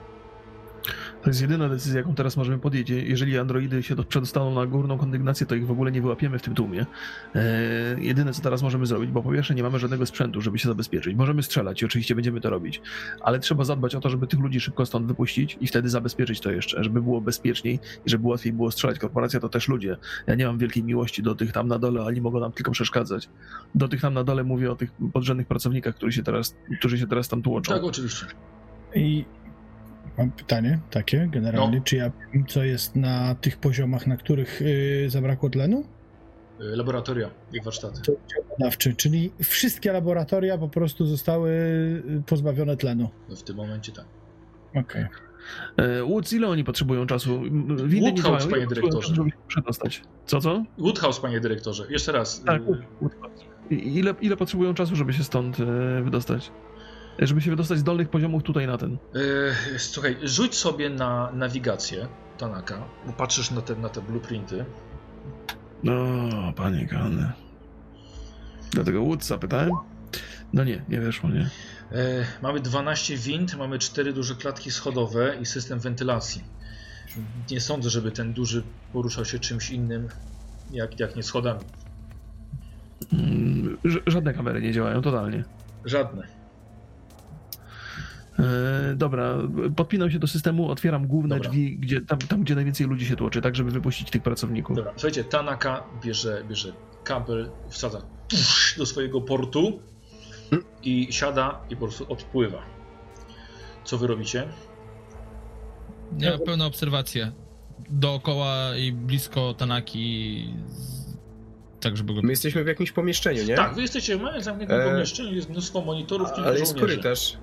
To 1.22 1.30
jest 1.30 1.40
jedyna 1.40 1.68
decyzja, 1.68 1.98
jaką 1.98 2.14
teraz 2.14 2.36
możemy 2.36 2.58
podjąć. 2.58 2.90
Jeżeli 2.90 3.38
androidy 3.38 3.82
się 3.82 3.94
do, 3.94 4.04
przedostaną 4.04 4.54
na 4.54 4.66
górną 4.66 4.98
kondygnację, 4.98 5.46
to 5.46 5.54
ich 5.54 5.66
w 5.66 5.70
ogóle 5.70 5.92
nie 5.92 6.02
wyłapiemy 6.02 6.38
w 6.38 6.42
tym 6.42 6.54
tłumie. 6.54 6.86
E, 7.34 8.00
jedyne, 8.00 8.32
co 8.32 8.42
teraz 8.42 8.62
możemy 8.62 8.86
zrobić, 8.86 9.10
bo 9.10 9.22
po 9.22 9.32
pierwsze 9.32 9.54
nie 9.54 9.62
mamy 9.62 9.78
żadnego 9.78 10.06
sprzętu, 10.06 10.40
żeby 10.40 10.58
się 10.58 10.68
zabezpieczyć. 10.68 11.16
Możemy 11.16 11.42
strzelać 11.42 11.82
i 11.82 11.84
oczywiście 11.84 12.14
będziemy 12.14 12.40
to 12.40 12.50
robić, 12.50 12.80
ale 13.20 13.38
trzeba 13.38 13.64
zadbać 13.64 13.94
o 13.94 14.00
to, 14.00 14.10
żeby 14.10 14.26
tych 14.26 14.40
ludzi 14.40 14.60
szybko 14.60 14.86
stąd 14.86 15.06
wypuścić 15.06 15.58
i 15.60 15.66
wtedy 15.66 15.88
zabezpieczyć 15.88 16.40
to 16.40 16.50
jeszcze, 16.50 16.84
żeby 16.84 17.02
było 17.02 17.20
bezpieczniej 17.20 17.78
i 18.06 18.10
żeby 18.10 18.28
łatwiej 18.28 18.52
było 18.52 18.70
strzelać. 18.70 18.98
Korporacja 18.98 19.40
to 19.40 19.48
też 19.48 19.68
ludzie. 19.68 19.96
Ja 20.26 20.34
nie 20.34 20.46
mam 20.46 20.58
wielkiej 20.58 20.84
miłości 20.84 21.22
do 21.22 21.34
tych 21.34 21.52
tam 21.52 21.68
na 21.68 21.78
dole, 21.78 22.04
ani 22.04 22.20
mogą 22.20 22.40
nam 22.40 22.52
tylko 22.52 22.70
przeszkadzać. 22.70 23.28
Do 23.74 23.88
tych 23.88 24.00
tam 24.00 24.14
na 24.14 24.24
dole 24.24 24.44
mówię 24.44 24.72
o 24.72 24.76
tych 24.76 24.90
podrzędnych 25.12 25.46
pracownikach, 25.46 25.94
którzy 25.94 26.12
się 26.12 26.22
teraz, 26.22 26.56
którzy 26.78 26.98
się 26.98 27.06
teraz 27.06 27.28
tam 27.28 27.42
tłoczą. 27.42 27.72
Tak, 27.74 27.84
oczywiście. 27.84 28.26
I 28.94 29.24
mam 30.18 30.30
pytanie 30.30 30.78
takie 30.90 31.28
generalnie, 31.32 31.76
No. 31.78 31.84
czy 31.84 31.96
ja 31.96 32.10
wiem, 32.34 32.46
co 32.46 32.64
jest 32.64 32.96
na 32.96 33.34
tych 33.34 33.56
poziomach, 33.56 34.06
na 34.06 34.16
których 34.16 34.62
y, 34.62 35.06
zabrakło 35.10 35.50
tlenu? 35.50 35.80
Y, 36.60 36.76
Laboratoria 36.76 37.30
i 37.52 37.60
warsztaty. 37.60 38.00
Badawczy, 38.58 38.94
czyli 38.94 39.32
wszystkie 39.42 39.92
laboratoria 39.92 40.58
po 40.58 40.68
prostu 40.68 41.06
zostały 41.06 41.50
y, 41.50 42.22
pozbawione 42.26 42.76
tlenu. 42.76 43.08
No 43.28 43.36
w 43.36 43.42
tym 43.42 43.56
momencie 43.56 43.92
tak. 43.92 44.04
Okej. 44.74 45.06
E, 45.76 46.02
Woods, 46.02 46.32
ile 46.32 46.48
oni 46.48 46.64
potrzebują 46.64 47.06
czasu? 47.06 47.40
Windy 47.86 48.22
Woodhouse, 48.22 48.46
panie 48.46 48.66
dyrektorze. 48.66 49.14
przedostać? 49.48 50.02
Co, 50.26 50.40
co? 50.40 50.64
Woodhouse, 50.78 51.20
panie 51.20 51.40
dyrektorze. 51.40 51.86
Jeszcze 51.90 52.12
raz. 52.12 52.42
Tak, 52.44 52.62
Ile, 53.70 54.14
ile 54.20 54.36
potrzebują 54.36 54.74
czasu, 54.74 54.96
żeby 54.96 55.12
się 55.12 55.24
stąd 55.24 55.60
e, 55.60 56.02
wydostać? 56.02 56.50
Żeby 57.18 57.40
się 57.40 57.50
wydostać 57.50 57.78
z 57.78 57.82
dolnych 57.84 58.08
poziomów 58.08 58.42
tutaj 58.42 58.66
na 58.66 58.78
ten. 58.78 58.98
y, 59.74 59.78
Słuchaj, 59.78 60.16
rzuć 60.22 60.54
sobie 60.54 60.90
na 60.90 61.32
nawigację 61.32 62.08
Tanaka, 62.38 62.84
bo 63.06 63.12
patrzysz 63.12 63.50
na 63.50 63.60
te, 63.62 63.76
na 63.76 63.88
te 63.88 64.00
blueprinty. 64.02 64.64
No, 65.84 65.94
panie 66.56 66.86
Kany. 66.86 67.32
Dlatego 68.70 69.04
Woodsa 69.04 69.38
pytałem? 69.38 69.70
No 70.52 70.64
nie, 70.64 70.84
nie 70.88 71.00
weszło, 71.00 71.30
nie. 71.30 71.40
E, 71.92 72.26
mamy 72.42 72.60
12 72.60 73.16
wind, 73.16 73.56
mamy 73.56 73.78
4 73.78 74.12
duże 74.12 74.34
klatki 74.34 74.70
schodowe 74.70 75.36
i 75.40 75.46
system 75.46 75.78
wentylacji. 75.78 76.44
Nie 77.50 77.60
sądzę, 77.60 77.90
żeby 77.90 78.10
ten 78.12 78.32
duży 78.32 78.62
poruszał 78.92 79.24
się 79.24 79.38
czymś 79.38 79.70
innym, 79.70 80.08
jak, 80.70 81.00
jak 81.00 81.16
nie 81.16 81.22
schodami. 81.22 81.60
Mm, 83.12 83.78
ż- 83.84 84.02
Żadne 84.06 84.34
kamery 84.34 84.62
nie 84.62 84.72
działają, 84.72 85.02
totalnie. 85.02 85.44
Żadne. 85.84 86.37
E, 88.38 88.94
dobra, 88.94 89.34
podpinam 89.76 90.10
się 90.10 90.18
do 90.18 90.26
systemu, 90.26 90.70
otwieram 90.70 91.06
główne 91.06 91.36
Dobra. 91.36 91.50
drzwi, 91.50 91.78
gdzie, 91.78 92.00
tam, 92.00 92.18
tam, 92.18 92.42
gdzie 92.42 92.54
najwięcej 92.54 92.86
ludzi 92.86 93.06
się 93.06 93.16
tłoczy, 93.16 93.40
tak, 93.40 93.56
żeby 93.56 93.70
wypuścić 93.70 94.10
tych 94.10 94.22
pracowników. 94.22 94.76
Dobra, 94.76 94.92
słuchajcie, 94.96 95.24
Tanaka 95.24 95.84
bierze, 96.04 96.42
bierze 96.48 96.72
kabel, 97.04 97.50
wsadza 97.68 98.02
do 98.78 98.86
swojego 98.86 99.20
portu 99.20 99.80
i 100.82 101.08
siada 101.10 101.60
i 101.70 101.76
po 101.76 101.86
prostu 101.86 102.12
odpływa. 102.12 102.58
Co 103.84 103.98
wy 103.98 104.06
robicie? 104.06 104.48
Ja 106.18 106.30
mam 106.30 106.40
pełną 106.40 106.66
obserwację. 106.66 107.32
Dookoła 107.90 108.76
i 108.76 108.92
blisko 108.92 109.54
Tanaki. 109.54 110.54
Tak, 111.80 111.96
żeby 111.96 112.14
go. 112.14 112.20
My 112.22 112.30
jesteśmy 112.30 112.64
w 112.64 112.66
jakimś 112.66 112.92
pomieszczeniu, 112.92 113.44
nie? 113.44 113.56
Tak, 113.56 113.74
wy 113.74 113.82
jesteście 113.82 114.16
w 114.18 114.20
małym 114.22 114.42
zamkniętym 114.42 114.80
E, 114.80 114.90
pomieszczeniu, 114.90 115.34
jest 115.34 115.50
mnóstwo 115.50 115.80
monitorów, 115.80 116.32
kilku 116.32 116.48
Ale 116.48 116.58
jest 116.58 116.72
żołnierzy. 116.78 116.96
korytarz. 116.96 117.36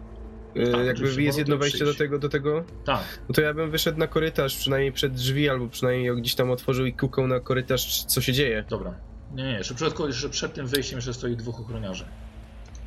Tak, 0.72 0.82
Y, 0.82 0.86
Jakby 0.86 1.24
jest 1.24 1.38
jedno 1.38 1.58
wejście 1.58 1.86
do 1.86 1.94
tego, 1.94 2.20
do 2.20 2.30
tego, 2.30 2.64
Tak, 2.86 3.04
no 3.30 3.36
to 3.36 3.42
ja 3.42 3.54
bym 3.54 3.72
wyszedł 3.72 4.00
na 4.00 4.08
korytarz, 4.08 4.56
przynajmniej 4.58 4.92
przed 4.92 5.14
drzwi, 5.14 5.50
albo 5.50 5.68
przynajmniej 5.68 6.16
gdzieś 6.16 6.36
tam 6.36 6.52
otworzył 6.52 6.86
i 6.86 6.94
kukał 6.94 7.28
na 7.28 7.40
korytarz, 7.40 8.04
co 8.06 8.22
się 8.22 8.34
dzieje. 8.34 8.64
dobra. 8.70 8.94
Nie, 9.34 9.44
nie, 9.44 9.52
jeszcze 9.52 9.76
przed, 9.76 10.00
jeszcze 10.00 10.30
przed 10.30 10.54
tym 10.54 10.68
wejściem 10.68 10.98
jeszcze 10.98 11.14
stoi 11.14 11.36
dwóch 11.36 11.60
ochroniarzy. 11.60 12.06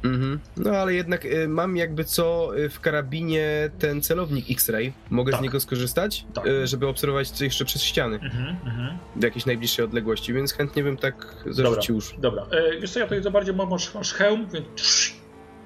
Mhm. 0.05 0.41
No 0.57 0.71
ale 0.71 0.95
jednak 0.95 1.25
y, 1.25 1.49
mam 1.49 1.77
jakby 1.77 2.05
co 2.05 2.59
y, 2.59 2.69
w 2.69 2.81
karabinie 2.81 3.71
ten 3.79 4.03
celownik 4.03 4.51
X-ray. 4.51 4.93
Mogę 5.11 5.33
Tak. 5.33 5.41
z 5.41 5.43
niego 5.43 5.61
skorzystać, 5.61 6.27
Tak. 6.35 6.47
y, 6.47 6.67
żeby 6.67 6.87
obserwować 6.87 7.31
co 7.31 7.45
jeszcze 7.45 7.65
przez 7.65 7.83
ściany 7.83 8.17
Mhm, 8.23 8.57
mhm. 8.65 8.99
w 9.17 9.23
jakiejś 9.23 9.47
najbliższej 9.47 9.85
odległości, 9.85 10.33
więc 10.33 10.53
chętnie 10.53 10.83
bym 10.83 10.97
tak 10.97 11.45
zarzucił 11.47 11.95
już. 11.95 12.15
Dobra, 12.19 12.47
e, 12.51 12.81
wiesz 12.81 12.91
co, 12.91 12.99
ja 13.01 13.07
tutaj 13.07 13.23
za 13.23 13.31
bardziej 13.31 13.55
masz, 13.55 13.95
masz 13.95 14.13
hełm, 14.13 14.47
więc 14.53 14.67
trz, 14.77 15.15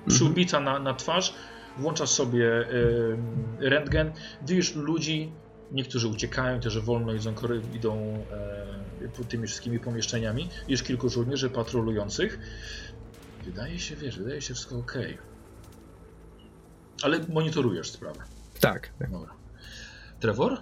przyłbica 0.08 0.60
na, 0.60 0.78
na 0.78 0.94
twarz, 0.94 1.34
włączasz 1.78 2.10
sobie 2.10 2.66
rentgen, 3.58 4.12
widzisz 4.42 4.74
ludzi, 4.74 5.32
niektórzy 5.72 6.08
uciekają, 6.08 6.60
którzy 6.60 6.80
wolno 6.80 7.12
idą, 7.12 7.34
kory- 7.34 7.62
idą 7.74 8.24
tymi 9.28 9.46
wszystkimi 9.46 9.80
pomieszczeniami, 9.80 10.48
jest 10.68 10.84
kilku 10.84 11.08
żołnierzy 11.08 11.50
patrolujących. 11.50 12.38
Wydaje 13.44 13.78
się, 13.78 13.96
wiesz, 13.96 14.18
wydaje 14.18 14.40
się 14.42 14.54
wszystko 14.54 14.76
ok. 14.78 14.92
Ale 17.02 17.20
monitorujesz 17.28 17.90
sprawę. 17.90 18.20
Tak. 18.60 18.92
Dobra. 19.10 19.30
Trevor? 20.20 20.58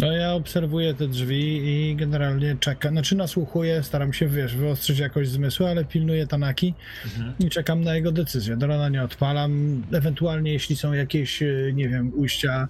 No 0.00 0.12
ja 0.12 0.32
obserwuję 0.34 0.94
te 0.94 1.08
drzwi 1.08 1.56
i 1.68 1.96
generalnie 1.96 2.56
czekam, 2.60 2.92
znaczy 2.92 3.16
nasłuchuję, 3.16 3.82
staram 3.82 4.12
się, 4.12 4.28
wiesz, 4.28 4.56
wyostrzyć 4.56 4.98
jakoś 4.98 5.28
zmysły, 5.28 5.68
ale 5.68 5.84
pilnuję 5.84 6.26
Tanaki 6.26 6.74
Mhm. 7.04 7.34
i 7.38 7.50
czekam 7.50 7.80
na 7.84 7.94
jego 7.94 8.12
decyzję. 8.12 8.56
Do 8.56 8.66
rana 8.66 8.88
nie 8.88 9.02
odpalam, 9.02 9.82
ewentualnie 9.92 10.52
jeśli 10.52 10.76
są 10.76 10.92
jakieś, 10.92 11.42
e, 11.42 11.46
nie 11.74 11.88
wiem, 11.88 12.12
ujścia 12.14 12.68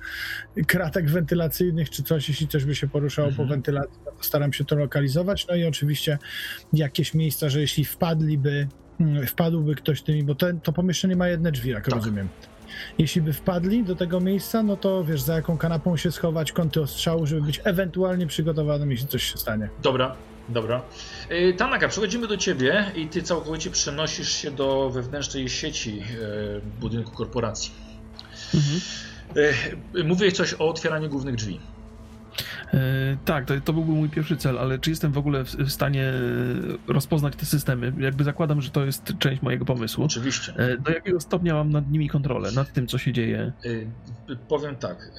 kratek 0.66 1.10
wentylacyjnych 1.10 1.90
czy 1.90 2.02
coś, 2.02 2.28
jeśli 2.28 2.48
coś 2.48 2.64
by 2.64 2.74
się 2.74 2.88
poruszało 2.88 3.28
Mhm. 3.28 3.48
po 3.48 3.54
wentylacji, 3.54 3.98
no 4.06 4.12
to 4.12 4.22
staram 4.24 4.52
się 4.52 4.64
to 4.64 4.76
lokalizować, 4.76 5.46
no 5.46 5.54
i 5.54 5.64
oczywiście 5.64 6.18
jakieś 6.72 7.14
miejsca, 7.14 7.48
że 7.48 7.60
jeśli 7.60 7.84
wpadliby, 7.84 8.68
mm, 9.00 9.26
wpadłby 9.26 9.74
ktoś 9.74 10.02
tymi, 10.02 10.24
bo 10.24 10.34
to, 10.34 10.46
to 10.62 10.72
pomieszczenie 10.72 11.16
ma 11.16 11.28
jedne 11.28 11.52
drzwi, 11.52 11.70
jak 11.70 11.84
Tak. 11.84 11.94
rozumiem. 11.94 12.28
Jeśli 12.98 13.22
by 13.22 13.32
wpadli 13.32 13.84
do 13.84 13.96
tego 13.96 14.20
miejsca, 14.20 14.62
no 14.62 14.76
to 14.76 15.04
wiesz, 15.04 15.22
za 15.22 15.34
jaką 15.34 15.58
kanapą 15.58 15.96
się 15.96 16.12
schować, 16.12 16.52
kąty 16.52 16.80
ostrzału, 16.80 17.26
żeby 17.26 17.42
być 17.42 17.60
ewentualnie 17.64 18.26
przygotowanym, 18.26 18.90
jeśli 18.90 19.06
coś 19.06 19.22
się 19.22 19.38
stanie. 19.38 19.68
Dobra, 19.82 20.16
dobra. 20.48 20.82
E, 21.28 21.52
Tanaka, 21.52 21.88
przechodzimy 21.88 22.26
do 22.26 22.36
ciebie 22.36 22.84
i 22.94 23.06
ty 23.06 23.22
całkowicie 23.22 23.70
przenosisz 23.70 24.32
się 24.32 24.50
do 24.50 24.90
wewnętrznej 24.90 25.48
sieci 25.48 26.02
e, 26.02 26.80
budynku 26.80 27.10
korporacji. 27.10 27.72
Mhm. 28.54 28.80
Mówiłeś 30.08 30.34
coś 30.34 30.54
o 30.54 30.68
otwieraniu 30.68 31.08
głównych 31.08 31.34
drzwi. 31.34 31.60
E, 32.74 33.16
tak, 33.24 33.46
to, 33.46 33.54
to 33.64 33.72
byłby 33.72 33.92
mój 33.92 34.08
pierwszy 34.08 34.36
cel, 34.36 34.58
ale 34.58 34.78
czy 34.78 34.90
jestem 34.90 35.12
w 35.12 35.18
ogóle 35.18 35.44
w, 35.44 35.48
w 35.48 35.70
stanie 35.70 36.04
e, 36.04 36.92
rozpoznać 36.92 37.36
te 37.36 37.46
systemy? 37.46 37.92
Jakby 37.98 38.24
zakładam, 38.24 38.60
że 38.60 38.70
to 38.70 38.84
jest 38.84 39.12
część 39.18 39.42
mojego 39.42 39.64
pomysłu. 39.64 40.04
Oczywiście. 40.04 40.54
E, 40.56 40.78
do 40.78 40.90
jakiego 40.90 41.20
stopnia 41.20 41.54
mam 41.54 41.70
nad 41.70 41.90
nimi 41.90 42.08
kontrolę, 42.08 42.52
nad 42.52 42.72
tym, 42.72 42.86
co 42.86 42.98
się 42.98 43.12
dzieje? 43.12 43.52
Powiem 44.48 44.76
tak. 44.76 45.12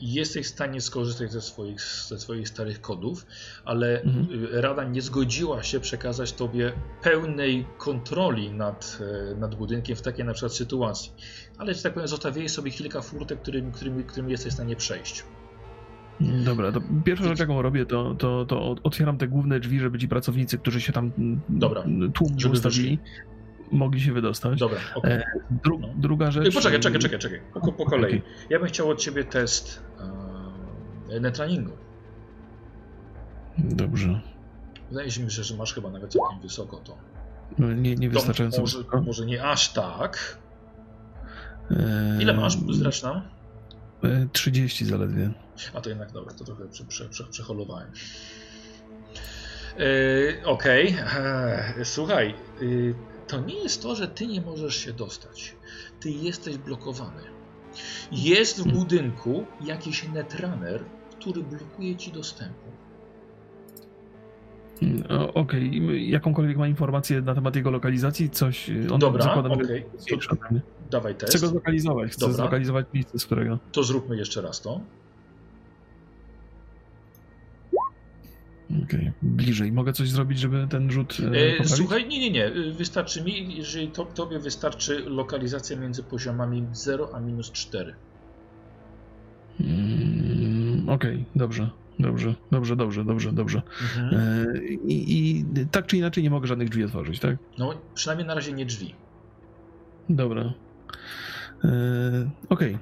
Jesteś 0.00 0.46
w 0.46 0.50
stanie 0.50 0.80
skorzystać 0.80 1.32
ze 1.32 1.40
swoich, 1.40 1.80
ze 1.80 2.18
swoich 2.18 2.48
starych 2.48 2.80
kodów, 2.80 3.26
ale 3.64 4.02
Mhm. 4.02 4.28
Rada 4.52 4.84
nie 4.84 5.02
zgodziła 5.02 5.62
się 5.62 5.80
przekazać 5.80 6.32
tobie 6.32 6.72
pełnej 7.02 7.66
kontroli 7.78 8.50
nad, 8.50 8.98
nad 9.36 9.54
budynkiem 9.54 9.96
w 9.96 10.02
takiej 10.02 10.24
na 10.24 10.32
przykład 10.32 10.52
sytuacji. 10.54 11.12
Ale, 11.58 11.74
że 11.74 11.82
tak 11.82 11.94
powiem, 11.94 12.08
zostawiłeś 12.08 12.52
sobie 12.52 12.70
kilka 12.70 13.00
furtek, 13.00 13.42
którymi, 13.42 13.72
którymi, 13.72 14.04
którymi 14.04 14.30
jesteś 14.32 14.52
w 14.52 14.54
stanie 14.54 14.76
przejść. 14.76 15.24
Dobra, 16.20 16.72
to 16.72 16.80
pierwsza 17.04 17.24
rzecz, 17.24 17.38
jaką 17.38 17.62
robię, 17.62 17.86
to, 17.86 18.14
to, 18.14 18.44
to 18.46 18.74
otwieram 18.82 19.18
te 19.18 19.28
główne 19.28 19.60
drzwi, 19.60 19.80
żeby 19.80 19.98
ci 19.98 20.08
pracownicy, 20.08 20.58
którzy 20.58 20.80
się 20.80 20.92
tam 20.92 21.12
mm, 21.18 21.40
Dobra, 21.48 21.84
tłum 22.14 22.34
żeby 22.36 22.52
ustawili, 22.54 22.98
mogli 23.72 24.00
się 24.00 24.12
wydostać. 24.12 24.58
Dobra, 24.58 24.78
okej. 24.94 25.12
E, 25.12 25.24
Dru, 25.64 25.78
No. 25.78 25.88
druga 25.96 26.30
rzecz... 26.30 26.54
Poczekaj, 26.54 26.80
czekaj, 26.80 27.00
czekaj, 27.00 27.18
czekaj. 27.18 27.40
Po, 27.54 27.72
po 27.72 27.84
kolei. 27.84 28.18
Okej. 28.18 28.22
Ja 28.50 28.58
bym 28.58 28.68
chciał 28.68 28.90
od 28.90 29.00
ciebie 29.00 29.24
test 29.24 29.82
e, 31.10 31.20
netraningu. 31.20 31.72
Dobrze. 33.58 34.20
Wydaje 34.90 35.10
się 35.10 35.30
że, 35.30 35.56
masz 35.56 35.74
chyba 35.74 35.90
nawet 35.90 36.12
całkiem 36.12 36.40
wysoko 36.40 36.76
to. 36.76 36.96
No, 37.58 37.72
nie, 37.72 37.94
nie 37.94 38.10
wystarczająco 38.10 38.60
może, 38.60 38.78
może 39.06 39.26
nie 39.26 39.44
aż 39.44 39.72
tak. 39.72 40.38
E, 41.70 42.22
Ile 42.22 42.34
masz 42.34 42.58
zresztą? 42.70 43.20
E, 44.06 44.28
30 44.32 44.84
zaledwie. 44.84 45.30
A 45.74 45.80
to 45.80 45.88
jednak 45.88 46.12
dobra, 46.12 46.34
to 46.34 46.44
trochę 46.44 46.68
prze, 46.68 46.84
prze, 46.84 47.08
prze, 47.08 47.24
przeholowałem. 47.24 47.90
E, 49.78 50.44
Okej, 50.44 50.96
E, 51.78 51.84
słuchaj, 51.84 52.28
e, 52.30 52.34
to 53.26 53.40
nie 53.40 53.62
jest 53.62 53.82
to, 53.82 53.94
że 53.94 54.08
ty 54.08 54.26
nie 54.26 54.40
możesz 54.40 54.76
się 54.76 54.92
dostać. 54.92 55.56
Ty 56.00 56.10
jesteś 56.10 56.56
blokowany. 56.58 57.22
Jest 58.12 58.62
w 58.62 58.72
budynku 58.72 59.44
jakiś 59.64 60.08
netrunner, 60.08 60.84
który 61.18 61.42
blokuje 61.42 61.96
ci 61.96 62.12
dostępu. 62.12 62.66
Mm, 64.82 65.04
o, 65.08 65.34
Okej, 65.34 65.68
okay. 65.84 66.00
jakąkolwiek 66.00 66.56
ma 66.56 66.68
informację 66.68 67.22
na 67.22 67.34
temat 67.34 67.56
jego 67.56 67.70
lokalizacji? 67.70 68.30
Coś. 68.30 68.70
On 68.92 68.98
Dobra, 68.98 69.22
zakładam, 69.24 69.52
okej. 69.52 69.84
Dawaj 70.90 71.14
Chcę 71.14 71.26
test. 71.26 71.40
go 71.44 71.48
zlokalizować, 71.50 72.12
chcę 72.12 72.20
Dobra. 72.20 72.36
zlokalizować 72.36 72.86
miejsce, 72.94 73.18
z 73.18 73.26
którego. 73.26 73.58
To 73.72 73.82
zróbmy 73.82 74.16
jeszcze 74.16 74.42
raz 74.42 74.60
to. 74.60 74.80
Okej, 78.84 79.12
bliżej. 79.22 79.72
Mogę 79.72 79.92
coś 79.92 80.08
zrobić, 80.10 80.38
żeby 80.38 80.66
ten 80.70 80.90
rzut. 80.90 81.16
E, 81.34 81.58
E, 81.60 81.64
słuchaj, 81.64 82.08
nie, 82.08 82.18
nie, 82.18 82.30
nie. 82.30 82.46
y, 82.46 82.72
Wystarczy 82.72 83.22
mi, 83.24 83.56
jeżeli 83.56 83.88
to, 83.88 84.04
tobie 84.04 84.38
wystarczy 84.38 85.00
lokalizacja 85.06 85.76
między 85.76 86.02
poziomami 86.02 86.66
0 86.72 87.08
a 87.14 87.20
minus 87.20 87.52
4. 87.52 87.94
Mm, 89.60 90.88
Okej, 90.88 91.24
dobrze, 91.36 91.70
dobrze, 91.98 92.34
dobrze, 92.50 92.76
dobrze, 92.76 93.04
dobrze, 93.04 93.32
dobrze. 93.32 93.62
Mhm. 93.82 94.14
E, 94.14 94.58
i, 94.64 95.38
I 95.38 95.44
tak 95.70 95.86
czy 95.86 95.96
inaczej 95.96 96.22
nie 96.24 96.30
mogę 96.30 96.46
żadnych 96.46 96.68
drzwi 96.68 96.84
otworzyć, 96.84 97.20
tak? 97.20 97.36
No, 97.58 97.74
przynajmniej 97.94 98.26
na 98.28 98.34
razie 98.34 98.52
nie 98.52 98.66
drzwi. 98.66 98.94
Dobra. 100.08 100.52
E, 101.64 101.68
Okej. 102.48 102.78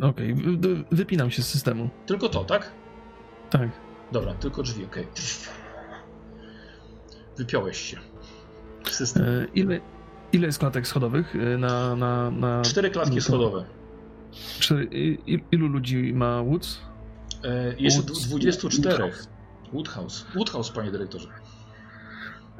E, 0.00 0.06
Okej, 0.06 0.34
wy- 0.34 0.84
wypinam 0.92 1.30
się 1.30 1.42
z 1.42 1.48
systemu. 1.48 1.90
Tylko 2.06 2.28
to, 2.28 2.44
tak? 2.44 2.72
Tak. 3.50 3.68
Dobra, 4.12 4.34
tylko 4.34 4.62
drzwi, 4.62 4.84
okej. 4.84 5.06
Wypiąłeś 7.36 7.78
się. 7.80 7.96
System. 8.86 9.22
E, 9.24 9.46
Ile, 9.54 9.80
ile 10.32 10.46
jest 10.46 10.58
klatek 10.58 10.86
schodowych 10.86 11.34
na. 11.58 11.96
na, 11.96 12.30
na 12.30 12.62
Cztery 12.62 12.90
klatki 12.90 13.20
schodowe. 13.20 13.64
Cztery, 14.60 14.88
i- 15.26 15.44
ilu 15.52 15.68
ludzi 15.68 16.12
ma 16.14 16.42
Woods? 16.42 16.80
Jeszcze 17.78 18.00
Woods- 18.02 18.26
24. 18.28 18.96
Woodhouse. 18.98 19.28
Woodhouse. 19.72 20.24
Woodhouse, 20.34 20.70
panie 20.72 20.90
dyrektorze. 20.90 21.28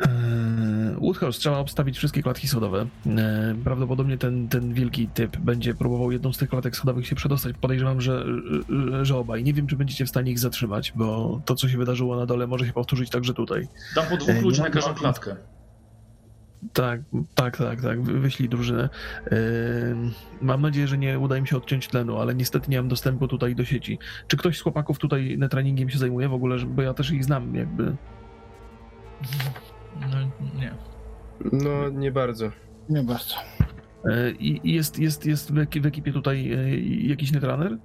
Eee, 0.00 0.08
Woodhouse 1.00 1.38
trzeba 1.38 1.58
obstawić 1.58 1.98
wszystkie 1.98 2.22
klatki 2.22 2.48
schodowe. 2.48 2.86
Eee, 3.06 3.16
Prawdopodobnie 3.64 4.18
ten, 4.18 4.48
ten 4.48 4.74
wielki 4.74 5.08
typ 5.08 5.36
będzie 5.36 5.74
próbował 5.74 6.12
jedną 6.12 6.32
z 6.32 6.38
tych 6.38 6.48
klatek 6.48 6.76
schodowych 6.76 7.06
się 7.06 7.16
przedostać. 7.16 7.56
Podejrzewam, 7.60 8.00
że, 8.00 8.24
że- 8.90 9.04
że 9.04 9.16
obaj. 9.16 9.44
Nie 9.44 9.54
wiem, 9.54 9.66
czy 9.66 9.76
będziecie 9.76 10.06
w 10.06 10.08
stanie 10.08 10.32
ich 10.32 10.38
zatrzymać, 10.38 10.92
bo 10.96 11.40
to, 11.44 11.54
co 11.54 11.68
się 11.68 11.78
wydarzyło 11.78 12.16
na 12.16 12.26
dole, 12.26 12.46
może 12.46 12.66
się 12.66 12.72
powtórzyć 12.72 13.10
także 13.10 13.34
tutaj. 13.34 13.68
Dam 13.94 14.06
po 14.06 14.16
dwóch 14.16 14.30
E, 14.30 14.40
ludzi 14.40 14.60
na 14.62 14.70
każdą 14.70 14.94
klatkę. 14.94 15.36
Tak, 16.72 17.00
tak, 17.34 17.56
tak, 17.56 17.82
tak. 17.82 18.02
Wy- 18.02 18.20
Wyślij 18.20 18.48
drużynę. 18.48 18.88
Eee, 19.30 19.38
Mam 20.42 20.62
nadzieję, 20.62 20.88
że 20.88 20.98
nie 20.98 21.18
uda 21.18 21.36
im 21.36 21.46
się 21.46 21.56
odciąć 21.56 21.88
tlenu, 21.88 22.16
ale 22.16 22.34
niestety 22.34 22.70
nie 22.70 22.76
mam 22.76 22.88
dostępu 22.88 23.28
tutaj 23.28 23.54
do 23.54 23.64
sieci. 23.64 23.98
Czy 24.28 24.36
ktoś 24.36 24.58
z 24.58 24.60
chłopaków 24.60 24.98
tutaj 24.98 25.38
netruningiem 25.38 25.90
się 25.90 25.98
zajmuje 25.98 26.28
w 26.28 26.32
ogóle, 26.34 26.56
bo 26.58 26.82
ja 26.82 26.94
też 26.94 27.10
ich 27.10 27.24
znam, 27.24 27.54
jakby. 27.54 27.96
No 30.00 30.18
nie. 30.60 30.74
No, 31.52 31.88
nie 31.90 32.12
bardzo. 32.12 32.50
Nie 32.88 33.02
bardzo. 33.02 33.34
Eee, 34.04 34.36
I 34.66 34.74
jest, 34.74 34.98
jest, 34.98 35.26
jest 35.26 35.52
w 35.52 35.54
eki- 35.54 35.80
w 35.82 35.86
ekipie 35.86 36.12
tutaj 36.12 36.52
e, 36.52 36.78
jakiś 37.08 37.32
netrunner? 37.32 37.78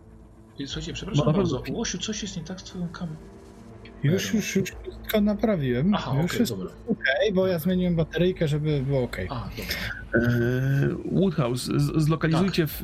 Słuchajcie, 0.66 0.94
przepraszam 0.94 1.34
bardzo. 1.34 1.64
Łosiu, 1.72 1.98
coś 1.98 2.22
jest 2.22 2.38
nie 2.38 2.44
tak 2.44 2.62
z 2.62 2.64
twoją 2.64 2.88
kamerą. 2.88 3.20
Już, 4.04 4.34
już, 4.34 4.56
już 4.56 4.70
wszystko 4.70 5.22
naprawiłem. 5.22 5.94
Aha, 5.96 6.12
już 6.22 6.26
okej, 6.32 6.40
jest 6.40 6.52
dobra. 6.52 6.70
okej, 6.88 7.34
bo 7.34 7.48
ja 7.48 7.60
zmieniłem 7.60 7.96
bateryjkę, 7.96 8.48
żeby 8.48 8.82
było 8.88 9.04
okej. 9.04 9.28
A, 9.32 9.50
dobra. 9.58 9.76
Eee, 10.14 10.96
Woodhouse, 11.12 11.70
zlokalizujcie, 11.98 12.68
w, 12.68 12.82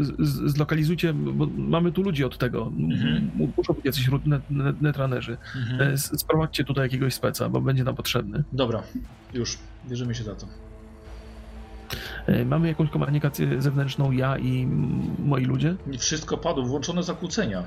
z- 0.00 0.28
z- 0.28 0.52
zlokalizujcie, 0.52 1.12
bo 1.14 1.46
mamy 1.56 1.92
tu 1.92 2.02
ludzi 2.02 2.24
od 2.24 2.38
tego. 2.38 2.72
Mhm. 2.78 3.30
Muszą 3.56 3.72
być 3.74 3.84
jacyś 3.84 4.10
net, 4.26 4.42
net, 4.50 4.82
netranerzy. 4.82 5.36
Mhm. 5.56 5.92
S- 5.92 6.20
Sprowadźcie 6.20 6.64
tutaj 6.64 6.84
jakiegoś 6.84 7.14
speca, 7.14 7.48
bo 7.48 7.60
będzie 7.60 7.84
nam 7.84 7.94
potrzebny. 7.96 8.44
Dobra, 8.52 8.82
już. 9.34 9.58
Bierzemy 9.88 10.14
się 10.14 10.24
za 10.24 10.34
to. 10.34 10.46
Mamy 12.46 12.68
jakąś 12.68 12.90
komunikację 12.90 13.62
zewnętrzną, 13.62 14.12
ja 14.12 14.38
i 14.38 14.66
moi 15.18 15.44
ludzie? 15.44 15.76
Wszystko 15.98 16.36
padło, 16.38 16.64
włączone 16.64 17.02
zakłócenia. 17.02 17.64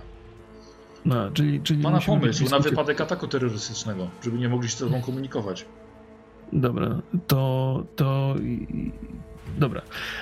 No, 1.05 1.31
czyli, 1.31 1.61
czyli 1.61 1.83
Pana 1.83 1.95
musimy 1.97 2.19
pomysł 2.19 2.49
na 2.49 2.59
wypadek 2.59 3.01
ataku 3.01 3.27
terrorystycznego, 3.27 4.07
żeby 4.23 4.37
nie 4.37 4.49
mogli 4.49 4.69
się 4.69 4.77
ze 4.77 4.85
sobą 4.85 5.01
komunikować. 5.01 5.65
Dobra, 6.53 7.01
to. 7.27 7.83
to 7.95 8.35
dobra. 9.57 9.81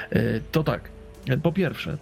E, 0.10 0.40
To 0.52 0.64
tak. 0.64 0.90
E, 1.30 1.38
Po 1.38 1.52
pierwsze, 1.52 1.98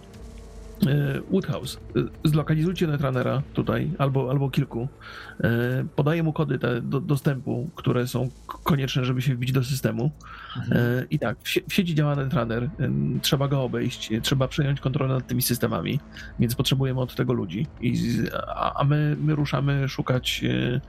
e, 0.86 1.20
Woodhouse, 1.30 1.78
zlokalizujcie 2.24 2.86
netrunnera 2.86 3.42
tutaj, 3.54 3.90
albo, 3.98 4.30
albo 4.30 4.50
kilku. 4.50 4.88
E, 5.44 5.84
Podaję 5.96 6.22
mu 6.22 6.32
kody 6.32 6.58
te 6.58 6.82
do, 6.82 7.00
dostępu, 7.00 7.70
które 7.74 8.06
są 8.06 8.28
konieczne, 8.46 9.04
żeby 9.04 9.22
się 9.22 9.34
wbić 9.34 9.52
do 9.52 9.64
systemu. 9.64 10.10
Mhm. 10.56 10.76
E, 10.98 11.04
I 11.10 11.18
tak, 11.18 11.38
w, 11.42 11.48
sie- 11.48 11.62
w 11.68 11.74
sieci 11.74 11.94
działa 11.94 12.16
netrunner, 12.16 12.70
em, 12.78 13.18
trzeba 13.22 13.48
go 13.48 13.62
obejść, 13.62 14.12
e, 14.12 14.20
trzeba 14.20 14.48
przejąć 14.48 14.80
kontrolę 14.80 15.14
nad 15.14 15.26
tymi 15.26 15.42
systemami, 15.42 16.00
więc 16.38 16.54
potrzebujemy 16.54 17.00
od 17.00 17.14
tego 17.14 17.32
ludzi. 17.32 17.66
I, 17.80 17.94
a, 18.46 18.80
a 18.80 18.84
my, 18.84 19.16
my 19.20 19.34
ruszamy 19.34 19.88
szukać 19.88 20.44
e, 20.44 20.80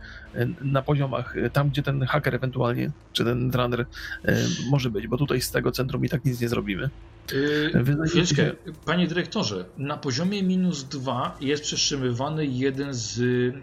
e, 0.42 0.48
na 0.62 0.82
poziomach, 0.82 1.38
e, 1.38 1.50
tam 1.50 1.70
gdzie 1.70 1.84
ten 1.84 2.02
haker 2.06 2.36
ewentualnie, 2.36 2.92
czy 3.14 3.24
ten 3.26 3.46
netrunner 3.46 3.86
e, 4.26 4.36
może 4.70 4.90
być, 4.90 5.08
bo 5.08 5.18
tutaj 5.18 5.42
z 5.42 5.52
tego 5.52 5.72
centrum 5.72 6.06
i 6.06 6.10
tak 6.10 6.26
nic 6.26 6.42
nie 6.42 6.50
zrobimy. 6.50 6.90
Yy, 7.34 8.08
chwileczkę, 8.08 8.36
się- 8.36 8.54
panie 8.86 9.08
dyrektorze, 9.08 9.66
na 9.78 9.98
poziomie 9.98 10.44
minus 10.44 10.84
dwa 10.84 11.38
jest 11.42 11.64
przetrzymywany 11.64 12.46
jeden 12.46 12.94
z 12.94 13.20
y, 13.20 13.54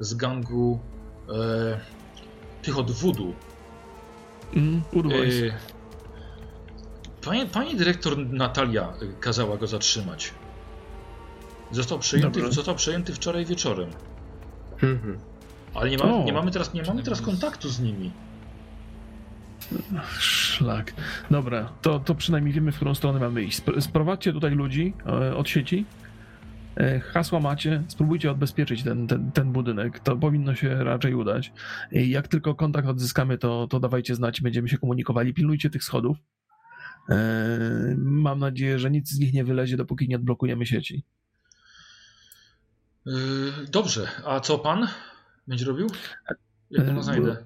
z 0.00 0.14
gangu 0.14 0.78
e, 1.28 1.80
tych 2.62 2.78
od 2.78 2.90
Voodoo. 2.90 3.32
Mm. 4.54 4.82
E, 4.94 5.76
Pani, 7.24 7.46
pani 7.46 7.76
dyrektor 7.76 8.18
Natalia 8.18 8.92
y, 9.02 9.20
kazała 9.20 9.56
go 9.56 9.66
zatrzymać. 9.66 10.34
Został 11.70 11.98
przejęty, 11.98 12.52
został 12.52 12.74
przejęty 12.74 13.14
wczoraj 13.14 13.44
wieczorem. 13.44 13.90
Mhm. 14.82 15.18
Ale 15.74 15.90
nie, 15.90 15.98
ma, 15.98 16.04
O. 16.04 16.24
nie, 16.24 16.32
mamy 16.32 16.50
teraz, 16.50 16.74
nie 16.74 16.82
mamy 16.82 17.02
teraz 17.02 17.20
kontaktu 17.20 17.68
z 17.68 17.80
nimi. 17.80 18.10
Szlak. 20.18 20.92
Dobra, 21.30 21.72
to, 21.82 22.00
to 22.00 22.14
przynajmniej 22.14 22.54
wiemy, 22.54 22.72
w 22.72 22.76
którą 22.76 22.94
stronę 22.94 23.20
mamy 23.20 23.42
iść. 23.42 23.62
Spr- 23.62 23.80
Sprowadźcie 23.80 24.32
tutaj 24.32 24.50
ludzi 24.50 24.94
e, 25.06 25.36
od 25.36 25.48
sieci. 25.48 25.84
E, 26.76 27.00
Hasła 27.00 27.40
macie, 27.40 27.82
spróbujcie 27.88 28.30
odbezpieczyć 28.30 28.82
ten, 28.82 29.06
ten, 29.06 29.32
ten 29.32 29.52
budynek. 29.52 30.00
To 30.00 30.16
powinno 30.16 30.54
się 30.54 30.84
raczej 30.84 31.14
udać. 31.14 31.52
I 31.92 32.10
jak 32.10 32.28
tylko 32.28 32.54
kontakt 32.54 32.88
odzyskamy, 32.88 33.38
to, 33.38 33.66
to 33.66 33.80
dawajcie 33.80 34.14
znać, 34.14 34.40
będziemy 34.40 34.68
się 34.68 34.78
komunikowali. 34.78 35.34
Pilnujcie 35.34 35.70
tych 35.70 35.84
schodów. 35.84 36.16
E, 37.10 37.16
Mam 37.98 38.38
nadzieję, 38.38 38.78
że 38.78 38.90
nic 38.90 39.10
z 39.10 39.18
nich 39.18 39.32
nie 39.32 39.44
wylezie, 39.44 39.76
dopóki 39.76 40.08
nie 40.08 40.16
odblokujemy 40.16 40.66
sieci. 40.66 41.04
Dobrze, 43.72 44.08
a 44.24 44.40
co 44.40 44.58
pan 44.58 44.88
będzie 45.46 45.64
robił? 45.64 45.86
Jak 46.70 46.86
pana 46.86 47.00
E, 47.00 47.02
znajdę? 47.02 47.36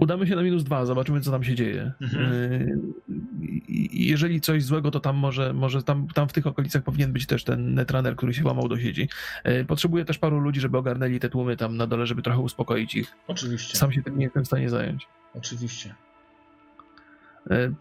Udamy 0.00 0.26
się 0.26 0.36
na 0.36 0.42
minus 0.42 0.64
dwa, 0.64 0.86
zobaczymy, 0.86 1.20
co 1.20 1.30
tam 1.30 1.44
się 1.44 1.54
dzieje. 1.54 1.92
Mhm. 2.00 2.92
I- 3.68 4.06
Jeżeli 4.08 4.40
coś 4.40 4.64
złego, 4.64 4.90
to 4.90 5.00
tam 5.00 5.16
może, 5.16 5.52
może 5.52 5.82
tam, 5.82 6.08
tam 6.08 6.28
w 6.28 6.32
tych 6.32 6.46
okolicach 6.46 6.82
powinien 6.82 7.12
być 7.12 7.26
też 7.26 7.44
ten 7.44 7.74
netrunner, 7.74 8.16
który 8.16 8.34
się 8.34 8.44
łamał 8.44 8.68
do 8.68 8.78
sieci. 8.78 9.08
Yy, 9.44 9.64
Potrzebuję 9.64 10.04
też 10.04 10.18
paru 10.18 10.38
ludzi, 10.40 10.60
żeby 10.60 10.78
ogarnęli 10.78 11.20
te 11.20 11.28
tłumy 11.28 11.56
tam 11.56 11.76
na 11.76 11.86
dole, 11.86 12.06
żeby 12.06 12.22
trochę 12.22 12.38
uspokoić 12.40 12.94
ich. 12.94 13.12
Oczywiście, 13.26 13.78
Sam 13.78 13.92
się 13.92 14.02
tym 14.02 14.18
nie 14.18 14.24
jestem 14.24 14.44
w 14.44 14.46
stanie 14.46 14.70
zająć. 14.70 15.06
oczywiście. 15.34 15.94
Yy, 17.50 17.74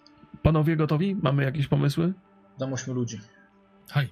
Panowie 0.43 0.75
gotowi? 0.75 1.15
Mamy 1.21 1.43
jakieś 1.43 1.67
pomysły? 1.67 2.13
Dam 2.59 2.73
ośmiu 2.73 2.93
ludzi. 2.93 3.19
Haj. 3.89 4.09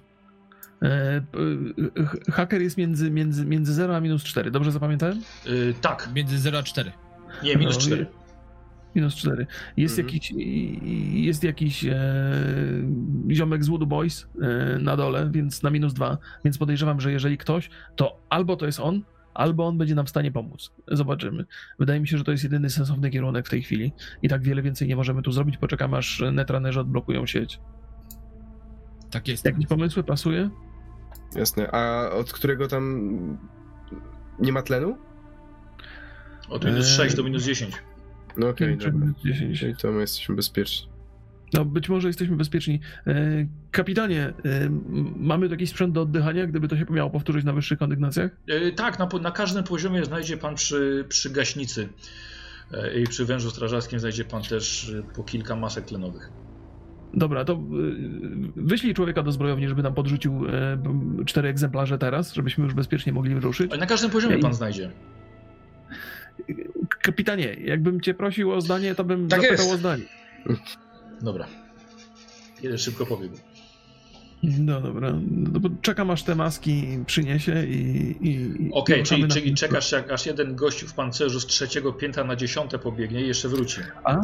Haker 2.32 2.62
jest 2.62 2.78
między, 2.78 3.10
między, 3.10 3.46
między 3.46 3.72
0 3.74 3.96
a 3.96 4.00
minus 4.00 4.24
4, 4.24 4.50
dobrze 4.50 4.72
zapamiętałem? 4.72 5.20
Yy, 5.46 5.74
tak, 5.80 6.08
Między 6.14 6.38
0 6.38 6.58
a 6.58 6.62
4. 6.62 6.92
nie, 7.42 7.56
minus 7.56 7.74
No, 7.74 7.80
4. 7.80 8.06
Minus 8.94 9.14
4. 9.14 9.46
Jest 9.76 9.98
Mhm. 9.98 10.14
jakiś, 10.14 10.32
jest 11.24 11.44
jakiś 11.44 11.84
e, 11.84 11.94
ziomek 13.30 13.64
z 13.64 13.68
Voodoo 13.68 13.86
Boys 13.86 14.26
e, 14.42 14.78
na 14.78 14.96
dole, 14.96 15.30
więc 15.32 15.62
na 15.62 15.70
minus 15.70 15.94
2. 15.94 16.18
Więc 16.44 16.58
podejrzewam, 16.58 17.00
że 17.00 17.12
jeżeli 17.12 17.38
ktoś, 17.38 17.70
to 17.96 18.20
albo 18.28 18.56
to 18.56 18.66
jest 18.66 18.80
on, 18.80 19.02
albo 19.34 19.66
on 19.66 19.78
będzie 19.78 19.94
nam 19.94 20.06
w 20.06 20.10
stanie 20.10 20.32
pomóc. 20.32 20.72
Zobaczymy. 20.88 21.44
Wydaje 21.78 22.00
mi 22.00 22.08
się, 22.08 22.18
że 22.18 22.24
to 22.24 22.30
jest 22.32 22.44
jedyny 22.44 22.70
sensowny 22.70 23.10
kierunek 23.10 23.46
w 23.46 23.50
tej 23.50 23.62
chwili. 23.62 23.92
I 24.22 24.28
tak 24.28 24.42
wiele 24.42 24.62
więcej 24.62 24.88
nie 24.88 24.96
możemy 24.96 25.22
tu 25.22 25.32
zrobić. 25.32 25.56
Poczekamy, 25.56 25.96
aż 25.96 26.22
netranerzy 26.32 26.80
odblokują 26.80 27.26
sieć. 27.26 27.60
Tak 29.10 29.28
jest. 29.28 29.44
Jakieś 29.44 29.66
pomysły? 29.66 30.02
Pasuje? 30.02 30.50
Jasne. 31.36 31.70
A 31.70 32.10
od 32.10 32.32
którego 32.32 32.68
tam 32.68 33.38
nie 34.38 34.52
ma 34.52 34.62
tlenu? 34.62 34.96
Od 36.48 36.64
minus 36.64 36.86
Eee, 36.86 36.92
6 36.96 37.16
do 37.16 37.22
minus 37.22 37.44
10. 37.44 37.74
No 38.36 38.48
okej, 38.48 38.78
Czy 38.78 38.84
dobra. 38.90 39.00
minus 39.06 39.22
10. 39.24 39.58
Czyli 39.60 39.76
to 39.76 39.92
my 39.92 40.00
jesteśmy 40.00 40.36
bezpieczni. 40.36 40.88
No, 41.54 41.64
być 41.64 41.88
może 41.88 42.08
jesteśmy 42.08 42.36
bezpieczni. 42.36 42.80
E, 43.06 43.46
kapitanie, 43.70 44.22
e, 44.22 44.32
m- 44.44 45.14
mamy 45.16 45.46
tu 45.46 45.52
jakiś 45.54 45.70
sprzęt 45.70 45.94
do 45.94 46.02
oddychania, 46.02 46.46
gdyby 46.46 46.68
to 46.68 46.76
się 46.76 46.84
miało 46.90 47.10
powtórzyć 47.10 47.44
na 47.44 47.52
wyższych 47.52 47.78
kondygnacjach? 47.78 48.30
E, 48.48 48.72
tak, 48.72 48.98
na, 48.98 49.08
na 49.22 49.30
każdym 49.30 49.64
poziomie 49.64 50.04
znajdzie 50.04 50.36
pan 50.36 50.54
przy, 50.54 51.04
przy 51.08 51.30
gaśnicy 51.30 51.88
e, 52.72 53.00
i 53.00 53.06
przy 53.06 53.24
wężu 53.24 53.50
strażackim 53.50 53.98
znajdzie 54.00 54.24
pan 54.24 54.42
też 54.42 54.90
e, 54.90 55.02
po 55.16 55.24
kilka 55.24 55.56
masek 55.56 55.84
tlenowych. 55.84 56.30
Dobra, 57.14 57.44
to 57.44 57.52
y, 57.52 57.58
wyślij 58.56 58.94
człowieka 58.94 59.22
do 59.22 59.32
zbrojowni, 59.32 59.68
żeby 59.68 59.82
nam 59.82 59.94
podrzucił 59.94 60.46
e, 60.48 60.78
cztery 61.26 61.48
egzemplarze 61.48 61.98
teraz, 61.98 62.34
żebyśmy 62.34 62.64
już 62.64 62.74
bezpiecznie 62.74 63.12
mogli 63.12 63.34
ruszyć. 63.34 63.70
Ale 63.72 63.80
na 63.80 63.86
każdym 63.86 64.10
poziomie 64.10 64.34
Ej. 64.34 64.42
pan 64.42 64.54
znajdzie. 64.54 64.90
Kapitanie, 67.02 67.54
jakbym 67.64 68.00
cię 68.00 68.14
prosił 68.14 68.52
o 68.52 68.60
zdanie, 68.60 68.94
to 68.94 69.04
bym 69.04 69.28
Tak 69.28 69.40
zapytał 69.40 69.64
jest. 69.66 69.74
o 69.74 69.78
zdanie. 69.78 70.04
Dobra. 71.22 71.46
Jeden 72.62 72.78
szybko 72.78 73.06
pobiegł. 73.06 73.36
No 74.42 74.80
dobra, 74.80 75.12
no 75.30 75.60
czekam 75.82 76.10
aż 76.10 76.22
te 76.22 76.34
maski 76.34 76.98
przyniesie 77.06 77.66
i... 77.66 78.16
i 78.28 78.70
Okej, 78.72 78.98
ruszamy 79.00 79.04
czyli, 79.04 79.22
na- 79.22 79.34
czyli 79.34 79.54
czekasz 79.54 79.92
jak 79.92 80.10
aż 80.12 80.26
jeden 80.26 80.54
gościu 80.56 80.86
w 80.86 80.94
pancerzu 80.94 81.40
z 81.40 81.46
trzeciego 81.46 81.92
piętra 81.92 82.24
na 82.24 82.36
dziesiąte 82.36 82.78
pobiegnie 82.78 83.22
i 83.22 83.26
jeszcze 83.28 83.48
wróci. 83.48 83.80
A, 84.04 84.16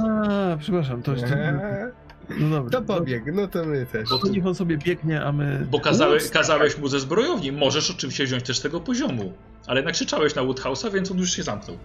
przepraszam, 0.60 1.02
to 1.02 1.12
jest... 1.12 1.24
Eee, 1.24 1.90
No 2.38 2.50
dobra. 2.50 2.80
To 2.80 2.82
pobieg, 2.86 3.22
no 3.34 3.48
to 3.48 3.64
my 3.64 3.86
też. 3.86 4.10
Bo 4.10 4.18
To 4.18 4.28
niech 4.28 4.46
on 4.46 4.54
sobie 4.54 4.78
biegnie, 4.78 5.24
a 5.24 5.32
my... 5.32 5.66
Bo 5.70 5.80
kazałeś, 5.80 6.30
kazałeś 6.30 6.78
mu 6.78 6.88
ze 6.88 7.00
zbrojowni. 7.00 7.52
Możesz 7.52 7.90
oczywiście 7.90 8.24
wziąć 8.24 8.42
też 8.44 8.58
z 8.58 8.62
tego 8.62 8.80
poziomu. 8.80 9.32
Ale 9.66 9.82
nakrzyczałeś 9.82 10.34
na 10.34 10.42
Woodhouse'a, 10.42 10.92
więc 10.92 11.10
on 11.10 11.18
już 11.18 11.30
się 11.30 11.42
zamknął. 11.42 11.78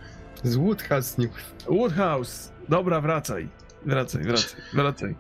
Z 0.44 0.56
Woodhouse 0.56 1.18
New. 1.18 1.32
Woodhouse! 1.70 2.52
Dobra, 2.70 3.02
wracaj. 3.02 3.50
Wracaj, 3.86 4.24
wracaj, 4.24 4.62
wracaj. 4.74 5.16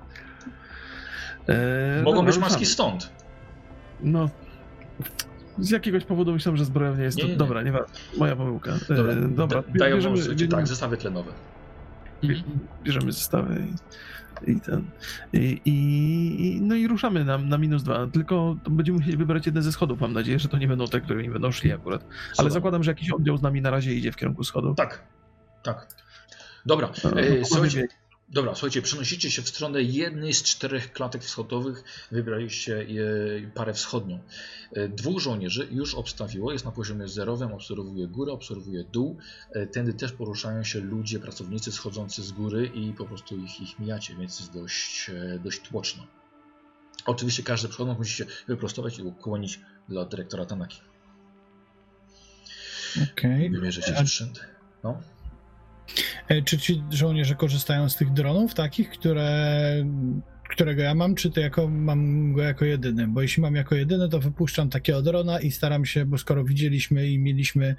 Eee, 1.47 2.03
Mogą 2.03 2.17
dobra, 2.17 2.31
być 2.31 2.41
maski 2.41 2.65
stąd. 2.65 3.09
No. 4.01 4.29
Z 5.59 5.69
jakiegoś 5.69 6.05
powodu 6.05 6.33
myślałem, 6.33 6.57
że 6.57 6.65
zbrojownia 6.65 7.03
jest... 7.03 7.17
Nie, 7.17 7.23
nie, 7.23 7.29
nie. 7.29 7.37
Dobra, 7.37 7.61
nie 7.61 7.73
Moja 8.17 8.35
pomyłka. 8.35 8.71
Eee, 8.71 8.79
Dobra, 8.97 9.15
dobra. 9.15 9.61
da- 9.61 9.79
dają 9.79 9.95
bierzemy, 9.95 10.17
słuchajcie, 10.17 10.45
bierzemy, 10.45 10.61
tak, 10.61 10.67
zestawy 10.67 10.97
tlenowe. 10.97 11.31
Bierzemy 12.83 13.11
zestawy 13.11 13.55
i, 13.55 13.73
i 14.47 14.59
ten. 14.59 14.83
I, 15.33 15.61
i, 15.65 16.59
no 16.61 16.75
i 16.75 16.87
ruszamy 16.87 17.25
na, 17.25 17.37
na 17.37 17.57
minus 17.57 17.83
dwa. 17.83 18.07
Tylko 18.07 18.55
będziemy 18.69 18.97
musieli 18.97 19.17
wybrać 19.17 19.45
jeden 19.45 19.63
ze 19.63 19.71
schodów. 19.71 20.01
Mam 20.01 20.13
nadzieję, 20.13 20.39
że 20.39 20.47
to 20.47 20.57
nie 20.57 20.67
będą 20.67 20.87
te, 20.87 21.01
które 21.01 21.23
nie 21.23 21.29
będą 21.31 21.51
szli 21.51 21.71
akurat. 21.71 22.05
Ale 22.37 22.49
zakładam, 22.51 22.83
że 22.83 22.91
jakiś 22.91 23.11
oddział 23.11 23.37
z 23.37 23.41
nami 23.41 23.61
na 23.61 23.69
razie 23.69 23.93
idzie 23.93 24.11
w 24.11 24.15
kierunku 24.15 24.43
schodów. 24.43 24.77
Tak, 24.77 25.03
tak. 25.63 25.87
Dobra, 26.65 26.89
E, 27.05 27.19
e, 27.19 27.45
słuchajcie, 27.45 27.87
dobra, 28.29 28.55
słuchajcie, 28.55 28.81
przenosicie 28.81 29.31
się 29.31 29.41
w 29.41 29.49
stronę 29.49 29.81
jednej 29.81 30.33
z 30.33 30.43
czterech 30.43 30.93
klatek 30.93 31.23
wschodowych, 31.23 31.83
wybraliście 32.11 32.81
e, 32.81 32.85
parę 33.51 33.73
wschodnią. 33.73 34.19
E, 34.73 34.87
Dwóch 34.89 35.19
żołnierzy 35.19 35.67
już 35.71 35.95
obstawiło, 35.95 36.51
jest 36.51 36.65
na 36.65 36.71
poziomie 36.71 37.07
zerowym, 37.07 37.53
obserwuje 37.53 38.07
górę, 38.07 38.31
obserwuje 38.31 38.83
dół. 38.83 39.17
E, 39.51 39.67
Tędy 39.67 39.93
też 39.93 40.11
poruszają 40.11 40.63
się 40.63 40.79
ludzie, 40.79 41.19
pracownicy 41.19 41.71
schodzący 41.71 42.23
z 42.23 42.31
góry 42.31 42.71
i 42.73 42.93
po 42.93 43.05
prostu 43.05 43.37
ich, 43.37 43.61
ich 43.61 43.79
mijacie, 43.79 44.15
więc 44.15 44.39
jest 44.39 44.53
dość, 44.53 45.11
dość 45.43 45.61
tłoczno. 45.61 46.07
Oczywiście 47.05 47.43
każdy 47.43 47.67
przechodząc 47.67 47.99
musi 47.99 48.13
się 48.13 48.25
wyprostować 48.47 48.99
i 48.99 49.01
ukłonić 49.03 49.59
dla 49.89 50.05
dyrektora 50.05 50.45
Tanaki. 50.45 50.81
Okej. 53.13 53.49
Wymierzycie 53.49 53.97
A- 53.97 54.05
sprzęt. 54.05 54.45
No. 54.83 55.01
E, 56.27 56.41
Czy 56.41 56.57
ci 56.57 56.83
żołnierze 56.91 57.35
korzystają 57.35 57.89
z 57.89 57.95
tych 57.95 58.13
dronów 58.13 58.53
takich, 58.53 58.89
które, 58.89 59.85
którego 60.49 60.81
ja 60.81 60.95
mam, 60.95 61.15
czy 61.15 61.31
to 61.31 61.39
jako, 61.39 61.67
mam 61.67 62.33
go 62.33 62.41
jako 62.41 62.65
jedyny? 62.65 63.07
Bo 63.07 63.21
jeśli 63.21 63.41
mam 63.41 63.55
jako 63.55 63.75
jedyny, 63.75 64.09
to 64.09 64.19
wypuszczam 64.19 64.69
takiego 64.69 65.01
drona 65.01 65.39
i 65.39 65.51
staram 65.51 65.85
się, 65.85 66.05
bo 66.05 66.17
skoro 66.17 66.43
widzieliśmy 66.43 67.07
i 67.07 67.19
mieliśmy 67.19 67.75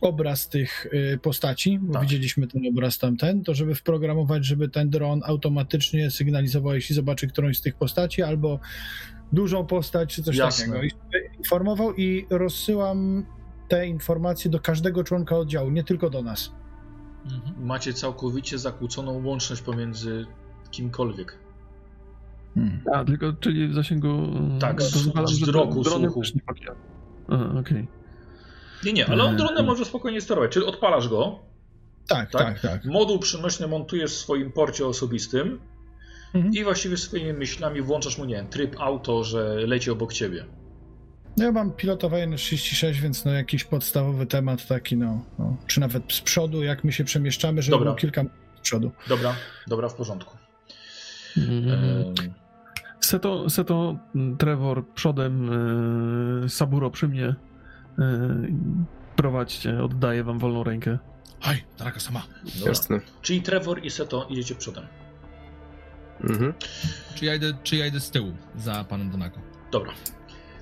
obraz 0.00 0.48
tych 0.48 0.86
y, 0.86 1.18
postaci, 1.22 1.78
bo 1.82 1.92
Tak. 1.92 2.02
widzieliśmy 2.02 2.46
ten 2.46 2.62
obraz 2.66 2.98
tamten, 2.98 3.42
to 3.44 3.54
żeby 3.54 3.74
wprogramować, 3.74 4.44
żeby 4.46 4.68
ten 4.68 4.90
dron 4.90 5.20
automatycznie 5.24 6.10
sygnalizował, 6.10 6.74
jeśli 6.74 6.94
zobaczy 6.94 7.26
którąś 7.28 7.58
z 7.58 7.60
tych 7.62 7.74
postaci, 7.74 8.22
albo 8.22 8.60
dużą 9.32 9.66
postać, 9.66 10.14
czy 10.14 10.22
coś 10.22 10.36
Jasne. 10.36 10.66
takiego. 10.66 10.82
I 10.84 10.90
informował 11.38 11.94
i 11.94 12.26
rozsyłam 12.30 13.26
te 13.68 13.86
informacje 13.86 14.50
do 14.50 14.60
każdego 14.60 15.04
członka 15.04 15.36
oddziału, 15.36 15.70
nie 15.70 15.84
tylko 15.84 16.10
do 16.10 16.22
nas. 16.22 16.52
Mhm. 17.24 17.66
macie 17.66 17.92
całkowicie 17.92 18.58
zakłóconą 18.58 19.24
łączność 19.26 19.62
pomiędzy 19.62 20.26
kimkolwiek. 20.70 21.38
A, 22.94 23.04
tylko, 23.04 23.32
czyli 23.32 23.68
w 23.68 23.74
zasięgu... 23.74 24.26
Tak, 24.60 24.80
że 24.80 24.86
wzroku, 25.26 25.84
słuchu. 25.84 26.22
Aha, 27.28 27.54
okej. 27.60 27.86
Nie, 28.84 28.92
nie, 28.92 29.06
ale 29.08 29.24
on 29.24 29.30
Eee. 29.30 29.36
dronem 29.36 29.66
może 29.66 29.84
spokojnie 29.84 30.20
sterować. 30.20 30.52
Czyli 30.52 30.66
odpalasz 30.66 31.08
go, 31.08 31.38
Tak, 32.08 32.30
Tak? 32.30 32.60
tak, 32.60 32.60
tak. 32.60 32.84
moduł 32.84 33.18
przenośny 33.18 33.68
montujesz 33.68 34.10
w 34.12 34.16
swoim 34.16 34.52
porcie 34.52 34.86
osobistym 34.86 35.60
Mhm. 36.34 36.54
i 36.54 36.64
właściwie 36.64 36.96
swoimi 36.96 37.32
myślami 37.32 37.82
włączasz 37.82 38.18
mu, 38.18 38.24
nie 38.24 38.34
wiem, 38.34 38.46
tryb 38.48 38.76
auto, 38.80 39.24
że 39.24 39.54
leci 39.66 39.90
obok 39.90 40.12
ciebie. 40.12 40.44
No 41.36 41.44
ja 41.44 41.52
mam 41.52 41.72
pilotowanie 41.72 42.26
na 42.26 42.36
36, 42.36 43.00
więc 43.00 43.24
no 43.24 43.32
jakiś 43.32 43.64
podstawowy 43.64 44.26
temat 44.26 44.66
taki, 44.66 44.96
no, 44.96 45.24
no. 45.38 45.56
Czy 45.66 45.80
nawet 45.80 46.12
z 46.12 46.20
przodu, 46.20 46.62
jak 46.62 46.84
my 46.84 46.92
się 46.92 47.04
przemieszczamy, 47.04 47.62
żeby 47.62 47.70
Dobra. 47.70 47.84
było 47.84 47.96
kilka 47.96 48.22
z 48.56 48.60
przodu. 48.60 48.92
Dobra, 49.08 49.34
dobra, 49.66 49.88
w 49.88 49.94
porządku. 49.94 50.36
Ehm, 51.36 52.32
Seto, 53.00 53.50
Seto, 53.50 53.98
Trevor 54.38 54.84
przodem, 54.94 55.50
e, 56.44 56.48
Saburo 56.48 56.90
przy 56.90 57.08
mnie. 57.08 57.26
E, 57.26 57.34
prowadźcie, 59.16 59.82
oddaję 59.82 60.24
wam 60.24 60.38
wolną 60.38 60.64
rękę. 60.64 60.98
Haj, 61.40 61.64
Taraka 61.76 62.00
sama. 62.00 62.22
Jasne. 62.66 63.00
Czyli 63.22 63.42
Trevor 63.42 63.84
i 63.84 63.90
Seto 63.90 64.26
idziecie 64.30 64.54
przodem. 64.54 64.86
Mhm. 66.20 66.54
Czy 67.14 67.24
ja 67.24 67.34
idę, 67.34 67.52
czy 67.62 67.76
ja 67.76 67.86
idę 67.86 68.00
z 68.00 68.10
tyłu 68.10 68.32
za 68.56 68.84
panem 68.84 69.10
Donako? 69.10 69.40
Dobra. 69.72 69.92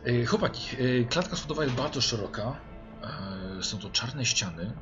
E, 0.05 0.27
Chłopaki, 0.27 0.77
e, 0.77 1.05
klatka 1.05 1.37
schodowa 1.37 1.65
jest 1.65 1.77
bardzo 1.77 2.01
szeroka. 2.01 2.57
E, 3.59 3.63
Są 3.63 3.79
to 3.79 3.91
czarne 3.91 4.25
ściany, 4.25 4.73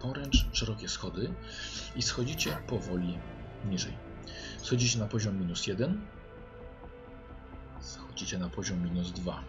poręcz, 0.00 0.46
szerokie 0.52 0.88
schody 0.88 1.32
i 1.96 2.02
schodzicie 2.02 2.56
powoli 2.66 3.18
niżej. 3.64 3.92
Schodzicie 4.62 4.98
na 4.98 5.06
poziom 5.06 5.38
minus 5.40 5.66
1. 5.66 6.00
Schodzicie 7.80 8.38
na 8.38 8.48
poziom 8.48 8.84
minus 8.84 9.12
2. 9.12 9.44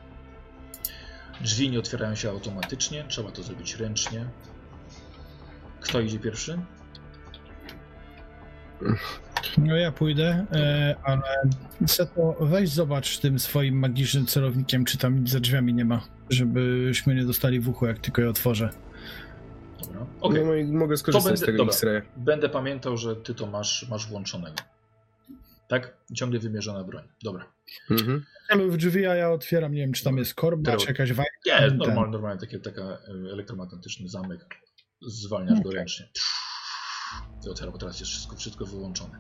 Drzwi 1.41 1.69
nie 1.69 1.79
otwierają 1.79 2.15
się 2.15 2.29
automatycznie, 2.29 3.05
trzeba 3.07 3.31
to 3.31 3.43
zrobić 3.43 3.75
ręcznie. 3.75 4.25
Kto 5.81 5.99
idzie 5.99 6.19
pierwszy? 6.19 6.59
No 9.57 9.75
ja 9.75 9.91
pójdę, 9.91 10.45
e, 10.51 10.95
ale 11.03 11.21
Seto, 11.87 12.35
weź 12.41 12.69
zobacz 12.69 13.17
tym 13.17 13.39
swoim 13.39 13.79
magicznym 13.79 14.25
celownikiem, 14.25 14.85
czy 14.85 14.97
tam 14.97 15.19
nic 15.19 15.29
za 15.29 15.39
drzwiami 15.39 15.73
nie 15.73 15.85
ma, 15.85 16.01
żebyśmy 16.29 17.15
nie 17.15 17.25
dostali 17.25 17.59
w 17.59 17.69
uchu, 17.69 17.85
jak 17.85 17.99
tylko 17.99 18.21
je 18.21 18.29
otworzę. 18.29 18.69
Dobra. 19.81 20.05
Okej, 20.21 20.45
No 20.45 20.55
i 20.55 20.63
mogę 20.65 20.97
skorzystać 20.97 21.31
będę- 21.31 21.37
z 21.43 21.45
tego 21.45 21.57
dobra. 21.57 21.73
X-raya. 21.73 22.01
będę 22.17 22.49
pamiętał, 22.49 22.97
że 22.97 23.15
ty 23.15 23.35
to 23.35 23.47
masz, 23.47 23.87
masz 23.89 24.07
włączonego. 24.07 24.55
Tak? 25.67 25.97
Ciągle 26.15 26.39
wymierzona 26.39 26.83
broń. 26.83 27.03
Dobra. 27.23 27.45
Mhm. 27.91 28.25
Ale 28.49 28.67
w 28.67 28.77
drzwi 28.77 29.05
a 29.05 29.15
ja 29.15 29.31
otwieram, 29.31 29.73
nie 29.73 29.81
wiem, 29.81 29.93
czy 29.93 30.03
tam 30.03 30.17
jest 30.17 30.33
korba, 30.35 30.77
czy 30.77 30.87
jakaś 30.87 31.13
wajka. 31.13 31.31
Nie, 31.45 31.67
normalnie, 31.71 32.11
normalnie 32.11 32.39
taki 32.41 32.59
taka 32.61 32.81
e, 32.81 32.97
elektromagnetyczny 33.31 34.09
zamek. 34.09 34.45
Zwalniasz 35.01 35.59
go 35.61 35.69
Okej. 35.69 35.79
ręcznie. 35.79 36.09
Otwiera, 37.51 37.71
bo 37.71 37.77
teraz 37.77 37.99
jest 37.99 38.11
wszystko, 38.11 38.35
wszystko 38.35 38.65
wyłączone. 38.65 39.19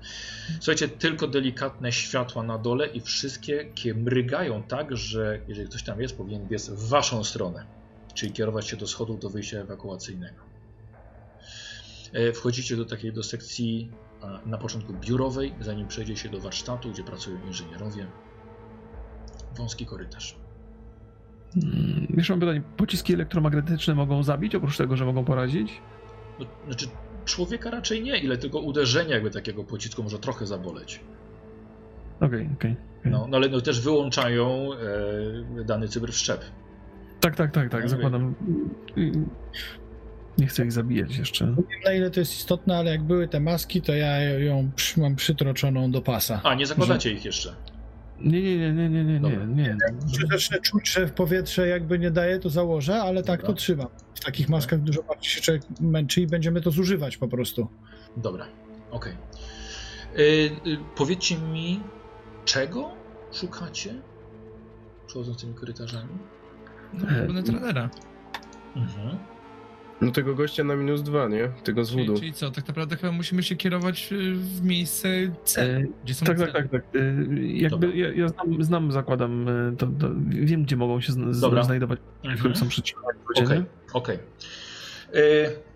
Słuchajcie, 0.59 0.87
tylko 0.87 1.27
delikatne 1.27 1.91
światła 1.91 2.43
na 2.43 2.57
dole 2.57 2.87
i 2.87 3.01
wszystkie 3.01 3.65
kie- 3.65 3.95
mrygają 3.95 4.63
tak, 4.63 4.97
że 4.97 5.39
jeżeli 5.47 5.69
ktoś 5.69 5.83
tam 5.83 6.01
jest, 6.01 6.17
powinien 6.17 6.47
biec 6.47 6.69
w 6.69 6.89
waszą 6.89 7.23
stronę. 7.23 7.65
Czyli 8.13 8.31
kierować 8.31 8.67
się 8.67 8.77
do 8.77 8.87
schodów 8.87 9.19
do 9.19 9.29
wyjścia 9.29 9.57
ewakuacyjnego. 9.57 10.43
E, 12.13 12.33
Wchodzicie 12.33 12.77
do 12.77 12.85
takiej 12.85 13.13
do 13.13 13.23
sekcji 13.23 13.91
na 14.45 14.57
początku 14.57 14.93
biurowej, 14.93 15.53
zanim 15.61 15.87
przejdzie 15.87 16.17
się 16.17 16.29
do 16.29 16.39
warsztatu, 16.39 16.91
gdzie 16.91 17.03
pracują 17.03 17.45
inżynierowie. 17.47 18.07
Wąski 19.57 19.85
korytarz. 19.85 20.35
Mm, 21.63 22.07
Jeszcze 22.17 22.33
mam 22.33 22.39
pytanie, 22.39 22.61
pociski 22.77 23.13
elektromagnetyczne 23.13 23.95
mogą 23.95 24.23
zabić, 24.23 24.55
oprócz 24.55 24.77
tego, 24.77 24.97
że 24.97 25.05
mogą 25.05 25.25
porazić? 25.25 25.81
No, 26.39 26.45
znaczy, 26.65 26.87
człowieka 27.31 27.71
raczej 27.71 28.03
nie, 28.03 28.17
ile 28.17 28.37
tylko 28.37 28.59
uderzenia 28.59 29.13
jakby 29.13 29.31
takiego 29.31 29.63
pocisku 29.63 30.03
może 30.03 30.19
trochę 30.19 30.47
zaboleć. 30.47 30.99
Okej, 32.21 32.49
okej. 32.53 32.75
No, 33.05 33.27
no 33.29 33.37
ale 33.37 33.49
no, 33.49 33.61
też 33.61 33.81
wyłączają 33.81 34.69
e, 35.59 35.63
dany 35.63 35.87
cyberwszczep. 35.87 36.41
Tak, 37.19 37.35
tak, 37.35 37.51
tak, 37.51 37.69
tak, 37.69 37.89
zakładam. 37.89 38.35
Nie 40.37 40.47
chcę 40.47 40.65
ich 40.65 40.71
zabijać 40.71 41.17
jeszcze. 41.17 41.45
Nie 41.45 41.55
wiem 41.55 41.81
na 41.85 41.93
ile 41.93 42.11
to 42.11 42.19
jest 42.19 42.33
istotne, 42.33 42.77
ale 42.77 42.91
jak 42.91 43.03
były 43.03 43.27
te 43.27 43.39
maski, 43.39 43.81
to 43.81 43.93
ja 43.93 44.21
ją 44.21 44.71
mam 44.97 45.15
przytroczoną 45.15 45.91
do 45.91 46.01
pasa. 46.01 46.41
A, 46.43 46.55
nie 46.55 46.65
zakładacie 46.65 47.11
ich 47.11 47.25
jeszcze. 47.25 47.55
Nie, 48.23 48.41
nie, 48.41 48.57
nie, 48.57 48.73
nie, 48.73 48.89
nie, 48.89 49.03
nie, 49.03 49.13
nie, 49.13 49.19
Dobra. 49.19 49.45
nie. 49.45 49.77
Czy 50.13 50.27
zacznę 50.31 50.59
czuć, 50.59 50.91
że 50.91 51.07
w 51.07 51.13
powietrze 51.13 51.67
jakby 51.67 51.99
nie 51.99 52.11
daje, 52.11 52.39
to 52.39 52.49
założę, 52.49 53.01
ale 53.01 53.23
tak 53.23 53.41
Dobra. 53.41 53.53
to 53.55 53.59
trzymam. 53.59 53.87
W 54.15 54.19
takich 54.19 54.49
maskach 54.49 54.81
dużo 54.81 55.03
bardziej 55.03 55.29
się 55.31 55.41
człowiek 55.41 55.63
męczy 55.79 56.21
i 56.21 56.27
będziemy 56.27 56.61
to 56.61 56.71
zużywać 56.71 57.17
po 57.17 57.27
prostu. 57.27 57.67
Dobra, 58.17 58.47
okej. 58.91 59.13
Y, 60.17 60.21
y, 60.21 60.77
powiedzcie 60.95 61.37
mi, 61.37 61.79
czego 62.45 62.91
szukacie? 63.31 64.01
Przechodząc 65.07 65.41
tymi 65.41 65.53
korytarzami. 65.53 66.17
No, 66.93 67.07
będę 67.33 67.43
trenera. 67.43 67.89
Mhm. 68.75 69.17
No 70.01 70.11
tego 70.11 70.35
gościa 70.35 70.63
na 70.63 70.75
minus 70.75 71.01
dwa, 71.01 71.27
nie? 71.27 71.49
Tego 71.63 71.85
z 71.85 71.91
Czyli, 71.91 72.05
wudu. 72.07 72.19
czyli 72.19 72.33
co, 72.33 72.51
tak 72.51 72.67
naprawdę 72.67 72.95
chyba 72.97 73.11
musimy 73.11 73.43
się 73.43 73.55
kierować 73.55 74.09
y, 74.13 74.33
w 74.35 74.63
miejsce 74.63 75.07
C, 75.43 75.61
E, 75.61 75.83
gdzie 76.03 76.13
są 76.13 76.25
Tak, 76.25 76.37
cele. 76.37 76.51
tak, 76.53 76.69
tak, 76.69 76.71
tak. 76.71 77.01
E. 77.01 77.43
Jakby 77.43 77.97
ja, 77.97 78.13
ja 78.13 78.27
znam, 78.27 78.63
znam, 78.63 78.91
zakładam, 78.91 79.47
e, 79.49 79.75
to, 79.77 79.87
to 79.87 80.09
wiem, 80.29 80.63
gdzie 80.63 80.75
mogą 80.77 81.01
się 81.01 81.11
zna- 81.11 81.31
Dobra. 81.41 81.63
znajdować, 81.63 81.99
w 81.99 82.15
Mhm. 82.25 82.37
którym 82.37 82.55
są 82.55 82.67
przeciwko. 82.67 83.03
Okej, 83.35 83.63
okej. 83.93 84.19
Y, 85.15 85.71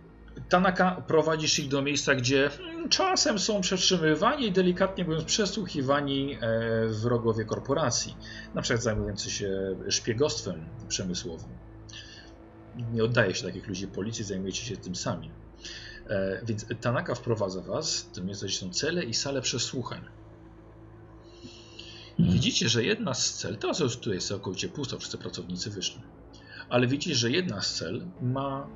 Tanaka, 0.50 1.04
prowadzisz 1.08 1.60
ich 1.60 1.68
do 1.68 1.82
miejsca, 1.82 2.16
gdzie 2.16 2.50
mm, 2.60 2.90
czasem 2.90 3.40
są 3.40 3.62
przetrzymywani 3.62 4.48
i 4.48 4.52
delikatnie 4.52 5.04
mówiąc 5.06 5.24
przesłuchiwani 5.24 6.34
e, 6.34 6.40
wrogowie 6.88 7.46
korporacji, 7.46 8.16
na 8.56 8.62
przykład 8.62 8.84
zajmujący 8.84 9.32
się 9.32 9.76
szpiegostwem 9.90 10.56
przemysłowym. 10.88 11.50
Nie 12.94 13.04
oddaje 13.04 13.36
się 13.36 13.44
takich 13.48 13.68
ludzi 13.68 13.88
policji, 13.88 14.26
zajmujecie 14.26 14.66
się 14.66 14.78
tym 14.78 14.96
sami. 14.96 15.32
E, 16.10 16.42
Więc 16.46 16.66
Tanaka 16.82 17.16
wprowadza 17.16 17.62
was 17.62 18.10
miejsca, 18.24 18.46
gdzie 18.46 18.58
są 18.58 18.70
cele 18.70 19.04
i 19.04 19.14
sale 19.14 19.42
przesłuchań. 19.42 20.02
Mhm. 22.20 22.34
Widzicie, 22.34 22.70
że 22.70 22.84
jedna 22.84 23.14
z 23.14 23.34
cel, 23.34 23.58
teraz 23.58 23.80
już 23.80 23.98
tu 23.98 24.14
jest 24.14 24.28
całkowicie 24.28 24.70
pusto, 24.70 25.00
wszyscy 25.00 25.18
pracownicy 25.18 25.70
wyszli, 25.70 26.02
ale 26.70 26.88
widzicie, 26.88 27.16
że 27.16 27.32
jedna 27.32 27.62
z 27.62 27.76
cel 27.76 28.06
ma 28.22 28.68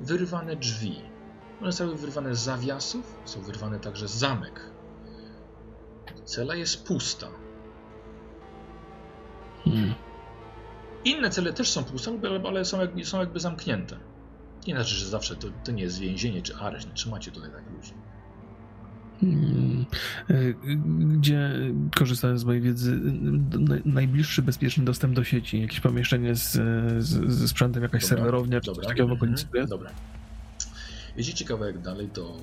wyrwane 0.00 0.56
drzwi. 0.56 0.96
One 1.60 1.72
zostały 1.72 1.96
wyrwane 1.96 2.34
z 2.34 2.38
zawiasów, 2.40 3.16
są 3.24 3.42
wyrwane 3.42 3.80
także 3.80 4.08
z 4.08 4.14
zamek. 4.14 4.60
Cela 6.24 6.54
jest 6.54 6.84
pusta. 6.86 7.28
Hmm. 9.64 9.94
Inne 11.04 11.30
cele 11.30 11.52
też 11.52 11.70
są 11.70 11.84
puste, 11.84 12.10
ale- 12.48 12.64
są 12.64 12.80
jakby, 12.80 13.04
są 13.04 13.20
jakby 13.20 13.40
zamknięte. 13.40 13.96
Nie 14.66 14.74
znaczy, 14.74 14.94
że 14.94 15.06
zawsze 15.06 15.36
to, 15.36 15.48
to 15.64 15.72
nie 15.72 15.82
jest 15.82 15.98
więzienie 15.98 16.42
czy 16.42 16.56
areszt, 16.56 16.88
nie 16.88 16.94
trzymacie 16.94 17.30
tutaj 17.30 17.50
tak 17.50 17.64
ludzi. 17.76 17.92
Hmm. 19.20 19.84
E, 20.30 20.34
Gdzie, 21.18 21.50
korzystając 21.96 22.40
z 22.40 22.44
mojej 22.44 22.62
wiedzy, 22.62 23.00
najbliższy 23.84 24.42
bezpieczny 24.42 24.84
dostęp 24.84 25.14
do 25.14 25.24
sieci, 25.24 25.60
jakieś 25.60 25.80
pomieszczenie 25.80 26.34
z, 26.34 26.52
z, 27.04 27.32
ze 27.32 27.48
sprzętem, 27.48 27.82
jakaś 27.82 28.02
Dobra, 28.02 28.16
serwerownia, 28.16 28.60
czy 28.60 28.72
coś 28.72 28.86
takiego 28.86 29.08
w 29.08 29.12
okolicy 29.12 29.44
Mhm? 29.46 29.66
Dobra. 29.68 29.90
Jeśli 31.16 31.46
kawałek 31.46 31.78
dalej, 31.80 32.08
to, 32.08 32.36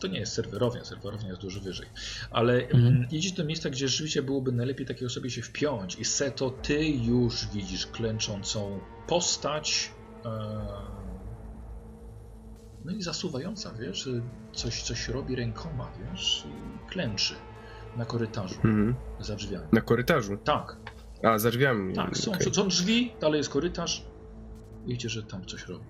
to 0.00 0.06
nie 0.06 0.18
jest 0.18 0.32
serwerownia, 0.32 0.84
serwerownia 0.84 1.28
jest 1.28 1.40
dużo 1.40 1.60
wyżej. 1.60 1.86
Ale 2.30 2.54
Mhm. 2.62 2.86
mm, 2.86 3.06
jedziecie 3.10 3.36
do 3.36 3.44
miejsca, 3.44 3.70
gdzie 3.70 3.88
rzeczywiście 3.88 4.22
byłoby 4.22 4.52
najlepiej 4.52 4.86
takiej 4.86 5.06
osobie 5.06 5.30
się 5.30 5.42
wpiąć. 5.42 5.94
I 5.96 6.04
Seto, 6.04 6.50
ty 6.50 6.88
już 6.88 7.46
widzisz 7.54 7.86
klęczącą 7.86 8.80
postać. 9.08 9.90
E, 10.24 10.28
no 12.84 12.92
i 12.92 13.02
zasuwająca, 13.02 13.72
wiesz, 13.72 14.08
coś, 14.52 14.82
coś 14.82 15.08
robi 15.08 15.36
rękoma, 15.36 15.90
wiesz, 16.12 16.44
i 16.46 16.88
klęczy 16.90 17.34
na 17.96 18.04
korytarzu, 18.04 18.54
Mhm. 18.54 18.94
za 19.20 19.36
drzwiami. 19.36 19.66
Na 19.72 19.80
korytarzu. 19.80 20.36
Tak, 20.44 20.76
A, 21.22 21.38
za 21.38 21.50
drzwiami. 21.50 21.94
tak, 21.94 22.16
są, 22.16 22.32
Okej. 22.32 22.54
są 22.54 22.68
drzwi, 22.68 23.12
dalej 23.20 23.38
jest 23.38 23.50
korytarz. 23.50 24.06
Widzicie, 24.86 25.08
że 25.08 25.22
tam 25.22 25.44
coś 25.46 25.66
robi. 25.68 25.84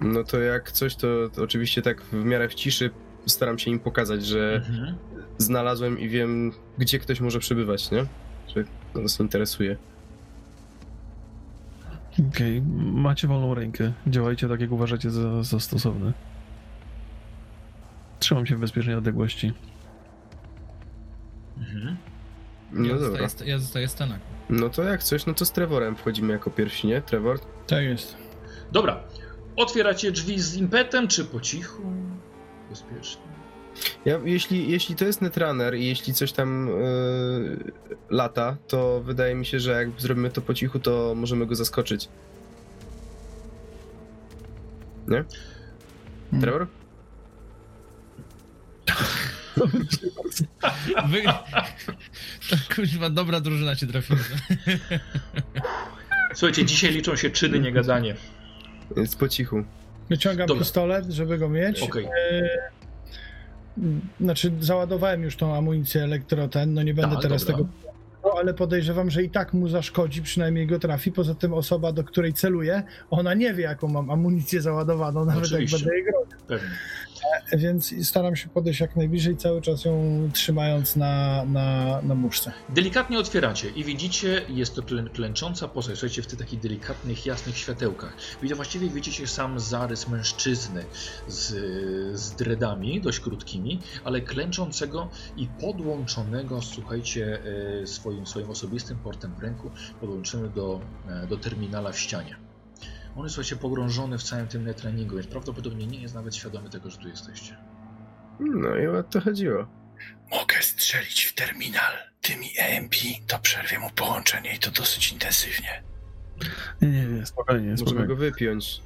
No 0.00 0.24
to 0.24 0.38
jak 0.40 0.72
coś, 0.72 0.96
to, 0.96 1.06
to 1.34 1.42
oczywiście 1.42 1.82
tak 1.82 2.02
w 2.02 2.12
miarę 2.24 2.48
w 2.48 2.54
ciszy 2.54 2.90
staram 3.26 3.58
się 3.58 3.70
im 3.70 3.78
pokazać, 3.80 4.26
że 4.26 4.62
Mhm. 4.68 4.94
znalazłem 5.38 5.98
i 5.98 6.08
wiem, 6.08 6.52
gdzie 6.78 6.98
ktoś 6.98 7.20
może 7.20 7.38
przebywać, 7.38 7.90
nie? 7.90 8.06
Że 8.56 8.64
nas 9.02 9.20
interesuje. 9.20 9.76
Okej, 12.30 12.62
macie 12.92 13.28
wolną 13.28 13.54
rękę. 13.54 13.92
Działajcie 14.06 14.48
tak, 14.48 14.60
jak 14.60 14.72
uważacie 14.72 15.10
za, 15.10 15.42
za 15.42 15.60
stosowne. 15.60 16.12
Trzymam 18.18 18.46
się 18.46 18.56
w 18.56 18.60
bezpiecznej 18.60 18.96
odległości. 18.96 19.52
Mhm. 21.58 21.96
No 22.72 22.86
ja, 22.88 22.98
dobra. 22.98 23.22
zostaję, 23.22 23.50
ja 23.50 23.58
zostaję 23.58 23.88
z 23.88 23.94
Tanaką. 23.94 24.24
No 24.50 24.68
to 24.70 24.82
jak 24.82 25.02
coś, 25.02 25.26
no 25.26 25.34
to 25.34 25.44
z 25.44 25.52
Trevorem 25.52 25.96
wchodzimy 25.96 26.32
jako 26.32 26.50
pierwsi, 26.50 26.86
nie? 26.86 27.02
Trevor? 27.02 27.38
Tak 27.66 27.82
jest. 27.84 28.16
Dobra. 28.72 29.00
Otwieracie 29.56 30.12
drzwi 30.12 30.40
z 30.40 30.54
impetem, 30.56 31.08
czy 31.08 31.24
po 31.24 31.40
cichu? 31.40 31.82
Bezpiecznie. 32.72 33.22
Ja, 34.04 34.20
jeśli, 34.24 34.70
jeśli 34.70 34.96
to 34.96 35.04
jest 35.04 35.22
Netrunner 35.22 35.74
i 35.74 35.86
jeśli 35.86 36.14
coś 36.14 36.32
tam 36.32 36.68
yy, 36.68 37.72
lata, 38.10 38.56
to 38.68 39.00
wydaje 39.00 39.34
mi 39.34 39.46
się, 39.46 39.60
że 39.60 39.72
jak 39.72 40.00
zrobimy 40.00 40.30
to 40.30 40.40
po 40.40 40.54
cichu, 40.54 40.78
to 40.78 41.14
możemy 41.16 41.46
go 41.46 41.54
zaskoczyć. 41.54 42.08
Nie? 45.08 45.24
Trevor? 46.40 46.66
Wy... 51.08 51.22
To 52.50 52.74
kuźwa, 52.74 53.10
dobra 53.10 53.40
drużyna 53.40 53.74
się 53.74 53.86
trafiła. 53.86 54.18
Słuchajcie, 56.34 56.64
dzisiaj 56.64 56.92
liczą 56.92 57.16
się 57.16 57.30
czyny, 57.30 57.60
nie 57.60 57.72
gadanie. 57.72 58.16
Jest 58.96 59.18
po 59.18 59.28
cichu. 59.28 59.64
Wyciągam 60.12 60.46
Dobra. 60.46 60.62
pistolet, 60.62 61.06
żeby 61.10 61.38
go 61.38 61.48
mieć. 61.48 61.82
Okej. 61.82 62.08
Znaczy, 64.20 64.52
załadowałem 64.60 65.22
już 65.22 65.36
tą 65.36 65.56
amunicję 65.56 66.02
elektroten, 66.02 66.74
no 66.74 66.82
nie 66.82 66.94
będę 66.94 67.14
Tak, 67.14 67.22
teraz 67.22 67.44
dobra. 67.44 67.56
tego. 67.56 67.68
No, 68.24 68.30
ale 68.38 68.54
podejrzewam, 68.54 69.10
że 69.10 69.22
i 69.22 69.30
tak 69.30 69.52
mu 69.52 69.68
zaszkodzi, 69.68 70.22
przynajmniej 70.22 70.66
go 70.66 70.78
trafi. 70.78 71.12
Poza 71.12 71.34
tym 71.34 71.54
osoba, 71.54 71.92
do 71.92 72.04
której 72.04 72.32
celuję, 72.32 72.82
ona 73.10 73.34
nie 73.34 73.54
wie, 73.54 73.62
jaką 73.64 73.88
mam 73.88 74.10
amunicję 74.10 74.62
załadowaną, 74.62 75.24
nawet 75.24 75.44
Oczywiście. 75.44 75.76
jak 75.76 75.86
będę 75.86 75.96
jej 75.96 76.04
groził. 76.48 76.68
Pewnie. 77.50 77.68
Więc 77.68 78.08
staram 78.08 78.36
się 78.36 78.48
podejść 78.48 78.80
jak 78.80 78.96
najbliżej, 78.96 79.36
cały 79.36 79.62
czas 79.62 79.84
ją 79.84 80.28
trzymając 80.32 80.96
na, 80.96 81.44
na, 81.44 82.00
na 82.02 82.14
muszce. 82.14 82.52
Delikatnie 82.68 83.18
otwieracie 83.18 83.68
i 83.68 83.84
widzicie, 83.84 84.42
jest 84.48 84.74
to 84.74 84.82
klę, 84.82 85.04
klęcząca 85.12 85.68
postać. 85.68 85.98
Słuchajcie, 85.98 86.22
w 86.22 86.26
tych 86.26 86.38
takich 86.38 86.60
delikatnych, 86.60 87.26
jasnych 87.26 87.56
światełkach. 87.58 88.16
Widzicie, 88.42 88.54
właściwie 88.54 88.88
widzicie 88.88 89.26
sam 89.26 89.60
zarys 89.60 90.08
mężczyzny 90.08 90.84
z, 91.28 91.48
z 92.20 92.32
dreadami, 92.32 93.00
dość 93.00 93.20
krótkimi, 93.20 93.80
ale 94.04 94.20
klęczącego 94.20 95.08
i 95.36 95.46
podłączonego, 95.60 96.62
słuchajcie, 96.62 97.38
e, 97.82 97.86
swoim, 97.86 98.26
swoim 98.26 98.50
osobistym 98.50 98.98
portem 98.98 99.34
w 99.34 99.38
ręku, 99.38 99.70
podłączymy 100.00 100.48
do, 100.48 100.80
e, 101.08 101.26
do 101.26 101.36
terminala 101.36 101.92
w 101.92 101.98
ścianie. 101.98 102.41
On 103.16 103.22
jest, 103.24 103.34
słuchajcie, 103.34 103.56
pogrążony 103.56 104.18
w 104.18 104.22
całym 104.22 104.48
tym 104.48 104.64
netreningu, 104.64 105.14
więc 105.14 105.26
prawdopodobnie 105.26 105.86
nie 105.86 106.02
jest 106.02 106.14
nawet 106.14 106.36
świadomy 106.36 106.70
tego, 106.70 106.90
że 106.90 106.98
tu 106.98 107.08
jesteście. 107.08 107.56
No 108.40 108.76
i 108.76 108.86
o 108.86 109.02
to 109.02 109.20
chodziło. 109.20 109.66
Mogę 110.30 110.62
strzelić 110.62 111.24
w 111.24 111.34
terminal 111.34 111.92
tymi 112.20 112.46
EMP, 112.58 112.94
to 113.26 113.38
przerwie 113.38 113.78
mu 113.78 113.90
połączenie 113.90 114.54
i 114.54 114.58
to 114.58 114.70
dosyć 114.70 115.12
intensywnie. 115.12 115.82
Nie, 116.82 116.88
nie, 116.88 117.06
nie, 117.06 117.26
spokojnie, 117.26 117.70
Możemy 117.70 117.78
spokojnie. 117.78 118.06
go 118.08 118.16
wypiąć. 118.16 118.80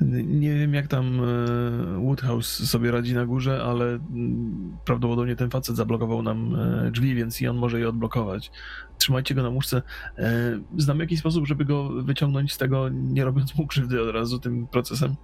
Nie 0.00 0.54
wiem, 0.54 0.74
jak 0.74 0.86
tam 0.88 1.20
e, 1.20 2.00
Woodhouse 2.04 2.68
sobie 2.70 2.90
radzi 2.90 3.14
na 3.14 3.26
górze, 3.26 3.62
ale 3.64 3.84
mm, 3.86 4.76
prawdopodobnie 4.84 5.36
ten 5.36 5.50
facet 5.50 5.76
zablokował 5.76 6.22
nam 6.22 6.56
e, 6.86 6.90
drzwi, 6.90 7.14
więc 7.14 7.42
i 7.42 7.48
on 7.48 7.56
może 7.56 7.80
je 7.80 7.88
odblokować. 7.88 8.50
Trzymajcie 8.98 9.34
go 9.34 9.42
na 9.42 9.50
muszce. 9.50 9.82
E, 10.18 10.58
Znam 10.76 11.00
jakiś 11.00 11.18
sposób, 11.20 11.46
żeby 11.46 11.64
go 11.64 11.88
wyciągnąć 11.88 12.52
z 12.52 12.58
tego, 12.58 12.88
nie 12.88 13.24
robiąc 13.24 13.54
mu 13.54 13.66
krzywdy 13.66 14.02
od 14.02 14.14
razu 14.14 14.38
tym 14.38 14.66
procesem. 14.66 15.16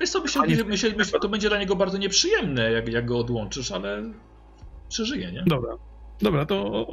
Wiesz 0.00 0.10
co, 0.10 0.20
myślę, 0.22 0.42
A 0.42 0.46
nie- 0.46 0.50
myślę, 0.54 0.66
myślę, 0.68 0.90
myślę, 0.96 1.20
to 1.20 1.28
będzie 1.28 1.48
dla 1.48 1.58
niego 1.58 1.76
bardzo 1.76 1.98
nieprzyjemne, 1.98 2.70
jak, 2.72 2.88
jak 2.88 3.06
go 3.06 3.18
odłączysz, 3.18 3.72
ale 3.72 4.02
przeżyje, 4.88 5.32
nie? 5.32 5.42
Dobra. 5.46 5.70
Dobra, 6.22 6.46
to 6.46 6.86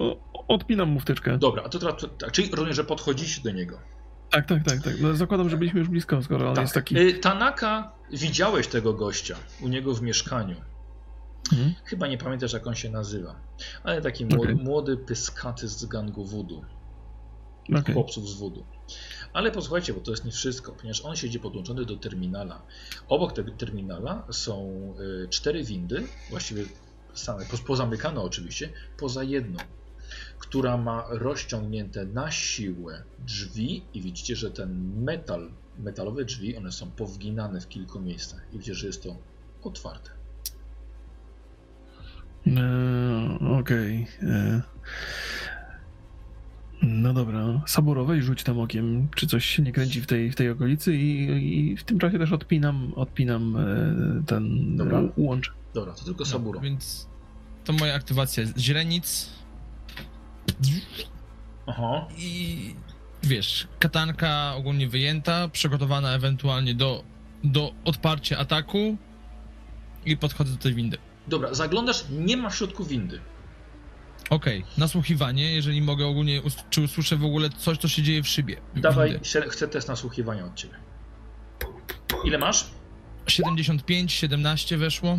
odpinam 0.47 0.89
mu 0.89 0.99
wtyczkę. 0.99 1.37
Dobra, 1.37 1.63
a 1.65 1.69
to 1.69 1.79
teraz, 1.79 1.95
tak, 2.19 2.31
czyli 2.31 2.49
rozumiem, 2.51 2.73
że 2.73 2.83
podchodzicie 2.83 3.41
do 3.41 3.51
niego. 3.51 3.77
Tak, 4.31 4.45
tak, 4.47 4.63
tak. 4.63 4.83
tak. 4.83 4.93
No, 5.01 5.15
zakładam, 5.15 5.49
że 5.49 5.57
byliśmy 5.57 5.79
już 5.79 5.89
blisko, 5.89 6.23
skoro 6.23 6.49
on 6.49 6.55
Tak. 6.55 6.61
jest 6.63 6.73
taki. 6.73 6.97
Y, 6.99 7.13
Tanaka, 7.13 7.91
widziałeś 8.11 8.67
tego 8.67 8.93
gościa 8.93 9.35
u 9.61 9.67
niego 9.67 9.93
w 9.93 10.01
mieszkaniu. 10.01 10.55
Mhm. 11.51 11.73
Chyba 11.85 12.07
nie 12.07 12.17
pamiętasz, 12.17 12.53
jak 12.53 12.67
on 12.67 12.75
się 12.75 12.89
nazywa. 12.89 13.35
Ale 13.83 14.01
taki 14.01 14.25
młody, 14.25 14.53
Okej. 14.53 14.55
młody 14.65 14.97
pyskaty 14.97 15.67
z 15.67 15.85
gangu 15.85 16.25
Voodoo. 16.25 16.61
Okej. 17.79 17.93
Chłopców 17.95 18.29
z 18.29 18.33
Voodoo. 18.33 18.63
Ale 19.33 19.51
posłuchajcie, 19.51 19.93
bo 19.93 19.99
to 19.99 20.11
jest 20.11 20.25
nie 20.25 20.31
wszystko, 20.31 20.71
ponieważ 20.71 21.01
on 21.05 21.15
siedzi 21.15 21.39
podłączony 21.39 21.85
do 21.85 21.97
terminala. 21.97 22.61
Obok 23.07 23.33
tego 23.33 23.51
terminala 23.51 24.23
są 24.31 24.71
y, 25.25 25.27
cztery 25.29 25.63
windy, 25.63 26.03
właściwie 26.29 26.63
same, 27.13 27.45
poz- 27.45 27.63
pozamykane 27.63 28.21
oczywiście, 28.21 28.69
poza 28.97 29.23
jedną, 29.23 29.59
która 30.39 30.77
ma 30.77 31.05
rozciągnięte 31.09 32.05
na 32.05 32.31
siłę 32.31 33.03
drzwi 33.25 33.83
i 33.93 34.01
widzicie, 34.01 34.35
że 34.35 34.51
ten 34.51 35.01
metal, 35.03 35.51
metalowe 35.79 36.25
drzwi, 36.25 36.57
one 36.57 36.71
są 36.71 36.91
powginane 36.91 37.61
w 37.61 37.67
kilku 37.67 37.99
miejscach 37.99 38.41
i 38.53 38.57
widzicie, 38.57 38.75
że 38.75 38.87
jest 38.87 39.03
to 39.03 39.15
otwarte. 39.63 40.09
E, 42.47 43.39
Okej. 43.59 44.07
e. 44.23 44.61
No 46.81 47.13
dobra, 47.13 47.61
Saburowej 47.67 48.21
rzuć 48.21 48.43
tam 48.43 48.59
okiem, 48.59 49.07
czy 49.15 49.27
coś 49.27 49.45
się 49.45 49.63
nie 49.63 49.71
kręci 49.71 50.01
w 50.01 50.07
tej, 50.07 50.31
w 50.31 50.35
tej 50.35 50.49
okolicy 50.49 50.95
i, 50.95 51.71
i 51.71 51.77
w 51.77 51.83
tym 51.83 51.99
czasie 51.99 52.19
też 52.19 52.31
odpinam, 52.31 52.93
odpinam 52.95 53.57
e, 53.57 54.23
ten 54.25 54.75
Dobra. 54.77 55.01
łącz. 55.17 55.53
Dobra, 55.73 55.93
to 55.93 56.05
tylko 56.05 56.25
Saburo. 56.25 56.59
No, 56.59 56.63
więc 56.63 57.07
to 57.63 57.73
moja 57.73 57.95
aktywacja 57.95 58.43
źrenic 58.57 59.29
Aha. 61.67 62.07
i 62.17 62.75
wiesz, 63.23 63.67
katanka 63.79 64.53
ogólnie 64.55 64.87
wyjęta, 64.87 65.47
przygotowana 65.49 66.13
ewentualnie 66.13 66.75
do, 66.75 67.03
do 67.43 67.73
odparcia 67.85 68.37
ataku 68.37 68.97
i 70.05 70.17
podchodzę 70.17 70.51
do 70.51 70.57
tej 70.57 70.73
windy. 70.73 70.97
Dobra, 71.27 71.53
zaglądasz, 71.53 72.05
nie 72.09 72.37
ma 72.37 72.49
w 72.49 72.55
środku 72.55 72.83
windy. 72.85 73.19
Okej, 74.29 74.63
nasłuchiwanie, 74.77 75.53
jeżeli 75.55 75.81
mogę 75.81 76.07
ogólnie, 76.07 76.41
us- 76.41 76.63
czy 76.69 76.81
usłyszę 76.81 77.15
w 77.17 77.23
ogóle 77.25 77.49
coś, 77.49 77.77
co 77.77 77.87
się 77.87 78.03
dzieje 78.03 78.23
w 78.23 78.27
szybie. 78.27 78.57
Dawaj, 78.75 79.09
windy. 79.11 79.49
chcę 79.49 79.67
test 79.67 79.87
nasłuchiwania 79.87 80.45
od 80.45 80.55
ciebie. 80.55 80.73
Ile 82.23 82.37
masz? 82.37 82.65
75, 83.27 84.11
17 84.11 84.77
weszło. 84.77 85.17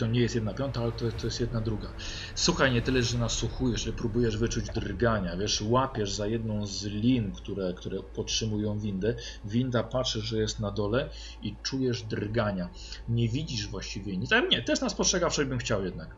To 0.00 0.06
nie 0.06 0.20
jest 0.20 0.34
jedna 0.34 0.54
piąta, 0.54 0.80
ale 0.80 0.92
to, 0.92 1.12
to 1.12 1.26
jest 1.26 1.40
jedna 1.40 1.60
druga. 1.60 1.88
Słuchaj, 2.34 2.72
nie 2.72 2.82
tyle, 2.82 3.02
że 3.02 3.18
nasłuchujesz, 3.18 3.80
że 3.84 3.92
próbujesz 3.92 4.36
wyczuć 4.36 4.66
drgania, 4.66 5.36
wiesz, 5.36 5.62
łapiesz 5.62 6.12
za 6.12 6.26
jedną 6.26 6.66
z 6.66 6.84
lin, 6.84 7.32
które, 7.32 7.74
które 7.74 8.02
podtrzymują 8.02 8.78
windę. 8.78 9.14
Winda 9.44 9.82
patrzy, 9.82 10.20
że 10.20 10.38
jest 10.38 10.60
na 10.60 10.70
dole 10.70 11.10
i 11.42 11.56
czujesz 11.62 12.02
drgania. 12.02 12.68
Nie 13.08 13.28
widzisz 13.28 13.68
właściwie 13.68 14.16
nic. 14.16 14.32
Ale 14.32 14.48
nie, 14.48 14.62
test 14.62 14.82
na 14.82 14.88
spostrzegawczość 14.88 15.48
bym 15.48 15.58
chciał 15.58 15.84
jednak. 15.84 16.16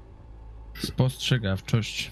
Spostrzegawczość. 0.79 2.11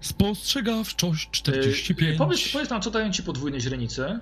Spostrzegawczość 0.00 1.26
Yy, 1.26 1.32
45. 1.32 2.18
powiedz, 2.18 2.52
powiedz 2.52 2.70
nam, 2.70 2.82
co 2.82 2.90
dają 2.90 3.12
ci 3.12 3.22
podwójne 3.22 3.60
źrenice? 3.60 4.20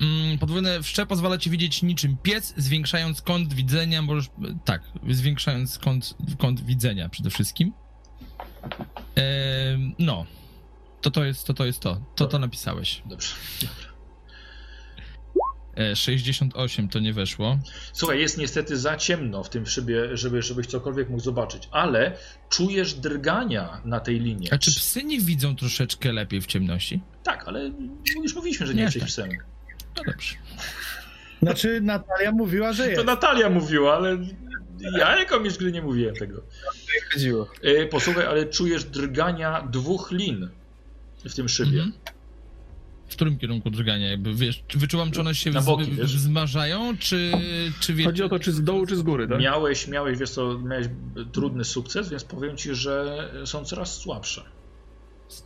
Mm, 0.00 0.38
podwójne 0.38 0.82
wszcze 0.82 1.06
pozwala 1.06 1.38
ci 1.38 1.50
widzieć 1.50 1.82
niczym 1.82 2.16
piec, 2.22 2.54
zwiększając 2.56 3.22
kąt 3.22 3.54
widzenia, 3.54 4.02
możesz, 4.02 4.30
tak, 4.64 4.82
zwiększając 5.10 5.78
kąt, 5.78 6.14
kąt 6.38 6.64
widzenia 6.64 7.08
przede 7.08 7.30
wszystkim. 7.30 7.72
No, 9.98 10.26
to 11.00 11.10
to 11.10 11.24
jest 11.24 11.46
to, 11.46 11.54
to 11.54 11.66
jest 11.66 11.80
to, 11.80 12.00
to 12.14 12.26
to 12.26 12.38
napisałeś. 12.38 13.02
Dobrze. 13.06 13.28
E, 15.76 15.96
68 15.96 16.88
to 16.88 16.98
nie 16.98 17.12
weszło. 17.12 17.58
Słuchaj, 17.92 18.20
jest 18.20 18.38
niestety 18.38 18.76
za 18.78 18.96
ciemno 18.96 19.44
w 19.44 19.50
tym 19.50 19.66
szybie, 19.66 20.16
żeby, 20.16 20.42
żebyś 20.42 20.66
cokolwiek 20.66 21.08
mógł 21.10 21.22
zobaczyć, 21.22 21.68
ale 21.70 22.16
czujesz 22.48 22.94
drgania 22.94 23.80
na 23.84 24.00
tej 24.00 24.20
linie. 24.20 24.48
A 24.52 24.58
czy 24.58 24.70
psy 24.70 25.04
nie 25.04 25.20
widzą 25.20 25.56
troszeczkę 25.56 26.12
lepiej 26.12 26.40
w 26.40 26.46
ciemności? 26.46 27.00
Tak, 27.22 27.48
ale 27.48 27.70
już 28.22 28.34
mówiliśmy, 28.34 28.66
że 28.66 28.72
nie 28.74 28.78
Nie, 28.78 28.84
jesteś 28.84 29.02
tak. 29.02 29.08
psem. 29.10 29.30
No 29.96 30.04
dobrze. 30.04 30.34
Znaczy 31.42 31.80
Natalia 31.80 32.32
mówiła, 32.32 32.72
że 32.72 32.84
To 32.84 32.90
jest. 32.90 33.04
Natalia 33.04 33.50
mówiła, 33.50 33.96
ale 33.96 34.18
ja 34.98 35.18
jako 35.18 35.40
mistrz 35.40 35.58
gry 35.58 35.72
nie 35.72 35.82
mówiłem 35.82 36.14
tego. 36.14 36.42
Chodziło. 37.12 37.48
E, 37.62 37.86
Posłuchaj, 37.86 38.26
ale 38.26 38.46
czujesz 38.46 38.84
drgania 38.84 39.62
dwóch 39.72 40.10
lin 40.12 40.48
w 41.24 41.34
tym 41.34 41.48
szybie. 41.48 41.82
Mhm. 41.82 41.92
W 43.08 43.12
którym 43.12 43.38
kierunku 43.38 43.70
drgania? 43.70 44.10
Jakby 44.10 44.34
wiesz, 44.34 44.62
czy 44.68 44.78
wyczuwam, 44.78 45.10
czy 45.10 45.20
one 45.20 45.34
się 45.34 45.50
Na 45.50 45.60
boki, 45.60 45.90
wiesz? 45.92 46.16
wzmażają, 46.16 46.96
czy, 46.98 47.32
czy 47.80 47.94
wiesz. 47.94 48.06
Chodzi 48.06 48.22
o 48.22 48.28
to, 48.28 48.38
czy 48.38 48.52
z 48.52 48.62
dołu, 48.64 48.86
czy 48.86 48.96
z 48.96 49.02
góry, 49.02 49.28
tak? 49.28 49.40
Miałeś, 49.40 49.88
miałeś, 49.88 50.18
wiesz 50.18 50.30
co, 50.30 50.58
miałeś 50.58 50.86
trudny 51.32 51.64
sukces, 51.64 52.08
więc 52.08 52.24
powiem 52.24 52.56
ci, 52.56 52.74
że 52.74 53.28
są 53.44 53.64
coraz 53.64 53.96
słabsze. 53.96 54.42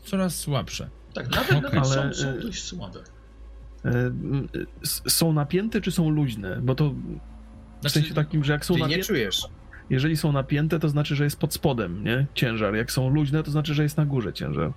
Coraz 0.04 0.36
słabsze. 0.38 0.90
Tak, 1.14 1.30
nawet, 1.30 1.50
Okej. 1.64 1.80
nawet 1.80 1.88
są, 1.88 2.22
są 2.22 2.28
e, 2.28 2.40
dość 2.40 2.62
słabe. 2.62 3.00
M, 3.84 4.48
s- 4.82 5.02
Są 5.08 5.32
napięte, 5.32 5.80
czy 5.80 5.92
są 5.92 6.10
luźne? 6.10 6.60
Bo 6.62 6.74
to 6.74 6.90
w 6.90 6.94
Znaczy, 7.80 7.94
sensie 7.94 8.14
takim, 8.14 8.44
że 8.44 8.52
jak 8.52 8.64
są 8.64 8.74
Czyli 8.74 8.82
nie 8.82 8.88
napięte, 8.88 9.06
czujesz. 9.06 9.42
jeżeli 9.90 10.16
są 10.16 10.32
napięte, 10.32 10.78
to 10.78 10.88
znaczy, 10.88 11.16
że 11.16 11.24
jest 11.24 11.36
pod 11.40 11.54
spodem, 11.54 12.04
nie? 12.04 12.26
Ciężar. 12.34 12.74
Jak 12.74 12.92
są 12.92 13.08
luźne, 13.08 13.42
to 13.42 13.50
znaczy, 13.50 13.74
że 13.74 13.82
jest 13.82 13.96
na 13.96 14.04
górze 14.06 14.32
ciężar. 14.32 14.72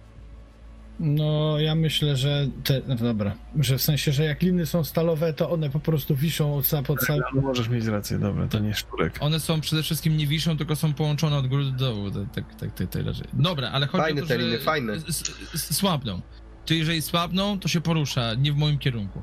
No, 1.00 1.60
ja 1.60 1.76
myślę, 1.76 2.16
że 2.16 2.48
te, 2.64 2.82
no 2.88 2.96
dobra, 2.96 3.36
że 3.60 3.78
w 3.78 3.82
sensie, 3.82 4.12
że 4.12 4.24
jak 4.24 4.42
liny 4.42 4.66
są 4.66 4.84
stalowe, 4.84 5.34
to 5.34 5.50
one 5.52 5.70
po 5.70 5.80
prostu 5.80 6.16
wiszą 6.16 6.56
od, 6.56 6.72
pod 6.88 7.00
cały... 7.00 7.22
No, 7.36 7.42
możesz 7.42 7.70
mieć 7.70 7.86
rację, 7.86 8.20
dobra, 8.20 8.48
to 8.48 8.60
nie 8.60 8.74
szczurek. 8.74 9.18
One 9.20 9.40
są 9.40 9.62
przede 9.62 9.84
wszystkim 9.84 10.18
nie 10.18 10.28
wiszą, 10.28 10.58
tylko 10.58 10.76
są 10.76 10.94
połączone 10.94 11.38
od 11.38 11.48
góry 11.48 11.64
do 11.66 11.72
dołu. 11.72 12.12
Tak, 12.12 12.24
tak, 12.34 12.56
tak, 12.56 12.74
tak, 12.76 12.90
tak 12.90 13.06
raczej. 13.06 13.26
Dobra, 13.34 13.70
ale 13.72 13.88
chodzi 13.88 14.02
Fajne 14.04 14.22
o 14.22 14.24
to, 14.24 14.28
te 14.28 14.40
że 14.40 14.46
liny, 14.46 14.60
fajne. 14.60 14.94
s- 14.94 15.24
s- 15.54 15.76
słabną. 15.76 16.22
Czyli 16.66 16.80
jeżeli 16.80 17.02
słabną, 17.02 17.60
to 17.60 17.68
się 17.68 17.82
porusza, 17.82 18.34
nie 18.34 18.54
w 18.54 18.56
moim 18.56 18.80
kierunku. 18.80 19.22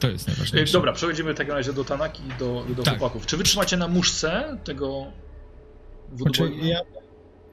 To 0.00 0.08
jest 0.08 0.28
E, 0.28 0.30
najważniejsze. 0.32 0.72
Dobra, 0.72 0.92
przechodzimy 0.92 1.34
w 1.34 1.36
takim 1.36 1.54
razie 1.54 1.72
do 1.72 1.84
Tanaki 1.84 2.22
i 2.22 2.38
do, 2.38 2.64
do 2.76 2.82
Tak. 2.82 2.98
chłopaków. 2.98 3.26
Czy 3.26 3.36
wytrzymacie 3.36 3.76
na 3.76 3.88
muszce 3.88 4.58
tego 4.64 5.06
Znaczy, 6.16 6.52
ja 6.62 6.80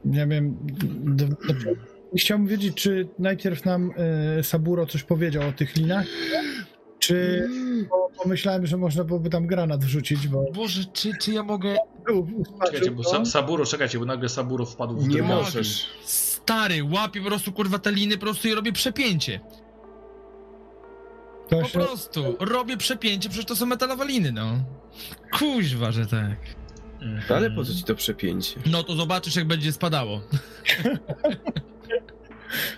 nie 0.05 0.27
wiem, 0.27 0.57
chciałbym 2.17 2.47
wiedzieć, 2.47 2.75
czy 2.75 3.07
najpierw 3.19 3.65
nam 3.65 3.91
e, 4.39 4.43
Saburo 4.43 4.85
coś 4.85 5.03
powiedział 5.03 5.49
o 5.49 5.51
tych 5.51 5.75
linach, 5.75 6.05
czy 6.99 7.47
bo 7.89 8.09
pomyślałem, 8.23 8.65
że 8.65 8.77
można 8.77 9.03
byłoby 9.03 9.29
tam 9.29 9.47
granat 9.47 9.85
wrzucić, 9.85 10.27
bo 10.27 10.51
Boże, 10.51 10.83
czy, 10.93 11.11
czy 11.21 11.31
ja 11.31 11.43
mogę... 11.43 11.75
Czekajcie, 12.65 12.91
bo 12.91 13.03
Sa 13.03 13.25
Saburo, 13.25 13.65
czekajcie, 13.65 13.99
bo 13.99 14.05
nagle 14.05 14.29
Saburo 14.29 14.65
wpadł 14.65 14.97
w 14.97 15.07
Nie 15.07 15.21
możesz. 15.21 15.89
Stary, 16.43 16.83
łapię 16.83 17.21
po 17.21 17.27
prostu 17.27 17.51
kurwa 17.53 17.79
te 17.79 17.91
liny 17.91 18.15
po 18.17 18.21
prostu 18.21 18.47
i 18.47 18.53
robię 18.53 18.71
przepięcie. 18.71 19.39
to 21.49 21.59
Po 21.59 21.63
się, 21.63 21.79
prostu. 21.79 22.35
Robię 22.39 22.77
przepięcie, 22.77 23.29
przecież 23.29 23.45
to 23.45 23.55
są 23.55 23.65
metalowe 23.65 24.05
liny, 24.05 24.31
no. 24.31 24.55
Kuźwa, 25.39 25.91
że 25.91 26.05
tak. 26.05 26.37
Mhm. 27.01 27.37
Ale 27.37 27.51
po 27.51 27.65
co 27.65 27.73
ci 27.73 27.83
to 27.83 27.95
przepięcie? 27.95 28.59
No 28.65 28.83
to 28.83 28.95
zobaczysz, 28.95 29.35
jak 29.35 29.47
będzie 29.47 29.71
spadało. 29.71 30.21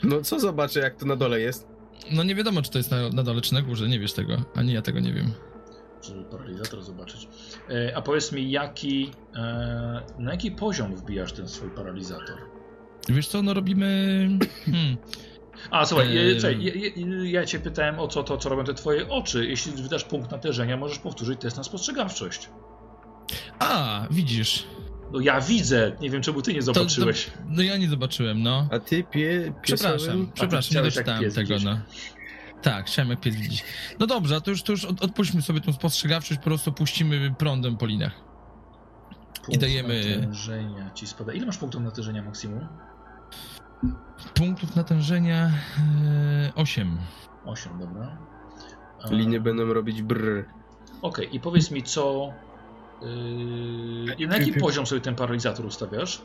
No 0.03 0.22
co 0.22 0.40
zobaczę, 0.40 0.80
jak 0.80 0.95
to 0.95 1.06
na 1.06 1.16
dole 1.16 1.40
jest? 1.40 1.68
No 2.11 2.24
nie 2.24 2.36
wiadomo, 2.36 2.61
czy 2.61 2.72
to 2.72 2.77
jest 2.77 2.92
na, 2.92 3.10
na 3.10 3.24
dole, 3.24 3.42
czy 3.42 3.53
na 3.53 3.61
górze, 3.61 3.88
nie 3.88 4.00
wiesz 4.00 4.14
tego. 4.14 4.38
Ani 4.56 4.74
ja 4.74 4.82
tego 4.82 5.00
nie 5.00 5.14
wiem. 5.14 5.32
Żeby 6.02 6.24
paralizator 6.24 6.82
zobaczyć. 6.84 7.27
E, 7.69 7.98
a 7.98 8.02
powiedz 8.02 8.32
mi, 8.32 8.52
jaki, 8.52 9.11
e, 9.36 10.02
na 10.19 10.32
jaki 10.32 10.52
poziom 10.52 10.95
wbijasz 10.95 11.34
ten 11.34 11.48
swój 11.48 11.69
paralizator? 11.69 12.38
Wiesz 13.10 13.28
co, 13.28 13.42
no 13.42 13.54
robimy... 13.54 14.28
Hmm. 14.66 14.98
A, 15.72 15.86
słuchaj, 15.86 16.32
e, 16.32 16.36
czekaj, 16.36 16.64
ja, 16.64 16.74
ja, 16.76 17.40
ja 17.40 17.46
cię 17.46 17.60
pytałem 17.60 18.00
o 18.00 18.08
co, 18.08 18.24
to, 18.24 18.38
co 18.38 18.50
robią 18.50 18.64
te 18.64 18.74
twoje 18.74 19.10
oczy. 19.10 19.46
Jeśli 19.46 19.72
wydasz 19.72 20.04
punkt 20.04 20.32
natężenia, 20.32 20.78
możesz 20.78 21.00
powtórzyć 21.00 21.40
test 21.42 21.58
na 21.58 21.64
spostrzegawczość. 21.64 22.50
A, 23.60 24.02
widzisz. 24.12 24.68
No 25.12 25.20
ja 25.20 25.42
widzę, 25.42 25.92
nie 26.02 26.10
wiem 26.10 26.22
czemu 26.22 26.42
ty 26.42 26.54
nie 26.54 26.62
zobaczyłeś. 26.62 27.26
To, 27.26 27.32
no 27.48 27.62
ja 27.62 27.78
nie 27.78 27.90
zobaczyłem, 27.90 28.44
no. 28.44 28.68
A 28.72 28.80
ty 28.80 29.04
pie, 29.04 29.54
Przepraszam, 29.62 29.98
piesowym... 29.98 30.32
przepraszam, 30.34 30.78
nie 30.78 30.84
doczytałem 30.84 31.22
pies 31.24 31.34
tego, 31.36 31.48
widzieć. 31.48 31.64
no. 31.66 31.80
Tak, 32.62 32.86
chciałem 32.86 33.10
jak 33.12 33.20
pies 33.22 33.36
widzieć. 33.36 33.64
No 34.00 34.08
dobrze, 34.08 34.36
a 34.36 34.42
to 34.42 34.52
już, 34.52 34.64
to 34.64 34.72
już 34.72 34.86
od, 34.86 35.04
odpuśćmy 35.04 35.42
sobie 35.42 35.62
tą 35.62 35.74
spostrzegawczość, 35.74 36.40
po 36.40 36.44
prostu 36.44 36.72
puścimy 36.72 37.36
prądem 37.38 37.78
po 37.78 37.86
linach. 37.86 38.14
Punkt 39.46 39.62
dajemy- 39.62 40.16
natężenia 40.16 40.92
ci 40.96 41.08
spada. 41.08 41.34
Ile 41.34 41.46
masz 41.46 41.58
punktów 41.58 41.82
natężenia 41.82 42.22
maksimum? 42.24 42.68
Punktów 44.34 44.76
natężenia 44.76 45.51
e, 46.48 46.51
8. 46.56 46.98
8, 47.45 47.80
dobra. 47.80 48.18
Linie 49.11 49.40
będą 49.40 49.74
robić 49.74 50.01
brr. 50.01 50.45
Okej, 51.01 51.35
i 51.35 51.40
powiedz 51.40 51.72
mi, 51.72 51.84
co. 51.84 52.34
Yy, 53.01 54.14
i 54.18 54.27
na 54.27 54.38
jaki 54.38 54.53
poziom 54.53 54.85
sobie 54.85 55.01
ten 55.01 55.16
paralizator 55.16 55.66
ustawiasz? 55.66 56.22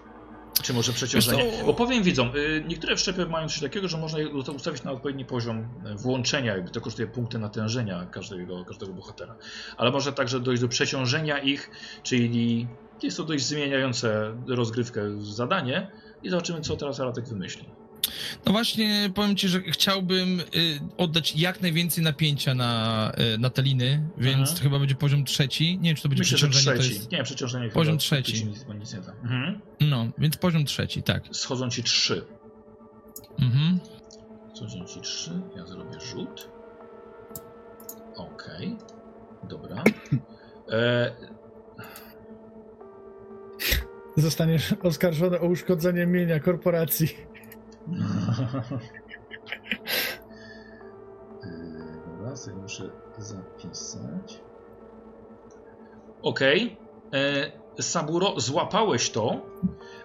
Czy 0.63 0.75
może 0.75 0.93
przeciążenie? 0.93 1.53
Bo 1.67 1.75
powiem 1.75 2.03
widzom, 2.03 2.31
yy, 2.35 2.65
niektóre 2.69 2.97
wszczepy 2.97 3.27
mają 3.27 3.49
coś 3.49 3.61
takiego, 3.61 3.89
że 3.89 3.99
można 3.99 4.19
je 4.19 4.29
usta- 4.29 4.53
ustawić 4.53 4.83
na 4.83 4.93
odpowiedni 4.93 5.25
poziom 5.25 5.69
włączenia, 5.97 6.55
jakby 6.55 6.71
to 6.71 6.81
kosztuje 6.81 7.09
punkty 7.09 7.39
natężenia 7.39 8.07
każdego, 8.11 8.65
każdego 8.65 8.93
bohatera. 8.93 9.35
Ale 9.77 9.91
może 9.91 10.13
także 10.13 10.41
dojść 10.41 10.63
do 10.63 10.69
przeciążenia 10.69 11.39
ich, 11.39 11.71
czyli 12.03 12.69
jest 13.03 13.17
to 13.17 13.25
dość 13.25 13.47
zmieniające 13.47 14.35
rozgrywkę 14.49 15.01
zadanie 15.23 15.91
i 16.23 16.31
zobaczymy, 16.31 16.61
co 16.61 16.77
teraz 16.77 17.01
Aratek 17.01 17.29
wymyśli. 17.29 17.65
No 18.47 18.53
właśnie, 18.53 19.11
powiem 19.15 19.37
ci, 19.37 19.49
że 19.49 19.61
chciałbym 19.61 20.41
y, 20.41 20.45
oddać 20.97 21.37
jak 21.37 21.63
najwięcej 21.63 22.05
napięcia 22.05 22.55
na, 22.55 23.13
y, 23.35 23.39
na 23.39 23.51
te 23.51 23.63
liny, 23.63 24.09
więc 24.19 24.39
Mhm. 24.39 24.57
to 24.57 24.63
chyba 24.63 24.79
będzie 24.79 24.95
poziom 24.95 25.25
trzeci. 25.25 25.79
Nie 25.79 25.89
wiem, 25.91 25.97
czy 25.97 26.03
to 26.03 26.09
będzie 26.09 26.21
Myślę, 26.23 26.39
że 26.39 26.49
przeciążenie. 26.49 26.79
trzeci. 26.81 26.95
Jest... 26.95 27.13
Nie, 27.13 27.23
przeciążenie 27.23 27.69
Poziom 27.71 27.93
chyba, 27.93 27.99
trzeci. 28.01 28.33
ci 28.33 28.47
Nic, 28.47 28.65
nic 28.81 28.95
nie 28.95 29.01
da. 29.01 29.13
Mhm. 29.13 29.61
No, 29.81 30.07
więc 30.19 30.37
poziom 30.37 30.65
trzeci, 30.65 31.03
tak. 31.03 31.23
Schodzą 31.33 31.71
ci 31.71 31.83
trzy. 31.83 32.25
Mhm. 33.41 33.81
Schodzą 34.55 34.85
ci 34.85 35.01
trzy. 35.01 35.31
Ja 35.57 35.67
zrobię 35.67 36.01
rzut. 36.01 36.49
Okej. 38.17 38.77
Dobra. 39.49 39.85
E, 40.71 41.13
Zostaniesz 44.17 44.75
oskarżony 44.83 45.41
o 45.41 45.47
uszkodzenie 45.47 46.07
mienia 46.07 46.41
korporacji. 46.41 47.17
Dobra, 52.07 52.37
sobie 52.37 52.57
muszę 52.57 52.91
zapisać. 53.19 54.41
Okej. 56.23 56.79
Okay. 57.09 57.53
Saburo, 57.81 58.41
złapałeś 58.41 59.11
to. 59.11 59.41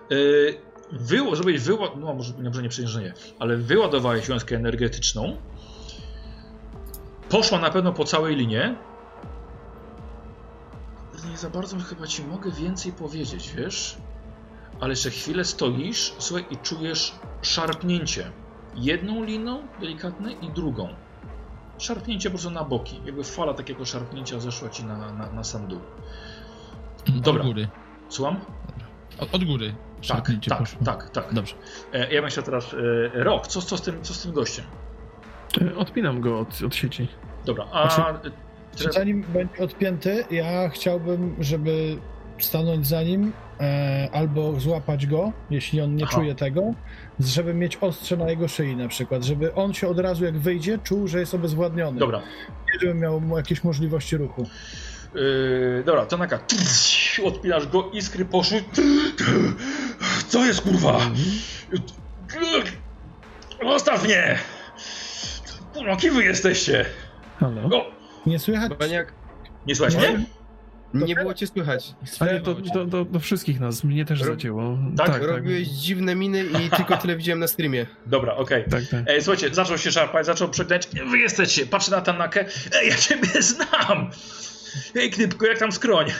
Yy, 0.09 0.72
Wyło, 0.91 1.35
żebyś 1.35 1.61
wyła... 1.61 1.91
No 1.99 2.14
może, 2.14 2.33
może 2.43 2.61
nie 2.61 2.69
przeciążenie, 2.69 3.14
ale 3.40 3.57
wyładowałeś 3.57 4.27
wiązkę 4.27 4.56
energetyczną. 4.56 5.38
Poszła 7.30 7.59
na 7.59 7.69
pewno 7.69 7.93
po 7.93 8.06
całej 8.06 8.35
linie. 8.35 8.75
Nie 11.30 11.38
za 11.38 11.50
bardzo 11.50 11.80
chyba 11.80 12.08
ci 12.08 12.24
mogę 12.24 12.51
więcej 12.51 12.91
powiedzieć, 12.91 13.53
wiesz? 13.58 13.98
Ale 14.80 14.90
jeszcze 14.90 15.09
chwilę 15.09 15.45
stoisz, 15.45 16.14
słuchaj, 16.19 16.45
i 16.50 16.58
czujesz 16.58 17.16
szarpnięcie. 17.41 18.32
Jedną 18.75 19.24
liną 19.24 19.67
delikatne 19.80 20.32
i 20.32 20.50
drugą. 20.50 20.88
Szarpnięcie 21.77 22.30
po 22.30 22.33
prostu 22.33 22.50
na 22.51 22.64
boki. 22.64 23.01
Jakby 23.06 23.24
fala 23.24 23.53
takiego 23.53 23.85
szarpnięcia 23.85 24.40
zeszła 24.40 24.69
ci 24.69 24.83
na, 24.83 25.11
na, 25.11 25.32
na 25.32 25.43
sam 25.43 25.67
dół. 25.67 25.80
Dobra. 27.08 27.41
Od 27.41 27.48
góry. 27.48 27.67
Słucham? 28.09 28.40
Od, 29.19 29.35
od 29.35 29.43
góry. 29.43 29.75
Tak, 30.08 30.32
tak, 30.50 30.59
poszło. 30.59 30.80
tak, 30.85 31.09
tak. 31.09 31.33
Dobrze. 31.33 31.56
E, 31.93 32.14
ja 32.14 32.27
chciał 32.27 32.43
teraz. 32.43 32.74
E, 33.14 33.24
Rok, 33.24 33.48
co, 33.48 33.61
co, 33.61 33.77
z 33.77 33.82
tym, 33.82 34.03
co 34.03 34.14
z 34.14 34.22
tym 34.24 34.32
gościem? 34.32 34.66
E, 35.61 35.75
Odpinam 35.75 36.22
go 36.22 36.40
od, 36.40 36.61
od 36.66 36.75
sieci. 36.75 37.08
Dobra, 37.45 37.66
a. 37.72 37.90
Znaczy- 37.90 38.32
Czy 38.75 38.91
zanim 38.91 39.24
będzie 39.24 39.64
odpięty, 39.64 40.25
ja 40.32 40.69
chciałbym, 40.69 41.35
żeby 41.40 41.98
stanąć 42.40 42.88
za 42.88 43.03
nim 43.03 43.33
e, 43.59 44.09
albo 44.11 44.59
złapać 44.59 45.08
go, 45.08 45.32
jeśli 45.50 45.82
on 45.82 45.95
nie 45.95 46.03
Aha. 46.03 46.16
czuje 46.16 46.35
tego, 46.35 46.74
żeby 47.19 47.53
mieć 47.53 47.77
ostrze 47.82 48.17
na 48.17 48.30
jego 48.30 48.48
szyi 48.48 48.75
na 48.75 48.88
przykład, 48.88 49.24
żeby 49.24 49.56
on 49.56 49.74
się 49.74 49.88
od 49.88 50.00
razu 50.00 50.25
jak 50.25 50.40
wyjdzie 50.40 50.77
czuł, 50.83 51.08
że 51.08 51.19
jest 51.19 51.33
obezwładniony. 51.33 52.00
Dobra. 52.00 52.19
Nie, 52.19 52.80
żeby 52.80 52.93
miał 52.93 53.22
mu 53.22 53.38
jakieś 53.38 53.64
możliwości 53.64 54.17
ruchu. 54.17 54.48
Yy, 55.16 55.83
dobra, 55.85 56.06
Tanaka, 56.06 56.40
odpinasz 57.25 57.67
go, 57.67 57.90
iskry 57.93 58.25
poszły. 58.25 58.64
Co 60.27 60.45
jest 60.45 60.61
kurwa? 60.61 61.00
Zostaw 63.64 64.03
mnie! 64.03 64.40
Kurwa, 65.74 65.95
kim 65.95 66.14
wy 66.14 66.24
jesteście? 66.24 66.85
Halo? 67.40 67.61
O, 67.77 68.00
Nie 68.25 68.40
słychać? 68.40 68.74
Baniak, 68.80 69.14
nie 69.67 69.75
słuchaj 69.75 69.98
mnie? 69.98 70.25
nie 70.93 71.16
było 71.16 71.33
cię 71.33 71.48
słychać. 71.48 71.95
A 72.19 72.25
nie, 72.25 72.40
to, 72.40 72.56
to, 72.56 72.85
to, 72.85 73.06
to 73.06 73.19
wszystkich 73.19 73.59
nas, 73.59 73.83
mnie 73.83 74.06
też 74.06 74.19
Rob- 74.19 74.27
zacięło. 74.35 74.77
Tak? 74.98 75.22
Robiłeś 75.24 75.67
dziwne 75.67 76.16
miny 76.16 76.43
i 76.43 76.69
tylko 76.77 76.98
tyle 76.98 77.16
widziałem 77.17 77.40
na 77.40 77.48
streamie. 77.48 77.85
Dobra, 78.06 78.35
okej. 78.35 78.64
Tak, 78.69 78.83
tak. 78.91 79.03
Ej, 79.08 79.22
słuchajcie, 79.22 79.53
zaczął 79.56 79.77
się 79.77 79.91
szarpać, 79.91 80.25
zaczął 80.25 80.50
przeklęć. 80.50 80.88
Wy 81.11 81.17
jesteście, 81.17 81.66
patrzę 81.66 81.91
na 81.91 82.01
Tanakę. 82.01 82.45
Ej, 82.74 82.90
ja 82.90 82.95
ciebie 82.95 83.41
znam! 83.51 84.09
Ej, 84.95 85.11
Knypko, 85.11 85.45
jak 85.45 85.59
tam 85.59 85.72
skroń? 85.72 86.06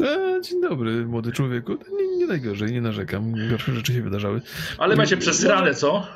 E, 0.00 0.40
dzień 0.42 0.60
dobry, 0.62 1.06
młody 1.06 1.32
człowieku. 1.32 1.72
Nie, 1.72 2.16
nie 2.16 2.26
najgorzej, 2.26 2.72
nie 2.72 2.80
narzekam. 2.80 3.34
Gorsze 3.50 3.74
rzeczy 3.74 3.92
się 3.94 4.02
wydarzały. 4.02 4.40
Ale 4.78 4.96
macie 4.96 5.16
przesrane, 5.16 5.74
co? 5.74 6.06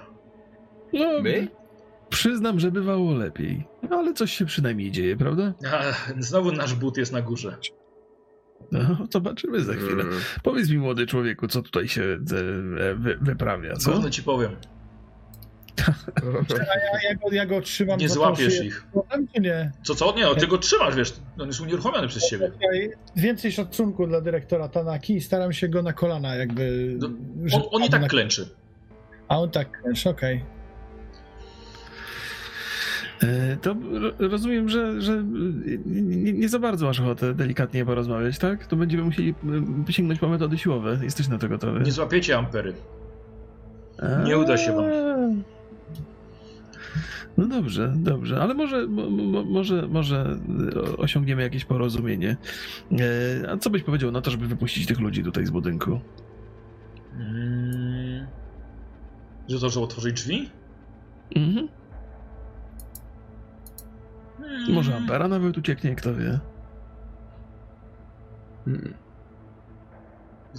No, 0.93 1.21
My? 1.23 1.49
Przyznam, 2.09 2.61
że 2.61 2.71
bywało 2.71 3.15
lepiej. 3.15 3.67
Ale 3.91 4.15
coś 4.15 4.33
się 4.33 4.45
przynajmniej 4.45 4.91
dzieje, 4.91 5.17
prawda? 5.17 5.55
A, 5.73 5.83
znowu 6.23 6.53
nasz 6.53 6.75
but 6.75 6.97
jest 6.97 7.13
na 7.13 7.23
górze. 7.23 7.57
No, 8.73 8.81
zobaczymy 9.11 9.61
za 9.61 9.75
chwilę. 9.75 10.03
Mm. 10.03 10.21
Powiedz 10.43 10.71
mi, 10.71 10.79
młody 10.79 11.07
człowieku, 11.07 11.49
co 11.49 11.63
tutaj 11.63 11.89
się 11.89 12.03
e, 12.03 12.95
wy, 12.95 13.19
wyprawia, 13.21 13.77
co? 13.77 13.93
Gówno 13.93 14.11
ci 14.11 14.23
powiem. 14.23 14.57
Ja, 16.59 17.11
ja, 17.11 17.15
go, 17.15 17.33
ja 17.33 17.47
go 17.47 17.61
trzymam 17.61 17.99
Nie 17.99 18.09
złapiesz 18.09 18.65
ich. 18.65 18.87
Nie? 19.41 19.73
Co, 19.85 19.95
co? 19.95 20.15
Nie, 20.17 20.23
no, 20.23 20.35
ty 20.35 20.47
go 20.47 20.59
trzymasz, 20.59 20.95
wiesz, 20.95 21.13
on 21.39 21.47
jest 21.47 21.61
unieruchomiony 21.61 22.09
przez 22.09 22.29
ciebie. 22.29 22.51
Okej, 22.57 22.93
Więcej 23.17 23.53
szacunku 23.53 24.07
dla 24.07 24.21
dyrektora 24.21 24.69
Tanaki 24.69 25.17
i 25.17 25.21
staram 25.21 25.53
się 25.53 25.69
go 25.69 25.83
na 25.83 25.93
kolana 25.93 26.35
jakby... 26.35 26.97
No, 26.99 27.09
On, 27.53 27.63
on 27.71 27.85
i 27.85 27.91
tak 27.91 28.03
na- 28.03 28.09
klęczy. 28.09 28.49
A 29.29 29.39
on 29.39 29.51
tak, 29.51 29.83
wiesz, 29.89 30.07
okej. 30.07 30.37
E, 30.37 30.56
to 33.63 33.75
ro- 33.75 34.13
rozumiem, 34.19 34.69
że, 34.69 35.01
że 35.01 35.25
nie, 35.87 36.33
nie 36.33 36.49
za 36.49 36.59
bardzo 36.59 36.87
masz 36.87 37.01
ochotę 37.01 37.35
delikatnie 37.35 37.85
porozmawiać, 37.85 38.39
tak? 38.39 38.67
To 38.67 38.77
będziemy 38.77 39.03
musieli 39.05 39.35
e, 39.89 39.93
sięgnąć 39.93 40.21
po 40.21 40.29
metody 40.29 40.59
siłowe. 40.59 40.99
Jesteś 41.03 41.29
na 41.29 41.39
to 41.39 41.49
gotowy? 41.49 41.81
Nie 41.81 41.93
złapiecie 41.93 42.39
ampery. 42.39 42.73
A. 44.03 44.23
nie 44.23 44.39
uda 44.39 44.57
się 44.57 44.73
wam. 44.73 44.85
No 47.37 47.47
dobrze, 47.47 47.93
dobrze, 47.97 48.41
ale 48.43 48.55
może, 48.55 48.87
mo, 48.87 49.11
mo, 49.11 49.45
może, 49.45 49.89
może 49.89 50.39
e, 50.77 50.97
osiągniemy 50.97 51.43
jakieś 51.43 51.65
porozumienie. 51.65 52.37
E, 53.43 53.51
A 53.51 53.57
co 53.57 53.71
byś 53.71 53.83
powiedział 53.83 54.11
na 54.13 54.21
to, 54.21 54.31
żeby 54.31 54.47
wypuścić 54.47 54.87
tych 54.87 55.01
ludzi 55.01 55.23
tutaj 55.25 55.47
z 55.47 55.51
budynku? 55.51 56.01
Mm. 57.19 58.27
Że 59.49 59.61
to, 59.61 59.71
że 59.71 59.81
otworzyć 59.81 60.15
drzwi? 60.17 60.51
Mhm. 61.37 61.69
Mm. 64.67 64.75
Może 64.77 64.97
Ampera 64.97 65.29
nawet 65.29 65.59
ucieknie, 65.59 65.95
kto 65.95 66.15
wie. 66.15 66.41
Mm. 68.67 68.95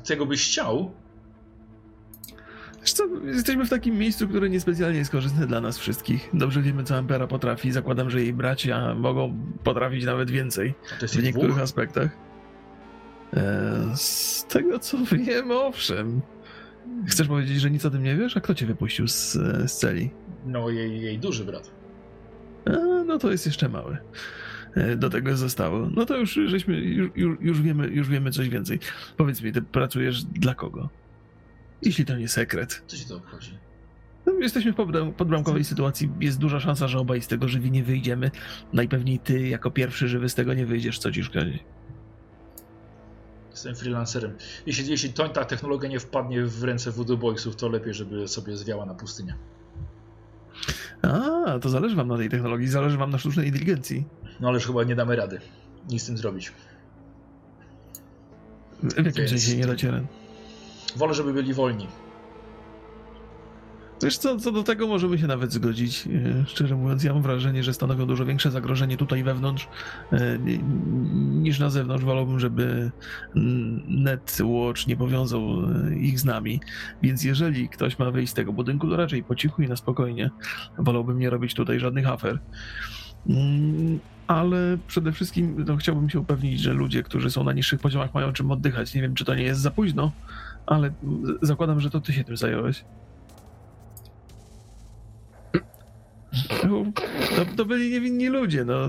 Tego 0.07 0.25
byś 0.25 0.45
chciał? 0.47 0.91
Wiesz 2.81 2.93
co, 2.93 3.03
jesteśmy 3.25 3.65
w 3.65 3.69
takim 3.69 3.97
miejscu, 3.97 4.27
które 4.27 4.49
niespecjalnie 4.49 4.97
jest 4.99 5.11
korzystne 5.11 5.47
dla 5.47 5.61
nas 5.61 5.77
wszystkich. 5.77 6.29
Dobrze 6.33 6.61
wiemy, 6.61 6.83
co 6.83 6.97
Ampera 6.97 7.27
potrafi. 7.27 7.71
Zakładam, 7.71 8.09
że 8.09 8.21
jej 8.21 8.33
bracia 8.33 8.95
mogą 8.95 9.37
potrafić 9.63 10.05
nawet 10.05 10.31
więcej 10.31 10.73
A 10.95 10.99
to 10.99 11.05
jest 11.05 11.17
w 11.17 11.23
niektórych 11.23 11.49
dwóch? 11.49 11.63
aspektach. 11.63 12.17
E, 13.33 13.83
z 13.95 14.45
tego, 14.49 14.79
co 14.79 14.97
wiem, 15.11 15.51
owszem. 15.51 16.21
Chcesz 17.07 17.27
powiedzieć, 17.27 17.61
że 17.61 17.71
nic 17.71 17.85
o 17.85 17.89
tym 17.91 18.03
nie 18.03 18.15
wiesz? 18.15 18.37
A 18.37 18.41
kto 18.41 18.55
cię 18.55 18.65
wypuścił 18.65 19.07
z, 19.07 19.31
z 19.71 19.73
celi? 19.73 20.11
No, 20.45 20.69
jej, 20.69 21.01
jej 21.01 21.19
duży 21.19 21.45
brat. 21.45 21.71
A, 22.67 23.03
no 23.03 23.17
to 23.17 23.31
jest 23.31 23.45
jeszcze 23.45 23.69
mały. 23.69 23.97
E, 24.75 24.95
Do 24.95 25.09
tego 25.09 25.37
zostało. 25.37 25.89
No 25.95 26.05
to 26.05 26.17
już 26.17 26.39
żeśmy, 26.45 26.75
już, 26.79 27.09
już, 27.15 27.37
już, 27.41 27.61
wiemy, 27.61 27.87
już 27.87 28.09
wiemy 28.09 28.31
coś 28.31 28.49
więcej. 28.49 28.79
Powiedz 29.17 29.41
mi, 29.41 29.51
ty 29.51 29.61
pracujesz 29.61 30.23
dla 30.23 30.55
kogo? 30.55 30.89
Jeśli 31.81 32.05
to 32.05 32.17
nie 32.17 32.27
sekret. 32.27 32.83
Co 32.87 32.97
ci 32.97 33.05
to 33.07 33.15
obchodzi? 33.17 33.57
No, 34.25 34.33
jesteśmy 34.33 34.73
w 34.73 34.75
podbram- 34.75 35.13
podbramkowej 35.13 35.63
sytuacji. 35.63 36.09
Jest 36.19 36.39
duża 36.39 36.59
szansa, 36.59 36.87
że 36.87 36.99
obaj 36.99 37.21
z 37.21 37.27
tego 37.27 37.47
żywi 37.47 37.71
nie 37.71 37.83
wyjdziemy. 37.83 38.31
Najpewniej 38.73 39.19
ty, 39.19 39.47
jako 39.47 39.71
pierwszy 39.71 40.07
żywy, 40.07 40.29
z 40.29 40.35
tego 40.35 40.53
nie 40.53 40.65
wyjdziesz. 40.65 40.99
Co 40.99 41.11
ci 41.11 41.23
szkodzi? 41.23 41.59
Jestem 43.51 43.75
freelancerem. 43.75 44.31
Jeśli, 44.65 44.87
jeśli 44.89 45.13
to, 45.13 45.29
ta 45.29 45.45
technologia 45.45 45.89
nie 45.89 45.99
wpadnie 45.99 46.45
w 46.45 46.63
ręce 46.63 46.91
Voodoo 46.91 47.17
Boysów, 47.17 47.55
to 47.55 47.69
lepiej, 47.69 47.93
żeby 47.93 48.27
sobie 48.27 48.57
zwiała 48.57 48.85
na 48.85 48.93
pustynię. 48.93 49.35
A, 51.01 51.59
to 51.59 51.69
zależy 51.69 51.95
wam 51.95 52.07
na 52.07 52.17
tej 52.17 52.29
technologii, 52.29 52.67
zależy 52.67 52.97
wam 52.97 53.09
na 53.09 53.17
sztucznej 53.17 53.47
inteligencji. 53.47 54.05
No 54.39 54.47
ależ 54.47 54.67
chyba 54.67 54.83
nie 54.83 54.95
damy 54.95 55.15
rady. 55.15 55.39
Nic 55.89 56.03
z 56.03 56.05
tym 56.05 56.17
zrobić. 56.17 56.51
W 58.83 58.97
jakim 58.97 59.13
Więc- 59.13 59.29
sensie 59.29 59.57
nie 59.57 59.67
docierę? 59.67 60.05
Wolę, 60.95 61.13
żeby 61.13 61.33
byli 61.33 61.53
wolni. 61.53 61.87
Wiesz 64.03 64.17
co, 64.17 64.37
co 64.39 64.51
do 64.51 64.63
tego 64.63 64.87
możemy 64.87 65.17
się 65.17 65.27
nawet 65.27 65.51
zgodzić. 65.53 66.07
E, 66.07 66.45
Szczerze 66.47 66.75
mówiąc, 66.75 67.03
ja 67.03 67.13
mam 67.13 67.21
wrażenie, 67.21 67.63
że 67.63 67.73
stanowią 67.73 68.05
dużo 68.07 68.25
większe 68.25 68.51
zagrożenie 68.51 68.97
tutaj 68.97 69.23
wewnątrz 69.23 69.67
e, 70.11 70.39
ni- 70.39 70.59
niż 71.41 71.59
na 71.59 71.69
zewnątrz. 71.69 72.05
Wolałbym, 72.05 72.39
żeby 72.39 72.91
Netwatch 73.87 74.87
nie 74.87 74.97
powiązał 74.97 75.41
e, 75.41 75.95
ich 75.95 76.19
z 76.19 76.25
nami. 76.25 76.59
Więc 77.01 77.23
jeżeli 77.23 77.69
ktoś 77.69 77.99
ma 77.99 78.11
wyjść 78.11 78.31
z 78.31 78.35
tego 78.35 78.53
budynku, 78.53 78.89
to 78.89 78.97
raczej 78.97 79.23
po 79.23 79.35
cichu 79.35 79.61
i 79.61 79.67
na 79.67 79.75
spokojnie. 79.75 80.29
Wolałbym 80.77 81.19
nie 81.19 81.29
robić 81.29 81.53
tutaj 81.53 81.79
żadnych 81.79 82.07
afer. 82.07 82.39
Mm, 83.29 83.99
Ale 84.27 84.77
przede 84.87 85.11
wszystkim 85.11 85.65
no, 85.67 85.77
chciałbym 85.77 86.09
się 86.09 86.19
upewnić, 86.19 86.59
że 86.61 86.73
ludzie, 86.73 87.03
którzy 87.03 87.31
są 87.31 87.43
na 87.43 87.53
niższych 87.53 87.79
poziomach, 87.79 88.13
mają 88.13 88.33
czym 88.33 88.51
oddychać. 88.51 88.93
Nie 88.93 89.01
wiem, 89.01 89.15
czy 89.15 89.25
to 89.25 89.35
nie 89.35 89.43
jest 89.43 89.61
za 89.61 89.71
późno, 89.71 90.11
ale 90.65 90.91
zakładam, 91.41 91.79
że 91.79 91.89
to 91.89 92.01
ty 92.01 92.13
się 92.13 92.23
tym 92.23 92.37
zająłeś. 92.37 92.85
To, 96.61 97.45
to 97.57 97.65
byli 97.65 97.91
niewinni 97.91 98.27
ludzie, 98.27 98.65
no. 98.65 98.87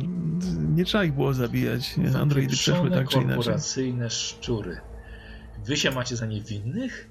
Nie 0.75 0.85
trzeba 0.85 1.05
ich 1.05 1.13
było 1.13 1.35
zabijać. 1.35 1.95
Androidy 2.21 2.57
przeszły 2.57 2.91
tak 2.91 3.09
czy 3.09 3.19
inaczej. 3.19 3.37
korporacyjne 3.37 4.11
szczury. 4.11 4.81
Wy 5.65 5.77
się 5.77 5.91
macie 5.91 6.17
za 6.17 6.27
niewinnych? 6.27 7.09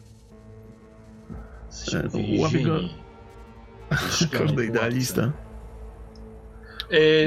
E, 1.93 2.03
no, 2.14 2.41
łapie 2.41 2.64
go- 2.64 2.80
Każdy 4.39 4.65
idealista. 4.65 5.31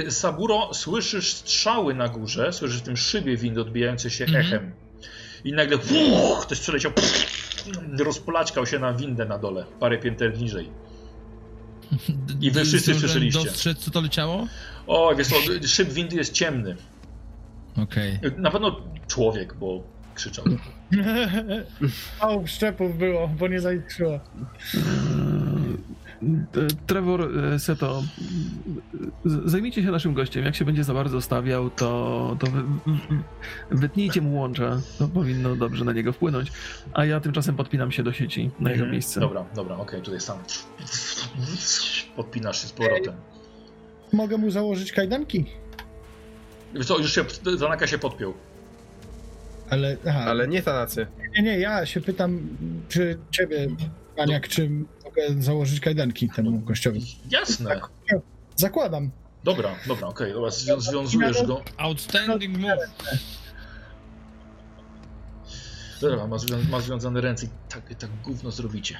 E, 0.06 0.10
Saburo, 0.10 0.74
słyszysz 0.74 1.32
strzały 1.34 1.94
na 1.94 2.08
górze, 2.08 2.52
słyszysz 2.52 2.78
w 2.78 2.82
tym 2.84 2.96
szybie 2.96 3.36
windy 3.36 3.60
odbijające 3.60 4.10
się 4.10 4.24
Mhm. 4.24 4.46
echem. 4.46 4.72
I 5.44 5.52
nagle 5.52 5.76
uch, 5.76 6.42
ktoś 6.42 6.60
przeleciał, 6.60 6.92
rozpolaćkał 8.04 8.66
się 8.66 8.78
na 8.78 8.92
windę 8.92 9.24
na 9.24 9.38
dole, 9.38 9.64
parę 9.80 9.98
pięter 9.98 10.38
niżej. 10.38 10.70
I 12.40 12.50
wy 12.50 12.64
wszyscy 12.64 12.94
słyszeliście. 12.94 13.44
dostrzec, 13.44 13.78
co 13.78 13.90
to 13.90 14.00
leciało? 14.00 14.46
O, 14.86 15.14
wiesz 15.14 15.28
co, 15.28 15.34
szyb 15.68 15.92
windy 15.92 16.16
jest 16.16 16.32
ciemny. 16.32 16.76
Okej. 17.76 18.18
Na 18.36 18.50
pewno 18.50 18.80
człowiek, 19.08 19.54
bo 19.54 19.82
krzyczał. 20.14 20.44
Mało 22.20 22.46
szczepów 22.46 22.98
było, 22.98 23.28
bo 23.28 23.48
nie 23.48 23.60
zaliczyło. 23.60 24.20
E, 26.22 26.26
Trevor, 26.86 27.38
e, 27.54 27.58
Seto, 27.58 28.02
z- 29.24 29.50
zajmijcie 29.50 29.82
się 29.82 29.90
naszym 29.90 30.14
gościem. 30.14 30.44
Jak 30.44 30.54
się 30.54 30.64
będzie 30.64 30.84
za 30.84 30.94
bardzo 30.94 31.20
stawiał, 31.20 31.70
to, 31.70 32.36
to 32.40 32.46
wy, 32.46 32.62
wy- 32.62 33.78
wytnijcie 33.78 34.20
mu 34.20 34.36
łącza. 34.40 34.80
To 34.98 35.08
powinno 35.08 35.56
dobrze 35.56 35.84
na 35.84 35.92
niego 35.92 36.12
wpłynąć. 36.12 36.52
A 36.94 37.04
ja 37.04 37.20
tymczasem 37.20 37.56
podpinam 37.56 37.92
się 37.92 38.02
do 38.02 38.12
sieci 38.12 38.50
na 38.60 38.70
jego 38.70 38.82
Mhm. 38.82 38.92
miejsce. 38.92 39.20
Dobra, 39.20 39.44
dobra, 39.54 39.76
okej, 39.76 40.02
tutaj 40.02 40.20
sam 40.20 40.38
podpinasz 42.16 42.62
się 42.62 42.68
z 42.68 42.72
powrotem. 42.72 43.14
Mogę 44.12 44.36
mu 44.36 44.50
założyć 44.50 44.92
kajdanki? 44.92 45.44
Wiesz 46.74 46.86
co, 46.86 46.98
już 46.98 47.14
się, 47.14 47.24
Zanaka 47.56 47.86
się 47.86 47.98
podpiął. 47.98 48.34
Ale, 49.70 49.96
aha, 50.08 50.24
Ale 50.26 50.48
nie 50.48 50.62
Tanacy. 50.62 51.06
nie, 51.36 51.42
nie, 51.42 51.58
ja 51.58 51.86
się 51.86 52.00
pytam, 52.00 52.40
czy 52.88 53.18
ciebie, 53.30 53.68
Aniak, 54.18 54.48
czy 54.48 54.70
mogę 55.10 55.42
założyć 55.42 55.80
kajdanki 55.80 56.28
temu 56.28 56.58
gościowi? 56.58 57.16
Jasne. 57.30 57.80
Zakładam. 58.56 59.10
Dobra, 59.44 59.74
dobra, 59.86 60.08
okej, 60.08 60.32
dobra, 60.32 60.50
zwią 60.50 60.80
związujesz 60.80 61.42
go. 61.46 61.62
Outstanding 61.76 62.58
move. 62.58 62.78
Dobra, 66.00 66.26
ma, 66.26 66.38
zwią 66.38 66.56
ma 66.70 66.80
związane 66.80 67.20
ręce 67.20 67.46
i 67.46 67.48
tak, 67.68 67.94
tak 67.94 68.10
gówno 68.24 68.50
zrobicie. 68.50 68.98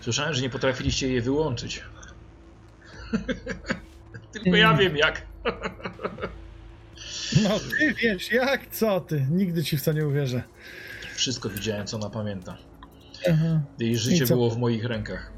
Słyszałem, 0.00 0.34
że 0.34 0.42
nie 0.42 0.50
potrafiliście 0.50 1.12
je 1.12 1.22
wyłączyć. 1.22 1.82
Tylko 4.32 4.56
ja 4.56 4.74
wiem 4.74 4.96
jak. 4.96 5.26
No 7.42 7.58
ty 7.58 7.94
wiesz, 7.94 8.32
jak, 8.32 8.66
co 8.70 9.00
ty? 9.00 9.26
Nigdy 9.30 9.64
ci 9.64 9.76
w 9.78 9.82
to 9.82 9.92
nie 9.92 10.06
uwierzę. 10.06 10.42
Wszystko 11.14 11.48
widziałem, 11.48 11.86
co 11.86 11.96
ona 11.96 12.10
pamięta. 12.10 12.69
Aha. 13.28 13.60
Jej 13.78 13.96
życie 13.96 14.26
co? 14.26 14.34
było 14.34 14.50
w 14.50 14.58
moich 14.58 14.84
rękach. 14.84 15.32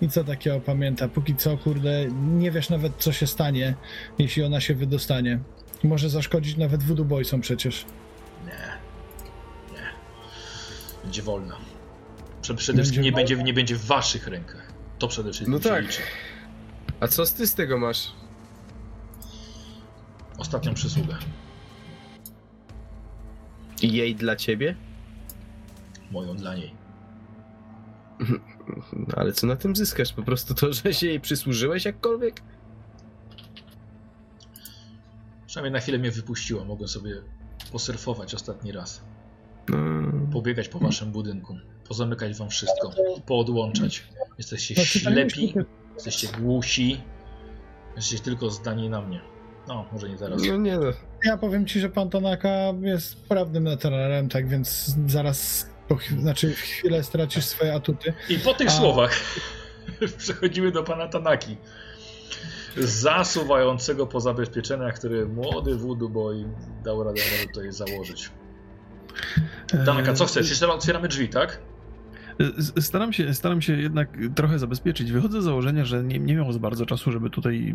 I 0.00 0.08
co 0.08 0.24
takiego 0.24 0.60
pamięta? 0.60 1.08
Póki 1.08 1.36
co, 1.36 1.58
kurde, 1.58 2.06
nie 2.10 2.50
wiesz 2.50 2.70
nawet, 2.70 2.92
co 2.98 3.12
się 3.12 3.26
stanie, 3.26 3.74
jeśli 4.18 4.42
ona 4.44 4.60
się 4.60 4.74
wydostanie. 4.74 5.38
Może 5.84 6.10
zaszkodzić 6.10 6.56
nawet 6.56 6.82
voodoo 6.82 7.04
boysom 7.04 7.40
przecież. 7.40 7.84
Nie. 8.46 8.52
Nie. 9.76 9.82
Będzie 11.02 11.22
wolna. 11.22 11.56
Prze 12.42 12.54
przede 12.54 12.76
Będzie 12.76 12.82
wszystkim 12.82 13.02
nie 13.04 13.12
będzie, 13.12 13.36
nie 13.36 13.54
będzie 13.54 13.76
w 13.76 13.84
waszych 13.86 14.26
rękach. 14.28 14.72
To 14.98 15.08
przede 15.08 15.32
wszystkim 15.32 15.52
No 15.54 15.60
tak. 15.60 15.82
liczy. 15.82 16.02
A 17.00 17.08
co 17.08 17.26
ty 17.26 17.46
z 17.46 17.54
tego 17.54 17.78
masz? 17.78 18.12
Ostatnią 20.38 20.74
przysługę. 20.74 21.16
I 23.82 23.92
jej 23.92 24.14
dla 24.14 24.36
ciebie? 24.36 24.76
Moją 26.10 26.36
dla 26.36 26.54
niej. 26.54 26.85
No, 28.92 29.14
ale 29.16 29.32
co 29.32 29.46
na 29.46 29.56
tym 29.56 29.76
zyskasz? 29.76 30.12
Po 30.12 30.22
prostu 30.22 30.54
to, 30.54 30.72
że 30.72 30.94
się 30.94 31.06
jej 31.06 31.20
przysłużyłeś 31.20 31.84
jakkolwiek? 31.84 32.42
Przynajmniej 35.46 35.72
na 35.72 35.80
chwilę 35.80 35.98
mnie 35.98 36.10
wypuściła. 36.10 36.64
Mogłem 36.64 36.88
sobie 36.88 37.14
posurfować 37.72 38.34
ostatni 38.34 38.72
raz. 38.72 39.04
No, 39.68 39.76
Pobiegać 40.32 40.68
po 40.68 40.78
waszym 40.78 41.12
budynku. 41.12 41.56
Pozamykać 41.88 42.38
wam 42.38 42.48
wszystko. 42.50 42.90
Poodłączać. 43.26 44.08
Jesteście 44.38 44.74
nie 44.74 44.84
ślepi. 44.84 45.54
Jesteście 45.94 46.28
głusi. 46.40 47.00
Jesteście 47.96 48.24
tylko 48.24 48.50
zdani 48.50 48.90
na 48.90 49.02
mnie. 49.02 49.20
No, 49.68 49.86
może 49.92 50.08
nie 50.08 50.16
teraz. 50.16 50.42
no 50.48 50.56
nie 50.56 50.78
no. 50.78 50.86
Ja 51.24 51.36
powiem 51.36 51.66
ci, 51.66 51.80
że 51.80 51.88
pan 51.88 52.10
Tanaka 52.10 52.48
jest 52.80 53.28
prawnym 53.28 53.64
naturalem, 53.64 54.28
tak 54.28 54.48
więc 54.48 54.96
zaraz, 55.06 55.70
po, 55.88 55.98
znaczy 56.20 56.54
w 56.54 56.60
chwilę 56.60 57.02
stracisz 57.02 57.44
swoje 57.44 57.74
atuty. 57.74 58.14
I 58.28 58.38
po 58.38 58.54
tych 58.54 58.68
A. 58.68 58.70
słowach 58.70 59.20
przechodzimy 60.18 60.72
do 60.72 60.82
pana 60.82 61.08
Tanaki. 61.08 61.56
Zasuwającego 62.76 64.06
po 64.06 64.20
zabezpieczeniach, 64.20 64.94
które 64.94 65.24
młody 65.24 65.76
voodoo 65.76 66.08
boy 66.08 66.44
dał 66.84 67.04
radę 67.04 67.20
tutaj 67.52 67.72
założyć. 67.72 68.30
Tanaka, 69.86 70.12
co 70.14 70.26
chcesz? 70.26 70.48
Jeszcze 70.50 70.68
otwieramy 70.68 71.08
drzwi, 71.08 71.28
tak? 71.28 71.58
Staram 72.80 73.12
się, 73.12 73.34
staram 73.34 73.62
się 73.62 73.76
jednak 73.80 74.08
trochę 74.34 74.58
zabezpieczyć. 74.58 75.12
Wychodzę 75.12 75.42
z 75.42 75.44
założenia, 75.44 75.84
że 75.84 76.04
nie, 76.04 76.18
nie 76.18 76.34
miał 76.34 76.52
za 76.52 76.58
bardzo 76.58 76.86
czasu, 76.86 77.12
żeby 77.12 77.30
tutaj 77.30 77.74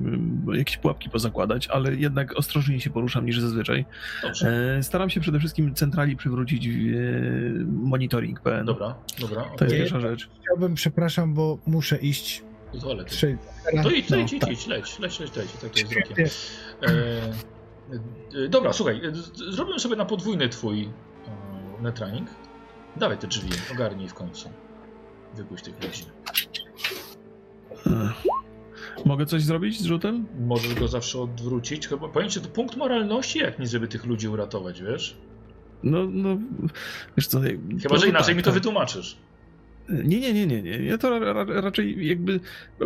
jakieś 0.53 0.77
pułapki 0.77 1.09
pozakładać, 1.09 1.67
ale 1.67 1.95
jednak 1.95 2.38
ostrożniej 2.40 2.80
się 2.81 2.90
poruszam 2.90 3.25
niż 3.25 3.40
zazwyczaj. 3.40 3.85
Dobrze. 4.23 4.75
E, 4.77 4.83
Staram 4.83 5.09
się 5.09 5.19
przede 5.22 5.40
wszystkim 5.40 5.75
centrali 5.75 6.15
przywrócić 6.15 6.67
e, 6.67 6.72
monitoring 7.67 8.40
PN. 8.40 8.65
Dobra, 8.65 8.95
dobra. 9.19 9.43
To 9.57 9.65
jest 9.65 9.77
pierwsza 9.77 9.99
rzecz. 9.99 10.30
Chciałbym, 10.41 10.73
przepraszam, 10.75 11.33
bo 11.33 11.57
muszę 11.65 11.98
iść. 11.98 12.43
Toalety. 12.81 13.09
Trzej- 13.15 13.38
To 13.83 13.90
idź, 13.91 14.09
No, 14.09 14.17
idź, 14.17 14.33
idź, 14.33 14.41
tak. 14.41 14.51
idź, 14.51 14.67
leć, 14.67 14.99
leć, 14.99 15.19
leć, 15.19 15.35
leć, 15.35 15.51
tak 15.51 15.69
to 15.72 15.80
jest 15.80 15.93
rokiem. 15.95 16.25
E, 16.83 16.85
e, 18.45 18.49
dobra, 18.49 18.73
słuchaj, 18.73 19.01
z- 19.14 19.56
zrobimy 19.56 19.80
sobie 19.80 19.95
na 19.95 20.06
podwójny 20.06 20.49
twój 20.49 20.83
e, 20.83 20.90
netrunning. 21.83 22.30
Dawaj 22.95 23.17
te 23.17 23.27
drzwi, 23.27 23.49
ogarnij 23.71 24.07
w 24.07 24.13
końcu. 24.13 24.49
Wypuść 25.35 25.63
tych 25.63 25.83
ludzi. 25.83 26.03
Mogę 29.05 29.25
coś 29.25 29.43
zrobić 29.43 29.79
z 29.79 29.85
rzutem? 29.85 30.27
Możesz 30.39 30.73
go 30.73 30.87
zawsze 30.87 31.19
odwrócić. 31.19 31.87
Chyba, 31.87 32.07
powiem 32.07 32.29
ci, 32.29 32.41
to 32.41 32.49
punkt 32.49 32.77
moralności 32.77 33.39
jak 33.39 33.59
nic, 33.59 33.69
żeby 33.69 33.87
tych 33.87 34.05
ludzi 34.05 34.27
uratować, 34.27 34.81
wiesz? 34.81 35.17
No, 35.83 36.07
no, 36.11 36.37
wiesz 37.17 37.27
co... 37.27 37.41
Chyba, 37.81 37.97
że 37.97 38.07
inaczej 38.07 38.27
tak, 38.27 38.37
mi 38.37 38.43
to 38.43 38.49
tak. 38.49 38.53
wytłumaczysz. 38.53 39.17
Nie, 39.89 40.19
nie, 40.19 40.33
nie, 40.33 40.47
nie, 40.47 40.61
nie. 40.61 40.71
Ja 40.71 40.97
to 40.97 41.19
ra, 41.19 41.33
ra, 41.33 41.61
raczej 41.61 42.07
jakby 42.07 42.39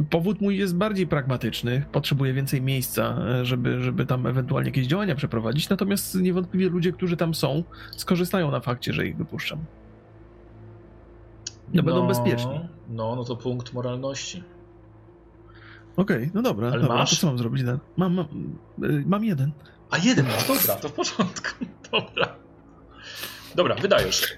powód 0.09 0.41
mój 0.41 0.57
jest 0.57 0.75
bardziej 0.75 1.07
pragmatyczny. 1.07 1.85
Potrzebuję 1.91 2.33
więcej 2.33 2.61
miejsca, 2.61 3.17
żeby, 3.43 3.81
żeby 3.81 4.05
tam 4.05 4.27
ewentualnie 4.27 4.69
jakieś 4.69 4.87
działania 4.87 5.15
przeprowadzić. 5.15 5.69
Natomiast 5.69 6.15
niewątpliwie 6.15 6.69
ludzie, 6.69 6.91
którzy 6.91 7.17
tam 7.17 7.33
są, 7.33 7.63
skorzystają 7.97 8.51
na 8.51 8.59
fakcie, 8.59 8.93
że 8.93 9.07
ich 9.07 9.17
wypuszczam. 9.17 9.59
No, 11.75 11.83
będą 11.83 12.07
bezpieczni. 12.07 12.69
No, 12.89 13.15
no 13.15 13.23
to 13.23 13.35
punkt 13.35 13.73
moralności. 13.73 14.43
Okej, 15.97 16.31
no 16.33 16.41
dobra. 16.41 16.67
Ale 16.67 16.81
dobra 16.81 16.97
masz? 16.97 17.09
To 17.09 17.15
co 17.15 17.27
mam 17.27 17.37
zrobić? 17.37 17.63
Mam, 17.97 18.13
mam, 18.13 18.25
y, 18.83 19.03
mam 19.05 19.23
jeden. 19.23 19.51
A 19.89 19.97
jeden, 19.97 20.25
no 20.25 20.55
dobra, 20.55 20.75
to 20.75 20.89
w 20.89 20.93
porządku. 20.93 21.65
Dobra. 21.91 22.35
Dobra, 23.55 23.75
wydajesz. 23.75 24.37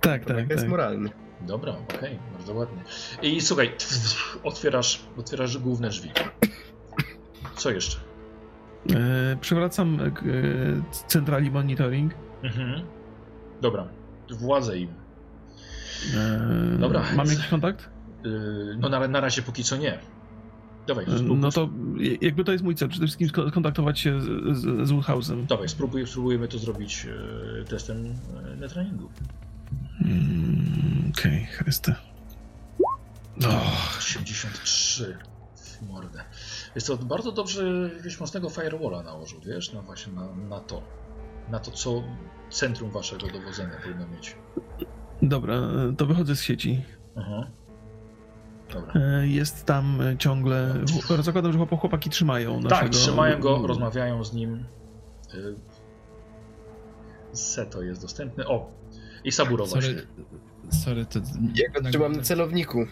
Tak, 0.00 0.24
To 0.24 0.34
tak, 0.34 0.50
jest 0.50 0.62
tak. 0.62 0.70
moralny. 0.70 1.10
Dobra, 1.40 1.72
okej, 1.72 2.18
bardzo 2.32 2.54
ładnie. 2.54 2.82
I 3.22 3.40
słuchaj, 3.40 3.72
otwierasz, 4.42 5.00
otwierasz 5.18 5.58
główne 5.58 5.88
drzwi. 5.88 6.10
Co 7.56 7.70
jeszcze? 7.70 7.98
E, 8.94 9.36
przywracam 9.40 10.00
e, 10.00 10.04
e, 10.06 10.12
centrali 11.06 11.50
monitoring. 11.50 12.14
Mhm. 12.42 12.82
Dobra, 13.60 13.88
władzę 14.30 14.78
im. 14.78 15.03
E, 16.16 16.78
Dobra. 16.78 17.02
Mam 17.16 17.26
jakiś 17.26 17.46
kontakt? 17.48 17.90
Yy, 18.24 18.76
no 18.78 18.88
na, 18.88 19.08
na 19.08 19.20
razie 19.20 19.42
póki 19.42 19.64
co 19.64 19.76
nie. 19.76 19.98
Dawaj, 20.86 21.04
E, 21.04 21.08
spróbuj, 21.18 21.36
No 21.38 21.50
to 21.50 21.68
jakby 22.20 22.44
to 22.44 22.52
jest 22.52 22.64
mój 22.64 22.74
cel. 22.74 22.88
Przede 22.88 23.06
wszystkim 23.06 23.28
sko- 23.28 23.50
skontaktować 23.50 24.00
się 24.00 24.20
z, 24.20 24.24
z, 24.58 24.60
z 24.88 24.92
Woodhouse'em. 24.92 25.46
dawaj 25.46 25.68
spróbuj, 25.68 26.06
spróbujemy 26.06 26.48
to 26.48 26.58
zrobić 26.58 27.04
yy, 27.04 27.64
testem 27.68 28.04
yy, 28.04 28.56
netruningu. 28.56 29.08
Mm, 30.00 31.12
Okej, 31.18 31.44
Chryste. 31.46 31.94
O, 33.46 33.98
83 33.98 35.16
w 35.56 35.82
mordę. 35.88 36.24
Jest 36.74 36.86
to 36.86 36.96
bardzo 36.96 37.32
dobrze, 37.32 37.90
wiesz, 38.04 38.20
mocnego 38.20 38.50
firewalla 38.50 39.02
nałożył, 39.02 39.40
wiesz, 39.40 39.72
no 39.72 39.82
właśnie 39.82 40.12
na, 40.12 40.34
na 40.34 40.60
to. 40.60 40.82
Na 41.50 41.58
to, 41.58 41.70
co 41.70 42.02
centrum 42.50 42.90
waszego 42.90 43.26
dowodzenia 43.26 43.70
powinno 43.84 44.06
mieć. 44.08 44.36
Dobra, 45.28 45.54
e, 45.54 45.94
to 45.96 46.06
wychodzę 46.06 46.36
z 46.36 46.42
sieci. 46.42 46.82
Aha. 47.16 47.46
Dobra. 48.74 48.92
E, 49.00 49.26
Jest 49.26 49.64
tam 49.64 50.00
e, 50.00 50.16
ciągle. 50.18 50.74
Zakładam, 51.20 51.52
że 51.52 51.58
chłop- 51.58 51.78
chłopaki 51.78 52.10
trzymają 52.10 52.54
naszego... 52.60 52.68
Tak, 52.80 52.88
trzymają 52.88 53.40
go, 53.40 53.66
rozmawiają 53.66 54.24
z 54.24 54.32
nim. 54.32 54.64
Y, 55.34 55.54
Seto 57.32 57.82
jest 57.82 58.02
dostępny. 58.02 58.46
O! 58.46 58.70
I 59.24 59.32
Saburo 59.32 59.66
właśnie. 59.66 59.94
Sorry, 59.94 60.06
sorry, 60.70 61.06
to... 61.06 61.20
Ja 61.54 61.70
go 61.82 61.88
trzymam 61.90 62.12
na 62.12 62.22
celowniku. 62.22 62.86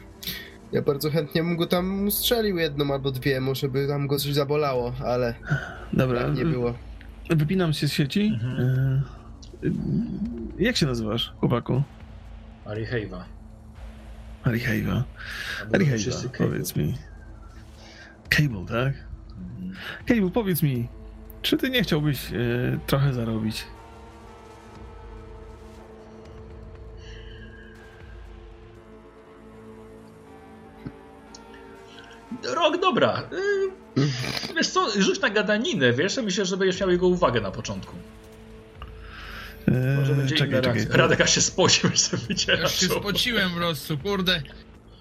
Ja 0.72 0.82
bardzo 0.82 1.10
chętnie 1.10 1.42
bym 1.42 1.56
go 1.56 1.66
tam 1.66 2.10
strzelił 2.10 2.58
jedną 2.58 2.92
albo 2.92 3.10
dwie, 3.10 3.40
może 3.40 3.68
by 3.68 3.88
tam 3.88 4.06
go 4.06 4.18
coś 4.18 4.34
zabolało, 4.34 4.92
ale 5.04 5.34
Dobra, 5.92 6.20
tak 6.22 6.36
nie 6.36 6.44
było. 6.44 6.74
wypinam 7.30 7.72
się 7.72 7.88
z 7.88 7.92
sieci. 7.92 8.30
Mhm. 8.34 8.60
E, 8.60 9.66
e, 9.66 9.70
Jak 10.58 10.76
się 10.76 10.86
nazywasz, 10.86 11.32
chłopaku? 11.40 11.82
Ari 12.64 12.86
Heiva. 12.86 13.24
Arihejwa. 14.44 15.04
Albo 15.60 15.74
Arihejwa, 15.74 15.98
wszyscy 15.98 16.28
Cable. 16.30 16.46
powiedz 16.46 16.76
mi. 16.76 16.94
Cable, 18.28 18.66
tak? 18.68 18.94
Mhm. 19.38 19.74
Cable, 20.06 20.30
powiedz 20.30 20.62
mi, 20.62 20.88
czy 21.42 21.56
ty 21.56 21.70
nie 21.70 21.82
chciałbyś 21.82 22.32
e, 22.32 22.78
trochę 22.86 23.12
zarobić? 23.12 23.64
Rok, 32.54 32.80
dobra. 32.80 33.22
Y, 33.32 33.72
Wiesz 34.56 34.68
co, 34.68 34.90
rzuć 35.00 35.20
na 35.20 35.30
gadaninę, 35.30 35.92
wiesz? 35.92 36.16
Myślę, 36.16 36.44
że 36.44 36.56
będziesz 36.56 36.80
miał 36.80 36.90
jego 36.90 37.06
uwagę 37.08 37.40
na 37.40 37.50
początku. 37.50 37.96
E, 39.74 39.96
Może 40.00 40.14
będzie 40.14 40.36
czekaj, 40.36 40.62
czekaj. 40.62 40.86
Radek 40.90 41.20
aż 41.20 41.34
się 41.34 41.40
spocił, 41.40 41.90
że 41.92 41.96
sobie 41.96 42.22
Ja 42.22 42.28
wyciera 42.28 42.62
już 42.62 42.72
się 42.72 42.86
spociłem 42.86 43.50
po 43.50 43.56
prostu, 43.56 43.98
kurde. 43.98 44.42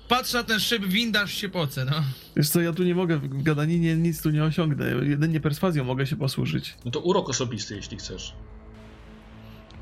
Patrzę 0.07 0.37
na 0.37 0.43
ten 0.43 0.59
szyb, 0.59 0.85
windasz 0.85 1.33
się 1.33 1.49
poce, 1.49 1.85
no. 1.85 2.03
Wiesz 2.35 2.49
co, 2.49 2.61
ja 2.61 2.73
tu 2.73 2.83
nie 2.83 2.95
mogę, 2.95 3.17
w 3.17 3.43
gadaninie 3.43 3.95
nic 3.95 4.21
tu 4.21 4.29
nie 4.29 4.43
osiągnę. 4.43 4.85
Jedynie 5.05 5.39
perswazją 5.39 5.83
mogę 5.83 6.07
się 6.07 6.15
posłużyć. 6.15 6.75
No 6.85 6.91
to 6.91 6.99
urok 6.99 7.29
osobisty, 7.29 7.75
jeśli 7.75 7.97
chcesz. 7.97 8.33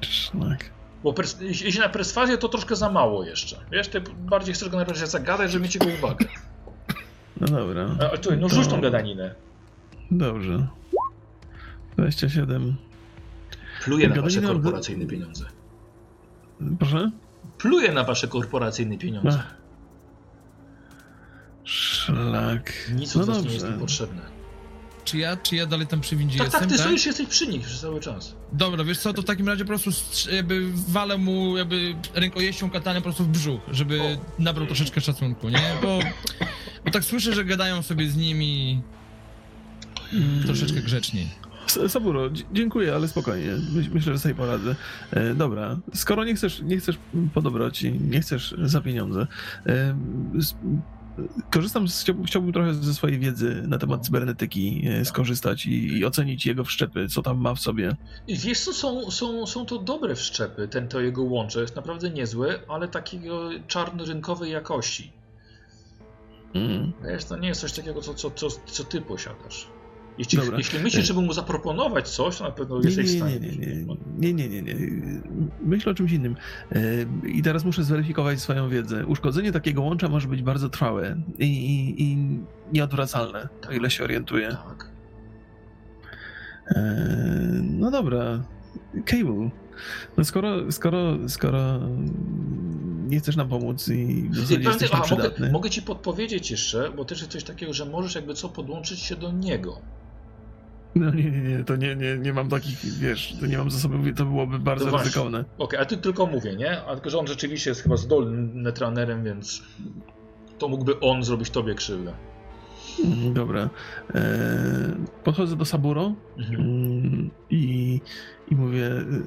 Szlak. 0.02 0.70
Bo 1.04 1.12
pers- 1.12 1.42
jeśli 1.42 1.66
jeśli 1.66 1.82
na 1.82 1.90
perswazję, 1.90 2.38
to 2.38 2.50
troszkę 2.50 2.76
za 2.76 2.90
mało 2.92 3.26
jeszcze. 3.26 3.58
Wiesz, 3.72 3.88
ty 3.88 4.02
bardziej 4.02 4.54
chcesz 4.54 4.70
go 4.70 4.78
na 4.78 4.84
razie 4.84 5.08
zagadać, 5.08 5.52
żeby 5.52 5.64
mieć 5.64 5.76
jego 5.76 5.88
uwagę. 6.00 6.26
No 7.42 7.48
dobra. 7.48 7.96
A, 8.14 8.18
tu, 8.18 8.36
no 8.36 8.50
To- 8.50 8.56
rzuć 8.56 8.68
tą 8.68 8.82
gadaninę. 8.82 9.36
Dobrze. 10.12 10.68
27. 11.98 12.76
Pluje 13.90 14.10
na 14.10 14.22
wasze 14.22 14.42
korporacyjne 14.42 15.06
pieniądze. 15.06 15.46
Proszę? 16.80 17.12
Pluje 17.58 17.92
na 17.92 18.04
wasze 18.04 18.28
korporacyjne 18.28 18.98
pieniądze. 18.98 19.40
Ach. 19.44 19.56
Szlak. 21.64 22.74
Nic 22.96 23.16
no 23.16 23.22
od 23.22 23.28
was 23.28 23.44
nie 23.46 23.54
jest 23.54 23.66
potrzebne. 23.80 24.22
Czy 25.06 25.18
ja, 25.18 25.38
czy 25.38 25.56
ja 25.56 25.66
dalej 25.66 25.88
tam 25.88 26.02
przy 26.02 26.16
windzie 26.16 26.38
Tak, 26.38 26.46
jestem, 26.46 26.62
tak, 26.62 26.70
ty 26.70 26.76
tak? 26.78 26.86
stoisz, 26.86 27.06
jesteś 27.06 27.28
przy 27.28 27.48
nich 27.48 27.62
przez 27.66 27.82
cały 27.82 28.00
czas. 28.00 28.36
Dobra, 28.54 28.84
wiesz 28.84 28.98
co, 29.00 29.14
to 29.14 29.22
w 29.22 29.26
takim 29.26 29.48
razie 29.48 29.64
po 29.66 29.68
prostu 29.68 29.90
jakby 30.32 30.62
walę 30.88 31.18
mu 31.18 31.58
jakby 31.58 31.96
rękojeścią 32.14 32.70
katany 32.70 33.00
po 33.00 33.04
prostu 33.04 33.24
w 33.24 33.28
brzuch, 33.28 33.62
żeby 33.72 34.18
nabrał 34.40 34.68
troszeczkę 34.68 35.02
szacunku, 35.02 35.50
nie? 35.50 35.72
Bo, 35.82 36.00
bo 36.86 36.92
tak 36.92 37.04
słyszę, 37.04 37.34
że 37.34 37.46
gadają 37.46 37.82
sobie 37.82 38.10
z 38.10 38.16
nimi 38.18 38.82
Mm. 40.14 40.44
troszeczkę 40.44 40.82
grzeczniej. 40.82 41.30
Saburo, 41.88 42.30
dziękuję, 42.52 42.96
ale 42.96 43.08
spokojnie. 43.08 43.52
Myś, 43.74 43.90
myślę, 43.90 44.14
że 44.14 44.20
sobie 44.20 44.36
poradzę. 44.36 44.76
E, 45.12 45.34
dobra, 45.34 45.78
skoro 45.94 46.24
nie 46.24 46.36
chcesz, 46.36 46.62
nie 46.62 46.78
chcesz 46.78 46.98
po 47.34 47.42
dobroci, 47.42 47.92
nie 47.92 48.22
chcesz 48.22 48.56
za 48.62 48.82
pieniądze, 48.82 49.28
e, 49.66 49.96
korzystam 51.52 51.88
z, 51.88 52.06
chciałbym, 52.26 52.54
trochę 52.54 52.74
ze 52.74 52.94
swojej 52.94 53.20
wiedzy 53.20 53.64
na 53.68 53.78
temat 53.78 54.06
cybernetyki 54.06 54.88
e, 54.88 55.06
skorzystać 55.06 55.66
i, 55.66 55.98
i 55.98 56.06
ocenić 56.06 56.46
jego 56.46 56.64
wszczepy, 56.64 57.08
co 57.08 57.22
tam 57.22 57.38
ma 57.38 57.56
w 57.56 57.60
sobie. 57.60 57.96
Wiesz 58.28 58.60
co, 58.60 58.74
są, 58.74 59.12
są, 59.12 59.48
są 59.48 59.66
to 59.66 59.78
dobre 59.78 60.16
wszczepy, 60.16 60.68
ten 60.68 60.88
to 60.88 61.00
jego 61.00 61.24
łącze 61.24 61.62
jest 61.62 61.76
naprawdę 61.76 62.10
niezłe, 62.10 62.60
ale 62.68 62.88
takiego 62.88 63.50
czarnorynkowej 63.68 64.52
jakości. 64.52 65.14
Mm. 66.54 66.92
Wiesz, 67.04 67.26
to 67.26 67.38
nie 67.38 67.48
jest 67.48 67.62
coś 67.62 67.74
takiego, 67.74 68.02
co, 68.02 68.14
co, 68.14 68.32
co, 68.32 68.48
co 68.66 68.84
ty 68.84 69.02
posiadasz. 69.02 69.68
Jeśli, 70.20 70.38
Dobra. 70.38 70.58
jeśli 70.58 70.80
myślisz, 70.80 71.06
żeby 71.08 71.22
mu 71.22 71.34
zaproponować 71.34 72.10
coś, 72.10 72.38
to 72.38 72.44
na 72.44 72.52
pewno 72.52 72.80
Nie, 72.80 72.86
jesteś 72.86 73.10
w 73.10 73.14
nie, 73.14 73.20
stanie. 73.20 73.40
nie, 73.40 73.50
nie, 74.18 74.34
nie, 74.34 74.50
nie, 74.50 74.62
nie, 74.62 74.74
nie. 74.74 74.76
Myślę 75.62 75.92
o 75.92 75.96
czymś 75.96 76.12
innym. 76.12 76.36
E, 76.72 76.80
I 77.28 77.42
teraz 77.44 77.66
muszę 77.66 77.84
zweryfikować 77.84 78.40
swoją 78.40 78.70
wiedzę. 78.70 79.06
Uszkodzenie 79.06 79.52
takiego 79.52 79.82
łącza 79.82 80.10
może 80.10 80.28
być 80.28 80.42
bardzo 80.42 80.70
trwałe 80.70 81.16
i, 81.40 81.46
i, 81.46 82.04
i 82.04 82.18
nieodwracalne, 82.74 83.48
o 83.70 83.72
ile 83.72 83.90
się 83.92 84.04
orientuję. 84.04 84.50
Tak. 84.50 84.92
E, 86.68 86.82
No 87.64 87.92
dobra, 87.92 88.44
Cable. 89.06 89.50
No 90.18 90.24
skoro, 90.24 90.72
skoro, 90.72 91.30
skoro 91.30 91.80
nie 93.08 93.20
chcesz 93.20 93.36
nam 93.36 93.50
pomóc 93.50 93.88
i 93.88 94.30
w 94.30 94.36
zasadzie 94.36 94.70
jesteś 94.70 94.90
aha, 94.94 95.04
mogę, 95.12 95.52
mogę 95.52 95.70
ci 95.70 95.82
podpowiedzieć 95.82 96.52
jeszcze, 96.52 96.92
bo 96.98 97.06
też 97.06 97.20
jest 97.20 97.32
coś 97.32 97.44
takiego, 97.44 97.74
że 97.74 97.86
możesz 97.86 98.16
jakby 98.16 98.34
co 98.34 98.50
podłączyć 98.50 99.00
się 99.00 99.16
do 99.16 99.32
niego. 99.32 99.82
No 100.96 101.12
nie, 101.14 101.24
nie, 101.24 101.42
nie, 101.42 101.64
to 101.64 101.76
nie, 101.76 101.96
nie, 101.96 102.18
nie 102.18 102.34
mam 102.34 102.50
takich, 102.50 102.80
wiesz, 103.00 103.36
to 103.40 103.46
nie 103.46 103.58
mam 103.58 103.72
zasobów, 103.72 104.00
to 104.16 104.26
byłoby 104.26 104.60
bardzo 104.60 104.92
To 104.92 104.98
ryzykowne. 104.98 105.46
Okej, 105.58 105.80
a 105.80 105.86
ty 105.86 105.98
tylko 105.98 106.26
mówię, 106.26 106.56
nie? 106.56 106.82
A 106.82 106.94
tylko, 106.96 107.10
że 107.10 107.18
on 107.20 107.28
rzeczywiście 107.28 107.70
jest 107.72 107.82
chyba 107.84 107.98
zdolnym 107.98 108.62
netranerem, 108.64 109.24
więc 109.24 109.64
to 110.58 110.68
mógłby 110.68 111.00
on 111.00 111.24
zrobić 111.24 111.50
tobie 111.50 111.76
krzywdę. 111.76 112.14
Mm, 113.06 113.34
Dobra. 113.34 113.70
E, 114.16 114.20
podchodzę 115.24 115.56
do 115.56 115.66
Saburo 115.66 116.14
Mhm. 116.38 116.62
mm, 116.62 117.30
i, 117.50 118.02
i 118.52 118.56
mówię 118.56 118.86
y, 118.88 119.22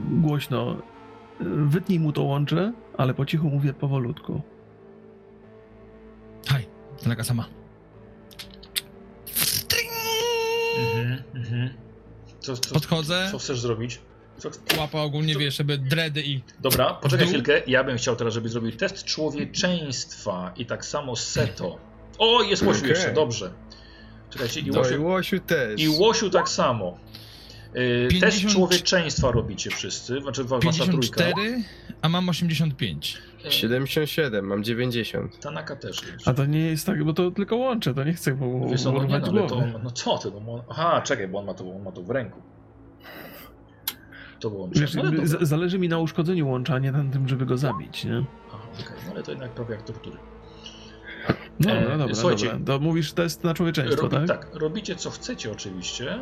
głośno, 0.00 0.72
y, 1.40 1.44
wytnij 1.46 2.00
mu 2.00 2.12
to 2.12 2.22
łącze, 2.22 2.72
ale 2.98 3.14
po 3.14 3.26
cichu 3.26 3.48
mówię 3.50 3.72
powolutku. 3.74 4.40
Haj, 6.48 6.66
Tanaka 7.02 7.24
sama. 7.24 7.44
Mhm, 10.82 11.22
mhm. 11.34 11.70
Co, 12.40 12.56
co, 12.56 12.74
Podchodzę, 12.74 13.28
co 13.32 13.38
chcesz 13.38 13.60
zrobić? 13.60 14.00
Co, 14.38 14.50
łapa 14.78 15.00
ogólnie, 15.00 15.36
wiesz, 15.36 15.56
żeby 15.56 15.78
dredy 15.78 16.22
i... 16.22 16.40
Dobra, 16.60 16.94
poczekaj 16.94 17.26
chwilkę. 17.26 17.62
Ja 17.66 17.84
bym 17.84 17.96
chciał 17.96 18.16
teraz, 18.16 18.34
żebyś 18.34 18.52
zrobił 18.52 18.72
test 18.72 19.04
człowieczeństwa 19.04 20.52
i 20.56 20.66
tak 20.66 20.84
samo 20.84 21.16
Seto. 21.16 21.78
O, 22.18 22.42
jest 22.42 22.62
Łosiu 22.62 22.78
Okej. 22.78 22.90
jeszcze, 22.90 23.12
dobrze. 23.12 23.52
Czekajcie, 24.30 24.60
i 24.60 24.66
No 24.66 24.72
i 24.72 24.76
Łosiu, 24.78 25.04
Łosiu 25.04 25.40
też. 25.40 25.80
i 25.80 25.88
Łosiu 25.88 26.30
tak 26.30 26.48
samo. 26.48 26.98
Yy, 27.74 28.08
Test 28.08 28.20
50 28.20 28.52
człowieczeństwa 28.52 29.30
robicie 29.30 29.70
wszyscy, 29.70 30.20
znaczy 30.20 30.44
wa- 30.44 30.58
wasza 30.58 30.84
trójka. 30.84 31.24
54, 31.24 31.62
a 32.02 32.08
mam 32.08 32.28
85. 32.28 33.18
Yy, 33.44 33.52
77, 33.52 34.46
mam 34.46 34.64
90. 34.64 35.40
Tanaka 35.40 35.76
też 35.76 36.02
jest. 36.12 36.28
A 36.28 36.34
to 36.34 36.46
nie 36.46 36.60
jest 36.60 36.86
tak, 36.86 37.04
bo 37.04 37.12
to 37.12 37.30
tylko 37.30 37.56
łącze, 37.56 37.94
to 37.94 38.04
nie 38.04 38.12
chcę 38.12 38.34
mu 38.34 38.70
Wiesz 38.70 38.84
no 38.84 39.04
nie, 39.04 39.18
no, 39.18 39.46
to, 39.46 39.62
no 39.84 39.90
co 39.90 40.18
ty, 40.18 40.30
no, 40.46 40.64
aha, 40.68 41.02
czekaj, 41.04 41.28
bo 41.28 41.38
on 41.38 41.46
ma 41.46 41.54
to, 41.54 41.74
on 41.76 41.82
ma 41.82 41.92
to 41.92 42.02
w 42.02 42.10
ręku. 42.10 42.42
To 44.40 44.50
było 44.50 44.68
Wiesz, 44.72 44.94
no, 44.94 45.02
zależy 45.40 45.78
mi 45.78 45.88
na 45.88 45.98
uszkodzeniu 45.98 46.48
łącza, 46.48 46.74
a 46.74 46.78
nie 46.78 46.92
na 46.92 47.04
tym, 47.12 47.28
żeby 47.28 47.46
go 47.46 47.56
zabić, 47.58 48.04
nie? 48.04 48.24
Aha, 48.52 48.62
okej, 48.74 48.96
no 49.06 49.12
ale 49.12 49.22
to 49.22 49.30
jednak 49.30 49.50
prawie 49.50 49.74
jak 49.74 49.82
tortury. 49.82 50.16
Dobra, 51.60 51.76
E, 51.80 51.98
dobra, 51.98 52.14
słuchajcie, 52.14 52.46
dobra. 52.46 52.66
To 52.66 52.78
mówisz 52.80 53.12
test 53.12 53.44
na 53.44 53.54
człowieczeństwo, 53.54 54.02
Robi, 54.02 54.16
tak? 54.16 54.26
tak, 54.26 54.54
robicie 54.54 54.96
co 54.96 55.10
chcecie 55.10 55.52
oczywiście. 55.52 56.18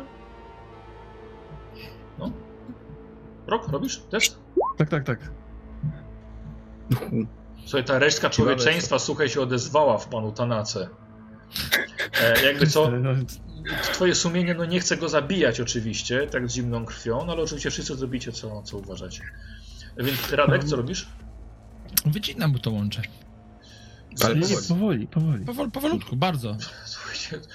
No. 2.19 2.31
Rok, 3.47 3.67
robisz 3.67 4.01
test? 4.09 4.39
Tak, 4.77 4.89
tak, 4.89 5.03
tak. 5.03 5.19
Słuchaj, 7.65 7.83
ta 7.83 7.99
resztka 7.99 8.29
człowieczeństwa, 8.29 8.99
słuchaj, 8.99 9.29
się 9.29 9.41
odezwała 9.41 9.97
w 9.97 10.07
panu 10.07 10.31
Tanace. 10.31 10.89
E, 12.21 12.45
jakby 12.45 12.67
co, 12.67 12.91
No, 12.99 13.09
twoje 13.93 14.15
sumienie 14.15 14.53
no 14.53 14.65
nie 14.65 14.79
chce 14.79 14.97
go 14.97 15.09
zabijać 15.09 15.61
oczywiście, 15.61 16.27
tak 16.27 16.49
z 16.49 16.53
zimną 16.53 16.85
krwią, 16.85 17.25
no 17.25 17.33
ale 17.33 17.41
oczywiście 17.41 17.71
wszyscy 17.71 17.95
zrobicie 17.95 18.31
co, 18.31 18.61
co 18.61 18.77
uważacie. 18.77 19.23
Więc 19.97 20.31
Radek, 20.31 20.63
co 20.63 20.75
robisz? 20.75 21.07
Wycinam 22.05 22.51
mu 22.51 22.59
to 22.59 22.71
łącze. 22.71 23.01
Ale 24.23 24.35
powoli. 24.35 24.57
powoli, 24.67 25.07
powoli. 25.07 25.45
Powol, 25.45 25.71
powolutku, 25.71 26.15
bardzo. 26.15 26.57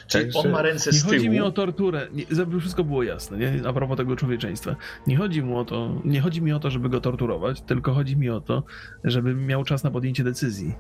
Czyli 0.07 0.31
on 0.35 0.51
ma 0.51 0.63
ręce 0.63 0.91
Nie 0.91 0.99
z 0.99 1.05
chodzi 1.05 1.31
mi 1.31 1.41
o 1.41 1.43
tyłu. 1.43 1.53
torturę, 1.53 2.09
nie, 2.13 2.25
żeby 2.31 2.61
wszystko 2.61 2.85
było 2.85 3.03
jasne, 3.03 3.39
nie? 3.39 3.63
a 3.69 3.73
propos 3.73 3.97
tego 3.97 4.17
człowieczeństwa. 4.17 4.77
Nie 5.07 5.17
chodzi 5.17 5.43
mu 5.43 5.59
o 5.59 5.65
to, 5.65 6.01
nie 6.05 6.21
chodzi 6.21 6.43
mi 6.43 6.53
o 6.53 6.59
to, 6.59 6.71
żeby 6.71 6.89
go 6.89 7.01
torturować, 7.01 7.61
tylko 7.61 7.95
chodzi 7.95 8.17
mi 8.17 8.31
o 8.31 8.41
to, 8.41 8.63
żeby 9.05 9.35
miał 9.35 9.65
czas 9.65 9.85
na 9.85 9.91
podjęcie 9.91 10.25
decyzji 10.25 10.75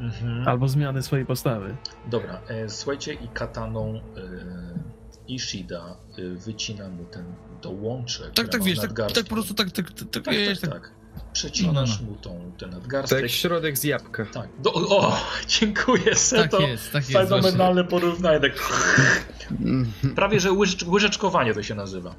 Mhm. 0.00 0.48
albo 0.48 0.68
zmiany 0.68 1.02
swojej 1.02 1.26
postawy. 1.26 1.76
Dobra, 2.10 2.40
e, 2.48 2.68
słuchajcie 2.68 3.12
i 3.14 3.28
kataną 3.28 3.94
e, 4.16 4.92
Ishida 5.28 5.96
y, 6.18 6.34
wycina 6.34 6.88
mu 6.88 7.04
ten 7.04 7.24
to 7.60 7.70
łącze, 7.70 8.30
Tak, 8.34 8.48
tak 8.48 8.62
wiesz, 8.62 8.78
tak, 8.78 8.92
tak 9.14 9.24
po 9.24 9.34
prostu 9.34 9.54
tak, 9.54 9.70
tak, 9.70 9.90
tak, 9.92 10.08
tak, 10.10 10.22
tak, 10.24 10.34
wiesz, 10.34 10.60
tak, 10.60 10.70
tak, 10.70 10.82
tak. 10.82 10.92
Przecinasz 11.32 12.00
No, 12.00 12.06
no, 12.06 12.10
mu 12.10 12.16
tą, 12.16 12.52
ten 12.58 12.70
To 12.70 12.76
nadgarstek. 12.76 13.22
jak 13.22 13.30
środek 13.30 13.78
z 13.78 13.84
jabłka. 13.84 14.26
Tak. 14.26 14.48
Do, 14.58 14.72
o, 14.74 15.16
dziękuję, 15.60 16.04
tak 16.04 16.18
Seto. 16.18 16.60
jest, 16.60 16.92
tak 16.92 17.10
jest. 17.10 17.30
Fenomenalne 17.30 17.84
porównanie. 17.84 18.40
Tak. 18.40 18.52
Prawie, 20.14 20.40
że 20.40 20.52
łyżecz, 20.52 20.84
łyżeczkowanie 20.84 21.54
to 21.54 21.62
się 21.62 21.74
nazywa. 21.74 22.14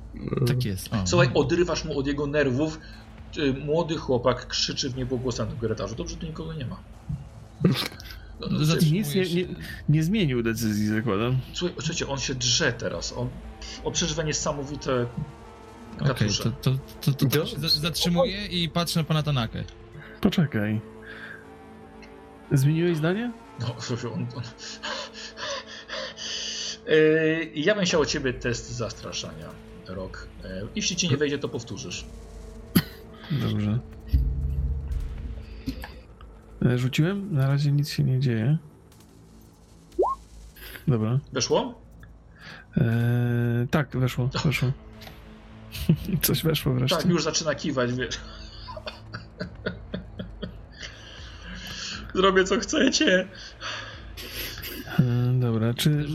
Tak 0.47 0.65
jest. 0.65 0.93
O. 0.93 1.07
Słuchaj, 1.07 1.29
odrywasz 1.33 1.85
mu 1.85 1.99
od 1.99 2.07
jego 2.07 2.27
nerwów. 2.27 2.79
Młody 3.65 3.97
chłopak 3.97 4.47
krzyczy 4.47 4.89
w 4.89 4.97
niebłogłosem 4.97 5.47
w 5.47 5.59
korytarzu. 5.59 5.95
Dobrze, 5.95 6.15
tu 6.15 6.25
nikogo 6.25 6.53
nie 6.53 6.65
ma. 6.65 6.77
No, 8.39 8.47
no, 8.51 8.65
Za- 8.65 8.75
przecież- 8.75 8.91
Nic 8.91 9.15
nie, 9.15 9.21
nie, 9.43 9.47
nie 9.89 10.03
zmienił 10.03 10.43
decyzji, 10.43 10.87
zakładam. 10.87 11.37
Słuchaj, 11.53 11.75
słuchajcie, 11.79 12.07
on 12.07 12.17
się 12.19 12.35
drze 12.35 12.73
teraz. 12.73 13.13
On, 13.17 13.29
on 13.83 13.93
przeżywa 13.93 14.23
niesamowite 14.23 15.05
Okej, 15.99 16.29
to, 16.43 16.51
to, 16.51 16.77
to, 17.01 17.27
to, 17.29 17.45
się 17.45 17.59
za- 17.59 17.69
zatrzymuję 17.69 18.45
i 18.45 18.69
patrzę 18.69 18.99
na 18.99 19.03
pana 19.03 19.23
Tanakę. 19.23 19.63
Poczekaj. 20.21 20.81
Zmieniłeś 22.51 22.97
zdanie? 22.97 23.31
No, 23.59 23.67
on, 24.13 24.27
on... 24.35 24.43
Yy, 26.87 27.51
ja 27.55 27.75
bym 27.75 27.85
chciał 27.85 28.01
od 28.01 28.07
ciebie 28.07 28.33
test 28.33 28.69
zastraszania, 28.71 29.49
Rok. 29.87 30.27
Yy, 30.43 30.67
jeśli 30.75 30.95
ci 30.95 31.09
nie 31.09 31.17
wejdzie, 31.17 31.39
to 31.39 31.49
powtórzysz. 31.49 32.05
Dobrze. 33.31 33.79
E, 36.65 36.77
Rzuciłem? 36.77 37.33
Na 37.33 37.47
razie 37.47 37.71
nic 37.71 37.89
się 37.89 38.03
nie 38.03 38.19
dzieje. 38.19 38.57
Dobra. 40.87 41.19
Weszło? 41.33 41.81
E, 42.77 43.67
tak, 43.71 43.97
weszło, 43.97 44.29
weszło. 44.45 44.71
Coś 46.21 46.43
weszło 46.43 46.73
wreszcie. 46.73 46.97
Tak, 46.97 47.05
już 47.05 47.23
zaczyna 47.23 47.55
kiwać, 47.55 47.93
wiesz. 47.93 48.19
Zrobię 52.15 52.43
co 52.43 52.59
chcecie. 52.59 53.27
E, 54.99 55.33
dobra, 55.39 55.73
czy 55.73 56.05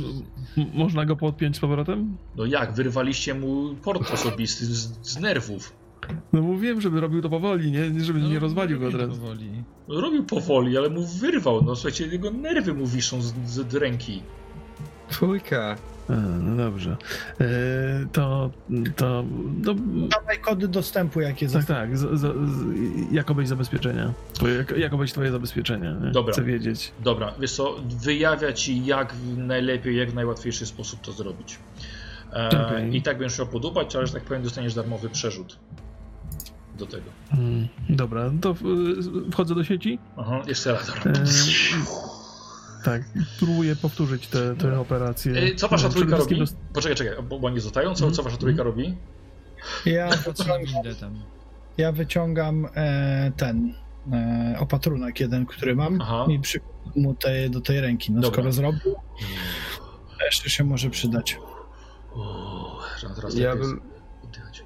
można 0.75 1.05
go 1.05 1.17
podpiąć 1.17 1.57
z 1.57 1.61
powrotem? 1.61 2.17
No 2.37 2.47
jak, 2.47 2.73
wyrwaliście 2.73 3.35
mu 3.35 3.75
port 3.75 4.11
osobisty 4.11 4.67
z, 4.67 4.99
z 5.03 5.21
nerwów. 5.21 5.73
No 6.33 6.43
mówiłem, 6.43 6.81
żeby 6.81 7.01
robił 7.01 7.23
to 7.23 7.29
powoli, 7.29 7.73
nie, 7.73 7.91
Nie, 7.91 8.05
żeby 8.05 8.21
nie 8.21 8.39
rozwalił 8.39 8.81
go 8.81 8.89
od 8.89 8.95
razu. 8.95 9.13
Powoli. 9.13 9.51
No, 9.89 10.01
robił 10.01 10.25
powoli, 10.25 10.79
ale 10.79 10.91
mu 10.91 11.07
wyrwał. 11.07 11.63
No 11.63 11.77
słuchajcie, 11.77 12.07
jego 12.07 12.31
nerwy 12.31 12.75
mu 12.75 12.87
wiszą 12.87 13.23
z, 13.23 13.35
z 13.47 13.75
ręki. 13.75 14.23
Fujka. 15.11 15.77
No 16.43 16.57
dobrze. 16.57 16.97
E, 17.41 17.47
to, 18.13 18.51
to, 18.97 19.25
no, 19.49 19.75
Dawaj 20.09 20.39
kody 20.39 20.69
dostępu, 20.69 21.21
jakie 21.21 21.49
tak, 21.49 21.65
tak, 21.65 21.99
z, 21.99 22.01
z, 22.01 22.21
z, 22.21 23.13
jakobyś 23.13 23.49
zabezpieczenia. 23.49 24.13
Twoje, 24.33 24.55
jak, 24.55 24.71
jakobyś 24.71 25.13
twoje 25.13 25.31
zabezpieczenia, 25.31 25.93
nie? 25.93 26.11
Dobra. 26.11 26.33
Chcę 26.33 26.43
wiedzieć. 26.43 26.93
Dobra, 27.01 27.35
wiesz 27.41 27.53
co, 27.53 27.77
wyjawia 28.05 28.53
ci 28.53 28.85
jak 28.85 29.15
najlepiej, 29.37 29.97
jak 29.97 30.11
w 30.11 30.15
najłatwiejszy 30.15 30.67
sposób 30.67 31.01
to 31.01 31.13
zrobić. 31.13 31.59
E, 32.33 32.67
Okej. 32.67 32.97
I 32.97 33.03
tak 33.03 33.19
będziesz 33.19 33.35
chciał 33.35 33.47
podobać, 33.47 33.97
ale 33.97 34.07
że 34.07 34.13
tak 34.13 34.23
powiem 34.23 34.43
dostaniesz 34.43 34.75
darmowy 34.75 35.09
przerzut 35.09 35.59
do 36.79 36.87
tego. 36.87 37.11
Mm, 37.33 37.69
dobra, 37.89 38.31
to 38.41 38.55
wchodzę 39.33 39.55
do 39.55 39.65
sieci. 39.65 39.99
Aha, 40.17 40.43
jeszcze 40.47 40.73
raz. 40.73 40.87
Dobra. 40.87 41.13
E, 41.13 41.25
tak, 42.91 43.03
próbuję 43.39 43.77
powtórzyć 43.77 44.27
te, 44.27 44.57
te 44.57 44.81
operacje. 44.81 45.33
E, 45.33 45.55
Co 45.55 45.69
wasza 45.69 45.89
przede 45.89 45.95
trójka 46.07 46.17
robi? 46.17 46.39
dos- 46.39 46.55
Poczekaj, 46.75 46.97
czekaj, 46.97 47.23
bo, 47.23 47.37
oni 47.43 47.61
zostają. 47.61 47.95
Co, 47.95 48.05
Mhm. 48.05 48.13
co 48.15 48.23
wasza 48.23 48.37
trójka 48.37 48.63
robi? 48.63 48.97
Ja 49.87 50.09
wyciągam, 50.17 51.23
ja 51.79 51.93
wyciągam 51.93 52.67
e, 52.75 53.33
ten 53.37 53.75
e, 54.13 54.57
opatrunek 54.59 55.21
jeden, 55.21 55.47
który 55.47 55.77
mam 55.77 56.01
Aha. 56.01 56.27
i 56.29 56.39
przykładam 56.41 56.79
mu 56.97 57.15
te, 57.15 57.49
do 57.51 57.61
tej 57.61 57.81
ręki. 57.81 58.13
No 58.13 58.21
Dobra. 58.21 58.35
skoro 58.37 58.53
zrobił, 58.53 58.95
to 60.19 60.25
jeszcze 60.25 60.51
się 60.51 60.65
może 60.65 60.91
przydać. 60.91 61.39
O, 62.15 62.79
teraz 63.17 63.35
Ja 63.35 63.57
bym. 63.57 63.81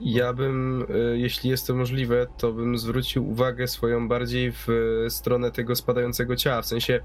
Ja 0.01 0.33
bym, 0.33 0.87
e, 0.91 1.19
jeśli 1.19 1.51
jest 1.51 1.67
to 1.67 1.75
możliwe, 1.75 2.27
to 2.39 2.53
bym 2.53 2.79
zwrócił 2.79 3.31
uwagę 3.31 3.69
swoją 3.69 4.09
bardziej 4.09 4.53
w 4.53 4.67
e, 5.07 5.11
stronę 5.11 5.51
tego 5.51 5.77
spadającego 5.77 6.37
ciała. 6.37 6.63
W 6.63 6.67
sensie, 6.67 7.01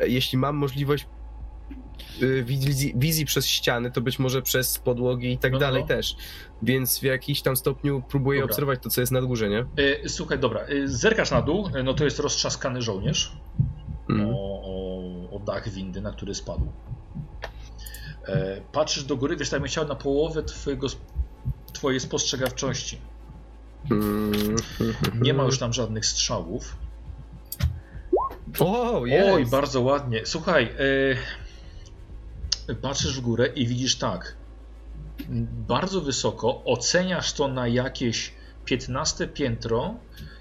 e, 0.00 0.08
jeśli 0.08 0.38
mam 0.38 0.56
możliwość 0.56 1.06
wizji, 2.44 2.92
wizji 2.96 3.24
przez 3.24 3.46
ściany, 3.46 3.90
to 3.90 4.00
być 4.00 4.18
może 4.18 4.42
przez 4.42 4.78
podłogi 4.78 5.32
i 5.32 5.38
tak 5.38 5.52
No, 5.52 5.56
no, 5.58 5.60
dalej 5.60 5.82
no. 5.82 5.88
też. 5.88 6.16
Więc 6.62 6.98
w 6.98 7.02
jakiś 7.02 7.42
tam 7.42 7.56
stopniu 7.56 8.02
próbuję 8.08 8.40
Dobra. 8.40 8.52
obserwować 8.52 8.82
to, 8.82 8.90
co 8.90 9.00
jest 9.00 9.12
na 9.12 9.20
górze, 9.22 9.48
nie? 9.48 9.58
E, 10.04 10.08
Słuchaj, 10.08 10.38
dobra, 10.38 10.60
zerkasz 10.84 11.30
na 11.30 11.42
dół, 11.42 11.68
no 11.84 11.94
to 11.94 12.04
jest 12.04 12.18
roztrzaskany 12.18 12.82
żołnierz 12.82 13.32
Mm. 14.10 14.28
o, 14.28 14.32
o, 14.64 15.36
o 15.36 15.38
dach 15.38 15.68
windy, 15.68 16.00
na 16.00 16.12
który 16.12 16.34
spadł. 16.34 16.68
E, 18.26 18.60
Patrzysz 18.72 19.04
do 19.04 19.16
góry, 19.16 19.36
wiesz, 19.36 19.50
tak 19.50 19.60
bym 19.60 19.68
chciał 19.68 19.88
na 19.88 19.94
połowę 19.94 20.42
twojego, 20.42 20.86
twojej 21.74 22.00
spostrzegawczości. 22.00 22.98
Mm. 23.90 24.56
Nie 25.14 25.34
ma 25.34 25.44
już 25.44 25.58
tam 25.58 25.72
żadnych 25.72 26.06
strzałów. 26.06 26.76
O, 28.58 29.06
jest! 29.06 29.34
Oj, 29.34 29.46
bardzo 29.46 29.80
ładnie. 29.80 30.20
Słuchaj, 30.24 30.72
e, 32.68 32.74
patrzysz 32.74 33.18
w 33.18 33.20
górę 33.20 33.46
i 33.46 33.66
widzisz 33.66 33.96
tak. 33.96 34.36
Bardzo 35.68 36.00
wysoko, 36.00 36.64
oceniasz 36.64 37.32
to 37.32 37.48
na 37.48 37.68
jakieś 37.68 38.32
15 38.64 39.28
piętro, 39.28 39.94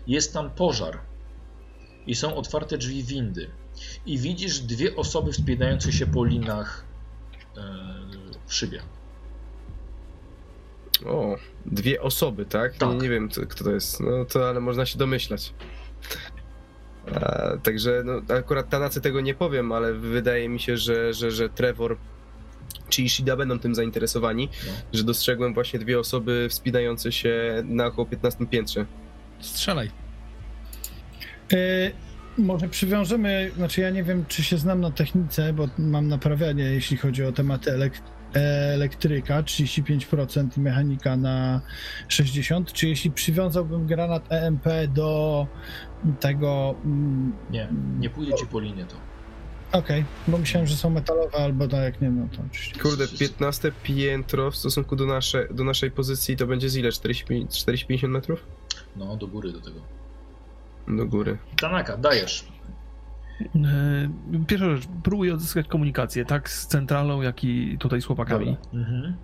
jest 0.08 0.34
tam 0.34 0.50
pożar. 0.50 1.00
I 2.08 2.16
są 2.16 2.36
otwarte 2.36 2.78
drzwi 2.78 3.04
windy. 3.04 3.50
I 4.06 4.18
widzisz 4.18 4.60
dwie 4.60 4.96
osoby 4.96 5.32
wspinające 5.32 5.94
się 5.94 6.08
po 6.08 6.26
linach 6.26 6.86
e, 7.58 7.62
w 8.46 8.54
szybie. 8.54 8.82
O, 11.06 11.36
dwie 11.66 12.02
osoby, 12.02 12.46
tak? 12.46 12.78
Tak. 12.78 12.90
Nie, 12.90 12.96
nie 12.98 13.10
wiem, 13.10 13.30
kto 13.50 13.64
to 13.64 13.72
jest. 13.72 14.00
No 14.00 14.26
to, 14.26 14.50
ale 14.50 14.60
można 14.60 14.86
się 14.86 14.98
domyślać. 14.98 15.54
A, 17.16 17.58
także, 17.64 18.04
no, 18.06 18.36
akurat 18.36 18.70
Tanacy 18.70 19.02
tego 19.02 19.22
nie 19.22 19.34
powiem, 19.34 19.72
ale 19.72 19.94
wydaje 19.94 20.50
mi 20.50 20.60
się, 20.60 20.78
że, 20.78 21.14
że, 21.14 21.32
że 21.32 21.50
Trevor 21.50 21.98
czy 22.90 23.02
Ishida 23.02 23.36
będą 23.36 23.60
tym 23.60 23.76
zainteresowani, 23.76 24.50
No. 24.68 24.72
że 24.94 25.04
dostrzegłem 25.04 25.54
właśnie 25.54 25.80
dwie 25.80 26.00
osoby 26.00 26.48
wspinające 26.50 27.12
się 27.12 27.64
na 27.66 27.86
około 27.86 28.06
15 28.08 28.46
piętrze. 28.46 28.86
Strzelaj. 29.40 29.92
E, 31.54 31.58
może 32.38 32.70
przywiążemy, 32.70 33.52
znaczy 33.56 33.82
ja 33.82 33.90
nie 33.90 34.04
wiem, 34.04 34.26
czy 34.28 34.44
się 34.44 34.58
znam 34.58 34.82
na 34.82 34.92
technice, 34.92 35.54
bo 35.54 35.68
mam 35.78 36.08
naprawianie, 36.08 36.64
jeśli 36.64 36.98
chodzi 36.98 37.24
o 37.24 37.32
tematy 37.32 37.72
elek 37.72 37.94
elektryka, 38.34 39.44
35% 39.44 40.58
i 40.58 40.62
mechanika 40.62 41.18
na 41.18 41.62
60%, 42.10 42.66
czy 42.74 42.88
jeśli 42.88 43.12
przywiązałbym 43.12 43.88
granat 43.88 44.32
EMP 44.32 44.66
do 44.94 45.48
tego... 46.20 46.76
mm, 46.86 47.34
Nie, 47.52 47.68
nie 48.00 48.10
pójdzie 48.10 48.34
ci 48.34 48.46
po 48.46 48.60
linie 48.60 48.86
to. 48.86 48.96
Okej, 49.78 50.06
bo 50.28 50.38
myślałem, 50.38 50.68
że 50.68 50.76
są 50.76 50.90
metalowe 50.90 51.38
albo 51.38 51.68
tak, 51.68 51.84
jak 51.84 52.02
nie, 52.02 52.10
no 52.10 52.28
to 52.38 52.44
oczywiście. 52.52 52.80
Kurde, 52.80 53.08
15 53.08 53.72
piętro 53.84 54.52
w 54.52 54.56
stosunku 54.56 54.96
do, 54.96 55.06
nasze, 55.06 55.48
do 55.52 55.64
naszej 55.64 55.92
pozycji 55.92 56.38
to 56.38 56.48
będzie 56.48 56.70
z 56.70 56.76
ile? 56.76 56.92
40, 56.92 57.26
40-50 57.26 58.08
metrów? 58.10 58.46
No, 58.96 59.18
do 59.18 59.28
góry 59.28 59.52
do 59.52 59.62
tego. 59.62 59.80
Do 60.88 61.06
góry. 61.06 61.38
Tanaka, 61.62 61.98
dajesz. 61.98 62.46
E, 63.42 64.46
Pierwsza 64.48 64.76
rzecz, 64.76 64.88
próbuję 65.04 65.34
odzyskać 65.34 65.68
komunikację, 65.68 66.26
tak 66.26 66.50
z 66.50 66.68
centralą, 66.68 67.22
jak 67.22 67.44
i 67.44 67.78
tutaj 67.80 68.02
z 68.02 68.06
chłopakami. 68.06 68.58
Mhm. 68.74 69.16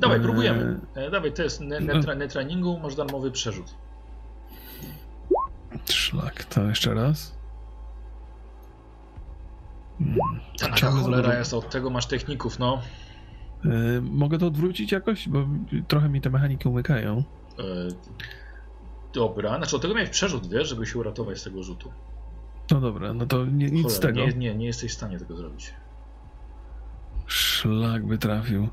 Dawaj, 0.00 0.16
Eee, 0.16 0.22
próbujemy. 0.22 0.80
E, 0.94 1.10
dawaj, 1.10 1.32
to 1.32 1.42
jest 1.42 1.60
ne- 1.60 1.80
netra- 1.80 2.16
netraningu, 2.16 2.78
masz 2.78 2.94
darmowy 2.94 3.30
przerzut. 3.30 3.74
Szlak, 5.90 6.44
to 6.44 6.62
jeszcze 6.64 6.94
raz. 6.94 7.38
Hmm, 9.98 10.18
ciągle 10.74 11.02
cholera 11.02 11.38
jest, 11.38 11.54
od 11.54 11.70
tego 11.70 11.90
masz 11.90 12.06
techników, 12.06 12.58
no. 12.58 12.82
E, 13.64 14.00
Mogę 14.00 14.38
to 14.38 14.46
odwrócić 14.46 14.92
jakoś? 14.92 15.28
Bo 15.28 15.46
trochę 15.88 16.08
mi 16.08 16.20
te 16.20 16.30
mechaniki 16.30 16.68
umykają. 16.68 17.18
E, 17.58 17.62
dobra, 19.12 19.56
znaczy 19.56 19.76
od 19.76 19.82
tego 19.82 19.94
miałeś 19.94 20.10
przerzut, 20.10 20.46
wiesz, 20.48 20.68
żeby 20.68 20.86
się 20.86 20.98
uratować 20.98 21.38
z 21.38 21.44
tego 21.44 21.62
rzutu. 21.62 21.92
No 22.70 22.80
dobra, 22.80 23.14
no 23.14 23.26
to 23.26 23.46
nie, 23.46 23.70
nic 23.70 23.92
z 23.92 23.96
Cholera, 24.00 24.00
tego. 24.00 24.20
Nie, 24.20 24.32
nie, 24.48 24.54
nie 24.54 24.66
jesteś 24.66 24.90
w 24.92 24.94
stanie 24.94 25.18
tego 25.18 25.36
zrobić. 25.36 25.74
Szlak 27.26 28.06
by 28.06 28.18
trafił. 28.18 28.68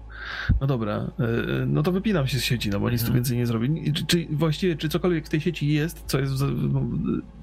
No 0.61 0.67
dobra, 0.67 1.11
e, 1.19 1.23
e, 1.23 1.65
no 1.65 1.83
to 1.83 1.91
wypinam 1.91 2.27
się 2.27 2.39
z 2.39 2.43
sieci, 2.43 2.69
no 2.69 2.79
bo 2.79 2.89
nic 2.89 3.01
tu 3.01 3.05
Mhm. 3.07 3.15
więcej 3.15 3.37
nie 3.37 3.45
zrobię. 3.45 3.93
Czy, 3.93 4.05
czy 4.05 4.27
właściwie, 4.31 4.75
czy 4.75 4.89
cokolwiek 4.89 5.25
w 5.25 5.29
tej 5.29 5.41
sieci 5.41 5.67
jest, 5.67 6.03
co 6.05 6.19
jest 6.19 6.33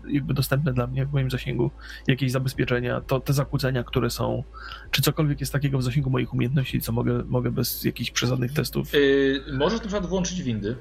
jakby 0.08 0.34
dostępne 0.34 0.73
dla 0.73 0.86
mnie 0.86 1.07
w 1.07 1.12
moim 1.12 1.31
zasięgu, 1.31 1.70
jakieś 2.07 2.33
zabezpieczenia, 2.33 3.00
to 3.00 3.20
te 3.20 3.33
zakłócenia, 3.33 3.84
które 3.84 4.10
są, 4.10 4.42
czy 4.91 5.02
cokolwiek 5.02 5.41
jest 5.41 5.52
takiego 5.52 5.78
w 5.78 5.83
zasięgu 5.83 6.10
moich 6.10 6.34
umiejętności, 6.34 6.81
co 6.81 6.92
mogę, 6.92 7.24
mogę 7.24 7.50
bez 7.50 7.84
jakichś 7.84 8.10
przesadnych 8.10 8.52
testów? 8.52 8.92
Yy, 8.92 9.42
możesz 9.52 9.81
na 9.81 9.86
przykład 9.86 10.07
włączyć 10.07 10.42
windy. 10.42 10.76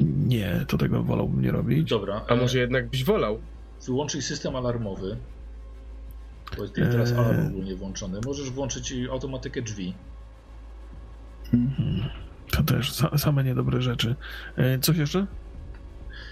Nie, 0.00 0.64
to 0.68 0.78
tego 0.78 1.02
wolałbym 1.02 1.42
nie 1.42 1.50
robić. 1.50 1.90
Dobra. 1.90 2.24
A 2.28 2.34
e, 2.34 2.36
może 2.36 2.58
jednak 2.58 2.88
byś 2.88 3.04
wolał? 3.04 3.38
Wyłączyć 3.86 4.24
system 4.26 4.56
alarmowy. 4.56 5.16
Bo 6.56 6.62
jest 6.62 6.74
teraz 6.74 7.10
Eee. 7.12 7.18
alarm 7.18 7.46
ogólnie 7.46 7.76
włączony. 7.76 8.20
Możesz 8.26 8.50
włączyć 8.50 8.92
y, 8.92 9.10
automatykę 9.10 9.62
drzwi. 9.62 9.94
Mhm. 11.54 12.10
To 12.50 12.62
też 12.62 12.92
sa, 12.92 13.18
same 13.18 13.44
niedobre 13.44 13.82
rzeczy. 13.82 14.14
E, 14.56 14.78
Coś 14.78 14.96
jeszcze? 14.96 15.26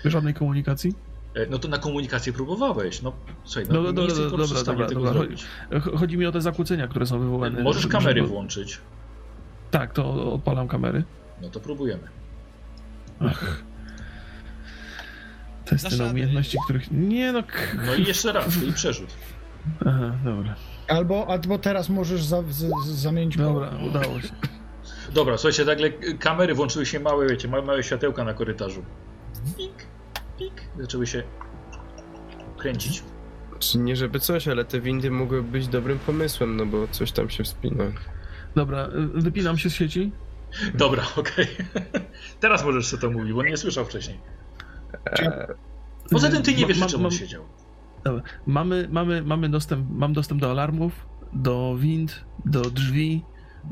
Żadnej 0.05 0.35
komunikacji? 0.35 0.95
E, 1.35 1.47
No 1.47 1.59
to 1.59 1.69
na 1.69 1.79
komunikację 1.79 2.33
próbowałeś. 2.33 3.03
No 3.03 3.13
słuchaj, 3.45 3.65
no, 3.69 3.75
No, 3.83 3.89
nie 3.89 3.93
dobra, 3.95 4.15
dobra, 4.31 4.65
tego 4.89 5.01
dobra. 5.01 5.13
zrobić. 5.13 5.45
Ch- 5.73 5.99
Chodzi 6.01 6.19
mi 6.19 6.27
o 6.27 6.33
te 6.33 6.41
zakłócenia, 6.41 6.89
które 6.89 7.07
są 7.07 7.19
wywołane. 7.21 7.63
Możesz 7.63 7.87
kamery 7.87 8.21
żeby- 8.21 8.29
włączyć. 8.33 8.81
Tak, 9.71 9.93
to 9.93 10.33
odpalam 10.33 10.69
kamery. 10.69 11.05
No 11.43 11.49
to 11.49 11.61
próbujemy. 11.61 12.03
Ach. 13.21 13.63
Testy 15.71 15.89
Dasz 15.91 15.99
na 15.99 16.05
umiejętności, 16.11 16.59
których... 16.65 16.91
Nie 16.91 17.33
no... 17.33 17.43
k- 17.43 17.53
No 17.87 17.95
i 17.95 18.05
jeszcze 18.05 18.33
raz, 18.33 18.63
i 18.63 18.73
przerzut. 18.73 19.11
Aha, 19.87 20.13
dobra. 20.25 20.55
Albo, 20.89 21.27
albo 21.29 21.59
teraz 21.59 21.89
możesz 21.89 22.25
za, 22.25 22.43
z, 22.43 22.57
z, 22.85 22.89
zamienić 22.89 23.37
Dobra, 23.37 23.71
udało 23.89 24.21
się. 24.21 24.29
Dobra, 25.13 25.37
słuchajcie, 25.39 25.65
nagle 25.65 25.91
kamery 26.19 26.55
włączyły 26.55 26.87
się 26.87 27.01
małe, 27.01 27.27
wiecie, 27.29 27.49
małe, 27.49 27.63
małe 27.63 27.83
światełka 27.83 28.25
na 28.25 28.35
korytarzu. 28.35 28.83
Pik, 29.57 29.87
pik. 30.39 30.53
Zaczęły 30.79 31.07
się 31.07 31.23
kręcić. 32.59 33.03
Czy 33.59 33.79
Nie 33.79 33.97
żeby 33.97 34.21
coś, 34.21 34.49
ale 34.49 34.65
te 34.65 34.81
windy 34.81 35.11
mogły 35.11 35.43
być 35.43 35.69
dobrym 35.69 35.99
pomysłem, 35.99 36.57
no 36.57 36.67
bo 36.67 36.89
coś 36.89 37.13
tam 37.13 37.31
się 37.31 37.45
wspina. 37.45 37.85
Dobra, 38.55 38.87
y, 39.17 39.21
wypinam 39.21 39.59
się 39.59 39.71
z 39.71 39.75
sieci. 39.75 40.13
Dobra, 40.75 41.03
okej. 41.17 41.47
Teraz 42.41 42.65
możesz 42.65 42.87
sobie 42.87 43.01
to 43.01 43.11
mówić, 43.11 43.33
bo 43.33 43.43
nie 43.43 43.57
słyszał 43.57 43.85
wcześniej. 43.85 44.19
Poza 46.11 46.31
tym 46.31 46.43
ty 46.43 46.55
nie 46.55 46.63
Ma- 46.63 46.69
wiesz, 46.69 46.79
mam- 46.81 46.89
czemu 46.89 47.05
on 47.05 47.11
siedział. 47.11 47.43
Dobra. 48.05 48.23
Mamy, 48.47 48.89
mamy, 48.91 49.23
mamy 49.23 49.49
dostęp, 49.49 49.87
mam 49.91 50.13
dostęp 50.13 50.41
do 50.41 50.51
alarmów, 50.51 51.07
do 51.33 51.77
wind, 51.79 52.25
do 52.45 52.61
drzwi 52.63 53.25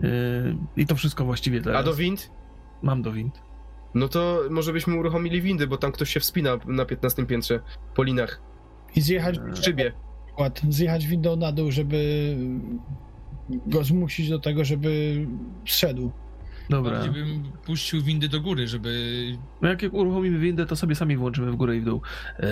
yy, 0.02 0.56
i 0.76 0.86
to 0.86 0.94
wszystko 0.96 1.24
właściwie 1.24 1.60
teraz. 1.62 1.80
A 1.80 1.84
do 1.84 1.94
wind? 1.94 2.30
Mam 2.82 3.02
do 3.02 3.12
wind. 3.12 3.42
No 3.94 4.08
to 4.08 4.40
może 4.50 4.72
byśmy 4.72 4.98
uruchomili 4.98 5.42
windy, 5.42 5.66
bo 5.66 5.76
tam 5.76 5.92
ktoś 5.92 6.10
się 6.10 6.20
wspina 6.20 6.56
na 6.66 6.84
15 6.84 7.26
piętrze 7.26 7.60
po 7.94 8.02
linach. 8.02 8.40
i 8.96 9.00
zjechać 9.00 9.38
W 9.38 9.56
szybie. 9.64 9.92
przykład, 10.26 10.60
zjechać 10.68 11.06
windą 11.06 11.36
na 11.36 11.52
dół, 11.52 11.70
żeby 11.70 11.98
go 13.66 13.84
zmusić 13.84 14.28
do 14.28 14.38
tego, 14.38 14.64
żeby 14.64 15.26
zszedł. 15.66 16.10
Dobra. 16.70 16.92
Bardziej 16.92 17.12
bym 17.24 17.42
puścił 17.64 18.02
windy 18.02 18.28
do 18.28 18.40
góry, 18.40 18.68
żeby... 18.68 19.22
No 19.62 19.68
jak, 19.68 19.82
jak 19.82 19.92
uruchomimy 19.94 20.38
windę, 20.38 20.66
to 20.66 20.76
sobie 20.76 20.94
sami 20.94 21.16
włączymy 21.16 21.50
w 21.52 21.56
górę 21.56 21.76
i 21.76 21.80
w 21.80 21.84
dół. 21.84 22.00
Yy, 22.38 22.46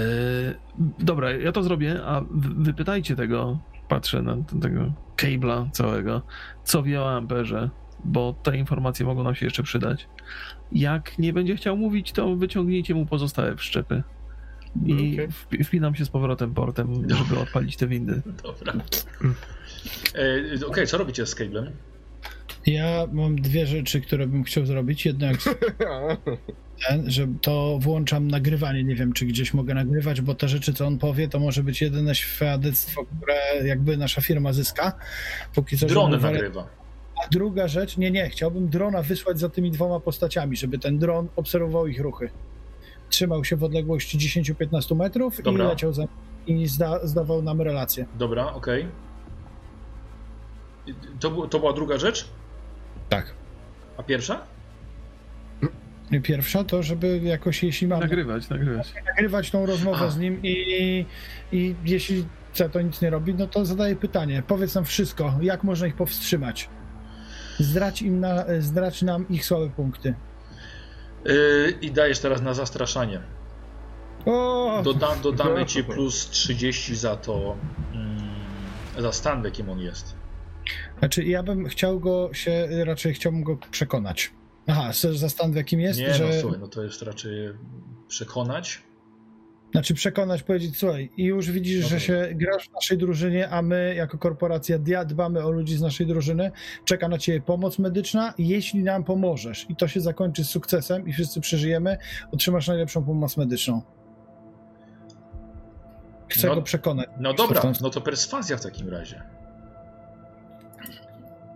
dobra, 0.99 1.31
ja 1.31 1.53
to 1.53 1.63
zrobię, 1.63 2.01
a 2.05 2.21
wy- 2.21 2.55
wypytajcie 2.65 3.17
tego, 3.17 3.59
patrzę 3.89 4.23
na 4.23 4.37
tego 4.63 4.93
cable'a 5.17 5.71
całego, 5.71 6.23
co 6.65 6.83
wie 6.83 7.01
o 7.03 7.17
amperze, 7.17 7.71
bo 8.05 8.35
te 8.43 8.59
informacje 8.59 9.07
mogą 9.07 9.23
nam 9.25 9.35
się 9.35 9.47
jeszcze 9.47 9.63
przydać. 9.63 10.09
Jak 10.73 11.19
nie 11.19 11.33
będzie 11.33 11.57
chciał 11.57 11.77
mówić, 11.77 12.13
to 12.13 12.37
wyciągnijcie 12.37 12.95
mu 12.95 13.07
pozostałe 13.07 13.57
wszczepy. 13.57 14.03
I 14.87 15.19
wpi- 15.19 15.65
wpinam 15.65 15.95
się 15.95 16.05
z 16.05 16.09
powrotem 16.09 16.55
portem, 16.55 17.09
żeby 17.09 17.41
odpalić 17.41 17.77
te 17.77 17.87
windy. 17.87 18.23
Dobra. 18.43 18.73
E, 20.63 20.67
Okej, 20.67 20.87
co 20.87 20.99
robicie 20.99 21.27
z 21.27 21.35
kablem? 21.35 21.71
Ja 22.67 23.07
mam 23.13 23.37
dwie 23.37 23.67
rzeczy, 23.67 24.01
które 24.01 24.27
bym 24.27 24.45
chciał 24.45 24.67
zrobić. 24.67 25.07
Jedna 25.07 25.27
jak 25.27 25.39
ten, 26.89 27.11
że 27.11 27.27
to 27.41 27.79
włączam 27.81 28.29
nagrywanie. 28.29 28.85
Nie 28.85 28.95
wiem, 28.95 29.13
czy 29.13 29.27
gdzieś 29.27 29.55
mogę 29.55 29.75
nagrywać, 29.75 30.21
bo 30.21 30.35
te 30.35 30.49
rzeczy, 30.49 30.75
co 30.75 30.87
on 30.87 30.99
powie, 30.99 31.29
to 31.29 31.39
może 31.39 31.63
być 31.63 31.83
jedyne 31.83 32.15
świadectwo, 32.15 33.05
które 33.05 33.69
jakby 33.69 33.97
nasza 33.97 34.21
firma 34.21 34.53
zyska. 34.53 34.93
Póki 35.55 35.79
co, 35.79 35.87
Drony 35.87 36.19
nagrywa. 36.19 36.67
A 37.25 37.29
druga 37.29 37.69
rzecz, 37.69 37.97
nie, 37.97 38.11
nie, 38.11 38.29
chciałbym 38.29 38.69
drona 38.69 39.03
wysłać 39.03 39.39
za 39.39 39.49
tymi 39.49 39.71
dwoma 39.71 40.01
postaciami, 40.01 40.57
żeby 40.57 40.79
ten 40.79 40.99
dron 40.99 41.29
obserwował 41.37 41.87
ich 41.87 42.01
ruchy. 42.01 42.31
Trzymał 43.09 43.45
się 43.45 43.57
w 43.57 43.65
odległości 43.65 44.19
10-15 44.19 44.97
metrów 44.97 45.43
Dobra. 45.43 45.65
i 45.65 45.69
leciał 45.69 45.93
za 45.93 46.05
i 46.47 46.67
zda, 46.67 47.07
zdawał 47.07 47.43
nam 47.43 47.61
relację. 47.61 48.07
Dobra, 48.19 48.53
okej. 48.53 48.87
To, 51.21 51.47
to 51.47 51.59
była 51.59 51.73
druga 51.73 51.99
rzecz? 51.99 52.29
Tak. 53.09 53.35
A 53.97 54.03
pierwsza? 54.03 54.41
Pierwsza 56.23 56.65
to, 56.65 56.83
żeby 56.83 57.19
jakoś, 57.25 57.63
jeśli 57.63 57.87
mam 57.87 58.01
Nagrywać, 58.01 58.49
nagrywać. 58.49 58.95
nagrywać 59.07 59.51
tą 59.51 59.67
rozmowę 59.67 60.07
A. 60.07 60.11
z 60.11 60.19
nim 60.19 60.41
i, 60.43 61.07
i 61.53 61.75
jeśli 61.85 62.27
C 62.53 62.69
to 62.69 62.81
nic 62.81 63.01
nie 63.03 63.11
robi, 63.11 63.35
no 63.35 63.47
to 63.47 63.65
zadaję 63.65 63.97
pytanie. 63.97 64.43
Powiedz 64.47 64.75
nam 64.75 64.85
wszystko, 64.85 65.35
jak 65.41 65.65
można 65.65 65.87
ich 65.87 65.95
powstrzymać? 65.97 66.69
Zdrać, 67.59 68.03
im 68.03 68.21
na, 68.21 68.45
zdrać 68.59 69.03
nam 69.03 69.29
ich 69.29 69.45
słabe 69.47 69.71
punkty. 69.71 70.15
Yy, 71.25 71.75
I 71.81 71.91
dajesz 71.91 72.19
teraz 72.19 72.43
na 72.43 72.55
zastraszanie. 72.55 73.21
O! 74.27 74.81
Doda, 74.85 75.17
dodamy 75.23 75.67
ci 75.67 75.85
plus 75.85 76.31
30 76.31 76.97
za 76.97 77.17
to, 77.17 77.57
mm, 77.95 78.19
za 78.99 79.13
stan, 79.13 79.43
w 79.43 79.45
jakim 79.45 79.71
on 79.71 79.81
jest. 79.81 80.15
Znaczy, 80.99 81.25
ja 81.25 81.43
bym 81.43 81.67
chciał 81.69 82.01
go 82.01 82.31
się, 82.33 82.69
raczej 82.85 83.15
chciałbym 83.15 83.43
go 83.43 83.57
przekonać. 83.71 84.31
Aha, 84.67 84.91
za 85.13 85.29
stan 85.29 85.53
w 85.53 85.57
jakim 85.57 85.81
jest, 85.81 86.01
Nie, 86.01 86.15
że... 86.15 86.25
no 86.27 86.33
słuchaj, 86.41 86.61
no 86.61 86.69
to 86.69 86.83
jest 86.83 87.03
raczej 87.03 87.33
przekonać. 88.09 88.83
Znaczy 89.73 89.95
przekonać, 89.95 90.43
powiedzieć, 90.43 90.77
słuchaj, 90.79 91.11
i 91.17 91.25
już 91.25 91.51
widzisz, 91.51 91.83
No 91.83 91.89
że 91.89 92.01
się 92.01 92.29
grasz 92.35 92.69
w 92.69 92.73
naszej 92.73 92.99
drużynie, 92.99 93.49
a 93.51 93.63
my 93.63 93.95
jako 93.97 94.19
korporacja 94.19 94.79
dia- 94.79 95.05
dbamy 95.07 95.45
o 95.45 95.51
ludzi 95.51 95.77
z 95.77 95.81
naszej 95.81 96.07
drużyny, 96.07 96.51
czeka 96.85 97.09
na 97.09 97.19
ciebie 97.19 97.41
pomoc 97.41 97.79
medyczna, 97.79 98.35
jeśli 98.39 98.83
nam 98.83 99.05
pomożesz 99.05 99.67
i 99.71 99.77
to 99.77 99.89
się 99.89 100.01
zakończy 100.01 100.45
z 100.45 100.49
sukcesem 100.51 101.09
i 101.09 101.13
wszyscy 101.13 101.41
przeżyjemy, 101.41 101.99
otrzymasz 102.33 102.69
najlepszą 102.69 103.05
pomoc 103.05 103.37
medyczną. 103.37 103.83
Chcę 106.29 106.47
No- 106.49 106.55
go 106.55 106.63
przekonać. 106.63 107.09
No 107.21 107.35
dobra, 107.35 107.63
no 107.81 107.91
to 107.91 108.01
perswazja 108.01 108.57
w 108.57 108.63
takim 108.63 108.89
razie. 108.89 109.23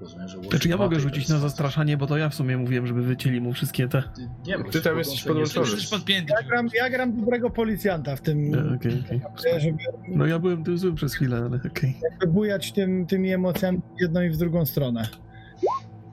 Rozumiem, 0.01 0.29
że 0.29 0.59
Czy 0.59 0.69
ja 0.69 0.77
mogę 0.77 1.01
rzucić 1.01 1.29
na 1.29 1.39
zastraszanie, 1.39 1.97
bo 1.97 2.07
to 2.07 2.17
ja 2.17 2.29
w 2.29 2.35
sumie 2.35 2.57
mówiłem, 2.57 2.87
żeby 2.87 3.03
wycięli 3.03 3.41
mu 3.41 3.53
wszystkie 3.53 3.89
te... 3.89 4.03
Ty- 4.03 4.29
Nie, 4.47 4.59
bo 4.59 4.65
Ty 4.71 4.81
tam 4.81 4.99
jesteś 4.99 5.23
podłączony. 5.25 5.67
Ja 6.29 6.43
gram, 6.49 6.69
ja 6.75 6.91
gram 6.91 7.17
dobrego 7.21 7.51
policjanta 7.51 8.17
w 8.17 8.21
tym, 8.21 8.53
okej. 8.77 9.05
żeby 9.59 9.79
No 10.09 10.27
ja 10.27 10.39
byłem 10.39 10.65
tym 10.65 10.79
złym 10.79 10.95
przez 10.95 11.15
chwilę, 11.15 11.37
ale 11.37 11.61
okej. 11.71 11.97
jakby 12.11 12.27
bujać 12.27 12.73
tym, 12.73 13.07
tymi 13.07 13.33
emocjami 13.33 13.79
w 13.99 14.01
jedną 14.03 14.21
i 14.23 14.31
w 14.31 14.37
drugą 14.37 14.67
stronę. 14.67 15.09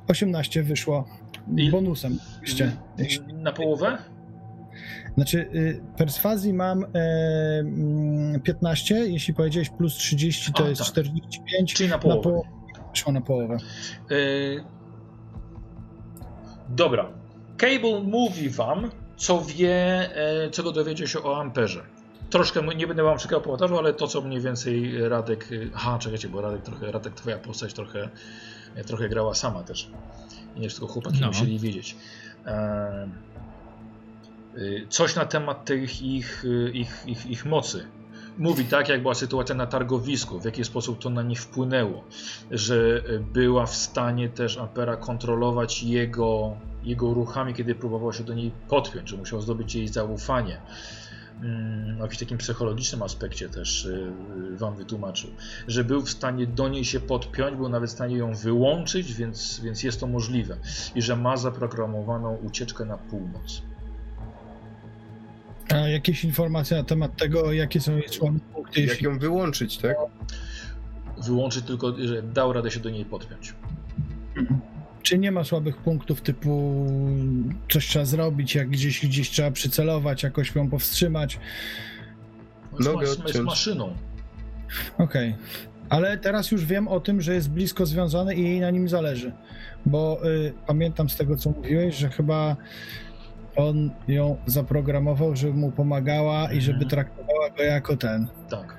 18 0.08 0.64
wyszło. 0.64 1.08
I- 1.58 1.70
Bonusem 1.72 2.18
oczywiście. 2.38 2.72
Na 3.34 3.52
połowę? 3.52 3.98
Znaczy, 5.16 5.50
y, 5.56 5.82
perswazji 5.98 6.54
mam 6.54 6.84
e, 6.84 6.88
mm, 7.60 8.42
15, 8.42 8.96
jeśli 8.96 9.34
powiedziałeś 9.34 9.70
plus 9.70 9.94
30, 9.94 10.54
to 10.54 10.66
A, 10.66 10.70
jest 10.70 10.82
tak. 10.82 10.88
45. 10.90 11.74
Czyli 11.74 11.90
na 11.90 11.96
Na 11.96 12.02
połowę. 12.02 12.42
Wyszło 12.96 13.12
na 13.14 13.22
połowę. 13.22 13.58
Yy, 14.10 14.64
Dobra. 16.70 17.06
Cable 17.58 18.00
mówi 18.04 18.50
wam, 18.50 18.90
co 19.18 19.42
wie, 19.42 19.76
e, 20.46 20.50
czego 20.52 20.72
dowiedział 20.72 21.08
się 21.08 21.24
o 21.24 21.40
Amperze. 21.42 21.84
Troszkę 22.30 22.76
nie 22.76 22.88
będę 22.88 23.04
wam 23.04 23.18
czekał 23.18 23.42
powtarzał, 23.42 23.78
ale 23.78 23.94
to 23.94 24.08
co 24.08 24.22
mniej 24.22 24.42
więcej 24.42 25.10
Radek. 25.10 25.52
y, 25.52 25.70
Aha, 25.76 25.98
czekajcie, 26.00 26.30
bo 26.30 26.42
Radek 26.42 26.62
trochę, 26.62 26.92
Radek, 26.92 27.14
twoja 27.14 27.38
postać 27.38 27.74
trochę, 27.74 28.10
e, 28.76 28.84
trochę 28.84 29.10
grała 29.10 29.34
sama 29.34 29.64
też. 29.64 29.90
I 30.56 30.60
nie 30.60 30.68
wszystko 30.70 30.88
chłopaki 30.88 31.18
No. 31.22 31.28
musieli 31.28 31.60
wiedzieć. 31.60 31.96
E, 32.46 33.08
Coś 34.90 35.16
na 35.16 35.26
temat 35.26 35.66
tych 35.66 36.02
ich, 36.02 36.44
ich, 36.74 37.04
ich, 37.08 37.26
ich 37.26 37.46
mocy. 37.46 37.86
Mówi 38.38 38.66
tak, 38.66 38.90
jak 38.90 39.02
była 39.02 39.14
sytuacja 39.14 39.56
na 39.56 39.68
targowisku, 39.68 40.40
w 40.40 40.46
jaki 40.46 40.64
sposób 40.64 41.00
to 41.00 41.10
na 41.10 41.24
nich 41.24 41.42
wpłynęło, 41.42 42.04
że 42.52 43.04
była 43.34 43.66
w 43.66 43.76
stanie 43.76 44.30
też 44.30 44.58
Ampera 44.58 44.98
kontrolować 44.98 45.84
jego, 45.84 46.58
jego 46.84 47.14
ruchami, 47.14 47.54
kiedy 47.54 47.76
próbował 47.76 48.14
się 48.14 48.24
do 48.24 48.34
niej 48.34 48.52
podpiąć, 48.68 49.10
że 49.10 49.18
musiał 49.18 49.42
zdobyć 49.42 49.76
jej 49.76 49.88
zaufanie. 49.88 50.62
mm, 51.42 51.98
o 52.00 52.04
jakimś 52.04 52.20
takim 52.20 52.38
psychologicznym 52.38 53.04
aspekcie 53.04 53.50
też 53.50 53.86
y, 53.86 54.12
y, 54.54 54.58
wam 54.58 54.76
wytłumaczył, 54.76 55.30
że 55.68 55.84
był 55.84 56.02
w 56.02 56.10
stanie 56.10 56.48
do 56.48 56.68
niej 56.68 56.86
się 56.86 57.00
podpiąć, 57.00 57.58
był 57.58 57.70
nawet 57.70 57.90
w 57.90 57.94
stanie 57.94 58.18
ją 58.18 58.34
wyłączyć, 58.34 59.14
więc, 59.14 59.60
więc 59.64 59.84
jest 59.84 60.00
to 60.00 60.08
możliwe. 60.08 60.58
I 60.96 61.02
że 61.02 61.16
ma 61.16 61.38
zaprogramowaną 61.38 62.36
ucieczkę 62.36 62.86
na 62.86 62.98
północ. 62.98 63.62
A 65.70 65.76
jakieś 65.78 66.24
informacje 66.24 66.78
na 66.78 66.84
temat 66.84 67.18
tego, 67.18 67.54
jakie 67.54 67.80
są 67.82 67.98
jej 67.98 68.10
słabe 68.10 68.40
punkty, 68.54 68.82
Jak 68.82 68.90
jeśli 68.90 69.06
ją 69.06 69.20
wyłączyć, 69.20 69.78
tak? 69.78 69.96
Wyłączyć 71.26 71.66
tylko, 71.66 71.94
że 72.08 72.24
dał 72.24 72.54
radę 72.54 72.72
się 72.72 72.80
do 72.80 72.90
niej 72.90 73.06
podpiąć. 73.06 73.54
Czy 75.02 75.18
nie 75.18 75.32
ma 75.32 75.44
słabych 75.44 75.78
punktów 75.78 76.22
typu 76.22 76.86
coś 77.70 77.88
trzeba 77.88 78.06
zrobić, 78.06 78.56
jak 78.56 78.70
gdzieś, 78.70 79.06
gdzieś 79.06 79.30
trzeba 79.30 79.52
przycelować, 79.52 80.24
jakoś 80.24 80.56
ją 80.56 80.70
powstrzymać? 80.70 81.40
No, 82.72 82.78
jest, 82.80 82.90
Nogę 82.94 83.08
jest 83.08 83.20
odciąć. 83.20 83.46
maszyną. 83.46 83.96
Okej. 84.98 85.36
Ale 85.90 86.18
teraz 86.18 86.52
już 86.52 86.66
wiem 86.66 86.88
o 86.88 87.00
tym, 87.00 87.22
że 87.22 87.34
jest 87.34 87.50
blisko 87.50 87.86
związany 87.86 88.36
i 88.36 88.44
jej 88.44 88.60
na 88.60 88.72
nim 88.72 88.90
zależy. 88.90 89.32
Bo 89.86 90.22
y, 90.26 90.54
pamiętam 90.68 91.10
z 91.10 91.16
tego, 91.16 91.38
co 91.38 91.50
mówiłeś, 91.50 91.96
że 91.96 92.10
chyba 92.10 92.56
on 93.56 93.92
ją 94.08 94.38
zaprogramował, 94.46 95.36
żeby 95.36 95.54
mu 95.54 95.72
pomagała 95.72 96.52
i 96.52 96.62
żeby 96.62 96.84
Mhm. 96.84 96.90
traktowała 96.90 97.50
go 97.50 97.64
jako 97.64 97.98
ten. 97.98 98.28
Tak. 98.50 98.78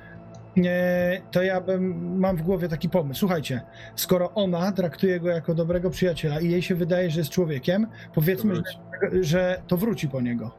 Nie, 0.56 1.20
to 1.30 1.42
ja 1.42 1.60
bym, 1.60 2.18
mam 2.18 2.36
w 2.36 2.42
głowie 2.42 2.68
taki 2.68 2.88
pomysł. 2.88 3.20
Słuchajcie, 3.20 3.60
skoro 3.96 4.34
ona 4.34 4.72
traktuje 4.72 5.20
go 5.20 5.28
jako 5.28 5.54
dobrego 5.54 5.90
przyjaciela 5.90 6.40
i 6.40 6.50
jej 6.50 6.62
się 6.62 6.74
wydaje, 6.74 7.10
że 7.10 7.20
jest 7.20 7.30
człowiekiem, 7.30 7.86
powiedzmy, 8.14 8.54
że, 8.54 8.62
że 9.22 9.62
to 9.66 9.76
wróci 9.76 10.08
po 10.08 10.20
niego. 10.20 10.50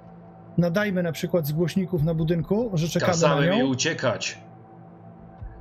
Nadajmy 0.57 1.03
na 1.03 1.11
przykład 1.11 1.47
z 1.47 1.51
głośników 1.51 2.03
na 2.03 2.13
budynku, 2.13 2.71
że 2.73 2.87
czekamy 2.87 3.07
na 3.11 3.13
Kazałem 3.13 3.43
jej 3.49 3.59
nią, 3.59 3.65
uciekać. 3.67 4.37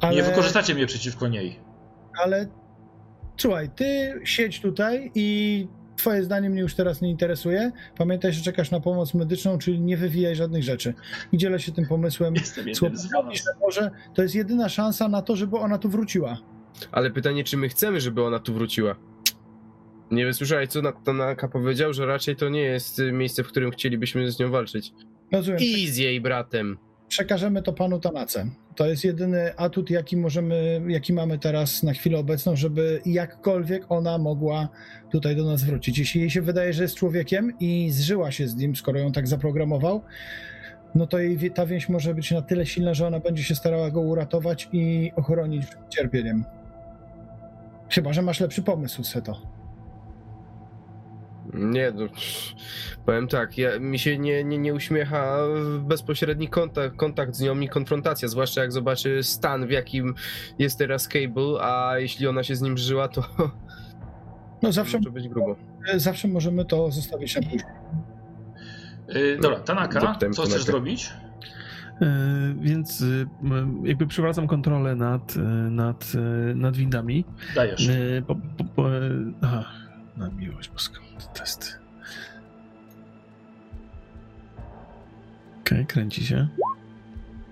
ale, 0.00 0.16
Nie 0.16 0.22
wykorzystacie 0.22 0.74
mnie 0.74 0.86
przeciwko 0.86 1.28
niej. 1.28 1.60
ale 2.24 2.46
słuchaj, 3.36 3.68
ty 3.76 4.20
siedź 4.24 4.60
tutaj 4.60 5.10
i 5.14 5.68
twoje 5.96 6.24
zdanie 6.24 6.50
mnie 6.50 6.60
już 6.60 6.74
teraz 6.74 7.00
nie 7.00 7.10
interesuje. 7.10 7.72
Pamiętaj, 7.98 8.32
że 8.32 8.42
czekasz 8.42 8.70
na 8.70 8.80
pomoc 8.80 9.14
medyczną, 9.14 9.58
czyli 9.58 9.80
nie 9.80 9.96
wywijaj 9.96 10.36
żadnych 10.36 10.62
rzeczy. 10.62 10.94
I 11.32 11.38
dzielę 11.38 11.60
się 11.60 11.72
tym 11.72 11.86
pomysłem 11.86 12.34
Jestem 12.34 12.64
was. 12.90 13.02
że 13.34 13.50
może 13.60 13.90
to 14.14 14.22
jest 14.22 14.34
jedyna 14.34 14.68
szansa 14.68 15.08
na 15.08 15.22
to, 15.22 15.36
żeby 15.36 15.56
ona 15.56 15.78
tu 15.78 15.88
wróciła. 15.88 16.38
Ale 16.92 17.10
pytanie, 17.10 17.44
czy 17.44 17.56
my 17.56 17.68
chcemy, 17.68 18.00
żeby 18.00 18.24
ona 18.24 18.38
tu 18.38 18.54
wróciła? 18.54 18.96
Nie 20.10 20.24
wiem, 20.24 20.34
słyszałeś, 20.34 20.68
co 20.68 20.92
Tanaka 21.04 21.48
powiedział, 21.48 21.92
że 21.92 22.06
raczej 22.06 22.36
to 22.36 22.48
nie 22.48 22.60
jest 22.60 23.02
miejsce, 23.12 23.44
w 23.44 23.48
którym 23.48 23.70
chcielibyśmy 23.70 24.30
z 24.30 24.38
nią 24.38 24.50
walczyć. 24.50 24.92
Rozumiem. 25.32 25.60
I 25.60 25.88
z 25.88 25.96
jej 25.96 26.20
bratem. 26.20 26.78
Przekażemy 27.08 27.62
to 27.62 27.72
panu 27.72 28.00
Tanace. 28.00 28.46
To 28.76 28.86
jest 28.86 29.04
jedyny 29.04 29.56
atut, 29.56 29.90
jaki 29.90 30.16
możemy, 30.16 30.80
jaki 30.88 31.12
mamy 31.12 31.38
teraz 31.38 31.82
na 31.82 31.92
chwilę 31.92 32.18
obecną, 32.18 32.56
żeby 32.56 33.00
jakkolwiek 33.06 33.84
ona 33.88 34.18
mogła 34.18 34.68
tutaj 35.10 35.36
do 35.36 35.44
nas 35.44 35.64
wrócić. 35.64 35.98
Jeśli 35.98 36.20
jej 36.20 36.30
się 36.30 36.42
wydaje, 36.42 36.72
że 36.72 36.82
jest 36.82 36.94
człowiekiem 36.94 37.52
i 37.60 37.90
zżyła 37.90 38.30
się 38.30 38.48
z 38.48 38.56
nim, 38.56 38.76
skoro 38.76 38.98
ją 38.98 39.12
tak 39.12 39.28
zaprogramował, 39.28 40.02
no 40.94 41.06
to 41.06 41.18
jej 41.18 41.50
ta 41.50 41.66
więź 41.66 41.88
może 41.88 42.14
być 42.14 42.30
na 42.30 42.42
tyle 42.42 42.66
silna, 42.66 42.94
że 42.94 43.06
ona 43.06 43.20
będzie 43.20 43.42
się 43.42 43.54
starała 43.54 43.90
go 43.90 44.00
uratować 44.00 44.68
i 44.72 45.12
ochronić 45.16 45.66
przed 45.66 45.88
cierpieniem. 45.88 46.44
Chyba, 47.90 48.12
że 48.12 48.22
masz 48.22 48.40
lepszy 48.40 48.62
pomysł, 48.62 49.04
Seto. 49.04 49.55
Nie, 51.54 51.92
no, 51.94 52.04
powiem 53.06 53.28
tak, 53.28 53.58
ja, 53.58 53.78
mi 53.78 53.98
się 53.98 54.18
nie, 54.18 54.44
nie, 54.44 54.58
nie 54.58 54.74
uśmiecha 54.74 55.36
bezpośredni 55.80 56.48
kontakt, 56.48 56.96
kontakt 56.96 57.34
z 57.34 57.40
nią 57.40 57.60
i 57.60 57.68
konfrontacja, 57.68 58.28
zwłaszcza 58.28 58.60
jak 58.60 58.72
zobaczy 58.72 59.22
stan, 59.22 59.66
w 59.66 59.70
jakim 59.70 60.14
jest 60.58 60.78
teraz 60.78 61.08
Cable, 61.08 61.60
a 61.60 61.98
jeśli 61.98 62.26
ona 62.26 62.42
się 62.42 62.56
z 62.56 62.62
nim 62.62 62.78
żyła, 62.78 63.08
to 63.08 63.22
No 64.62 64.72
zawsze, 64.72 64.98
może 64.98 65.10
być 65.10 65.28
grubo. 65.28 65.56
zawsze 65.96 66.28
możemy 66.28 66.64
to 66.64 66.90
zostawić 66.90 67.36
na 67.36 67.42
później. 67.42 67.60
Yy, 69.08 69.38
dobra, 69.42 69.60
Tanaka, 69.60 70.00
co 70.00 70.16
chcesz 70.18 70.36
Tanaka. 70.36 70.58
zrobić? 70.62 71.12
E, 72.02 72.54
Więc 72.60 73.00
y, 73.00 73.26
jakby 73.84 74.06
przywracam 74.06 74.46
kontrolę 74.46 74.94
nad, 74.96 75.36
y, 75.36 75.40
nad, 75.70 76.12
y, 76.14 76.54
nad 76.54 76.76
windami. 76.76 77.24
Dajesz. 77.54 77.88
Po, 78.26 78.34
po, 78.34 78.64
po, 78.64 78.84
aha, 79.42 79.64
na 80.16 80.30
miłość 80.30 80.68
boską, 80.68 81.00
te 81.18 81.40
testy. 81.40 81.66
Okej, 85.60 85.86
kręci 85.86 86.26
się. 86.26 86.48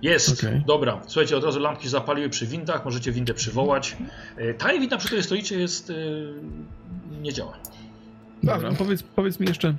Jest, 0.02 0.44
Okej. 0.44 0.62
dobra. 0.67 1.01
Słuchajcie, 1.07 1.36
od 1.36 1.44
razu 1.44 1.60
lampki 1.60 1.89
zapaliły 1.89 2.28
przy 2.28 2.47
windach, 2.47 2.84
możecie 2.84 3.12
windę 3.12 3.34
przywołać. 3.34 3.97
Yy, 4.39 4.55
Ta 4.55 4.73
winda, 4.73 4.97
przy 4.97 5.07
której 5.07 5.25
stoicie, 5.25 5.60
jest. 5.60 5.89
Yy, 5.89 6.34
nie 7.23 7.33
działa. 7.33 7.59
Dobra, 8.43 8.73
powiedz, 8.73 9.02
powiedz 9.02 9.41
mi 9.41 9.47
jeszcze, 9.47 9.75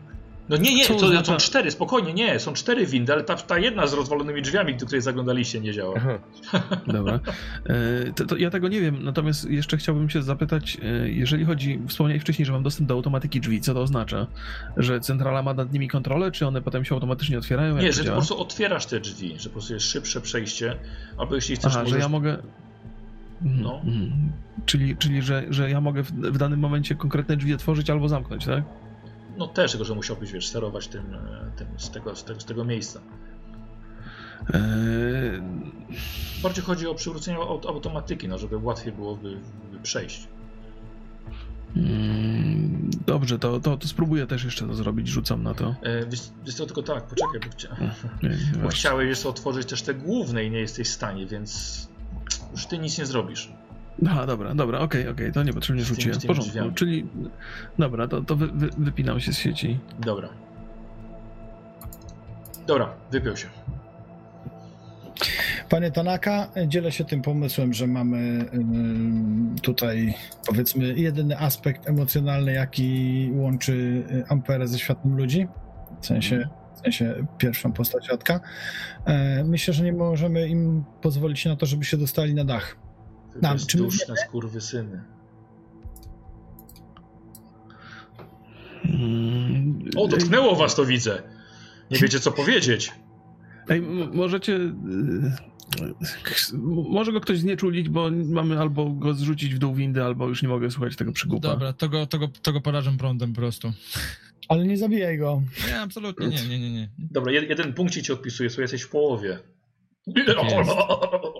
No 0.49 0.57
nie, 0.57 0.75
nie, 0.75 0.85
to 0.85 1.25
są 1.25 1.37
cztery, 1.37 1.71
spokojnie, 1.71 2.13
nie, 2.13 2.39
są 2.39 2.53
cztery 2.53 2.85
windy, 2.85 3.13
ale 3.13 3.23
ta, 3.23 3.35
ta 3.35 3.59
jedna 3.59 3.87
z 3.87 3.93
rozwalonymi 3.93 4.41
drzwiami, 4.41 4.75
do 4.75 4.85
której 4.85 5.01
zaglądaliście, 5.01 5.59
nie 5.61 5.73
działa. 5.73 5.93
Aha. 5.97 6.19
Dobra. 6.87 7.19
E, 7.65 8.13
To, 8.13 8.25
to 8.25 8.37
ja 8.37 8.49
tego 8.49 8.67
nie 8.67 8.81
wiem, 8.81 9.03
natomiast 9.03 9.49
jeszcze 9.49 9.77
chciałbym 9.77 10.09
się 10.09 10.21
zapytać, 10.21 10.77
e, 10.83 11.09
jeżeli 11.09 11.45
chodzi, 11.45 11.79
wspomniałeś 11.87 12.21
wcześniej, 12.21 12.45
że 12.45 12.51
mam 12.53 12.63
dostęp 12.63 12.89
do 12.89 12.93
automatyki 12.93 13.41
drzwi, 13.41 13.61
co 13.61 13.73
to 13.73 13.81
oznacza? 13.81 14.27
Że 14.77 14.99
centrala 14.99 15.43
ma 15.43 15.53
nad 15.53 15.73
nimi 15.73 15.87
kontrolę, 15.87 16.31
czy 16.31 16.47
one 16.47 16.61
potem 16.61 16.85
się 16.85 16.95
automatycznie 16.95 17.37
otwierają? 17.37 17.77
Nie, 17.77 17.93
że 17.93 18.03
po 18.03 18.11
prostu 18.11 18.39
otwierasz 18.41 18.85
te 18.85 18.99
drzwi, 18.99 19.35
że 19.39 19.49
po 19.49 19.53
prostu 19.53 19.73
jest 19.73 19.85
szybsze 19.85 20.21
przejście, 20.21 20.75
albo 21.17 21.35
jeśli 21.35 21.55
chcesz, 21.55 21.71
Aha, 21.73 21.79
możesz... 21.83 21.93
że 21.93 21.99
ja 21.99 22.09
mogę... 22.09 22.37
Mhm, 23.41 23.61
No. 23.61 23.75
mhm. 23.85 24.31
Czyli, 24.65 24.97
czyli 24.97 25.21
że, 25.21 25.43
że 25.49 25.69
ja 25.69 25.81
mogę 25.81 26.03
w, 26.03 26.11
w 26.11 26.37
danym 26.37 26.59
momencie 26.59 26.95
konkretne 26.95 27.37
drzwi 27.37 27.53
otworzyć 27.53 27.89
albo 27.89 28.09
zamknąć, 28.09 28.45
tak? 28.45 28.63
No 29.37 29.47
też, 29.47 29.71
tylko 29.71 29.85
że 29.85 29.95
musiałbyś, 29.95 30.31
wiesz, 30.31 30.47
sterować 30.47 30.87
tym, 30.87 31.13
e, 31.13 31.51
tym 31.57 31.67
z, 31.77 31.89
tego, 31.89 32.15
z, 32.15 32.23
tego, 32.23 32.39
z 32.39 32.45
tego 32.45 32.65
miejsca. 32.65 32.99
Eee, 34.53 35.41
Bardziej 36.43 36.63
chodzi 36.63 36.87
o 36.87 36.95
przywrócenie 36.95 37.37
aut- 37.37 37.67
automatyki, 37.67 38.27
no, 38.27 38.37
żeby 38.37 38.57
łatwiej 38.57 38.93
byłoby 38.93 39.37
by 39.71 39.79
przejść. 39.83 40.27
mm, 41.75 42.89
dobrze, 43.07 43.39
to, 43.39 43.59
to, 43.59 43.77
to 43.77 43.87
spróbuję 43.87 44.27
też 44.27 44.43
jeszcze 44.43 44.67
to 44.67 44.73
zrobić, 44.75 45.07
rzucam 45.07 45.43
na 45.43 45.53
to. 45.53 45.75
E, 45.81 46.05
wiesz, 46.05 46.21
wiesz 46.45 46.55
co, 46.55 46.65
tylko 46.65 46.83
tak, 46.83 47.03
poczekaj, 47.07 47.39
bo, 47.49 47.49
chcia... 47.57 47.75
Nie, 48.23 48.29
nie 48.29 48.35
bo 48.63 48.69
chciałeś 48.69 49.07
jeszcze 49.09 49.29
otworzyć 49.29 49.67
też 49.69 49.81
te 49.81 49.93
główne 49.93 50.43
i 50.45 50.51
nie 50.51 50.59
jesteś 50.59 50.87
w 50.87 50.93
stanie, 50.93 51.25
więc 51.25 51.87
już 52.51 52.65
ty 52.65 52.77
nic 52.77 52.97
nie 52.97 53.05
zrobisz. 53.05 53.51
Aha, 54.07 54.25
dobra, 54.25 54.55
dobra, 54.55 54.79
okej, 54.79 55.07
okej, 55.07 55.31
to 55.31 55.43
niepotrzebnie 55.43 55.83
rzuciłem. 55.83 56.19
z 56.19 56.23
W 56.23 56.27
porządku, 56.27 56.49
drzwiami. 56.51 56.73
czyli 56.73 57.07
dobra, 57.79 58.07
to, 58.07 58.21
to 58.21 58.35
wy, 58.35 58.47
wy, 58.47 58.69
wypinam 58.77 59.19
się 59.19 59.33
z 59.33 59.37
sieci. 59.37 59.79
Dobra. 59.99 60.29
Dobra, 62.67 62.89
wypiął 63.11 63.37
się. 63.37 63.47
Panie 65.69 65.91
Tanaka, 65.91 66.47
dzielę 66.67 66.91
się 66.91 67.05
tym 67.05 67.21
pomysłem, 67.21 67.73
że 67.73 67.87
mamy 67.87 68.45
ym, 68.53 69.55
tutaj 69.61 70.13
powiedzmy 70.47 70.93
jedyny 70.93 71.37
aspekt 71.39 71.89
emocjonalny, 71.89 72.53
jaki 72.53 73.29
łączy 73.33 74.03
y, 74.11 74.23
Amperę 74.29 74.67
ze 74.67 74.79
światem 74.79 75.17
ludzi. 75.17 75.47
W 76.01 76.05
sensie, 76.05 76.47
w 76.75 76.79
sensie 76.79 77.25
pierwszą 77.37 77.71
postać 77.71 78.09
Radka. 78.09 78.39
E, 79.05 79.43
Myślę, 79.43 79.73
że 79.73 79.83
nie 79.83 79.93
możemy 79.93 80.47
im 80.47 80.83
pozwolić 81.01 81.45
na 81.45 81.55
to, 81.55 81.65
żeby 81.65 81.85
się 81.85 81.97
dostali 81.97 82.33
na 82.33 82.45
dach. 82.45 82.77
Nam, 83.41 83.57
czy 83.57 83.77
my 83.77 83.83
bezduszne 83.83 84.15
skurwysyny. 84.17 85.03
Mm, 88.85 89.79
O, 89.97 90.07
dotknęło 90.07 90.55
was 90.55 90.75
to 90.75 90.85
widzę. 90.85 91.23
Nie 91.91 91.97
wiecie 91.99 92.19
co 92.19 92.31
powiedzieć. 92.31 92.91
Ej, 93.69 93.81
możecie. 94.13 94.55
y, 94.55 94.71
Może 96.89 97.11
go 97.11 97.21
ktoś 97.21 97.39
znieczulić, 97.39 97.89
bo 97.89 98.09
mamy 98.25 98.59
albo 98.59 98.89
go 98.89 99.13
zrzucić 99.13 99.55
w 99.55 99.57
dół 99.57 99.73
windy, 99.75 100.03
albo 100.03 100.27
już 100.27 100.41
nie 100.43 100.49
mogę 100.49 100.71
słuchać 100.71 100.95
tego 100.95 101.11
przygłupa. 101.11 101.47
Dobra, 101.47 101.73
to 101.73 101.89
go, 101.89 102.05
to, 102.05 102.19
go, 102.19 102.27
to 102.41 102.53
go 102.53 102.61
porażam 102.61 102.97
prądem 102.97 103.33
po 103.33 103.41
prostu. 103.41 103.71
Ale 104.49 104.65
nie 104.67 104.77
zabijaj 104.77 105.17
go. 105.17 105.41
Nie, 105.67 105.79
absolutnie 105.81 106.27
nie, 106.27 106.47
nie, 106.49 106.59
nie, 106.59 106.71
nie. 106.71 106.89
Dobra, 106.97 107.31
jed, 107.31 107.49
jeden 107.49 107.73
punkcik 107.73 108.03
ci 108.05 108.13
odpisuję, 108.13 108.49
słuchaj, 108.49 108.63
jesteś 108.63 108.81
w 108.81 108.89
połowie. 108.89 109.39
jest. 110.07 110.37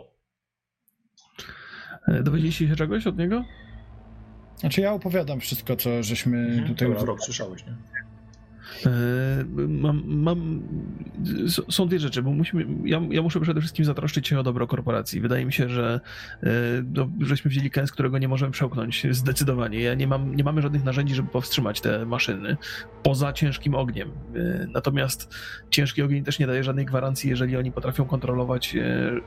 E, 2.08 2.24
Dowiedzieliście 2.24 2.68
się 2.68 2.76
czegoś 2.76 3.08
od 3.08 3.18
niego? 3.18 3.44
Znaczy 4.58 4.82
ja 4.82 4.94
opowiadam 4.94 5.40
wszystko, 5.40 5.76
co 5.76 6.04
żeśmy 6.04 6.38
Mhm, 6.38 6.68
tutaj... 6.68 6.88
Dobra, 6.88 7.04
rok 7.06 7.22
słyszałeś, 7.22 7.66
nie? 7.66 7.74
E, 8.86 8.90
Mam, 9.68 10.04
mam, 10.06 10.62
są 11.70 11.88
dwie 11.88 12.00
rzeczy, 12.00 12.22
bo 12.24 12.32
musimy, 12.32 12.66
ja, 12.86 13.02
ja 13.10 13.22
muszę 13.22 13.40
przede 13.40 13.60
wszystkim 13.62 13.86
zatroszczyć 13.86 14.28
się 14.28 14.40
o 14.40 14.44
dobro 14.44 14.68
korporacji. 14.68 15.22
Wydaje 15.22 15.46
mi 15.46 15.54
się, 15.54 15.70
że 15.70 16.00
e, 16.44 16.50
no, 16.94 17.10
żeśmy 17.22 17.50
wzięli 17.50 17.72
kęs, 17.72 17.92
którego 17.92 18.18
nie 18.18 18.28
możemy 18.28 18.52
przełknąć 18.52 19.08
zdecydowanie. 19.12 19.80
Ja 19.80 19.94
nie, 19.94 20.08
mam, 20.08 20.36
nie 20.36 20.44
mamy 20.44 20.62
żadnych 20.62 20.84
narzędzi, 20.84 21.16
żeby 21.16 21.30
powstrzymać 21.30 21.82
te 21.82 22.06
maszyny 22.06 22.58
poza 23.04 23.34
ciężkim 23.34 23.76
ogniem. 23.76 24.10
E, 24.36 24.68
Natomiast 24.74 25.36
ciężki 25.70 26.02
ogień 26.02 26.24
też 26.24 26.40
nie 26.40 26.48
daje 26.48 26.64
żadnej 26.64 26.86
gwarancji, 26.86 27.30
jeżeli 27.30 27.58
oni 27.58 27.72
potrafią 27.72 28.06
kontrolować 28.06 28.76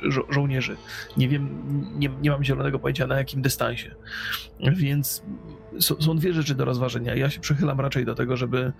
żo 0.08 0.26
żołnierzy. 0.30 0.76
Nie 1.16 1.28
wiem, 1.28 1.48
nie, 1.98 2.08
nie 2.22 2.30
mam 2.30 2.44
zielonego 2.44 2.78
pojęcia 2.78 3.06
na 3.06 3.16
jakim 3.18 3.42
dystansie. 3.42 3.94
Więc 4.76 5.22
są, 5.80 6.16
dwie 6.16 6.32
rzeczy 6.32 6.54
do 6.54 6.64
rozważenia. 6.64 7.14
Ja 7.14 7.30
się 7.30 7.40
przychylam 7.40 7.80
raczej 7.80 8.04
do 8.04 8.14
tego, 8.14 8.36
żeby 8.36 8.72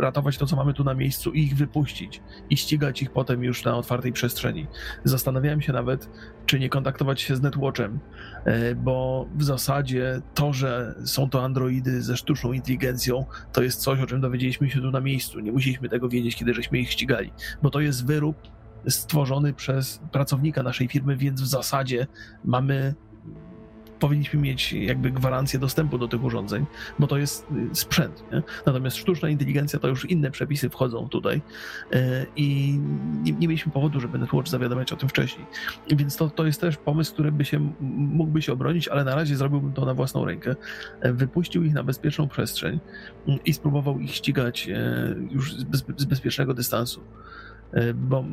ratować 0.00 0.38
to, 0.38 0.46
co 0.46 0.56
mamy 0.56 0.74
tu 0.74 0.84
na 0.84 0.94
miejscu 0.94 1.32
i 1.32 1.42
ich 1.42 1.56
wypuścić 1.56 2.22
i 2.50 2.56
ścigać 2.56 3.02
ich 3.02 3.10
potem 3.10 3.44
już 3.44 3.64
na 3.64 3.76
otwartej 3.76 4.12
przestrzeni. 4.12 4.66
Zastanawiałem 5.04 5.62
się 5.62 5.72
nawet, 5.72 6.08
czy 6.46 6.58
nie 6.58 6.68
kontaktować 6.68 7.20
się 7.20 7.36
z 7.36 7.42
Netwatchem, 7.42 7.98
e, 8.44 8.74
bo 8.74 9.26
w 9.36 9.44
zasadzie 9.44 10.20
to, 10.34 10.52
że 10.52 10.94
są 11.04 11.30
to 11.30 11.44
androidy 11.44 12.02
ze 12.02 12.16
sztuczną 12.16 12.52
inteligencją, 12.52 13.24
to 13.52 13.62
jest 13.62 13.80
coś, 13.80 14.00
o 14.00 14.06
czym 14.06 14.20
dowiedzieliśmy 14.20 14.70
się 14.70 14.80
tu 14.80 14.90
na 14.90 15.00
miejscu. 15.00 15.40
Nie 15.40 15.52
musieliśmy 15.52 15.88
tego 15.88 16.08
wiedzieć, 16.08 16.36
kiedy 16.36 16.54
żeśmy 16.54 16.78
ich 16.78 16.90
ścigali, 16.90 17.30
bo 17.62 17.70
to 17.70 17.80
jest 17.80 18.06
wyrób 18.06 18.36
stworzony 18.88 19.52
przez 19.52 20.00
pracownika 20.12 20.62
naszej 20.62 20.88
firmy, 20.88 21.16
więc 21.16 21.42
w 21.42 21.46
zasadzie 21.46 22.06
mamy 22.44 22.94
powinniśmy 24.00 24.40
mieć 24.40 24.72
jakby 24.72 25.10
gwarancję 25.10 25.58
dostępu 25.58 25.98
do 25.98 26.08
tych 26.08 26.24
urządzeń, 26.24 26.66
bo 26.98 27.06
to 27.06 27.18
jest 27.18 27.46
y, 27.72 27.74
sprzęt. 27.74 28.24
Nie? 28.32 28.42
Natomiast 28.66 28.96
sztuczna 28.96 29.28
inteligencja 29.28 29.78
to 29.78 29.88
już 29.88 30.10
inne 30.10 30.30
przepisy 30.30 30.70
wchodzą 30.70 31.08
tutaj 31.08 31.42
e, 31.92 32.26
i 32.36 32.78
nie, 33.22 33.32
nie 33.32 33.48
mieliśmy 33.48 33.72
powodu, 33.72 34.00
żeby 34.00 34.18
Netwatch 34.18 34.48
zawiadamiać 34.48 34.92
o 34.92 34.96
tym 34.96 35.08
wcześniej. 35.08 35.46
Więc 35.90 36.16
to, 36.16 36.30
to 36.30 36.46
jest 36.46 36.60
też 36.60 36.76
pomysł, 36.76 37.12
który 37.12 37.32
by 37.32 37.44
się, 37.44 37.72
mógłby 37.80 38.42
się 38.42 38.52
obronić, 38.52 38.88
ale 38.88 39.04
na 39.04 39.14
razie 39.14 39.36
zrobiłbym 39.36 39.72
to 39.72 39.84
na 39.84 39.94
własną 39.94 40.24
rękę. 40.24 40.56
E, 41.00 41.12
Wypuścił 41.12 41.64
ich 41.64 41.74
na 41.74 41.82
bezpieczną 41.82 42.28
przestrzeń 42.28 42.80
mm, 43.28 43.40
i 43.44 43.52
spróbował 43.52 44.00
ich 44.00 44.14
ścigać 44.14 44.68
e, 44.68 45.14
już 45.30 45.54
z, 45.54 45.64
bez, 45.64 45.84
z 45.96 46.04
bezpiecznego 46.04 46.54
dystansu. 46.54 47.00
E, 47.72 47.94
Bo 47.94 48.24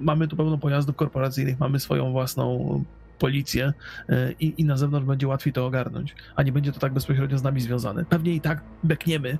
mamy 0.00 0.28
tu 0.28 0.36
pełno 0.36 0.58
pojazdów 0.58 0.96
korporacyjnych, 0.96 1.60
mamy 1.60 1.80
swoją 1.80 2.12
własną 2.12 2.84
policję 3.18 3.72
e, 4.08 4.32
i, 4.32 4.54
i 4.60 4.64
na 4.64 4.76
zewnątrz 4.76 5.06
będzie 5.06 5.28
łatwiej 5.28 5.52
to 5.52 5.66
ogarnąć, 5.66 6.14
a 6.36 6.42
nie 6.42 6.52
będzie 6.52 6.72
to 6.72 6.80
tak 6.80 6.92
bezpośrednio 6.92 7.38
z 7.38 7.42
nami 7.42 7.60
związane. 7.60 8.04
Pewnie 8.04 8.34
i 8.34 8.40
tak 8.40 8.64
bekniemy, 8.84 9.38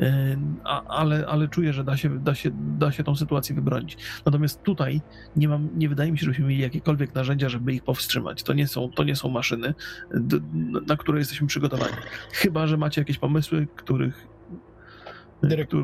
e, 0.00 0.36
a, 0.64 0.84
ale, 0.84 1.26
ale 1.26 1.48
czuję, 1.48 1.72
że 1.72 1.84
da 1.84 1.96
się, 1.96 2.18
da, 2.18 2.34
się, 2.34 2.50
da 2.78 2.92
się 2.92 3.04
tą 3.04 3.16
sytuację 3.16 3.54
wybronić. 3.54 3.96
Natomiast 4.26 4.62
tutaj 4.62 5.00
nie 5.36 5.48
mam, 5.48 5.68
nie 5.74 5.88
wydaje 5.88 6.12
mi 6.12 6.18
się, 6.18 6.24
żebyśmy 6.24 6.46
mieli 6.46 6.62
jakiekolwiek 6.62 7.14
narzędzia, 7.14 7.48
żeby 7.48 7.72
ich 7.72 7.84
powstrzymać. 7.84 8.42
To 8.42 8.52
nie 8.52 8.66
są, 8.66 8.90
to 8.90 9.04
nie 9.04 9.16
są 9.16 9.28
maszyny, 9.28 9.74
na 10.86 10.96
które 10.96 11.18
jesteśmy 11.18 11.46
przygotowani. 11.46 11.92
Chyba, 12.32 12.66
że 12.66 12.76
macie 12.76 13.00
jakieś 13.00 13.18
pomysły, 13.18 13.66
których 13.76 14.28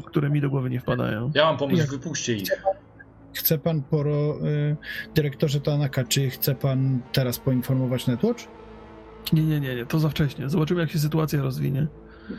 które 0.06 0.30
mi 0.30 0.40
do 0.40 0.50
głowy 0.50 0.70
nie 0.70 0.80
wpadają. 0.80 1.32
Ja 1.34 1.44
mam 1.44 1.56
pomysł, 1.56 1.80
Jak- 1.80 1.90
wypuśćcie 1.90 2.36
ich. 2.36 2.48
Chce 3.34 3.58
pan, 3.58 3.82
poro, 3.82 4.38
y, 4.46 4.76
dyrektorze 5.14 5.60
Tanaka, 5.60 6.04
czy 6.04 6.30
chce 6.30 6.54
pan 6.54 7.00
teraz 7.12 7.38
poinformować 7.38 8.06
Netwatch? 8.06 8.44
Nie, 9.32 9.42
nie, 9.42 9.60
nie, 9.60 9.74
nie, 9.74 9.86
to 9.86 9.98
za 9.98 10.08
wcześnie. 10.08 10.48
Zobaczymy, 10.48 10.80
jak 10.80 10.90
się 10.90 10.98
sytuacja 10.98 11.42
rozwinie. 11.42 11.86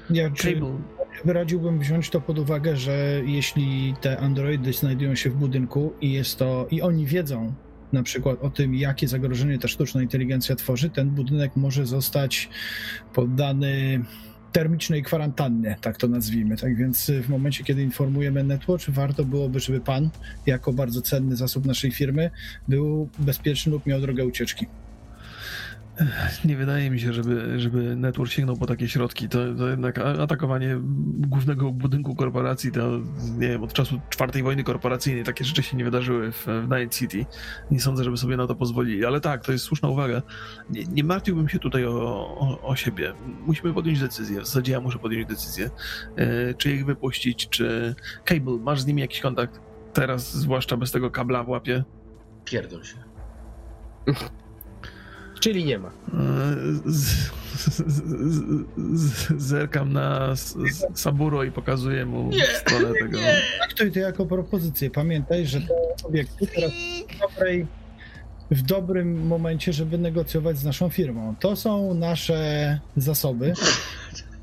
Ja, 0.10 0.32
czy 0.32 0.54
Cable, 0.54 0.78
wyradziłbym 1.26 1.80
wziąć 1.80 2.10
to 2.10 2.22
pod 2.22 2.40
uwagę, 2.40 2.78
że 2.78 3.22
jeśli 3.26 3.96
te 4.02 4.20
androidy 4.20 4.74
znajdują 4.74 5.16
się 5.16 5.30
w 5.30 5.36
budynku 5.36 5.94
i 6.02 6.12
jest 6.12 6.40
to, 6.40 6.68
i 6.72 6.82
oni 6.82 7.06
wiedzą 7.06 7.54
na 7.94 8.04
przykład 8.04 8.44
o 8.44 8.50
tym, 8.50 8.76
jakie 8.76 9.08
zagrożenie 9.08 9.60
ta 9.60 9.68
sztuczna 9.68 10.02
inteligencja 10.02 10.56
tworzy, 10.56 10.90
ten 10.90 11.10
budynek 11.10 11.56
może 11.56 11.86
zostać 11.86 12.50
poddany 13.14 14.04
termicznej 14.56 15.04
kwarantannie, 15.04 15.76
tak 15.82 15.98
to 15.98 16.08
nazwijmy. 16.08 16.58
Tak 16.58 16.76
więc 16.76 17.12
w 17.24 17.30
momencie, 17.30 17.64
kiedy 17.64 17.84
informujemy 17.84 18.44
Netwatch, 18.44 18.90
warto 18.90 19.26
byłoby, 19.26 19.60
żeby 19.60 19.80
pan, 19.80 20.10
jako 20.46 20.74
bardzo 20.74 21.02
cenny 21.02 21.36
zasób 21.36 21.66
naszej 21.66 21.92
firmy, 21.92 22.32
był 22.68 23.10
bezpieczny 23.20 23.72
lub 23.72 23.86
miał 23.86 24.02
drogę 24.02 24.26
ucieczki. 24.26 24.66
Nie 26.46 26.58
wydaje 26.58 26.90
mi 26.90 27.00
się, 27.00 27.14
żeby, 27.14 27.60
żeby 27.60 27.96
network 27.96 28.32
sięgnął 28.32 28.58
po 28.58 28.66
takie 28.66 28.88
środki. 28.88 29.30
To, 29.30 29.38
to 29.58 29.68
jednak 29.68 29.98
atakowanie 29.98 30.78
głównego 31.18 31.72
budynku 31.72 32.16
korporacji, 32.16 32.72
to 32.72 33.00
nie 33.38 33.48
wiem, 33.48 33.64
od 33.64 33.74
czasu 33.74 34.00
czwartej 34.10 34.44
wojny 34.44 34.64
korporacyjnej 34.64 35.24
takie 35.24 35.46
rzeczy 35.46 35.64
się 35.64 35.78
nie 35.78 35.84
wydarzyły 35.84 36.32
w, 36.32 36.46
w 36.46 36.68
Night 36.70 37.00
City. 37.00 37.26
Nie 37.72 37.80
sądzę, 37.80 38.04
żeby 38.04 38.18
sobie 38.18 38.38
na 38.38 38.48
to 38.48 38.56
pozwolili. 38.56 39.06
Ale 39.06 39.22
tak, 39.22 39.46
to 39.46 39.52
jest 39.52 39.66
słuszna 39.66 39.90
uwaga. 39.90 40.22
Nie, 40.70 40.84
nie 40.84 41.04
martwiłbym 41.04 41.50
się 41.50 41.60
tutaj 41.60 41.86
o, 41.86 41.92
o, 42.40 42.62
o 42.62 42.76
siebie. 42.76 43.14
Musimy 43.46 43.74
podjąć 43.74 44.00
decyzję. 44.00 44.42
W 44.42 44.46
zasadzie 44.46 44.72
ja 44.72 44.82
muszę 44.82 45.00
podjąć 45.00 45.28
decyzję. 45.28 45.70
E, 46.16 46.54
czy 46.54 46.72
ich 46.72 46.86
wypuścić, 46.86 47.50
czy... 47.50 47.96
Cable, 48.26 48.58
masz 48.58 48.82
z 48.82 48.86
nimi 48.86 49.02
jakiś 49.02 49.22
kontakt? 49.22 49.62
Teraz, 49.94 50.34
zwłaszcza 50.34 50.78
bez 50.78 50.92
tego 50.92 51.12
kabla 51.12 51.44
w 51.44 51.50
łapie. 51.50 51.84
Pierdol 52.46 52.84
się. 52.84 52.98
Czyli 55.40 55.66
nie 55.66 55.80
ma. 55.80 55.88
E, 55.88 55.92
Z, 56.86 57.32
z, 57.56 57.84
z, 57.88 58.44
z, 58.94 59.42
zerkam 59.42 59.94
na 59.94 60.34
Saburo 60.94 61.44
i 61.44 61.52
pokazuję 61.52 62.06
mu 62.06 62.30
Nie, 62.30 62.46
stronę 62.46 62.94
tego. 63.00 63.18
Traktuj 63.58 63.92
to 63.92 64.00
jako 64.00 64.26
propozycję. 64.26 64.90
Pamiętaj, 64.90 65.46
że 65.48 65.62
te 65.62 65.74
obiekty 66.04 66.48
teraz 66.48 66.72
w, 66.72 67.20
dobrej, 67.20 67.68
w 68.52 68.62
dobrym 68.62 69.28
momencie, 69.28 69.74
żeby 69.74 69.98
negocjować 69.98 70.58
z 70.58 70.64
naszą 70.64 70.90
firmą. 70.90 71.36
To 71.40 71.56
są 71.56 71.94
nasze 71.94 72.80
zasoby. 72.98 73.54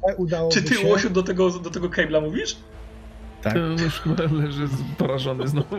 E, 0.09 0.17
Udałoby 0.17 0.55
Czy 0.55 0.63
ty, 0.63 0.75
się... 0.75 0.87
Łosiu, 0.87 1.11
do 1.11 1.23
tego, 1.23 1.51
do 1.51 1.71
tego 1.71 1.91
kabla 1.91 2.21
mówisz? 2.21 2.57
Tak. 3.43 3.57
On 3.57 3.79
Już 3.85 4.01
chyba 4.01 4.23
leży 4.23 4.69
porażony 4.99 5.49
znowu. 5.49 5.77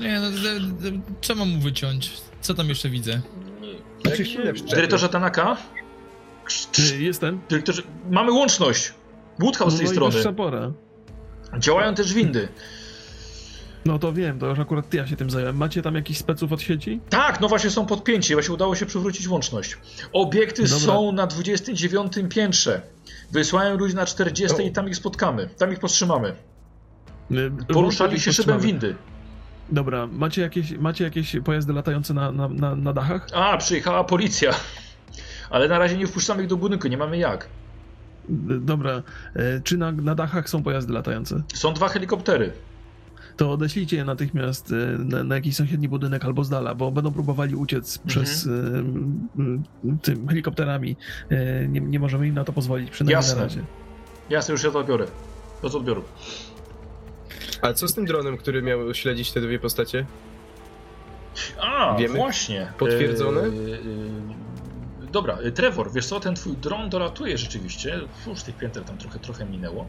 Nie, 0.00 0.20
no, 0.20 1.34
mam 1.36 1.48
mu 1.48 1.60
wyciąć? 1.60 2.12
Co 2.40 2.54
tam 2.54 2.68
jeszcze 2.68 2.90
widzę? 2.90 3.20
Znaczy. 4.04 4.24
Dyrektorze 4.70 5.08
Tanaka? 5.08 5.56
Jestem. 6.98 7.40
Dyrektorze, 7.48 7.82
mamy 8.10 8.32
łączność. 8.32 8.94
Woodhouse 9.38 9.74
z 9.74 9.76
tej 9.76 9.86
No 9.86 9.92
strony. 9.92 10.72
Działają 11.58 11.94
też 11.94 12.14
windy. 12.14 12.48
No 13.84 13.98
to 13.98 14.12
wiem, 14.12 14.38
to 14.38 14.46
już 14.46 14.58
akurat 14.58 14.94
ja 14.94 15.06
się 15.06 15.16
tym 15.16 15.30
zająłem. 15.30 15.56
Macie 15.56 15.82
tam 15.82 15.94
jakichś 15.94 16.18
speców 16.18 16.52
od 16.52 16.62
sieci? 16.62 17.00
Tak, 17.08 17.40
no 17.40 17.48
właśnie 17.48 17.70
są 17.70 17.86
podpięci, 17.86 18.34
właśnie 18.34 18.54
udało 18.54 18.76
się 18.76 18.86
przywrócić 18.86 19.28
łączność. 19.28 19.78
Obiekty 20.12 20.62
Dobra. 20.62 20.78
są 20.78 21.12
na 21.12 21.26
29 21.26 22.12
piętrze. 22.28 22.82
Wysyłają 23.32 23.76
ludzi 23.76 23.94
na 23.94 24.06
40 24.06 24.62
i 24.66 24.72
tam 24.72 24.88
ich 24.88 24.96
spotkamy. 24.96 25.48
Tam 25.58 25.72
ich 25.72 25.78
powstrzymamy. 25.78 26.34
E, 27.30 27.72
Poruszali 27.72 28.20
się 28.20 28.32
szybem 28.32 28.60
windy. 28.60 28.94
Dobra, 29.72 30.06
macie 30.06 30.42
jakieś, 30.42 30.72
macie 30.72 31.04
jakieś 31.04 31.36
pojazdy 31.44 31.72
latające 31.72 32.14
na, 32.14 32.32
na, 32.32 32.48
na, 32.48 32.76
na 32.76 32.92
dachach? 32.92 33.26
A, 33.34 33.56
przyjechała 33.56 34.04
policja. 34.04 34.50
Ale 35.50 35.68
na 35.68 35.78
razie 35.78 35.96
nie 35.96 36.06
wpuszczamy 36.06 36.42
ich 36.42 36.48
do 36.48 36.56
budynku, 36.56 36.88
nie 36.88 36.96
mamy 36.96 37.18
jak. 37.18 37.48
Dobra, 38.60 39.02
e, 39.36 39.60
czy 39.64 39.76
na, 39.78 39.92
na 39.92 40.14
dachach 40.14 40.48
są 40.50 40.62
pojazdy 40.62 40.92
latające? 40.92 41.42
Są 41.54 41.72
dwa 41.74 41.88
helikoptery. 41.88 42.52
to 43.36 43.52
odeślijcie 43.52 43.96
je 43.96 44.04
natychmiast 44.04 44.72
e, 44.72 44.98
na, 44.98 45.24
na 45.24 45.34
jakiś 45.34 45.56
sąsiedni 45.56 45.88
budynek 45.88 46.24
albo 46.24 46.44
z 46.44 46.48
dala, 46.48 46.74
bo 46.74 46.90
będą 46.90 47.12
próbowali 47.12 47.54
uciec 47.54 47.98
przez 47.98 48.46
e, 48.46 48.50
m, 48.50 49.28
tym 50.02 50.28
helikopterami. 50.28 50.96
E, 51.30 51.68
Nie, 51.68 51.80
nie 51.80 52.00
możemy 52.00 52.28
im 52.28 52.34
na 52.34 52.44
to 52.44 52.52
pozwolić, 52.52 52.90
przynajmniej 52.90 53.14
Jasne. 53.14 53.36
na 53.36 53.42
razie. 53.42 53.62
Jasne, 54.30 54.52
już 54.52 54.64
ja 54.64 54.70
to 54.70 54.78
odbiorę. 54.78 55.06
Bez 55.62 55.74
odbioru. 55.74 56.02
A 57.62 57.72
co 57.72 57.88
z 57.88 57.94
tym 57.94 58.06
dronem, 58.06 58.36
który 58.36 58.62
miał 58.62 58.94
śledzić 58.94 59.32
te 59.32 59.40
dwie 59.40 59.58
postacie? 59.58 60.06
A, 61.60 61.96
Wiemy? 61.98 62.14
właśnie. 62.14 62.72
Potwierdzone? 62.78 63.40
E, 63.40 63.44
e, 63.44 65.10
dobra, 65.12 65.38
e, 65.38 65.52
Trevor, 65.52 65.92
wiesz 65.92 66.06
co, 66.06 66.20
ten 66.20 66.34
twój 66.34 66.56
dron 66.56 66.90
dolatuje 66.90 67.38
rzeczywiście. 67.38 68.00
Już 68.26 68.42
tych 68.42 68.56
pięter 68.56 68.84
tam 68.84 68.98
trochę, 68.98 69.18
trochę 69.18 69.44
minęło. 69.44 69.86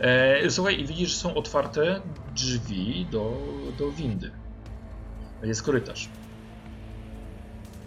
E, 0.00 0.50
słuchaj, 0.50 0.80
i 0.80 0.86
widzisz, 0.86 1.10
że 1.10 1.16
są 1.16 1.34
otwarte 1.34 2.00
drzwi 2.34 3.06
do, 3.10 3.32
do 3.78 3.90
windy. 3.90 4.30
Jest 5.42 5.62
korytarz. 5.62 6.08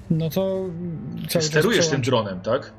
No 0.09 0.29
to 0.29 0.65
Sterujesz 1.39 1.87
tym 1.87 2.01
dronem, 2.01 2.41
tak? 2.41 2.73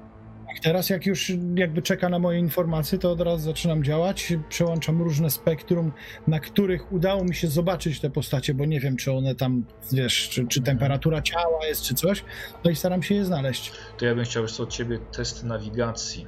Teraz 0.62 0.90
jak 0.90 1.06
już 1.06 1.32
jakby 1.54 1.82
czeka 1.82 2.08
na 2.08 2.18
moje 2.18 2.38
informacje, 2.38 2.98
to 2.98 3.12
od 3.12 3.20
razu 3.20 3.44
zaczynam 3.44 3.84
działać. 3.84 4.32
Przełączam 4.48 5.02
różne 5.02 5.30
spektrum, 5.30 5.92
na 6.26 6.40
których 6.40 6.92
udało 6.92 7.24
mi 7.24 7.34
się 7.34 7.48
zobaczyć 7.48 8.00
te 8.00 8.10
postacie, 8.10 8.54
bo 8.54 8.64
nie 8.64 8.80
wiem, 8.80 8.96
czy 8.96 9.12
one 9.12 9.34
tam, 9.34 9.64
wiesz, 9.92 10.28
czy, 10.28 10.46
czy 10.46 10.62
temperatura 10.62 11.22
ciała 11.22 11.66
jest, 11.66 11.82
czy 11.82 11.94
coś. 11.94 12.24
No 12.64 12.70
i 12.70 12.76
staram 12.76 13.02
się 13.02 13.14
je 13.14 13.24
znaleźć. 13.24 13.72
To 13.98 14.06
ja 14.06 14.14
bym 14.14 14.24
chciał 14.24 14.42
jeszcze 14.42 14.62
od 14.62 14.70
ciebie 14.70 14.98
test 14.98 15.44
nawigacji. 15.44 16.26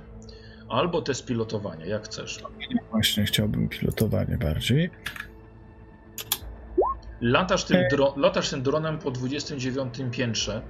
albo 0.69 1.03
test 1.03 1.27
pilotowania, 1.27 1.87
jak 1.87 2.05
chcesz. 2.05 2.43
Właśnie 2.91 3.25
chciałbym 3.25 3.69
pilotowanie 3.69 4.37
bardziej. 4.39 4.91
Latasz 7.21 7.65
tym, 7.65 7.77
dro- 7.93 8.17
latasz 8.17 8.51
tym 8.51 8.63
dronem 8.63 8.99
po 8.99 9.11
29 9.11 9.95
piętrze 10.11 10.63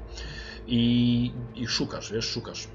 i, 0.66 1.32
i 1.54 1.66
szukasz, 1.66 2.12
wiesz, 2.12 2.24
szukasz. 2.24 2.68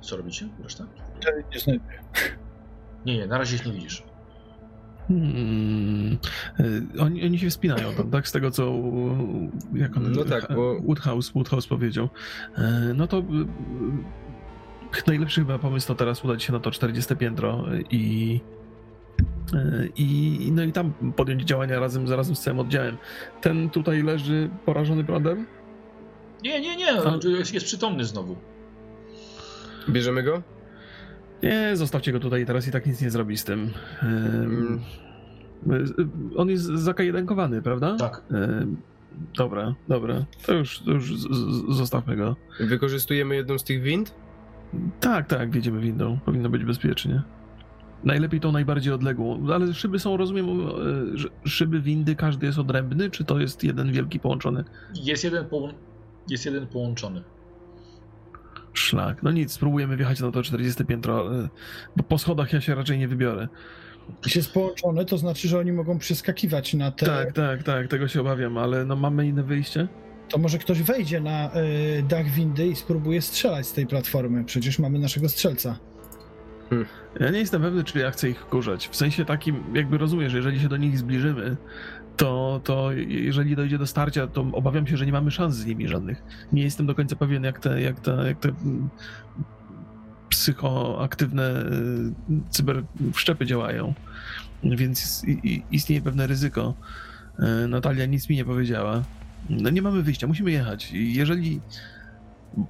Co 0.00 0.16
robicie? 0.16 0.48
Reszta? 0.62 0.84
Nie 1.54 1.60
znajduję. 1.60 1.90
Nie, 3.06 3.18
nie, 3.18 3.26
na 3.26 3.38
razie 3.38 3.56
ich 3.56 3.66
nie 3.66 3.72
widzisz. 3.72 4.02
Hmm. 5.08 6.18
Y, 6.60 7.00
Oni, 7.00 7.24
oni 7.24 7.38
się 7.38 7.50
wspinają 7.50 7.92
tam, 7.94 8.10
tak? 8.10 8.28
Z 8.28 8.32
tego 8.32 8.50
co. 8.50 8.72
Jak 9.74 9.96
on, 9.96 10.12
No 10.12 10.24
tak, 10.24 10.48
bo- 10.54 10.80
Woodhouse, 10.80 11.30
Woodhouse 11.34 11.66
powiedział. 11.66 12.08
No 12.94 13.06
to. 13.06 13.22
Najlepszy 15.06 15.40
chyba 15.40 15.58
pomysł 15.58 15.88
to 15.88 15.94
teraz 15.94 16.24
udać 16.24 16.42
się 16.42 16.52
na 16.52 16.60
to 16.60 16.70
40 16.70 17.16
piętro 17.16 17.64
i. 17.90 18.40
I, 19.96 20.48
no 20.52 20.62
i 20.62 20.72
tam 20.72 20.92
podjąć 21.16 21.42
działania 21.42 21.80
razem, 21.80 22.10
razem 22.10 22.36
z 22.36 22.40
całym 22.40 22.60
oddziałem. 22.60 22.96
Ten 23.40 23.70
tutaj 23.70 24.02
leży 24.02 24.50
porażony 24.64 25.04
prądem? 25.04 25.46
Nie, 26.44 26.60
nie, 26.60 26.76
nie, 26.76 26.92
A- 26.92 27.18
jest, 27.38 27.54
jest 27.54 27.66
przytomny 27.66 28.04
znowu. 28.04 28.36
Bierzemy 29.88 30.22
go? 30.22 30.42
Nie, 31.42 31.76
zostawcie 31.76 32.12
go 32.12 32.20
tutaj, 32.20 32.46
teraz 32.46 32.68
i 32.68 32.70
tak 32.72 32.86
nic 32.86 33.02
nie 33.02 33.10
zrobi 33.10 33.36
z 33.36 33.44
tym. 33.44 33.70
Mm. 34.02 34.80
On 36.36 36.48
jest 36.50 36.64
zakajedenkowany, 36.64 37.62
prawda? 37.62 37.96
Tak. 37.96 38.22
Dobra, 39.36 39.74
dobra. 39.88 40.24
To 40.46 40.52
już, 40.52 40.78
to 40.78 40.90
już 40.90 41.14
zostawmy 41.68 42.16
go. 42.16 42.36
Wykorzystujemy 42.60 43.34
jedną 43.36 43.58
z 43.58 43.64
tych 43.64 43.82
wind? 43.82 44.14
Tak, 45.00 45.26
tak, 45.26 45.50
wjedziemy 45.50 45.80
windą. 45.80 46.18
Powinno 46.24 46.48
być 46.50 46.64
bezpiecznie. 46.64 47.22
Najlepiej 48.04 48.40
tą 48.40 48.52
najbardziej 48.52 48.92
odległą. 48.92 49.46
Ale 49.52 49.74
szyby 49.74 49.98
są, 49.98 50.16
rozumiem, 50.16 50.46
e, 50.60 50.64
że 51.18 51.28
szyby 51.44 51.80
windy, 51.80 52.14
każdy 52.16 52.46
jest 52.46 52.58
odrębny, 52.58 53.10
czy 53.10 53.24
to 53.24 53.40
jest 53.40 53.64
jeden 53.64 53.92
wielki 53.92 54.20
połączony 54.20 54.64
Jest 54.94 55.24
jeden, 55.24 55.44
połą- 55.44 55.72
jest 56.30 56.46
jeden 56.46 56.66
połączony. 56.66 57.22
Szlak? 58.72 59.22
No 59.22 59.30
nic, 59.30 59.52
spróbujemy 59.52 59.96
wjechać 59.96 60.20
na 60.20 60.30
to 60.30 60.42
40 60.42 60.84
piętro, 60.84 61.42
e, 61.44 61.48
bo 61.96 62.02
po 62.02 62.18
schodach 62.18 62.52
ja 62.52 62.60
się 62.60 62.74
raczej 62.74 62.98
nie 62.98 63.08
wybiorę. 63.08 63.48
Jeśli 64.24 64.38
jest 64.38 64.52
połączone, 64.52 65.04
to 65.04 65.18
znaczy, 65.18 65.48
że 65.48 65.58
oni 65.58 65.72
mogą 65.72 65.98
przeskakiwać 65.98 66.74
na 66.74 66.90
te. 66.90 67.06
Tak, 67.06 67.32
tak, 67.32 67.62
tak, 67.62 67.88
tego 67.88 68.08
się 68.08 68.20
obawiam, 68.20 68.58
ale 68.58 68.84
no 68.84 68.96
mamy 68.96 69.26
inne 69.26 69.42
wyjście? 69.42 69.88
To 70.28 70.38
może 70.38 70.58
ktoś 70.58 70.82
wejdzie 70.82 71.20
na 71.20 71.50
y, 71.56 72.02
dach 72.02 72.26
windy 72.26 72.66
i 72.66 72.76
spróbuje 72.76 73.22
strzelać 73.22 73.66
z 73.66 73.72
tej 73.72 73.86
platformy. 73.86 74.44
Przecież 74.44 74.78
mamy 74.78 74.98
naszego 74.98 75.28
strzelca. 75.28 75.78
Ja 77.20 77.30
nie 77.30 77.38
jestem 77.38 77.62
pewny, 77.62 77.84
czy 77.84 77.98
ja 77.98 78.10
chcę 78.10 78.30
ich 78.30 78.46
kurzać. 78.46 78.88
W 78.88 78.96
sensie 78.96 79.24
takim, 79.24 79.64
jakby 79.74 79.98
rozumiem, 79.98 80.30
że 80.30 80.36
jeżeli 80.36 80.60
się 80.60 80.68
do 80.68 80.76
nich 80.76 80.98
zbliżymy, 80.98 81.56
to, 82.20 82.60
to 82.64 82.92
jeżeli 83.08 83.56
dojdzie 83.56 83.78
do 83.78 83.86
starcia, 83.86 84.26
to 84.26 84.40
obawiam 84.52 84.86
się, 84.86 84.96
że 84.96 85.06
nie 85.06 85.12
mamy 85.12 85.30
szans 85.30 85.56
z 85.56 85.66
nimi 85.66 85.88
żadnych. 85.88 86.22
Nie 86.52 86.62
jestem 86.62 86.86
do 86.86 86.94
końca 86.94 87.16
pewien, 87.16 87.44
jak 87.44 87.58
te, 87.58 87.80
jak 87.80 88.00
te, 88.00 88.26
jak 88.26 88.38
te 88.38 88.52
psychoaktywne 90.28 91.62
y, 91.62 92.50
cyberwszczepy 92.50 93.46
działają. 93.46 93.94
Więc 94.62 95.26
istnieje 95.70 96.02
pewne 96.02 96.26
ryzyko. 96.26 96.74
Y, 97.64 97.68
Natalia 97.68 98.06
nic 98.06 98.28
mi 98.28 98.36
nie 98.36 98.44
powiedziała. 98.44 99.02
No 99.50 99.70
nie 99.70 99.82
mamy 99.82 100.02
wyjścia, 100.02 100.26
musimy 100.26 100.50
jechać. 100.50 100.92
Jeżeli. 100.92 101.60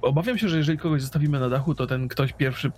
Obawiam 0.03 0.39
się, 0.39 0.49
że 0.49 0.57
jeżeli 0.57 0.79
kogoś 0.79 1.03
zostawimy 1.03 1.41
na 1.41 1.49
dachu, 1.49 1.75
to 1.75 1.87
ten 1.87 2.09
ktoś 2.09 2.33
pierwszy 2.33 2.73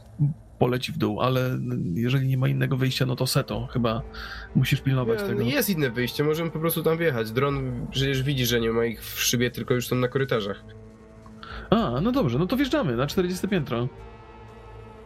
poleci 0.63 0.93
w 0.93 0.99
dół, 0.99 1.21
ale 1.21 1.59
jeżeli 1.95 2.29
nie 2.29 2.39
ma 2.39 2.49
innego 2.49 2.77
wyjścia, 2.77 3.07
no 3.07 3.17
to 3.17 3.27
seto. 3.27 3.69
Chyba 3.73 4.03
musisz 4.55 4.81
pilnować 4.81 5.21
Nie, 5.21 5.27
tego. 5.27 5.43
Jest 5.43 5.71
inne 5.71 5.91
wyjście, 5.91 6.25
możemy 6.25 6.51
po 6.51 6.59
prostu 6.59 6.83
tam 6.83 6.99
wjechać. 6.99 7.31
Dron 7.31 7.87
przecież 7.91 8.23
widzi, 8.23 8.47
że 8.47 8.61
nie 8.61 8.71
ma 8.71 8.85
ich 8.85 9.05
w 9.05 9.21
szybie, 9.21 9.51
tylko 9.51 9.75
już 9.75 9.87
są 9.89 9.97
na 9.97 10.09
korytarzach. 10.09 10.65
A, 11.71 12.01
no 12.01 12.13
dobrze, 12.13 12.39
no 12.39 12.47
to 12.47 12.57
wjeżdżamy 12.57 12.97
na 12.97 13.07
40 13.07 13.49
piętro. 13.49 13.89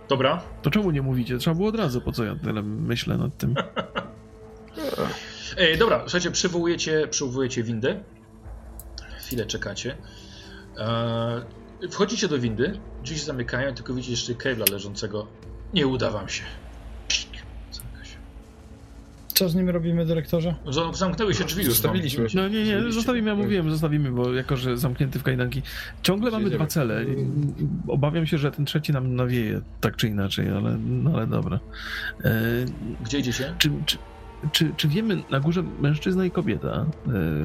Dobra, 0.09 0.43
To 0.63 0.71
czemu 0.71 0.91
nie 0.91 1.03
mówicie? 1.03 1.39
Trzeba 1.39 1.57
było 1.57 1.69
od 1.69 1.77
razu, 1.77 2.01
po 2.01 2.13
co 2.13 2.25
ja 2.25 2.37
tyle 2.37 2.63
myślę 2.63 3.19
nad 3.19 3.37
tym. 3.37 3.55
E, 5.57 5.77
dobra, 5.77 6.01
słuchajcie, 6.03 6.31
przywołujecie, 6.31 7.09
przywołujecie 7.11 7.63
windę. 7.63 8.01
Chwilę 9.19 9.47
czekacie. 9.47 9.97
E, 10.79 11.43
wchodzicie 11.91 12.29
do 12.29 12.39
windy, 12.39 12.79
drzwi 13.05 13.19
się 13.19 13.25
zamykają, 13.25 13.75
tylko 13.75 13.95
widzicie 13.95 14.13
jeszcze 14.13 14.35
Kejla 14.35 14.65
leżącego. 14.73 15.27
Nie 15.75 15.87
uda 15.87 16.11
wam 16.11 16.29
się. 16.29 16.43
Zamyka 17.73 18.05
się. 18.05 18.17
Co 19.29 19.49
z 19.49 19.55
nim 19.55 19.71
robimy, 19.71 20.07
dyrektorze? 20.07 20.55
Zam- 20.71 20.95
Zamknęły 20.95 21.35
się 21.35 21.45
drzwi 21.45 21.65
już. 21.65 21.73
Zostawiliśmy. 21.73 22.27
No 22.35 22.49
nie, 22.49 22.65
nie, 22.65 22.93
zostawimy, 22.93 23.31
ja 23.31 23.37
mówiłem, 23.37 23.71
zostawimy, 23.71 24.11
bo 24.11 24.33
jako, 24.35 24.57
że 24.57 24.77
zamknięty 24.79 25.19
w 25.19 25.23
kajdanki. 25.23 25.63
Ciągle 26.03 26.31
mamy 26.31 26.45
Jedziemy. 26.45 26.59
dwa 26.59 26.67
cele. 26.67 27.05
Obawiam 27.89 28.27
się, 28.27 28.39
że 28.39 28.51
ten 28.53 28.65
trzeci 28.65 28.93
nam 28.93 29.17
nawieje, 29.17 29.61
tak 29.81 29.97
czy 29.97 30.09
inaczej, 30.09 30.49
ale, 30.51 30.79
no 30.87 31.11
ale 31.15 31.27
dobra. 31.27 31.61
E, 32.25 32.31
Gdzie 33.05 33.19
idziecie? 33.19 33.55
czy, 33.59 33.71
czy, 33.87 33.99
czy, 34.53 34.73
czy 34.77 34.89
wiemy 34.89 35.23
na 35.31 35.41
górze 35.41 35.63
mężczyzna 35.81 36.25
i 36.25 36.31
kobieta, 36.31 36.87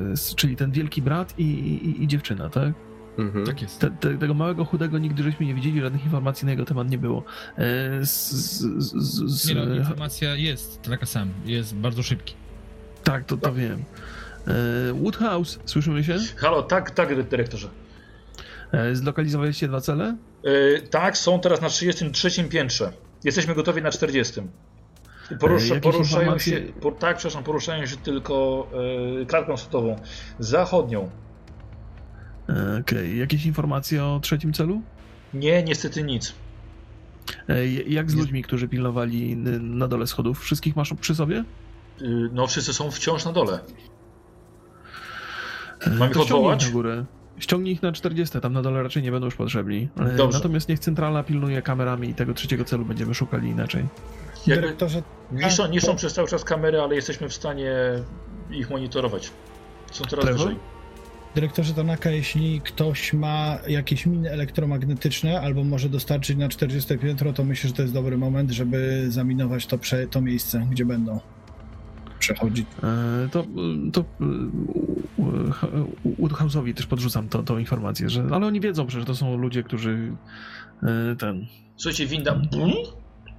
e, 0.10 0.11
s- 0.11 0.35
czyli 0.35 0.56
ten 0.56 0.72
wielki 0.72 1.01
brat 1.01 1.34
i, 1.40 1.43
i, 1.43 2.03
i 2.03 2.08
dziewczyna, 2.08 2.50
tak? 2.50 2.74
Mhm. 3.18 3.46
Tak 3.46 3.62
jest. 3.62 3.80
Te, 3.80 3.90
te, 3.92 4.18
tego 4.18 4.34
małego 4.34 4.66
chudego 4.66 4.98
nigdy 4.98 5.24
żeśmy 5.24 5.46
nie 5.46 5.54
widzieli, 5.54 5.82
żadnych 5.82 6.04
informacji 6.06 6.46
na 6.46 6.52
jego 6.52 6.66
temat 6.66 6.90
nie 6.90 6.98
było. 6.98 7.24
E, 7.58 8.06
z, 8.06 8.32
z, 8.32 8.84
z, 8.84 9.32
z, 9.32 9.50
Nie 9.50 9.56
no, 9.56 9.76
informacja 9.76 10.36
jest 10.36 10.82
taka 10.82 11.06
sam, 11.06 11.30
jest 11.46 11.76
bardzo 11.76 12.04
szybki. 12.04 12.36
tak, 13.04 13.26
to, 13.26 13.38
to 13.38 13.54
wiem. 13.54 13.84
E, 14.48 14.54
Woodhouse, 14.94 15.60
słyszymy 15.66 16.04
się? 16.04 16.18
Halo, 16.38 16.64
tak, 16.64 16.92
tak, 16.92 17.28
dyrektorze. 17.30 17.70
E, 18.72 18.96
zlokalizowaliście 18.96 19.68
dwa 19.68 19.82
cele? 19.82 20.18
E, 20.44 20.82
tak, 20.82 21.18
są 21.18 21.40
teraz 21.40 21.62
na 21.62 21.70
33 21.70 22.44
piętrze. 22.44 22.94
Jesteśmy 23.24 23.56
gotowi 23.56 23.82
na 23.82 23.92
40. 23.92 24.42
Porusza, 25.40 25.76
E, 25.76 25.80
poruszają 25.82 26.22
informacje- 26.36 26.54
się, 26.68 26.74
po, 26.82 26.92
tak, 26.92 27.18
przepraszam, 27.18 27.44
poruszają 27.44 27.86
się 27.86 27.98
tylko 27.98 28.68
e, 29.22 29.26
klatką 29.26 29.58
schodową. 29.58 29.96
Zachodnią. 30.40 31.10
E, 32.50 32.80
Okej, 32.82 33.20
jakieś 33.20 33.45
informacje 33.45 34.03
o 34.03 34.20
trzecim 34.20 34.53
celu? 34.53 34.82
Nie, 35.34 35.64
niestety 35.64 36.03
nic. 36.03 36.34
E, 37.50 37.68
jak 37.68 38.11
z 38.11 38.16
ludźmi, 38.16 38.44
którzy 38.44 38.68
pilnowali 38.68 39.38
na 39.60 39.88
dole 39.88 40.08
schodów? 40.08 40.40
Wszystkich 40.42 40.76
masz 40.76 40.94
przy 41.02 41.16
sobie? 41.16 41.44
Y, 42.02 42.30
No, 42.34 42.48
wszyscy 42.48 42.74
są 42.74 42.92
wciąż 42.92 43.26
na 43.26 43.32
dole. 43.32 43.60
E, 45.82 45.90
Mam 45.90 46.10
to 46.10 46.16
ich 46.16 46.22
odwołać? 46.22 46.66
na 46.66 46.72
górę. 46.72 47.06
Ściągnij 47.40 47.74
ich 47.74 47.82
na 47.82 47.92
40, 47.92 48.40
tam 48.42 48.53
na 48.53 48.61
dole 48.61 48.84
raczej 48.84 49.03
nie 49.03 49.11
będą 49.11 49.26
już 49.26 49.36
potrzebni. 49.36 49.90
Dobrze. 50.18 50.38
Natomiast 50.38 50.70
niech 50.70 50.80
centrala 50.80 51.24
pilnuje 51.24 51.61
kamerami 51.61 52.10
i 52.10 52.14
tego 52.14 52.34
trzeciego 52.34 52.66
celu 52.66 52.86
będziemy 52.86 53.14
szukali 53.14 53.50
inaczej. 53.50 53.86
Jakby 54.48 54.61
Dyrektorze, 54.61 55.03
niszczą, 55.32 55.68
niszczą 55.68 55.95
przez 55.95 56.14
cały 56.14 56.28
czas 56.28 56.44
kamery, 56.44 56.82
ale 56.82 56.95
jesteśmy 56.95 57.30
w 57.30 57.34
stanie 57.34 57.74
ich 58.52 58.70
monitorować. 58.70 59.32
Są 59.92 60.06
coraz 60.06 60.26
Lewo? 60.26 60.38
wyżej. 60.44 60.60
Dyrektorze 61.35 61.74
Tanaka, 61.74 62.11
jeśli 62.11 62.61
ktoś 62.61 63.14
ma 63.14 63.58
jakieś 63.68 64.06
miny 64.06 64.32
elektromagnetyczne 64.32 65.42
albo 65.42 65.64
może 65.64 65.90
dostarczyć 65.90 66.38
na 66.38 66.50
40 66.50 66.98
piętro, 66.98 67.34
to 67.34 67.43
myślę, 67.43 67.68
że 67.68 67.74
to 67.74 67.82
jest 67.82 67.93
dobry 67.93 68.18
moment, 68.18 68.51
żeby 68.51 69.06
zaminować 69.10 69.66
to, 69.66 69.77
prze, 69.77 70.08
to 70.08 70.22
miejsce, 70.22 70.68
gdzie 70.72 70.85
będą 70.85 71.19
przechodzić. 72.19 72.68
E, 72.84 73.30
To, 73.30 73.45
to 73.93 74.06
Woodhouse'owi 76.19 76.74
też 76.74 76.85
podrzucam 76.85 77.30
to, 77.30 77.43
tą 77.43 77.58
informację, 77.58 78.10
że, 78.10 78.27
ale 78.32 78.48
oni 78.48 78.61
wiedzą 78.61 78.88
przecież, 78.88 79.06
to 79.06 79.16
są 79.16 79.38
ludzie, 79.38 79.64
którzy 79.64 80.16
e, 80.84 81.16
ten... 81.16 81.45
Słuchajcie, 81.77 82.08
winda 82.08 82.35
bum, 82.35 82.74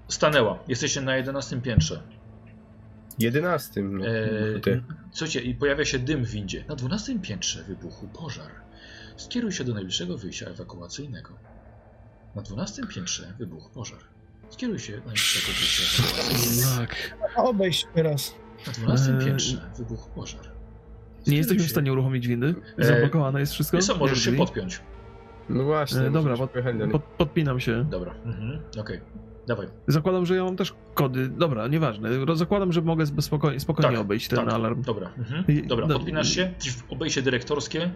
stanęła. 0.08 0.58
Jesteście 0.68 1.00
na 1.00 1.16
11 1.16 1.60
piętrze. 1.60 2.02
11. 3.18 3.82
No, 3.82 4.07
Eee, 4.07 4.60
słuchajcie, 5.12 5.41
i 5.41 5.55
pojawia 5.55 5.84
się 5.84 5.99
dym 5.99 6.24
w 6.24 6.31
windzie. 6.31 6.65
Na 6.68 6.76
12 6.76 7.18
piętrze 7.20 7.62
wybuchł 7.65 8.08
pożar. 8.08 8.50
Skieruj 9.16 9.52
się 9.52 9.65
do 9.65 9.74
najbliższego 9.74 10.18
wyjścia 10.18 10.47
ewakuacyjnego. 10.47 11.31
Na 12.34 12.42
12 12.42 12.82
piętrze 12.86 13.32
wybuchł 13.39 13.70
pożar. 13.70 13.99
Skieruj 14.50 14.78
się 14.78 14.92
do 14.92 14.99
najbliższego 14.99 15.47
wyjścia 15.47 16.02
ewakuacyjnego. 16.05 16.92
Obejść 17.36 17.86
teraz. 17.94 18.34
Na 18.66 18.73
12 18.73 19.12
Eee, 19.12 19.24
piętrze 19.26 19.70
wybuchł 19.78 20.10
pożar. 20.10 20.41
Nie 20.41 21.23
Skieruj 21.23 21.36
jesteśmy 21.39 21.62
w 21.62 21.66
się- 21.66 21.70
stanie 21.70 21.92
uruchomić 21.92 22.28
windy? 22.28 22.55
E, 22.78 22.84
Zablokowane 22.84 23.41
jest 23.41 23.52
wszystko? 23.52 23.76
Wiesz 23.76 23.86
co, 23.86 23.97
możesz 23.97 24.23
się 24.24 24.32
podpiąć. 24.32 24.81
No 25.49 25.65
właśnie. 25.65 26.00
E, 26.00 26.10
Dobra, 26.10 26.31
możemy 26.36 26.49
pod, 26.52 26.65
dalej. 26.78 26.91
pod, 26.91 27.02
podpinam 27.02 27.60
się. 27.60 27.84
Dobra, 27.91 28.15
mhm. 28.24 28.60
okej. 28.81 29.00
Dawaj. 29.46 29.66
Zakładam, 29.86 30.26
że 30.26 30.36
ja 30.36 30.44
mam 30.44 30.56
też 30.56 30.74
kody. 30.94 31.28
Dobra, 31.28 31.68
nieważne. 31.68 32.08
Zakładam, 32.34 32.72
że 32.72 32.82
mogę 32.82 33.06
spokojnie, 33.06 33.60
spokojnie 33.60 33.90
Tak, 33.92 34.00
obejść 34.00 34.28
ten 34.28 34.38
tak. 34.38 34.48
alarm. 34.54 34.82
Dobra, 34.82 35.10
mhm. 35.18 35.66
Dobra, 35.66 35.86
no- 35.86 35.94
podpinasz 35.94 36.28
się, 36.28 36.54
obejście 36.88 37.22
dyrektorskie, 37.22 37.90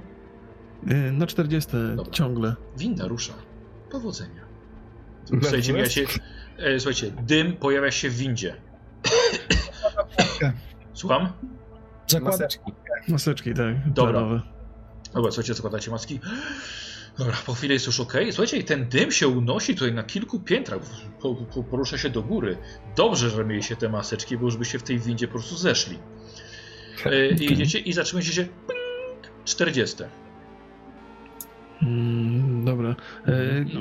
Y, 0.91 1.13
Na 1.13 1.27
40 1.27 1.73
Dobra. 1.97 2.13
ciągle. 2.13 2.55
winda 2.79 3.09
rusza. 3.09 3.33
Powodzenia. 3.91 4.43
Słuchajcie, 5.25 5.57
ja 5.57 5.63
się, 5.63 6.03
12? 6.05 6.21
e, 6.59 6.81
słuchajcie, 6.81 7.11
dym 7.23 7.53
pojawia 7.57 7.91
się 7.91 8.11
w 8.11 8.15
windzie. 8.17 8.55
Słucham? 10.93 11.29
Zakładam. 12.07 12.41
Maseczki. 12.41 12.73
Maseczki, 13.09 13.55
tak. 13.55 13.93
Dobra. 13.93 14.13
tlenowe. 14.13 14.41
Dobra, 15.15 15.31
słuchajcie, 15.31 15.55
zakładacie 15.55 15.91
maski. 15.91 16.21
Dobra, 17.19 17.37
po 17.47 17.55
chwili 17.55 17.75
jest 17.75 17.87
już 17.87 18.01
ok. 18.01 18.13
Słuchajcie, 18.31 18.63
ten 18.65 18.89
dym 18.89 19.13
się 19.13 19.29
unosi 19.29 19.75
tutaj 19.75 19.93
na 19.95 20.03
kilku 20.03 20.41
piętrach, 20.41 20.81
po, 21.21 21.35
po, 21.35 21.63
porusza 21.63 21.99
się 21.99 22.11
do 22.11 22.23
góry. 22.23 22.59
Dobrze, 22.97 23.31
że 23.31 23.45
mieliście 23.45 23.77
te 23.77 23.89
maseczki, 23.89 24.37
bo 24.37 24.45
już 24.45 24.57
byście 24.57 24.79
w 24.79 24.83
tej 24.83 24.99
windzie 24.99 25.27
po 25.27 25.33
prostu 25.33 25.57
zeszli. 25.57 25.99
E, 27.07 27.29
I 27.29 27.45
jedziecie 27.45 27.79
i 27.79 27.93
zatrzymujecie 27.93 28.33
się. 28.33 28.45
Ping, 28.45 29.35
40. 29.45 29.97
Mm, 31.83 32.65
dobra. 32.65 32.97
E, 33.27 33.65
No. 33.75 33.81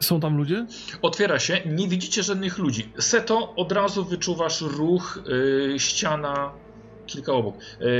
Są 0.00 0.20
tam 0.20 0.36
ludzie? 0.36 0.66
Otwiera 1.02 1.38
się, 1.38 1.60
nie 1.66 1.88
widzicie 1.88 2.22
żadnych 2.22 2.58
ludzi. 2.58 2.92
Seto, 2.98 3.54
od 3.54 3.72
razu 3.72 4.04
wyczuwasz 4.04 4.60
ruch, 4.60 5.18
y, 5.74 5.78
ściana, 5.78 6.52
kilka 7.06 7.32
obok, 7.32 7.54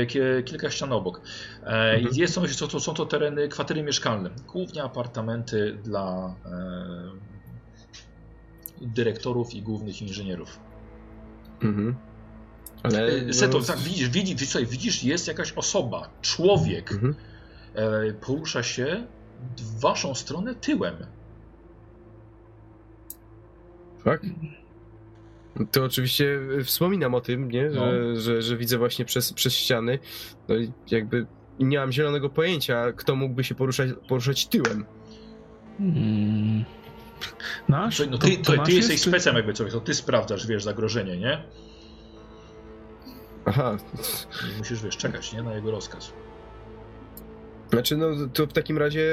ki- 0.07 0.43
kilka 0.45 0.69
ścian 0.69 0.91
obok. 0.93 1.21
E, 1.63 1.91
Mhm. 1.93 2.15
jest, 2.15 2.33
są, 2.33 2.47
są, 2.47 2.67
to, 2.67 2.79
są 2.79 2.93
to 2.93 3.05
tereny, 3.05 3.47
kwatery 3.47 3.83
mieszkalne, 3.83 4.29
głównie 4.47 4.83
apartamenty 4.83 5.77
dla 5.83 6.35
e, 6.45 7.25
dyrektorów 8.81 9.53
i 9.53 9.61
głównych 9.61 10.01
inżynierów. 10.01 10.59
Mhm. 11.63 11.95
Ale... 12.83 13.07
E, 13.07 13.33
Seto, 13.33 13.57
no, 13.59 13.65
tak, 13.65 13.77
widzisz, 13.77 14.09
widzisz, 14.09 14.29
widzisz, 14.29 14.49
słuchaj, 14.49 14.65
widzisz, 14.67 15.03
jest 15.03 15.27
jakaś 15.27 15.53
osoba, 15.53 16.09
człowiek, 16.21 16.91
Mhm. 16.91 17.15
e, 17.75 18.13
porusza 18.13 18.63
się 18.63 19.07
w 19.57 19.79
waszą 19.79 20.15
stronę 20.15 20.55
tyłem. 20.55 20.95
Tak? 24.03 24.21
To 25.71 25.83
oczywiście 25.83 26.39
wspominam 26.63 27.15
o 27.15 27.21
tym, 27.21 27.51
nie? 27.51 27.71
Że, 27.71 27.79
No. 27.79 28.19
że, 28.21 28.41
że 28.41 28.57
widzę 28.57 28.77
właśnie 28.77 29.05
przez, 29.05 29.33
przez 29.33 29.53
ściany. 29.53 29.99
No 30.47 30.55
i 30.55 30.71
jakby 30.91 31.25
nie 31.59 31.77
mam 31.79 31.91
zielonego 31.91 32.29
pojęcia, 32.29 32.91
kto 32.91 33.15
mógłby 33.15 33.43
się 33.43 33.55
poruszać, 33.55 33.89
poruszać 34.07 34.47
tyłem. 34.47 34.85
Mm. 35.79 36.65
Nasz? 37.69 37.95
Słuchaj, 37.97 38.11
no 38.11 38.17
ty, 38.17 38.37
to 38.37 38.43
to, 38.55 38.63
ty 38.63 38.71
jest, 38.71 38.89
jesteś 38.89 39.01
czy- 39.01 39.09
specem 39.09 39.35
jakby 39.35 39.53
coś, 39.53 39.71
to 39.71 39.79
ty 39.81 39.93
sprawdzasz, 39.93 40.47
wiesz, 40.47 40.63
zagrożenie, 40.63 41.17
nie? 41.17 41.43
Aha. 43.45 43.77
I 44.55 44.57
musisz, 44.57 44.83
wiesz, 44.83 44.97
czekać, 44.97 45.33
nie? 45.33 45.43
Na 45.43 45.53
jego 45.53 45.71
rozkaz. 45.71 46.13
Znaczy, 47.71 47.97
no 47.97 48.07
to 48.33 48.47
w 48.47 48.53
takim 48.53 48.77
razie 48.77 49.05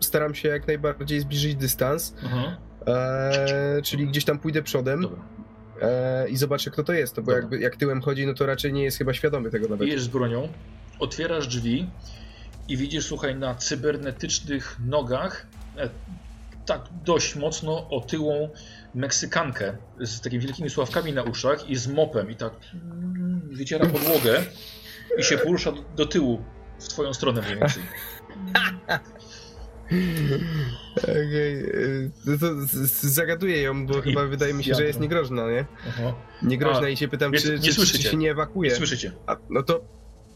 staram 0.00 0.34
się 0.34 0.48
jak 0.48 0.66
najbardziej 0.66 1.20
zbliżyć 1.20 1.54
dystans, 1.56 2.14
Aha. 2.26 2.56
e, 2.86 3.82
czyli 3.82 4.06
gdzieś 4.06 4.24
tam 4.24 4.38
pójdę 4.38 4.62
przodem 4.62 5.00
Dobra. 5.02 5.18
E, 5.80 6.28
i 6.28 6.36
zobaczę, 6.36 6.70
kto 6.70 6.84
to 6.84 6.92
jest. 6.92 7.16
No 7.16 7.22
bo 7.22 7.32
jakby, 7.32 7.58
jak 7.58 7.76
tyłem 7.76 8.02
chodzi, 8.02 8.26
no 8.26 8.34
to 8.34 8.46
raczej 8.46 8.72
nie 8.72 8.84
jest 8.84 8.98
chyba 8.98 9.14
świadomy 9.14 9.50
tego 9.50 9.68
nawet. 9.68 9.86
Bijesz 9.86 10.02
z 10.02 10.08
bronią, 10.08 10.48
otwierasz 10.98 11.48
drzwi 11.48 11.90
i 12.68 12.76
widzisz, 12.76 13.06
słuchaj, 13.06 13.36
na 13.36 13.54
cybernetycznych 13.54 14.76
nogach 14.86 15.46
e, 15.76 15.88
tak 16.66 16.80
dość 17.04 17.36
mocno 17.36 17.88
otyłą 17.88 18.48
Meksykankę 18.94 19.76
z 20.00 20.20
takimi 20.20 20.42
wielkimi 20.42 20.70
sławkami 20.70 21.12
na 21.12 21.22
uszach 21.22 21.70
i 21.70 21.76
z 21.76 21.86
mopem 21.86 22.30
i 22.30 22.36
tak 22.36 22.52
mm, 22.74 23.40
wyciera 23.52 23.86
podłogę 23.86 24.42
i 25.18 25.24
się 25.24 25.38
porusza 25.38 25.72
do, 25.72 25.82
do 25.96 26.06
tyłu 26.06 26.42
w 26.78 26.88
twoją 26.88 27.14
stronę 27.14 27.42
mniej 27.42 27.58
więcej. 27.58 27.82
Okej, 31.02 31.60
e, 31.64 32.10
no 32.26 32.38
to 32.38 32.54
z- 32.66 32.70
z- 32.70 33.02
zagaduję 33.02 33.62
ją, 33.62 33.86
bo 33.86 33.98
I 33.98 34.02
chyba 34.02 34.24
wydaje 34.26 34.54
mi 34.54 34.64
się, 34.64 34.74
że 34.74 34.84
jest 34.84 35.00
niegroźna, 35.00 35.50
nie? 35.50 35.64
Aha. 35.88 36.12
Niegroźna 36.42 36.86
A, 36.86 36.88
i 36.88 36.96
się 36.96 37.08
pytam, 37.08 37.32
czy, 37.32 37.50
nie 37.58 37.72
czy, 37.72 37.86
czy, 37.86 38.02
się 38.02 38.16
nie 38.16 38.30
ewakuuje. 38.30 38.74
Słyszycie? 38.76 39.12
A, 39.26 39.36
no 39.50 39.62
to 39.62 39.80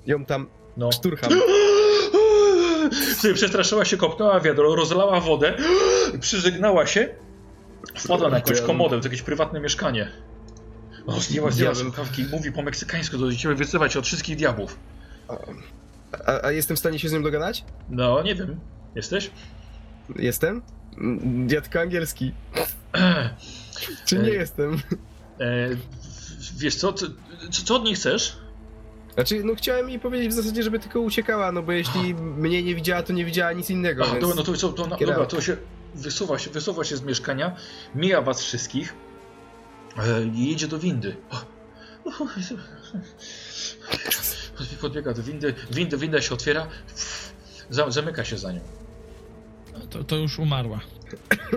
ją 0.07 0.25
tam 0.25 0.47
No. 0.77 0.93
szturcham. 0.93 1.31
Przestraszyła 3.35 3.85
się, 3.85 3.97
kopnęła 3.97 4.41
wiadro, 4.41 4.75
rozlała 4.75 5.21
wodę, 5.21 5.55
przyżegnała 6.21 6.87
się, 6.87 7.09
wpadła 7.97 8.31
na 8.31 8.37
jakąś 8.37 8.61
komodę, 8.61 9.01
to 9.01 9.07
jakieś 9.07 9.23
prywatne 9.23 9.61
mieszkanie. 9.61 10.09
O, 11.07 11.21
zdjęła, 11.21 11.51
zdjęła 11.51 11.75
słuchawki, 11.75 12.25
mówi 12.31 12.53
po 12.53 12.63
meksykańsku, 12.63 13.19
do 13.19 13.35
ciebie 13.35 13.55
wysyłać 13.55 13.97
od 13.97 14.07
wszystkich 14.07 14.37
diabłów. 14.37 14.79
A, 16.27 16.43
a 16.47 16.53
jestem 16.53 16.77
w 16.77 16.81
stanie 16.81 16.99
się 16.99 17.09
z 17.09 17.13
nią 17.13 17.23
dogadać? 17.23 17.65
No, 17.91 18.23
nie 18.23 18.35
wiem. 18.35 18.61
Jesteś? 18.95 19.31
Jestem? 20.17 20.63
Dziadko 21.47 21.81
angielski. 21.81 22.33
Czy 24.07 24.19
nie 24.19 24.29
Ej. 24.29 24.35
jestem? 24.35 24.83
E, 25.41 25.69
wiesz 26.57 26.75
co, 26.75 26.93
co, 26.93 27.07
co 27.51 27.77
od 27.77 27.85
niej 27.85 27.95
chcesz? 27.95 28.37
Znaczy, 29.15 29.45
no 29.45 29.55
chciałem 29.55 29.89
jej 29.89 30.01
powiedzieć 30.01 30.29
w 30.29 30.33
zasadzie, 30.33 30.63
żeby 30.63 30.79
tylko 30.79 31.01
uciekała, 31.01 31.53
no 31.53 31.63
bo 31.63 31.73
jeśli 31.73 32.15
mnie 32.15 32.63
nie 32.63 32.75
widziała, 32.75 33.03
to 33.03 33.13
nie 33.13 33.25
widziała 33.25 33.53
nic 33.53 33.71
innego, 33.71 34.05
A, 34.05 34.07
więc... 34.07 34.21
dobra, 34.21 34.37
no 34.37 34.43
to, 34.43 34.55
co, 34.55 34.69
to, 34.69 34.87
na, 34.87 34.97
dobra, 34.97 35.27
to 35.27 35.41
się 35.41 35.57
wysuwa, 35.95 36.39
się 36.39 36.51
wysuwa 36.51 36.85
się 36.85 36.97
z 36.97 37.03
mieszkania, 37.03 37.57
mija 37.95 38.23
was 38.23 38.43
wszystkich 38.43 38.95
e, 39.99 40.25
i 40.25 40.51
jedzie 40.51 40.69
do 40.69 40.79
windy. 40.79 41.17
Podbiega 44.81 45.15
do 45.15 45.23
windy, 45.23 45.55
windy, 45.71 45.97
winda 45.97 46.21
się 46.21 46.35
otwiera, 46.35 46.69
zamyka 47.71 48.25
się 48.25 48.39
za 48.39 48.53
nią. 48.53 48.61
To, 49.91 50.05
to 50.05 50.17
już 50.17 50.39
umarła. 50.39 50.81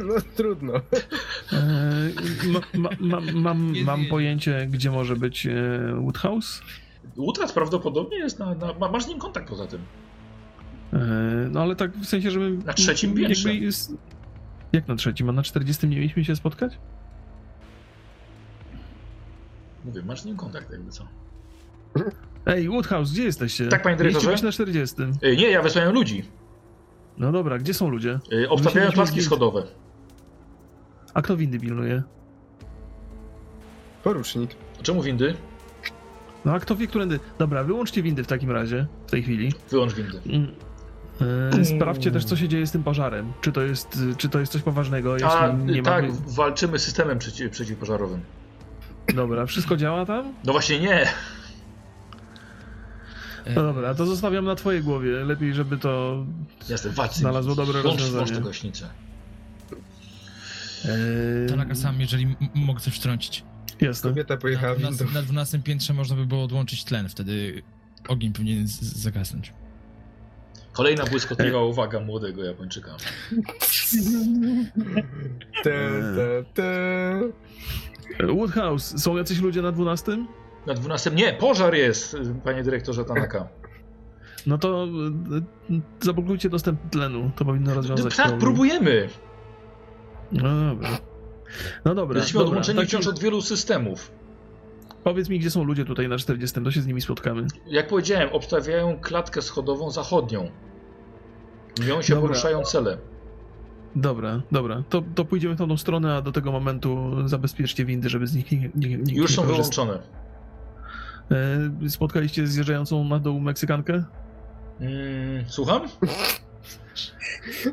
No 0.07 0.15
trudno. 0.35 0.73
E, 1.53 1.61
ma, 2.77 2.89
ma, 2.99 3.19
ma, 3.33 3.53
mam, 3.83 4.05
pojęcie, 4.05 4.67
gdzie 4.69 4.91
może 4.91 5.15
być 5.15 5.45
e, 5.47 5.51
Woodhouse? 6.01 6.61
Utrat 7.15 7.53
prawdopodobnie 7.53 8.17
jest 8.17 8.39
na, 8.39 8.55
na 8.55 8.73
ma- 8.73 8.91
masz 8.91 9.03
z 9.03 9.07
nim 9.07 9.19
kontakt 9.19 9.49
poza 9.49 9.67
tym. 9.67 9.81
E, 10.93 10.97
no 11.51 11.61
ale 11.61 11.75
tak 11.75 11.97
w 11.97 12.05
sensie, 12.05 12.31
żeby... 12.31 12.57
Na 12.65 12.73
trzecim 12.73 13.15
piętrze. 13.15 13.53
Jest, 13.53 13.93
jak 14.73 14.87
na 14.87 14.95
trzecim? 14.95 15.29
A 15.29 15.31
na 15.31 15.43
40 15.43 15.87
nie 15.87 15.95
mieliśmy 15.95 16.25
się 16.25 16.35
spotkać? 16.35 16.77
Mówię, 19.85 20.01
masz 20.03 20.21
z 20.21 20.25
nim 20.25 20.37
kontakt 20.37 20.71
jakby 20.71 20.91
co. 20.91 21.07
Ej, 22.45 22.69
Woodhouse, 22.69 23.11
gdzie 23.11 23.23
jesteście? 23.23 23.67
Tak, 23.67 23.81
panie 23.81 23.95
dyrektorze? 23.95 24.31
być 24.31 24.41
na 24.41 24.51
40. 24.51 24.95
E, 25.21 25.35
nie, 25.35 25.49
ja 25.49 25.61
wysłałem 25.61 25.93
ludzi. 25.93 26.23
No 27.17 27.31
dobra, 27.31 27.57
gdzie 27.57 27.73
są 27.73 27.89
ludzie? 27.89 28.19
E, 28.43 28.49
obstawiają 28.49 28.91
schodowe. 29.21 29.63
A 31.13 31.21
kto 31.21 31.37
windy 31.37 31.59
pilnuje? 31.59 32.03
Porucznik. 34.03 34.51
Czemu 34.81 35.01
windy? 35.01 35.33
No 36.45 36.53
a 36.53 36.59
kto 36.59 36.75
wie, 36.75 36.87
którędy... 36.87 37.19
Dobra, 37.39 37.63
wyłączcie 37.63 38.03
windy 38.03 38.23
w 38.23 38.27
takim 38.27 38.51
razie, 38.51 38.87
w 39.07 39.11
tej 39.11 39.23
chwili. 39.23 39.53
Wyłącz 39.69 39.93
windy. 39.93 40.19
Mm. 40.25 40.51
E, 41.61 41.65
Sprawdźcie 41.65 42.11
też, 42.11 42.25
co 42.25 42.35
się 42.35 42.47
dzieje 42.47 42.67
z 42.67 42.71
tym 42.71 42.83
pożarem. 42.83 43.33
Czy 43.41 43.51
to 43.51 43.61
jest, 43.61 43.99
czy 44.17 44.29
to 44.29 44.39
jest 44.39 44.51
coś 44.51 44.61
poważnego? 44.61 45.13
Jeśli 45.13 45.27
A, 45.29 45.51
nie 45.51 45.83
tak, 45.83 46.07
ma... 46.07 46.13
walczymy 46.27 46.79
systemem 46.79 47.19
przeciw, 47.19 47.51
przeciwpożarowym. 47.51 48.19
Dobra, 49.15 49.45
wszystko 49.45 49.77
działa 49.77 50.05
tam? 50.05 50.33
No 50.43 50.51
właśnie 50.51 50.79
nie. 50.79 51.07
E, 53.45 53.53
No 53.55 53.63
dobra, 53.63 53.95
to 53.95 54.05
zostawiam 54.05 54.45
na 54.45 54.55
twojej 54.55 54.83
głowie. 54.83 55.11
Lepiej, 55.11 55.53
żeby 55.53 55.77
to 55.77 56.25
Jasne, 56.69 56.91
znalazło 57.13 57.55
dobre 57.55 57.81
Włącz, 57.81 58.01
włącz 58.01 58.13
rozwiązanie. 58.13 58.45
gaśnicę. 58.45 58.89
Eee, 60.85 61.49
Tanaka 61.49 61.75
sam, 61.75 62.01
jeżeli 62.01 62.35
mogę 62.55 62.79
coś 62.79 62.95
wtrącić. 62.95 63.43
Jasne. 63.81 64.09
Kobieta 64.09 64.37
pojechała 64.37 64.73
Na. 64.73 64.79
12, 64.91 65.05
na 65.13 65.21
12 65.21 65.59
piętrze 65.59 65.93
można 65.93 66.15
by 66.15 66.25
było 66.25 66.43
odłączyć 66.43 66.83
tlen, 66.83 67.09
wtedy 67.09 67.61
ogień 68.07 68.33
powinien 68.33 68.63
zagasnąć. 68.81 69.53
Kolejna 70.73 71.05
błyskotliwa 71.05 71.59
uwaga 71.63 71.99
młodego 71.99 72.43
Japończyka. 72.43 72.95
Te, 75.63 75.89
te, 76.15 76.43
te. 76.53 77.21
Woodhouse, 78.27 79.01
są 79.03 79.17
jacyś 79.17 79.39
ludzie 79.39 79.61
na 79.61 79.71
12? 79.71 80.25
Na 80.65 80.73
12. 80.73 81.11
Nie, 81.11 81.33
pożar 81.33 81.75
jest, 81.75 82.17
panie 82.43 82.63
dyrektorze 82.63 83.05
Tanaka. 83.05 83.47
No 84.47 84.57
to 84.57 84.83
e, 85.71 85.81
zablokujcie 86.01 86.49
dostęp 86.49 86.89
tlenu. 86.89 87.31
To 87.35 87.45
powinno 87.45 87.69
No, 87.69 87.75
rozwiązać 87.75 88.15
tak, 88.15 88.25
problem. 88.27 88.39
próbujemy. 88.41 89.09
No 90.31 90.65
dobra. 90.69 90.89
No 91.85 91.95
dobra, 91.95 92.17
Jesteśmy 92.17 92.37
dobra. 92.39 92.49
odłączeni 92.49 92.79
Tak, 92.79 92.87
wciąż 92.87 93.07
od 93.07 93.19
wielu 93.19 93.41
systemów. 93.41 94.11
Powiedz 95.03 95.29
mi, 95.29 95.39
gdzie 95.39 95.51
są 95.51 95.63
ludzie 95.63 95.85
tutaj 95.85 96.07
na 96.07 96.17
40, 96.17 96.61
to 96.61 96.71
się 96.71 96.81
z 96.81 96.87
nimi 96.87 97.01
spotkamy. 97.01 97.47
Jak 97.67 97.87
powiedziałem, 97.87 98.29
obstawiają 98.31 98.99
klatkę 98.99 99.41
schodową 99.41 99.91
zachodnią. 99.91 100.49
Nią 101.87 102.01
się 102.01 102.13
Dobra. 102.15 102.27
poruszają 102.29 102.63
cele. 102.63 102.97
Dobra, 103.95 104.41
dobra. 104.51 104.83
To, 104.89 105.03
to 105.15 105.25
pójdziemy 105.25 105.55
w 105.55 105.57
tą 105.57 105.77
stronę, 105.77 106.15
a 106.15 106.21
do 106.21 106.31
tego 106.31 106.51
momentu 106.51 107.11
zabezpieczcie 107.27 107.85
windy, 107.85 108.09
żeby 108.09 108.27
z 108.27 108.35
nich 108.35 108.51
nikt 108.51 108.75
nie, 108.75 108.89
nikt 108.89 109.07
nie 109.07 109.13
Już 109.13 109.35
są 109.35 109.43
wyłączone. 109.43 109.99
E, 111.85 111.89
spotkaliście 111.89 112.47
zjeżdżającą 112.47 113.03
na 113.03 113.19
dół 113.19 113.39
Meksykankę? 113.39 114.03
Mm, 114.81 115.45
słucham? 115.47 115.81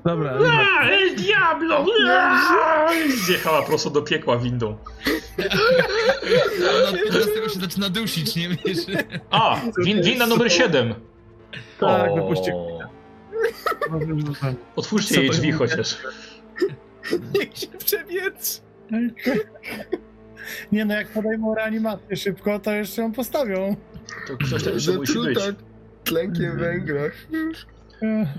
Dobra, 0.04 0.34
dobra. 0.34 0.66
A, 0.80 0.88
el 0.88 1.16
diablo! 1.16 1.84
A! 2.10 2.88
Zjechała 3.26 3.62
prosto 3.62 3.90
do 3.90 4.02
piekła 4.02 4.38
windą. 4.38 4.78
Ona 6.88 6.98
teraz 7.12 7.26
tego 7.34 7.48
się 7.48 7.60
zaczyna 7.60 7.90
dusić, 7.90 8.36
nie 8.36 8.48
wiesz? 8.48 8.78
A, 9.30 9.60
win, 9.84 10.02
winda 10.02 10.26
numer 10.26 10.52
7. 10.52 10.94
Tak, 11.80 12.10
O. 12.10 12.14
wypuśćcie. 12.14 12.52
Otwórzcie 14.76 15.20
jej 15.20 15.30
drzwi 15.30 15.52
chociaż. 15.52 15.96
Niech 17.34 17.58
się 17.58 17.66
przewietrzy. 17.66 18.60
Nie 20.72 20.84
no, 20.84 20.94
jak 20.94 21.08
podejmą 21.08 21.54
reanimację 21.54 22.16
szybko, 22.16 22.58
to 22.58 22.72
jeszcze 22.72 23.02
ją 23.02 23.12
postawią. 23.12 23.76
To 24.26 24.36
ktoś 24.36 24.64
tam 24.64 24.74
jeszcze 24.74 24.92
musi 24.92 25.18
być. 25.18 25.38
Tlenkiem 26.04 26.58
węgla. 26.58 27.00
Ech, 27.00 27.28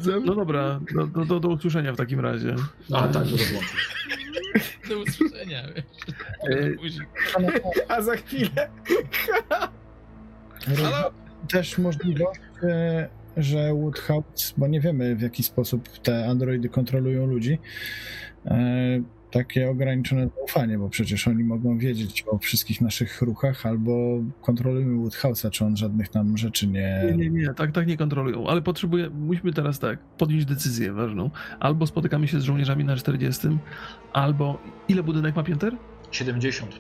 Zem- 0.02 0.26
No 0.26 0.36
dobra, 0.36 0.80
do, 0.96 1.08
do, 1.08 1.26
do, 1.26 1.40
do 1.40 1.48
usłyszenia 1.50 1.94
w 1.94 1.98
takim 1.98 2.20
razie. 2.20 2.56
A, 2.94 3.02
tak, 3.08 3.14
to 3.14 3.20
rozłączyć. 3.20 4.00
Do 4.90 5.00
usłyszenia, 5.00 5.64
wiesz. 5.76 5.86
E. 7.38 7.86
A 7.88 8.02
za 8.02 8.16
chwilę. 8.16 8.70
Halo? 10.78 11.12
Też 11.52 11.78
możliwość, 11.78 12.40
e, 12.64 13.10
że 13.38 13.74
Woodhouse, 13.74 14.54
bo 14.58 14.68
nie 14.68 14.82
wiemy 14.82 15.16
w 15.16 15.22
jaki 15.22 15.44
sposób 15.44 15.90
te 16.00 16.26
androidy 16.28 16.70
kontrolują 16.70 17.26
ludzi, 17.26 17.60
e, 18.46 18.58
takie 19.32 19.70
ograniczone 19.70 20.30
zaufanie, 20.38 20.78
bo 20.78 20.90
przecież 20.90 21.28
oni 21.28 21.44
mogą 21.44 21.78
wiedzieć 21.78 22.24
o 22.28 22.38
wszystkich 22.38 22.82
naszych 22.82 23.22
ruchach, 23.22 23.66
albo 23.66 24.24
kontrolujemy 24.42 25.04
Woodhouse'a, 25.04 25.50
czy 25.50 25.66
on 25.66 25.78
żadnych 25.78 26.14
nam 26.14 26.38
rzeczy 26.38 26.68
nie... 26.68 27.04
Nie, 27.06 27.18
nie, 27.18 27.30
nie, 27.30 27.54
tak, 27.54 27.72
tak 27.72 27.88
nie 27.88 27.98
kontrolują, 27.98 28.48
ale 28.48 28.62
potrzebuję, 28.62 29.10
musimy 29.10 29.54
teraz 29.54 29.80
tak, 29.80 30.00
podjąć 30.00 30.46
decyzję 30.46 30.94
ważną. 30.94 31.30
Albo 31.60 31.88
spotykamy 31.88 32.28
się 32.28 32.40
z 32.40 32.44
żołnierzami 32.44 32.86
na 32.86 32.96
40, 32.96 33.48
albo 34.14 34.60
ile 34.88 35.04
budynek 35.04 35.36
ma 35.36 35.44
pięter? 35.44 35.76
70. 36.12 36.80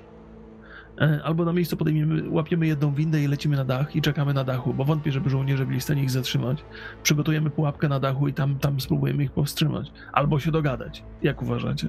E, 1.02 1.24
Albo 1.24 1.45
na 1.45 1.53
miejscu 1.53 1.78
podejmiemy, 1.78 2.30
łapiemy 2.30 2.68
jedną 2.68 2.94
windę 2.94 3.24
i 3.24 3.28
lecimy 3.28 3.56
na 3.58 3.66
dach 3.66 3.95
i 3.95 4.02
czekamy 4.02 4.34
na 4.34 4.44
dachu, 4.44 4.74
bo 4.74 4.86
wątpię, 4.86 5.11
żeby 5.11 5.30
żołnierze 5.30 5.66
byli 5.66 5.80
w 5.80 5.84
stanie 5.84 6.03
ich 6.03 6.11
zatrzymać. 6.11 6.64
Przygotujemy 7.03 7.50
pułapkę 7.50 7.90
na 7.90 8.00
dachu 8.00 8.28
i 8.28 8.34
tam, 8.34 8.60
tam 8.60 8.80
spróbujemy 8.80 9.24
ich 9.24 9.32
powstrzymać. 9.32 9.92
Albo 10.14 10.40
się 10.40 10.52
dogadać. 10.52 11.03
Jak 11.22 11.42
uważacie? 11.42 11.88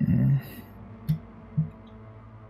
Mm. 0.00 0.38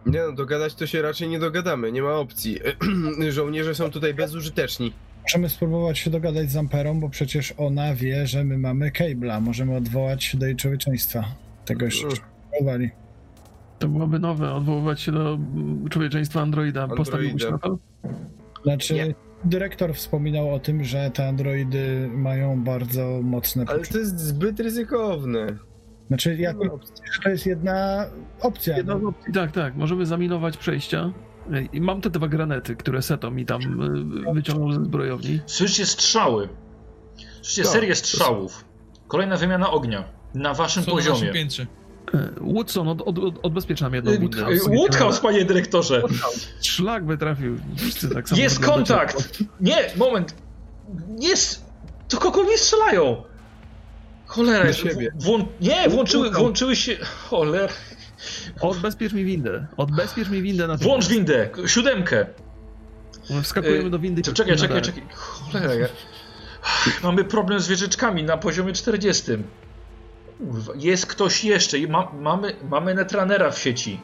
Nie 0.07 0.21
no, 0.21 0.33
dogadać 0.33 0.75
to 0.75 0.87
się 0.87 1.03
raczej 1.03 1.29
nie 1.29 1.39
dogadamy, 1.39 1.93
nie 1.93 2.03
ma 2.03 2.15
opcji. 2.15 2.59
Żołnierze 3.31 3.75
są 3.75 3.91
tutaj 3.91 4.15
bezużyteczni. 4.15 4.93
Możemy 5.23 5.49
spróbować 5.49 5.99
się 5.99 6.11
dogadać 6.11 6.51
z 6.51 6.57
Amperą, 6.57 7.01
bo 7.01 7.09
przecież 7.09 7.55
ona 7.57 7.95
wie, 7.95 8.27
że 8.27 8.45
my 8.45 8.59
mamy 8.59 8.91
Cable'a. 8.91 9.41
Możemy 9.41 9.77
odwołać 9.77 10.25
się 10.25 10.39
do 10.39 10.47
jej 10.47 10.57
człowieczeństwa. 10.57 11.25
Tego 11.65 11.85
jeszcze 11.85 12.07
nie 12.07 12.15
spróbowali. 12.17 12.91
To 13.79 13.89
byłoby 13.89 14.19
nowe, 14.19 14.53
odwoływać 14.53 15.01
się 15.01 15.13
do 15.13 15.35
mm, 15.35 15.89
człowieczeństwa 15.89 16.41
androida. 16.41 16.83
Androida. 16.83 17.05
Postawiłbyś 17.05 17.51
na 17.51 17.59
to? 17.59 17.79
Znaczy, 18.63 18.95
Nie. 18.95 19.15
dyrektor 19.45 19.95
wspominał 19.95 20.55
o 20.55 20.59
tym, 20.59 20.85
że 20.85 21.11
te 21.11 21.29
androidy 21.29 22.11
mają 22.15 22.65
bardzo 22.65 23.21
mocne 23.23 23.65
Ale 23.69 23.79
poczucie. 23.79 23.93
to 23.93 23.99
jest 23.99 24.21
zbyt 24.21 24.61
ryzykowne. 24.61 25.47
Znaczy, 26.09 26.37
ja 26.37 26.53
Nie 26.53 26.67
ma 26.67 26.73
opcji. 26.73 26.95
to 27.23 27.29
jest 27.29 27.47
jedna 27.47 28.05
opcja. 28.41 28.77
Jedna 28.77 28.99
z 28.99 29.05
opcji, 29.05 29.33
tak, 29.33 29.53
tak. 29.53 29.77
Możemy 29.77 30.07
zaminować 30.07 30.57
przejścia. 30.57 31.13
E, 31.53 31.63
I 31.63 31.81
mam 31.81 32.01
te 32.01 32.11
dwa 32.11 32.29
granety, 32.29 32.77
które 32.77 33.03
Seto 33.03 33.31
mi 33.31 33.47
tam 33.47 33.61
e, 34.29 34.35
wyciągnął 34.35 34.73
ze 34.73 34.85
zbrojowni. 34.85 35.41
Słyszycie 35.47 35.87
strzały. 35.87 36.49
Słyszycie 37.43 37.63
Tak, 37.63 37.73
serię 37.73 37.95
strzałów. 37.95 38.65
Kolejna 39.09 39.37
wymiana 39.37 39.71
ognia. 39.71 40.05
Na 40.35 40.55
waszym 40.55 40.83
Są 40.83 40.91
na 40.91 40.97
poziomie. 40.97 41.19
naszym 41.19 41.35
piętrze. 41.35 41.67
E, 42.15 42.29
Woodson, 42.41 42.89
od, 42.89 43.03
od, 43.03 43.19
od, 43.19 43.35
odbezpiecz 43.43 43.81
nam 43.81 43.95
jedną 43.95 44.13
windę. 44.13 44.49
y, 44.49 44.59
Woodhouse, 44.61 45.21
panie 45.21 45.45
dyrektorze! 45.45 46.03
Szlak 46.63 47.05
by 47.07 47.19
trafił. 47.19 47.57
Wszyscy 47.77 48.09
tak 48.09 48.29
samo 48.29 48.41
Jest 48.43 48.61
kontakt! 48.65 49.39
Nie, 49.61 49.77
moment! 49.97 50.35
Jest! 51.21 51.69
To 52.09 52.17
kogo 52.19 52.45
nie 52.45 52.59
strzelają? 52.59 53.23
Cholera, 54.29 54.67
jest- 54.67 54.79
siebie. 54.79 55.11
Włą... 55.15 55.47
Nie, 55.61 55.89
włączyły, 55.89 56.31
włączyły 56.31 56.77
się... 56.77 56.97
Cholera. 57.31 57.73
Odbezpiecz 58.61 59.13
mi 59.13 59.25
windę. 59.25 59.67
Odbezpiecz 59.77 60.29
mi 60.29 60.43
windę 60.43 60.67
na 60.67 60.77
Włącz 60.77 61.09
windę, 61.09 61.49
siódemkę. 61.67 62.27
Wskakujemy 63.43 63.87
Y, 63.87 63.91
do 63.91 63.99
windy. 63.99 64.23
czekaj, 64.23 64.57
czekaj, 64.57 64.83
czekaj. 64.83 65.03
Cholera, 65.15 65.75
ja... 65.75 65.87
Mamy 67.03 67.25
problem 67.25 67.61
z 67.61 67.69
wieżyczkami 67.69 68.25
na 68.25 68.37
poziomie 68.37 68.73
40. 68.73 69.23
Kurwa, 70.39 70.73
Jest 70.77 71.07
ktoś 71.07 71.45
jeszcze. 71.45 71.79
i 71.79 71.89
Ma, 71.89 72.13
mamy, 72.21 72.57
mamy 72.71 72.95
netranera 72.95 73.51
w 73.51 73.59
sieci. 73.59 74.01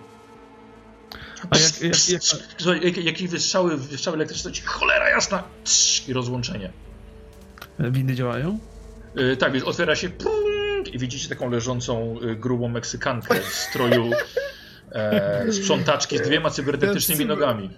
A 1.51 1.59
jak, 1.59 1.83
jak, 1.83 2.09
jak, 2.09 2.23
Słuchaj, 2.59 2.81
jak, 2.85 2.97
jakie 2.97 3.29
wystrzały, 3.29 3.77
wystrzały 3.77 4.17
elektryczne. 4.17 4.51
Cholera 4.65 5.09
jasna! 5.09 5.43
Trz, 5.65 6.09
I 6.09 6.13
rozłączenie. 6.13 6.71
windy 7.79 8.15
działają? 8.15 8.59
Y, 9.19 9.37
tak, 9.37 9.53
więc 9.53 9.65
otwiera 9.65 9.97
się 9.97 10.09
pung, 10.11 10.95
i 10.95 10.99
widzicie 10.99 11.29
taką 11.29 11.51
leżącą 11.51 12.17
y, 12.23 12.37
grubą 12.37 12.69
Meksykankę 12.69 13.41
w 13.41 13.45
stroju 13.55 14.11
e, 14.93 15.53
sprzątaczki 15.53 16.19
z 16.19 16.23
dwiema 16.23 16.51
cybernetycznymi 16.51 17.27
nogami. 17.27 17.71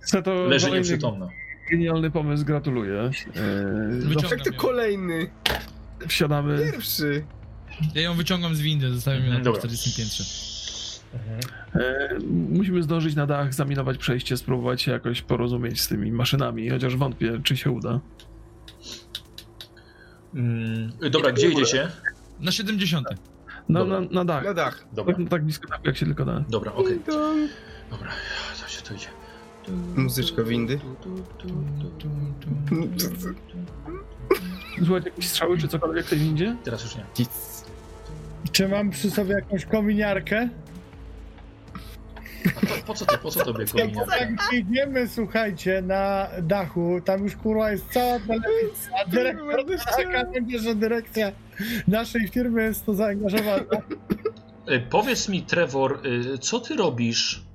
Seto, 0.00 0.34
Leży 0.34 0.66
kolejny 0.66 0.88
nieprzytomna. 0.88 1.28
Genialny 1.70 2.10
pomysł, 2.10 2.44
gratuluję. 2.44 3.10
E, 3.36 4.30
Jak 4.30 4.44
to 4.44 4.52
kolejny? 4.52 5.30
wsiadamy. 6.08 6.70
Pierwszy. 6.72 7.24
Ja 7.94 8.02
ją 8.02 8.14
wyciągam 8.14 8.54
z 8.54 8.60
windy, 8.60 8.90
zostawiam 8.90 9.24
ją 9.24 9.32
na 9.32 9.40
Dobra. 9.40 9.58
40 9.60 10.02
piętrze. 10.02 10.24
E, 11.74 12.08
musimy 12.50 12.82
zdążyć 12.82 13.14
na 13.14 13.26
dach, 13.26 13.54
zaminować 13.54 13.98
przejście, 13.98 14.36
spróbować 14.36 14.82
się 14.82 14.92
jakoś 14.92 15.22
porozumieć 15.22 15.80
z 15.80 15.88
tymi 15.88 16.12
maszynami, 16.12 16.70
chociaż 16.70 16.96
wątpię, 16.96 17.40
czy 17.44 17.56
się 17.56 17.70
uda. 17.70 18.00
Mm, 20.34 20.92
dobra, 21.10 21.32
gdzie 21.32 21.48
idziecie? 21.48 21.88
Na 22.40 22.52
70. 22.52 23.06
Na, 23.68 23.80
Dobra. 23.80 24.00
na, 24.00 24.06
na 24.10 24.24
dach. 24.24 24.44
Na 24.44 24.54
dach. 24.54 24.84
Dobra, 24.92 25.14
Tak, 25.14 25.28
tak 25.28 25.44
blisko 25.44 25.68
dachu, 25.68 25.82
jak 25.84 25.96
się 25.96 26.06
tylko 26.06 26.24
da. 26.24 26.44
dobra, 26.48 26.72
okej. 26.72 27.00
Dobra, 27.90 28.08
co 28.56 28.68
się 28.68 28.82
to 28.82 28.94
idzie? 28.94 29.08
Muzyczka 29.96 30.42
windy. 30.42 30.80
Słuchajcie, 34.78 35.08
jakieś 35.10 35.28
strzały 35.28 35.58
czy 35.58 35.68
cokolwiek 35.68 36.06
w 36.06 36.10
tej 36.10 36.18
windzie? 36.18 36.56
Teraz 36.64 36.84
już 36.84 36.96
nie. 36.96 37.04
Tic. 37.14 37.64
Czy 38.52 38.68
mam 38.68 38.90
przy 38.90 39.10
sobie 39.10 39.34
jakąś 39.34 39.64
kominiarkę? 39.66 40.48
A 42.56 42.66
po, 42.66 42.86
po 42.86 42.94
co 42.94 43.06
to, 43.06 43.18
po 43.18 43.30
co 43.30 43.44
tobie 43.44 43.66
kominiarka? 43.66 44.16
Jak 44.16 44.30
idziemy, 44.52 45.08
słuchajcie, 45.08 45.82
na 45.82 46.28
dachu, 46.42 47.00
tam 47.04 47.22
już 47.22 47.36
kurwa 47.36 47.72
jest 47.72 47.92
cała 47.92 48.18
telewizja, 48.20 49.04
dyrektor, 49.12 49.64
taka 49.96 50.24
będzie, 50.24 50.58
że 50.58 50.74
dyrekcja 50.74 51.32
naszej 51.88 52.28
firmy 52.28 52.62
jest 52.62 52.86
to 52.86 52.94
zaangażowana. 52.94 53.82
Y, 54.70 54.80
Powiedz 54.90 55.28
mi, 55.28 55.42
Trevor, 55.42 56.06
y, 56.06 56.38
co 56.38 56.60
ty 56.60 56.76
robisz 56.76 57.46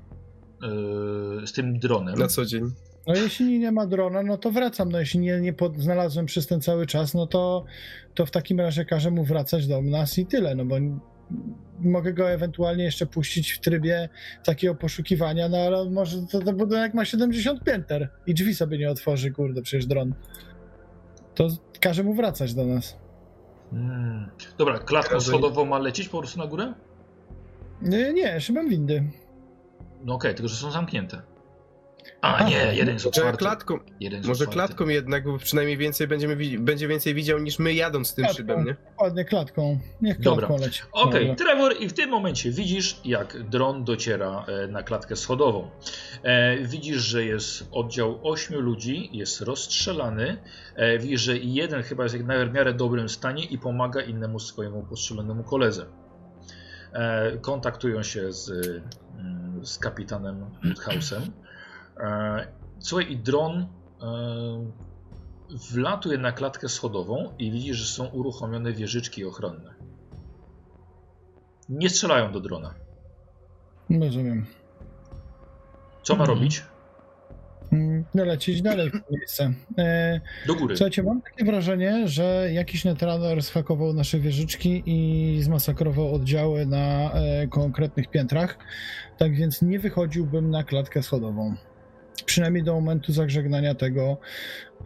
y, 1.43 1.47
z 1.47 1.53
tym 1.53 1.79
dronem? 1.79 2.15
Na 2.15 2.27
co 2.27 2.45
dzień. 2.45 2.71
No 3.07 3.15
jeśli 3.15 3.59
nie 3.59 3.71
ma 3.71 3.87
drona, 3.87 4.23
no 4.23 4.37
to 4.37 4.51
wracam, 4.51 4.91
no 4.91 4.99
jeśli 4.99 5.19
nie, 5.19 5.41
nie 5.41 5.53
pod, 5.53 5.77
znalazłem 5.77 6.25
przez 6.25 6.47
ten 6.47 6.61
cały 6.61 6.87
czas, 6.87 7.13
no 7.13 7.27
to, 7.27 7.65
to 8.13 8.25
w 8.25 8.31
takim 8.31 8.59
razie 8.59 8.85
każę 8.85 9.11
mu 9.11 9.23
wracać 9.23 9.67
do 9.67 9.81
nas 9.81 10.17
i 10.17 10.25
tyle, 10.25 10.55
no 10.55 10.65
bo 10.65 10.75
mogę 11.79 12.13
go 12.13 12.29
ewentualnie 12.29 12.83
jeszcze 12.83 13.05
puścić 13.05 13.51
w 13.51 13.59
trybie 13.59 14.09
takiego 14.43 14.75
poszukiwania, 14.75 15.49
no 15.49 15.57
ale 15.57 15.89
może 15.89 16.21
to, 16.31 16.39
to 16.39 16.53
budynek 16.53 16.93
ma 16.93 17.05
70 17.05 17.63
pięter 17.63 18.09
i 18.27 18.33
drzwi 18.33 18.55
sobie 18.55 18.77
nie 18.77 18.89
otworzy, 18.89 19.31
kurde, 19.31 19.61
przecież 19.61 19.85
dron. 19.85 20.13
To 21.35 21.47
każę 21.79 22.03
mu 22.03 22.13
wracać 22.13 22.53
do 22.53 22.65
nas. 22.65 22.97
Mm. 23.73 24.29
Dobra, 24.57 24.79
klatką 24.79 25.19
schodową 25.19 25.65
ma 25.65 25.79
lecieć 25.79 26.09
po 26.09 26.19
prostu 26.19 26.39
na 26.39 26.47
górę? 26.47 26.73
Nie, 27.81 28.13
nie, 28.13 28.41
szybem 28.41 28.69
windy. 28.69 29.03
No 30.03 30.13
okej, 30.13 30.35
tylko 30.35 30.47
że 30.47 30.55
są 30.55 30.71
zamknięte. 30.71 31.21
A 32.23 32.43
nie, 32.49 32.75
jeden 32.75 32.93
jest 32.93 33.05
Może 33.05 33.19
otwarty. 33.21 33.37
klatką, 33.37 33.79
Jeden 33.99 34.17
jest 34.19 34.27
może 34.27 34.43
otwarty. 34.43 34.53
klatką 34.67 34.87
jednak, 34.87 35.23
bo 35.23 35.37
przynajmniej 35.37 35.77
więcej 35.77 36.07
będziemy, 36.07 36.37
będzie 36.59 36.87
więcej 36.87 37.13
widział 37.13 37.39
niż 37.39 37.59
my 37.59 37.73
jadąc 37.73 38.15
tym 38.15 38.23
Klatką. 38.25 38.37
szybem, 38.37 38.65
nie? 38.65 38.75
Ładnie 39.01 39.25
klatką. 39.25 39.79
Niech 40.01 40.19
Dobra. 40.19 40.47
klatką 40.47 40.65
leci. 40.65 40.81
Okej, 40.91 41.27
Dobra. 41.27 41.45
Trevor, 41.45 41.73
i 41.79 41.87
w 41.89 41.93
tym 41.93 42.09
momencie 42.09 42.51
widzisz, 42.51 43.01
jak 43.05 43.49
dron 43.49 43.83
dociera 43.83 44.45
e, 44.47 44.67
na 44.67 44.83
klatkę 44.83 45.15
schodową. 45.15 45.69
E, 46.23 46.57
widzisz, 46.57 47.01
że 47.01 47.25
jest 47.25 47.67
oddział 47.71 48.19
ośmiu 48.29 48.59
ludzi, 48.61 49.09
jest 49.11 49.41
rozstrzelany. 49.41 50.37
E, 50.75 50.99
widzisz, 50.99 51.21
że 51.21 51.37
jeden 51.37 51.83
chyba 51.83 52.03
jest 52.03 52.15
w 52.17 52.53
miarę 52.53 52.73
dobrym 52.73 53.09
stanie 53.09 53.45
i 53.45 53.57
pomaga 53.57 54.01
innemu 54.01 54.39
swojemu 54.39 54.83
postrzelonemu 54.83 55.43
koledze. 55.43 55.85
Kontaktują 57.41 58.03
się 58.03 58.31
z, 58.31 58.49
mm, 59.19 59.65
z 59.65 59.77
kapitanem 59.79 60.45
Woodhouse'em. 60.65 61.21
E, 61.99 62.47
słuchaj, 62.79 63.11
i 63.11 63.17
dron 63.17 63.61
e, 63.61 63.65
wlatuje 65.71 66.17
na 66.17 66.31
klatkę 66.31 66.69
schodową 66.69 67.29
i 67.39 67.51
widzi, 67.51 67.73
że 67.73 67.85
są 67.85 68.05
uruchomione 68.05 68.73
wieżyczki 68.73 69.25
ochronne. 69.25 69.73
Nie 71.69 71.89
strzelają 71.89 72.31
do 72.31 72.39
drona. 72.39 72.73
Rozumiem. 74.01 74.45
Co 76.03 76.15
ma 76.15 76.21
Mhm. 76.23 76.37
robić? 76.39 76.63
Mm, 77.71 78.05
No 78.13 78.25
lecieć 78.25 78.61
dalej 78.61 78.89
w 78.91 79.11
miejsce. 79.11 79.53
E, 79.77 80.21
Do 80.47 80.55
góry. 80.55 80.77
Słuchajcie, 80.77 81.03
mam 81.03 81.21
takie 81.21 81.45
wrażenie, 81.45 82.07
że 82.07 82.49
jakiś 82.53 82.85
netrunner 82.85 83.43
schakował 83.43 83.93
nasze 83.93 84.19
wieżyczki 84.19 84.83
i 84.85 85.37
zmasakrował 85.43 86.15
oddziały 86.15 86.65
na 86.65 87.11
konkretnych 87.49 88.07
piętrach, 88.09 88.57
tak 89.17 89.35
więc 89.35 89.61
nie 89.61 89.79
wychodziłbym 89.79 90.49
na 90.49 90.63
klatkę 90.63 91.03
schodową. 91.03 91.55
Przynajmniej 92.25 92.63
do 92.63 92.73
momentu 92.73 93.13
zażegnania 93.13 93.75
tego, 93.75 94.17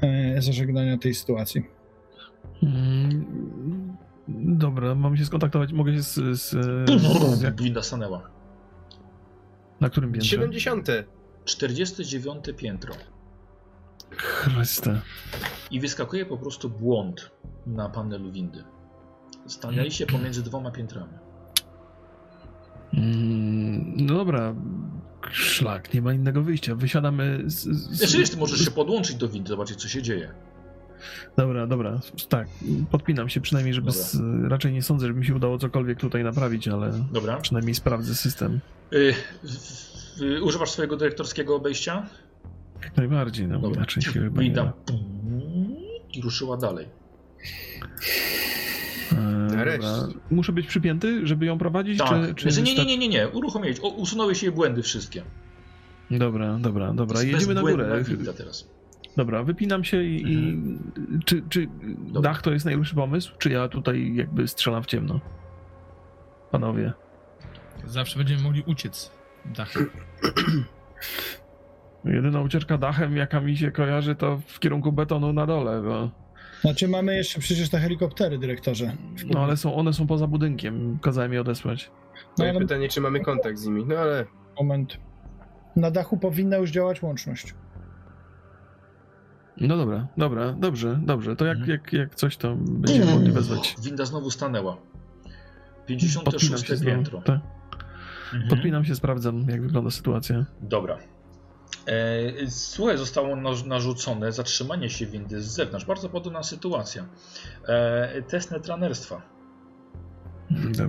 e, 0.01 0.41
zażegnania 0.41 0.97
tej 0.97 1.14
sytuacji. 1.14 1.65
Mm, 2.64 3.97
Dobra, 4.57 4.95
mam 4.95 5.17
się 5.17 5.25
skontaktować. 5.25 5.73
Mogę 5.73 5.93
się 5.93 6.03
z. 6.03 6.14
z, 6.14 6.49
z 7.38 7.41
jak, 7.41 7.61
Winda 7.61 7.83
stanęła. 7.83 8.30
na 9.81 9.89
którym 9.89 10.11
piętrze? 10.11 10.30
70. 10.30 10.88
49 11.45 12.45
piętro. 12.57 12.93
Chryste. 14.17 15.01
I 15.72 15.80
wyskakuje 15.80 16.25
po 16.25 16.38
prostu 16.38 16.69
błąd 16.69 17.31
na 17.65 17.89
panelu 17.89 18.31
windy. 18.31 18.64
Stanęliście 19.47 20.06
pomiędzy 20.07 20.43
dwoma 20.43 20.72
piętrami. 20.72 21.14
Mm, 22.93 23.93
No 24.06 24.14
dobra. 24.15 24.56
Szlak, 25.31 25.93
nie 25.93 26.01
ma 26.01 26.14
innego 26.14 26.41
wyjścia. 26.41 26.75
Wysiadamy 26.75 27.43
z. 27.45 27.64
z 27.64 28.01
Jeszcze 28.01 28.19
jest, 28.19 28.38
możesz 28.38 28.65
się 28.65 28.72
podłączyć 28.72 29.15
do 29.15 29.30
windy, 29.30 29.49
zobaczyć 29.49 29.81
co 29.81 29.88
się 29.88 30.01
dzieje. 30.01 30.31
Dobra, 31.38 31.67
dobra. 31.67 31.99
Tak, 32.30 32.47
podpinam 32.91 33.30
się 33.30 33.41
przynajmniej, 33.41 33.73
żeby. 33.73 33.91
Z, 33.91 34.17
raczej 34.47 34.73
nie 34.73 34.81
sądzę, 34.81 35.07
żeby 35.07 35.19
mi 35.19 35.25
się 35.25 35.35
udało 35.35 35.57
cokolwiek 35.57 35.99
tutaj 35.99 36.23
naprawić, 36.23 36.67
ale 36.67 36.91
Dobra. 37.11 37.38
przynajmniej 37.38 37.75
sprawdzę 37.75 38.15
system. 38.15 38.59
Y, 38.93 40.43
używasz 40.43 40.72
swojego 40.72 40.97
dyrektorskiego 40.97 41.56
obejścia? 41.56 42.09
Jak 42.83 42.97
najbardziej, 42.97 43.47
no 43.47 43.59
Dobra. 43.59 43.77
inaczej 43.77 44.03
się 44.03 44.11
chyba 44.11 44.41
nie 44.41 44.45
Winda 44.47 44.64
da. 44.64 44.93
i 46.14 46.22
ruszyła 46.22 46.57
dalej. 46.57 46.88
Nareszcie. 49.58 50.18
Muszę 50.32 50.52
być 50.52 50.68
przypięty, 50.68 51.27
żeby 51.27 51.45
ją 51.45 51.58
prowadzić, 51.58 51.98
Tak. 52.00 52.08
czy, 52.10 52.36
czy 52.36 52.52
Znaczy, 52.52 52.58
nie, 52.58 52.64
nie, 52.64 52.72
wystarczy- 52.72 52.88
nie, 52.88 52.98
nie, 52.98 53.08
nie. 53.08 53.27
Uruchomiłeś. 53.27 53.80
O, 53.80 53.90
usunęły 53.90 54.36
się 54.36 54.45
jej 54.45 54.56
błędy 54.56 54.82
wszystkie. 54.84 55.24
Dobra, 56.11 56.58
dobra, 56.60 56.94
dobra. 56.94 57.22
Jedziemy 57.24 57.53
na 57.53 57.61
górę. 57.61 58.03
teraz. 58.38 58.68
Dobra, 59.18 59.44
wypinam 59.44 59.84
się 59.84 60.03
i. 60.03 60.34
i 60.34 60.58
czy 61.26 61.44
czy 61.50 61.68
dach 62.22 62.42
to 62.42 62.52
jest 62.53 62.66
najlepszy 62.66 62.95
pomysł? 62.95 63.32
Czy 63.38 63.50
ja 63.50 63.68
tutaj 63.68 64.16
jakby 64.16 64.48
strzelam 64.48 64.84
w 64.84 64.86
ciemno? 64.86 65.19
Panowie. 66.52 66.94
Zawsze 67.86 68.18
będziemy 68.18 68.42
mogli 68.42 68.64
uciec 68.68 69.11
dachem. 69.45 69.90
Jedyna 72.06 72.42
ucieczka 72.42 72.77
dachem, 72.77 73.18
jaka 73.18 73.42
mi 73.42 73.58
się 73.58 73.72
kojarzy, 73.72 74.16
to 74.16 74.40
w 74.48 74.60
kierunku 74.60 74.92
betonu 74.92 75.34
na 75.34 75.45
dole, 75.45 75.82
bo. 75.82 76.11
Znaczy 76.61 76.88
mamy 76.88 77.16
jeszcze 77.16 77.40
przecież 77.40 77.69
te 77.69 77.80
helikoptery, 77.80 78.38
dyrektorze. 78.38 78.92
No 79.34 79.40
ale 79.44 79.58
są, 79.58 79.76
one 79.76 79.94
są 79.94 80.08
poza 80.08 80.27
budynkiem. 80.27 81.00
Kazałem 81.02 81.34
je 81.34 81.42
odesłać. 81.42 81.92
No 82.38 82.45
No, 82.45 82.53
i 82.53 82.58
pytanie, 82.60 82.90
czy 82.90 83.02
mamy 83.02 83.19
kontakt 83.19 83.58
z 83.58 83.66
nimi. 83.66 83.86
No 83.86 83.95
ale 83.95 84.26
moment. 84.60 84.98
Na 85.76 85.92
dachu 85.92 86.18
powinna 86.18 86.58
już 86.58 86.72
działać 86.72 87.02
łączność. 87.03 87.53
No 89.61 89.77
dobra, 89.77 90.08
dobra, 90.18 90.53
dobrze, 90.53 91.00
dobrze. 91.06 91.36
To 91.36 91.45
jak, 91.45 91.58
Mhm. 91.58 91.72
jak, 91.72 91.94
jak 91.94 92.16
coś 92.16 92.38
to 92.38 92.56
będziemy 92.56 93.11
mogli 93.11 93.32
wezwać. 93.32 93.76
Winda 93.84 94.06
znowu 94.06 94.32
stanęła. 94.32 94.74
Podpinam 94.76 95.86
56 95.88 96.68
się, 96.68 96.76
znowu, 96.76 96.95
piętro. 96.95 97.22
tak. 97.22 97.40
Mhm. 98.34 98.50
Podpinam 98.50 98.86
się, 98.86 98.95
sprawdzam, 98.95 99.45
jak 99.50 99.61
wygląda 99.61 99.92
sytuacja. 99.92 100.45
Dobra. 100.61 100.98
E, 101.88 102.48
słuchaj, 102.49 102.98
zostało 102.98 103.35
naż- 103.35 103.66
narzucone 103.66 104.32
zatrzymanie 104.32 104.90
się 104.90 105.06
windy 105.06 105.41
z 105.41 105.45
zewnątrz. 105.45 105.85
Bardzo 105.85 106.09
podobna 106.09 106.43
sytuacja. 106.43 107.06
E, 107.67 108.22
test 108.22 108.51
netranerstwa. 108.51 109.22
Dobrze. 110.51 110.88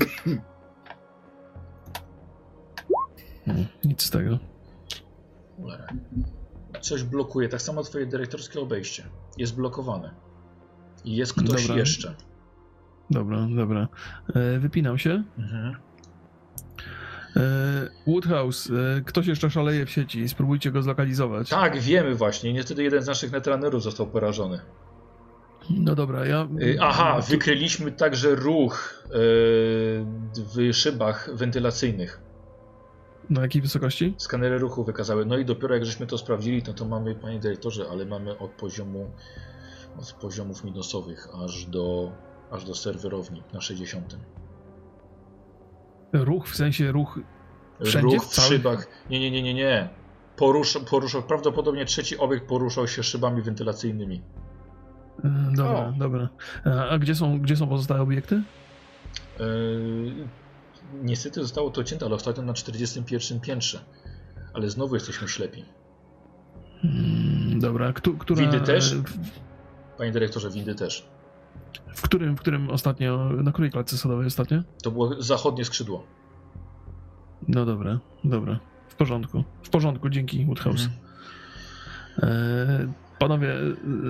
Hmm, 3.44 3.66
Nic 3.84 4.02
z 4.02 4.10
tego. 4.10 4.38
Coś 6.80 7.02
blokuje. 7.02 7.48
Tak 7.48 7.62
samo 7.62 7.82
twoje 7.82 8.06
dyrektorskie 8.06 8.60
obejście. 8.60 9.04
Jest 9.36 9.56
blokowane. 9.56 10.14
I 11.04 11.16
jest 11.16 11.32
ktoś 11.32 11.62
Dobra. 11.66 11.76
jeszcze. 11.80 12.14
Dobra, 13.10 13.46
dobra. 13.56 13.88
E, 14.34 14.58
wypinam 14.58 14.98
się. 14.98 15.22
Mhm. 15.38 15.74
E, 17.36 17.40
Woodhouse, 18.06 18.70
e, 18.70 19.00
ktoś 19.04 19.26
jeszcze 19.26 19.50
szaleje 19.50 19.86
w 19.86 19.90
sieci, 19.90 20.28
spróbujcie 20.28 20.70
go 20.70 20.82
zlokalizować. 20.82 21.48
Tak, 21.48 21.80
wiemy 21.80 22.14
właśnie. 22.14 22.52
Niestety 22.52 22.82
jeden 22.82 23.02
z 23.02 23.06
naszych 23.06 23.32
netranerów 23.32 23.82
został 23.82 24.06
porażony. 24.06 24.60
No 25.70 25.94
dobra, 25.94 26.26
ja... 26.26 26.48
Y, 26.62 26.78
Aha, 26.80 27.20
wykryliśmy 27.28 27.92
także 27.92 28.34
ruch 28.34 29.04
w 30.54 30.72
szybach 30.72 31.30
wentylacyjnych. 31.34 32.20
Na 33.30 33.42
jakiej 33.42 33.62
wysokości? 33.62 34.14
Skanery 34.18 34.58
ruchu 34.58 34.84
wykazały. 34.84 35.26
No 35.26 35.38
i 35.38 35.44
dopiero 35.44 35.74
jak 35.74 35.84
żeśmy 35.84 36.06
to 36.06 36.18
sprawdzili, 36.18 36.62
to, 36.62 36.74
to 36.74 36.84
mamy, 36.84 37.14
panie 37.14 37.40
dyrektorze, 37.40 37.86
ale 37.90 38.06
mamy 38.06 38.38
od 38.38 38.50
poziomu 38.50 39.10
od 39.98 40.12
poziomów 40.12 40.64
minusowych 40.64 41.28
aż 41.44 41.66
do, 41.66 42.12
aż 42.50 42.64
do 42.64 42.74
serwerowni 42.74 43.42
na 43.52 43.60
60. 43.60 44.16
Ruch, 46.12 46.48
w 46.48 46.56
sensie 46.56 46.92
ruch... 46.92 47.18
Wszędzie? 47.84 48.16
Ruch 48.16 48.24
w 48.24 48.28
Cały? 48.28 48.48
szybach. 48.48 48.86
Nie, 49.10 49.20
nie, 49.20 49.30
nie, 49.30 49.42
nie, 49.42 49.54
nie. 49.54 49.88
Poruszał, 50.36 50.82
poruszał, 50.82 51.22
prawdopodobnie 51.22 51.84
trzeci 51.84 52.18
obiekt 52.18 52.46
poruszał 52.48 52.88
się 52.88 53.02
szybami 53.02 53.42
wentylacyjnymi. 53.42 54.22
e, 55.24 55.50
Dobra, 55.56 55.88
O. 55.88 55.92
dobra. 55.98 56.28
A, 56.64 56.88
a 56.88 56.98
gdzie, 56.98 57.14
są, 57.14 57.40
gdzie 57.40 57.56
są 57.56 57.68
pozostałe 57.68 58.00
obiekty? 58.00 58.42
Yy, 59.40 59.46
niestety 61.02 61.42
zostało 61.42 61.70
to 61.70 61.84
cięte, 61.84 62.06
ale 62.06 62.14
ostatnio 62.14 62.42
na 62.42 62.54
41 62.54 63.40
piętrze. 63.40 63.80
Ale 64.54 64.70
znowu 64.70 64.94
jesteśmy 64.94 65.28
ślepi. 65.28 65.64
Mm, 66.84 67.60
Dobra, 67.60 67.92
Któ, 67.92 68.16
która... 68.18 68.40
Windy 68.40 68.60
też? 68.60 68.94
Panie 69.98 70.12
dyrektorze, 70.12 70.50
windy 70.50 70.74
też. 70.74 71.08
W 71.94 72.02
którym, 72.02 72.36
w 72.36 72.40
którym 72.40 72.70
ostatnio... 72.70 73.30
Na 73.42 73.52
której 73.52 73.70
klatce 73.70 73.96
sodowej 73.96 74.26
ostatnio? 74.26 74.62
To 74.82 74.90
było 74.90 75.22
zachodnie 75.22 75.64
skrzydło. 75.64 76.04
No 77.48 77.66
dobra, 77.66 77.98
dobra. 78.24 78.58
W 78.88 78.94
porządku. 78.94 79.44
W 79.62 79.70
porządku, 79.70 80.08
dzięki 80.08 80.44
Woodhouse. 80.44 80.84
Mhm. 80.84 80.98
E, 82.22 82.92
panowie, 83.18 83.54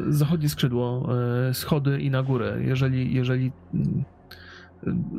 zachodnie 0.08 0.48
skrzydło, 0.48 1.08
e, 1.48 1.54
schody 1.54 2.00
i 2.00 2.10
na 2.10 2.22
górę. 2.22 2.58
Jeżeli, 2.60 3.14
jeżeli 3.14 3.52
mm, 3.74 4.04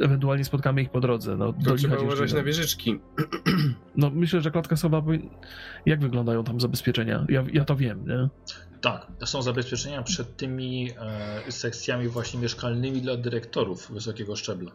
ewentualnie 0.03 0.45
spotkamy 0.45 0.81
ich 0.81 0.89
po 0.89 0.99
drodze, 0.99 1.37
no 1.37 1.53
to 1.53 1.75
trzeba 1.75 1.97
uważać 1.97 2.33
na 2.33 2.43
wieżyczki. 2.43 2.99
No 3.95 4.09
myślę, 4.09 4.41
że 4.41 4.51
klatka 4.51 4.75
sowa, 4.75 5.03
jak 5.85 5.99
wyglądają 5.99 6.43
tam 6.43 6.59
zabezpieczenia? 6.61 7.25
Ja, 7.29 7.43
ja 7.53 7.65
to 7.65 7.75
wiem, 7.75 8.05
nie? 8.07 8.29
Tak, 8.81 9.07
są 9.25 9.41
zabezpieczenia 9.41 10.03
przed 10.03 10.37
tymi 10.37 10.91
e, 11.47 11.51
sekcjami 11.51 12.07
właśnie 12.07 12.39
mieszkalnymi 12.39 13.01
dla 13.01 13.17
dyrektorów 13.17 13.91
wysokiego 13.91 14.35
szczebla. 14.35 14.71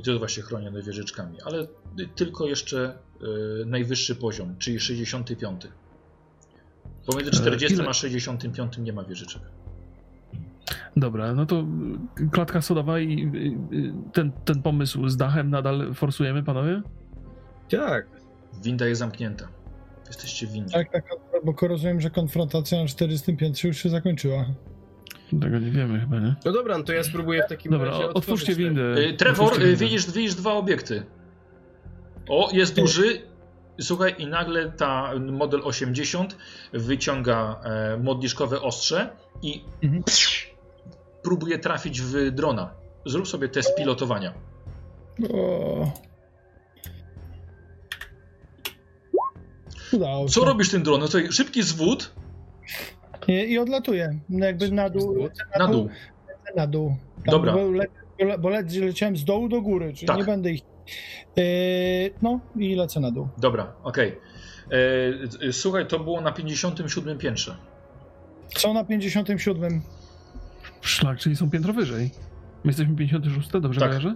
I 0.00 0.02
to 0.02 0.10
jest 0.10 0.18
właśnie 0.18 0.42
chronione 0.42 0.82
wieżyczkami, 0.82 1.36
ale 1.44 1.66
tylko 2.14 2.46
jeszcze 2.46 2.98
e, 3.62 3.64
najwyższy 3.66 4.16
poziom, 4.16 4.56
czyli 4.58 4.80
65. 4.80 5.68
Pomiędzy 7.06 7.30
E, 7.30 7.34
40 7.34 7.74
ile- 7.78 7.88
a 7.88 7.92
65 7.92 8.78
nie 8.78 8.92
ma 8.92 9.04
wieżyczek. 9.04 9.42
Dobra, 10.96 11.34
no 11.34 11.46
to 11.46 11.64
klatka 12.32 12.60
sodowa 12.62 13.00
i 13.00 13.32
ten, 14.12 14.32
ten 14.44 14.62
pomysł 14.62 15.08
z 15.08 15.16
dachem 15.16 15.50
nadal 15.50 15.94
forsujemy, 15.94 16.42
panowie? 16.42 16.82
Tak. 17.70 18.06
Winda 18.64 18.86
jest 18.86 18.98
zamknięta. 18.98 19.48
Jesteście 20.06 20.46
winni. 20.46 20.72
Tak, 20.72 20.92
tak, 20.92 21.04
bo 21.44 21.68
rozumiem, 21.68 22.00
że 22.00 22.10
konfrontacja 22.10 22.82
na 22.82 22.88
45 22.88 23.64
już 23.64 23.76
się 23.76 23.88
zakończyła. 23.88 24.44
Tego 25.40 25.58
nie 25.58 25.70
wiemy 25.70 26.00
chyba, 26.00 26.20
nie? 26.20 26.34
No 26.44 26.52
dobra, 26.52 26.78
no 26.78 26.84
to 26.84 26.92
ja 26.92 27.04
spróbuję 27.04 27.42
w 27.42 27.48
takim 27.48 27.72
Dobra, 27.72 27.90
razie 27.90 28.04
o- 28.04 28.08
otwórzcie 28.14 28.52
otworzyć 28.52 28.56
te- 28.56 28.62
windę. 28.62 29.12
Trevor, 29.16 29.44
Otwórzcie 29.44 29.66
windę. 29.66 29.84
widzisz, 29.84 30.06
widzisz 30.06 30.34
dwa 30.34 30.52
obiekty. 30.52 31.02
O, 32.28 32.50
jest 32.52 32.76
duży. 32.76 33.22
Słuchaj, 33.80 34.14
i 34.18 34.26
nagle 34.26 34.72
ta 34.72 35.10
model 35.32 35.60
80 35.64 36.36
wyciąga 36.72 37.60
e, 37.64 37.96
modliszkowe 37.96 38.60
ostrze 38.60 39.10
i 39.42 39.64
Mhm. 39.82 40.02
Próbuje 41.28 41.58
trafić 41.58 42.00
w 42.00 42.30
drona. 42.30 42.70
Zrób 43.06 43.28
sobie 43.28 43.48
test 43.48 43.76
pilotowania. 43.76 44.32
O. 45.34 45.92
Udało 49.92 50.28
Co 50.28 50.40
się. 50.40 50.46
robisz 50.46 50.70
tym 50.70 50.82
dronem? 50.82 51.08
Słuchaj, 51.08 51.32
szybki 51.32 51.62
zwód 51.62 52.14
I, 53.28 53.32
i 53.32 53.58
odlatuję. 53.58 54.18
No 54.28 54.46
jakby 54.46 54.70
na 54.70 54.90
dół. 54.90 55.28
Na 55.58 55.68
dół. 55.68 55.88
Na 56.56 56.66
dół. 56.66 56.96
Tam 57.24 57.32
Dobra. 57.32 57.52
Bo, 57.52 57.70
le, 57.70 57.86
bo 58.38 58.48
le, 58.48 58.62
leciałem 58.80 59.16
z 59.16 59.24
dołu 59.24 59.48
do 59.48 59.60
góry, 59.62 59.92
czyli 59.94 60.06
Tak. 60.06 60.16
nie 60.16 60.24
będę 60.24 60.50
ich. 60.50 60.60
Yy, 61.36 61.44
no 62.22 62.40
i 62.56 62.74
lecę 62.74 63.00
na 63.00 63.10
dół. 63.10 63.28
Dobra, 63.38 63.72
okej. 63.82 64.18
E, 65.42 65.48
e, 65.48 65.52
Słuchaj, 65.52 65.86
to 65.86 65.98
było 65.98 66.20
na 66.20 66.32
57 66.32 67.18
piętrze. 67.18 67.56
Są 68.56 68.74
na 68.74 68.84
57. 68.84 69.82
Szlak, 70.80 71.18
czyli 71.18 71.36
są 71.36 71.50
piętro 71.50 71.72
wyżej. 71.72 72.10
My 72.64 72.68
jesteśmy 72.70 72.96
56, 72.96 73.48
dobrze 73.60 73.80
Tak. 73.80 73.88
kojarzę? 73.88 74.14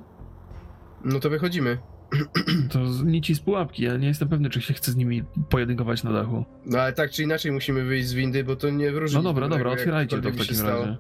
No 1.05 1.21
to 1.21 1.31
wychodzimy. 1.31 1.79
To 2.73 2.93
z 2.93 3.05
nici 3.05 3.35
z 3.35 3.41
pułapki, 3.41 3.83
ja 3.83 3.97
nie 3.97 4.09
jestem 4.09 4.29
pewny, 4.29 4.51
czy 4.51 4.61
się 4.61 4.75
chce 4.75 4.93
z 4.93 4.97
nimi 4.97 5.25
pojedynkować 5.51 6.03
na 6.03 6.13
dachu. 6.13 6.45
No 6.67 6.79
ale 6.81 6.93
tak 6.93 7.11
czy 7.11 7.23
inaczej 7.23 7.53
musimy 7.53 7.85
wyjść 7.85 8.09
z 8.09 8.13
windy, 8.13 8.45
bo 8.45 8.57
to 8.57 8.71
nie 8.71 8.93
wróży. 8.93 9.17
No 9.17 9.23
dobra, 9.23 9.49
dobra, 9.49 9.71
otwierajcie 9.71 10.21
to 10.21 10.31
w 10.31 10.37
takim 10.37 10.57
stało. 10.57 10.81
razie. 10.85 10.97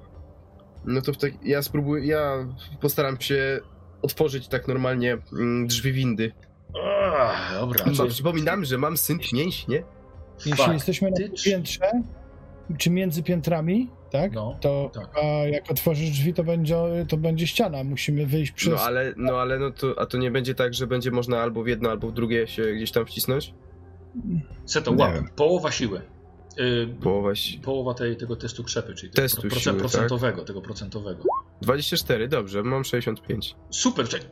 No 0.84 1.02
to 1.02 1.12
w 1.12 1.16
tak, 1.16 1.32
ja 1.44 1.62
spróbuję, 1.62 2.07
ja 2.07 2.47
postaram 2.81 3.20
się 3.20 3.60
otworzyć 4.02 4.49
tak 4.49 4.68
normalnie 4.68 5.18
mm, 5.32 5.66
drzwi 5.66 5.92
windy. 5.92 6.32
Ach, 7.20 7.52
dobra. 7.60 7.84
No, 7.99 8.07
przypominam, 8.07 8.65
że 8.65 8.78
mam 8.78 8.97
syn 8.97 9.18
mięśnie. 9.32 9.82
Jeśli 10.47 10.73
jesteśmy 10.73 11.10
na 11.10 11.16
piętrze, 11.44 11.91
czy 12.78 12.91
między 12.91 13.23
piętrami, 13.23 13.91
tak? 14.10 14.33
No, 14.33 14.59
to 14.60 14.91
tak. 14.94 15.17
a 15.17 15.26
jak 15.26 15.70
otworzysz 15.70 16.10
drzwi, 16.10 16.34
to 16.34 16.44
będzie, 16.44 16.76
to 17.09 17.17
będzie 17.17 17.47
ściana. 17.47 17.84
Musimy 17.84 18.26
wyjść 18.26 18.52
przez. 18.52 18.75
No 18.75 18.81
ale, 18.81 19.15
no 19.17 19.41
ale 19.41 19.59
no 19.59 19.70
to, 19.70 19.94
a 19.99 20.07
to 20.07 20.18
nie 20.18 20.31
będzie 20.31 20.55
tak, 20.55 20.75
że 20.75 20.86
będzie 20.86 21.10
można 21.10 21.41
albo 21.41 21.62
w 21.62 21.67
jedno, 21.67 21.91
albo 21.91 22.09
w 22.09 22.12
drugie 22.12 22.47
się 22.47 22.62
gdzieś 22.73 22.92
tam 22.92 23.07
wcisnąć? 23.07 23.55
Seto, 24.67 24.92
łap. 24.99 25.15
wiem. 25.15 25.28
Połowa 25.36 25.70
siły. 25.70 26.01
Y, 26.60 26.89
Połowa 27.02 27.34
si- 27.34 27.59
połowa 27.59 27.94
tej, 27.94 28.17
tego 28.17 28.36
testu 28.36 28.65
krzepy, 28.65 28.94
czyli 28.94 29.12
tego 29.12 29.23
Testu 29.23 29.41
pro- 29.42 29.51
siły, 29.51 29.65
tak? 29.65 29.81
procentowego, 29.81 30.44
tego 30.44 30.60
procentowego. 30.62 31.23
24, 31.62 32.28
dobrze, 32.28 32.62
mam 32.62 32.84
65. 32.84 33.57
Super, 33.70 34.09
czekaj. 34.09 34.28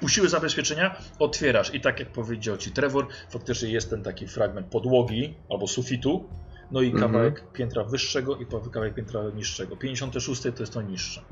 Puściły 0.00 0.28
zabezpieczenia, 0.28 0.96
otwierasz 1.18 1.74
i 1.74 1.80
tak 1.80 2.00
jak 2.00 2.08
powiedział 2.12 2.56
ci 2.56 2.70
Trevor, 2.70 3.06
faktycznie 3.30 3.68
jest 3.70 3.90
ten 3.90 4.02
taki 4.02 4.26
fragment 4.28 4.66
podłogi 4.66 5.34
albo 5.50 5.66
sufitu, 5.66 6.24
no 6.72 6.82
i 6.82 6.86
Mhm. 6.90 7.02
kawałek 7.12 7.52
piętra 7.52 7.84
wyższego 7.84 8.36
i 8.36 8.46
kawałek 8.46 8.94
piętra 8.94 9.20
niższego. 9.34 9.76
56 9.76 10.42
to 10.42 10.48
jest 10.62 10.72
to 10.72 10.82
niższe. 10.82 11.22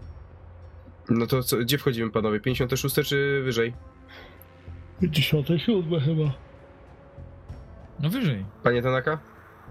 No 1.09 1.27
to 1.27 1.43
co, 1.43 1.57
gdzie 1.57 1.79
wchodzimy 1.79 2.11
panowie? 2.11 2.41
56 2.41 2.95
czy 3.09 3.43
wyżej? 3.45 3.75
57 5.01 6.01
chyba. 6.01 6.33
No 8.01 8.11
wyżej. 8.11 8.45
Panie 8.63 8.83
Tanaka? 8.83 9.19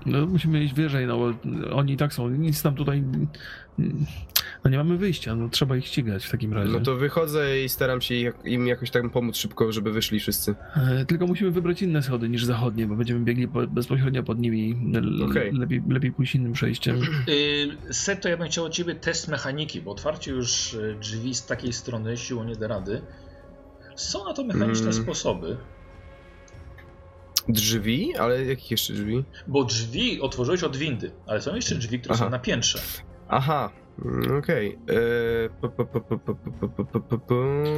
No 0.05 0.25
musimy 0.25 0.63
iść 0.63 0.73
wyżej, 0.73 1.07
no 1.07 1.17
bo 1.17 1.33
oni 1.75 1.93
i 1.93 1.97
tak 1.97 2.13
są, 2.13 2.29
nic 2.29 2.61
tam 2.61 2.75
tutaj... 2.75 3.03
No 4.63 4.69
nie 4.71 4.77
mamy 4.77 4.97
wyjścia, 4.97 5.35
no 5.35 5.49
trzeba 5.49 5.77
ich 5.77 5.85
ścigać 5.87 6.25
w 6.25 6.31
takim 6.31 6.53
razie. 6.53 6.73
No 6.73 6.79
to 6.79 6.95
wychodzę 6.95 7.61
i 7.63 7.69
staram 7.69 8.01
się 8.01 8.15
im 8.45 8.67
jakoś 8.67 8.91
tak 8.91 9.11
pomóc 9.11 9.37
szybko, 9.37 9.71
żeby 9.71 9.91
wyszli 9.91 10.19
wszyscy. 10.19 10.55
E, 10.75 11.05
Tylko 11.05 11.27
musimy 11.27 11.51
wybrać 11.51 11.81
inne 11.81 12.03
schody 12.03 12.29
niż 12.29 12.45
zachodnie, 12.45 12.87
bo 12.87 12.95
będziemy 12.95 13.19
biegli 13.19 13.47
po, 13.47 13.67
bezpośrednio 13.67 14.23
pod 14.23 14.39
nimi. 14.39 14.75
Okej. 15.29 15.51
lepiej, 15.53 15.81
lepiej 15.89 16.11
pójść 16.11 16.35
innym 16.35 16.53
przejściem. 16.53 16.97
Yy, 17.27 17.93
Seto, 17.93 18.29
ja 18.29 18.37
bym 18.37 18.47
chciał 18.47 18.65
od 18.65 18.73
ciebie 18.73 18.95
test 18.95 19.27
mechaniki, 19.27 19.81
bo 19.81 19.91
otwarcie 19.91 20.31
już 20.31 20.73
y, 20.73 20.95
drzwi 21.01 21.35
z 21.35 21.45
takiej 21.45 21.73
strony 21.73 22.17
siłą 22.17 22.43
nie 22.43 22.55
da 22.55 22.67
rady. 22.67 23.01
Są 23.95 24.25
na 24.25 24.33
to 24.33 24.43
mechaniczne 24.43 24.89
Mm. 24.89 24.93
sposoby, 24.93 25.57
Drzwi? 27.47 28.15
Ale 28.15 28.45
jakich 28.45 28.71
jeszcze 28.71 28.93
drzwi? 28.93 29.23
Bo 29.47 29.63
drzwi 29.63 30.21
otworzyłeś 30.21 30.63
od 30.63 30.77
windy, 30.77 31.11
ale 31.27 31.41
są 31.41 31.55
jeszcze 31.55 31.75
drzwi, 31.75 31.99
które 31.99 32.15
Aha. 32.15 32.25
są 32.25 32.29
na 32.29 32.39
piętrze. 32.39 32.79
Aha, 33.27 33.71
okej. 34.39 34.77
Okay. 34.77 35.49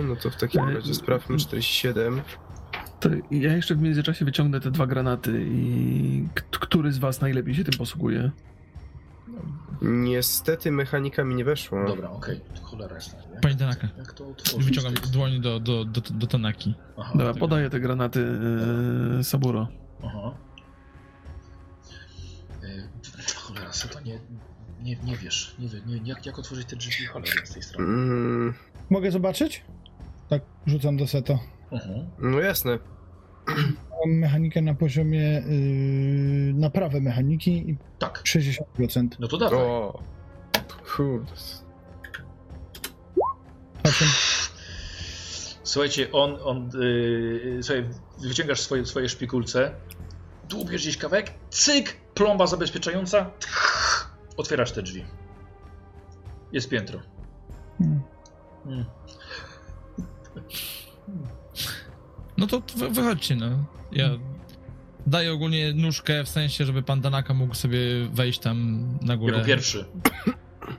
No 0.04 0.16
to 0.16 0.30
w 0.30 0.36
takim 0.36 0.70
razie 0.70 0.94
sprawmy 0.94 1.38
47. 1.38 2.22
To 3.00 3.10
ja 3.32 3.56
jeszcze 3.56 3.76
w 3.76 3.82
międzyczasie 3.82 4.26
wyciągnę 4.26 4.60
te 4.60 4.72
dwa 4.72 4.88
granaty 4.88 5.46
i 5.48 6.28
który 6.52 6.92
z 6.92 6.98
was 6.98 7.22
najlepiej 7.22 7.56
się 7.56 7.64
tym 7.64 7.78
posługuje? 7.78 8.32
Niestety 9.82 10.72
mechanika 10.72 11.24
mi 11.24 11.36
nie 11.36 11.46
weszła. 11.46 11.86
Dobra, 11.86 12.10
okej, 12.10 12.42
to 12.56 12.62
cholera 12.62 12.96
jest. 12.96 13.14
Jak, 13.34 13.42
Panie 13.42 13.56
Tanaka. 13.56 13.88
jak 13.98 14.14
to 14.14 14.28
otworzyć? 14.28 14.66
Wyciągam 14.68 14.94
To 14.94 15.08
dłoń 15.08 15.42
do, 15.42 15.60
do, 15.60 15.86
do, 15.86 16.02
do 16.02 16.28
Tanaki. 16.28 16.76
Aha, 16.98 17.12
Dobra, 17.16 17.34
podaję 17.34 17.70
te 17.70 17.80
granaty 17.80 18.28
e, 19.20 19.24
Saburo. 19.24 19.68
Aha. 20.04 20.34
Yy, 22.62 22.84
cholera, 23.36 23.74
Seto, 23.74 24.00
nie, 24.00 24.20
nie, 24.82 24.96
nie 24.96 25.18
wiesz, 25.18 25.56
nie, 25.60 25.68
nie, 25.86 26.10
jak, 26.10 26.26
jak 26.26 26.40
otworzyć 26.40 26.68
te 26.68 26.76
drzwi 26.76 27.06
cholera 27.06 27.46
z 27.46 27.54
tej 27.54 27.64
strony. 27.64 27.88
Mm, 27.88 28.54
Mogę 28.90 29.12
zobaczyć? 29.12 29.64
Tak, 30.30 30.42
rzucam 30.66 30.98
do 30.98 31.08
seto. 31.08 31.40
Mhm. 31.72 32.06
no 32.20 32.40
jasne. 32.40 32.80
Mam 33.48 34.14
mechanikę 34.20 34.62
na 34.62 34.74
poziomie 34.74 35.20
yy, 35.20 36.54
naprawy 36.54 37.02
mechaniki 37.02 37.70
i 37.70 37.78
Tak, 38.00 38.24
60%. 38.26 39.08
no 39.20 39.28
to 39.28 39.38
dawaj. 39.38 39.60
O. 39.60 40.00
Osiem. 43.84 44.08
Słuchajcie, 45.64 46.12
on, 46.12 46.38
on 46.44 46.70
yy, 46.74 47.60
słuchaj, 47.64 47.90
wyciągasz 48.22 48.62
swoje, 48.62 48.86
swoje 48.86 49.10
szpikulce, 49.10 49.72
dłubiesz 50.50 50.82
gdzieś 50.82 50.98
kawałek, 50.98 51.34
cyk, 51.50 51.98
plomba 52.14 52.48
zabezpieczająca, 52.48 53.32
otwierasz 54.38 54.72
te 54.72 54.82
drzwi. 54.82 55.06
Jest 56.52 56.70
piętro. 56.70 57.00
Hmm. 57.78 58.02
Mm. 58.66 58.86
No 62.42 62.48
to 62.48 62.62
wy, 62.76 62.90
wychodźcie, 62.90 63.36
no. 63.36 63.66
Ja 63.92 64.10
daję 65.08 65.34
ogólnie 65.34 65.74
nóżkę 65.74 66.24
w 66.24 66.30
sensie, 66.30 66.66
żeby 66.66 66.84
pan 66.84 67.02
Tanaka 67.02 67.34
mógł 67.34 67.56
sobie 67.56 67.80
wejść 68.14 68.40
tam 68.40 68.88
na 69.02 69.18
górę. 69.18 69.34
Jako 69.34 69.48
pierwszy. 69.48 69.86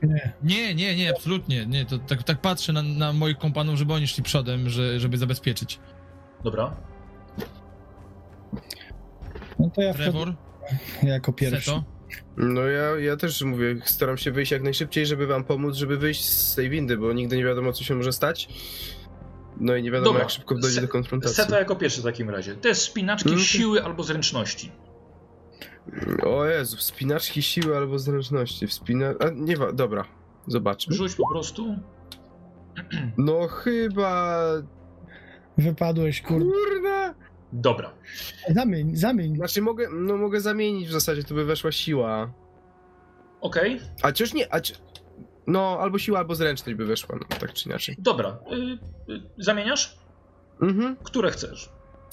Nie. 0.03 0.33
Nie, 0.43 0.75
nie, 0.75 0.95
nie, 0.95 1.09
absolutnie. 1.09 1.65
Nie, 1.65 1.85
to 1.85 1.97
tak, 1.97 2.23
tak 2.23 2.41
patrzę 2.41 2.73
na, 2.73 2.83
na 2.83 3.13
moich 3.13 3.37
kompanów, 3.37 3.77
żeby 3.77 3.93
oni 3.93 4.07
szli 4.07 4.23
przodem, 4.23 4.69
że, 4.69 4.99
żeby 4.99 5.17
zabezpieczyć. 5.17 5.79
Dobra. 6.43 6.75
No 9.59 9.69
to 9.69 9.81
ja 9.81 9.93
wtedy 9.93 10.11
Trevor, 10.11 10.33
jako 11.03 11.33
pierwszy. 11.33 11.65
Seto. 11.65 11.83
No 12.37 12.61
ja, 12.61 12.99
ja 12.99 13.17
też 13.17 13.41
mówię, 13.41 13.75
staram 13.85 14.17
się 14.17 14.31
wyjść 14.31 14.51
jak 14.51 14.63
najszybciej, 14.63 15.05
żeby 15.05 15.27
wam 15.27 15.43
pomóc, 15.43 15.75
żeby 15.75 15.97
wyjść 15.97 16.25
z 16.25 16.55
tej 16.55 16.69
windy, 16.69 16.97
bo 16.97 17.13
nigdy 17.13 17.37
nie 17.37 17.45
wiadomo, 17.45 17.73
co 17.73 17.83
się 17.83 17.95
może 17.95 18.13
stać. 18.13 18.47
No 19.63 19.75
i 19.75 19.83
nie 19.83 19.91
wiadomo, 19.91 20.05
Dobra. 20.05 20.21
jak 20.21 20.29
szybko 20.29 20.55
dojdzie 20.55 20.75
Se- 20.75 20.81
do 20.81 20.87
konfrontacji. 20.87 21.35
Seto 21.35 21.59
jako 21.59 21.75
pierwszy 21.75 22.01
w 22.01 22.03
takim 22.03 22.29
razie. 22.29 22.55
To 22.55 22.67
jest 22.67 22.81
spinaczki 22.81 23.29
Mhm. 23.29 23.45
siły 23.47 23.83
albo 23.83 24.03
zręczności. 24.03 24.71
O 26.25 26.45
Jezu, 26.45 26.77
wspinaczki 26.77 27.41
siły 27.41 27.77
albo 27.77 27.99
zręczności. 27.99 28.67
Wspina... 28.67 29.05
A, 29.19 29.29
nie 29.35 29.57
wa... 29.57 29.71
Dobra, 29.73 30.05
zobaczmy. 30.47 30.95
Rzuć 30.95 31.15
po 31.15 31.29
prostu. 31.31 31.75
No 33.17 33.47
chyba... 33.47 34.39
Wypadłeś, 35.57 36.21
kurde. 36.21 36.45
Kurna! 36.45 37.13
Dobra. 37.53 37.93
Zamień, 38.49 38.95
zamień. 38.95 39.35
Znaczy 39.35 39.61
mogę, 39.61 39.87
no 39.93 40.17
mogę 40.17 40.41
zamienić 40.41 40.87
w 40.87 40.91
zasadzie, 40.91 41.23
to 41.23 41.35
by 41.35 41.45
weszła 41.45 41.71
siła. 41.71 42.33
Okej. 43.41 43.79
A 44.01 44.11
czyż 44.11 44.33
nie, 44.33 44.53
a 44.53 44.61
czy... 44.61 44.73
No, 45.47 45.77
albo 45.81 45.99
siła, 45.99 46.19
albo 46.19 46.35
zręczność 46.35 46.77
by 46.77 46.85
weszła, 46.85 47.15
no 47.21 47.37
tak 47.39 47.53
czy 47.53 47.69
inaczej. 47.69 47.95
Dobra. 47.99 48.37
Y, 49.07 49.13
y, 49.13 49.21
zamieniasz? 49.37 49.97
Mhm. 50.61 50.95
Które 51.03 51.31
chcesz? 51.31 51.69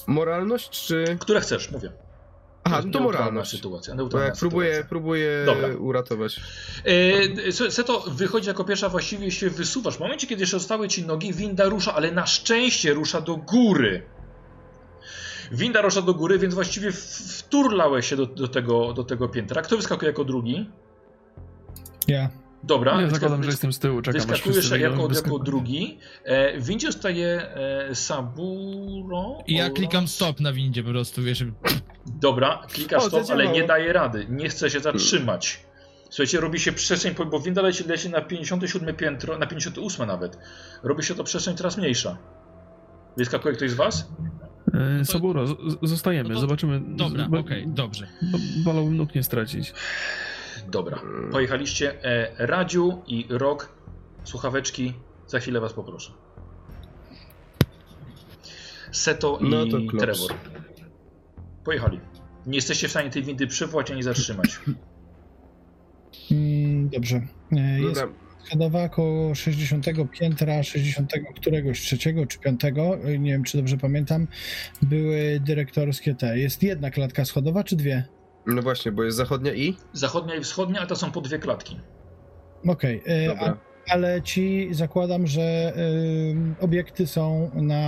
Moralność 0.06 0.86
czy... 0.86 1.16
Które 1.20 1.40
chcesz, 1.40 1.70
mówię. 1.70 1.92
Aha, 2.64 2.82
no 2.86 2.92
to 2.92 3.00
moralność. 3.00 3.50
sytuacja. 3.50 3.94
Neutralna 3.94 4.26
jak 4.28 4.36
próbuję, 4.38 4.68
sytuacja. 4.68 4.88
próbuję 4.88 5.42
Dobra. 5.46 5.68
uratować. 5.68 6.40
Se- 7.50 7.70
Seto 7.70 8.04
wychodzi 8.06 8.48
jako 8.48 8.64
pierwsza, 8.64 8.88
właściwie 8.88 9.30
się 9.30 9.50
wysuwasz. 9.50 9.96
W 9.96 10.00
momencie, 10.00 10.26
kiedy 10.26 10.42
jeszcze 10.42 10.58
zostały 10.58 10.88
ci 10.88 11.06
nogi, 11.06 11.32
winda 11.34 11.64
rusza, 11.64 11.94
ale 11.94 12.12
na 12.12 12.26
szczęście 12.26 12.94
rusza 12.94 13.20
do 13.20 13.36
góry. 13.36 14.02
Winda 15.52 15.80
rusza 15.82 16.02
do 16.02 16.14
góry, 16.14 16.38
więc 16.38 16.54
właściwie 16.54 16.92
wturlałeś 16.92 18.06
się 18.06 18.16
do, 18.16 18.26
do, 18.26 18.48
tego, 18.48 18.92
do 18.92 19.04
tego 19.04 19.28
piętra. 19.28 19.62
Kto 19.62 19.76
wyskakuje 19.76 20.10
jako 20.10 20.24
drugi? 20.24 20.70
Ja. 22.08 22.28
Dobra, 22.64 23.00
Ja 23.00 23.10
zakładam, 23.10 23.42
że 23.42 23.50
jestem 23.50 23.72
z 23.72 23.78
tyłu, 23.78 24.02
czekam 24.02 24.20
wyskakujesz 24.20 24.70
jako, 24.70 25.08
jako 25.14 25.38
drugi. 25.38 25.98
E, 26.24 26.58
w 26.60 26.66
windzie 26.66 26.86
zostaje 26.92 27.26
e, 27.54 27.94
Saburo. 27.94 29.38
I 29.46 29.54
ja 29.54 29.70
klikam 29.70 30.08
stop 30.08 30.40
na 30.40 30.52
windzie 30.52 30.82
po 30.82 30.90
prostu, 30.90 31.22
wiesz. 31.22 31.44
Dobra, 32.06 32.62
klikasz 32.72 33.02
O, 33.02 33.08
stop, 33.08 33.30
ale 33.30 33.48
nie 33.48 33.66
daje 33.66 33.92
rady. 33.92 34.26
Nie 34.30 34.48
chce 34.48 34.70
się 34.70 34.80
zatrzymać. 34.80 35.64
Słuchajcie, 36.10 36.40
robi 36.40 36.58
się 36.60 36.72
przestrzeń, 36.72 37.14
bo 37.30 37.40
winda 37.40 37.62
leci, 37.62 37.84
leci 37.84 38.10
na 38.10 38.20
57 38.20 38.96
piętro, 38.96 39.38
na 39.38 39.46
58 39.46 40.06
nawet. 40.06 40.38
Robi 40.82 41.02
się 41.02 41.14
to 41.14 41.24
przestrzeń 41.24 41.56
coraz 41.56 41.76
mniejsza. 41.78 42.18
Wyskakuje 43.16 43.54
ktoś 43.54 43.70
z 43.70 43.74
was? 43.74 44.08
E, 45.00 45.04
Saburo, 45.04 45.44
zostajemy, 45.82 46.28
No 46.28 46.34
to- 46.34 46.40
zobaczymy. 46.40 46.80
Dobra, 46.86 47.28
okej, 47.40 47.64
dobrze. 47.68 48.06
bo- 48.32 48.38
Wolałbym 48.64 48.96
nóg 48.96 49.14
nie 49.14 49.22
stracić. 49.22 49.72
Dobra, 50.70 51.00
pojechaliście. 51.32 52.04
E, 52.04 52.46
Radziu 52.46 53.02
i 53.06 53.26
Rok, 53.28 53.72
słuchaweczki, 54.24 54.94
za 55.26 55.38
chwilę 55.40 55.60
was 55.60 55.72
poproszę. 55.72 56.12
Seto 58.92 59.38
i 59.38 59.48
No. 59.48 59.64
Trevor. 59.98 60.32
Pojechali. 61.64 62.00
Nie 62.46 62.56
jesteście 62.58 62.88
w 62.88 62.90
stanie 62.90 63.10
tej 63.10 63.22
windy 63.22 63.46
przywołać 63.46 63.90
ani 63.90 64.02
zatrzymać. 64.02 64.60
Mm, 66.30 66.88
Dobrze. 66.88 67.20
E, 67.52 67.80
Jest 67.80 68.02
schodowa 68.46 68.88
koło 68.88 69.34
60 69.34 69.86
piętra, 70.20 70.62
60 70.62 71.12
któregoś 71.36 71.80
trzeciego 71.80 72.26
czy 72.26 72.38
piątego, 72.38 72.98
e, 73.04 73.18
nie 73.18 73.30
wiem 73.32 73.44
czy 73.44 73.58
dobrze 73.58 73.76
pamiętam, 73.76 74.26
były 74.82 75.40
dyrektorskie 75.44 76.14
te. 76.14 76.38
Jest 76.38 76.62
jedna 76.62 76.90
klatka 76.90 77.24
schodowa 77.24 77.64
czy 77.64 77.76
dwie? 77.76 78.04
No 78.46 78.62
właśnie, 78.62 78.92
bo 78.92 79.02
jest 79.04 79.16
zachodnia 79.16 79.52
i? 79.54 79.76
Zachodnia 79.92 80.34
i 80.34 80.40
wschodnia, 80.40 80.80
a 80.80 80.86
to 80.86 80.96
są 80.96 81.10
po 81.10 81.20
dwie 81.20 81.38
klatki. 81.38 81.80
Okej, 82.68 83.02
e, 83.08 83.40
a- 83.40 83.56
ale 83.92 84.22
ci 84.22 84.68
zakładam, 84.74 85.26
że 85.26 85.72
ym, 86.30 86.54
obiekty 86.60 87.06
są 87.06 87.50
na, 87.54 87.84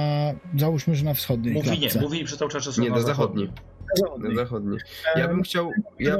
załóżmy, 0.58 0.94
że 0.94 1.04
na 1.04 1.14
wschodniej 1.14 1.54
Mówi 1.54 1.70
nie, 1.70 1.76
klatce. 1.78 2.00
mówili 2.00 2.24
przez 2.24 2.38
cały 2.38 2.50
czas, 2.50 2.62
że 2.64 2.72
są 2.72 2.82
Nie, 2.82 2.90
na 2.90 2.96
na 2.96 3.02
zachodniej. 3.02 3.50
zachodniej. 3.96 4.30
Na 4.34 4.36
zachodniej. 4.36 4.78
Ja 5.16 5.28
bym 5.28 5.42
chciał... 5.42 5.70
Ja, 5.98 6.16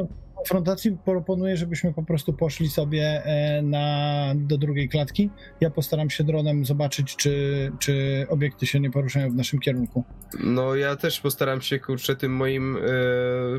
konfrontacji 0.53 0.97
proponuję, 1.05 1.57
żebyśmy 1.57 1.95
po 1.95 2.03
prostu 2.03 2.33
poszli 2.33 2.69
sobie 2.69 3.23
e, 3.25 3.63
na, 3.63 4.33
do 4.37 4.59
drugiej 4.59 4.89
klatki. 4.89 5.31
Ja 5.61 5.71
postaram 5.71 6.11
się 6.11 6.25
dronem 6.25 6.65
zobaczyć, 6.65 7.17
czy, 7.17 7.73
czy 7.79 8.27
obiekty 8.29 8.67
się 8.67 8.81
nie 8.81 8.91
poruszają 8.91 9.31
w 9.31 9.35
naszym 9.35 9.59
kierunku. 9.61 10.05
no 10.41 10.75
ja 10.75 10.97
też 10.97 11.21
postaram 11.21 11.61
się, 11.61 11.79
kurczę, 11.79 12.17
tym 12.17 12.33
moim 12.37 12.77
e, 12.77 12.81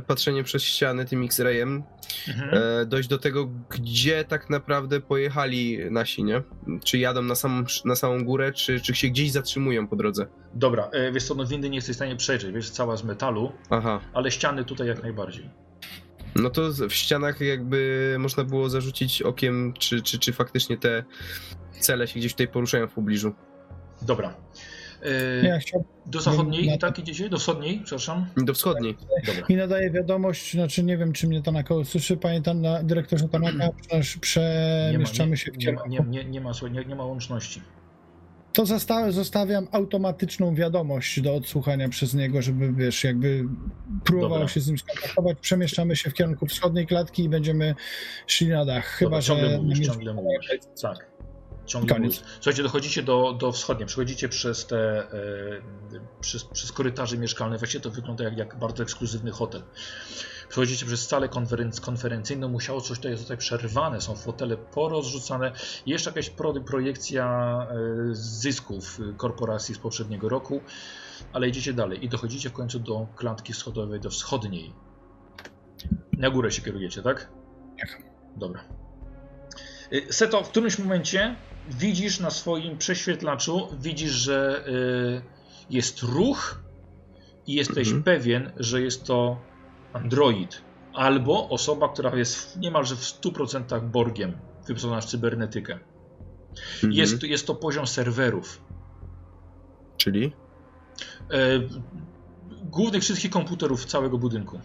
patrzeniem 0.02 0.44
przez 0.44 0.64
ściany, 0.64 1.06
tym 1.06 1.24
X-rayem, 1.24 1.84
Mhm. 2.28 2.50
e, 2.82 2.86
dojść 2.86 3.10
do 3.10 3.18
tego, 3.18 3.50
gdzie 3.70 4.24
tak 4.24 4.50
naprawdę 4.50 5.02
pojechali 5.02 5.78
nasi, 5.92 6.24
nie? 6.24 6.42
Czy 6.84 6.98
jadą 6.98 7.22
na 7.22 7.36
samą, 7.36 7.64
na 7.86 7.96
samą 7.96 8.24
górę, 8.26 8.52
czy, 8.52 8.80
czy 8.82 8.96
się 8.96 9.08
gdzieś 9.08 9.32
zatrzymują 9.32 9.88
po 9.88 9.96
drodze. 9.96 10.26
Dobra, 10.54 10.90
wiesz 11.14 11.24
co, 11.24 11.36
no 11.36 11.46
windy 11.46 11.70
nie 11.70 11.76
jesteś 11.76 11.94
w 11.96 11.98
stanie 11.98 12.16
przejrzeć, 12.16 12.52
wiesz, 12.56 12.70
cała 12.70 12.98
z 12.98 13.04
metalu, 13.04 13.52
Aha. 13.70 14.00
ale 14.14 14.32
ściany 14.32 14.66
tutaj 14.66 14.88
jak 14.88 15.04
najbardziej. 15.04 15.50
No 16.36 16.50
to 16.50 16.62
w 16.90 16.94
ścianach 16.94 17.42
jakby 17.42 18.16
można 18.20 18.44
było 18.44 18.70
zarzucić 18.70 19.22
okiem, 19.22 19.74
czy, 19.80 20.02
czy, 20.02 20.20
czy 20.20 20.34
faktycznie 20.34 20.78
te 20.78 21.04
cele 21.80 22.08
się 22.08 22.20
gdzieś 22.20 22.32
tutaj 22.34 22.48
poruszają 22.48 22.88
w 22.88 22.94
pobliżu. 22.94 23.34
Dobra. 24.02 24.34
E, 25.42 25.46
Ja 25.48 25.60
chciałbym 25.60 25.90
do 26.06 26.22
zachodniej, 26.22 26.68
na- 26.68 26.78
tak 26.78 27.00
idziecie? 27.00 27.30
Do 27.30 27.38
wschodniej, 27.40 27.82
przepraszam? 27.84 28.26
Do 28.38 28.54
wschodniej. 28.54 28.98
Dobra. 29.28 29.46
i 29.50 29.56
nadaję 29.56 29.92
wiadomość, 29.92 30.54
znaczy 30.54 30.84
nie 30.84 30.98
wiem, 30.98 31.14
czy 31.14 31.28
mnie 31.28 31.42
Tanaka 31.42 31.76
słyszy, 31.86 32.18
panie 32.18 32.42
na 32.56 32.84
dyrektorze 32.84 33.30
Tanaka, 33.30 33.70
przemieszczamy 34.22 35.38
się 35.38 35.52
w 35.52 35.58
nie, 35.58 35.72
ma, 35.72 35.82
kierunku. 35.82 35.90
nie, 36.12 36.24
nie, 36.24 36.30
nie, 36.30 36.42
ma, 36.42 36.54
słuchaj, 36.54 36.78
nie, 36.78 36.86
nie 36.86 36.96
ma 36.96 37.06
łączności. 37.06 37.62
To 38.54 38.66
zosta- 38.66 39.12
zostawiam 39.12 39.68
automatyczną 39.72 40.56
wiadomość 40.56 41.22
do 41.22 41.36
odsłuchania 41.36 41.90
przez 41.90 42.14
niego, 42.14 42.42
żeby 42.42 42.74
wiesz, 42.74 43.04
jakby 43.04 43.44
próbował 44.04 44.30
Dobra. 44.30 44.48
się 44.48 44.60
z 44.60 44.68
nim 44.68 44.78
skontaktować. 44.78 45.38
Przemieszczamy 45.42 45.96
się 45.96 46.10
w 46.10 46.14
kierunku 46.14 46.46
wschodniej 46.46 46.88
klatki 46.88 47.24
i 47.24 47.30
będziemy 47.30 47.76
szli 48.28 48.48
na 48.48 48.66
dach. 48.66 48.86
Chyba, 48.86 49.10
Dobra, 49.10 49.22
że. 49.22 49.28
ciągle 49.28 49.58
mówisz, 49.58 49.80
namierz- 49.80 49.94
ciągle 49.94 50.14
mówisz. 50.14 50.50
Tak. 50.82 51.08
Koniec. 51.72 52.00
mówisz. 52.00 52.22
Słuchajcie, 52.36 52.64
dochodzicie 52.64 53.04
do, 53.04 53.34
do 53.34 53.52
wschodniej, 53.52 53.88
przechodzicie 53.88 54.30
przez 54.30 54.68
te 54.68 54.78
e, 54.78 55.62
przez, 56.22 56.44
przez 56.44 56.72
korytarze 56.72 57.18
mieszkalne. 57.18 57.58
Właściwie 57.58 57.82
to 57.82 57.90
wygląda 57.90 58.24
jak, 58.24 58.38
jak 58.38 58.60
bardzo 58.60 58.84
ekskluzywny 58.84 59.32
hotel. 59.32 59.64
Przechodzicie 60.50 60.86
przez 60.86 61.08
salę 61.08 61.30
konferenc 61.30 61.82
konferencyjną, 61.82 62.50
musiało 62.50 62.82
coś 62.82 62.98
tutaj 62.98 63.18
zostać 63.18 63.40
przerwane, 63.40 64.02
są 64.02 64.16
fotele 64.16 64.58
porozrzucane. 64.58 65.52
Jeszcze 65.86 66.10
jakaś 66.10 66.30
pro, 66.30 66.54
projekcja 66.54 67.58
e, 67.70 67.76
zysków 68.12 69.00
e, 69.00 69.14
korporacji 69.14 69.76
z 69.76 69.80
poprzedniego 69.80 70.30
roku, 70.30 70.62
ale 71.34 71.48
idziecie 71.48 71.74
dalej 71.74 72.06
i 72.06 72.10
dochodzicie 72.10 72.50
w 72.50 72.54
końcu 72.54 72.80
do 72.80 73.08
klatki 73.16 73.54
schodowej, 73.54 74.00
do 74.00 74.10
wschodniej. 74.10 74.74
Na 76.18 76.30
górę 76.30 76.52
się 76.52 76.62
kierujecie, 76.62 77.02
tak? 77.02 77.30
Tak. 77.80 78.04
Dobra. 78.36 78.64
Y, 79.94 80.14
Seto, 80.14 80.44
w 80.44 80.50
którymś 80.50 80.80
momencie 80.80 81.36
widzisz 81.70 82.20
na 82.20 82.32
swoim 82.32 82.78
prześwietlaczu, 82.78 83.68
widzisz, 83.80 84.12
że 84.12 84.68
y, 84.68 85.22
jest 85.70 86.02
ruch 86.02 86.60
i 87.48 87.54
jesteś 87.54 87.88
Mhm. 87.88 88.04
pewien, 88.04 88.52
że 88.58 88.82
jest 88.82 89.06
to 89.06 89.38
android 89.94 90.62
albo 90.94 91.50
osoba, 91.50 91.90
która 91.90 92.16
jest 92.16 92.58
niemalże 92.58 92.96
w 92.96 93.00
100% 93.00 93.90
Borgiem, 93.90 94.38
wyposażona 94.68 95.02
w 95.02 95.06
cybernetykę. 95.06 95.80
Mhm. 96.74 96.94
Jest, 96.94 97.24
jest 97.24 97.48
to 97.48 97.56
poziom 97.56 97.88
serwerów. 97.88 98.62
Czyli? 99.98 100.32
E, 101.32 101.60
głównych 102.64 103.02
wszystkich 103.04 103.32
komputerów 103.32 103.86
całego 103.86 104.18
budynku. 104.18 104.60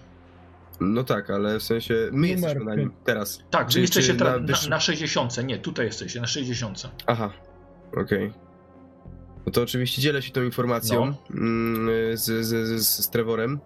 No 0.80 1.04
tak, 1.04 1.30
ale 1.30 1.58
w 1.58 1.62
sensie 1.62 1.94
my 1.94 2.10
Numer 2.12 2.28
jesteśmy 2.30 2.64
na 2.64 2.74
nim 2.74 2.92
teraz. 3.04 3.42
Tak, 3.50 3.66
Czy- 3.66 3.72
że 3.72 3.80
jesteście 3.80 4.12
czy 4.14 4.24
na 4.24 4.38
na, 4.38 4.46
na 4.68 4.80
60. 4.80 5.44
Nie, 5.44 5.58
tutaj 5.58 5.86
jesteście, 5.86 6.20
na 6.20 6.26
60. 6.26 6.90
Aha, 7.06 7.32
okej. 7.96 8.32
No 9.46 9.52
to 9.52 9.62
oczywiście 9.62 10.02
dzielę 10.02 10.22
się 10.22 10.32
tą 10.32 10.42
informacją 10.42 11.06
No. 11.06 11.14
mm, 11.40 12.16
z, 12.16 12.24
z, 12.46 12.80
z, 12.80 13.04
z 13.04 13.10
Trevorem. 13.10 13.60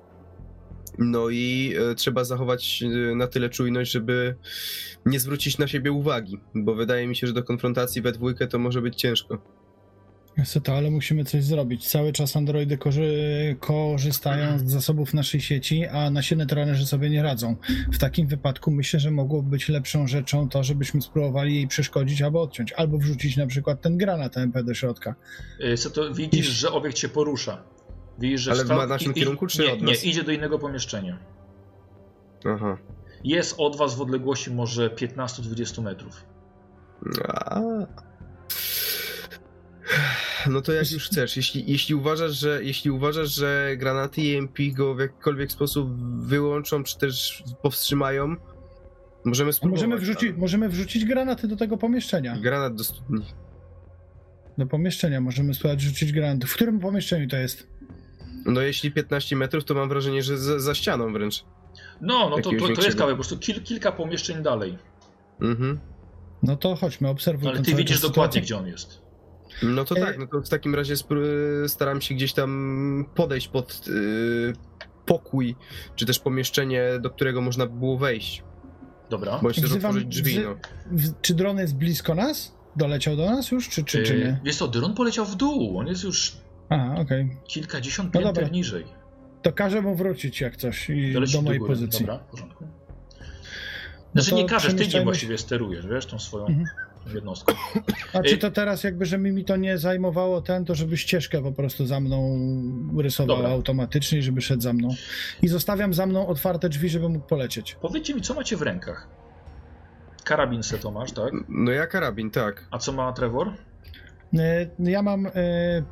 No 0.99 1.29
i 1.29 1.75
e, 1.91 1.95
trzeba 1.95 2.25
zachować 2.25 2.83
e, 2.83 3.15
na 3.15 3.27
tyle 3.27 3.51
czujność, 3.51 3.93
żeby 3.93 4.35
nie 5.07 5.21
zwrócić 5.21 5.59
na 5.59 5.67
siebie 5.69 5.93
uwagi, 5.93 6.41
bo 6.55 6.75
wydaje 6.75 7.07
mi 7.07 7.17
się, 7.17 7.27
że 7.27 7.33
do 7.33 7.43
konfrontacji 7.43 8.03
we 8.03 8.13
dwójkę 8.13 8.47
to 8.47 8.59
może 8.59 8.83
być 8.83 8.97
ciężko. 8.97 9.39
Niestety, 10.39 10.73
ale 10.73 10.91
musimy 10.91 11.25
coś 11.25 11.45
zrobić. 11.45 11.89
Cały 11.89 12.13
czas 12.13 12.37
androidy 12.37 12.79
korzy- 12.79 13.57
korzystają 13.61 14.59
z 14.59 14.71
zasobów 14.71 15.15
naszej 15.15 15.41
sieci, 15.41 15.87
a 15.87 16.11
nasi 16.11 16.37
netranerzy 16.37 16.87
sobie 16.87 17.11
nie 17.11 17.23
radzą. 17.23 17.57
W 17.93 17.99
takim 17.99 18.27
wypadku 18.27 18.71
myślę, 18.71 19.01
że 19.01 19.11
mogłoby 19.11 19.51
być 19.51 19.69
lepszą 19.69 20.07
rzeczą 20.07 20.49
to, 20.49 20.65
żebyśmy 20.65 21.03
spróbowali 21.03 21.55
jej 21.55 21.69
przeszkodzić 21.69 22.23
albo 22.23 22.43
odciąć, 22.43 22.73
albo 22.73 22.99
wrzucić 22.99 23.37
na 23.37 23.47
przykład 23.47 23.81
ten 23.81 23.97
granat 23.99 24.37
MP 24.37 24.65
do 24.65 24.75
środka. 24.75 25.15
Y, 25.65 25.77
Co 25.77 25.91
to 25.91 26.15
widzisz, 26.15 26.47
że 26.47 26.71
obiekt 26.73 26.99
się 26.99 27.09
porusza. 27.09 27.63
Widzisz, 28.19 28.41
że 28.41 28.51
Ale 28.51 28.61
w 28.61 28.65
wstał- 28.65 28.89
naszym 28.89 29.13
i- 29.15 29.17
i- 29.19 29.21
kierunku, 29.21 29.47
czy 29.47 29.63
nie, 29.63 29.73
od 29.73 29.81
nie, 29.81 29.87
nas? 29.87 30.05
idzie 30.05 30.23
do 30.25 30.33
innego 30.33 30.59
pomieszczenia. 30.59 31.19
Aha. 32.45 32.79
Jest 33.25 33.55
od 33.59 33.77
was 33.77 33.95
w 33.95 34.01
odległości 34.01 34.51
może 34.51 34.91
15-20 34.91 35.83
metrów. 35.83 36.25
A. 37.35 37.61
No 40.51 40.61
to 40.63 40.73
jak 40.73 40.93
już 40.93 41.07
chcesz. 41.07 41.37
Jeśli, 41.37 41.65
jeśli, 41.67 41.95
uważasz, 41.95 42.33
że, 42.33 42.61
jeśli 42.63 42.91
uważasz, 42.91 43.35
że 43.35 43.75
granaty 43.77 44.21
EMP 44.39 44.59
go 44.73 44.95
w 44.95 44.99
jakikolwiek 45.01 45.53
sposób 45.53 45.89
wyłączą, 46.23 46.85
czy 46.85 46.99
też 46.99 47.45
powstrzymają, 47.63 48.37
możemy 49.25 49.53
spróbować. 49.53 49.81
możemy, 49.83 50.01
wrzucić, 50.01 50.29
ale- 50.31 50.39
możemy 50.39 50.69
wrzucić 50.69 51.05
granaty 51.05 51.49
do 51.49 51.57
tego 51.57 51.77
pomieszczenia. 51.77 52.37
Granat 52.37 52.75
do 52.75 52.85
studni. 52.85 53.27
Do 54.59 54.67
pomieszczenia 54.67 55.21
możemy 55.21 55.55
spróbować 55.55 55.81
rzucić 55.81 56.13
granaty. 56.13 56.47
W 56.47 56.55
którym 56.55 56.81
pomieszczeniu 56.81 57.29
to 57.29 57.37
jest? 57.37 57.67
No 58.47 58.61
jeśli 58.61 58.91
15 58.93 59.37
metrów, 59.37 59.65
to 59.65 59.75
mam 59.75 59.89
wrażenie, 59.89 60.23
że 60.23 60.39
za, 60.39 60.59
za 60.61 60.75
ścianą 60.75 61.13
wręcz. 61.13 61.45
No, 62.01 62.29
no 62.31 62.37
to, 62.37 62.51
to, 62.51 62.75
to 62.75 62.83
jest 62.83 62.93
kawałek, 62.99 63.15
po 63.17 63.17
prostu 63.17 63.39
kil, 63.39 63.63
kilka 63.63 63.93
pomieszczeń 63.93 64.43
dalej. 64.43 64.79
Mhm. 65.41 65.81
No 66.43 66.57
to 66.57 66.77
chodźmy, 66.77 67.09
obserwuj 67.09 67.49
Ale 67.49 67.63
ty 67.63 67.75
widzisz 67.75 67.97
sytuację. 67.97 68.09
dokładnie, 68.09 68.41
gdzie 68.43 68.57
on 68.57 68.67
jest. 68.67 69.02
No 69.63 69.85
to 69.85 69.97
E- 69.97 70.01
tak, 70.01 70.19
no 70.19 70.27
to 70.27 70.41
w 70.43 70.49
takim 70.49 70.75
razie 70.75 70.95
staram 71.67 72.01
się 72.01 72.15
gdzieś 72.15 72.33
tam 72.33 73.05
podejść 73.15 73.49
pod 73.49 73.85
y, 73.89 74.53
pokój, 75.07 75.57
czy 75.97 76.07
też 76.07 76.19
pomieszczenie, 76.19 76.83
do 77.01 77.11
którego 77.11 77.41
można 77.41 77.67
by 77.67 77.79
było 77.79 77.99
wejść. 77.99 78.43
Dobra. 79.11 79.39
Bądź 79.43 79.57
też 79.57 79.65
Wzywam- 79.65 79.77
otworzyć 79.91 80.07
drzwi, 80.07 80.31
wzy- 80.33 80.43
no. 80.45 80.57
Czy 81.23 81.35
dron 81.35 81.59
jest 81.59 81.77
blisko 81.77 82.15
nas? 82.15 82.55
Doleciał 82.77 83.17
do 83.17 83.27
nas 83.31 83.51
już, 83.51 83.69
czy, 83.69 83.85
czy, 83.85 84.03
czy 84.03 84.19
nie? 84.19 84.41
Wiesz 84.45 84.57
co, 84.57 84.69
dron 84.69 84.95
poleciał 84.95 85.25
w 85.27 85.37
dół. 85.37 85.79
On 85.79 85.87
jest 85.87 86.05
już 86.05 86.37
Aha, 86.69 86.95
okej. 86.99 87.37
kilkadziesiąt 87.45 88.15
No 88.15 88.21
pięter 88.21 88.35
dobra. 88.35 88.49
niżej. 88.51 88.85
To 89.43 89.53
każę 89.53 89.83
mu 89.83 89.95
wrócić 89.97 90.41
jak 90.41 90.57
coś 90.57 90.91
i 90.91 91.13
Doleci 91.13 91.33
do 91.33 91.39
do 91.39 91.43
mojej 91.43 91.59
góry. 91.59 91.73
pozycji. 91.73 92.01
Dobra, 92.07 92.19
w 92.19 92.31
porządku. 92.31 92.65
No 94.15 94.23
Znaczy 94.23 94.31
to 94.31 94.37
nie 94.37 94.45
każesz, 94.47 94.63
ty 94.63 94.69
nim 94.69 94.77
przemieszczajmy 94.77 95.05
właściwie 95.05 95.39
sterujesz, 95.39 95.87
wiesz, 95.87 96.07
tą 96.07 96.19
swoją 96.19 96.47
Mhm. 96.47 96.67
Jednostką. 97.15 97.55
A 98.15 98.19
Y- 98.21 98.23
czy 98.25 98.39
to 98.39 98.51
teraz 98.51 98.85
jakby, 98.85 99.07
żeby 99.07 99.33
mi 99.33 99.45
to 99.45 99.57
nie 99.57 99.79
zajmowało 99.79 100.41
ten, 100.41 100.65
to 100.65 100.75
żeby 100.75 100.97
ścieżkę 100.97 101.43
po 101.43 101.53
prostu 101.53 101.87
za 101.87 102.01
mną 102.01 102.39
rysował 102.99 103.37
Dobra. 103.37 103.51
automatycznie 103.53 104.19
i 104.19 104.23
żeby 104.23 104.41
szedł 104.41 104.63
za 104.63 104.73
mną. 104.73 104.89
I 105.43 105.49
zostawiam 105.49 105.95
za 105.95 106.07
mną 106.07 106.27
otwarte 106.27 106.69
drzwi, 106.69 106.89
żeby 106.89 107.09
mógł 107.09 107.27
polecieć. 107.27 107.77
Powiedzcie 107.81 108.15
mi, 108.15 108.21
co 108.23 108.35
macie 108.35 108.57
w 108.57 108.63
rękach? 108.63 109.09
Karabin 110.25 110.63
se 110.63 110.79
to 110.79 110.91
masz, 110.91 111.13
tak? 111.13 111.33
No 111.49 111.71
ja 111.71 111.87
karabin, 111.87 112.31
tak. 112.31 112.65
A 112.71 112.79
co 112.79 112.93
ma 112.93 113.13
Trevor? 113.13 113.53
E, 114.39 114.67
Ja 114.79 115.03
mam 115.03 115.27
e, 115.27 115.31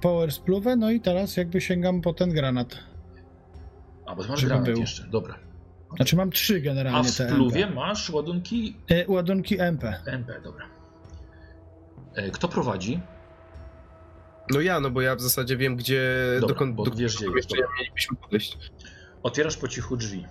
power 0.00 0.32
spluwę, 0.32 0.76
no 0.76 0.90
i 0.90 1.00
teraz 1.00 1.36
jakby 1.36 1.60
sięgam 1.60 2.00
po 2.00 2.12
ten 2.14 2.30
granat. 2.30 2.78
A, 4.06 4.14
bo 4.16 4.22
ty 4.22 4.28
masz 4.28 4.44
granat 4.46 4.64
był. 4.66 4.80
jeszcze, 4.80 5.04
dobra. 5.08 5.34
Znaczy 5.96 6.16
mam 6.16 6.30
trzy 6.30 6.56
A 6.56 6.60
generalnie 6.60 7.08
w 7.08 7.16
te 7.16 7.28
spluwie 7.28 7.66
masz 7.70 8.10
ładunki 8.10 8.76
E, 8.90 9.04
ładunki 9.12 9.60
MP. 9.60 9.94
MP, 10.06 10.40
dobra. 10.44 10.64
E, 12.14 12.30
Kto 12.30 12.48
prowadzi? 12.48 13.00
No 14.50 14.60
ja, 14.60 14.80
no 14.80 14.90
bo 14.90 15.00
ja 15.00 15.16
w 15.16 15.20
zasadzie 15.20 15.56
wiem, 15.56 15.76
gdzie, 15.76 16.02
Dobra, 16.40 16.54
dokąd, 16.54 16.74
bo 16.74 16.84
do 16.84 16.90
wiesz, 16.90 17.16
gdzie 17.16 17.26
pomieszczenia 17.26 17.62
dobra. 17.62 17.76
mielibyśmy 17.78 18.16
podejść. 18.16 18.58
Otwierasz 19.22 19.56
po 19.56 19.68
cichu 19.68 19.96
drzwi. 19.96 20.26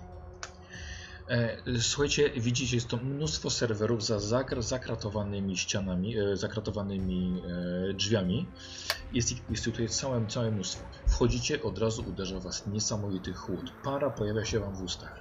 E, 1.28 1.56
Słuchajcie, 1.80 2.30
widzicie, 2.30 2.76
jest 2.76 2.88
to 2.88 2.96
mnóstwo 2.96 3.50
serwerów 3.50 4.04
za 4.04 4.16
zakr- 4.16 4.62
zakratowanymi 4.62 5.56
ścianami, 5.56 6.18
e, 6.18 6.36
zakratowanymi 6.36 7.42
drzwiami. 7.94 8.46
Jest 9.12 9.32
ich 9.32 9.42
jest 9.50 9.64
tutaj 9.64 9.88
całe, 9.88 10.26
całe 10.26 10.50
mnóstwo. 10.50 10.84
Wchodzicie, 11.08 11.62
od 11.62 11.78
razu 11.78 12.04
uderza 12.08 12.40
was 12.40 12.66
niesamowity 12.66 13.32
chłód. 13.32 13.72
Para 13.84 14.10
pojawia 14.10 14.44
się 14.44 14.60
wam 14.60 14.76
w 14.76 14.82
ustach. 14.82 15.20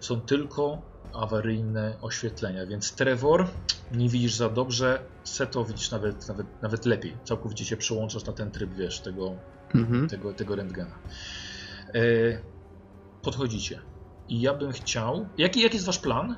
Są 0.00 0.20
tylko 0.20 0.82
awaryjne 1.16 1.98
oświetlenia, 2.00 2.66
więc 2.66 2.92
Trevor 2.92 3.48
nie 3.92 4.08
widzisz 4.08 4.34
za 4.34 4.48
dobrze, 4.48 4.98
Seto 5.24 5.64
widzisz 5.64 5.90
nawet, 5.90 6.28
nawet, 6.28 6.46
nawet 6.62 6.86
lepiej. 6.86 7.16
Całkowicie 7.24 7.64
się 7.64 7.76
przełączasz 7.76 8.24
na 8.24 8.32
ten 8.32 8.50
tryb, 8.50 8.70
wiesz, 8.74 9.00
tego, 9.00 9.34
Mhm. 9.74 10.08
tego, 10.08 10.32
tego 10.32 10.56
rentgena. 10.56 10.98
E, 11.94 12.00
podchodzicie. 13.22 13.80
I 14.28 14.40
ja 14.40 14.54
bym 14.54 14.72
chciał. 14.72 15.28
Jaki, 15.38 15.60
jaki 15.60 15.74
jest 15.76 15.86
wasz 15.86 15.98
plan? 15.98 16.36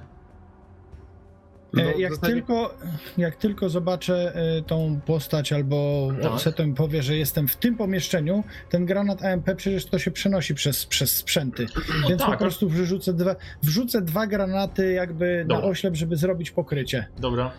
No, 1.73 1.83
E, 1.83 2.01
jak, 2.01 2.15
zasadzie- 2.15 2.33
tylko, 2.33 2.75
jak 3.19 3.37
tylko 3.37 3.69
zobaczę 3.69 4.33
e, 4.59 4.63
tą 4.63 5.01
postać 5.07 5.53
albo 5.53 6.09
Tak. 6.57 6.67
Mi 6.67 6.75
powie, 6.75 7.03
że 7.03 7.17
jestem 7.17 7.49
w 7.49 7.57
tym 7.57 7.77
pomieszczeniu, 7.77 8.45
ten 8.71 8.87
granat 8.87 9.25
AMP 9.25 9.55
przecież 9.57 9.87
to 9.87 9.99
się 9.99 10.11
przenosi 10.11 10.55
przez, 10.55 10.87
przez 10.87 11.17
sprzęty. 11.17 11.67
Więc 12.09 12.23
tak, 12.23 12.31
po 12.31 12.37
prostu 12.39 12.69
wrzucę 12.69 13.13
dwa, 13.13 13.37
wrzucę 13.63 14.03
dwa 14.03 14.27
granaty 14.27 14.93
jakby 14.93 15.45
na 15.49 15.55
Dobra. 15.55 15.71
oślep, 15.71 15.97
żeby 15.97 16.17
zrobić 16.17 16.51
pokrycie. 16.51 17.07
Dobra. 17.19 17.51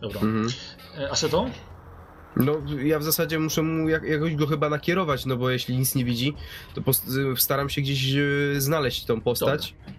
Dobra. 0.00 0.20
Mhm. 0.20 0.48
E, 0.98 1.10
Aseto? 1.10 1.46
No, 2.36 2.56
ja 2.84 2.98
w 2.98 3.02
zasadzie 3.04 3.38
muszę 3.38 3.62
mu 3.62 3.88
jak, 3.88 4.02
jakoś 4.04 4.34
go 4.34 4.46
chyba 4.46 4.68
nakierować, 4.68 5.26
no 5.26 5.36
bo 5.36 5.50
jeśli 5.50 5.78
nic 5.78 5.94
nie 5.94 6.04
widzi, 6.04 6.34
to 6.74 6.80
post- 6.82 7.06
staram 7.36 7.68
się 7.70 7.80
gdzieś 7.80 8.14
znaleźć 8.58 9.04
tą 9.04 9.20
postać, 9.20 9.74
Dobra. 9.86 9.95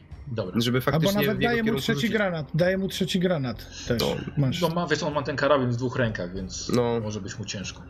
Żeby 0.56 0.78
Albo 0.78 0.92
faktycznie 0.92 1.22
nawet 1.28 1.38
w 1.38 1.42
jego 1.42 1.52
daję 1.52 1.64
mu 1.64 1.80
trzeci 1.80 1.94
rzucić. 2.02 2.12
granat. 2.12 2.48
Daję 2.54 2.78
mu 2.78 2.88
trzeci 2.88 3.20
granat 3.20 3.86
też. 3.88 4.00
No. 4.00 4.16
Masz. 4.38 4.62
No 4.62 4.70
ma, 4.70 4.88
wiesz, 4.88 5.04
on 5.04 5.14
ma 5.14 5.24
ten 5.24 5.36
karabin 5.36 5.70
w 5.70 5.76
dwóch 5.76 5.96
rękach, 5.96 6.34
więc 6.34 6.70
No. 6.76 7.00
może 7.00 7.22
być 7.22 7.40
mu 7.40 7.46
ciężko. 7.46 7.82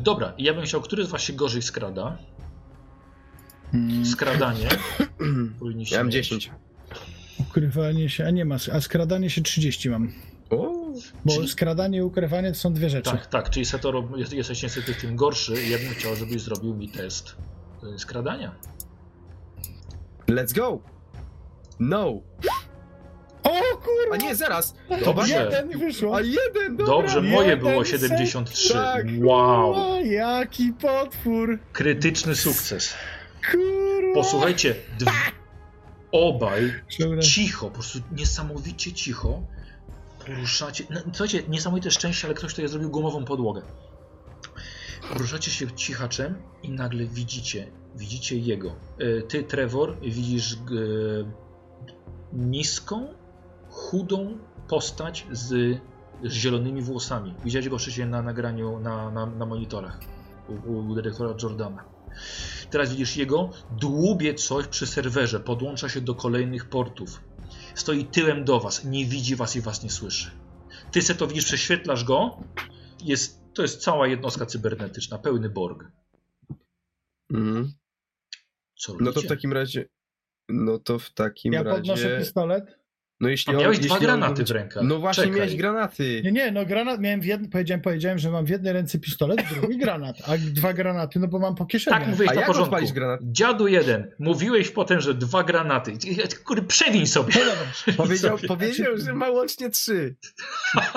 Dobra, 0.00 0.32
i 0.38 0.44
ja 0.44 0.54
bym 0.54 0.64
chciał, 0.64 0.80
który 0.80 1.04
z 1.06 1.08
was 1.10 1.22
się 1.22 1.32
gorzej 1.32 1.62
skrada? 1.62 2.18
Mm, 3.74 4.06
Skradanie. 4.06 4.68
Ja 5.90 5.98
mam 5.98 6.06
mieć. 6.06 6.14
10. 6.14 6.50
ukrywanie 7.40 8.08
się, 8.08 8.26
a 8.26 8.30
nie 8.30 8.44
ma, 8.44 8.56
a 8.72 8.80
skradanie 8.80 9.30
się 9.30 9.42
30 9.42 9.90
mam. 9.90 10.12
O, 10.50 10.80
Bo 11.24 11.34
Czyli- 11.34 11.48
skradanie 11.48 11.98
i 11.98 12.02
ukrywanie 12.02 12.48
to 12.52 12.58
są 12.58 12.72
dwie 12.72 12.90
rzeczy. 12.90 13.10
Tak, 13.10 13.26
tak, 13.26 13.50
czyli 13.50 13.66
Seto, 13.66 13.90
rob- 13.92 14.16
jest- 14.16 14.32
jesteś 14.32 14.62
niestety 14.62 14.94
w 14.94 15.00
tym 15.00 15.16
gorszy. 15.16 15.54
Ja 15.68 15.78
bym 15.78 15.88
chciał, 15.88 16.16
żebyś 16.16 16.42
zrobił 16.42 16.74
mi 16.74 16.88
test 16.88 17.36
e, 17.94 17.98
skradania. 17.98 18.54
let's 20.28 20.54
go! 20.54 20.80
No! 21.80 22.22
O 23.42 23.50
kurwa! 23.76 24.14
A 24.14 24.16
nie, 24.16 24.36
zaraz! 24.36 24.74
Dobrze. 25.04 25.44
Jeden 25.50 25.78
wyszło! 25.78 26.16
A 26.16 26.20
jeden, 26.20 26.76
dobra! 26.76 26.86
Dobrze, 26.94 27.22
moje 27.22 27.48
Jeden 27.48 27.58
było 27.58 27.84
set, 27.84 28.00
73. 28.00 28.72
tak. 28.72 29.06
Wow, 29.22 29.74
O, 29.74 30.00
jaki 30.00 30.72
potwór! 30.72 31.58
krytyczny 31.72 32.34
sukces. 32.36 32.94
Kurwa! 33.50 34.14
Posłuchajcie, 34.14 34.74
dw... 34.98 35.10
obaj 36.12 36.72
Dobra. 37.00 37.22
cicho, 37.22 37.66
po 37.66 37.74
prostu 37.74 37.98
niesamowicie 38.16 38.92
cicho 38.92 39.42
poruszacie. 40.26 40.84
No, 40.90 41.00
słuchajcie, 41.12 41.42
niesamowite 41.48 41.90
szczęście, 41.90 42.26
ale 42.26 42.34
ktoś 42.34 42.52
tutaj 42.52 42.68
zrobił 42.68 42.90
gumową 42.90 43.24
podłogę. 43.24 43.62
Poruszacie 45.12 45.50
się 45.50 45.72
cichaczem 45.72 46.34
i 46.62 46.70
nagle 46.70 47.04
widzicie, 47.04 47.66
widzicie 47.96 48.36
jego. 48.38 48.68
E, 49.18 49.22
Ty, 49.22 49.42
Trevor, 49.42 49.96
widzisz 50.02 50.52
e, 50.54 50.56
niską, 52.32 53.14
chudą 53.70 54.38
postać 54.68 55.26
z, 55.30 55.78
z 56.24 56.32
zielonymi 56.32 56.82
włosami. 56.82 57.34
Widziałeś 57.44 57.68
go 57.68 57.78
wcześniej 57.78 58.06
na 58.06 58.22
nagraniu 58.22 58.80
na, 58.80 59.10
na, 59.10 59.26
na 59.26 59.46
monitorach 59.46 60.00
u, 60.48 60.78
u 60.78 60.94
dyrektora 60.94 61.34
Jordana. 61.42 61.84
Teraz 62.70 62.90
widzisz 62.90 63.16
jego, 63.16 63.50
dłubie 63.70 64.34
coś 64.34 64.66
przy 64.66 64.86
serwerze, 64.86 65.40
podłącza 65.40 65.88
się 65.88 66.00
do 66.00 66.14
kolejnych 66.14 66.68
portów. 66.68 67.20
Stoi 67.74 68.04
tyłem 68.04 68.44
do 68.44 68.60
was, 68.60 68.84
nie 68.84 69.06
widzi 69.06 69.36
was 69.36 69.56
i 69.56 69.60
was 69.60 69.82
nie 69.82 69.90
słyszy. 69.90 70.30
Ty 70.92 71.02
se 71.02 71.14
to 71.14 71.26
widzisz, 71.26 71.44
prześwietlasz 71.44 72.04
go. 72.04 72.38
Jest, 73.04 73.40
to 73.54 73.62
jest 73.62 73.82
cała 73.82 74.06
jednostka 74.06 74.46
cybernetyczna, 74.46 75.18
pełny 75.18 75.50
Borg. 75.50 75.84
Mhm. 77.32 77.72
Co 78.78 78.96
No 79.00 79.12
to 79.12 79.20
w 79.20 79.26
takim 79.26 79.52
razie... 79.52 79.88
No 80.52 80.78
to 80.78 80.98
w 80.98 81.10
takim 81.10 81.52
Ja 81.52 81.62
razie... 81.62 81.76
podnoszę 81.78 82.18
pistolet. 82.18 82.80
No 83.20 83.28
jeśli 83.28 83.52
A 83.52 83.56
on, 83.56 83.62
miałeś 83.62 83.76
jeśli 83.76 83.88
dwa 83.88 83.94
on- 83.96 84.02
granaty 84.02 84.44
w 84.44 84.50
rękach. 84.50 84.82
No 84.86 84.98
właśnie 84.98 85.24
Czekaj. 85.24 85.36
miałeś 85.38 85.56
granaty. 85.56 86.20
Nie, 86.24 86.32
nie, 86.32 86.50
no 86.52 86.66
granat 86.66 87.00
miałem 87.00 87.20
w 87.20 87.24
jednym, 87.24 87.50
powiedziałem, 87.50 87.80
powiedziałem, 87.82 88.18
że 88.18 88.30
mam 88.30 88.44
w 88.44 88.48
jednej 88.48 88.72
ręce 88.72 88.98
pistolet, 88.98 89.42
w 89.42 89.60
drugiej 89.60 89.78
granat, 89.84 90.16
a 90.26 90.36
dwa 90.38 90.72
granaty, 90.72 91.18
no 91.18 91.28
bo 91.28 91.38
mam 91.38 91.54
po 91.54 91.66
kieszeniach. 91.66 92.00
Tak 92.00 92.08
mówiłeś 92.08 92.30
A 92.30 92.34
na 92.34 92.40
jak 92.40 92.46
porządku. 92.46 92.74
odpalić 92.74 92.92
granat? 92.92 93.20
Dziadu 93.22 93.68
jeden, 93.68 94.10
mówiłeś 94.18 94.70
potem, 94.70 95.00
że 95.00 95.14
dwa 95.14 95.44
granaty. 95.44 95.92
Kurde, 96.44 96.62
przewiń 96.62 97.06
sobie. 97.06 97.32
No 97.34 97.40
dobra, 97.44 97.96
Powiedział, 98.04 98.36
sobie. 98.38 98.48
powiedział, 98.48 98.98
że 98.98 99.14
ma 99.14 99.30
łącznie 99.30 99.70
trzy. 99.70 100.16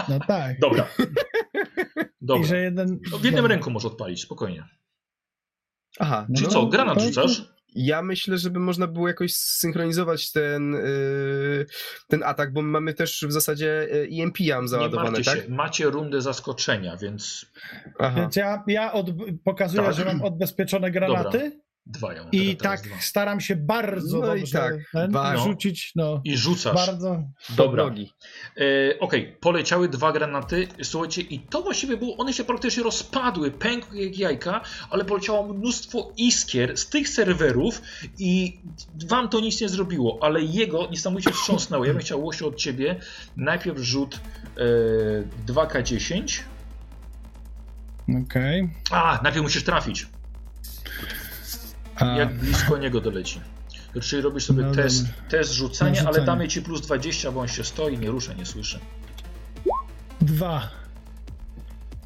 no 0.10 0.20
tak. 0.28 0.60
Dobra. 0.60 0.88
I 2.22 2.26
Dobra. 2.26 2.48
że 2.48 2.60
jeden... 2.62 3.00
No, 3.12 3.18
w 3.18 3.24
jednym 3.24 3.42
dobra. 3.44 3.56
ręku 3.56 3.72
możesz 3.72 3.92
odpalić, 3.92 4.22
spokojnie. 4.22 4.64
Aha. 6.00 6.28
Czyli 6.36 6.48
No, 6.48 6.54
co, 6.54 6.66
granat 6.66 6.98
to- 6.98 7.04
rzucasz? 7.06 7.53
Ja 7.76 8.02
myślę, 8.02 8.38
żeby 8.38 8.60
można 8.60 8.88
było 8.88 9.08
jakoś 9.08 9.34
synchronizować 9.34 10.32
ten, 10.32 10.74
yy, 10.74 11.66
ten 12.08 12.24
atak, 12.24 12.54
bo 12.54 12.62
mamy 12.62 12.94
też 12.94 13.26
w 13.28 13.32
zasadzie 13.32 13.88
yy, 14.10 14.24
EMP 14.24 14.38
załadowane, 14.66 15.12
martwcie 15.12 15.32
tak? 15.32 15.44
się, 15.44 15.50
macie 15.50 15.86
rundę 15.86 16.22
zaskoczenia, 16.22 16.98
więc 16.98 17.46
Aha. 18.00 18.22
Więc 18.22 18.36
ja, 18.36 18.64
ja 18.68 18.94
od, 18.94 19.10
pokazuję, 19.44 19.84
Tak. 19.84 19.94
że 19.94 20.06
mam 20.06 20.22
odbezpieczone 20.22 20.92
granaty 20.92 21.63
dwa 21.86 22.14
ja 22.14 22.24
i 22.32 22.58
tak 22.58 22.82
dwa. 22.82 22.96
staram 23.00 23.40
się 23.42 23.56
bardzo 23.56 24.20
No 24.20 24.36
i 24.36 24.40
dobrze 24.40 24.58
tak, 24.58 24.74
ten, 24.94 25.12
bardzo. 25.12 25.44
rzucić, 25.44 25.92
no, 25.96 26.22
I 26.24 26.38
rzucasz. 26.38 26.76
bardzo... 26.88 27.24
Dobra. 27.50 27.84
Nogi. 27.84 28.14
E, 28.58 29.00
Okej, 29.00 29.38
poleciały 29.40 29.90
dwa 29.90 30.12
granaty, 30.12 30.68
słuchajcie, 30.84 31.22
i 31.22 31.40
to 31.40 31.62
właściwie 31.62 31.98
było, 31.98 32.18
one 32.18 32.34
się 32.34 32.44
praktycznie 32.44 32.84
rozpadły, 32.84 33.52
pękły 33.52 33.98
jak 34.04 34.18
jajka, 34.18 34.62
ale 34.90 35.06
poleciało 35.06 35.54
mnóstwo 35.54 36.12
iskier 36.18 36.78
z 36.78 36.90
tych 36.90 37.10
serwerów 37.10 37.82
i 38.20 38.60
wam 39.08 39.30
to 39.30 39.40
nic 39.40 39.62
nie 39.62 39.70
zrobiło, 39.70 40.20
ale 40.22 40.42
jego 40.42 40.88
niesamowicie 40.92 41.32
wstrząsnęło. 41.32 41.86
Ja 41.86 41.94
bym 41.94 42.02
chciał 42.02 42.24
Łosiu 42.26 42.48
od 42.48 42.56
ciebie 42.56 42.96
najpierw 43.38 43.78
rzut 43.80 44.20
e, 44.58 45.52
2K10. 45.54 46.40
Okej. 48.24 48.70
A, 48.92 49.20
najpierw 49.24 49.44
musisz 49.44 49.64
trafić, 49.64 50.08
jak 52.02 52.34
blisko 52.34 52.78
niego 52.78 53.02
doleci. 53.02 53.42
Czyli 54.02 54.22
robisz 54.22 54.44
sobie 54.46 54.64
No 54.64 54.72
test, 54.72 55.06
dobra. 55.08 55.30
test 55.30 55.52
rzucania, 55.54 55.92
Na 55.94 56.00
ale 56.00 56.08
rzucanie. 56.20 56.26
damy 56.26 56.48
ci 56.48 56.62
plus 56.62 56.82
20, 56.82 57.32
bo 57.32 57.40
on 57.40 57.48
się 57.48 57.64
stoi, 57.64 57.98
nie 57.98 58.12
rusza, 58.12 58.34
nie 58.34 58.46
słyszy. 58.46 58.80
Dwa. 60.22 60.70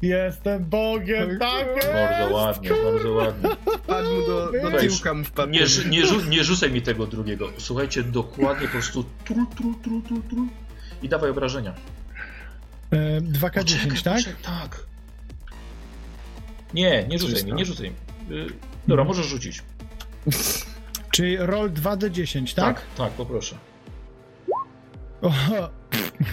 Jestem 0.02 0.64
Bogiem, 0.64 1.38
tak 1.38 1.66
jest! 1.76 1.88
Bardzo 1.92 2.34
ładnie, 2.34 2.70
bardzo 2.84 3.12
ładnie. 3.12 3.50
Wpadł 3.78 4.26
do, 4.26 4.52
do 4.70 4.78
tyłka 4.78 5.14
mu 5.14 5.24
wpadł. 5.24 5.52
Nie, 5.52 5.66
rzu- 5.66 5.88
nie, 5.88 6.02
rzu- 6.06 6.28
nie 6.28 6.44
rzucaj 6.44 6.70
mi 6.72 6.82
tego 6.82 7.06
drugiego. 7.06 7.48
Słuchajcie, 7.58 8.02
dokładnie 8.02 8.66
po 8.66 8.72
prostu 8.72 9.04
tru, 9.24 9.46
tru, 9.56 9.74
tru, 9.82 10.02
tru, 10.02 10.22
tru. 10.22 10.46
I 11.02 11.08
dawaj 11.08 11.30
obrażenia. 11.30 11.74
E, 12.90 13.20
2K10, 13.20 14.02
tak? 14.02 14.14
poczekaj, 14.16 14.42
tak. 14.42 14.86
Nie, 16.74 17.08
nie 17.08 17.18
rzucaj 17.18 17.44
mi, 17.44 17.52
nie 17.52 17.64
rzucaj 17.64 17.90
mi. 17.90 18.36
Y, 18.36 18.46
Dobra, 18.88 19.04
możesz 19.04 19.26
rzucić. 19.26 19.62
Czyli 21.10 21.36
roll 21.36 21.70
2D10, 21.70 22.54
tak? 22.54 22.76
tak, 22.76 22.86
tak 22.96 23.12
poproszę. 23.12 23.56
O, 25.22 25.32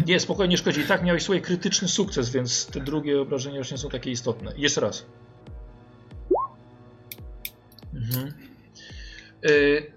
Nie, 0.05 0.19
spokojnie, 0.19 0.51
nie 0.51 0.57
szkodzi. 0.57 0.81
I 0.81 0.85
tak 0.85 1.03
miałeś 1.03 1.23
swoje 1.23 1.41
krytyczny 1.41 1.87
sukces, 1.87 2.29
więc 2.29 2.65
te 2.65 2.79
drugie 2.79 3.21
obrażenia 3.21 3.57
już 3.57 3.71
nie 3.71 3.77
są 3.77 3.89
takie 3.89 4.11
istotne. 4.11 4.53
Jeszcze 4.57 4.81
raz. 4.81 5.05
Mhm. 7.93 8.33
Y... 9.49 9.91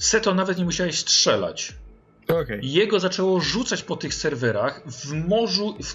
Seto, 0.00 0.34
nawet 0.34 0.58
nie 0.58 0.64
musiałeś 0.64 0.98
strzelać. 0.98 1.74
I 2.62 2.72
Jego 2.72 3.00
zaczęło 3.00 3.40
rzucać 3.40 3.82
po 3.82 3.96
tych 3.96 4.14
serwerach 4.14 4.82
w 4.86 5.28
morzu, 5.28 5.76
w, 5.82 5.94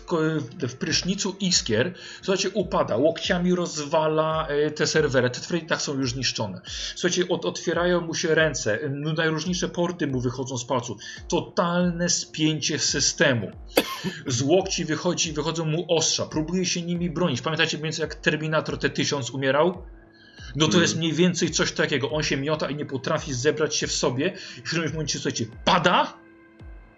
w 0.67 0.75
prysznicu 0.75 1.35
iskier. 1.39 1.93
Słuchajcie, 2.21 2.49
upada, 2.49 2.97
łokciami 2.97 3.55
rozwala 3.55 4.47
e, 4.47 4.71
te 4.71 4.87
serwery. 4.87 5.29
Te 5.29 5.39
serwery 5.39 5.67
tak 5.67 5.81
są 5.81 5.99
już 5.99 6.11
zniszczone. 6.11 6.61
Słuchajcie, 6.95 7.27
od, 7.27 7.45
otwierają 7.45 8.01
mu 8.01 8.15
się 8.15 8.35
ręce, 8.35 8.79
no, 8.89 9.13
najróżniejsze 9.13 9.69
porty 9.69 10.07
mu 10.07 10.19
wychodzą 10.19 10.57
z 10.57 10.65
palców. 10.65 10.97
Totalne 11.27 12.09
spięcie 12.09 12.79
systemu. 12.79 13.51
Z 14.27 14.41
łokci 14.41 14.85
wychodzi, 14.85 15.33
wychodzą 15.33 15.65
mu 15.65 15.85
ostrza, 15.89 16.25
próbuje 16.25 16.65
się 16.65 16.81
nimi 16.81 17.09
bronić. 17.09 17.41
Pamiętacie 17.41 17.77
mniej 17.77 17.83
więcej 17.83 18.03
jak 18.03 18.15
Terminator 18.15 18.79
T-1000 18.79 19.35
umierał? 19.35 19.83
No 20.55 20.67
to 20.67 20.81
jest 20.81 20.97
mniej 20.97 21.13
więcej 21.13 21.51
coś 21.51 21.71
takiego. 21.71 22.11
On 22.11 22.23
się 22.23 22.37
miota 22.37 22.69
i 22.69 22.75
nie 22.75 22.85
potrafi 22.85 23.33
zebrać 23.33 23.75
się 23.75 23.87
w 23.87 23.91
sobie. 23.91 24.33
W 24.37 24.67
którymś 24.67 24.91
momencie, 24.91 25.19
słuchajcie, 25.19 25.45
pada 25.65 26.24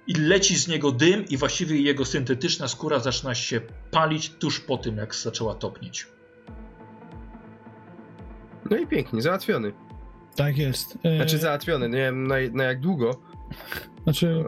i 0.07 0.13
leci 0.13 0.55
z 0.57 0.67
niego 0.67 0.91
dym 0.91 1.25
i 1.25 1.37
właściwie 1.37 1.81
jego 1.81 2.05
syntetyczna 2.05 2.67
skóra 2.67 2.99
zaczyna 2.99 3.35
się 3.35 3.61
palić 3.91 4.29
tuż 4.29 4.59
po 4.59 4.77
tym, 4.77 4.97
jak 4.97 5.15
zaczęła 5.15 5.55
topnieć. 5.55 6.07
No 8.69 8.77
i 8.77 8.87
pięknie, 8.87 9.21
załatwiony. 9.21 9.73
Tak 10.35 10.57
jest. 10.57 10.97
E, 11.03 11.15
Znaczy 11.17 11.37
załatwiony, 11.37 11.89
nie 11.89 11.97
wiem 11.97 12.27
na, 12.27 12.35
na 12.53 12.63
jak 12.63 12.79
długo. 12.79 13.21
znaczy, 14.03 14.43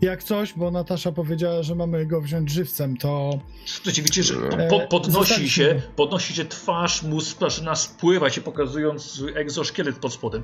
E, 0.00 0.06
jak 0.06 0.22
coś, 0.22 0.52
bo 0.52 0.70
Natasza 0.70 1.12
powiedziała, 1.12 1.62
że 1.62 1.74
mamy 1.74 2.06
go 2.06 2.20
wziąć 2.20 2.50
żywcem, 2.50 2.96
to 2.96 3.30
Słuchajcie, 3.66 4.02
widzicie, 4.02 4.22
że 4.22 4.34
E, 4.36 4.68
po, 4.68 4.80
podnosi 4.80 5.50
się, 5.50 5.82
podnosi 5.96 6.34
się 6.34 6.44
twarz 6.44 7.02
mu, 7.02 7.20
zaczyna 7.20 7.74
spływać 7.74 8.34
się, 8.34 8.40
pokazując 8.40 9.22
egzoszkielet 9.34 9.98
pod 9.98 10.12
spodem. 10.12 10.42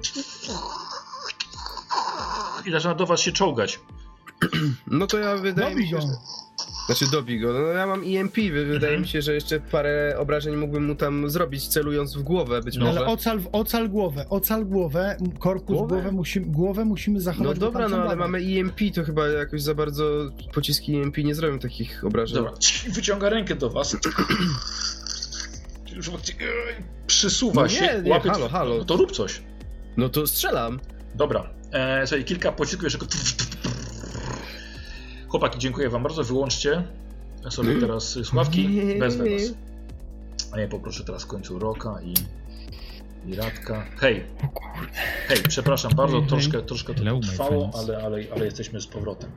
I 2.67 2.71
zaczyna 2.71 2.95
do 2.95 3.07
was 3.07 3.21
się 3.21 3.33
czołgać. 3.33 3.81
No 4.87 5.07
to 5.07 5.19
ja 5.19 5.37
wydaje 5.37 5.75
mi 5.75 5.75
dobij 5.75 5.89
się, 5.89 5.97
go. 5.97 6.03
że... 6.03 6.09
Znaczy 6.87 7.05
dobij 7.13 7.41
go, 7.41 7.53
no 7.53 7.59
ja 7.61 7.87
mam 7.87 8.03
EMP, 8.07 8.35
wy- 8.37 8.51
wydaje 8.65 8.75
Mhm. 8.93 9.03
mi 9.03 9.09
się, 9.09 9.23
że 9.23 9.35
jeszcze 9.35 9.61
parę 9.61 10.17
obrażeń 10.19 10.57
mógłbym 10.57 10.85
mu 10.87 10.95
tam 10.95 11.31
zrobić, 11.31 11.69
celując 11.69 12.17
w 12.17 12.23
głowę 12.23 12.63
być 12.63 12.77
No. 12.77 12.85
może. 12.87 12.99
Ale 12.99 13.07
ocal, 13.09 13.41
ocal 13.53 13.89
głowę, 13.89 14.27
ocal 14.31 14.67
głowę, 14.67 15.17
korpus, 15.39 15.77
Głowę? 15.77 15.95
głowę, 15.95 16.13
musimy, 16.13 16.47
głowę 16.47 16.85
musimy 16.85 17.21
zachować 17.21 17.47
No 17.49 17.55
do 17.55 17.61
dobra, 17.61 17.89
no 17.89 17.97
ale 18.03 18.17
mamy 18.17 18.39
EMP, 18.39 18.81
to 18.95 19.05
chyba 19.05 19.29
jakoś 19.29 19.63
za 19.63 19.75
bardzo 19.75 20.31
pociski 20.55 20.97
EMP 20.97 21.17
nie 21.19 21.35
zrobią 21.35 21.59
takich 21.59 22.05
obrażeń. 22.05 22.35
Dobra, 22.37 22.53
wyciąga 22.93 23.29
rękę 23.29 23.55
do 23.57 23.71
was. 23.71 23.97
Już 25.97 26.11
przysuwa 27.07 27.63
No 27.63 27.69
się. 27.69 27.81
nie, 27.97 28.03
nie, 28.03 28.11
łapie- 28.11 28.31
halo, 28.31 28.49
halo. 28.49 28.79
No 28.79 28.85
to 28.85 28.97
rób 28.97 29.13
coś. 29.13 29.43
No 29.97 30.09
to 30.09 30.27
strzelam. 30.27 30.81
Dobra, 31.15 31.51
e, 31.73 32.07
słuchaj, 32.07 32.25
kilka 32.25 32.53
pocisków 32.53 32.85
jeszcze. 32.85 32.99
Chłopaki, 35.37 35.59
dziękuję 35.59 35.89
wam 35.89 36.03
bardzo. 36.03 36.25
Wyłączcie 36.25 36.83
sobie 37.51 37.81
teraz 37.81 38.19
sławki. 38.25 38.69
Wezmę 38.99 39.25
was. 39.25 39.55
A 40.53 40.61
ja 40.61 40.69
poproszę 40.69 41.05
teraz 41.05 41.25
w 41.25 41.27
końcu 41.27 41.59
Roka 41.59 42.03
i, 42.03 42.15
i 43.31 43.35
Radka. 43.35 43.87
Hej, 43.97 44.25
hej, 45.29 45.39
przepraszam 45.49 45.93
bardzo, 45.95 46.23
troszkę, 46.23 46.63
troszkę 46.63 46.95
to 46.95 47.05
Hello, 47.05 47.21
trwało, 47.21 47.71
ale, 47.75 48.03
ale, 48.05 48.25
ale 48.35 48.45
jesteśmy 48.45 48.81
z 48.81 48.87
powrotem. 48.87 49.31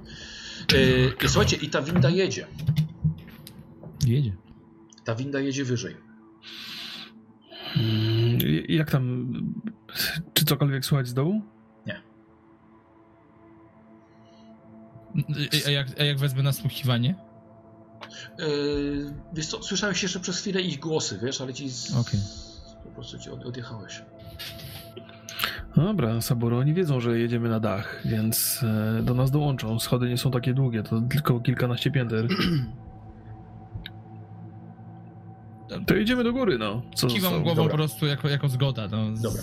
E, 1.24 1.28
słuchajcie, 1.28 1.58
i 1.58 1.69
ta 1.69 1.82
winda 1.82 2.10
jedzie. 2.10 2.48
Jedzie. 4.06 4.34
Ta 5.03 5.16
winda 5.16 5.40
jedzie 5.40 5.66
wyżej. 5.66 5.95
Mm, 7.78 8.40
Jak 8.69 8.92
tam? 8.92 9.34
Czy 10.34 10.45
cokolwiek 10.45 10.86
słychać 10.86 11.08
z 11.08 11.14
dołu? 11.14 11.42
A 15.68 15.70
jak, 15.70 15.88
a 16.00 16.04
jak 16.04 16.18
wezmę 16.18 16.44
nasłuchiwanie? 16.44 17.16
Yy, 18.40 19.14
wiesz 19.34 19.48
co, 19.48 19.64
słyszałeś 19.64 20.04
jeszcze 20.04 20.20
przez 20.20 20.40
chwilę 20.40 20.62
ich 20.62 20.80
głosy, 20.80 21.20
wiesz, 21.24 21.42
ale 21.42 21.54
ci 21.54 21.70
z... 21.70 21.96
Okej. 21.96 22.20
po 22.84 22.90
prostu 22.90 23.20
ci 23.20 23.30
od, 23.30 23.46
odjechałeś. 23.46 24.02
Dobra, 25.76 26.22
Saburo, 26.22 26.58
oni 26.58 26.74
wiedzą, 26.74 27.00
że 27.00 27.20
jedziemy 27.20 27.50
na 27.50 27.60
dach, 27.60 28.02
więc 28.06 28.64
e, 29.00 29.04
do 29.04 29.14
nas 29.14 29.32
dołączą. 29.32 29.80
Schody 29.80 30.10
nie 30.10 30.18
są 30.18 30.32
takie 30.32 30.54
długie, 30.54 30.84
to 30.84 31.02
tylko 31.02 31.40
kilkanaście 31.40 31.92
pięter. 31.92 32.28
To 35.88 35.96
jedziemy 35.96 36.24
do 36.24 36.34
góry, 36.34 36.58
no. 36.58 36.82
Co 36.96 37.08
Kiwam 37.08 37.44
głową 37.44 37.56
dobra. 37.56 37.72
po 37.72 37.78
prostu 37.78 38.06
jako, 38.06 38.30
jako 38.30 38.50
zgoda. 38.50 38.88
No. 38.88 39.12
Dobra. 39.12 39.42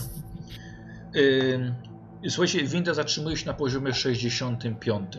Yy, 1.15 2.31
słuchajcie, 2.31 2.65
winda 2.65 2.95
zatrzymuje 2.95 3.37
się 3.37 3.47
na 3.47 3.55
poziomie 3.55 3.95
65. 3.95 5.19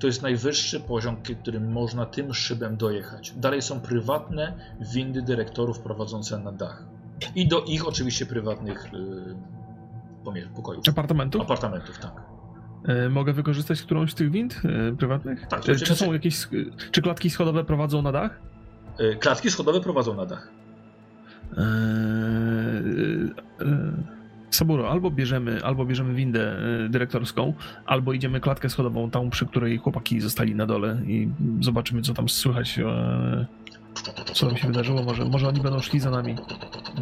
To 0.00 0.06
jest 0.06 0.22
najwyższy 0.22 0.80
poziom, 0.80 1.16
którym 1.42 1.72
można 1.72 2.06
tym 2.06 2.34
szybem 2.34 2.76
dojechać. 2.76 3.32
Dalej 3.36 3.62
są 3.62 3.80
prywatne 3.80 4.52
windy 4.94 5.22
dyrektorów 5.22 5.78
prowadzące 5.80 6.38
na 6.38 6.52
dach. 6.52 6.84
I 7.34 7.48
do 7.48 7.64
ich 7.64 7.88
oczywiście 7.88 8.26
prywatnych 8.26 8.88
yy, 10.34 10.48
pokojów. 10.56 10.88
Apartamentu? 10.88 11.42
Apartamentów, 11.42 11.98
tak. 11.98 12.12
E, 12.88 13.08
mogę 13.08 13.32
wykorzystać 13.32 13.82
którąś 13.82 14.12
z 14.12 14.14
tych 14.14 14.30
wind 14.30 14.60
e, 14.92 14.96
prywatnych? 14.96 15.46
Tak, 15.46 15.58
E, 15.60 15.62
to 15.62 15.72
czy 15.72 15.78
znaczy- 15.78 15.94
są 15.96 16.12
jakieś. 16.12 16.36
sk- 16.36 16.90
Czy 16.90 17.02
klatki 17.02 17.30
schodowe 17.30 17.64
prowadzą 17.64 18.02
na 18.02 18.12
dach? 18.12 18.40
Klatki 19.20 19.50
schodowe 19.50 19.80
prowadzą 19.80 20.14
na 20.14 20.26
dach. 20.26 20.48
Eee, 21.58 21.64
e, 23.60 23.66
Saburo, 24.50 24.90
albo 24.90 25.10
bierzemy, 25.10 25.64
albo 25.64 25.84
bierzemy 25.84 26.14
windę 26.14 26.58
e, 26.84 26.88
dyrektorską, 26.88 27.54
albo 27.86 28.12
idziemy 28.12 28.40
klatkę 28.40 28.68
schodową, 28.68 29.10
tą 29.10 29.30
przy 29.30 29.46
której 29.46 29.78
chłopaki 29.78 30.20
zostali 30.20 30.54
na 30.54 30.66
dole 30.66 31.00
i 31.06 31.28
zobaczymy, 31.60 32.02
co 32.02 32.14
tam 32.14 32.28
słychać, 32.28 32.78
e, 32.78 33.46
co 34.34 34.46
tam 34.46 34.56
się 34.56 34.66
wydarzyło. 34.66 35.02
Może, 35.02 35.24
może 35.24 35.48
oni 35.48 35.60
będą 35.60 35.80
szli 35.80 36.00
za 36.00 36.10
nami. 36.10 36.36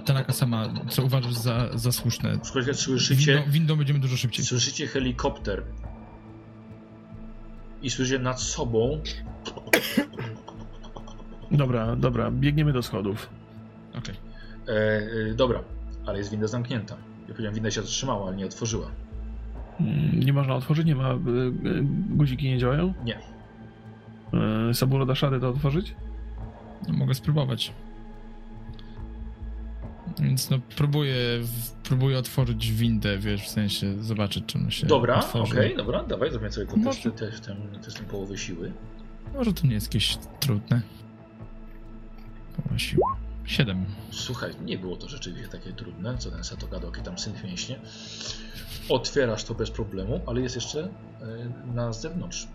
Tanaka 0.05 0.33
sama, 0.33 0.69
co 0.89 1.03
uważasz 1.03 1.35
za, 1.35 1.69
za 1.79 1.93
słuszne? 1.93 2.39
Słuchajcie, 2.43 2.75
słyszycie, 2.75 3.35
Windą, 3.35 3.51
windą 3.53 3.77
będziemy 3.77 3.99
dużo 3.99 4.17
szybciej. 4.17 4.45
słyszycie 4.45 4.87
helikopter 4.87 5.63
i 7.83 7.91
słyszycie 7.91 8.19
nad 8.19 8.41
sobą 8.41 9.01
Dobra, 11.51 11.97
dobra, 11.97 12.31
biegniemy 12.31 12.73
do 12.73 12.83
schodów. 12.83 13.29
Okej. 13.99 14.15
E, 14.69 14.73
e, 15.31 15.35
dobra, 15.35 15.61
ale 16.07 16.19
jest 16.19 16.31
winda 16.31 16.47
zamknięta. 16.47 16.97
Ja 17.29 17.35
powiedziałem, 17.35 17.55
winda 17.55 17.71
się 17.71 17.81
zatrzymała, 17.83 18.27
ale 18.27 18.37
nie 18.37 18.47
otworzyła. 18.47 18.91
Mm, 19.81 20.21
Nie 20.21 20.33
można 20.33 20.55
otworzyć, 20.55 20.87
nie 20.87 20.95
ma, 20.95 21.09
e, 21.09 21.13
e, 21.15 21.17
guziki 22.11 22.49
nie 22.49 22.59
działają? 22.59 22.95
Nie. 23.05 23.19
E, 24.71 24.75
Saburo, 24.75 25.07
dasz 25.07 25.23
radę 25.23 25.41
to 25.41 25.49
otworzyć? 25.49 25.95
No, 26.89 26.95
mogę 26.95 27.15
spróbować. 27.15 27.73
Więc 30.21 30.51
no 30.51 30.59
próbuję, 30.77 31.15
próbuję 31.83 32.19
otworzyć 32.19 32.73
windę, 32.73 33.19
wiesz, 33.19 33.43
w 33.43 33.49
sensie 33.49 34.03
zobaczyć, 34.03 34.45
czy 34.47 34.59
ona 34.59 34.71
się 34.71 34.87
Dobra, 34.87 35.25
okej, 35.33 35.77
dobra, 35.77 36.05
dawaj, 36.05 36.31
zrobię 36.31 36.53
sobie 36.53 36.67
to 36.67 36.77
Może- 36.77 37.03
testy, 37.03 37.27
testem, 37.31 37.57
testem 37.85 38.07
połowy 38.07 38.39
siły. 38.39 38.73
Może 39.35 39.53
to 39.53 39.67
nie 39.67 39.75
jest 39.75 39.87
jakieś 39.87 40.17
trudne. 40.41 40.83
Połowa 42.57 42.79
siły. 42.79 43.03
Siedem. 43.49 43.85
Słuchaj, 44.11 44.53
nie 44.65 44.79
było 44.79 44.97
to 44.97 45.09
rzeczywiście 45.09 45.49
takie 45.49 45.73
trudne, 45.73 46.19
co 46.19 46.31
ten 46.31 46.45
Sato 46.45 46.67
gadał, 46.67 46.91
jaki 46.91 47.03
tam 47.03 47.19
syn 47.19 47.33
mięśnie. 47.45 47.79
Otwierasz 48.89 49.45
to 49.45 49.55
bez 49.55 49.71
problemu, 49.71 50.21
ale 50.27 50.41
jest 50.41 50.55
jeszcze 50.55 50.81
e, 50.81 50.89
na 51.75 51.93
zewnątrz. 51.93 52.49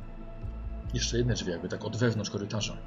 Jeszcze 0.93 1.17
jedne 1.17 1.33
drzwi, 1.33 1.51
jakby 1.51 1.69
tak 1.69 1.85
od 1.85 1.97
wewnątrz 1.97 2.29
korytarza. 2.29 2.77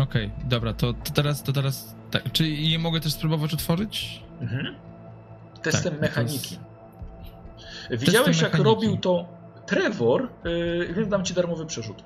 Okej, 0.00 0.30
dobra, 0.44 0.72
to, 0.72 0.92
to 0.92 1.12
teraz, 1.12 1.42
to 1.42 1.52
teraz, 1.52 1.94
tak, 2.10 2.32
czy 2.32 2.48
je 2.48 2.78
mogę 2.78 3.00
też 3.00 3.12
spróbować 3.12 3.54
otworzyć? 3.54 4.22
Mhm. 4.40 4.74
Testem 5.62 5.92
Tak, 5.92 6.00
mechaniki. 6.00 6.58
Widziałeś, 7.90 8.40
jak 8.40 8.52
mechaniki. 8.52 8.70
robił 8.74 8.96
to 8.96 9.28
Trevor, 9.66 10.28
yy, 10.44 10.94
więc 10.94 11.08
dam 11.08 11.24
ci 11.24 11.34
darmowy 11.34 11.66
przerzut. 11.66 12.04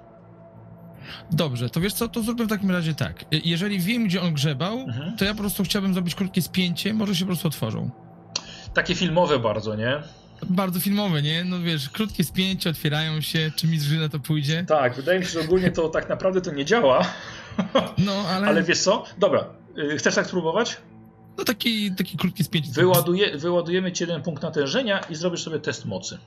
Dobrze, 1.33 1.71
to 1.71 1.81
wiesz 1.81 1.93
co, 1.93 2.09
to 2.09 2.23
zróbmy 2.23 2.45
w 2.45 2.49
takim 2.49 2.71
razie 2.71 2.95
tak. 2.95 3.25
Je- 3.31 3.41
Jeżeli 3.45 3.81
wiem, 3.81 4.05
gdzie 4.05 4.23
on 4.23 4.35
grzebał, 4.35 4.79
Mhm. 4.79 5.17
to 5.17 5.25
ja 5.25 5.35
po 5.35 5.41
prostu 5.41 5.65
chciałbym 5.65 5.95
zrobić 5.95 6.15
krótkie 6.15 6.43
spięcie, 6.43 6.95
może 6.95 7.15
się 7.15 7.25
po 7.25 7.27
prostu 7.27 7.49
otworzą. 7.49 7.91
Takie 8.75 8.95
filmowe 8.95 9.39
bardzo, 9.39 9.75
nie? 9.75 10.03
Bardzo 10.51 10.81
filmowe, 10.81 11.23
nie? 11.23 11.45
No 11.45 11.61
wiesz, 11.61 11.91
krótkie 11.91 12.25
spięcie, 12.25 12.71
otwierają 12.71 13.21
się, 13.21 13.51
czy 13.57 13.67
mi 13.67 13.79
na 14.01 14.09
to 14.09 14.19
pójdzie? 14.21 14.65
Tak, 14.69 14.95
wydaje 14.97 15.19
mi 15.19 15.25
się, 15.25 15.31
że 15.31 15.41
ogólnie 15.41 15.71
to 15.71 15.89
tak 15.89 16.09
naprawdę 16.09 16.41
to 16.41 16.53
nie 16.53 16.65
działa. 16.65 17.07
No, 17.99 18.13
ale, 18.13 18.47
Ale 18.47 18.63
wiesz 18.63 18.79
co? 18.79 19.05
Dobra, 19.19 19.45
yy, 19.77 19.97
chcesz 19.99 20.15
tak 20.15 20.27
spróbować? 20.27 20.77
no 21.39 21.45
taki, 21.45 21.93
taki 21.93 22.17
krótkie 22.17 22.45
spięcie. 22.45 22.71
Wyładuje, 22.73 23.39
wyładujemy 23.39 23.93
ci 23.93 24.03
jeden 24.05 24.23
punkt 24.23 24.43
natężenia 24.43 24.99
i 24.99 25.15
zrobisz 25.15 25.43
sobie 25.43 25.59
test 25.61 25.85
mocy. 25.85 26.19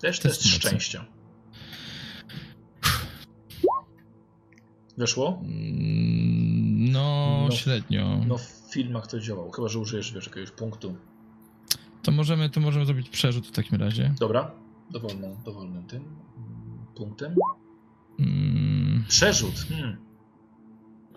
Też 0.00 0.18
Test 0.20 0.42
test, 0.42 0.48
szczęścia. 0.54 1.04
Weszło? 4.98 5.38
Mm, 5.42 6.92
No, 6.92 7.38
No. 7.48 7.56
średnio. 7.56 8.20
No 8.26 8.38
w 8.38 8.42
filmach 8.72 9.06
to 9.06 9.20
działało, 9.20 9.50
chyba 9.50 9.68
że 9.68 9.78
użyjesz 9.78 10.12
wiesz, 10.12 10.26
jakiegoś 10.26 10.50
punktu. 10.50 10.96
To 12.02 12.12
możemy, 12.12 12.50
to 12.50 12.60
możemy 12.60 12.86
zrobić 12.86 13.08
przerzut 13.08 13.46
w 13.46 13.50
takim 13.50 13.78
razie. 13.80 14.14
Dobra, 14.20 14.50
dowolną, 14.90 15.36
dowolnym 15.44 15.86
tym. 15.86 16.04
punktem? 16.94 17.34
Mm, 18.18 19.04
Przerzut. 19.08 19.54
Hmm. 19.68 19.96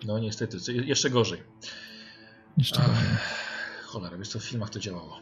No 0.06 0.18
niestety, 0.18 0.56
jeszcze 0.84 1.10
gorzej. 1.10 1.42
jeszcze 2.58 2.80
gorzej. 2.80 2.94
cholera, 3.84 4.18
wiesz 4.18 4.28
co, 4.28 4.38
w 4.38 4.44
filmach 4.44 4.70
to 4.70 4.78
działało. 4.80 5.18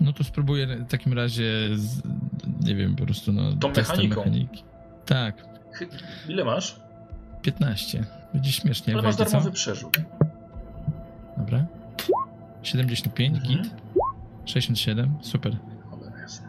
No 0.00 0.12
to 0.12 0.24
spróbuję 0.24 0.66
w 0.66 0.86
takim 0.88 1.12
razie, 1.12 1.44
z, 1.74 2.02
nie 2.60 2.74
wiem, 2.74 2.96
po 2.96 3.04
prostu 3.04 3.32
no... 3.32 3.52
Tą 3.52 3.72
testem 3.72 3.96
mechaniką. 3.96 4.16
Mechaniki. 4.20 4.64
Tak, 5.06 5.44
Ile 6.28 6.44
masz? 6.44 6.80
15. 7.42 8.04
Będzie 8.34 8.52
śmiesznie, 8.52 8.94
Ale 8.94 9.02
masz 9.02 9.16
wejdzie, 9.16 9.30
co? 9.30 9.36
darmowy 9.36 9.52
przerzut. 9.54 10.00
Dobra. 11.36 11.66
75, 12.62 13.36
Mhm. 13.38 13.62
git. 13.62 13.74
67, 14.44 15.14
super. 15.20 15.56
Cholera 15.90 16.18
jasna. 16.20 16.48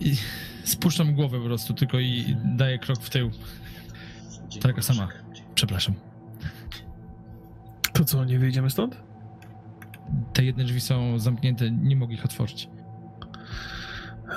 I 0.00 0.16
spuszczam 0.64 1.14
głowę 1.14 1.38
po 1.38 1.44
prostu 1.44 1.74
tylko 1.74 1.98
i 2.00 2.36
daję 2.44 2.78
krok 2.78 2.98
w 3.00 3.10
tył. 3.10 3.30
Taka 4.60 4.82
sama. 4.82 5.08
Przepraszam. 5.54 5.94
To 7.92 8.04
co, 8.04 8.24
nie 8.24 8.38
wyjdziemy 8.38 8.70
stąd? 8.70 8.96
Te 10.32 10.44
jedne 10.44 10.64
drzwi 10.64 10.80
są 10.80 11.18
zamknięte, 11.18 11.70
nie 11.70 11.96
mogę 11.96 12.14
ich 12.14 12.24
otworzyć. 12.24 12.68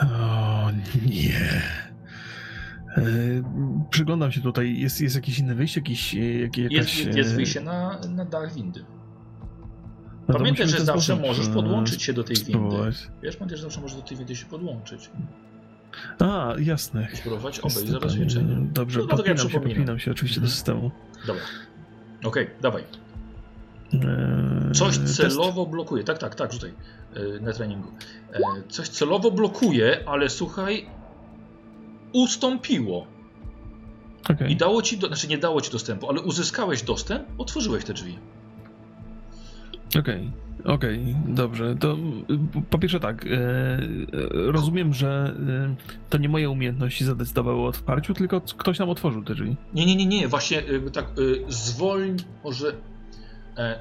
O 0.03 0.69
nie. 1.05 1.61
E, 2.97 3.01
przyglądam 3.89 4.31
się 4.31 4.41
tutaj. 4.41 4.79
Jest, 4.79 5.01
jest 5.01 5.15
jakieś 5.15 5.39
inne 5.39 5.55
wyjście? 5.55 5.79
Jakiś, 5.79 6.15
e, 6.15 6.19
jak, 6.39 6.57
jakaś, 6.57 6.99
Jest, 7.05 7.17
jest 7.17 7.31
e, 7.31 7.35
wyjście 7.35 7.61
na, 7.61 7.99
na 8.09 8.25
dach 8.25 8.53
windy. 8.53 8.85
no 10.27 10.33
Pamiętaj, 10.37 10.67
że 10.67 10.81
zawsze 10.85 11.13
sposób, 11.15 11.27
możesz 11.27 11.47
podłączyć 11.49 12.03
się 12.03 12.13
do 12.13 12.23
tej 12.23 12.35
windy. 12.35 12.51
spróbować. 12.51 13.07
Wiesz, 13.23 13.35
pamiętaj, 13.35 13.57
że 13.57 13.63
zawsze 13.63 13.81
możesz 13.81 13.95
do 13.97 14.03
tej 14.03 14.17
windy 14.17 14.35
się 14.35 14.45
podłączyć. 14.45 15.11
A, 16.19 16.53
jasne. 16.59 17.07
Spróbować 17.13 17.59
obejść 17.59 17.87
zabezpieczenie. 17.89 18.67
Dobrze, 18.73 18.99
No, 18.99 19.05
dlatego 19.05 19.29
ja 19.29 19.35
podpinam 19.35 19.51
się, 19.51 19.59
podpinam 19.69 19.99
się 19.99 20.11
oczywiście 20.11 20.41
do 20.41 20.47
systemu. 20.47 20.91
Dobra. 21.27 21.41
Okej, 22.23 22.47
dawaj. 22.61 22.83
E, 23.93 24.71
Coś 24.73 24.97
test. 24.97 25.15
celowo 25.17 25.65
blokuje. 25.65 26.03
Tak, 26.03 26.17
tak, 26.17 26.35
tak, 26.35 26.53
rzucaj 26.53 26.73
e, 27.13 27.39
na 27.41 27.53
treningu. 27.53 27.87
E, 28.33 28.39
Coś 28.69 28.89
celowo 28.89 29.31
blokuje, 29.31 30.03
ale 30.05 30.29
słuchaj, 30.29 30.85
ustąpiło. 32.13 33.07
Okej. 34.29 34.51
I 34.51 34.55
dało 34.55 34.81
ci, 34.81 34.97
do, 34.97 35.07
znaczy 35.07 35.27
nie 35.27 35.37
dało 35.37 35.61
ci 35.61 35.71
dostępu, 35.71 36.09
ale 36.09 36.21
uzyskałeś 36.21 36.83
dostęp, 36.83 37.23
otworzyłeś 37.37 37.83
te 37.83 37.93
drzwi. 37.93 38.17
Okej, 39.99 40.31
okej, 40.65 41.15
dobrze. 41.27 41.75
To 41.79 41.97
po 42.69 42.79
pierwsze 42.79 42.99
tak, 42.99 43.25
e, 43.25 43.29
rozumiem, 44.31 44.93
że 44.93 45.35
e, 45.69 45.75
to 46.09 46.17
nie 46.17 46.29
moje 46.29 46.49
umiejętności 46.49 47.05
zadecydowały 47.05 47.59
o 47.59 47.65
otwarciu, 47.65 48.13
tylko 48.13 48.41
ktoś 48.41 48.79
nam 48.79 48.89
otworzył 48.89 49.23
te 49.23 49.35
drzwi. 49.35 49.55
Nie, 49.73 49.85
nie, 49.85 49.95
nie, 49.95 50.05
nie, 50.05 50.27
właśnie 50.27 50.59
e, 50.59 50.91
tak 50.91 51.05
zwolń, 51.47 52.17
może 52.43 52.73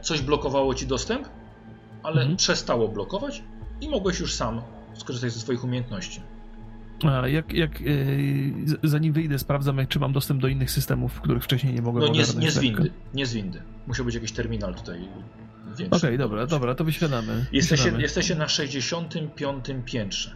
coś 0.02 0.20
blokowało 0.22 0.74
ci 0.74 0.86
dostęp, 0.86 1.28
ale 2.02 2.20
Mhm. 2.20 2.36
przestało 2.36 2.88
blokować 2.88 3.42
i 3.80 3.88
mogłeś 3.88 4.20
już 4.20 4.34
sam 4.34 4.62
skorzystać 4.94 5.32
ze 5.32 5.40
swoich 5.40 5.64
umiejętności. 5.64 6.20
A 7.22 7.28
jak, 7.28 7.52
jak 7.52 7.70
e, 7.80 7.84
zanim 8.88 9.12
wyjdę, 9.12 9.38
sprawdzam, 9.38 9.78
jak, 9.78 9.88
czy 9.88 9.98
mam 9.98 10.12
dostęp 10.12 10.40
do 10.42 10.48
innych 10.48 10.70
systemów, 10.70 11.20
których 11.20 11.44
wcześniej 11.44 11.74
nie 11.74 11.82
mogłem 11.82 12.04
No 12.04 12.12
nie, 12.12 12.24
nie 12.38 12.50
z 12.50 12.58
windy, 12.58 12.90
nie 13.14 13.26
z 13.26 13.32
windy. 13.34 13.62
Musiał 13.86 14.04
być 14.06 14.14
jakiś 14.14 14.32
terminal 14.32 14.74
tutaj 14.74 15.08
większy. 15.78 16.06
Okej, 16.06 16.18
dobra, 16.18 16.46
dobra, 16.46 16.74
to 16.74 16.84
wyświadamy. 16.84 17.46
Jesteście, 17.52 17.92
jesteście 17.98 18.34
na 18.34 18.48
65 18.48 19.64
piętrze. 19.84 20.30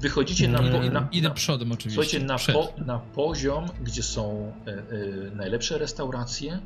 Wychodzicie 0.00 0.48
na, 0.48 0.58
po, 0.58 0.64
Mm. 0.64 0.92
na, 0.92 1.08
Idę 1.12 1.28
na, 1.28 1.34
przodem 1.34 1.72
oczywiście. 1.72 2.02
słuchajcie, 2.18 2.26
na, 2.26 2.38
po, 2.54 2.72
na 2.86 2.98
poziom, 2.98 3.66
gdzie 3.82 4.02
są 4.02 4.52
e, 4.66 4.70
e, 4.72 4.82
najlepsze 5.36 5.78
restauracje, 5.78 6.52
e, 6.52 6.60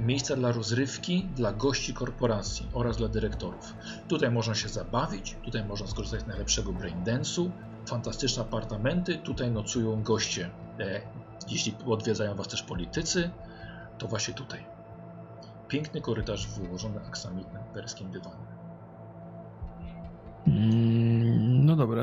miejsca 0.00 0.36
dla 0.36 0.52
rozrywki, 0.52 1.24
dla 1.36 1.52
gości 1.52 1.94
korporacji 1.94 2.68
oraz 2.72 2.96
dla 2.96 3.08
dyrektorów. 3.08 3.74
Tutaj 4.08 4.30
można 4.30 4.54
się 4.54 4.68
zabawić, 4.68 5.36
tutaj 5.44 5.64
można 5.64 5.86
skorzystać 5.86 6.20
z 6.20 6.26
najlepszego 6.26 6.72
braindance'u, 6.72 7.50
fantastyczne 7.88 8.42
apartamenty, 8.42 9.18
tutaj 9.18 9.50
nocują 9.50 10.02
goście. 10.02 10.50
E, 10.80 11.00
jeśli 11.50 11.76
odwiedzają 11.86 12.34
was 12.34 12.48
też 12.48 12.62
politycy, 12.62 13.30
to 13.98 14.08
właśnie 14.08 14.34
tutaj. 14.34 14.66
Piękny 15.68 16.00
korytarz 16.00 16.46
wyłożony 16.46 17.00
aksamitnym 17.06 17.62
perskim 17.74 18.10
dywanem. 18.10 18.59
Mm, 20.50 21.66
No 21.66 21.76
dobra. 21.76 22.02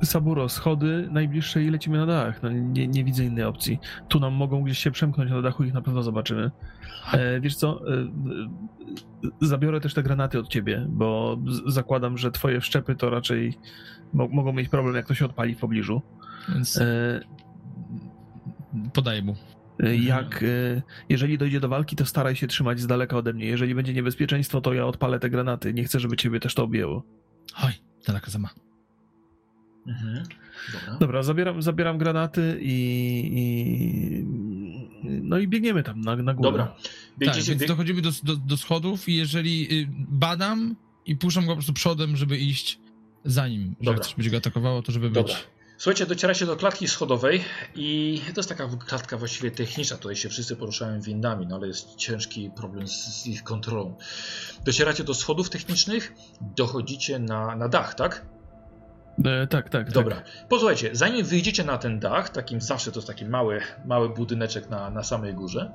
e, 0.00 0.04
Saburo, 0.06 0.48
schody 0.48 1.08
najbliższe 1.10 1.62
i 1.64 1.70
lecimy 1.70 1.98
na 1.98 2.06
dach. 2.06 2.42
No, 2.42 2.48
nie, 2.50 2.88
nie 2.88 3.04
widzę 3.04 3.24
innej 3.24 3.44
opcji. 3.44 3.78
Tu 4.08 4.20
nam 4.20 4.34
mogą 4.34 4.62
gdzieś 4.62 4.78
się 4.78 4.90
przemknąć 4.90 5.30
na 5.30 5.42
dachu, 5.42 5.64
ich 5.64 5.74
na 5.74 5.82
pewno 5.82 6.02
zobaczymy. 6.02 6.50
E, 7.12 7.40
wiesz 7.40 7.56
co? 7.56 7.80
E, 7.92 8.08
zabiorę 9.40 9.80
też 9.80 9.94
te 9.94 10.02
granaty 10.02 10.38
od 10.38 10.48
ciebie, 10.48 10.86
bo 10.88 11.38
zakładam, 11.66 12.18
że 12.18 12.30
twoje 12.30 12.60
wszczepy 12.60 12.94
to 12.94 13.10
raczej 13.10 13.54
mo- 14.12 14.28
mogą 14.28 14.52
mieć 14.52 14.68
problem, 14.68 14.96
jak 14.96 15.06
to 15.06 15.14
się 15.14 15.24
odpali 15.24 15.54
w 15.54 15.58
pobliżu. 15.58 16.02
Więc 16.54 16.80
podaję 18.92 19.22
mu. 19.22 19.34
E, 19.80 19.96
jak, 19.96 20.42
e, 20.42 20.82
jeżeli 21.08 21.38
dojdzie 21.38 21.60
do 21.60 21.68
walki, 21.68 21.96
to 21.96 22.06
staraj 22.06 22.36
się 22.36 22.46
trzymać 22.46 22.80
z 22.80 22.86
daleka 22.86 23.16
ode 23.16 23.32
mnie. 23.32 23.46
Jeżeli 23.46 23.74
będzie 23.74 23.94
niebezpieczeństwo, 23.94 24.60
to 24.60 24.74
ja 24.74 24.86
odpalę 24.86 25.20
te 25.20 25.30
granaty. 25.30 25.74
Nie 25.74 25.84
chcę, 25.84 26.00
żeby 26.00 26.16
ciebie 26.16 26.40
też 26.40 26.54
to 26.54 26.64
objęło. 26.64 27.02
Hoj, 27.52 27.72
Tanaka 28.04 28.30
sama. 28.30 28.50
Mhm. 29.86 30.24
Dobra. 30.72 30.96
Dobra, 30.98 31.22
zabieram, 31.22 31.62
zabieram 31.62 31.98
granaty 31.98 32.58
i, 32.60 32.74
i. 33.32 34.24
No 35.22 35.38
i 35.38 35.48
biegniemy 35.48 35.82
tam 35.82 36.00
na, 36.00 36.16
na 36.16 36.34
górę. 36.34 36.50
Dobra. 36.50 36.76
Tak, 37.24 37.34
więc 37.34 37.60
bieg... 37.60 37.68
dochodzimy 37.68 38.02
do, 38.02 38.10
do, 38.22 38.36
do 38.36 38.56
schodów 38.56 39.08
i 39.08 39.16
jeżeli 39.16 39.80
y, 39.82 39.88
badam 40.08 40.76
i 41.06 41.16
puszczam 41.16 41.44
go 41.44 41.50
po 41.50 41.56
prostu 41.56 41.72
przodem, 41.72 42.16
żeby 42.16 42.38
iść 42.38 42.78
za 43.24 43.48
nim. 43.48 43.62
Że 43.62 43.74
Dobra. 43.78 43.92
jak 43.92 44.02
coś 44.02 44.14
będzie 44.14 44.30
go 44.30 44.36
atakowało, 44.36 44.82
to 44.82 44.92
żeby 44.92 45.10
Dobra. 45.10 45.34
być... 45.34 45.46
Słuchajcie, 45.82 46.06
docieracie 46.06 46.46
do 46.46 46.56
klatki 46.56 46.88
schodowej 46.88 47.44
i 47.74 48.20
to 48.34 48.40
jest 48.40 48.48
taka 48.48 48.68
klatka 48.86 49.16
właściwie 49.16 49.50
techniczna. 49.50 49.96
Tutaj 49.96 50.16
się 50.16 50.28
wszyscy 50.28 50.56
poruszają 50.56 51.00
windami, 51.00 51.46
no 51.46 51.56
ale 51.56 51.66
jest 51.66 51.96
ciężki 51.96 52.50
problem 52.50 52.88
z, 52.88 53.26
ich 53.26 53.42
kontrolą. 53.42 53.96
Docieracie 54.64 55.04
do 55.04 55.14
schodów 55.14 55.50
technicznych, 55.50 56.12
dochodzicie 56.40 57.18
na, 57.18 57.56
na 57.56 57.68
dach, 57.68 57.94
tak? 57.94 58.26
E, 59.24 59.46
tak, 59.46 59.68
tak. 59.68 59.92
Dobra. 59.92 60.16
Tak. 60.16 60.48
Posłuchajcie, 60.48 60.90
zanim 60.92 61.26
wyjdziecie 61.26 61.64
na 61.64 61.78
ten 61.78 62.00
dach, 62.00 62.28
takim 62.28 62.60
zawsze 62.60 62.92
to 62.92 62.98
jest 62.98 63.08
taki 63.08 63.24
mały, 63.24 63.60
mały 63.84 64.08
budyneczek 64.08 64.70
na, 64.70 64.90
na 64.90 65.02
samej 65.02 65.34
górze, 65.34 65.72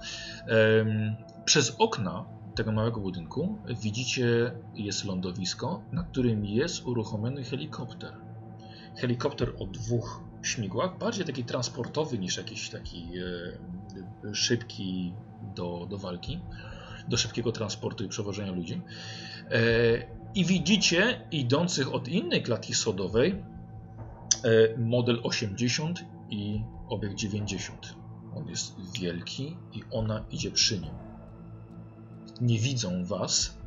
em, 0.48 1.16
przez 1.46 1.76
okna 1.80 2.26
tego 2.56 2.72
małego 2.72 3.00
budynku 3.00 3.60
widzicie 3.82 4.52
jest 4.76 5.06
lądowisko, 5.06 5.84
na 5.92 6.04
którym 6.04 6.46
jest 6.46 6.86
uruchomiony 6.86 7.44
helikopter. 7.44 8.27
Helikopter 8.98 9.54
o 9.60 9.66
dwóch 9.66 10.22
śmigłach, 10.44 10.98
bardziej 10.98 11.26
taki 11.26 11.44
transportowy 11.44 12.18
niż 12.20 12.38
jakiś 12.38 12.70
taki 12.70 13.12
e, 14.28 14.36
szybki 14.36 15.14
do, 15.56 15.88
do 15.90 15.98
walki, 15.98 16.40
do 17.08 17.18
szybkiego 17.18 17.52
transportu 17.52 18.04
i 18.04 18.08
przewożenia 18.08 18.52
ludzi. 18.52 18.82
E, 19.52 19.60
I 20.36 20.46
widzicie 20.46 21.22
idących 21.32 21.94
od 21.94 22.08
innej 22.08 22.44
klatki 22.44 22.74
schodowej 22.74 23.32
e, 24.44 24.78
model 24.78 25.20
80 25.24 26.06
i 26.30 26.62
obieg 26.90 27.16
90. 27.16 27.96
On 28.36 28.48
jest 28.48 28.76
wielki 29.00 29.58
i 29.74 29.84
ona 29.92 30.26
idzie 30.32 30.52
przy 30.52 30.80
nim. 30.80 30.94
Nie 32.42 32.60
widzą 32.60 33.06
was, 33.06 33.58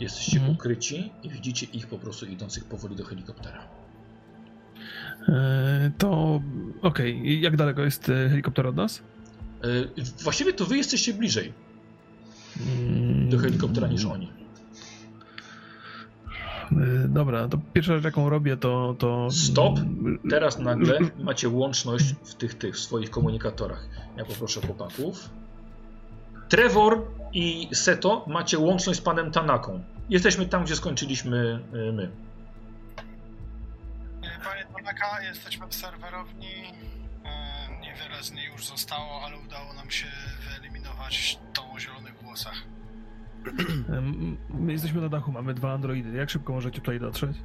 jesteście 0.00 0.36
Mhm. 0.36 0.54
ukryci 0.54 1.12
i 1.22 1.30
widzicie 1.30 1.66
ich 1.72 1.86
po 1.86 1.98
prostu 1.98 2.26
idących 2.26 2.64
powoli 2.64 2.96
do 2.96 3.04
helikoptera. 3.04 3.77
E, 5.28 5.90
to. 5.98 6.40
Okej, 6.82 7.40
jak 7.40 7.56
daleko 7.56 7.82
jest 7.82 8.08
e, 8.08 8.28
helikopter 8.28 8.66
od 8.66 8.76
nas? 8.76 9.02
E, 9.62 9.66
Właściwie 10.22 10.52
to 10.52 10.64
wy 10.66 10.76
jesteście 10.76 11.14
bliżej 11.14 11.52
Mm, 12.78 13.28
do 13.30 13.38
helikoptera 13.38 13.86
niż 13.88 14.04
oni. 14.04 14.32
Dobra, 17.08 17.48
to 17.48 17.58
pierwsza 17.72 17.94
rzecz, 17.94 18.04
jaką 18.04 18.28
robię, 18.30 18.56
to. 18.56 18.96
to 18.98 19.28
Stop. 19.30 19.78
mm, 19.78 20.18
Teraz 20.30 20.58
nagle 20.58 20.98
macie 21.18 21.48
łączność 21.48 22.14
w 22.24 22.34
tych, 22.34 22.54
tych 22.54 22.74
w 22.74 22.78
swoich 22.78 23.10
komunikatorach. 23.10 23.88
Ja 24.16 24.24
poproszę 24.24 24.60
chłopaków. 24.60 25.30
Trevor 26.48 27.02
i 27.32 27.68
Seto 27.72 28.24
macie 28.28 28.58
łączność 28.58 28.98
z 28.98 29.02
panem 29.02 29.30
Tanaką. 29.30 29.80
Jesteśmy 30.10 30.46
tam, 30.46 30.64
gdzie 30.64 30.76
skończyliśmy 30.76 31.60
my. 31.72 32.10
Tanaka, 34.82 35.22
jesteśmy 35.22 35.66
w 35.66 35.74
serwerowni. 35.74 36.72
E, 37.24 37.80
Niewiele 37.80 38.22
z 38.22 38.32
niej 38.32 38.46
już 38.46 38.66
zostało, 38.66 39.24
ale 39.24 39.38
udało 39.38 39.72
nam 39.72 39.90
się 39.90 40.06
wyeliminować 40.50 41.38
tą 41.52 41.72
o 41.72 41.80
zielonych 41.80 42.22
włosach. 42.22 42.62
My 44.48 44.72
jesteśmy 44.72 45.00
na 45.00 45.08
dachu, 45.08 45.32
mamy 45.32 45.54
dwa 45.54 45.72
androidy. 45.72 46.18
Jak 46.18 46.30
szybko 46.30 46.52
możecie 46.52 46.80
tutaj 46.80 47.00
dotrzeć? 47.00 47.36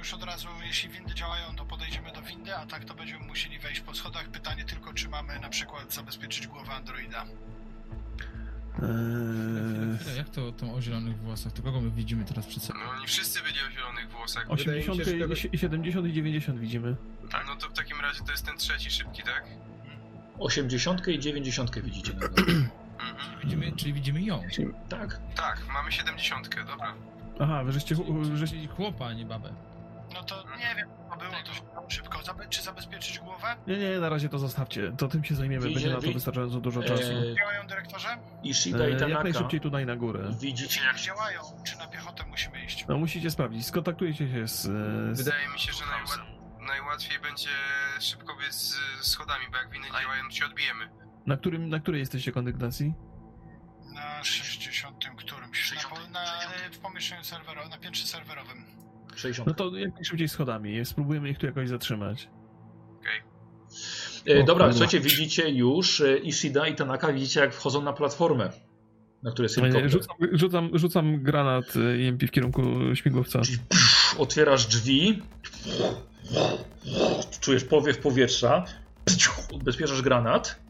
już 0.00 0.14
od 0.14 0.22
razu, 0.22 0.48
jeśli 0.66 0.88
windy 0.88 1.14
działają, 1.14 1.56
to 1.56 1.64
podejdziemy 1.64 2.12
do 2.12 2.22
windy, 2.22 2.56
a 2.56 2.66
tak 2.66 2.84
to 2.84 2.94
będziemy 2.94 3.26
musieli 3.26 3.58
wejść 3.58 3.80
po 3.80 3.94
schodach. 3.94 4.28
Pytanie 4.28 4.64
tylko, 4.64 4.94
czy 4.94 5.08
mamy 5.08 5.38
na 5.40 5.48
przykład 5.48 5.94
zabezpieczyć 5.94 6.46
głowę 6.46 6.72
androida. 6.72 7.24
Eee, 8.74 9.98
Chwilę, 9.98 10.16
Jak 10.16 10.28
to, 10.28 10.52
to 10.52 10.74
o 10.74 10.82
zielonych 10.82 11.18
włosach? 11.18 11.52
To 11.52 11.62
kogo 11.62 11.80
my 11.80 11.90
widzimy 11.90 12.24
teraz 12.24 12.46
przed 12.46 12.62
sobą? 12.62 12.78
No 12.84 12.90
oni 12.90 13.06
wszyscy 13.06 13.42
byli 13.42 13.54
o 13.68 13.70
zielonych 13.70 14.08
włosach. 14.10 14.48
Wydaje 14.56 14.78
mi 14.78 14.88
80, 14.88 14.98
się, 14.98 15.04
że 15.04 15.48
to- 15.48 15.48
i 15.52 15.58
70 15.58 16.06
i 16.06 16.12
90 16.12 16.58
widzimy. 16.60 16.96
No 17.46 17.56
to 17.56 17.68
w 17.68 17.72
takim 17.72 18.00
razie 18.00 18.20
to 18.24 18.30
jest 18.32 18.46
ten 18.46 18.56
trzeci 18.56 18.90
szybki, 18.90 19.22
tak? 19.22 19.44
80 20.38 21.08
i 21.08 21.18
90 21.18 21.80
widzicie 21.80 22.12
na 22.12 22.28
dole. 22.28 22.46
Mhm. 23.00 23.40
Widzimy, 23.42 23.72
czyli 23.76 23.92
widzimy 23.92 24.22
ją. 24.22 24.42
Tak. 24.88 25.20
Tak, 25.36 25.60
mamy 25.72 25.92
70, 25.92 26.48
dobra. 26.66 26.94
Aha, 27.40 27.64
wy 27.64 27.72
żeście, 27.72 27.94
żeście 28.34 28.56
Czyli 28.56 28.68
chłopa, 28.68 29.06
a 29.06 29.12
nie 29.12 29.24
babę. 29.24 29.54
No 30.14 30.22
to 30.22 30.44
nie 30.58 30.74
wiem, 30.76 30.88
było, 31.20 31.32
to 31.44 31.90
szybko. 31.90 32.18
Zabe- 32.18 32.48
czy 32.48 32.62
zabezpieczyć 32.62 33.18
głowę? 33.18 33.56
Nie, 33.66 33.76
nie, 33.78 33.98
na 33.98 34.08
razie 34.08 34.28
to 34.28 34.38
zostawcie. 34.38 34.92
To 34.98 35.08
tym 35.08 35.24
się 35.24 35.34
zajmiemy. 35.34 35.62
Widzicie- 35.68 35.80
Będzie 35.86 35.96
na 35.96 36.06
to 36.06 36.12
wystarczająco 36.14 36.60
dużo 36.60 36.82
czasu. 36.82 37.02
E, 37.02 37.34
Działają, 37.36 37.66
dyrektorze? 37.66 38.08
Ishida 38.42 38.78
i 38.78 38.82
E, 38.88 38.90
jak 38.90 39.00
Tanaka 39.00 39.22
najszybciej 39.22 39.60
tutaj 39.60 39.86
na 39.86 39.96
górę. 39.96 40.30
widzicie 40.40 40.80
Jak 40.84 40.96
działają? 40.96 41.40
Czy 41.66 41.78
na 41.78 41.86
piechotę 41.86 42.24
musimy 42.26 42.64
iść? 42.64 42.84
No 42.88 42.98
musicie 42.98 43.30
sprawdzić. 43.30 43.66
Skontaktujcie 43.66 44.28
się 44.28 44.48
z... 44.48 44.66
e, 44.66 45.14
z... 45.16 45.22
Wydaje 45.24 45.48
mi 45.48 45.58
się, 45.58 45.72
że 45.72 45.84
najła... 45.86 46.26
najłatwiej 46.66 47.18
będzie 47.18 47.48
szybko 48.00 48.36
biec 48.36 48.54
z 48.54 48.74
schodami, 49.00 49.44
bo 49.50 49.56
jak 49.56 49.70
winy 49.70 49.86
działają, 50.02 50.24
to 50.28 50.34
się 50.36 50.44
odbijemy. 50.46 50.88
Na, 51.26 51.36
którym, 51.36 51.68
na 51.68 51.80
której 51.80 51.98
jesteście 52.00 52.32
kondygnacji? 52.32 52.94
Na 53.94 54.24
60 54.24 55.04
którymś. 55.16 55.74
Na, 55.74 55.88
po- 55.90 56.08
na, 56.10 56.24
w 56.72 56.78
pomieszczeniu 56.78 57.24
serwerowym, 57.24 57.70
na 57.70 57.78
piętrze 57.78 58.06
serwerowym. 58.06 58.64
60. 59.16 59.46
No 59.48 59.54
to 59.54 59.76
jak 59.76 59.94
najszybciej 59.94 60.28
schodami. 60.28 60.84
Spróbujemy 60.84 61.30
ich 61.30 61.38
tu 61.38 61.46
jakoś 61.46 61.68
zatrzymać. 61.68 62.28
E, 64.28 64.40
O 64.40 64.44
dobra, 64.44 64.64
kurwa. 64.64 64.72
słuchajcie, 64.72 65.00
widzicie 65.00 65.50
już 65.50 66.00
e, 66.00 66.18
Ishida 66.18 66.66
i 66.68 66.74
Tanaka, 66.74 67.12
widzicie 67.12 67.40
jak 67.40 67.54
wchodzą 67.54 67.82
na 67.82 67.92
platformę, 67.92 68.50
na 69.22 69.30
której 69.30 69.44
jest 69.44 69.58
E, 69.58 69.60
helikopter. 69.60 69.90
Rzucam, 69.90 70.16
rzucam, 70.32 70.70
rzucam 70.78 71.22
granat 71.22 71.64
e, 71.76 72.08
EMP 72.08 72.22
w 72.24 72.30
kierunku 72.30 72.62
śmigłowca. 72.94 73.38
Pff, 73.68 74.20
otwierasz 74.20 74.66
drzwi, 74.66 75.22
czujesz 77.40 77.64
powiew 77.64 77.98
powietrza, 77.98 78.64
odbezpieczasz 79.54 80.02
granat 80.02 80.60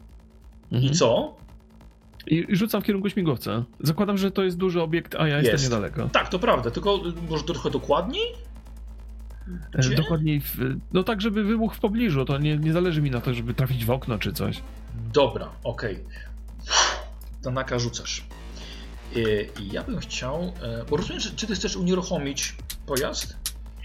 i 0.71 0.75
Mhm. 0.75 0.93
co? 0.93 1.35
I 2.27 2.55
rzucam 2.55 2.81
w 2.81 2.85
kierunku 2.85 3.09
śmigłowca. 3.09 3.63
Zakładam, 3.79 4.17
że 4.17 4.31
to 4.31 4.43
jest 4.43 4.57
duży 4.57 4.81
obiekt, 4.81 5.15
a 5.15 5.27
ja 5.27 5.37
Jest. 5.37 5.51
jestem 5.51 5.71
niedaleko. 5.71 6.09
Tak, 6.09 6.29
to 6.29 6.39
prawda, 6.39 6.71
tylko 6.71 6.99
może 7.29 7.43
trochę 7.43 7.69
dokładniej? 7.71 8.23
E, 9.75 9.77
Gdzie? 9.77 9.95
Dokładniej, 9.95 10.41
w, 10.41 10.57
no 10.93 11.03
tak, 11.03 11.21
żeby 11.21 11.43
wybuch 11.43 11.75
w 11.75 11.79
pobliżu. 11.79 12.25
To 12.25 12.37
nie, 12.37 12.57
nie 12.57 12.73
zależy 12.73 13.01
mi 13.01 13.11
na 13.11 13.21
to, 13.21 13.33
żeby 13.33 13.53
trafić 13.53 13.85
w 13.85 13.89
okno 13.91 14.19
czy 14.19 14.33
coś. 14.33 14.61
Dobra, 15.13 15.49
okej. 15.63 15.99
Tanaka 17.43 17.79
rzucasz. 17.79 18.23
Y, 19.15 19.49
I 19.59 19.71
ja 19.71 19.83
bym 19.83 19.99
chciał, 19.99 20.53
e, 20.61 20.85
bo 20.89 20.97
rozumiem, 20.97 21.21
czy 21.35 21.47
ty 21.47 21.55
chcesz 21.55 21.75
unieruchomić 21.75 22.55
pojazd? 22.85 23.37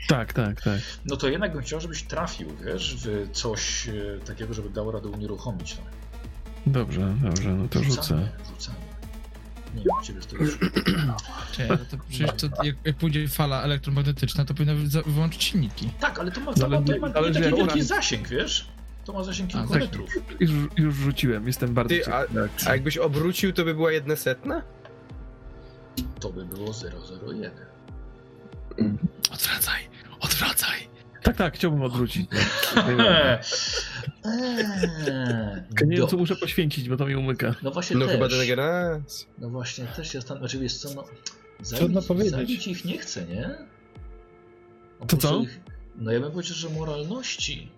Tak, 0.08 0.32
tak, 0.32 0.62
tak. 0.62 0.80
No 1.04 1.16
to 1.16 1.28
jednak 1.28 1.52
bym 1.52 1.62
chciał, 1.62 1.80
żebyś 1.80 2.02
trafił, 2.02 2.48
wiesz, 2.64 2.96
w 2.96 3.30
coś 3.32 3.88
e, 3.88 3.92
takiego, 4.26 4.54
żeby 4.54 4.70
dało 4.70 4.92
radę 4.92 5.08
unieruchomić 5.08 5.74
to. 5.74 5.82
Dobrze, 6.66 7.14
dobrze, 7.22 7.48
no 7.54 7.68
to 7.68 7.82
rzucę. 7.82 8.28
Nie 9.74 9.82
wiem, 9.82 10.02
ciebie 10.02 10.20
to 10.20 10.36
już. 10.36 10.58
No 11.68 11.76
to 11.90 11.96
przecież 12.08 12.30
to, 12.36 12.64
jak, 12.64 12.76
jak 12.84 12.96
pójdzie 12.96 13.28
fala 13.28 13.62
elektromagnetyczna, 13.62 14.44
to 14.44 14.54
powinna 14.54 14.74
wy- 14.74 14.88
za- 14.88 15.02
wyłączyć 15.02 15.44
silniki. 15.44 15.90
Tak, 16.00 16.18
ale 16.18 16.30
to 16.32 16.40
ma, 16.40 16.52
to 16.54 16.68
ma, 16.68 16.82
to 16.82 16.98
ma 17.00 17.06
nie 17.08 17.12
Zależy, 17.14 17.40
taki 17.40 17.56
wielki 17.56 17.82
zasięg, 17.82 18.28
wiesz? 18.28 18.68
To 19.04 19.12
ma 19.12 19.24
zasięg 19.24 19.50
kilku 19.50 19.68
tak. 19.72 19.80
metrów. 19.80 20.10
Już, 20.40 20.50
już 20.76 20.94
rzuciłem, 20.94 21.46
jestem 21.46 21.74
bardzo 21.74 21.88
Ty, 21.94 22.00
a, 22.14 22.22
ciekawy 22.26 22.48
a 22.66 22.72
jakbyś 22.72 22.98
obrócił, 22.98 23.52
to 23.52 23.64
by 23.64 23.74
była 23.74 23.92
jedna 23.92 24.16
setna? 24.16 24.62
To 26.20 26.32
by 26.32 26.44
było 26.44 26.72
001. 27.26 27.50
Odwracaj, 29.32 29.82
odwracaj. 30.20 30.88
Tak, 31.22 31.36
tak, 31.36 31.54
chciałbym 31.54 31.82
odwrócić. 31.82 32.30
Eee, 34.26 35.86
nie 35.86 35.96
wiem, 35.96 36.06
co 36.08 36.16
muszę 36.16 36.36
poświęcić, 36.36 36.88
bo 36.88 36.96
to 36.96 37.06
mi 37.06 37.16
umyka. 37.16 37.54
No 37.62 37.70
właśnie 37.70 37.96
No 37.96 38.06
też. 38.06 38.14
chyba 38.14 38.28
degeneracja. 38.28 39.28
No 39.38 39.50
właśnie, 39.50 39.84
też 39.84 40.12
się 40.12 40.20
stan... 40.20 40.38
Znaczy, 40.38 40.58
wiesz 40.58 40.74
co, 40.74 40.94
no... 40.94 41.04
Trudno 41.76 42.02
powiedzieć. 42.02 42.30
zabić 42.32 42.66
ich 42.66 42.84
nie 42.84 42.98
chcę, 42.98 43.26
nie? 43.26 43.50
To 45.08 45.16
co? 45.16 45.40
Ich... 45.40 45.60
No 45.96 46.12
ja 46.12 46.20
bym 46.20 46.30
powiedział, 46.32 46.56
że 46.56 46.68
moralności. 46.70 47.72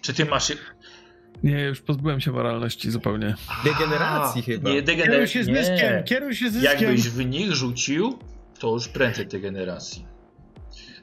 Czy 0.00 0.14
ty 0.14 0.24
masz... 0.24 0.52
Nie, 1.42 1.60
już 1.64 1.80
pozbyłem 1.80 2.20
się 2.20 2.32
moralności 2.32 2.90
zupełnie. 2.90 3.34
Degeneracji 3.64 4.42
A, 4.42 4.44
chyba. 4.44 4.70
Nie, 4.70 4.82
Kieruj 4.82 4.96
degeneracji. 4.96 5.32
się 5.34 5.44
zyskiem, 5.44 6.04
kieruj 6.04 6.34
się 6.34 6.50
zyskiem. 6.50 6.82
Jakbyś 6.82 7.08
w 7.08 7.24
nich 7.26 7.52
rzucił, 7.52 8.18
to 8.58 8.74
już 8.74 8.88
prędzej 8.88 9.26
degeneracji. 9.26 10.06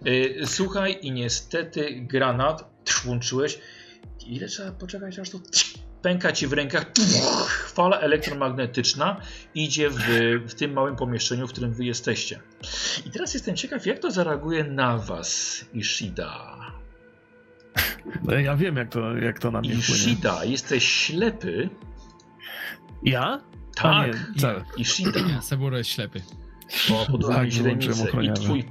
Yy, 0.05 0.47
słuchaj, 0.47 0.97
i 1.01 1.11
niestety 1.11 2.01
granat 2.01 2.69
włączyłeś. 3.03 3.59
Ile 4.27 4.47
trzeba 4.47 4.71
poczekać, 4.71 5.19
aż 5.19 5.29
to 5.29 5.39
pęka 6.01 6.31
ci 6.31 6.47
w 6.47 6.53
rękach. 6.53 6.85
Fala 7.73 7.99
elektromagnetyczna 7.99 9.21
idzie 9.55 9.89
w, 9.89 9.99
w 10.47 10.53
tym 10.53 10.73
małym 10.73 10.95
pomieszczeniu, 10.95 11.47
w 11.47 11.51
którym 11.51 11.73
wy 11.73 11.85
jesteście. 11.85 12.39
I 13.05 13.09
teraz 13.11 13.33
jestem 13.33 13.55
ciekaw, 13.55 13.85
jak 13.85 13.99
to 13.99 14.11
zareaguje 14.11 14.63
na 14.63 14.97
was, 14.97 15.65
Ishida. 15.73 16.57
No, 18.23 18.33
Ja 18.33 18.55
wiem, 18.55 18.75
jak 18.77 18.89
to, 18.89 19.17
jak 19.17 19.39
to 19.39 19.51
na 19.51 19.59
mnie 19.59 19.69
wpłynie. 19.69 20.01
Ishida, 20.01 20.45
jesteś 20.45 20.89
ślepy. 20.89 21.69
Ja? 23.03 23.41
Tak, 23.75 24.07
nie, 24.07 24.33
wcale. 24.37 24.63
Ishida. 24.77 25.19
Ja, 25.33 25.41
Saburo 25.41 25.77
jest 25.77 25.89
ślepy. 25.89 26.21
O, 26.93 27.05
podwójnej 27.11 27.43
Tak, 27.43 27.51
źrenicy. 27.51 28.07
I 28.21 28.33
twój. 28.33 28.65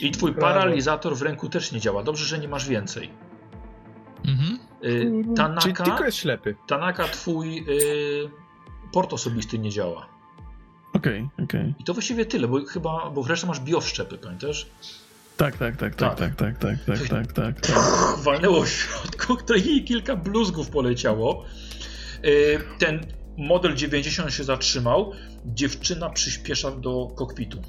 I 0.00 0.10
twój 0.10 0.34
paralizator 0.34 1.16
w 1.16 1.22
ręku 1.22 1.48
też 1.48 1.72
nie 1.72 1.80
działa. 1.80 2.02
Dobrze, 2.02 2.24
że 2.24 2.38
nie 2.38 2.48
masz 2.48 2.68
więcej. 2.68 3.10
Mhm. 4.24 4.58
Y, 4.84 5.04
Kurwa. 5.24 5.60
Czyli 5.60 5.74
Tanaka, 5.74 5.84
tylko 5.84 6.04
jest 6.04 6.18
ślepy. 6.18 6.54
Tanaka, 6.66 7.04
twój 7.04 7.58
y, 7.58 8.30
port 8.92 9.12
osobisty 9.12 9.58
nie 9.58 9.70
działa. 9.70 10.06
Okej, 10.92 11.28
okej. 11.44 11.74
I 11.78 11.84
to 11.84 11.94
właściwie 11.94 12.26
tyle, 12.26 12.48
bo 12.48 12.64
chyba, 12.64 13.10
bo 13.10 13.22
wreszcie 13.22 13.46
masz 13.46 13.60
biowszczepy, 13.60 14.18
pamiętasz? 14.18 14.66
Tak, 15.36 15.56
tak, 15.56 15.76
tak, 15.76 15.94
tak, 15.94 16.18
tak, 16.18 16.34
tak, 16.34 16.58
tak, 16.58 16.84
tak, 16.84 17.08
tak, 17.08 17.32
tak, 17.32 17.60
tak. 17.60 17.78
Walnęło 18.24 18.62
w 18.62 18.68
środku, 18.68 19.36
to 19.46 19.54
jej 19.54 19.84
kilka 19.84 20.16
bluzgów 20.16 20.70
poleciało. 20.70 21.44
Y, 22.24 22.60
ten 22.78 23.06
model 23.38 23.74
90 23.74 24.32
się 24.32 24.44
zatrzymał. 24.44 25.12
Dziewczyna 25.44 26.10
przyspiesza 26.10 26.70
do 26.70 27.06
kokpitu. 27.16 27.62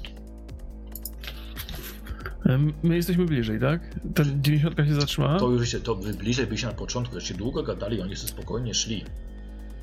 My 2.82 2.96
jesteśmy 2.96 3.24
bliżej, 3.24 3.60
tak? 3.60 3.80
Ten 4.14 4.42
90 4.42 4.76
się 4.88 4.94
zatrzymała? 4.94 5.38
To 5.38 5.50
już 5.50 5.68
się, 5.68 5.80
to 5.80 5.94
wy 5.94 6.14
bliżej 6.14 6.46
byliście 6.46 6.66
na 6.66 6.72
początku, 6.72 7.14
jeszcze 7.14 7.34
długo 7.34 7.62
gadali, 7.62 8.00
oni 8.00 8.16
sobie 8.16 8.28
spokojnie 8.28 8.74
szli. 8.74 9.04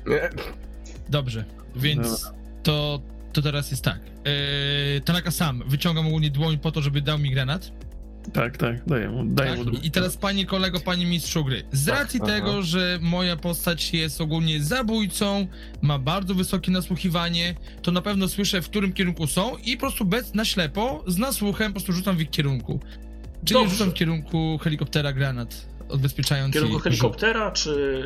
Nie, 0.06 0.30
Dobrze, 1.08 1.44
więc 1.76 2.32
to, 2.62 3.00
to 3.32 3.42
teraz 3.42 3.70
jest 3.70 3.84
tak. 3.84 4.00
Yy, 4.24 5.00
Tanaka 5.00 5.30
sam 5.30 5.62
wyciągam 5.66 6.06
ogólnie 6.06 6.30
dłoń 6.30 6.58
po 6.58 6.72
to, 6.72 6.82
żeby 6.82 7.00
dał 7.00 7.18
mi 7.18 7.30
granat. 7.30 7.72
Tak, 8.32 8.56
tak, 8.56 8.84
daję 8.86 9.08
mu, 9.08 9.24
daję 9.24 9.50
Tak? 9.50 9.58
mu 9.58 9.64
drugi. 9.64 9.86
I 9.86 9.90
teraz 9.90 10.16
panie 10.16 10.46
kolego, 10.46 10.80
panie 10.80 11.06
mistrzu 11.06 11.44
gry. 11.44 11.62
Z 11.72 11.86
Tak, 11.86 11.98
racji 11.98 12.20
aha. 12.22 12.32
tego, 12.32 12.62
że 12.62 12.98
moja 13.02 13.36
postać 13.36 13.92
jest 13.94 14.20
ogólnie 14.20 14.62
zabójcą, 14.62 15.46
ma 15.82 15.98
bardzo 15.98 16.34
wysokie 16.34 16.72
nasłuchiwanie, 16.72 17.54
to 17.82 17.90
na 17.92 18.02
pewno 18.02 18.28
słyszę, 18.28 18.62
w 18.62 18.68
którym 18.68 18.92
kierunku 18.92 19.26
są 19.26 19.56
i 19.64 19.76
po 19.76 19.80
prostu 19.80 20.04
bez, 20.04 20.34
na 20.34 20.44
ślepo, 20.44 21.04
z 21.06 21.18
nasłuchem 21.18 21.66
po 21.72 21.72
prostu 21.72 21.92
rzucam 21.92 22.16
w 22.16 22.20
ich 22.20 22.30
kierunku. 22.30 22.80
Czyli 23.44 23.60
Dobrze. 23.60 23.70
rzucam 23.76 23.90
w 23.90 23.94
kierunku 23.94 24.58
helikoptera 24.62 25.12
granat 25.12 25.66
W 25.88 25.90
odbezpieczający 25.90 26.52
kierunku 26.52 26.74
rzut. 26.78 26.84
helikoptera, 26.84 27.50
czy... 27.50 28.02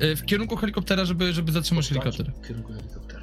Yy, 0.00 0.16
W 0.16 0.24
kierunku 0.24 0.56
helikoptera, 0.56 1.04
żeby, 1.04 1.32
żeby 1.32 1.52
zatrzymać 1.52 1.88
helikopter. 1.88 2.32
W 2.42 2.46
kierunku 2.48 2.72
helikoptera. 2.72 3.20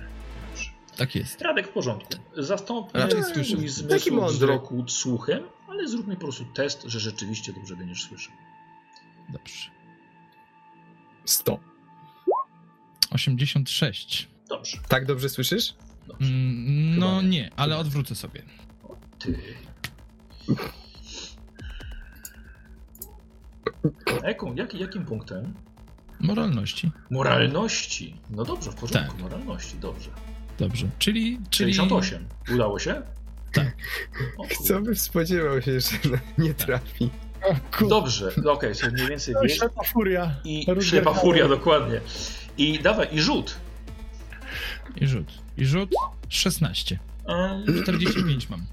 Dobrze. 0.52 0.70
Tak 0.98 1.16
jest. 1.16 1.42
Radek 1.42 1.68
w 1.68 1.72
porządku. 1.72 2.14
Zastąp 2.38 2.88
Raczej 2.94 3.24
słyszę. 3.24 3.56
Taki 3.56 3.70
zmysł 3.70 4.14
mądry. 4.16 4.34
wzroku 4.34 4.84
słuchem, 4.88 5.44
ale 5.72 5.88
zrób 5.88 6.08
mi 6.08 6.16
po 6.16 6.22
prostu 6.22 6.46
test, 6.46 6.84
że 6.84 7.00
rzeczywiście 7.00 7.54
dobrze 7.54 7.76
będziesz 7.76 8.04
słyszał. 8.04 8.34
Dobrze. 9.30 9.70
100. 11.26 11.60
86. 13.12 14.30
Dobrze. 14.50 14.78
Tak 14.88 15.06
dobrze 15.06 15.30
słyszysz? 15.30 15.74
dobrze. 16.08 16.28
Mm, 16.34 17.00
No 17.00 17.22
nie. 17.22 17.30
nie, 17.30 17.50
ale 17.56 17.78
odwrócę 17.78 18.16
sobie. 18.16 18.44
Ty. 19.20 19.40
Jaką, 24.24 24.56
jak, 24.56 24.74
jakim 24.74 25.06
punktem? 25.06 25.54
Moralności. 26.20 26.92
Moralności. 27.12 28.16
No 28.30 28.44
dobrze, 28.44 28.72
w 28.72 28.76
porządku. 28.76 29.12
Tak. 29.14 29.22
Moralności, 29.22 29.78
dobrze. 29.78 30.10
Dobrze. 30.58 30.90
Czyli. 31.00 31.40
czyli... 31.50 31.74
68. 31.74 32.28
Udało 32.54 32.80
się? 32.80 33.02
O, 34.38 34.44
Kto 34.48 34.82
by 34.82 34.96
spodziewał 34.96 35.62
się, 35.62 35.80
że 35.80 35.90
nie 36.38 36.54
trafi? 36.54 37.10
Dobrze, 37.90 38.28
okej, 38.46 38.72
okay, 38.72 38.92
mniej 38.92 39.08
więcej 39.08 39.36
wiesz. 39.44 39.58
ślepa 39.58 39.84
furia. 39.84 40.36
I 40.44 40.66
ślepa 40.82 41.14
furia, 41.14 41.48
dokładnie. 41.48 42.02
I 42.58 42.80
dawaj, 42.80 43.08
i 43.12 43.22
rzut. 43.22 43.56
I 44.96 45.08
rzut. 45.08 45.32
I 45.58 45.66
rzut 45.66 45.90
16. 46.30 47.00
Um, 47.28 47.84
45 47.84 48.50
mam. 48.50 48.66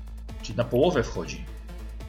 czyli 0.43 0.57
na 0.57 0.65
połowę 0.65 1.03
wchodzi. 1.03 1.45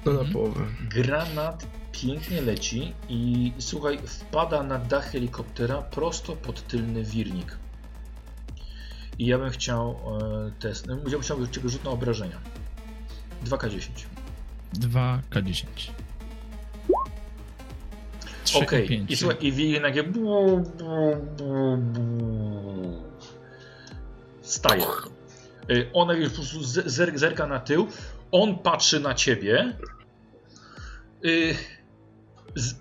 To 0.04 0.10
na 0.14 0.20
Mhm. 0.20 0.34
połowę. 0.34 0.66
Granat 0.90 1.66
pięknie 1.92 2.42
leci 2.42 2.94
i 3.10 3.52
słuchaj, 3.60 4.00
wpada 4.06 4.64
na 4.64 4.78
dach 4.80 5.12
helikoptera 5.12 5.82
prosto 5.82 6.36
pod 6.36 6.68
tylny 6.68 7.04
wirnik. 7.04 7.58
I 9.20 9.26
ja 9.26 9.38
bym 9.38 9.50
chciał 9.50 10.00
e, 10.48 10.52
test. 10.60 10.88
No, 10.88 10.96
ja 10.96 11.10
bym 11.10 11.22
chciał 11.22 11.48
tego 11.48 11.70
rzut 11.70 11.84
na 11.84 11.90
obrażenia. 11.92 12.40
2K10. 13.46 13.90
2K10. 14.80 15.66
3 18.44 18.58
Okej. 18.60 18.88
5. 18.88 19.12
I 19.12 19.18
słuchaj, 19.18 19.38
i 19.42 19.52
wirnik 19.52 19.82
nagle. 19.82 20.04
bu, 20.04 20.58
bu, 20.78 21.16
bu, 21.38 21.78
bu. 21.78 23.04
Staje. 24.42 24.84
Y, 25.72 25.90
Ona 25.94 26.14
już 26.14 26.30
po 26.30 26.36
prostu 26.36 26.60
zer- 26.60 27.18
zerka 27.18 27.48
na 27.48 27.60
tył. 27.60 27.88
On 28.32 28.58
patrzy 28.60 29.00
na 29.00 29.14
ciebie. 29.14 29.78
Y, 31.26 31.56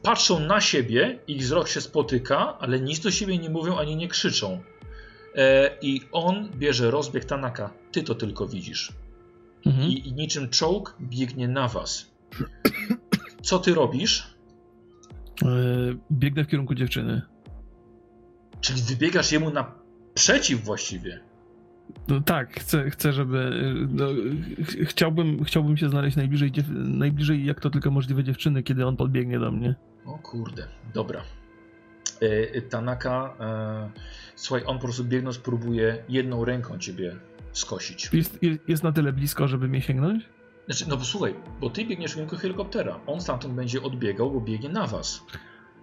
Patrzą 0.03 0.41
na 0.41 0.61
siebie, 0.61 1.19
ich 1.27 1.43
wzrok 1.43 1.69
się 1.69 1.81
spotyka, 1.81 2.59
ale 2.59 2.81
nic 2.81 3.01
do 3.01 3.11
siebie 3.11 3.39
nie 3.39 3.51
mówią 3.51 3.77
ani 3.79 3.97
nie 3.97 4.09
krzyczą. 4.09 4.61
E, 5.35 5.71
I 5.83 6.01
on 6.13 6.49
bierze 6.57 6.91
rozbieg 6.91 7.25
Tanaka. 7.25 7.71
Ty 7.93 8.03
to 8.03 8.15
tylko 8.15 8.47
widzisz. 8.47 8.93
Mhm. 9.69 9.89
I, 9.91 10.09
I 10.09 10.13
niczym 10.13 10.49
czołg 10.49 10.97
biegnie 11.01 11.49
na 11.49 11.69
was. 11.69 12.11
Co 13.43 13.59
ty 13.59 13.75
robisz? 13.75 14.35
E, 15.43 15.47
Biegnę 16.13 16.45
w 16.45 16.49
kierunku 16.49 16.75
dziewczyny. 16.75 17.23
Czyli 18.61 18.83
wybiegasz 18.83 19.33
jemu 19.33 19.51
naprzeciw 19.51 20.65
właściwie. 20.65 21.21
No, 22.09 22.21
tak, 22.21 22.61
chcę, 22.61 22.91
chcę 22.91 23.13
żeby. 23.13 23.39
e, 23.39 23.87
No, 23.91 24.07
ch- 24.65 24.89
chciałbym, 24.89 25.45
chciałbym 25.45 25.77
się 25.77 25.89
znaleźć 25.89 26.17
najbliżej, 26.17 26.53
najbliżej, 26.75 27.45
jak 27.47 27.61
to 27.61 27.71
tylko 27.71 27.91
możliwe, 27.91 28.25
dziewczyny, 28.25 28.63
kiedy 28.63 28.87
on 28.87 28.97
podbiegnie 28.97 29.39
do 29.39 29.51
mnie. 29.53 29.75
O 30.07 30.19
kurde, 30.19 30.67
dobra. 30.95 31.23
E, 32.21 32.61
Tanaka, 32.63 33.35
e, 33.41 33.91
słuchaj, 34.37 34.63
on 34.67 34.77
po 34.79 34.83
prostu 34.83 35.05
biegnąc 35.05 35.39
próbuje 35.39 36.05
jedną 36.09 36.45
ręką 36.45 36.79
ciebie 36.79 37.17
skosić. 37.59 38.11
Jest, 38.13 38.39
jest, 38.69 38.83
na 38.83 38.93
tyle 38.93 39.13
blisko, 39.13 39.49
żeby 39.49 39.69
mnie 39.69 39.83
sięgnąć? 39.83 40.29
Znaczy, 40.67 40.85
no 40.89 40.97
bo 40.97 41.05
słuchaj, 41.05 41.35
bo 41.61 41.71
ty 41.71 41.85
biegniesz 41.85 42.11
w 42.13 42.15
kierunku 42.15 42.37
helikoptera. 42.37 43.01
On 43.07 43.21
stamtąd 43.21 43.55
będzie 43.55 43.83
odbiegał, 43.83 44.31
bo 44.31 44.41
biegnie 44.41 44.69
na 44.69 44.87
was. 44.87 45.25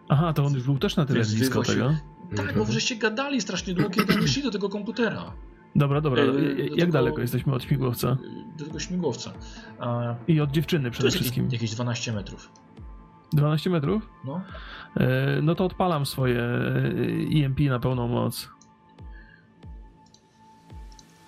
Aha, 0.09 0.33
to 0.33 0.45
on 0.45 0.53
już 0.53 0.63
był 0.63 0.77
też 0.77 0.95
na 0.95 1.05
tyle 1.05 1.19
Więc 1.19 1.33
blisko 1.35 1.63
tego. 1.63 1.95
Tak, 2.35 2.57
bo 2.57 2.65
żeście 2.65 2.95
gadali 2.95 3.41
strasznie 3.41 3.73
długo, 3.73 3.89
kiedy 3.89 4.15
nie 4.15 4.27
szli 4.27 4.43
do 4.43 4.51
tego 4.51 4.69
komputera. 4.69 5.33
Dobra, 5.75 6.01
dobra. 6.01 6.23
E, 6.23 6.25
E, 6.27 6.31
Jak 6.57 6.79
tego- 6.79 6.91
daleko 6.91 7.21
jesteśmy 7.21 7.53
od 7.53 7.63
śmigłowca? 7.63 8.07
E, 8.09 8.57
Do 8.57 8.65
tego 8.65 8.79
śmigłowca. 8.79 9.33
A, 9.79 10.15
I 10.27 10.41
od 10.41 10.51
dziewczyny 10.51 10.91
przede 10.91 11.11
wszystkim. 11.11 11.49
jakieś 11.51 11.71
12 11.71 12.13
metrów. 12.13 12.51
12 13.33 13.69
metrów? 13.69 14.09
No. 14.25 14.41
E, 14.97 15.41
No 15.41 15.55
to 15.55 15.65
odpalam 15.65 16.05
swoje 16.05 16.39
e, 16.41 17.45
EMP 17.45 17.59
na 17.59 17.79
pełną 17.79 18.07
moc. 18.07 18.49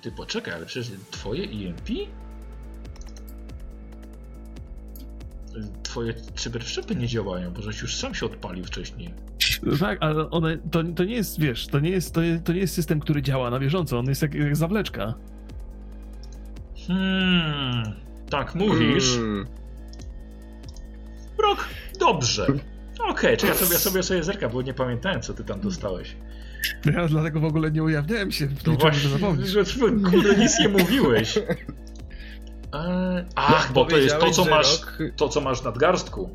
Ty 0.08 0.12
poczekaj, 0.12 0.54
ale 0.54 0.66
przecież 0.66 0.92
twoje 1.12 1.44
EMP? 1.44 1.90
Twoje 5.84 6.14
cyberszczepy 6.36 6.96
nie 6.96 7.08
działają, 7.08 7.52
bo 7.52 7.62
żeś 7.62 7.82
już 7.82 7.96
sam 7.96 8.16
się 8.16 8.26
odpalił 8.26 8.66
wcześniej. 8.66 9.14
Tak, 9.80 9.98
ale 10.02 10.30
one, 10.30 10.58
to, 10.72 10.84
to 10.84 11.04
nie 11.04 11.16
jest, 11.16 11.40
wiesz, 11.40 11.68
to 11.68 11.80
nie 11.80 11.90
jest, 11.90 12.14
to, 12.14 12.22
jest, 12.22 12.44
to 12.44 12.54
nie 12.54 12.60
jest 12.60 12.74
system, 12.74 13.00
który 13.00 13.22
działa 13.22 13.50
na 13.50 13.60
bieżąco, 13.60 14.00
on 14.00 14.06
jest 14.06 14.22
jak, 14.22 14.34
jak 14.34 14.56
zawleczka. 14.56 15.14
Hmm, 16.88 17.94
tak 18.30 18.56
mówisz. 18.56 19.16
Mm. 19.18 19.48
Brok, 21.38 21.68
dobrze. 22.00 22.48
Okej, 23.10 23.38
czy 23.38 23.48
ja 23.48 23.54
sobie, 23.54 23.74
ja 23.74 23.80
sobie 23.80 24.04
sobie 24.04 24.24
zerka, 24.24 24.50
bo 24.50 24.62
nie 24.62 24.74
pamiętałem, 24.74 25.22
co 25.22 25.34
ty 25.34 25.44
tam 25.44 25.62
dostałeś. 25.62 26.16
Ja 26.86 27.08
dlatego 27.08 27.40
w 27.40 27.46
ogóle 27.46 27.72
nie 27.72 27.84
ujawniałem 27.84 28.32
się, 28.32 28.48
No 28.68 28.74
właśnie, 28.74 29.10
że 29.46 29.66
kurde 30.12 30.36
nic 30.38 30.60
nie 30.60 30.70
mówiłeś. 30.70 31.38
Eee, 31.38 33.26
ach, 33.36 33.74
bo 33.74 33.86
to 33.86 33.98
jest 33.98 34.20
to, 34.20 34.32
co 34.32 34.46
masz, 34.46 34.82
rok- 34.82 35.12
to, 35.16 35.30
co 35.30 35.42
masz 35.42 35.62
w 35.62 35.66
nadgarstku. 35.66 36.30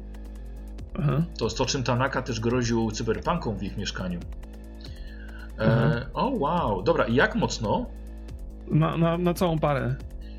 Aha. 0.99 1.25
To 1.39 1.45
jest 1.45 1.57
to, 1.59 1.67
czym 1.67 1.83
Tanaka 1.83 2.23
też 2.23 2.41
groził 2.41 2.91
cyberpunkom 2.91 3.59
w 3.59 3.63
ich 3.63 3.77
mieszkaniu. 3.77 4.21
E, 5.59 6.07
o 6.15 6.31
wow, 6.31 6.83
dobra, 6.83 7.05
i 7.07 7.15
jak 7.15 7.35
mocno? 7.35 7.87
Na, 8.71 8.97
na, 8.97 9.19
na 9.19 9.35
całą 9.35 9.59
parę. 9.59 9.95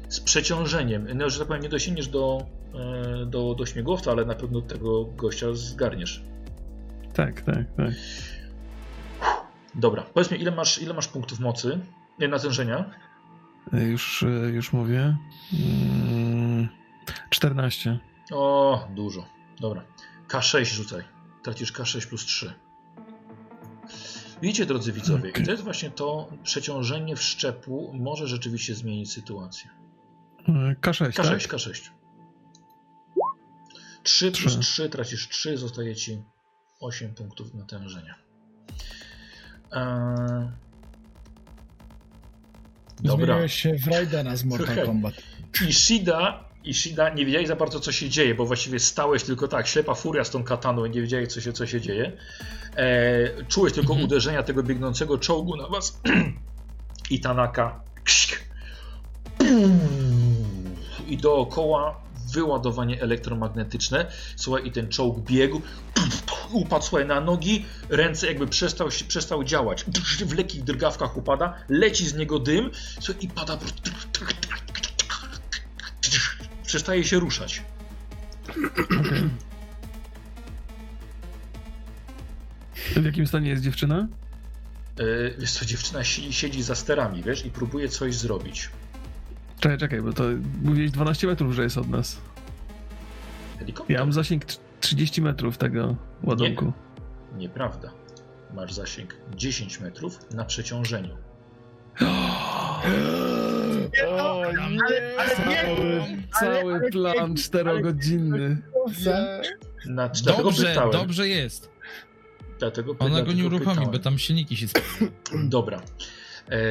Z 0.10 0.20
przeciążeniem. 0.20 1.08
No, 1.16 1.30
że 1.30 1.40
tak 1.40 1.48
powiem, 1.48 1.64
nie 1.64 1.70
dosięgniesz 1.70 2.08
do, 2.08 2.46
e, 2.76 3.26
do, 3.26 3.56
do 3.56 3.66
śmigłowca, 3.66 4.12
ale 4.12 4.26
na 4.26 4.36
pewno 4.36 4.62
tego 4.62 5.06
gościa 5.06 5.48
zgarniesz. 5.54 6.24
Tak, 7.14 7.42
tak, 7.42 7.66
tak. 7.78 7.92
Dobra, 9.76 10.04
powiedz 10.04 10.32
mi, 10.32 10.42
ile 10.42 10.52
masz, 10.52 10.82
ile 10.82 10.94
masz 10.94 11.08
punktów 11.08 11.40
mocy? 11.40 11.80
Nie, 12.20 12.28
natężenia? 12.28 12.90
E, 13.74 13.84
Już, 13.84 14.24
e, 14.24 14.28
już 14.28 14.74
mówię. 14.74 15.18
Mm, 15.54 16.68
14. 17.30 18.00
O, 18.32 18.88
dużo. 18.96 19.26
Dobra. 19.60 19.84
K6 20.28 20.64
rzucaj. 20.66 21.04
Tracisz 21.44 21.74
K6 21.74 22.08
plus 22.08 22.26
3. 22.26 22.54
Widzicie, 24.42 24.66
drodzy 24.66 24.92
widzowie, 24.94 25.30
i 25.30 25.44
to 25.46 25.52
jest 25.52 25.64
właśnie 25.64 25.90
to 25.92 26.30
przeciążenie 26.44 27.16
wszczepu 27.16 27.92
może 27.94 28.28
rzeczywiście 28.28 28.76
zmienić 28.76 29.12
sytuację. 29.14 29.70
E, 30.48 30.52
K6, 30.82 31.10
K6, 31.10 31.14
tak? 31.14 31.40
K6. 31.40 31.90
3 34.04 34.32
plus 34.32 34.54
Trzy. 34.54 34.60
3, 34.60 34.90
tracisz 34.90 35.30
3, 35.30 35.58
zostaje 35.58 35.96
ci 35.96 36.24
8 36.80 37.14
punktów 37.16 37.54
natężenia. 37.54 38.16
Eee... 39.76 40.48
Dobra. 43.04 43.26
Zmieniłeś 43.26 43.54
się 43.54 43.74
w 43.78 43.88
Raidena 43.88 44.36
z 44.36 44.44
Mortal 44.44 44.68
Trochę. 44.68 44.86
Kombat. 44.86 45.14
Ishida, 45.70 46.44
Ishida 46.64 47.10
nie 47.10 47.26
wiedziałeś 47.26 47.48
za 47.48 47.56
bardzo 47.56 47.80
co 47.80 47.92
się 47.92 48.10
dzieje, 48.10 48.36
bo 48.36 48.46
właściwie 48.46 48.80
stałeś 48.80 49.24
tylko 49.24 49.48
tak, 49.48 49.68
ślepa 49.68 49.96
furia 49.96 50.24
z 50.24 50.30
tą 50.30 50.44
kataną 50.44 50.86
i 50.86 50.90
nie 50.90 51.02
wiedziałeś 51.02 51.28
co 51.30 51.42
się, 51.42 51.54
co 51.54 51.68
się 51.68 51.82
dzieje. 51.82 52.12
E, 52.76 53.44
czułeś 53.48 53.74
tylko 53.74 53.94
Mhm. 53.94 54.06
uderzenia 54.06 54.44
tego 54.44 54.64
biegnącego 54.64 55.18
czołgu 55.18 55.58
na 55.58 55.68
was 55.68 56.02
i 57.10 57.20
Tanaka 57.20 57.80
i 61.08 61.18
dookoła 61.18 62.02
wyładowanie 62.34 63.02
elektromagnetyczne. 63.02 64.06
Słuchaj, 64.36 64.68
i 64.68 64.72
ten 64.72 64.90
czołg 64.90 65.20
biegł, 65.20 65.62
upadł 66.58 66.86
słuchaj, 66.86 67.08
na 67.08 67.22
nogi, 67.22 67.66
ręce 67.90 68.28
jakby 68.28 68.48
przestał, 68.48 68.90
przestał 69.08 69.44
działać. 69.44 69.86
W 70.26 70.34
lekkich 70.38 70.64
drgawkach 70.64 71.18
upada, 71.18 71.54
leci 71.70 72.08
z 72.08 72.16
niego 72.16 72.40
dym 72.40 72.70
słuchaj, 73.00 73.24
i 73.24 73.28
pada. 73.28 73.58
Przestaje 76.66 77.04
się 77.04 77.20
ruszać. 77.20 77.62
W 82.96 83.06
jakim 83.06 83.28
stanie 83.28 83.50
jest 83.50 83.64
dziewczyna? 83.64 84.08
Yy, 85.00 85.36
wiesz 85.40 85.52
co, 85.52 85.66
dziewczyna 85.66 86.04
si- 86.04 86.34
siedzi 86.34 86.64
za 86.64 86.76
sterami, 86.76 87.24
wiesz, 87.24 87.46
i 87.46 87.50
próbuje 87.50 87.90
coś 87.90 88.16
zrobić. 88.16 88.70
Czekaj, 89.60 89.78
czekaj, 89.78 90.02
bo 90.02 90.14
to 90.14 90.24
mówiłeś 90.64 90.92
12 90.92 91.28
metrów, 91.28 91.54
że 91.54 91.64
jest 91.64 91.78
od 91.78 91.90
nas. 91.90 92.18
Helikopter? 93.60 93.94
Ja 93.94 94.00
mam 94.00 94.14
zasięg 94.14 94.46
30 94.84 95.22
metrów 95.22 95.58
tego 95.58 95.96
ładunku. 96.24 96.74
Nieprawda. 97.38 97.92
Masz 98.54 98.74
zasięg 98.74 99.16
10 99.36 99.80
metrów 99.80 100.20
na 100.34 100.46
przeciążeniu. 100.46 101.18
O 104.08 104.44
nie! 104.70 105.26
Cały, 105.36 106.04
cały 106.40 106.92
plan 106.92 107.36
czterogodzinny. 107.36 108.62
Na, 109.86 110.10
Dobrze, 110.26 110.66
pytałem. 110.68 110.92
dobrze 110.92 111.28
jest. 111.28 111.70
Dlatego, 112.60 112.92
Ona 112.92 113.10
go 113.10 113.16
dlatego 113.16 113.34
nie 113.34 113.46
uruchomi, 113.46 113.70
pytałem. 113.70 113.92
bo 113.92 114.00
tam 114.00 114.20
silniki 114.20 114.58
się. 114.58 114.68
Dobra. 115.44 115.82
E, 116.52 116.62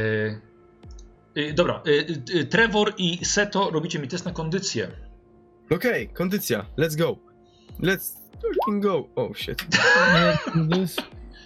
y, 1.40 1.52
dobra, 1.54 1.82
y, 1.86 2.22
y, 2.34 2.44
Trevor 2.44 2.92
i 2.98 3.24
Seto 3.24 3.70
robicie 3.70 3.98
mi 3.98 4.08
test 4.08 4.24
na 4.24 4.32
kondycję. 4.32 4.88
Okej, 5.70 6.08
kondycja, 6.08 6.66
let's 6.78 6.96
go. 6.96 7.31
Let's 7.80 8.16
fucking 8.40 8.82
go. 8.82 9.08
Oh 9.16 9.34
shit. 9.34 9.66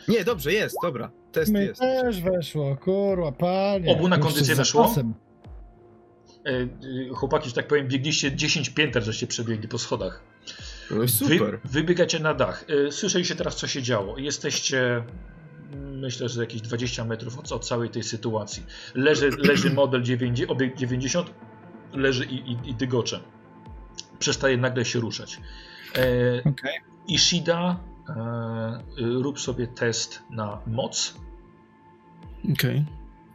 Nie, 0.08 0.24
dobrze, 0.24 0.52
jest, 0.52 0.76
dobra. 0.82 1.10
Test 1.32 1.52
My 1.52 1.64
jest. 1.64 1.80
też 1.80 2.20
weszło, 2.20 2.76
kurwa, 2.76 3.32
panie. 3.32 3.92
Obu 3.92 4.08
na 4.08 4.18
kondycję 4.18 4.54
weszło? 4.54 4.94
E, 6.46 6.50
e, 6.50 6.68
Chłopaki, 7.14 7.48
że 7.48 7.54
tak 7.54 7.68
powiem, 7.68 7.88
biegliście 7.88 8.36
10 8.36 8.70
pięter, 8.70 9.02
żeście 9.02 9.26
przebiegli 9.26 9.68
po 9.68 9.78
schodach. 9.78 10.22
No 10.90 11.08
super. 11.08 11.60
Wy, 11.64 11.68
wybiegacie 11.70 12.20
na 12.20 12.34
dach. 12.34 12.64
E, 12.88 12.92
Słyszeliście 12.92 13.36
teraz, 13.36 13.56
co 13.56 13.66
się 13.66 13.82
działo. 13.82 14.18
Jesteście, 14.18 15.04
mm, 15.72 15.98
myślę, 15.98 16.28
że 16.28 16.40
jakieś 16.40 16.60
20 16.60 17.04
metrów 17.04 17.38
od, 17.38 17.52
od 17.52 17.66
całej 17.66 17.90
tej 17.90 18.02
sytuacji. 18.02 18.62
Leży, 18.94 19.30
leży 19.50 19.70
model 19.70 20.02
90, 20.02 20.50
obiekt 20.50 20.78
90, 20.78 21.30
leży 21.92 22.24
i, 22.24 22.34
i, 22.52 22.70
i 22.70 22.74
dygocze. 22.74 23.20
Przestaje 24.18 24.56
nagle 24.56 24.84
się 24.84 25.00
ruszać. 25.00 25.40
E, 25.96 26.44
Okej. 26.44 26.72
Ishida, 27.08 27.80
e, 28.08 28.80
rób 28.98 29.40
sobie 29.40 29.66
test 29.66 30.22
na 30.30 30.60
moc. 30.66 31.14
Okej. 32.52 32.84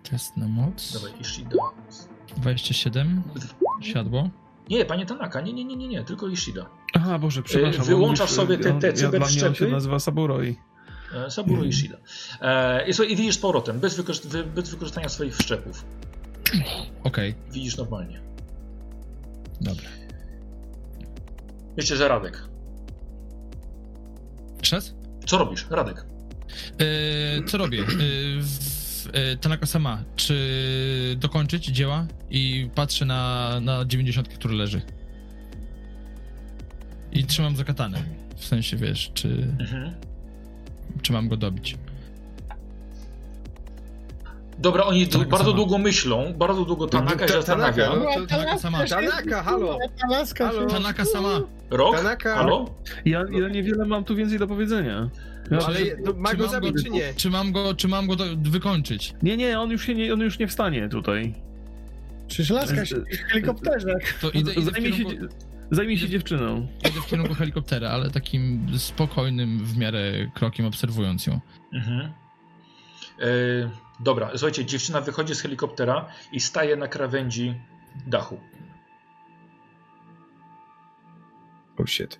Test 0.10 0.38
na 0.38 0.48
moc. 0.48 0.94
Dawaj, 0.94 1.12
Ishida. 1.22 1.58
27. 2.38 3.22
Siadło. 3.82 4.30
Nie, 4.70 4.86
panie 4.86 5.06
Tanaka, 5.06 5.42
nie, 5.42 5.54
nie, 5.54 5.66
nie, 5.66 5.76
nie, 5.76 5.88
nie 5.88 6.04
tylko 6.04 6.28
Ishida. 6.28 6.66
Aha, 6.94 7.20
Boże, 7.20 7.44
przepraszam. 7.44 7.82
on 7.82 7.88
wyłączasz 7.88 8.30
sobie 8.30 8.58
te- 8.58 8.74
on- 8.74 8.80
te 8.80 8.88
ja, 8.88 8.94
mnie 8.94 9.06
on 9.06 9.12
cyberszczepy? 9.12 9.56
się 9.56 9.68
nazywa 9.68 10.00
Saburoi. 10.00 10.56
E, 11.28 11.32
Saburo 11.32 11.64
Ishida. 11.64 11.98
E, 12.42 12.90
i, 12.90 13.16
widzisz 13.16 13.36
z 13.36 13.38
powrotem, 13.38 13.80
bez, 13.80 14.00
wykorzyst- 14.00 14.28
wy- 14.28 14.44
bez 14.44 14.70
wykorzystania 14.70 15.10
swoich 15.10 15.36
wszczepów. 15.38 15.86
Okej, 17.04 17.36
Widzisz 17.52 17.78
normalnie. 17.78 18.22
dobra. 19.62 19.86
Myślę, 21.78 21.98
że 21.98 22.08
Radek. 24.62 24.70
Czas? 24.70 24.94
Co 25.26 25.38
robisz? 25.38 25.66
Radek. 25.70 26.06
Yy, 26.80 27.44
co 27.48 27.58
robię? 27.58 27.78
Yy, 27.78 29.38
Tanaka 29.42 29.66
sama. 29.66 30.04
Czy 30.16 31.16
dokończyć 31.20 31.66
dzieła? 31.66 32.08
I 32.30 32.70
patrzę 32.76 33.06
na, 33.06 33.60
na 33.62 33.86
90, 33.86 34.28
który 34.30 34.54
leży. 34.56 34.82
I 37.12 37.24
trzymam 37.26 37.56
za 37.56 37.64
katanę. 37.64 38.04
W 38.38 38.46
sensie, 38.46 38.78
wiesz, 38.78 39.12
czy, 39.14 39.48
Mhm. 39.60 39.94
czy 41.02 41.14
mam 41.14 41.28
go 41.28 41.38
dobić. 41.38 41.78
Dobra, 44.62 44.84
oni 44.86 45.08
Tanaka 45.08 45.30
bardzo 45.30 45.46
sama. 45.46 45.56
długo 45.58 45.78
myślą, 45.78 46.34
bardzo 46.38 46.66
długo 46.66 46.88
Tanaka 46.88 47.28
się 47.28 47.34
Ta- 47.34 47.40
zastanawia. 47.40 47.88
Tanaka, 47.90 48.20
no. 48.20 48.26
Tanaka 48.28 48.58
sama. 48.58 48.86
Tanaka, 48.86 49.44
halo! 49.44 49.78
Tanaka 50.02 50.48
Halo. 50.48 50.62
się... 50.70 50.76
Tanaka 50.76 51.06
sama. 51.06 51.42
Rok? 51.70 51.96
Tanaka. 51.96 52.36
Halo? 52.36 52.66
Ja, 53.06 53.24
ja 53.32 53.48
niewiele 53.50 53.86
mam 53.86 54.04
tu 54.04 54.16
więcej 54.16 54.40
do 54.40 54.48
powiedzenia. 54.48 55.10
Ja, 55.52 55.58
No, 55.58 55.66
ale 55.66 55.80
no, 56.06 56.14
ma 56.18 56.30
Czy 56.30 56.38
go 56.38 56.44
mam 56.44 56.52
zabić, 56.52 56.72
go- 56.74 56.84
czy 56.84 56.90
nie? 56.90 57.14
Czy 57.16 57.30
mam 57.30 57.52
go, 57.52 57.76
czy 57.76 57.88
mam 57.88 58.08
go 58.08 58.16
do, 58.16 58.24
wykończyć? 58.38 59.14
Nie, 59.24 59.38
nie, 59.38 59.60
on 59.60 59.72
już, 59.72 59.86
się 59.86 59.96
nie, 59.96 60.14
on 60.14 60.20
już 60.20 60.40
nie 60.40 60.48
wstanie 60.48 60.90
tutaj. 60.90 61.34
Przecież 62.28 62.50
laska 62.50 62.86
się 62.86 62.96
w 62.96 63.06
helikopterze. 63.32 63.96
To 64.22 64.32
idę, 64.32 64.52
idę, 64.54 64.62
w 64.62 64.74
Zajmij 64.74 64.94
się, 64.94 65.06
kierunku, 65.06 65.36
zajmij 65.72 65.98
się 65.98 66.10
dziewczyną. 66.10 66.68
idę 66.80 67.02
w 67.02 67.06
kierunku 67.08 67.34
helikoptera, 67.34 67.90
ale 67.90 68.10
takim 68.12 68.68
spokojnym 68.78 69.60
w 69.66 69.78
miarę 69.78 70.14
krokiem 70.34 70.66
obserwując 70.66 71.28
ją. 71.28 71.40
Mhm. 71.74 72.00
E, 73.20 73.24
dobra, 74.04 74.30
słuchajcie, 74.32 74.66
dziewczyna 74.66 75.02
wychodzi 75.02 75.36
z 75.36 75.42
helikoptera 75.42 76.08
i 76.32 76.40
staje 76.40 76.76
na 76.76 76.88
krawędzi 76.88 77.62
dachu. 78.08 78.40
Oh 81.78 81.88
shit. 81.88 82.20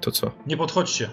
To 0.00 0.10
co? 0.10 0.32
Nie 0.46 0.56
podchodźcie. 0.56 1.10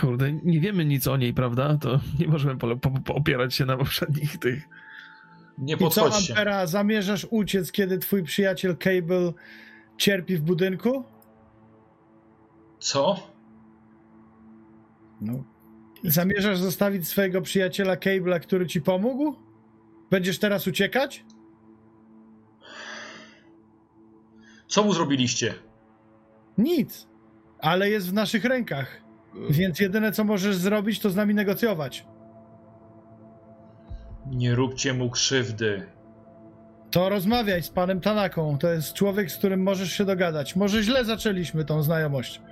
Kurde, 0.00 0.32
nie 0.32 0.60
wiemy 0.60 0.84
nic 0.84 1.06
o 1.06 1.16
niej, 1.16 1.34
prawda? 1.34 1.78
To 1.80 2.00
nie 2.20 2.28
możemy 2.28 2.56
pole- 2.56 2.80
po, 2.80 2.90
po, 2.90 3.14
opierać 3.14 3.54
się 3.54 3.64
na 3.64 3.76
poprzednich 3.76 4.38
tych. 4.38 4.68
Nie 5.58 5.74
I 5.74 5.78
co, 5.78 5.84
podchodźcie. 5.84 6.32
Ampera, 6.32 6.66
zamierzasz 6.66 7.26
uciec, 7.30 7.72
kiedy 7.72 7.98
twój 7.98 8.22
przyjaciel 8.22 8.76
Cable 8.76 9.32
cierpi 9.98 10.36
w 10.36 10.42
budynku? 10.42 11.04
Co? 12.78 13.30
No. 15.20 15.44
Zamierzasz 16.04 16.58
zostawić 16.58 17.08
swojego 17.08 17.42
przyjaciela 17.42 17.96
Cable'a, 17.96 18.40
który 18.40 18.66
ci 18.66 18.80
pomógł? 18.80 19.36
Będziesz 20.10 20.38
teraz 20.38 20.66
uciekać? 20.66 21.24
Co 24.68 24.84
mu 24.84 24.92
zrobiliście? 24.92 25.54
Nic. 26.58 27.08
Ale 27.58 27.90
jest 27.90 28.10
w 28.10 28.12
naszych 28.12 28.44
rękach. 28.44 29.00
Więc 29.50 29.80
jedyne 29.80 30.12
co 30.12 30.24
możesz 30.24 30.56
zrobić, 30.56 31.00
to 31.00 31.10
z 31.10 31.16
nami 31.16 31.34
negocjować. 31.34 32.06
Nie 34.30 34.54
róbcie 34.54 34.94
mu 34.94 35.10
krzywdy. 35.10 35.86
To 36.90 37.08
rozmawiaj 37.08 37.62
z 37.62 37.68
panem 37.68 38.00
Tanaką. 38.00 38.58
To 38.58 38.68
jest 38.72 38.92
człowiek, 38.92 39.30
z 39.30 39.36
którym 39.36 39.62
możesz 39.62 39.92
się 39.92 40.04
dogadać. 40.04 40.56
Może 40.56 40.82
źle 40.82 41.04
zaczęliśmy 41.04 41.64
tą 41.64 41.82
znajomość. 41.82 42.42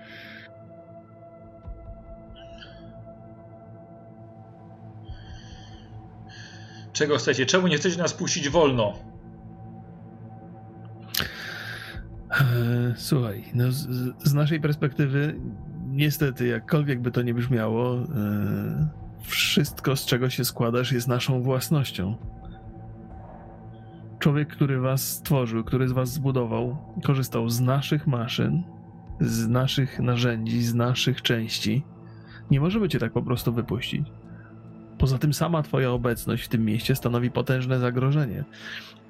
Czego 6.95 7.17
chcecie? 7.17 7.47
Czemu 7.47 7.67
nie 7.67 7.77
chcecie 7.77 7.99
nas 7.99 8.15
puścić 8.15 8.49
wolno? 8.49 8.93
Eee, 12.31 12.95
Słuchaj, 12.97 13.45
no 13.55 13.73
z, 13.73 13.89
z 14.25 14.35
naszej 14.35 14.61
perspektywy, 14.61 15.41
niestety, 15.87 16.47
jakkolwiek 16.47 17.01
by 17.01 17.11
to 17.11 17.23
nie 17.23 17.35
brzmiało, 17.35 17.95
eee, 17.97 18.05
wszystko, 19.23 19.97
z 19.97 20.07
czego 20.07 20.31
się 20.31 20.45
składasz, 20.45 20.93
jest 20.93 21.09
naszą 21.09 21.43
własnością. 21.43 22.17
Człowiek, 24.19 24.49
który 24.49 24.81
was 24.81 25.09
stworzył, 25.09 25.65
który 25.65 25.89
z 25.89 25.93
was 25.93 26.13
zbudował, 26.13 26.77
korzystał 27.05 27.49
z 27.49 27.61
naszych 27.61 28.07
maszyn, 28.07 28.63
z 29.21 29.49
naszych 29.49 30.01
narzędzi, 30.01 30.63
z 30.63 30.75
naszych 30.75 31.23
części. 31.23 31.85
Nie 32.51 32.61
możemy 32.61 32.89
cię 32.89 32.99
tak 32.99 33.13
po 33.13 33.23
prostu 33.23 33.53
wypuścić. 33.53 34.07
Poza 35.05 35.19
tym 35.19 35.35
sama 35.35 35.63
twoja 35.63 35.91
obecność 35.91 36.45
w 36.45 36.49
tym 36.49 36.65
mieście 36.65 36.97
stanowi 36.97 37.31
potężne 37.31 37.79
zagrożenie. 37.79 38.45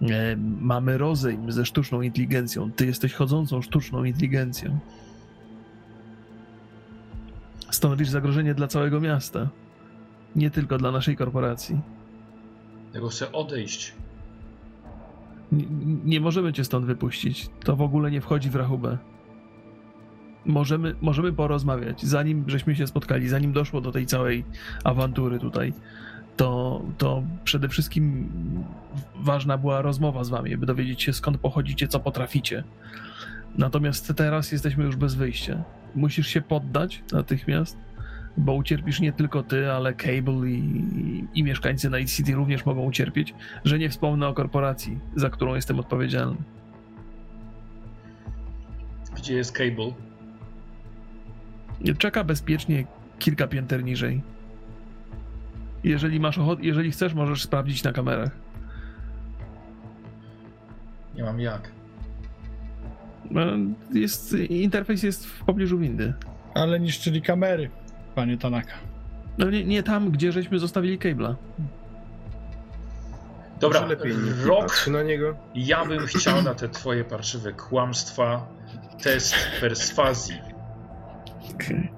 E, 0.03 0.37
mamy 0.61 0.99
rozejm 0.99 1.53
ze 1.53 1.67
sztuczną 1.67 2.03
inteligencją. 2.03 2.73
Ty 2.73 2.87
jesteś 2.87 3.13
chodzącą 3.13 3.63
sztuczną 3.63 4.05
inteligencją. 4.05 4.79
Stanowisz 7.71 8.09
zagrożenie 8.09 8.55
dla 8.55 8.67
całego 8.67 9.01
miasta. 9.01 9.49
Nie 10.37 10.51
tylko 10.51 10.79
dla 10.79 10.91
naszej 10.91 11.17
korporacji. 11.17 11.81
Tego 12.93 13.09
chcę 13.09 13.33
odejść. 13.33 13.95
Nie, 15.53 15.65
nie 16.05 16.21
możemy 16.21 16.53
cię 16.53 16.65
stąd 16.65 16.87
wypuścić. 16.87 17.51
To 17.65 17.77
w 17.77 17.83
ogóle 17.83 18.11
nie 18.11 18.21
wchodzi 18.21 18.51
w 18.51 18.57
rachubę. 18.57 18.99
Możemy, 20.47 20.95
możemy 21.01 21.33
porozmawiać. 21.33 22.03
Zanim 22.03 22.45
żeśmy 22.47 22.77
się 22.77 22.87
spotkali, 22.87 23.29
zanim 23.29 23.53
doszło 23.53 23.81
do 23.81 23.93
tej 23.93 24.07
całej 24.07 24.45
awantury 24.85 25.39
tutaj, 25.39 25.73
to, 26.37 26.83
to 26.99 27.23
przede 27.45 27.69
wszystkim 27.69 28.29
ważna 29.17 29.59
była 29.59 29.83
rozmowa 29.83 30.25
z 30.25 30.29
wami, 30.29 30.57
by 30.57 30.67
dowiedzieć 30.67 31.03
się 31.03 31.13
skąd 31.13 31.39
pochodzicie, 31.39 31.89
co 31.89 32.01
potraficie. 32.01 32.65
Natomiast 33.59 34.15
teraz 34.17 34.53
jesteśmy 34.53 34.85
już 34.85 34.97
bez 34.97 35.15
wyjścia. 35.15 35.65
Musisz 35.95 36.27
się 36.27 36.41
poddać 36.41 37.03
natychmiast, 37.13 37.77
bo 38.37 38.55
ucierpisz 38.55 39.01
nie 39.01 39.13
tylko 39.13 39.43
ty, 39.43 39.73
ale 39.73 39.95
Cable 39.95 40.51
i, 40.51 41.25
i 41.35 41.43
mieszkańcy 41.43 41.91
Night 41.91 42.17
City 42.17 42.35
również 42.35 42.67
mogą 42.67 42.83
ucierpieć, 42.83 43.35
że 43.65 43.79
nie 43.79 43.91
wspomnę 43.91 44.29
o 44.29 44.35
korporacji, 44.35 44.99
za 45.17 45.31
którą 45.31 45.55
jestem 45.55 45.81
odpowiedzialny. 45.81 46.37
Gdzie 49.17 49.35
jest 49.35 49.53
Cable? 49.53 49.93
Czeka 51.99 52.25
bezpiecznie 52.25 52.85
kilka 53.19 53.47
pięter 53.47 53.85
niżej. 53.85 54.23
Jeżeli 55.85 56.21
masz 56.21 56.39
ochotę, 56.39 56.63
jeżeli 56.63 56.91
chcesz, 56.91 57.15
możesz 57.15 57.43
sprawdzić 57.43 57.83
na 57.85 57.93
kamerach. 57.93 58.31
Nie 61.15 61.23
mam 61.25 61.41
jak. 61.41 61.71
E, 63.37 63.59
Jest, 63.99 64.33
interfejs 64.35 65.03
jest 65.03 65.27
w 65.27 65.45
pobliżu 65.45 65.79
windy. 65.79 66.13
Ale 66.55 66.81
niszczyli 66.81 67.23
kamery, 67.23 67.71
panie 68.15 68.39
Tanaka. 68.39 68.75
No 69.39 69.51
nie, 69.51 69.65
nie 69.65 69.83
tam, 69.83 70.11
gdzie 70.11 70.33
żeśmy 70.33 70.59
zostawili 70.59 70.99
kabla. 70.99 71.37
Dobra, 73.61 73.89
Rok, 74.45 74.87
na 74.91 75.03
niego. 75.03 75.37
ja 75.55 75.85
bym 75.85 76.07
chciał 76.07 76.43
na 76.43 76.55
te 76.55 76.69
twoje 76.69 77.05
parszywe 77.05 77.53
kłamstwa 77.53 78.47
test 79.03 79.35
perswazji. 79.61 80.54
Okej. 81.55 81.91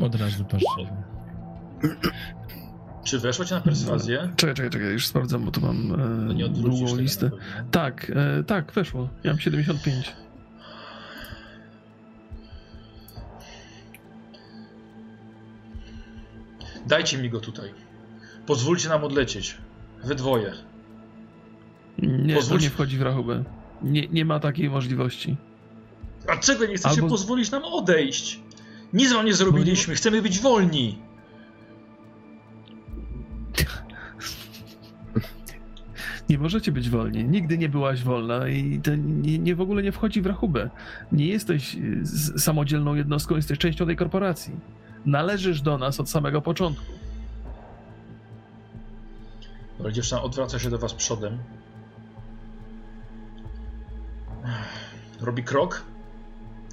Od 0.00 0.14
razu 0.14 0.44
patrzę. 0.44 0.66
Czy 3.04 3.18
weszło 3.18 3.44
cię 3.44 3.54
na 3.54 3.60
perswazję? 3.60 4.28
Czekaj, 4.36 4.54
czekaj, 4.54 4.70
czekaj, 4.70 4.92
już 4.92 5.06
sprawdzam, 5.06 5.44
bo 5.44 5.50
tu 5.50 5.60
mam 5.60 6.00
e, 6.40 6.48
długą 6.48 6.96
listę. 6.96 7.30
pewno. 7.30 7.46
Tak, 7.70 8.12
e, 8.14 8.44
tak, 8.44 8.72
weszło. 8.72 9.08
Ja 9.24 9.30
mam 9.30 9.40
75. 9.40 10.12
Dajcie 16.86 17.18
mi 17.18 17.30
go 17.30 17.40
tutaj. 17.40 17.70
Pozwólcie 18.46 18.88
nam 18.88 19.04
odlecieć. 19.04 19.58
Wy 20.04 20.14
dwoje. 20.14 20.52
Nie, 21.98 22.34
Pozwólcie- 22.34 22.48
to 22.48 22.62
nie 22.64 22.70
wchodzi 22.70 22.98
w 22.98 23.02
rachubę. 23.02 23.44
Nie, 23.82 24.08
nie 24.08 24.24
ma 24.24 24.40
takiej 24.40 24.70
możliwości. 24.70 25.36
Dlaczego 26.28 26.66
nie 26.66 26.76
chcecie 26.76 26.94
Albo- 26.94 27.08
pozwolić 27.08 27.50
nam 27.50 27.64
odejść? 27.64 28.40
Nic 28.92 29.12
wam 29.12 29.26
nie 29.26 29.34
zrobiliśmy, 29.34 29.94
chcemy 29.94 30.22
być 30.22 30.40
wolni. 30.40 30.98
Nie 36.28 36.38
możecie 36.38 36.72
być 36.72 36.90
wolni. 36.90 37.24
Nigdy 37.24 37.58
nie 37.58 37.68
byłaś 37.68 38.02
wolna 38.02 38.48
i 38.48 38.80
to 38.80 38.96
nie, 38.96 39.38
nie 39.38 39.54
w 39.54 39.60
ogóle 39.60 39.82
nie 39.82 39.92
wchodzi 39.92 40.22
w 40.22 40.26
rachubę. 40.26 40.70
Nie 41.12 41.26
jesteś 41.26 41.74
y, 41.74 42.38
samodzielną 42.38 42.94
jednostką, 42.94 43.36
jesteś 43.36 43.58
częścią 43.58 43.86
tej 43.86 43.96
korporacji. 43.96 44.56
Należysz 45.06 45.60
do 45.62 45.78
nas 45.78 46.00
od 46.00 46.10
samego 46.10 46.42
początku. 46.42 46.84
Ale 49.80 49.92
dziewczyna 49.92 50.22
odwraca 50.22 50.58
się 50.58 50.70
do 50.70 50.78
was 50.78 50.94
przodem. 50.94 51.38
Robi 55.20 55.44
krok. 55.44 55.84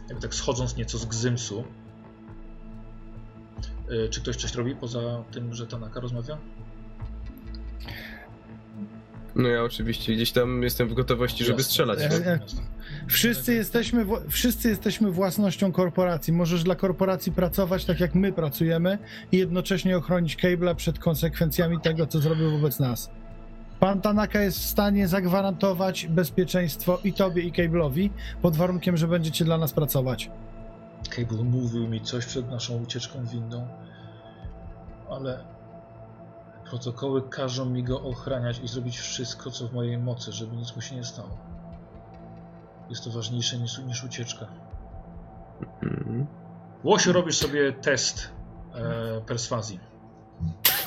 Jakby 0.07 0.21
tak 0.21 0.35
schodząc 0.35 0.75
nieco 0.77 0.97
z 0.97 1.05
gzymsu. 1.05 1.63
Y, 4.05 4.09
Czy 4.09 4.21
ktoś 4.21 4.35
coś 4.35 4.53
robi 4.55 4.75
poza 4.75 5.23
tym, 5.31 5.53
że 5.53 5.67
Tanaka 5.67 5.99
rozmawia? 5.99 6.37
No 9.35 9.49
ja 9.49 9.63
oczywiście 9.63 10.13
gdzieś 10.15 10.31
tam 10.31 10.63
jestem 10.63 10.87
w 10.89 10.93
gotowości, 10.93 11.43
żeby 11.43 11.57
Jasne, 11.57 11.63
strzelać. 11.71 11.99
jasne. 12.01 12.15
jasne, 12.17 12.31
Ja- 12.31 12.37
jasne. 12.41 12.61
Wszyscy 13.07 13.53
jesteśmy, 13.53 14.05
wszyscy 14.29 14.69
jesteśmy 14.69 15.11
własnością 15.11 15.71
korporacji. 15.71 16.33
Możesz 16.33 16.63
dla 16.63 16.75
korporacji 16.75 17.31
pracować 17.31 17.85
tak, 17.85 17.99
jak 17.99 18.15
my 18.15 18.33
pracujemy 18.33 18.97
i 19.31 19.37
jednocześnie 19.37 19.97
ochronić 19.97 20.37
Cable'a 20.37 20.75
przed 20.75 20.99
konsekwencjami 20.99 21.81
tego, 21.81 22.07
co 22.07 22.19
zrobił 22.19 22.51
wobec 22.51 22.79
nas. 22.79 23.09
Pan 23.79 24.01
Tanaka 24.01 24.41
jest 24.41 24.59
w 24.59 24.65
stanie 24.65 25.07
zagwarantować 25.07 26.07
bezpieczeństwo 26.07 26.99
i 27.03 27.13
tobie, 27.13 27.41
i 27.41 27.53
Cable'owi, 27.53 28.09
pod 28.41 28.55
warunkiem, 28.55 28.97
że 28.97 29.07
będziecie 29.07 29.45
dla 29.45 29.57
nas 29.57 29.73
pracować. 29.73 30.31
Cable 31.09 31.43
mówił 31.43 31.87
mi 31.87 32.01
coś 32.01 32.25
przed 32.25 32.51
naszą 32.51 32.83
ucieczką 32.83 33.25
windą, 33.25 33.67
ale 35.09 35.43
protokoły 36.69 37.29
każą 37.29 37.65
mi 37.65 37.83
go 37.83 38.01
ochraniać 38.01 38.59
i 38.59 38.67
zrobić 38.67 38.97
wszystko, 38.97 39.51
co 39.51 39.67
w 39.67 39.73
mojej 39.73 39.97
mocy, 39.97 40.31
żeby 40.31 40.55
nic 40.55 40.75
mu 40.75 40.81
się 40.81 40.95
nie 40.95 41.03
stało. 41.03 41.37
Jest 42.89 43.03
to 43.03 43.09
ważniejsze 43.09 43.57
niż, 43.57 43.77
niż 43.77 44.03
ucieczka. 44.03 44.47
Mhm. 45.83 46.27
Łosiu, 46.83 47.13
robisz 47.13 47.37
sobie 47.37 47.73
test 47.73 48.29
e, 48.75 49.21
perswazji. 49.21 49.79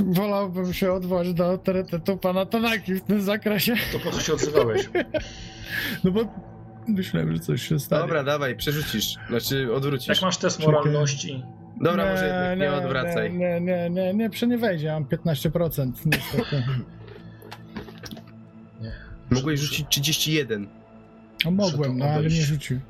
Wolałbym 0.01 0.75
się 0.75 0.93
odwołać 0.93 1.35
do 1.35 1.47
autorytetu 1.47 2.17
pana 2.17 2.47
Tanaki 2.47 2.95
w 2.95 3.01
tym 3.01 3.23
zakresie, 3.23 3.75
To 3.93 3.99
po 3.99 4.11
co 4.11 4.21
się 4.21 4.33
odzywałeś? 4.33 4.89
no 6.05 6.11
bo 6.11 6.21
myślałem, 6.89 7.33
że 7.33 7.41
coś 7.41 7.69
się 7.69 7.79
stanie. 7.79 8.03
Dobra, 8.03 8.25
dawaj, 8.25 8.57
przerzucisz. 8.57 9.15
Znaczy 9.29 9.75
odwrócisz. 9.75 10.09
Jak 10.09 10.23
masz 10.23 10.37
test 10.37 10.67
moralności, 10.67 11.43
Dobra, 11.81 12.11
może 12.11 12.27
jednak 12.27 12.59
nie 12.59 12.73
odwracaj. 12.73 13.33
Nie, 13.33 13.61
nie, 13.61 13.91
nie, 13.91 14.15
nie, 14.15 14.29
nie, 14.31 14.47
nie 14.47 14.59
wejdzie, 14.59 14.93
mam 14.93 15.05
15% 15.05 15.93
niestety. 16.07 16.63
Mogłeś 19.31 19.61
rzucić 19.61 19.87
31. 19.89 20.69
A 21.47 21.51
mogłem, 21.51 21.99
no 21.99 22.05
ale 22.05 22.23
nie 22.23 22.31
rzucił. 22.31 22.81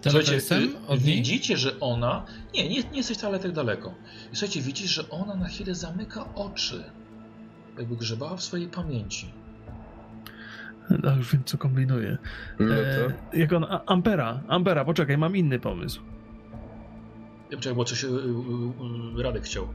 Słuchajcie, 0.00 0.36
y, 0.36 0.98
widzicie, 0.98 1.56
że 1.56 1.80
ona. 1.80 2.24
Nie, 2.54 2.68
nie, 2.68 2.82
nie 2.82 2.96
jesteś 2.96 3.16
wcale 3.16 3.38
tak 3.38 3.52
daleko. 3.52 3.94
I 4.32 4.36
słuchajcie, 4.36 4.60
widzisz, 4.60 4.90
że 4.90 5.10
ona 5.10 5.34
na 5.34 5.48
chwilę 5.48 5.74
zamyka 5.74 6.34
oczy. 6.34 6.84
Jakby 7.78 7.96
grzebała 7.96 8.36
w 8.36 8.42
swojej 8.42 8.68
pamięci. 8.68 9.32
No 11.02 11.16
już 11.16 11.32
wiem, 11.32 11.44
co 11.44 11.58
kombinuję. 11.58 12.18
No 12.60 12.68
to. 12.68 13.34
E, 13.34 13.38
jak 13.38 13.52
on... 13.52 13.64
A, 13.64 13.84
Ampera, 13.84 14.40
Ampera, 14.48 14.84
poczekaj, 14.84 15.18
mam 15.18 15.36
inny 15.36 15.58
pomysł. 15.58 16.00
Ja 17.50 17.58
Czekaj, 17.58 17.76
bo 17.76 17.84
coś 17.84 18.04
y, 18.04 18.06
y, 18.06 18.10
y, 19.18 19.22
Radek 19.22 19.44
chciał. 19.44 19.68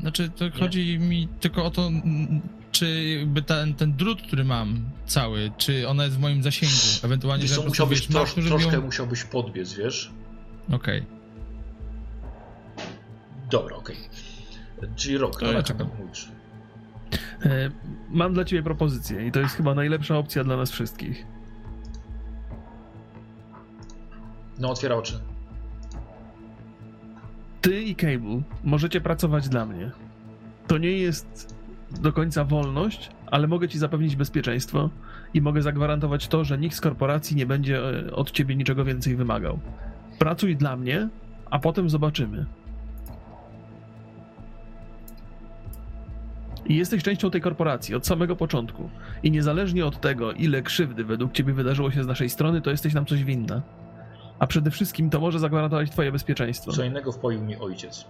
Znaczy, 0.00 0.30
to 0.30 0.44
chodzi 0.60 0.98
mi 0.98 1.28
tylko 1.40 1.64
o 1.64 1.70
to, 1.70 1.90
czy 2.72 3.22
by 3.26 3.42
ten, 3.42 3.74
ten 3.74 3.92
drut, 3.92 4.22
który 4.22 4.44
mam 4.44 4.90
cały, 5.06 5.50
czy 5.56 5.88
ona 5.88 6.04
jest 6.04 6.16
w 6.16 6.20
moim 6.20 6.42
zasięgu, 6.42 6.74
ewentualnie, 7.04 7.42
Wiesz 7.42 7.50
że 7.50 7.56
co, 7.56 7.68
musiałbyś 7.68 7.98
wiesz, 8.00 8.08
trosz, 8.08 8.36
masz, 8.36 8.46
troszkę 8.46 8.74
ją... 8.76 8.82
musiałbyś 8.82 9.24
podbiec, 9.24 9.74
wiesz? 9.74 10.10
Okej. 10.72 11.06
Dobra, 13.50 13.76
okej. 13.76 13.96
Czyli 14.96 15.18
rok, 15.18 15.40
To 15.40 15.52
ja 15.52 15.62
czekam. 15.62 15.88
mówisz. 15.98 16.28
Mam 18.08 18.34
dla 18.34 18.44
ciebie 18.44 18.62
propozycję 18.62 19.26
i 19.26 19.32
to 19.32 19.40
jest 19.40 19.54
chyba 19.54 19.74
najlepsza 19.74 20.18
opcja 20.18 20.44
dla 20.44 20.56
nas 20.56 20.70
wszystkich. 20.70 21.26
No, 24.58 24.70
otwiera 24.70 24.94
oczy. 24.94 25.20
Ty 27.60 27.82
i 27.82 27.94
Cable 27.96 28.42
możecie 28.64 29.00
pracować 29.00 29.48
dla 29.48 29.66
mnie. 29.66 29.90
To 30.66 30.78
nie 30.78 30.92
jest 30.92 31.55
do 31.90 32.12
końca 32.12 32.44
wolność, 32.44 33.10
ale 33.26 33.46
mogę 33.46 33.68
ci 33.68 33.78
zapewnić 33.78 34.16
bezpieczeństwo 34.16 34.90
i 35.34 35.40
mogę 35.40 35.62
zagwarantować 35.62 36.28
to, 36.28 36.44
że 36.44 36.58
nikt 36.58 36.76
z 36.76 36.80
korporacji 36.80 37.36
nie 37.36 37.46
będzie 37.46 37.78
e, 37.78 38.12
od 38.12 38.30
ciebie 38.30 38.56
niczego 38.56 38.84
więcej 38.84 39.16
wymagał. 39.16 39.58
Pracuj 40.18 40.56
dla 40.56 40.76
mnie, 40.76 41.08
a 41.50 41.58
potem 41.58 41.90
zobaczymy. 41.90 42.46
I 46.68 46.76
jesteś 46.76 47.02
częścią 47.02 47.30
tej 47.30 47.40
korporacji 47.40 47.94
od 47.94 48.06
samego 48.06 48.36
początku. 48.36 48.90
I 49.22 49.30
niezależnie 49.30 49.86
od 49.86 50.00
tego, 50.00 50.32
ile 50.32 50.62
krzywdy 50.62 51.04
według 51.04 51.32
ciebie 51.32 51.52
wydarzyło 51.52 51.90
się 51.90 52.04
z 52.04 52.06
naszej 52.06 52.30
strony, 52.30 52.60
to 52.60 52.70
jesteś 52.70 52.94
nam 52.94 53.06
coś 53.06 53.24
winna. 53.24 53.62
A 54.38 54.46
przede 54.46 54.70
wszystkim 54.70 55.10
to 55.10 55.20
może 55.20 55.38
zagwarantować 55.38 55.90
twoje 55.90 56.12
bezpieczeństwo. 56.12 56.72
Co 56.72 56.84
innego 56.84 57.12
wpoił 57.12 57.42
mi 57.42 57.56
ojciec. 57.56 58.06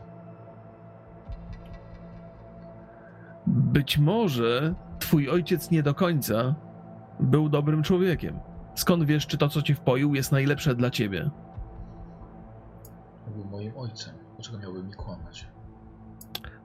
Być 3.47 3.99
może 3.99 4.75
twój 4.99 5.31
ojciec 5.31 5.71
nie 5.71 5.83
do 5.83 5.95
końca 5.95 6.55
był 7.21 7.49
dobrym 7.49 7.83
człowiekiem. 7.83 8.39
Skąd 8.75 9.05
wiesz, 9.05 9.27
czy 9.27 9.39
to, 9.39 9.49
co 9.49 9.63
ci 9.63 9.75
wpoił, 9.75 10.15
jest 10.15 10.33
najlepsze 10.33 10.75
dla 10.75 10.91
ciebie? 10.91 11.31
Był 13.35 13.45
moim 13.45 13.77
ojcem. 13.77 14.15
Dlaczego 14.35 14.59
miałby 14.59 14.85
mi 14.85 14.93
kłamać? 14.93 15.49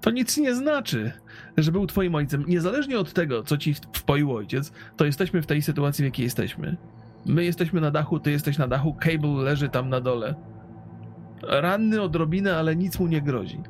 To 0.02 0.12
nic 0.12 0.38
nie 0.38 0.56
znaczy, 0.56 1.12
że 1.58 1.72
był 1.72 1.88
twoim 1.88 2.16
ojcem. 2.16 2.46
Niezależnie 2.48 3.00
od 3.00 3.14
tego, 3.14 3.44
co 3.44 3.58
ci 3.58 3.74
wpoił 3.94 4.36
ojciec, 4.36 4.72
to 4.98 5.06
jesteśmy 5.06 5.42
w 5.42 5.48
tej 5.48 5.62
sytuacji, 5.62 6.04
w 6.04 6.06
jakiej 6.06 6.24
jesteśmy. 6.24 6.78
My 7.26 7.46
jesteśmy 7.46 7.82
na 7.82 7.92
dachu, 7.92 8.20
ty 8.20 8.32
jesteś 8.32 8.58
na 8.58 8.68
dachu, 8.68 8.94
Cable 8.94 9.44
leży 9.44 9.70
tam 9.70 9.90
na 9.90 10.02
dole. 10.02 10.36
Ranny 11.44 12.02
odrobinę, 12.02 12.58
ale 12.58 12.76
nic 12.76 13.00
mu 13.00 13.08
nie 13.08 13.22
grozi. 13.22 13.62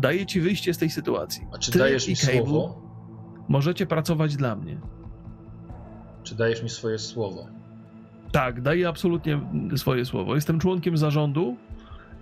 Daję 0.00 0.26
ci 0.26 0.40
wyjście 0.40 0.74
z 0.74 0.78
tej 0.78 0.90
sytuacji. 0.90 1.46
A 1.54 1.58
czy 1.58 1.72
Ty 1.72 1.78
dajesz 1.78 2.08
mi 2.08 2.16
Cable 2.16 2.34
słowo? 2.34 2.82
Możecie 3.48 3.86
pracować 3.86 4.36
dla 4.36 4.56
mnie. 4.56 4.80
Czy 6.22 6.34
dajesz 6.34 6.62
mi 6.62 6.68
swoje 6.68 6.98
słowo? 6.98 7.46
Tak, 8.32 8.60
daję 8.60 8.88
absolutnie 8.88 9.40
swoje 9.76 10.04
słowo. 10.04 10.34
Jestem 10.34 10.58
członkiem 10.58 10.96
zarządu 10.96 11.56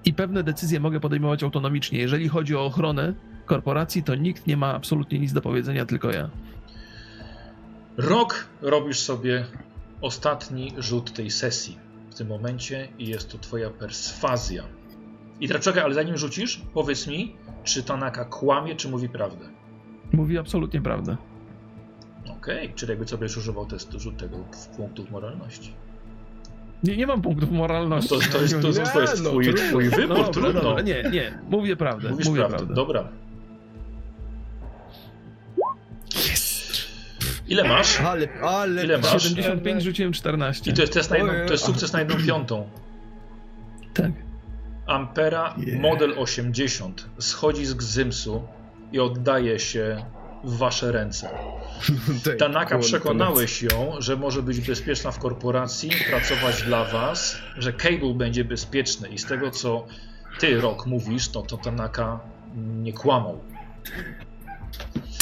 i 0.05 0.15
pewne 0.15 0.43
decyzje 0.43 0.81
mogę 0.81 1.01
podejmować 1.01 1.43
autonomicznie. 1.43 1.99
Jeżeli 1.99 2.29
chodzi 2.29 2.57
o 2.57 2.65
ochronę 2.65 3.15
korporacji, 3.47 4.03
to 4.03 4.15
nikt 4.15 4.47
nie 4.47 4.57
ma 4.57 4.75
absolutnie 4.75 5.19
nic 5.19 5.33
do 5.33 5.41
powiedzenia, 5.41 5.87
tylko 5.87 6.11
ja. 6.11 6.31
Rok 7.97 8.49
robisz 8.63 8.99
sobie 9.01 9.45
ostatni 10.01 10.73
rzut 10.79 11.13
tej 11.13 11.31
sesji 11.31 11.79
w 12.11 12.15
tym 12.15 12.29
momencie 12.29 12.89
i 12.99 13.07
jest 13.07 13.33
to 13.33 13.39
twoja 13.39 13.71
perswazja. 13.71 14.78
I 15.41 15.49
teraz 15.49 15.65
czekaj, 15.65 15.83
ale 15.83 15.95
zanim 15.95 16.17
rzucisz, 16.17 16.61
powiedz 16.75 17.07
mi, 17.07 17.37
czy 17.65 17.83
Tanaka 17.83 18.25
kłamie, 18.25 18.77
czy 18.77 18.89
mówi 18.89 19.09
prawdę. 19.09 19.49
Mówi 20.13 20.39
absolutnie 20.39 20.81
prawdę. 20.81 21.17
Okej, 22.31 22.73
czyli 22.75 22.91
jakby 22.91 23.05
co 23.05 23.19
będziesz 23.19 23.37
używał 23.37 23.67
testu 23.67 24.01
rzut 24.01 24.17
tego 24.17 24.37
w 24.37 24.67
punktów 24.77 25.11
moralności. 25.11 25.73
Nie, 26.83 26.97
nie 26.97 27.07
mam 27.07 27.23
punktów 27.23 27.51
No 27.51 27.59
moralności. 27.59 28.09
to, 28.09 28.15
to 28.15 28.23
jest, 28.43 28.61
to, 28.63 28.69
jest- 28.69 28.93
to 28.93 29.01
jest 29.01 29.23
no, 29.25 29.31
twój, 29.31 29.55
twój 29.55 29.89
wybór, 29.89 30.17
Dobra, 30.17 30.33
trudno. 30.33 30.61
dobra, 30.63 30.83
nie, 30.83 31.03
nie, 31.13 31.39
mówię 31.51 31.77
prawdę. 31.77 32.11
Mówisz 32.11 32.27
mówię 32.27 32.39
prawdę. 32.41 32.57
prawdę. 32.57 32.75
Dobra. 32.75 33.09
Ile 37.49 37.69
masz? 37.69 38.01
Ale, 38.01 38.29
ale... 38.43 38.85
Ile 38.85 38.99
masz? 38.99 39.23
75 39.23 39.83
rzuciłem 39.83 40.13
14. 40.13 40.71
I 40.71 40.75
to 40.75 40.81
jest 40.83 40.93
test 40.95 41.11
na 41.11 41.17
jedną, 41.17 41.33
to 41.47 41.53
jest 41.53 41.65
sukces 41.65 41.93
na 41.93 41.99
jedną 41.99 42.17
piątą. 42.27 42.69
Tak. 43.95 44.13
Ampera 44.89 45.55
Yeah. 45.59 45.81
model 45.81 46.15
80 46.19 47.07
schodzi 47.19 47.67
z 47.67 47.75
Gzymsu 47.75 48.43
i 48.93 49.01
oddaje 49.01 49.59
się 49.59 50.05
w 50.45 50.57
wasze 50.57 50.93
ręce. 50.93 51.31
Tanaka 52.39 52.79
przekonałeś 52.79 53.63
ją, 53.63 53.93
że 53.99 54.17
może 54.17 54.43
być 54.43 54.61
bezpieczna 54.61 55.11
w 55.11 55.19
korporacji, 55.19 55.91
pracować 56.11 56.63
dla 56.63 56.85
was, 56.85 57.37
że 57.59 57.73
Cable 57.73 58.15
będzie 58.15 58.45
bezpieczny 58.45 59.09
i 59.09 59.19
z 59.19 59.27
tego 59.27 59.51
co 59.51 59.87
ty, 60.39 60.61
Rok, 60.61 60.87
mówisz, 60.87 61.29
to, 61.29 61.43
to 61.43 61.57
Tanaka 61.57 62.21
nie 62.57 62.93
kłamał. 62.93 63.41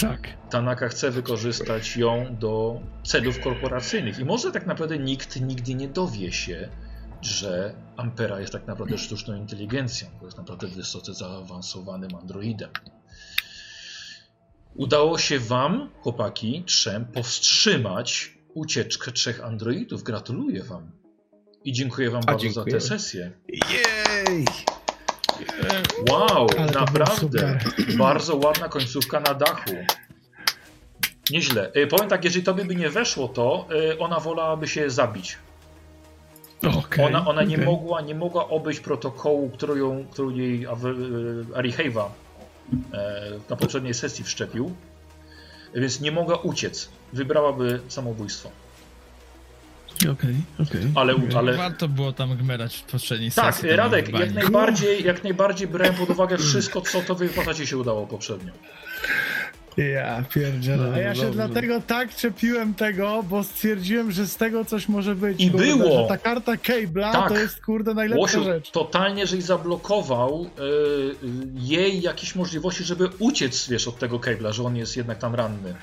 Tak. 0.01 0.29
Tanaka 0.51 0.89
chce 0.89 1.11
wykorzystać 1.11 1.97
ją 1.97 2.37
do 2.41 2.81
celów 3.05 3.41
korporacyjnych 3.41 4.19
i 4.19 4.25
może 4.25 4.53
tak 4.53 4.67
naprawdę 4.67 4.99
nikt 4.99 5.41
nigdy 5.41 5.75
nie 5.75 5.89
dowie 5.89 6.33
się, 6.33 6.69
że 7.27 7.75
Ampera 7.97 8.41
jest 8.41 8.53
tak 8.53 8.67
naprawdę 8.67 8.99
sztuczną 8.99 9.35
inteligencją, 9.37 10.09
bo 10.21 10.27
jest 10.27 10.39
naprawdę 10.39 10.67
wysoce 10.69 11.15
zaawansowanym 11.15 12.15
androidem. 12.15 12.71
Udało 14.75 15.19
się 15.19 15.39
wam, 15.39 15.91
chłopaki, 16.01 16.63
trzem, 16.67 17.05
powstrzymać 17.05 18.39
ucieczkę 18.55 19.13
trzech 19.13 19.45
androidów. 19.45 20.03
Gratuluję 20.03 20.63
wam. 20.63 20.91
I 21.65 21.73
dziękuję 21.73 22.11
wam 22.11 22.23
A, 22.27 22.27
bardzo 22.27 22.49
za 22.49 22.53
dziękuję. 22.55 22.75
tę 22.75 22.81
sesję. 22.81 23.33
Jej! 23.49 24.45
Wow, 26.11 26.47
Ale 26.59 26.73
naprawdę. 26.73 27.59
Bardzo 27.99 28.37
ładna 28.37 28.69
końcówka 28.69 29.21
na 29.21 29.35
dachu. 29.35 29.71
Nieźle. 31.31 31.73
E, 31.75 31.87
powiem 31.87 32.09
tak, 32.09 32.25
jeżeli 32.25 32.45
tobie 32.45 32.65
by 32.65 32.77
nie 32.77 32.91
weszło 32.91 33.29
to, 33.29 33.69
e, 33.93 33.99
ona 33.99 34.21
wolałaby 34.21 34.69
się 34.69 34.91
zabić. 34.91 35.39
Okej, 36.79 37.05
Ona, 37.05 37.27
ona 37.27 37.43
nie, 37.43 37.55
okej. 37.55 37.67
mogła, 37.67 38.01
nie 38.01 38.15
mogła 38.15 38.49
obejść 38.49 38.81
protokołu, 38.81 39.51
którą, 39.51 39.75
ją, 39.75 40.07
którą 40.11 40.31
jej 40.31 40.67
Awe- 40.67 40.95
e, 41.55 41.59
e, 42.93 43.31
na 43.51 43.57
poprzedniej 43.57 43.95
sesji 43.95 44.25
wszczepił. 44.25 44.75
Więc 45.75 46.01
nie 46.01 46.13
mogła 46.13 46.37
uciec. 46.37 46.89
Wybrałaby 47.13 47.81
samobójstwo. 47.89 48.51
Okej, 50.13 50.35
okej. 50.63 50.81
Ale, 50.95 51.15
okej. 51.15 51.37
ale 51.37 51.57
Warto 51.57 51.89
było 51.89 52.13
tam 52.13 52.37
gmerać 52.37 52.77
w 52.77 52.83
poprzedniej 52.83 53.31
tak, 53.31 53.55
sesji. 53.55 53.69
tam 53.69 53.77
Radek, 53.79 54.19
jak 54.19 54.35
najbardziej, 54.35 55.05
jak 55.05 55.25
najbardziej 55.25 55.69
brałem 55.69 55.95
pod 55.95 56.11
uwagę 56.11 56.39
wszystko, 56.39 56.81
co 56.81 57.01
to 57.03 57.17
postaci 57.35 57.67
się 57.67 57.79
udało 57.79 58.07
poprzednio. 58.07 58.53
Ja 59.77 60.23
pierdzielę. 60.35 60.93
A 60.95 60.99
ja 60.99 61.15
się 61.15 61.21
Dobrze. 61.21 61.35
dlatego 61.47 61.81
tak 61.81 62.17
czepiłem 62.17 62.75
tego, 62.75 63.23
bo 63.31 63.45
stwierdziłem, 63.45 64.13
że 64.13 64.27
z 64.27 64.37
tego 64.37 64.65
coś 64.65 64.89
może 64.89 65.15
być. 65.15 65.41
I 65.41 65.51
kurde, 65.51 65.67
było. 65.67 66.03
Że 66.03 66.09
ta 66.09 66.19
karta 66.19 66.53
Cable'a 66.53 67.13
Tak. 67.13 67.29
to 67.29 67.39
jest 67.39 67.65
kurde 67.65 67.95
najlepsza 67.95 68.21
Łosiu 68.21 68.45
rzecz. 68.45 68.71
totalnie, 68.71 69.27
żeś 69.27 69.43
zablokował 69.45 70.47
y, 70.59 70.63
y, 70.63 71.17
jej 71.55 72.01
jakieś 72.03 72.35
możliwości, 72.35 72.85
żeby 72.85 73.09
uciec, 73.19 73.69
wiesz, 73.69 73.89
od 73.89 73.99
tego 73.99 74.19
Cable'a, 74.19 74.53
że 74.53 74.63
on 74.63 74.77
jest 74.77 74.97
jednak 74.97 75.19
tam 75.19 75.35
ranny. 75.35 75.75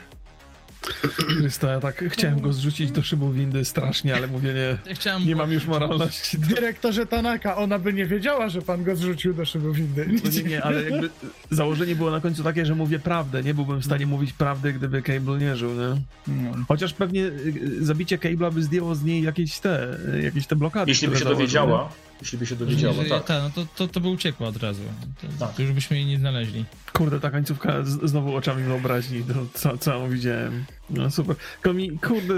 Chrysta, 1.38 1.72
ja 1.72 1.80
tak 1.80 2.04
chciałem 2.10 2.42
go 2.42 2.54
zrzucić 2.54 2.92
do 2.92 3.04
szybu 3.04 3.32
windy 3.32 3.66
strasznie, 3.66 4.16
ale 4.16 4.28
mówię 4.28 4.54
nie, 4.54 4.94
chciałem... 4.94 5.28
nie 5.28 5.36
mam 5.36 5.52
już 5.52 5.66
moralności. 5.66 6.38
Dyrektorze 6.40 7.06
Tanaka, 7.06 7.58
ona 7.58 7.80
by 7.80 7.94
nie 7.94 8.06
wiedziała, 8.06 8.50
że 8.50 8.62
pan 8.62 8.84
go 8.84 8.96
zrzucił 8.96 9.34
do 9.34 9.46
szybu 9.46 9.74
windy. 9.74 10.08
No 10.24 10.30
nie, 10.30 10.44
nie, 10.44 10.64
ale 10.64 10.90
jakby 10.90 11.10
założenie 11.50 11.96
było 11.96 12.12
na 12.12 12.22
końcu 12.22 12.44
takie, 12.44 12.66
że 12.66 12.76
mówię 12.76 13.00
prawdę. 13.00 13.44
Nie 13.44 13.54
byłbym 13.54 13.80
w 13.80 13.86
stanie 13.86 14.06
mówić 14.06 14.34
prawdy, 14.34 14.74
gdyby 14.74 15.02
Cable 15.02 15.38
nie 15.38 15.56
żył, 15.56 15.72
nie? 15.74 16.02
No. 16.28 16.52
Chociaż 16.68 16.94
pewnie 16.94 17.22
y, 17.26 17.86
zabicie 17.86 18.18
Cable'a 18.18 18.54
by 18.54 18.64
zdjęło 18.64 18.96
z 18.96 19.04
niej 19.04 19.24
jakieś 19.24 19.60
te, 19.60 19.98
jakieś 20.24 20.48
te 20.48 20.56
blokady. 20.56 20.92
Jeśli 20.92 21.08
by 21.08 21.14
się 21.14 21.20
założył, 21.20 21.40
dowiedziała, 21.40 21.90
jeśli 22.22 22.38
by 22.38 22.46
się 22.46 22.56
dowiedziała, 22.56 22.94
Jeżeli- 22.94 23.10
tak. 23.10 23.24
ta, 23.24 23.42
no 23.44 23.50
to, 23.50 23.66
to, 23.76 23.88
to 23.88 24.00
by 24.00 24.08
uciekło 24.08 24.48
od 24.48 24.58
razu. 24.58 24.82
To, 25.22 25.46
Tak. 25.46 25.56
to 25.56 25.62
już 25.62 25.72
byśmy 25.72 25.98
jej 25.98 26.06
nie 26.06 26.20
znaleźli. 26.20 26.66
Kurde, 26.94 27.20
ta 27.20 27.32
końcówka 27.32 27.84
z, 27.84 28.10
znowu 28.10 28.36
oczami 28.36 28.64
wyobraźni, 28.64 29.24
to 29.24 29.34
co, 29.54 29.78
co 29.78 30.08
widziałem. 30.10 30.66
No 30.90 31.12
super. 31.12 31.36
Tylko 31.54 31.74
mi, 31.74 32.00
kurde, 32.00 32.34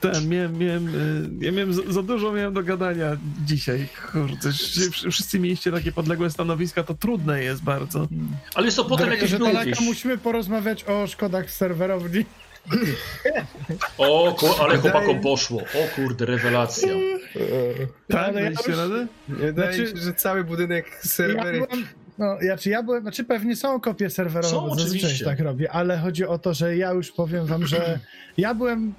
ten, 0.00 0.28
miałem, 0.28 0.58
miałem, 0.58 0.88
y, 0.88 1.44
ja 1.44 1.52
miałem 1.52 1.72
za, 1.74 1.82
za 1.88 2.02
dużo 2.02 2.32
miałem 2.32 2.54
do 2.54 2.62
gadania 2.62 3.16
dzisiaj. 3.44 3.88
Kurde, 4.12 4.48
wsz- 4.50 5.10
wszyscy 5.10 5.38
mieliście 5.38 5.72
takie 5.72 5.92
podległe 5.92 6.30
stanowiska, 6.30 6.82
to 6.82 6.94
trudne 6.94 7.42
jest 7.44 7.62
bardzo. 7.62 8.08
Ale 8.54 8.72
co, 8.72 8.84
potem 8.84 9.10
jakieś 9.10 9.30
Dyrektorze 9.30 9.58
jakieś... 9.68 9.80
musimy 9.86 10.18
porozmawiać 10.18 10.84
o 10.84 11.06
szkodach 11.06 11.50
serwerowni. 11.50 12.24
O, 13.98 14.34
ku- 14.38 14.62
ale 14.62 14.76
chłopakom 14.78 15.20
poszło. 15.20 15.60
O 15.60 15.94
kurde, 15.96 16.26
rewelacja. 16.26 16.88
Tak, 18.08 18.28
ale 18.28 18.42
ja 18.42 18.50
już- 18.50 18.66
radę? 18.78 19.06
Wydaje 19.28 19.72
Znaczy- 19.72 19.92
mi 19.92 19.98
się, 20.00 20.04
że 20.04 20.14
cały 20.14 20.44
budynek 20.44 20.86
Ja 21.04 21.10
serwery... 21.10 21.52
byłem, 21.66 21.86
no, 22.18 22.36
ja, 22.42 22.56
czy 22.56 22.70
ja 22.70 22.82
byłem, 22.82 23.02
znaczy 23.02 23.24
pewnie 23.24 23.56
są 23.56 23.80
kopie 23.80 24.10
serwerowe, 24.10 24.48
Są, 24.48 24.60
bo 24.68 24.74
zazwyczaj 24.74 24.98
oczywiście. 24.98 25.24
tak 25.24 25.40
robi, 25.40 25.68
ale 25.68 25.98
chodzi 25.98 26.24
o 26.26 26.38
to, 26.38 26.54
że 26.54 26.76
ja 26.76 26.90
już 26.92 27.12
powiem 27.12 27.46
wam, 27.46 27.66
że 27.66 28.00
ja 28.36 28.54
byłem, 28.54 28.94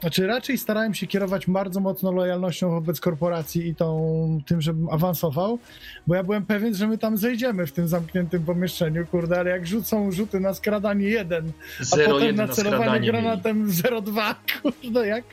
znaczy 0.00 0.26
raczej 0.26 0.58
starałem 0.58 0.94
się 0.94 1.06
kierować 1.06 1.46
bardzo 1.46 1.80
mocno 1.80 2.12
lojalnością 2.12 2.70
wobec 2.70 3.00
korporacji 3.00 3.68
i 3.68 3.74
tą, 3.74 4.40
tym, 4.46 4.60
żebym 4.60 4.88
awansował, 4.90 5.58
bo 6.06 6.14
ja 6.14 6.24
byłem 6.24 6.46
pewien, 6.46 6.74
że 6.74 6.86
my 6.86 6.98
tam 6.98 7.16
zejdziemy 7.16 7.66
w 7.66 7.72
tym 7.72 7.88
zamkniętym 7.88 8.44
pomieszczeniu, 8.44 9.06
kurde, 9.06 9.38
ale 9.38 9.50
jak 9.50 9.66
rzucą 9.66 10.12
rzuty 10.12 10.40
na 10.40 10.54
skradanie 10.54 11.08
1, 11.08 11.52
a 11.92 11.96
potem 11.96 12.10
0-1 12.10 12.34
na 12.34 12.48
celowanie 12.48 13.10
granatem 13.10 13.70
0,2, 13.70 14.34
kurde, 14.62 15.06
jak 15.06 15.24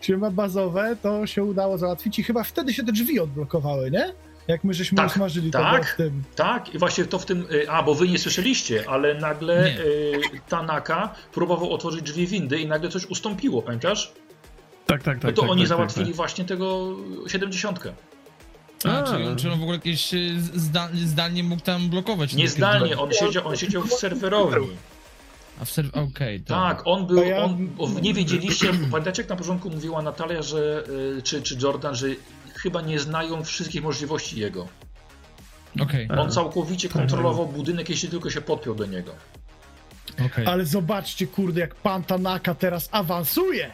się 0.00 0.16
ma 0.16 0.30
bazowe, 0.30 0.96
to 1.02 1.26
się 1.26 1.44
udało 1.44 1.78
załatwić 1.78 2.18
i 2.18 2.22
chyba 2.22 2.42
wtedy 2.42 2.74
się 2.74 2.84
te 2.84 2.92
drzwi 2.92 3.20
odblokowały, 3.20 3.90
nie? 3.90 4.12
Jak 4.48 4.64
my 4.64 4.74
żeśmy 4.74 4.96
Tak, 4.96 5.06
usmażyli 5.10 5.50
to 5.50 5.58
tak. 5.58 5.86
w 5.94 5.96
tym. 5.96 6.22
Tak, 6.36 6.74
i 6.74 6.78
właśnie 6.78 7.04
to 7.04 7.18
w 7.18 7.26
tym. 7.26 7.46
y, 7.52 7.70
A, 7.70 7.82
bo 7.82 7.94
wy 7.94 8.08
nie 8.08 8.18
słyszeliście, 8.18 8.84
ale 8.88 9.14
nagle 9.14 9.66
y, 9.78 10.20
Tanaka 10.48 11.14
próbował 11.32 11.72
otworzyć 11.72 12.02
drzwi 12.02 12.26
windy 12.26 12.58
i 12.58 12.66
nagle 12.66 12.88
coś 12.90 13.06
ustąpiło, 13.06 13.62
pamiętasz? 13.62 14.12
Tak, 14.86 15.02
tak, 15.02 15.18
tak. 15.18 15.24
No 15.24 15.32
to 15.32 15.42
tak, 15.42 15.50
oni 15.50 15.60
tak, 15.62 15.68
załatwili 15.68 16.06
Tak, 16.06 16.16
właśnie 16.16 16.44
tego 16.44 16.96
70. 17.26 17.80
A, 18.84 18.88
A. 18.88 19.02
Czy, 19.02 19.36
czy 19.42 19.50
on 19.52 19.58
w 19.58 19.62
ogóle 19.62 19.76
jakieś 19.78 20.14
y, 20.14 20.40
zda, 20.54 20.88
zdalnie 21.04 21.44
mógł 21.44 21.62
tam 21.62 21.88
blokować? 21.90 22.34
Nie 22.34 22.48
zdalnie, 22.48 22.98
on 22.98 23.12
siedział, 23.12 23.48
on 23.48 23.56
siedział 23.56 23.82
w 23.82 23.92
serwerowni. 23.92 24.68
A 25.60 25.64
w 25.64 25.70
serw... 25.70 25.94
Okej, 25.94 26.40
to... 26.40 26.54
Tak, 26.54 26.82
on 26.84 27.06
był, 27.06 27.16
To 27.16 27.24
ja- 27.24 27.44
on, 27.44 27.68
nie 28.02 28.14
wiedzieliście, 28.14 28.70
pamiętacie 28.90 29.22
jak 29.22 29.30
na 29.30 29.36
początku 29.36 29.70
mówiła 29.70 30.02
Natalia, 30.02 30.42
że, 30.42 30.84
y, 31.18 31.22
czy, 31.22 31.42
czy 31.42 31.56
Jordan, 31.62 31.94
że 31.94 32.06
chyba 32.62 32.80
nie 32.80 32.98
znają 32.98 33.44
wszystkich 33.44 33.82
możliwości 33.82 34.40
jego. 34.40 34.68
A. 36.08 36.20
On 36.20 36.30
całkowicie 36.30 36.88
kontrolował 36.88 37.46
budynek, 37.46 37.88
jeśli 37.90 38.08
tylko 38.08 38.30
się 38.30 38.40
podpiął 38.40 38.74
do 38.74 38.86
niego. 38.86 39.12
okej. 40.26 40.46
Ale 40.46 40.66
zobaczcie, 40.66 41.26
kurde, 41.26 41.60
jak 41.60 41.74
pan 41.74 42.04
Tanaka 42.04 42.54
teraz 42.54 42.88
awansuje, 42.92 43.70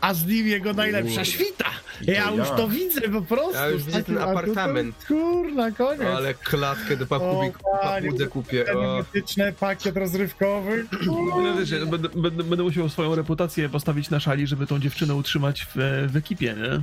a 0.00 0.14
z 0.14 0.26
nim 0.26 0.46
jego 0.46 0.72
najlepsza 0.72 1.24
świta. 1.24 1.64
To 2.06 2.10
Ja 2.12 2.30
już 2.30 2.48
ja. 2.48 2.54
to 2.56 2.68
widzę 2.68 3.00
po 3.00 3.22
prostu. 3.22 3.54
Ja 3.54 3.68
już 3.68 3.82
widzę 3.84 4.02
ten 4.04 4.18
a 4.18 4.20
to- 4.24 4.30
apartament. 4.30 5.04
Kurna, 5.08 5.70
koniec. 5.70 6.02
Ale 6.02 6.34
klatkę 6.34 6.96
do 6.96 7.06
papugi, 7.06 7.50
papudę 7.82 8.26
kupię. 8.26 8.64
Mityczne, 8.98 9.52
pakiet 9.52 9.96
rozrywkowy. 9.96 10.86
No, 11.06 11.56
wiesz, 11.58 11.70
ja 11.70 11.86
będę, 11.86 12.08
będę, 12.08 12.42
będę 12.44 12.62
musiał 12.64 12.88
swoją 12.88 13.14
reputację 13.14 13.68
postawić 13.68 14.10
na 14.10 14.20
szali, 14.20 14.46
żeby 14.46 14.66
tą 14.66 14.78
dziewczynę 14.80 15.14
utrzymać 15.14 15.66
w, 15.74 16.08
w 16.12 16.16
ekipie, 16.16 16.54
nie? 16.54 16.80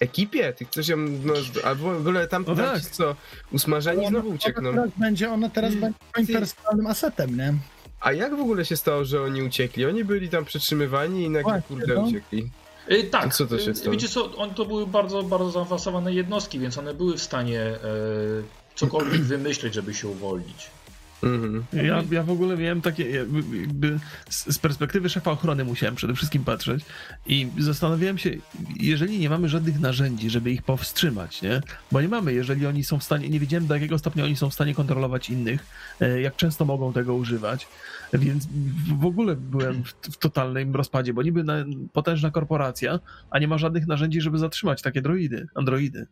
Ekipie? 0.00 0.52
Ty 0.52 0.64
chcesz 0.64 0.88
ją, 0.88 0.96
no, 0.96 1.34
a 1.64 1.74
w 1.74 1.86
ogóle 1.86 2.28
tam, 2.28 2.44
No 2.48 2.54
tak. 2.56 2.80
co, 2.80 3.16
usmażeni 3.52 4.06
znowu 4.08 4.28
uciekną. 4.28 4.68
Ona 4.70 4.82
teraz 4.82 4.98
będzie, 4.98 5.30
ona 5.30 5.48
teraz 5.50 5.74
będzie 5.74 5.98
moim 6.16 6.26
personalnym 6.26 6.86
asetem, 6.86 7.36
nie? 7.36 7.54
A 8.00 8.12
jak 8.12 8.36
w 8.36 8.40
ogóle 8.40 8.64
się 8.64 8.76
stało, 8.76 9.04
że 9.04 9.22
oni 9.22 9.42
uciekli? 9.42 9.86
Oni 9.86 10.04
byli 10.04 10.28
tam 10.28 10.44
przetrzymywani 10.44 11.22
i 11.24 11.30
nagle, 11.30 11.42
Właśnie, 11.52 11.62
kurde, 11.76 11.94
no. 11.94 12.00
uciekli. 12.00 12.50
Y, 12.92 13.04
tak, 13.04 13.34
Co 13.34 13.46
to 13.46 13.58
się 13.58 13.70
y, 13.70 13.74
stało? 13.74 13.92
wiecie 13.92 14.08
co, 14.08 14.36
on, 14.36 14.54
to 14.54 14.64
były 14.64 14.86
bardzo, 14.86 15.22
bardzo 15.22 15.50
zaawansowane 15.50 16.12
jednostki, 16.12 16.58
więc 16.58 16.78
one 16.78 16.94
były 16.94 17.16
w 17.18 17.22
stanie 17.22 17.60
e, 17.60 17.78
cokolwiek 18.74 19.20
wymyśleć, 19.34 19.74
żeby 19.74 19.94
się 19.94 20.08
uwolnić. 20.08 20.66
Mhm. 21.22 21.64
Ja, 21.72 22.02
ja 22.10 22.22
w 22.22 22.30
ogóle 22.30 22.56
miałem 22.56 22.80
takie, 22.80 23.10
jakby, 23.10 23.98
z 24.30 24.58
perspektywy 24.58 25.08
szefa 25.08 25.30
ochrony 25.30 25.64
musiałem 25.64 25.94
przede 25.94 26.14
wszystkim 26.14 26.44
patrzeć 26.44 26.84
i 27.26 27.48
zastanawiałem 27.58 28.18
się, 28.18 28.30
jeżeli 28.80 29.18
nie 29.18 29.30
mamy 29.30 29.48
żadnych 29.48 29.80
narzędzi, 29.80 30.30
żeby 30.30 30.50
ich 30.50 30.62
powstrzymać, 30.62 31.42
nie? 31.42 31.60
Bo 31.92 32.00
nie 32.00 32.08
mamy, 32.08 32.32
jeżeli 32.32 32.66
oni 32.66 32.84
są 32.84 32.98
w 32.98 33.04
stanie, 33.04 33.28
nie 33.28 33.40
wiedziałem 33.40 33.66
do 33.66 33.74
jakiego 33.74 33.98
stopnia 33.98 34.24
oni 34.24 34.36
są 34.36 34.50
w 34.50 34.54
stanie 34.54 34.74
kontrolować 34.74 35.30
innych, 35.30 35.66
e, 36.00 36.20
jak 36.20 36.36
często 36.36 36.64
mogą 36.64 36.92
tego 36.92 37.14
używać, 37.14 37.68
więc 38.12 38.48
w 38.98 39.04
ogóle 39.04 39.36
byłem 39.36 39.84
w, 39.84 39.92
w 40.12 40.16
totalnym 40.16 40.74
rozpadzie, 40.74 41.14
bo 41.14 41.22
niby 41.22 41.44
na, 41.44 41.64
potężna 41.92 42.30
korporacja, 42.30 43.00
a 43.30 43.38
nie 43.38 43.48
ma 43.48 43.58
żadnych 43.58 43.86
narzędzi, 43.86 44.20
żeby 44.20 44.38
zatrzymać 44.38 44.82
takie 44.82 45.02
droidy, 45.02 45.46
androidy. 45.54 46.06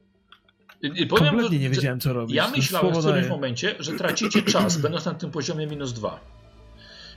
Powiem, 1.08 1.30
Kompletnie 1.30 1.58
nie 1.58 1.68
że- 1.68 1.74
wiedziałem, 1.74 2.00
co 2.00 2.12
robić. 2.12 2.36
Ja 2.36 2.50
myślałem 2.50 2.94
w 2.94 2.98
którymś 2.98 3.28
momencie, 3.28 3.74
że 3.78 3.92
tracicie 3.92 4.42
czas, 4.42 4.76
będąc 4.76 5.04
na 5.04 5.14
tym 5.14 5.30
poziomie 5.30 5.66
minus 5.66 5.92
dwa. 5.92 6.20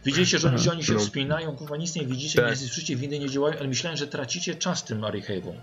Widzieliście, 0.06 0.40
że 0.40 0.72
oni, 0.72 0.84
się 0.84 0.98
wspinają, 1.00 1.56
kurwa, 1.56 1.78
nic 1.78 1.96
nie 1.96 2.06
widzicie, 2.06 2.42
Tak. 2.42 2.50
nie 2.50 2.56
słyszycie, 2.56 2.96
windy 2.96 3.20
nie 3.20 3.30
działają, 3.30 3.58
ale 3.60 3.68
myślałem, 3.68 3.98
że 3.98 4.08
tracicie 4.08 4.56
czas 4.56 4.84
tym 4.84 5.02
Arihave'ą. 5.02 5.54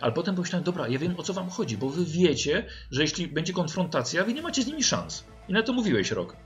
Ale 0.00 0.12
potem 0.12 0.34
pomyślałem, 0.34 0.64
dobra, 0.64 0.88
ja 0.88 0.98
wiem 0.98 1.14
o 1.16 1.22
co 1.22 1.32
wam 1.32 1.50
chodzi, 1.50 1.76
bo 1.76 1.88
wy 1.88 2.04
wiecie, 2.04 2.64
że 2.90 3.02
jeśli 3.02 3.28
będzie 3.28 3.52
konfrontacja, 3.52 4.24
wy 4.24 4.34
nie 4.34 4.42
macie 4.42 4.62
z 4.62 4.66
nimi 4.66 4.82
szans. 4.82 5.24
I 5.48 5.52
na 5.52 5.62
to 5.62 5.72
mówiłeś, 5.72 6.10
Rok. 6.10 6.36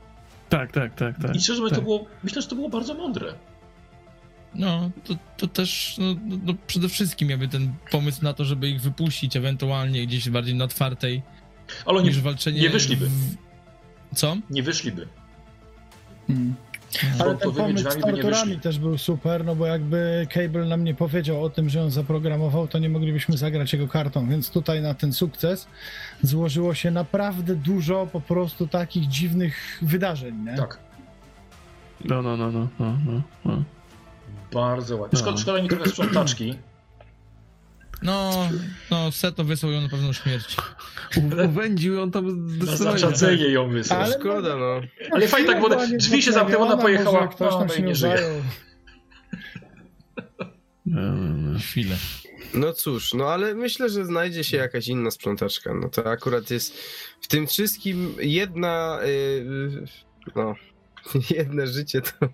Tak, 0.48 0.72
tak, 0.72 0.94
tak, 0.94 1.18
tak. 1.22 1.36
I 1.36 1.40
szczerze 1.40 1.60
mówiąc, 1.60 1.70
tak. 1.70 1.78
to 1.78 1.82
było, 1.84 2.06
myślę, 2.24 2.42
że 2.42 2.48
to 2.48 2.54
było 2.54 2.68
bardzo 2.68 2.94
mądre. 2.94 3.34
No, 4.58 4.90
to, 5.04 5.14
to 5.36 5.46
też 5.46 5.96
no, 5.98 6.14
no, 6.26 6.36
no, 6.44 6.54
przede 6.66 6.88
wszystkim 6.88 7.30
jakby 7.30 7.48
ten 7.48 7.72
pomysł 7.90 8.24
na 8.24 8.32
to, 8.32 8.44
żeby 8.44 8.68
ich 8.68 8.80
wypuścić 8.80 9.36
ewentualnie 9.36 10.06
gdzieś 10.06 10.30
bardziej 10.30 10.54
na 10.54 10.64
otwartej 10.64 11.22
Ale 11.86 11.98
oni 11.98 12.08
niż 12.08 12.20
walczenie... 12.20 12.60
nie 12.60 12.70
wyszliby. 12.70 13.06
W... 13.06 13.36
Co? 14.14 14.36
nie 14.50 14.62
wyszliby. 14.62 15.08
Hmm. 16.26 16.54
Ale 17.18 17.36
ten 17.36 17.52
pomysł 17.52 17.90
z 17.90 18.00
torturami 18.00 18.60
też 18.60 18.78
był 18.78 18.98
super, 18.98 19.44
no 19.44 19.56
bo 19.56 19.66
jakby 19.66 20.26
Cable 20.30 20.64
nam 20.64 20.84
nie 20.84 20.94
powiedział 20.94 21.44
o 21.44 21.50
tym, 21.50 21.68
że 21.68 21.82
on 21.82 21.90
zaprogramował, 21.90 22.68
to 22.68 22.78
nie 22.78 22.88
moglibyśmy 22.88 23.36
zagrać 23.36 23.72
jego 23.72 23.88
kartą, 23.88 24.28
więc 24.28 24.50
tutaj 24.50 24.82
na 24.82 24.94
ten 24.94 25.12
sukces 25.12 25.66
złożyło 26.22 26.74
się 26.74 26.90
naprawdę 26.90 27.56
dużo 27.56 28.06
po 28.12 28.20
prostu 28.20 28.68
takich 28.68 29.08
dziwnych 29.08 29.78
wydarzeń, 29.82 30.44
nie? 30.44 30.56
Tak, 30.56 30.78
No, 32.04 32.22
no, 32.22 32.36
no, 32.36 32.52
no, 32.52 32.68
no, 32.78 32.98
no, 33.06 33.22
no. 33.44 33.62
Bardzo 34.52 34.96
ładnie. 34.96 35.18
Szkoda, 35.18 35.38
szkoda 35.38 35.62
mi 35.62 35.68
trochę 35.68 35.88
sprzątaczki. 35.90 36.58
No, 38.02 38.48
no, 38.90 39.12
Seto 39.12 39.44
wysłał 39.44 39.72
ją 39.72 39.80
na 39.80 39.88
pewną 39.88 40.12
śmierć. 40.12 40.56
Uwędził 41.44 41.94
ją 41.94 42.10
tam 42.10 42.26
Na 42.26 42.64
zdecydowanie. 42.64 42.98
zaczadzenie 42.98 43.48
ją 43.48 43.70
wysłał. 43.70 44.00
Ale- 44.00 44.18
Szkoda, 44.20 44.56
no. 44.56 44.80
Ale 45.12 45.28
fajnie 45.28 45.48
tak, 45.48 45.60
bo 45.60 45.68
drzwi 45.86 46.22
się 46.22 46.32
zamknęły, 46.32 46.62
ona 46.64 46.76
pojechała, 46.76 47.28
ktoś 47.28 47.52
tam 47.54 47.68
się 47.68 47.82
nie 47.82 47.94
żyje. 47.94 48.16
zajął. 48.18 48.42
No, 50.86 51.00
no, 51.12 51.36
no. 51.52 51.58
Chwilę. 51.58 51.96
No 52.54 52.72
cóż, 52.72 53.14
no 53.14 53.24
ale 53.28 53.54
myślę, 53.54 53.88
że 53.90 54.04
znajdzie 54.04 54.44
się 54.44 54.56
jakaś 54.56 54.88
inna 54.88 55.10
sprzątaczka. 55.10 55.74
No 55.74 55.88
to 55.88 56.10
akurat 56.10 56.50
jest 56.50 56.78
w 57.20 57.28
tym 57.28 57.46
wszystkim 57.46 58.14
jedna. 58.18 58.98
Yy, 59.04 59.84
no. 60.36 60.54
Jedne 61.36 61.66
życie 61.66 62.00
to. 62.02 62.28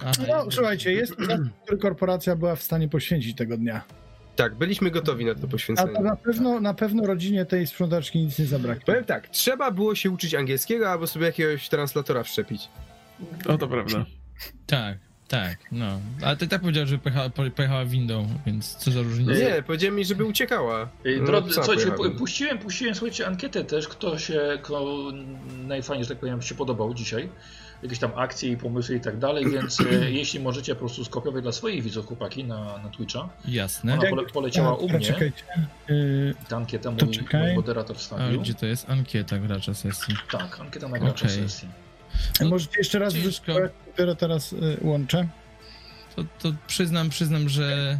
Aha, 0.00 0.12
No, 0.28 0.50
słuchajcie, 0.50 0.92
jest 0.92 1.14
który 1.64 1.78
korporacja 1.78 2.36
była 2.36 2.56
w 2.56 2.62
stanie 2.62 2.88
poświęcić 2.88 3.36
tego 3.36 3.56
dnia. 3.56 3.82
Tak, 4.36 4.54
byliśmy 4.54 4.90
gotowi 4.90 5.24
na 5.24 5.34
to 5.34 5.40
A 5.44 5.46
poświęcenie. 5.50 5.92
to 5.94 6.00
na 6.02 6.16
pewno, 6.16 6.60
na 6.60 6.74
pewno 6.74 7.06
rodzinie 7.06 7.44
tej 7.44 7.66
sprzątaczki 7.66 8.18
nic 8.18 8.38
nie 8.38 8.46
zabraknie. 8.46 8.84
Powiem 8.86 9.04
tak, 9.04 9.28
trzeba 9.28 9.70
było 9.70 9.94
się 9.94 10.10
uczyć 10.10 10.34
angielskiego 10.34 10.90
albo 10.90 11.06
sobie 11.06 11.26
jakiegoś 11.26 11.68
translatora 11.68 12.22
wszczepić. 12.22 12.68
O, 13.48 13.58
to 13.58 13.68
prawda. 13.68 14.04
Tak, 14.66 14.98
tak, 15.28 15.58
no. 15.72 16.00
Ale 16.22 16.36
ty 16.36 16.48
tak 16.48 16.60
powiedział, 16.60 16.86
że 16.86 16.98
pojechała, 16.98 17.30
po- 17.30 17.50
pojechała 17.50 17.84
windą, 17.84 18.28
więc 18.46 18.74
co 18.74 18.90
za 18.90 19.02
różnica? 19.02 19.32
Nie, 19.32 19.62
powiedziałem 19.66 19.96
mi, 19.96 20.04
żeby 20.04 20.24
uciekała. 20.24 20.88
No, 21.20 21.26
Drodzy, 21.26 21.52
słuchajcie, 21.52 21.92
puściłem, 22.18 22.58
puściłem, 22.58 22.94
słuchajcie, 22.94 23.26
ankietę 23.26 23.64
też, 23.64 23.88
kto 23.88 24.18
się, 24.18 24.40
kto 24.62 25.02
najfajniej, 25.66 26.04
że 26.04 26.08
tak 26.10 26.18
powiem, 26.18 26.42
się 26.42 26.54
podobał 26.54 26.94
dzisiaj. 26.94 27.28
Jakieś 27.84 27.98
tam 27.98 28.10
akcje 28.16 28.50
i 28.50 28.56
pomysły 28.56 28.96
i 28.96 29.00
tak 29.00 29.18
dalej, 29.18 29.50
więc 29.50 29.80
e, 29.80 30.10
jeśli 30.20 30.40
możecie 30.40 30.74
po 30.74 30.78
prostu 30.78 31.04
skopiować 31.04 31.42
dla 31.42 31.52
swoich 31.52 31.82
widzów 31.82 32.06
chłopaki 32.06 32.44
na, 32.44 32.78
na 32.78 32.88
Twitcha. 32.88 33.28
Jasne. 33.48 33.94
Ona 33.94 34.10
pole, 34.10 34.22
poleciała 34.24 34.68
A, 34.68 34.74
u 34.74 34.80
dobra, 34.80 34.96
mnie, 34.96 35.06
Czekajcie. 35.06 35.44
Yy, 35.88 36.34
ta 36.48 36.56
ankieta 36.56 36.92
To 36.92 37.06
mój, 37.06 37.18
mój 37.32 37.54
moderator 37.54 37.96
A 37.96 37.98
wstawił. 37.98 38.40
gdzie 38.40 38.54
to 38.54 38.66
jest? 38.66 38.90
Ankieta 38.90 39.38
gracza 39.38 39.74
sesji. 39.74 40.14
Tak, 40.30 40.60
ankieta 40.60 40.88
na 40.88 40.98
gracza 40.98 41.26
Okej. 41.26 41.42
sesji. 41.42 41.68
No, 42.40 42.48
możecie 42.48 42.78
jeszcze 42.78 42.98
raz 42.98 43.14
ciężko. 43.14 43.52
ja 43.52 43.68
dopiero 43.86 44.14
teraz 44.14 44.52
y, 44.52 44.76
łączę. 44.82 45.28
To, 46.16 46.24
to 46.38 46.54
przyznam, 46.66 47.10
przyznam, 47.10 47.48
że 47.48 47.98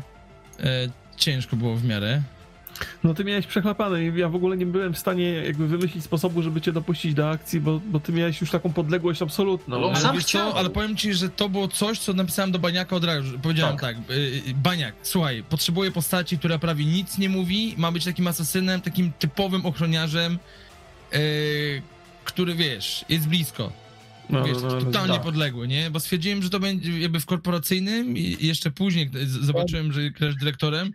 e, 0.61 0.89
ciężko 1.17 1.57
było 1.57 1.77
w 1.77 1.85
miarę. 1.85 2.23
No 3.05 3.15
ty 3.15 3.25
miałeś 3.25 3.47
przechlapane 3.47 4.05
i 4.05 4.19
ja 4.19 4.29
w 4.29 4.35
ogóle 4.35 4.57
nie 4.57 4.67
byłem 4.67 4.95
w 4.95 4.99
stanie 4.99 5.31
jakby 5.33 5.69
wymyślić 5.69 6.05
sposobu, 6.05 6.43
żeby 6.43 6.61
cię 6.61 6.73
dopuścić 6.73 7.15
do 7.15 7.31
akcji, 7.31 7.61
bo, 7.61 7.81
bo 7.87 8.01
ty 8.01 8.13
miałeś 8.13 8.41
już 8.41 8.51
taką 8.51 8.73
podległość 8.73 9.23
absolutną. 9.23 9.77
Ale 9.77 9.87
on 9.87 9.95
nie? 9.95 10.01
sam 10.01 10.19
chciał. 10.19 10.53
co, 10.53 10.59
ale 10.59 10.71
powiem 10.71 10.97
ci, 10.97 11.15
że 11.15 11.29
to 11.29 11.49
było 11.49 11.69
coś, 11.69 11.99
co 11.99 12.13
napisałem 12.13 12.53
do 12.53 12.59
Baniaka 12.59 12.97
od 12.97 13.05
razu. 13.05 13.39
Powiedziałem 13.39 13.77
Tak. 13.77 13.97
tak, 13.97 14.11
y, 14.11 14.43
y, 14.49 14.55
Baniak, 14.55 14.95
słuchaj, 15.03 15.45
potrzebuję 15.49 15.91
postaci, 15.91 16.39
która 16.39 16.59
prawie 16.59 16.85
nic 16.85 17.19
nie 17.19 17.29
mówi, 17.29 17.75
ma 17.77 17.93
być 17.93 18.05
takim 18.05 18.27
asasynem, 18.27 18.81
takim 18.81 19.13
typowym 19.19 19.67
ochroniarzem, 19.67 20.39
y, 21.15 21.83
który, 22.25 22.55
wiesz, 22.55 23.05
jest 23.09 23.29
blisko. 23.29 23.73
No, 24.31 24.45
wiesz, 24.45 24.57
no, 24.63 24.69
no, 24.69 24.81
totalnie 24.81 25.15
tak. 25.15 25.23
podległy, 25.23 25.69
nie? 25.69 25.91
Bo 25.91 26.01
stwierdziłem, 26.01 26.43
że 26.43 26.51
to 26.51 26.61
będzie 26.61 27.01
jakby 27.01 27.21
w 27.21 27.27
korporacyjnym 27.27 28.17
i 28.17 28.47
jeszcze 28.47 28.71
później 28.71 29.11
zobaczyłem, 29.27 29.93
że 29.93 30.11
grasz 30.11 30.37
dyrektorem, 30.37 30.93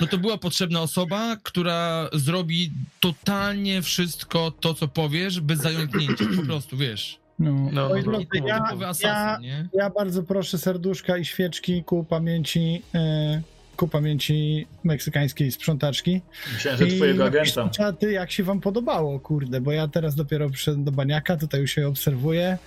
no 0.00 0.06
to 0.06 0.18
była 0.18 0.38
potrzebna 0.38 0.80
osoba, 0.80 1.36
która 1.42 2.08
zrobi 2.12 2.72
totalnie 3.00 3.82
wszystko 3.82 4.50
to, 4.50 4.74
co 4.74 4.88
powiesz, 4.88 5.40
bez 5.40 5.58
zająknięcia, 5.60 6.24
po 6.36 6.42
prostu, 6.46 6.76
wiesz. 6.76 7.18
No, 7.38 7.52
No, 7.72 7.88
no, 7.88 7.94
Typowy, 7.94 8.48
ja, 8.48 8.68
ja, 8.80 8.88
asasyn, 8.88 9.42
nie? 9.42 9.68
ja 9.74 9.90
bardzo 9.90 10.22
proszę 10.22 10.58
serduszka 10.58 11.18
i 11.18 11.24
świeczki 11.24 11.84
ku 11.84 12.04
pamięci, 12.04 12.82
e, 12.94 13.42
ku 13.76 13.88
pamięci 13.88 14.66
meksykańskiej 14.84 15.52
sprzątaczki. 15.52 16.20
Myślałem, 16.54 16.80
że 16.80 16.86
twojego 16.96 17.24
agenta. 17.24 17.68
Czaty, 17.68 18.12
jak 18.12 18.32
się 18.32 18.42
wam 18.44 18.60
podobało, 18.60 19.20
kurde, 19.20 19.60
bo 19.60 19.72
ja 19.72 19.88
teraz 19.88 20.14
dopiero 20.14 20.50
przyszedłem 20.50 20.84
do 20.84 20.92
Baniaka, 20.92 21.36
tutaj 21.36 21.60
już 21.60 21.70
się 21.70 21.88
obserwuję. 21.88 22.58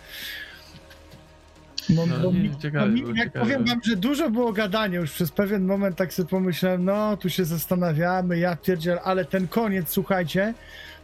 No, 1.90 2.06
No, 2.06 2.18
bo 2.20 2.32
nie, 2.32 2.40
mi, 2.40 2.58
ciekawe, 2.58 2.86
no, 2.88 2.94
mi, 2.94 3.18
jak 3.18 3.28
ciekawe. 3.28 3.46
powiem 3.46 3.66
wam, 3.66 3.80
że 3.84 3.96
dużo 3.96 4.30
było 4.30 4.54
gadania 4.54 5.00
już 5.00 5.12
przez 5.12 5.32
pewien 5.32 5.66
moment, 5.66 5.96
tak 5.98 6.14
sobie 6.14 6.30
pomyślałem, 6.30 6.86
no 6.86 7.18
tu 7.18 7.30
się 7.30 7.46
zastanawiamy, 7.46 8.38
ja 8.40 8.56
pierdziel, 8.56 9.00
ale 9.04 9.26
ten 9.26 9.48
koniec, 9.48 9.90
słuchajcie, 9.90 10.54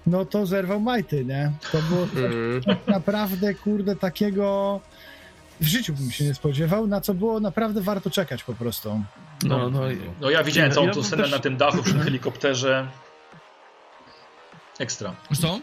no 0.07 0.25
to 0.25 0.45
zerwał 0.45 0.79
majty, 0.79 1.25
nie? 1.25 1.51
To 1.71 1.77
było 1.81 2.07
coś 2.07 2.23
Mm. 2.23 2.61
naprawdę, 2.87 3.53
kurde, 3.53 3.95
takiego 3.95 4.79
w 5.61 5.65
życiu 5.65 5.93
bym 5.93 6.11
się 6.11 6.25
nie 6.25 6.33
spodziewał, 6.33 6.87
na 6.87 7.01
co 7.01 7.13
było 7.13 7.39
naprawdę 7.39 7.81
warto 7.81 8.09
czekać 8.09 8.43
po 8.43 8.53
prostu. 8.53 9.01
No, 9.43 9.69
no, 9.69 9.81
No 10.21 10.29
ja 10.29 10.43
widziałem 10.43 10.71
całą 10.71 10.87
ja 10.87 10.93
tą 10.93 11.03
scenę 11.03 11.23
też- 11.23 11.31
na 11.31 11.39
tym 11.39 11.57
dachu 11.57 11.83
przy 11.83 11.93
tym 11.93 12.01
helikopterze. 12.01 12.87
Ekstra. 14.79 15.15
Co? 15.41 15.59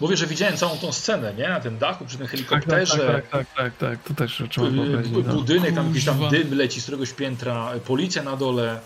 Mówię, 0.00 0.16
że 0.16 0.26
widziałem 0.26 0.56
całą 0.56 0.78
tą 0.78 0.92
scenę, 0.92 1.34
nie? 1.34 1.48
Na 1.48 1.60
tym 1.60 1.78
dachu 1.78 2.04
przy 2.06 2.18
tym 2.18 2.26
tak, 2.26 2.36
tak, 2.36 2.48
helikopterze. 2.48 3.06
tak, 3.12 3.28
tak, 3.30 3.46
tak, 3.56 3.76
tak, 3.76 4.02
to 4.02 4.14
też 4.14 4.42
trzeba 4.50 4.66
y, 4.66 4.70
wyobrazić. 4.70 5.12
bu- 5.12 5.22
No. 5.22 5.34
Budynek, 5.34 5.74
tam 5.74 5.88
jakiś 5.88 6.04
tam 6.04 6.28
dym 6.30 6.54
leci 6.54 6.80
z 6.80 6.82
któregoś 6.82 7.12
piętra, 7.12 7.74
y, 7.76 7.80
policja 7.80 8.22
na 8.22 8.36
dole. 8.36 8.80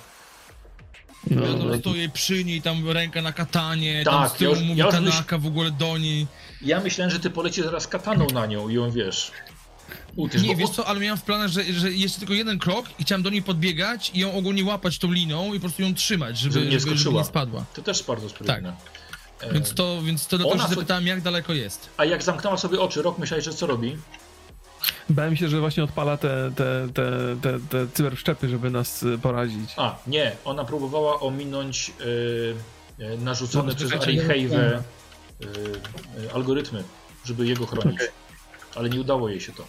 No, 1.30 1.46
Ja 1.46 1.52
no, 1.52 1.70
tam 1.70 1.80
stoję 1.80 2.08
przy 2.08 2.44
niej, 2.44 2.62
tam 2.62 2.90
ręka 2.90 3.22
na 3.22 3.32
katanie, 3.32 4.02
Tak, 4.04 4.14
tam 4.14 4.28
z 4.28 4.32
tyłu 4.32 4.52
ja 4.54 4.58
już- 4.58 4.68
mówi 4.68 4.78
ja 4.80 4.84
już 4.86 4.94
Tanaka 4.94 5.38
w 5.38 5.46
ogóle 5.46 5.70
do 5.70 5.98
niej. 5.98 6.26
Ja 6.62 6.80
myślałem, 6.80 7.10
że 7.10 7.20
ty 7.20 7.30
poleci 7.30 7.62
zaraz 7.62 7.86
kataną 7.86 8.26
na 8.34 8.46
nią 8.46 8.68
i 8.68 8.74
ją 8.74 8.90
wiesz. 8.90 9.30
Utysz, 10.16 10.42
Nie, 10.42 10.48
bo 10.48 10.56
wiesz 10.56 10.70
co, 10.70 10.86
ale 10.86 11.00
miałem 11.00 11.18
w 11.18 11.22
planach, 11.22 11.48
że, 11.48 11.64
że 11.64 11.90
jeszcze 11.92 12.18
tylko 12.18 12.34
jeden 12.34 12.58
krok 12.58 12.86
i 12.98 13.02
chciałem 13.04 13.22
do 13.22 13.30
niej 13.30 13.42
podbiegać 13.42 14.10
i 14.14 14.18
ją 14.18 14.34
ogólnie 14.34 14.64
łapać 14.64 14.98
tą 14.98 15.12
liną 15.12 15.48
i 15.54 15.56
po 15.56 15.60
prostu 15.60 15.82
ją 15.82 15.94
trzymać, 15.94 16.38
żeby, 16.38 16.52
Żeby 16.54 16.66
nie 16.66 16.80
żeby, 16.80 16.96
żeby 16.96 17.16
nie 17.16 17.24
spadła. 17.24 17.64
To 17.74 17.82
też 17.82 18.02
bardzo 18.02 18.28
sprytne. 18.28 18.54
E, 18.54 18.72
Więc 19.52 19.74
to, 19.74 20.02
więc 20.02 20.26
to 20.26 20.38
dlatego 20.38 20.62
co- 20.62 20.68
zapytałem, 20.68 21.06
jak 21.06 21.20
daleko 21.20 21.52
jest. 21.52 21.88
A 21.96 22.04
jak 22.04 22.22
zamknęła 22.22 22.56
sobie 22.56 22.80
oczy, 22.80 23.02
rok 23.02 23.18
myślałeś, 23.18 23.44
że 23.44 23.54
co 23.54 23.66
robi? 23.66 23.96
Bałem 25.10 25.36
się, 25.36 25.48
że 25.48 25.60
właśnie 25.60 25.84
odpala 25.84 26.16
te, 26.16 26.52
te, 26.56 26.88
te, 26.94 27.36
te, 27.42 27.60
te 27.70 27.86
cyberszczepy, 27.94 28.48
żeby 28.48 28.70
nas 28.70 29.02
y, 29.02 29.18
porazić. 29.18 29.70
A, 29.76 29.98
nie, 30.06 30.36
ona 30.44 30.64
próbowała 30.64 31.20
ominąć 31.20 31.92
y, 32.00 33.04
y, 33.04 33.18
narzucone 33.18 33.68
No, 33.68 33.74
przez 33.74 33.90
czekajcie, 33.90 34.10
Arihejwę 34.20 34.82
y, 35.42 35.46
y, 36.24 36.32
algorytmy, 36.34 36.84
żeby 37.24 37.46
jego 37.46 37.66
chronić. 37.66 37.96
Okej. 37.96 38.08
Ale 38.74 38.90
nie 38.90 39.00
udało 39.00 39.28
jej 39.28 39.40
się 39.40 39.52
to. 39.52 39.64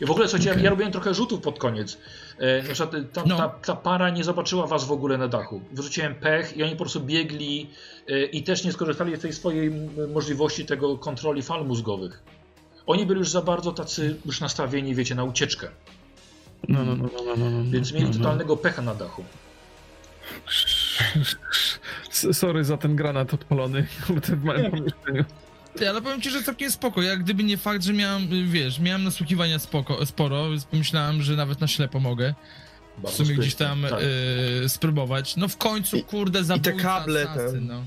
I 0.00 0.06
w 0.06 0.10
ogóle, 0.10 0.28
słuchajcie, 0.28 0.48
ja, 0.48 0.52
Okej. 0.52 0.64
ja 0.64 0.70
robiłem 0.70 0.92
trochę 0.92 1.14
rzutów 1.14 1.40
pod 1.40 1.58
koniec. 1.58 1.98
E, 2.38 2.62
na 2.62 2.74
przykład 2.74 2.94
ta, 3.12 3.22
No. 3.26 3.36
ta, 3.36 3.48
ta 3.48 3.76
para 3.76 4.10
nie 4.10 4.24
zobaczyła 4.24 4.66
was 4.66 4.84
w 4.84 4.92
ogóle 4.92 5.18
na 5.18 5.28
dachu. 5.28 5.60
Wyrzuciłem 5.72 6.14
pech 6.14 6.56
i 6.56 6.62
oni 6.62 6.72
po 6.72 6.78
prostu 6.78 7.00
biegli 7.00 7.70
e, 8.08 8.24
i 8.24 8.42
też 8.42 8.64
nie 8.64 8.72
skorzystali 8.72 9.16
z 9.16 9.20
tej 9.20 9.32
swojej 9.32 9.70
możliwości 10.14 10.66
tego 10.66 10.98
kontroli 10.98 11.42
fal 11.42 11.66
mózgowych. 11.66 12.22
Oni 12.86 13.06
byli 13.06 13.18
już 13.18 13.30
za 13.30 13.42
bardzo 13.42 13.72
tacy 13.72 14.16
już 14.26 14.40
nastawieni, 14.40 14.94
wiecie, 14.94 15.14
na 15.14 15.24
ucieczkę. 15.24 15.68
No, 16.68 16.84
no, 16.84 16.96
no, 16.96 17.08
no, 17.26 17.36
no, 17.36 17.50
no, 17.50 17.70
Więc 17.70 17.92
mieli 17.92 18.04
no, 18.04 18.10
no. 18.12 18.18
totalnego 18.18 18.56
pecha 18.56 18.82
na 18.82 18.94
dachu. 18.94 19.24
Sorry 22.10 22.64
za 22.64 22.76
ten 22.76 22.96
granat 22.96 23.34
odpalony 23.34 23.86
w 24.40 24.44
małym 24.44 24.70
pomieszczeniu. 24.70 25.24
Ty, 25.76 25.88
ale 25.88 26.02
powiem 26.02 26.20
ci, 26.20 26.30
że 26.30 26.42
całkiem 26.42 26.70
spoko. 26.70 27.02
Jak 27.02 27.22
gdyby 27.22 27.44
nie 27.44 27.56
fakt, 27.56 27.82
że 27.84 27.92
miałem, 27.92 28.22
y, 28.32 28.44
wiesz, 28.44 28.78
miałem 28.80 29.04
nasłuchiwania 29.04 29.58
spoko, 29.58 30.06
sporo, 30.06 30.50
więc 30.50 30.64
pomyślałem, 30.64 31.22
że 31.22 31.36
nawet 31.36 31.60
na 31.60 31.66
ślepo 31.66 32.00
mogę 32.00 32.34
w 33.06 33.10
sumie 33.10 33.34
gdzieś 33.34 33.54
tam 33.54 33.82
Tak. 33.90 34.00
y, 34.64 34.68
spróbować. 34.68 35.36
No 35.36 35.48
w 35.48 35.56
końcu, 35.56 35.96
I- 35.96 36.04
kurde, 36.04 36.38
te 36.38 36.44
zabójca, 36.44 36.72
kable 36.82 37.24
tam. 37.26 37.32
asasyn, 37.38 37.66
no. 37.66 37.84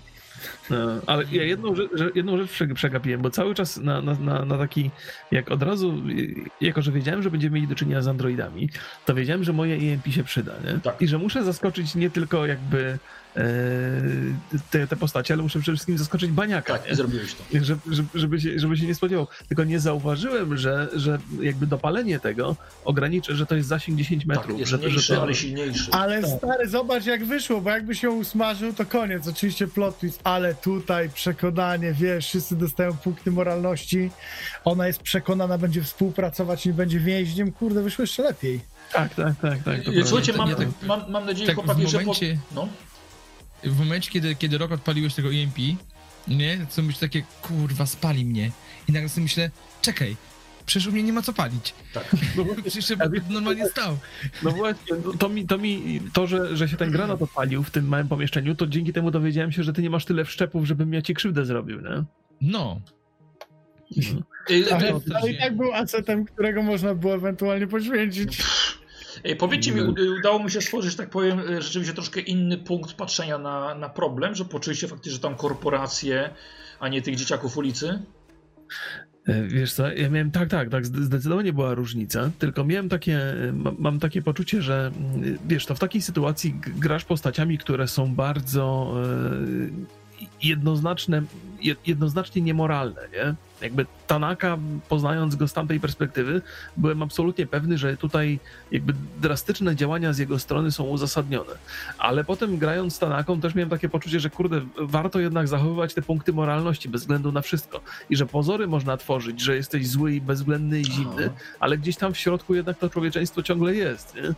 No, 0.70 0.78
ale 1.08 1.24
ja 1.32 1.44
jedną 1.44 1.74
jedną 2.16 2.38
rzecz 2.38 2.52
przeg- 2.52 2.74
przegapiłem, 2.74 3.22
bo 3.22 3.30
cały 3.30 3.56
czas 3.56 3.78
na, 3.78 4.02
na, 4.02 4.14
na, 4.14 4.46
na 4.46 4.58
taki, 4.58 4.92
jak 5.32 5.52
od 5.52 5.64
razu, 5.64 6.04
y, 6.10 6.36
jako 6.62 6.82
że 6.82 6.92
wiedziałem, 6.92 7.24
że 7.24 7.32
będziemy 7.32 7.56
mieli 7.56 7.68
do 7.68 7.76
czynienia 7.76 8.02
z 8.02 8.08
androidami, 8.08 8.70
to 9.06 9.16
wiedziałem, 9.16 9.44
że 9.44 9.54
moje 9.54 9.76
EMP 9.94 10.08
się 10.12 10.24
przyda, 10.24 10.54
nie? 10.66 10.80
Tak. 10.80 11.02
I 11.02 11.08
że 11.08 11.18
muszę 11.18 11.44
zaskoczyć 11.44 11.96
nie 11.96 12.10
tylko 12.10 12.46
jakby 12.46 13.00
te, 14.72 14.88
te 14.88 14.96
postacie, 14.96 15.34
ale 15.34 15.44
muszę 15.44 15.60
przede 15.60 15.76
wszystkim 15.76 15.98
zaskoczyć 15.98 16.32
baniaka. 16.32 16.74
Tak, 16.74 16.86
nie? 16.86 16.92
i 16.92 16.96
zrobiłeś 16.96 17.34
to. 17.36 17.44
Żeby, 17.62 17.82
żeby, 18.16 18.42
się, 18.42 18.60
żeby 18.60 18.78
się 18.78 18.86
nie 18.88 18.96
spodziewał. 18.96 19.28
Tylko 19.48 19.64
nie 19.64 19.80
zauważyłem, 19.80 20.58
że, 20.58 20.88
że 20.96 21.18
jakby 21.42 21.68
dopalenie 21.68 22.20
tego 22.20 22.56
ograniczy, 22.86 23.36
że 23.36 23.46
to 23.46 23.56
jest 23.56 23.68
zasięg 23.68 23.98
10 23.98 24.26
metrów. 24.26 24.48
Tak, 24.48 24.58
jest 24.60 24.72
że, 24.72 24.78
mniejszy, 24.78 25.00
że 25.00 25.16
to, 25.16 25.22
ale 25.22 25.36
silniejszy. 25.36 25.92
Ale 25.92 26.22
Tak. 26.22 26.32
stary, 26.38 26.70
zobacz 26.70 27.06
jak 27.06 27.26
wyszło, 27.26 27.62
bo 27.62 27.70
jakby 27.70 27.96
się 27.96 28.10
usmażył, 28.10 28.74
to 28.74 28.86
koniec. 28.86 29.28
Oczywiście 29.28 29.68
plot 29.68 30.00
twist, 30.00 30.20
ale 30.24 30.56
tutaj 30.56 31.10
przekonanie, 31.10 31.94
wiesz, 31.94 32.28
wszyscy 32.28 32.56
dostają 32.56 32.98
punkty 32.98 33.32
moralności. 33.32 34.12
Ona 34.66 34.88
jest 34.88 35.02
przekonana, 35.02 35.58
będzie 35.58 35.84
współpracować, 35.84 36.66
nie 36.66 36.74
będzie 36.74 37.00
więźniem. 37.00 37.52
Kurde, 37.52 37.84
wyszło 37.84 38.04
jeszcze 38.04 38.24
lepiej. 38.24 38.60
Tak, 38.94 39.16
tak, 39.16 39.34
tak. 39.42 39.64
tak 39.64 39.84
to 39.84 39.92
Słuchajcie, 40.06 40.34
mam, 40.34 40.56
tak- 40.56 40.68
mam, 40.84 41.12
mam 41.12 41.26
nadzieję, 41.26 41.48
tak 41.48 41.56
chłopaki, 41.56 41.86
w 41.86 41.90
że... 41.90 41.98
Po... 41.98 42.04
momencie- 42.04 42.38
No. 42.56 42.68
W 43.64 43.80
momencie, 43.80 44.12
kiedy, 44.12 44.36
kiedy 44.36 44.58
rok 44.58 44.72
odpaliłeś 44.72 45.14
tego 45.14 45.30
EMP, 45.34 45.58
nie, 46.28 46.58
to 46.76 46.82
myślę 46.82 47.08
takie, 47.08 47.24
kurwa, 47.42 47.86
spali 47.86 48.26
mnie. 48.26 48.52
I 48.90 48.92
nagle 48.92 49.10
sobie 49.10 49.24
myślę, 49.24 49.52
czekaj, 49.82 50.16
przecież 50.66 50.88
u 50.88 50.92
mnie 50.92 51.04
nie 51.04 51.14
ma 51.14 51.22
co 51.22 51.34
palić. 51.34 51.74
Tak. 51.94 52.16
No, 52.38 52.46
Przecież 52.62 52.90
ja 52.90 52.96
normalnie 53.30 53.68
stał. 53.70 53.98
no 54.44 54.52
właśnie, 54.52 54.96
no 55.06 55.14
to 55.14 55.30
mi, 55.30 55.48
to, 55.48 55.58
mi 55.58 56.02
to 56.14 56.28
że, 56.28 56.58
że 56.58 56.70
się 56.70 56.78
ten 56.78 56.92
granat 56.92 57.22
odpalił 57.22 57.64
w 57.64 57.70
tym 57.72 57.88
małym 57.88 58.08
pomieszczeniu, 58.08 58.56
to 58.56 58.68
dzięki 58.68 58.94
temu 58.94 59.12
dowiedziałem 59.12 59.52
się, 59.52 59.64
że 59.64 59.74
ty 59.74 59.82
nie 59.82 59.90
masz 59.90 60.06
tyle 60.06 60.26
wszczepów, 60.26 60.66
żebym 60.66 60.94
ja 60.94 61.02
ci 61.02 61.14
krzywdę 61.14 61.46
zrobił, 61.46 61.82
nie? 61.82 62.04
No. 62.42 62.82
E, 64.50 64.76
Ale, 64.76 65.00
ale 65.16 65.32
i 65.32 65.38
tak 65.38 65.58
był 65.58 65.74
asetem, 65.74 66.26
którego 66.26 66.64
można 66.64 66.96
było 66.96 67.16
ewentualnie 67.16 67.68
poświęcić. 67.68 68.44
E, 69.24 69.36
Powiedzcie 69.36 69.72
mi, 69.72 69.82
u- 69.82 69.96
udało 70.20 70.44
mi 70.44 70.52
się 70.52 70.62
stworzyć, 70.62 70.96
tak 70.96 71.10
powiem, 71.10 71.40
e, 71.40 71.62
rzeczywiście 71.62 71.94
troszkę 71.94 72.20
inny 72.20 72.58
punkt 72.58 72.94
patrzenia 72.94 73.38
na, 73.38 73.76
na 73.76 73.90
problem, 73.90 74.36
że 74.36 74.46
poczuliście 74.46 74.88
faktycznie, 74.88 75.12
że 75.12 75.20
tam 75.20 75.36
korporacje, 75.36 76.30
a 76.80 76.88
nie 76.90 77.02
tych 77.02 77.16
dzieciaków 77.16 77.58
ulicy? 77.58 78.00
E, 79.28 79.44
Wiesz 79.48 79.74
co, 79.74 79.92
ja 79.94 80.10
miałem, 80.10 80.32
tak, 80.32 80.50
tak, 80.50 80.70
tak, 80.70 80.86
zde- 80.86 81.04
zdecydowanie 81.04 81.54
była 81.54 81.74
różnica, 81.74 82.32
tylko 82.40 82.64
miałem 82.66 82.90
takie, 82.90 83.20
ma- 83.54 83.72
mam 83.80 84.00
takie 84.00 84.22
poczucie, 84.22 84.62
że 84.62 84.92
mm, 84.98 85.38
wiesz, 85.48 85.66
to 85.66 85.76
w 85.76 85.80
takiej 85.80 86.02
sytuacji 86.02 86.56
grasz 86.78 87.06
postaciami, 87.06 87.58
które 87.58 87.88
są 87.88 88.16
bardzo 88.16 88.94
jednoznaczne, 90.44 91.22
je- 91.62 91.76
jednoznacznie 91.88 92.42
niemoralne, 92.42 93.02
nie? 93.14 93.36
Jakby 93.62 93.86
Tanaka, 94.08 94.58
poznając 94.90 95.36
go 95.36 95.48
z 95.48 95.54
tamtej 95.54 95.80
perspektywy, 95.80 96.42
byłem 96.78 97.04
absolutnie 97.04 97.48
pewny, 97.48 97.78
że 97.78 97.98
tutaj 97.98 98.40
jakby 98.72 98.94
drastyczne 99.22 99.76
działania 99.76 100.14
z 100.14 100.18
jego 100.18 100.40
strony 100.40 100.72
są 100.72 100.84
uzasadnione. 100.84 101.54
Ale 101.98 102.24
potem 102.24 102.58
grając 102.58 102.96
z 102.96 103.00
Tanaką 103.00 103.42
też 103.42 103.56
miałem 103.56 103.70
takie 103.70 103.90
poczucie, 103.90 104.20
że 104.20 104.30
kurde, 104.30 104.62
warto 104.78 105.20
jednak 105.20 105.48
zachowywać 105.48 105.94
te 105.94 106.02
punkty 106.02 106.34
moralności 106.34 106.90
bez 106.90 107.02
względu 107.02 107.32
na 107.32 107.42
wszystko 107.42 107.82
i 108.10 108.16
że 108.16 108.26
pozory 108.26 108.68
można 108.68 108.98
tworzyć, 108.98 109.42
że 109.42 109.56
jesteś 109.56 109.88
zły 109.88 110.14
i 110.14 110.22
bezwzględny 110.22 110.80
i 110.80 110.86
zimny, 110.86 111.30
ale 111.60 111.78
gdzieś 111.78 111.98
tam 111.98 112.14
w 112.14 112.18
środku 112.18 112.56
jednak 112.56 112.78
to 112.78 112.90
człowieczeństwo 112.90 113.44
ciągle 113.44 113.76
jest. 113.76 114.16
Nie? 114.16 114.34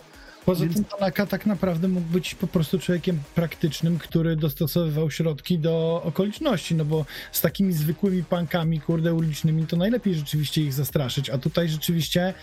Poza 0.45 0.63
Więc- 0.63 0.75
tym 0.75 0.85
Tanaka 0.85 1.25
tak 1.25 1.45
naprawdę 1.45 1.87
mógł 1.87 2.07
być 2.07 2.35
po 2.35 2.47
prostu 2.47 2.79
człowiekiem 2.79 3.19
praktycznym, 3.35 3.99
który 3.99 4.35
dostosowywał 4.35 5.11
środki 5.11 5.59
do 5.59 6.01
okoliczności, 6.05 6.75
no 6.75 6.85
bo 6.85 7.05
z 7.31 7.41
takimi 7.41 7.73
zwykłymi 7.73 8.23
pankami, 8.23 8.81
kurde, 8.81 9.13
ulicznymi, 9.13 9.67
to 9.67 9.77
najlepiej 9.77 10.15
rzeczywiście 10.15 10.61
ich 10.61 10.73
zastraszyć, 10.73 11.29
a 11.29 11.37
tutaj 11.37 11.69
rzeczywiście 11.69 12.33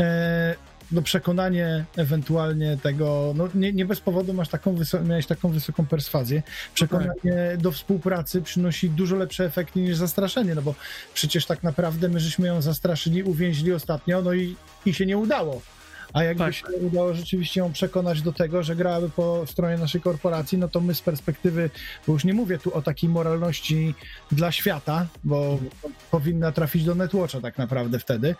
e, 0.00 0.54
no 0.92 1.02
przekonanie 1.02 1.84
ewentualnie 1.96 2.76
tego, 2.82 3.32
no 3.36 3.48
nie, 3.54 3.72
nie 3.72 3.86
bez 3.86 4.00
powodu 4.00 4.34
masz 4.34 4.48
taką 4.48 4.74
wyso- 4.76 5.04
miałeś 5.06 5.26
taką 5.26 5.48
wysoką 5.48 5.86
perswazję, 5.86 6.42
przekonanie 6.74 7.56
do 7.58 7.72
współpracy 7.72 8.42
przynosi 8.42 8.90
dużo 8.90 9.16
lepsze 9.16 9.44
efekty 9.44 9.80
niż 9.80 9.96
zastraszenie, 9.96 10.54
no 10.54 10.62
bo 10.62 10.74
przecież 11.14 11.46
tak 11.46 11.62
naprawdę 11.62 12.08
my 12.08 12.20
żeśmy 12.20 12.46
ją 12.46 12.62
zastraszyli, 12.62 13.22
uwięźli 13.22 13.72
ostatnio, 13.72 14.22
no 14.22 14.32
i, 14.32 14.56
i 14.86 14.94
się 14.94 15.06
nie 15.06 15.18
udało. 15.18 15.62
A 16.12 16.22
jakby 16.24 16.44
Tak. 16.44 16.54
się 16.54 16.64
udało 16.66 17.14
rzeczywiście 17.14 17.60
ją 17.60 17.72
przekonać 17.72 18.22
do 18.22 18.32
tego, 18.32 18.62
że 18.62 18.76
grałaby 18.76 19.10
po 19.10 19.46
stronie 19.46 19.78
naszej 19.78 20.00
korporacji, 20.00 20.58
no 20.58 20.68
to 20.68 20.80
my 20.80 20.94
z 20.94 21.02
perspektywy, 21.02 21.70
bo 22.06 22.12
już 22.12 22.24
nie 22.24 22.34
mówię 22.34 22.58
tu 22.58 22.74
o 22.74 22.82
takiej 22.82 23.08
moralności 23.10 23.94
dla 24.32 24.52
świata, 24.52 25.06
bo 25.24 25.58
powinna 26.10 26.52
trafić 26.52 26.84
do 26.84 26.94
Netwatcha 26.94 27.40
tak 27.40 27.58
naprawdę 27.58 27.98
wtedy, 27.98 28.34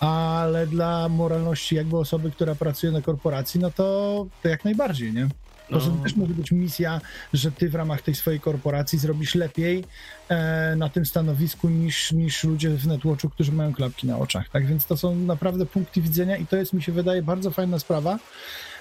ale 0.00 0.66
dla 0.66 1.08
moralności 1.08 1.74
jakby 1.74 1.96
osoby, 1.98 2.30
która 2.30 2.54
pracuje 2.54 2.92
na 2.92 3.02
korporacji, 3.02 3.60
no 3.60 3.70
to, 3.70 4.26
to 4.42 4.48
jak 4.48 4.64
najbardziej, 4.64 5.12
nie? 5.12 5.28
No. 5.72 6.02
też 6.02 6.16
może 6.16 6.34
być 6.34 6.52
misja, 6.52 7.00
że 7.32 7.52
ty 7.52 7.68
w 7.68 7.74
ramach 7.74 8.02
tej 8.02 8.14
swojej 8.14 8.40
korporacji 8.40 8.98
zrobisz 8.98 9.34
lepiej 9.34 9.84
e, 10.28 10.76
na 10.76 10.88
tym 10.88 11.06
stanowisku 11.06 11.68
niż, 11.68 12.12
niż 12.12 12.44
ludzie 12.44 12.70
w 12.70 12.86
Netwatchu, 12.86 13.30
którzy 13.30 13.52
mają 13.52 13.72
klapki 13.74 14.06
na 14.06 14.18
oczach. 14.18 14.48
Tak 14.48 14.66
więc 14.66 14.86
to 14.86 14.96
są 14.96 15.14
naprawdę 15.14 15.66
punkty 15.66 16.02
widzenia 16.02 16.36
i 16.36 16.46
to 16.46 16.56
jest, 16.56 16.72
mi 16.72 16.82
się 16.82 16.92
wydaje, 16.92 17.22
bardzo 17.22 17.50
fajna 17.50 17.78
sprawa, 17.78 18.18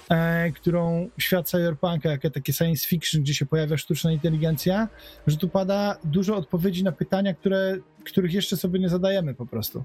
e, 0.09 0.51
którą 0.51 1.09
świat 1.17 1.49
cyberpunka, 1.49 2.09
jakie 2.09 2.31
takie 2.31 2.53
science 2.53 2.87
fiction, 2.87 3.21
gdzie 3.21 3.33
się 3.33 3.45
pojawia 3.45 3.77
sztuczna 3.77 4.11
inteligencja, 4.11 4.87
że 5.27 5.37
tu 5.37 5.49
pada 5.49 5.97
dużo 6.03 6.35
odpowiedzi 6.35 6.83
na 6.83 6.91
pytania, 6.91 7.33
które, 7.33 7.77
których 8.05 8.33
jeszcze 8.33 8.57
sobie 8.57 8.79
nie 8.79 8.89
zadajemy 8.89 9.33
po 9.33 9.45
prostu. 9.45 9.83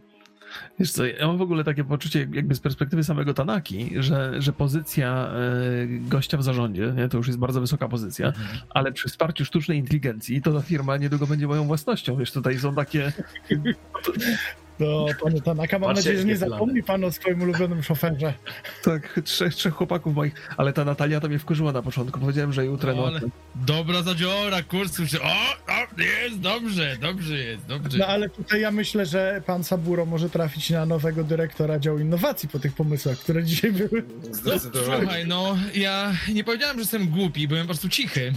Wiesz 0.78 0.92
co, 0.92 1.06
ja 1.06 1.26
mam 1.26 1.38
w 1.38 1.42
ogóle 1.42 1.64
takie 1.64 1.84
poczucie 1.84 2.28
jakby 2.32 2.54
z 2.54 2.60
perspektywy 2.60 3.04
samego 3.04 3.34
Tanaki, 3.34 3.90
że, 3.96 4.42
że 4.42 4.52
pozycja 4.52 5.28
e, 5.28 5.86
gościa 5.86 6.36
w 6.38 6.42
zarządzie, 6.42 6.92
nie, 6.96 7.08
to 7.08 7.16
już 7.16 7.26
jest 7.26 7.38
bardzo 7.38 7.60
wysoka 7.60 7.88
pozycja, 7.88 8.32
ale 8.70 8.92
przy 8.92 9.08
wsparciu 9.08 9.44
sztucznej 9.44 9.78
inteligencji 9.78 10.42
to 10.42 10.52
ta 10.52 10.62
firma 10.62 10.96
niedługo 10.96 11.26
będzie 11.26 11.46
moją 11.46 11.64
własnością. 11.64 12.16
Wiesz, 12.16 12.32
tutaj 12.32 12.58
są 12.58 12.74
takie... 12.74 13.12
To 14.78 15.06
panie 15.24 15.42
Tanaka, 15.42 15.78
mam 15.78 15.94
nadzieję, 15.94 16.18
że 16.18 16.24
nie 16.24 16.36
zapomni 16.36 16.82
pan 16.82 17.04
o 17.04 17.12
swoim 17.12 17.42
ulubionym 17.42 17.82
szoferze. 17.82 18.34
Tak, 18.84 19.20
trzech, 19.24 19.54
trzech 19.54 19.74
chłopaków 19.74 20.14
moich, 20.14 20.34
ale 20.56 20.72
ta 20.72 20.84
Natalia 20.84 21.20
to 21.20 21.28
mnie 21.28 21.38
wkurzyła 21.38 21.72
na 21.72 21.82
początku. 21.82 22.20
Powiedziałem, 22.20 22.52
że 22.52 22.64
jutro 22.66 22.94
no, 22.94 23.06
ale- 23.06 23.20
Dobra 23.54 24.02
zadziora, 24.02 24.62
kurs 24.62 24.92
słyszę. 24.92 25.18
O, 25.22 25.26
o, 25.72 26.02
jest, 26.02 26.40
dobrze, 26.40 26.96
dobrze 27.00 27.38
jest, 27.38 27.66
dobrze. 27.66 27.98
No 27.98 28.06
ale 28.06 28.28
tutaj 28.28 28.60
ja 28.60 28.70
myślę, 28.70 29.06
że 29.06 29.42
pan 29.46 29.64
Saburo 29.64 30.06
może 30.06 30.30
trafić 30.30 30.70
na 30.70 30.86
nowego 30.86 31.24
dyrektora 31.24 31.78
działu 31.78 31.98
innowacji 31.98 32.48
po 32.48 32.58
tych 32.58 32.74
pomysłach, 32.74 33.18
które 33.18 33.44
dzisiaj 33.44 33.72
były. 33.72 34.04
Zdecydowanie. 34.30 35.00
Słuchaj, 35.02 35.26
no, 35.26 35.56
ja 35.74 36.12
nie 36.32 36.44
powiedziałem, 36.44 36.76
że 36.76 36.80
jestem 36.80 37.08
głupi, 37.08 37.48
byłem 37.48 37.62
po 37.62 37.68
prostu 37.68 37.88
cichy. 37.88 38.32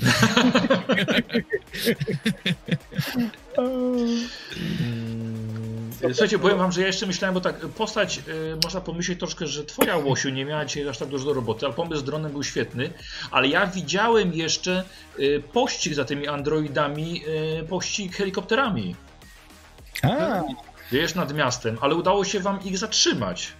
Słuchajcie, 6.07 6.39
powiem 6.39 6.57
wam, 6.57 6.71
że 6.71 6.81
ja 6.81 6.87
jeszcze 6.87 7.05
myślałem, 7.05 7.33
bo 7.33 7.41
tak, 7.41 7.59
postać, 7.59 8.19
y, 8.27 8.57
można 8.63 8.81
pomyśleć 8.81 9.19
troszkę, 9.19 9.47
że 9.47 9.65
twoja 9.65 9.97
Łosiu 9.97 10.29
nie 10.29 10.45
miała 10.45 10.65
dzisiaj 10.65 10.87
aż 10.87 10.97
tak 10.97 11.07
dużo 11.07 11.25
do 11.25 11.33
roboty, 11.33 11.65
ale 11.65 11.75
pomysł 11.75 12.01
z 12.01 12.03
dronem 12.03 12.31
był 12.31 12.43
świetny, 12.43 12.89
ale 13.31 13.47
ja 13.47 13.67
widziałem 13.67 14.33
jeszcze 14.33 14.83
y, 15.19 15.43
pościg 15.53 15.93
za 15.93 16.05
tymi 16.05 16.27
androidami, 16.27 17.23
y, 17.61 17.63
pościg 17.63 18.15
helikopterami, 18.15 18.95
A, 20.03 20.41
wiesz, 20.91 21.15
nad 21.15 21.33
miastem, 21.33 21.77
ale 21.81 21.95
udało 21.95 22.25
się 22.25 22.39
wam 22.39 22.63
ich 22.63 22.77
zatrzymać. 22.77 23.53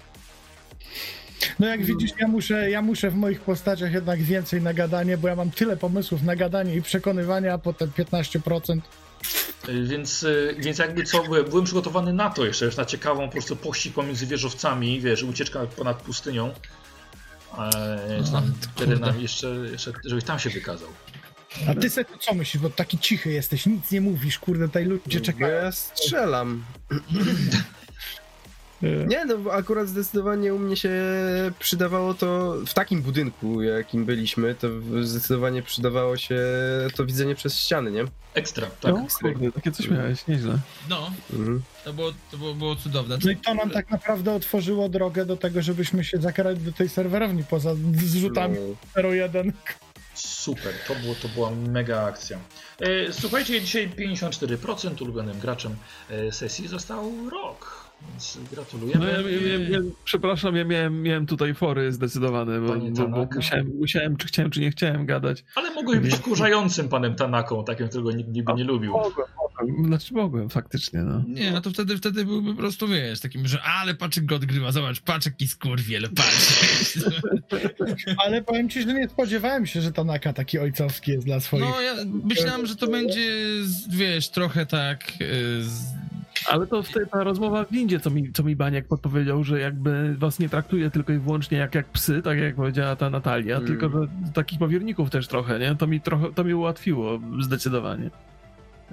no 1.59 1.67
jak 1.67 1.85
widzisz, 1.85 2.11
ja 2.19 2.27
muszę, 2.27 2.69
ja 2.69 2.81
muszę 2.81 3.09
w 3.09 3.15
moich 3.15 3.41
postaciach 3.41 3.93
jednak 3.93 4.21
więcej 4.21 4.61
na 4.61 4.73
gadanie, 4.73 5.17
bo 5.17 5.27
ja 5.27 5.35
mam 5.35 5.51
tyle 5.51 5.77
pomysłów 5.77 6.23
na 6.23 6.35
gadanie 6.35 6.75
i 6.75 6.81
przekonywania, 6.81 7.53
a 7.53 7.57
potem 7.57 7.91
15%. 7.97 8.79
Y, 9.69 9.83
Więc, 9.87 10.23
y, 10.23 10.55
więc 10.59 10.77
jakby 10.77 11.03
co, 11.03 11.23
byłem, 11.23 11.45
byłem 11.45 11.65
przygotowany 11.65 12.13
na 12.13 12.29
to 12.29 12.45
jeszcze, 12.45 12.65
już 12.65 12.77
na 12.77 12.85
ciekawą 12.85 13.25
po 13.25 13.31
prostu 13.31 13.55
pościg 13.55 13.93
pomiędzy 13.93 14.25
wieżowcami, 14.27 15.01
wiesz, 15.01 15.23
ucieczka 15.23 15.65
ponad 15.65 16.01
pustynią. 16.01 16.47
E, 17.57 18.21
A, 18.27 18.31
tam, 18.31 18.53
ty 18.61 18.67
wtedy 18.75 18.91
kurde. 18.95 19.11
nam 19.11 19.21
jeszcze, 19.21 19.47
jeszcze, 19.71 19.91
żebyś 20.05 20.23
tam 20.23 20.39
się 20.39 20.49
wykazał. 20.49 20.89
A 21.67 21.75
ty 21.75 21.89
se 21.89 22.05
co 22.19 22.33
myślisz, 22.33 22.63
bo 22.63 22.69
taki 22.69 22.97
cichy 22.99 23.31
jesteś, 23.31 23.65
nic 23.65 23.91
nie 23.91 24.01
mówisz, 24.01 24.39
kurde, 24.39 24.67
tutaj 24.67 24.85
ludzie 24.85 25.19
Bo 25.19 25.25
czekają. 25.25 25.63
ja 25.63 25.71
strzelam. 25.71 26.63
Nie, 28.81 29.25
no 29.25 29.51
akurat 29.51 29.87
zdecydowanie 29.87 30.53
u 30.53 30.59
mnie 30.59 30.75
się 30.77 30.91
przydawało 31.59 32.13
to 32.13 32.55
w 32.67 32.73
takim 32.73 33.01
budynku, 33.01 33.61
jakim 33.61 34.05
byliśmy, 34.05 34.55
to 34.55 34.67
zdecydowanie 35.03 35.63
przydawało 35.63 36.17
się 36.17 36.39
to 36.95 37.05
widzenie 37.05 37.35
przez 37.35 37.55
ściany, 37.59 37.91
nie? 37.91 38.03
Ekstra, 38.33 38.67
tak. 38.81 38.91
no, 38.95 39.05
kurde, 39.21 39.51
takie 39.51 39.71
coś 39.71 39.87
miałeś, 39.89 40.27
nieźle. 40.27 40.57
No, 40.89 41.11
Mhm. 41.33 41.61
to 41.85 41.93
było, 41.93 42.11
to 42.31 42.37
było, 42.37 42.53
było 42.53 42.75
cudowne. 42.75 43.17
No 43.25 43.31
i 43.31 43.37
to 43.37 43.53
nam 43.53 43.69
tak 43.69 43.89
naprawdę 43.91 44.33
otworzyło 44.33 44.89
drogę 44.89 45.25
do 45.25 45.37
tego, 45.37 45.61
żebyśmy 45.61 46.03
się 46.03 46.17
zakarali 46.17 46.57
do 46.59 46.71
tej 46.71 46.89
serwerowni 46.89 47.43
poza 47.43 47.75
zrzutami 48.05 48.55
No. 48.95 49.09
01. 49.09 49.53
Super, 50.13 50.73
to, 50.87 50.95
było, 50.95 51.15
to 51.15 51.27
była 51.29 51.51
mega 51.51 52.03
akcja. 52.03 52.37
E, 52.79 53.13
słuchajcie, 53.13 53.61
dzisiaj 53.61 53.89
54% 53.89 55.01
ulubionym 55.01 55.39
graczem 55.39 55.75
e, 56.09 56.31
sesji 56.31 56.67
został 56.67 57.29
rok. 57.29 57.78
Więc 58.11 58.35
No, 58.35 58.41
gratulujemy. 58.51 59.05
ja, 59.05 59.11
ja, 59.21 59.57
ja, 59.57 59.69
ja, 59.69 59.79
przepraszam, 60.03 60.55
ja 60.55 60.65
miałem, 60.65 61.01
miałem 61.01 61.25
tutaj 61.25 61.53
fory 61.53 61.91
zdecydowane, 61.91 62.59
bo, 62.61 62.75
bo, 62.75 63.07
bo 63.07 63.27
musiałem, 63.35 63.71
musiałem, 63.79 64.17
czy 64.17 64.27
chciałem, 64.27 64.51
czy 64.51 64.59
nie 64.59 64.71
chciałem 64.71 65.05
gadać. 65.05 65.43
Ale 65.55 65.73
mogłeś 65.73 65.99
być 65.99 66.15
wkurzającym 66.15 66.89
panem 66.89 67.15
Tanaką, 67.15 67.63
takim, 67.63 67.87
którego 67.89 68.11
nikt 68.11 68.29
niby 68.29 68.53
nie 68.53 68.63
lubił. 68.63 68.91
Mogłem, 68.91 69.27
mogłem. 69.37 69.85
Znaczy 69.85 70.13
mogłem, 70.13 70.49
faktycznie, 70.49 70.99
no. 70.99 71.23
Nie, 71.27 71.51
no 71.51 71.61
to 71.61 71.69
wtedy, 71.69 71.97
wtedy 71.97 72.25
byłby 72.25 72.51
po 72.53 72.57
prostu, 72.59 72.87
wiesz, 72.87 73.19
takim, 73.19 73.47
że 73.47 73.61
ale 73.61 73.95
patrz 73.95 74.19
go 74.19 74.35
odgrywa, 74.35 74.71
zobacz, 74.71 74.99
patrz 75.01 75.25
jaki 75.25 75.47
skurwiel, 75.47 76.09
patrz. 76.15 76.59
Ale 78.25 78.41
powiem 78.41 78.69
ci, 78.69 78.81
że 78.81 78.93
nie 78.93 79.09
spodziewałem 79.09 79.65
się, 79.67 79.81
że 79.81 79.91
Tanaka 79.91 80.33
taki 80.33 80.59
ojcowski 80.59 81.11
jest 81.11 81.25
dla 81.25 81.39
swoich. 81.39 81.63
No 81.63 81.81
ja 81.81 81.93
myślałem, 82.23 82.65
że 82.65 82.75
to 82.75 82.87
będzie, 82.87 83.31
wiesz, 83.89 84.29
trochę 84.29 84.65
tak... 84.65 85.03
y, 85.21 85.63
Z... 85.63 85.83
Ale 86.47 86.67
to 86.67 86.83
wtedy 86.83 87.07
ta 87.07 87.23
rozmowa 87.23 87.65
w 87.65 87.71
windzie, 87.71 87.99
co 87.99 88.09
mi, 88.09 88.31
co 88.33 88.43
mi 88.43 88.55
Baniak 88.55 88.87
podpowiedział, 88.87 89.43
że 89.43 89.59
jakby 89.59 90.15
was 90.17 90.39
nie 90.39 90.49
traktuje 90.49 90.89
tylko 90.91 91.13
i 91.13 91.17
wyłącznie 91.17 91.57
jak, 91.57 91.75
jak 91.75 91.85
psy, 91.85 92.21
tak 92.21 92.37
jak 92.39 92.55
powiedziała 92.55 92.95
ta 92.95 93.09
Natalia, 93.09 93.55
Mm. 93.55 93.67
tylko 93.67 93.89
że 93.89 94.07
takich 94.33 94.59
powierników 94.59 95.09
też 95.09 95.27
trochę, 95.27 95.59
nie? 95.59 95.75
To 95.75 95.87
mi 95.87 96.01
trochę, 96.01 96.33
to 96.33 96.43
mi 96.43 96.53
ułatwiło 96.53 97.19
zdecydowanie. 97.39 98.09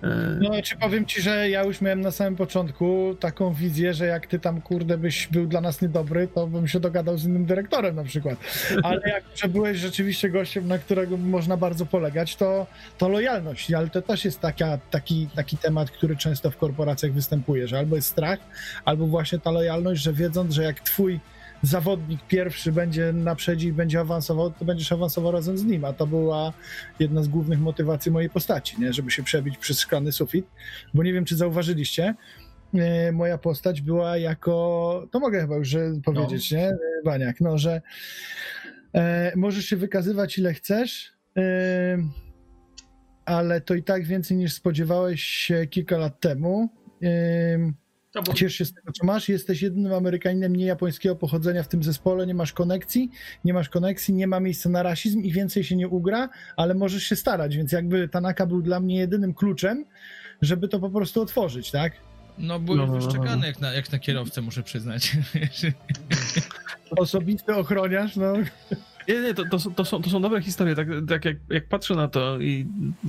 E, 0.02 0.06
No, 0.40 0.62
czy 0.62 0.76
powiem 0.76 1.06
ci, 1.06 1.22
że 1.22 1.50
ja 1.50 1.64
już 1.64 1.80
miałem 1.80 2.00
na 2.00 2.10
samym 2.10 2.36
początku 2.36 3.16
taką 3.20 3.54
wizję, 3.54 3.94
że 3.94 4.06
jak 4.06 4.26
ty 4.26 4.38
tam, 4.38 4.60
kurde, 4.60 4.98
byś 4.98 5.26
był 5.26 5.46
dla 5.46 5.60
nas 5.60 5.82
niedobry, 5.82 6.28
to 6.34 6.46
bym 6.46 6.68
się 6.68 6.80
dogadał 6.80 7.18
z 7.18 7.24
innym 7.24 7.46
dyrektorem 7.46 7.96
na 7.96 8.04
przykład. 8.04 8.38
Ale 8.82 9.00
jak 9.06 9.24
byłeś 9.52 9.78
rzeczywiście 9.78 10.30
gościem, 10.30 10.68
na 10.68 10.78
którego 10.78 11.16
można 11.16 11.56
bardzo 11.56 11.86
polegać, 11.86 12.36
to, 12.36 12.66
to 12.98 13.08
lojalność. 13.08 13.72
Ale 13.72 13.90
to 13.90 14.02
też 14.02 14.24
jest 14.24 14.40
taka, 14.40 14.78
taki, 14.90 15.28
taki 15.34 15.56
temat, 15.56 15.90
który 15.90 16.16
często 16.16 16.50
w 16.50 16.56
korporacjach 16.56 17.12
występuje, 17.12 17.68
że 17.68 17.78
albo 17.78 17.96
jest 17.96 18.08
strach, 18.08 18.38
albo 18.84 19.06
właśnie 19.06 19.38
ta 19.38 19.50
lojalność, 19.50 20.02
że 20.02 20.12
wiedząc, 20.12 20.54
że 20.54 20.62
jak 20.62 20.80
twój 20.80 21.20
zawodnik 21.62 22.20
pierwszy 22.28 22.72
będzie 22.72 23.12
na 23.12 23.34
przedzie 23.34 23.68
i 23.68 23.72
będzie 23.72 24.00
awansował, 24.00 24.50
to 24.50 24.64
będziesz 24.64 24.92
awansował 24.92 25.32
razem 25.32 25.58
z 25.58 25.64
nim, 25.64 25.84
a 25.84 25.92
to 25.92 26.06
była 26.06 26.52
jedna 26.98 27.22
z 27.22 27.28
głównych 27.28 27.60
motywacji 27.60 28.12
mojej 28.12 28.30
postaci, 28.30 28.80
nie? 28.80 28.92
żeby 28.92 29.10
się 29.10 29.22
przebić 29.22 29.58
przez 29.58 29.80
szklany 29.80 30.12
sufit, 30.12 30.46
bo 30.94 31.02
nie 31.02 31.12
wiem, 31.12 31.24
czy 31.24 31.36
zauważyliście, 31.36 32.14
e, 32.74 33.12
moja 33.12 33.38
postać 33.38 33.80
była 33.80 34.16
jako, 34.16 35.08
to 35.10 35.20
mogę 35.20 35.40
chyba 35.40 35.56
już 35.56 35.76
powiedzieć, 36.04 36.52
nie, 36.52 36.68
E, 36.68 36.78
Baniak, 37.04 37.40
no, 37.40 37.58
że 37.58 37.82
e, 38.94 39.32
możesz 39.36 39.64
się 39.64 39.76
wykazywać 39.76 40.38
ile 40.38 40.54
chcesz, 40.54 41.12
e, 41.36 41.98
ale 43.24 43.60
to 43.60 43.74
i 43.74 43.82
tak 43.82 44.04
więcej 44.04 44.36
niż 44.36 44.52
spodziewałeś 44.52 45.22
się 45.22 45.66
kilka 45.66 45.98
lat 45.98 46.20
temu. 46.20 46.68
E, 47.02 47.08
Bo, 48.22 48.34
Ciesz 48.34 48.54
się 48.54 48.64
z 48.64 48.74
tego, 48.74 48.92
co 48.92 49.06
masz. 49.06 49.28
Jesteś 49.28 49.62
jedynym 49.62 49.92
Amerykaninem 49.92 50.56
niejapońskiego 50.56 51.16
pochodzenia 51.16 51.62
w 51.62 51.68
tym 51.68 51.82
zespole, 51.82 52.26
nie 52.26 52.34
masz 52.34 52.52
konekcji, 52.52 53.10
nie 53.44 53.54
masz 53.54 53.68
koneksji, 53.68 54.14
nie 54.14 54.26
ma 54.26 54.40
miejsca 54.40 54.68
na 54.68 54.82
rasizm 54.82 55.20
i 55.20 55.32
więcej 55.32 55.64
się 55.64 55.76
nie 55.76 55.88
ugra, 55.88 56.28
ale 56.56 56.74
możesz 56.74 57.02
się 57.02 57.16
starać, 57.16 57.56
więc 57.56 57.72
jakby 57.72 58.08
Tanaka 58.08 58.46
był 58.46 58.62
dla 58.62 58.80
mnie 58.80 58.96
jedynym 58.96 59.34
kluczem, 59.34 59.84
żeby 60.42 60.68
to 60.68 60.78
po 60.80 60.90
prostu 60.90 61.22
otworzyć, 61.22 61.70
tak? 61.70 61.92
No 62.38 62.60
byłem 62.60 62.78
No, 62.80 62.86
no, 62.86 62.92
no, 62.92 63.00
wyszczekany 63.00 63.36
no. 63.36 63.46
jak 63.46 63.60
na, 63.60 63.72
jak 63.72 63.92
na 63.92 63.98
kierowcę, 63.98 64.42
muszę 64.42 64.62
przyznać. 64.62 65.16
Osobisty 66.98 67.54
ochroniarz, 67.54 68.16
no. 68.16 68.32
Nie, 69.08 69.20
nie, 69.20 69.34
to, 69.34 69.44
to, 69.50 69.58
są- 69.58 69.74
to, 69.74 69.84
są, 69.84 70.02
to 70.02 70.10
są 70.10 70.22
dobre 70.22 70.42
historie. 70.42 70.74
Tak, 70.74 70.88
tak 71.08 71.24
jak, 71.24 71.36
jak 71.50 71.68
patrzę 71.68 71.94
na 71.94 72.08
to 72.08 72.38
i 72.40 72.66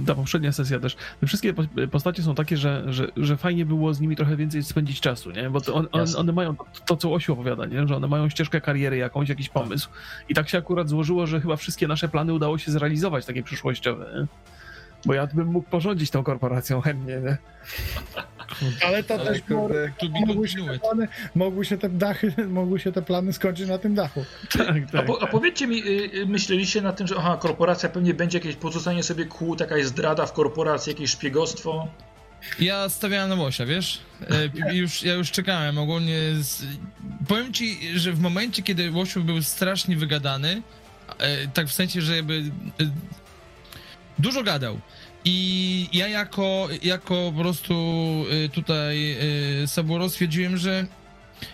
ta 0.07 0.15
poprzednia 0.15 0.51
sesja 0.51 0.79
też, 0.79 0.95
te 1.21 1.27
wszystkie 1.27 1.53
po- 1.53 1.63
postacie 1.91 2.23
są 2.23 2.35
takie, 2.35 2.57
że, 2.57 2.83
że, 2.93 3.07
że 3.17 3.37
fajnie 3.37 3.65
było 3.65 3.93
z 3.93 3.99
nimi 3.99 4.15
trochę 4.15 4.35
więcej 4.35 4.63
spędzić 4.63 5.01
czasu, 5.01 5.31
nie? 5.31 5.49
Bo 5.49 5.59
on, 5.73 5.87
on, 5.91 6.05
one 6.17 6.31
mają 6.33 6.55
to, 6.55 6.65
to, 6.85 6.97
co 6.97 7.13
Osiu 7.13 7.33
opowiada, 7.33 7.65
nie? 7.65 7.87
Że 7.87 7.95
one 7.95 8.07
mają 8.07 8.29
ścieżkę 8.29 8.61
kariery 8.61 8.97
jakąś, 8.97 9.29
jakiś 9.29 9.49
pomysł. 9.49 9.89
I 10.29 10.33
tak 10.33 10.49
się 10.49 10.57
akurat 10.57 10.89
złożyło, 10.89 11.27
że 11.27 11.41
chyba 11.41 11.55
wszystkie 11.55 11.87
nasze 11.87 12.07
plany 12.07 12.33
udało 12.33 12.57
się 12.57 12.71
zrealizować, 12.71 13.25
takie 13.25 13.43
przyszłościowe, 13.43 14.11
nie? 14.19 14.27
Bo 15.05 15.13
ja 15.13 15.27
bym 15.27 15.47
mógł 15.47 15.69
porządzić 15.69 16.11
tą 16.11 16.23
korporacją 16.23 16.81
chętnie, 16.81 17.19
nie? 17.23 17.37
Ale 18.85 19.03
to 19.03 19.13
Ale 19.13 19.25
też 19.25 19.41
kurde, 19.41 19.91
mogły, 20.27 20.47
się 20.47 20.65
te 20.65 20.79
plany, 20.79 21.07
mogły 21.35 21.65
się 21.65 21.77
te 21.77 21.89
dachy, 21.89 22.33
mogły 22.47 22.79
się 22.79 22.91
te 22.91 23.01
plany 23.01 23.33
skończyć 23.33 23.67
na 23.67 23.77
tym 23.77 23.95
dachu. 23.95 24.25
Tak, 24.51 24.77
a, 24.87 24.91
tak. 24.91 25.05
po, 25.05 25.21
a 25.21 25.27
powiedzcie 25.27 25.67
mi, 25.67 25.87
y, 25.87 26.11
y, 26.13 26.25
myśleliście 26.25 26.81
nad 26.81 26.97
tym, 26.97 27.07
że 27.07 27.15
aha, 27.17 27.37
korporacja 27.41 27.89
pewnie 27.89 28.13
będzie 28.13 28.37
jakieś 28.37 28.55
porzucanie 28.55 29.03
sobie 29.03 29.25
kłód, 29.25 29.59
jakaś 29.59 29.85
zdrada 29.85 30.25
w 30.25 30.33
korporacji, 30.33 30.89
jakieś 30.91 31.11
szpiegostwo? 31.11 31.87
Ja 32.59 32.89
stawiałem 32.89 33.29
na 33.29 33.35
Łosia, 33.35 33.65
wiesz? 33.65 33.99
E, 34.69 34.73
już, 34.73 35.03
ja 35.03 35.13
już 35.13 35.31
czekałem 35.31 35.77
ogólnie. 35.77 36.19
Z... 36.41 36.63
Powiem 37.27 37.53
ci, 37.53 37.99
że 37.99 38.13
w 38.13 38.19
momencie, 38.19 38.63
kiedy 38.63 38.91
Łosiu 38.91 39.23
był 39.23 39.43
strasznie 39.43 39.97
wygadany, 39.97 40.61
e, 41.19 41.47
tak 41.47 41.67
w 41.67 41.73
sensie, 41.73 42.01
że 42.01 42.15
jakby 42.15 42.43
e, 42.81 42.91
dużo 44.19 44.43
gadał. 44.43 44.79
I 45.29 45.89
ja 45.93 46.07
jako, 46.07 46.67
jako 46.83 47.31
po 47.35 47.41
prostu 47.41 47.73
e, 48.45 48.49
tutaj 48.49 49.11
e, 49.11 49.67
Saburo 49.67 50.09
stwierdziłem, 50.09 50.57
że 50.57 50.87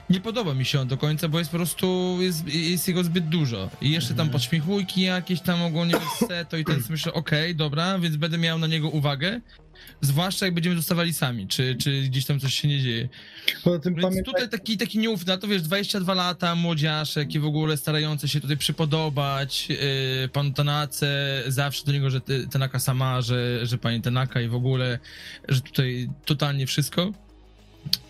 nie 0.10 0.20
podoba 0.20 0.54
mi 0.54 0.66
się 0.66 0.80
on 0.80 0.88
do 0.88 0.98
końca, 0.98 1.28
bo 1.28 1.40
jest 1.40 1.52
po 1.52 1.58
prostu, 1.58 2.18
jest, 2.22 2.48
jest 2.48 2.88
jego 2.88 3.04
zbyt 3.04 3.30
dużo. 3.30 3.70
I 3.82 3.92
jeszcze 3.92 4.14
tam 4.14 4.30
podśmiechujki 4.30 5.02
jakieś 5.02 5.42
tam 5.42 5.62
ogólnie 5.62 5.94
bez 5.94 6.30
to 6.50 6.58
i 6.58 6.66
ten 6.66 6.76
sobie 6.82 6.92
myślę, 6.92 7.14
okej, 7.14 7.56
dobra, 7.56 8.00
więc 8.00 8.16
będę 8.16 8.38
miał 8.38 8.60
na 8.60 8.68
niego 8.68 8.90
uwagę. 8.90 9.42
Zwłaszcza 10.02 10.46
jak 10.46 10.54
będziemy 10.56 10.76
zostawali 10.76 11.14
sami, 11.14 11.48
czy, 11.48 11.76
czy 11.76 12.02
gdzieś 12.02 12.26
tam 12.26 12.40
coś 12.40 12.54
się 12.54 12.68
nie 12.68 12.80
dzieje. 12.80 13.10
Poza 13.64 13.80
tym 13.80 13.94
Więc 13.96 14.04
pamiętaj, 14.04 14.34
tutaj 14.34 14.50
taki, 14.50 14.78
taki 14.78 15.00
nieufny, 15.00 15.38
to 15.38 15.48
wiesz, 15.48 15.62
22 15.62 16.14
lata, 16.14 16.56
młodziaszek 16.56 17.36
i 17.36 17.40
w 17.40 17.46
ogóle 17.46 17.78
starający 17.78 18.28
się 18.28 18.42
tutaj 18.42 18.58
przypodobać 18.58 19.70
yy, 19.70 19.78
panu 20.34 20.54
Tanace, 20.54 21.44
zawsze 21.48 21.86
do 21.86 21.92
niego, 21.92 22.10
że 22.10 22.22
ty- 22.22 22.48
Tanaka 22.48 22.80
sama, 22.80 23.22
że, 23.22 23.66
że 23.66 23.78
pani 23.78 24.02
Tanaka 24.02 24.42
i 24.42 24.48
w 24.48 24.56
ogóle, 24.56 25.00
że 25.48 25.62
tutaj 25.62 26.10
totalnie 26.26 26.68
wszystko. 26.68 27.12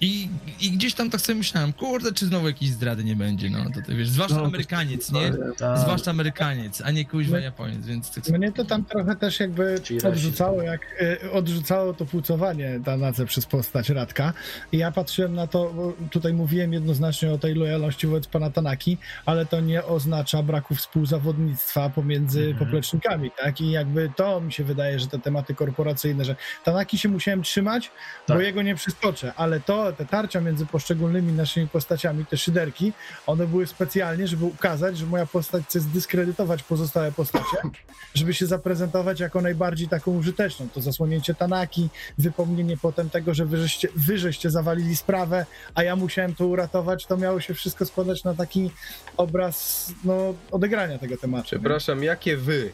I, 0.02 0.30
I 0.62 0.72
gdzieś 0.72 0.94
tam 0.94 1.10
tak 1.10 1.22
sobie 1.22 1.38
myślałem, 1.38 1.74
kurde, 1.74 2.12
czy 2.14 2.26
znowu 2.26 2.48
jakiejś 2.48 2.72
zdrady 2.72 3.04
nie 3.04 3.16
będzie, 3.16 3.50
no 3.50 3.66
to 3.76 3.82
ty 3.86 3.96
wiesz, 3.96 4.10
zwłaszcza 4.10 4.36
No, 4.36 4.46
Amerykaniec, 4.46 5.12
nie? 5.12 5.32
Tak. 5.58 5.80
Zwłaszcza 5.80 6.12
Amerykaniec, 6.12 6.82
a 6.86 6.92
nie 6.92 7.06
kuźwa 7.06 7.40
Japoniec, 7.40 7.86
więc 7.86 8.12
tak 8.12 8.28
Mnie 8.30 8.52
to 8.52 8.66
tam 8.66 8.86
trochę 8.86 9.16
też 9.16 9.40
jakby 9.40 9.82
odrzucało, 10.08 10.62
jak 10.62 10.82
y, 11.26 11.32
odrzucało 11.32 11.94
to 11.94 12.06
płucowanie 12.06 12.80
Tanace 12.86 13.26
przez 13.26 13.46
postać 13.46 13.90
Radka. 13.90 14.34
I 14.72 14.78
ja 14.78 14.92
patrzyłem 14.92 15.34
na 15.36 15.48
to, 15.48 15.74
bo 15.76 15.94
tutaj 16.12 16.34
mówiłem 16.34 16.74
jednoznacznie 16.74 17.32
o 17.32 17.38
tej 17.38 17.56
lojalności 17.56 18.08
wobec 18.08 18.28
pana 18.28 18.50
Tanaki, 18.50 18.98
ale 19.26 19.46
to 19.46 19.60
nie 19.62 19.86
oznacza 19.86 20.44
braku 20.44 20.76
współzawodnictwa 20.76 21.90
pomiędzy 21.90 22.40
Mhm. 22.42 22.58
poplecznikami, 22.66 23.32
tak? 23.42 23.62
I 23.62 23.72
jakby 23.72 24.12
to 24.16 24.42
mi 24.42 24.54
się 24.54 24.64
wydaje, 24.64 25.00
że 25.00 25.08
te 25.08 25.20
tematy 25.20 25.56
korporacyjne, 25.56 26.26
że 26.26 26.36
Tanaki 26.64 26.98
się 26.98 27.10
musiałem 27.10 27.44
trzymać, 27.44 27.92
bo 28.28 28.34
Tak. 28.34 28.44
jego 28.44 28.62
nie 28.62 28.76
przeskoczę, 28.76 29.34
ale 29.36 29.60
to, 29.66 29.94
te 29.94 30.06
tarcia 30.06 30.42
między 30.42 30.66
poszczególnymi 30.66 31.34
naszymi 31.34 31.68
postaciami, 31.68 32.26
te 32.26 32.38
szyderki, 32.38 32.94
one 33.28 33.48
były 33.48 33.68
specjalnie, 33.68 34.28
żeby 34.28 34.46
ukazać, 34.46 34.98
że 34.98 35.06
moja 35.06 35.26
postać 35.26 35.64
chce 35.64 35.80
zdyskredytować 35.80 36.64
pozostałe 36.64 37.12
postacie, 37.12 37.58
żeby 38.16 38.34
się 38.34 38.46
zaprezentować 38.46 39.20
jako 39.20 39.42
najbardziej 39.42 39.88
taką 39.88 40.12
użyteczną. 40.18 40.68
To 40.74 40.82
zasłonięcie 40.82 41.36
Tanaki, 41.36 41.90
wypomnienie 42.18 42.78
potem 42.78 43.10
tego, 43.10 43.34
że 43.34 43.46
wy 43.46 43.58
żeście, 43.58 43.88
wy 43.96 44.18
żeście 44.18 44.50
zawalili 44.50 44.96
sprawę, 44.96 45.46
a 45.76 45.84
ja 45.84 45.96
musiałem 45.96 46.36
to 46.36 46.48
uratować, 46.48 47.06
to 47.06 47.18
miało 47.18 47.40
się 47.40 47.54
wszystko 47.54 47.86
składać 47.86 48.24
na 48.24 48.34
taki 48.34 48.72
obraz 49.18 49.92
no, 50.04 50.34
odegrania 50.52 51.00
tego 51.00 51.18
tematu. 51.18 51.44
nie? 51.44 51.50
Przepraszam, 51.50 52.04
jakie 52.04 52.38
wy? 52.38 52.72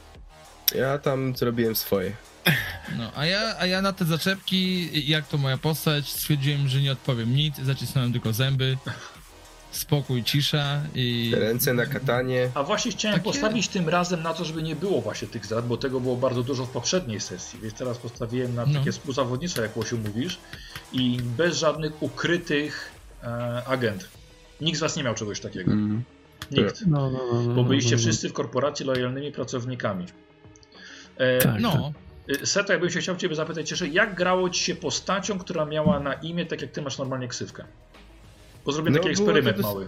Ja 0.76 0.98
tam 0.98 1.35
zrobiłem 1.35 1.76
swoje. 1.76 2.28
No, 2.98 3.11
a 3.16 3.26
ja, 3.26 3.56
a 3.59 3.66
ja 3.66 3.82
na 3.82 3.93
te 3.93 4.06
zaczepki, 4.06 4.90
jak 5.09 5.27
to 5.27 5.38
moja 5.38 5.58
postać, 5.58 6.09
stwierdziłem, 6.09 6.68
że 6.68 6.82
nie 6.82 6.92
odpowiem 6.92 7.35
nic, 7.35 7.58
zacisnąłem 7.58 8.11
tylko 8.11 8.34
zęby, 8.34 8.77
spokój, 9.72 10.24
cisza 10.24 10.82
i... 10.95 11.32
Ręce 11.35 11.74
na 11.74 11.85
katanie. 11.85 12.50
A 12.53 12.64
właśnie 12.64 12.92
chciałem 12.92 13.19
Takie- 13.19 13.24
postawić 13.32 13.68
tym 13.68 13.90
razem 13.90 14.24
na 14.24 14.34
to, 14.34 14.45
żeby 14.45 14.64
nie 14.64 14.76
było 14.76 15.01
właśnie 15.01 15.27
tych 15.27 15.45
zdrad, 15.45 15.68
bo 15.68 15.77
tego 15.77 16.00
było 16.00 16.16
bardzo 16.18 16.43
dużo 16.43 16.66
w 16.66 16.69
poprzedniej 16.69 17.19
sesji, 17.19 17.59
więc 17.61 17.74
teraz 17.74 17.98
postawiłem 17.98 18.56
na 18.56 18.66
No. 18.66 18.80
takie 18.80 18.92
współzawodnictwo, 18.92 19.61
jak 19.61 19.77
Łosiu 19.77 19.98
mówisz, 19.98 20.38
i 20.93 21.18
bez 21.38 21.58
żadnych 21.58 22.03
ukrytych 22.03 22.92
e, 23.24 23.27
agent. 23.68 24.08
Nikt 24.61 24.77
z 24.77 24.82
was 24.82 24.95
nie 24.95 25.03
miał 25.03 25.16
czegoś 25.16 25.40
takiego. 25.40 25.72
Mm. 25.72 26.03
Nikt. 26.51 26.88
No, 26.88 27.09
no, 27.11 27.19
no, 27.34 27.42
no, 27.42 27.53
Bo 27.53 27.64
byliście 27.64 27.92
no, 27.95 27.98
no. 27.98 28.01
wszyscy 28.08 28.30
w 28.30 28.34
korporacji 28.34 28.85
lojalnymi 28.85 29.32
pracownikami. 29.32 30.06
E, 31.18 31.40
Tak, 31.40 31.61
No, 31.61 31.90
y, 31.90 32.09
Seto, 32.43 32.74
jakbym 32.74 32.90
się 32.91 32.99
chciał 32.99 33.16
Ciebie 33.16 33.35
zapytać 33.35 33.72
jeszcze, 33.72 33.88
jak 33.88 34.16
grało 34.16 34.49
Ci 34.49 34.64
się 34.64 34.75
postacią, 34.75 35.40
która 35.40 35.66
miała 35.66 35.99
na 35.99 36.14
imię 36.14 36.45
tak 36.45 36.61
jak 36.61 36.72
Ty 36.72 36.82
masz 36.82 36.98
normalnie 36.98 37.27
ksywkę? 37.27 37.64
Bo 38.66 38.72
zrobię 38.72 38.91
No, 38.91 38.98
taki 38.98 39.09
eksperyment 39.09 39.58
dos- 39.58 39.66
mały. 39.66 39.88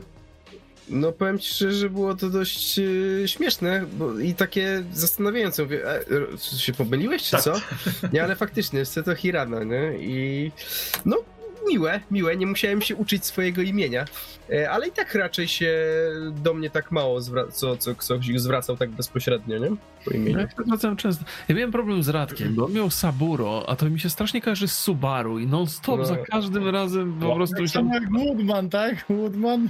No 0.90 1.12
powiem 1.12 1.40
ci 1.40 1.54
szczerze, 1.54 1.78
że 1.78 1.90
było 1.90 2.16
to 2.16 2.30
dość 2.30 2.80
e, 3.24 3.28
śmieszne 3.28 3.86
bo, 3.94 4.20
i 4.20 4.34
takie 4.34 4.84
zastanawiające. 4.94 5.64
Mówię, 5.64 5.82
e, 5.90 6.38
się 6.58 6.74
pomyliłeś 6.74 7.24
czy 7.24 7.32
Tak. 7.32 7.42
co? 7.42 7.54
Nie, 8.14 8.24
ale 8.24 8.36
faktycznie, 8.36 8.80
jest 8.80 9.00
to 9.06 9.16
Hirana, 9.16 9.64
nie? 9.64 9.94
I 10.00 10.52
no 11.06 11.18
miłe, 11.70 12.00
miłe, 12.12 12.38
nie 12.38 12.46
musiałem 12.48 12.82
się 12.82 12.96
uczyć 12.96 13.26
swojego 13.26 13.62
imienia, 13.62 14.06
e, 14.54 14.72
ale 14.72 14.88
i 14.88 14.92
tak 14.92 15.16
raczej 15.16 15.48
się 15.48 15.76
do 16.32 16.54
mnie 16.54 16.70
tak 16.70 16.92
mało 16.92 17.20
zwra- 17.20 17.52
co, 17.52 17.78
co 17.78 17.96
ktoś 17.96 18.26
zwracał 18.36 18.78
tak 18.78 18.90
bezpośrednio, 18.90 19.58
nie? 19.58 19.70
Po 20.06 20.12
Ja 20.12 20.18
imieniu. 20.18 20.48
to 20.58 20.64
zwracałem 20.64 20.98
często. 20.98 21.26
Ja 21.48 21.56
miałem 21.56 21.72
problem 21.72 22.04
z 22.04 22.10
Radkiem, 22.10 22.56
bo 22.56 22.66
on 22.66 22.74
miał 22.74 22.90
Saburo, 22.90 23.70
a 23.70 23.76
to 23.76 23.90
mi 23.90 24.00
się 24.00 24.10
strasznie 24.10 24.42
kojarzy 24.42 24.68
z 24.68 24.78
Subaru 24.78 25.40
i 25.40 25.48
non-stop 25.48 26.00
No. 26.00 26.06
za 26.06 26.18
każdym 26.18 26.70
razem 26.70 27.14
po 27.20 27.28
No. 27.28 27.36
prostu 27.36 27.56
Tak 27.56 27.68
samo 27.70 27.94
jak 27.94 28.04
Woodman, 28.12 28.70
tak? 28.70 29.06
Woodman. 29.10 29.70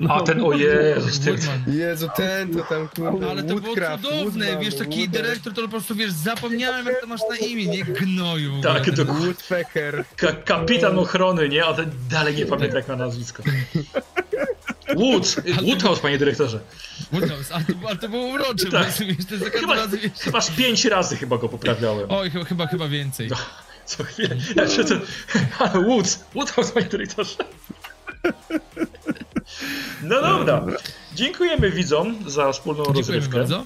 No, 0.00 0.14
A 0.14 0.20
ten 0.22 0.40
o 0.40 0.52
Jezus, 0.52 1.20
ten. 1.20 1.36
Jezu, 1.66 2.08
ten 2.16 2.54
to 2.54 2.62
tam 2.64 2.88
kurde, 2.88 3.30
Ale 3.30 3.42
to 3.42 3.54
było 3.54 3.74
cudowne, 3.74 4.24
Woodman, 4.24 4.60
wiesz, 4.60 4.74
taki 4.74 4.98
Woodman, 5.00 5.22
dyrektor 5.22 5.52
to 5.52 5.62
po 5.62 5.68
prostu, 5.68 5.94
wiesz, 5.94 6.12
zapomniałem 6.12 6.86
jak 6.86 7.00
to 7.00 7.06
masz 7.06 7.20
na 7.30 7.36
imię, 7.36 7.66
nie? 7.66 7.84
Gnoju. 7.84 8.60
Tak, 8.62 8.90
dokładnie. 8.90 9.26
Woodpecker. 9.26 10.04
Ka 10.16 10.32
kapitan 10.32 10.98
ochrony, 10.98 11.48
nie? 11.48 11.64
A 11.64 11.74
ten 11.74 11.90
dalej 12.10 12.34
nie 12.36 12.46
pamiętam 12.46 12.76
jak 12.76 12.88
ma 12.88 12.96
nazwisko. 12.96 13.42
Woods! 14.96 15.40
Woodhouse, 15.66 16.00
panie 16.00 16.18
dyrektorze. 16.18 16.60
Woodhouse, 17.12 17.52
ale 17.52 17.64
to, 17.64 17.72
ale 17.88 17.96
to 17.96 18.08
było 18.08 18.26
urocze, 18.26 18.70
Tak. 18.70 18.88
bo 18.98 19.04
wiesz, 19.06 19.16
to 19.52 19.58
Chyba, 19.58 19.74
razem, 19.74 20.00
wiesz... 20.00 20.12
chyba 20.20 20.40
z 20.40 20.50
pięć 20.50 20.84
razy 20.84 21.16
chyba 21.16 21.38
go 21.38 21.48
poprawiałem. 21.48 22.06
Oj, 22.08 22.30
chyba, 22.30 22.44
chyba, 22.44 22.66
chyba 22.66 22.88
więcej. 22.88 23.28
No. 23.28 23.36
Co 23.84 24.04
chwilę. 24.04 24.36
Znaczy, 24.52 24.84
to, 24.84 24.94
ale 25.64 25.84
Woods! 25.84 26.24
Woodhouse, 26.34 26.70
panie 26.72 26.86
dyrektorze. 26.86 27.36
No 30.02 30.44
dobra. 30.44 30.76
Dziękujemy 31.14 31.70
widzom 31.70 32.30
za 32.30 32.52
wspólną 32.52 32.84
Dziękujemy 32.84 33.06
rozrywkę. 33.14 33.38
bardzo. 33.38 33.64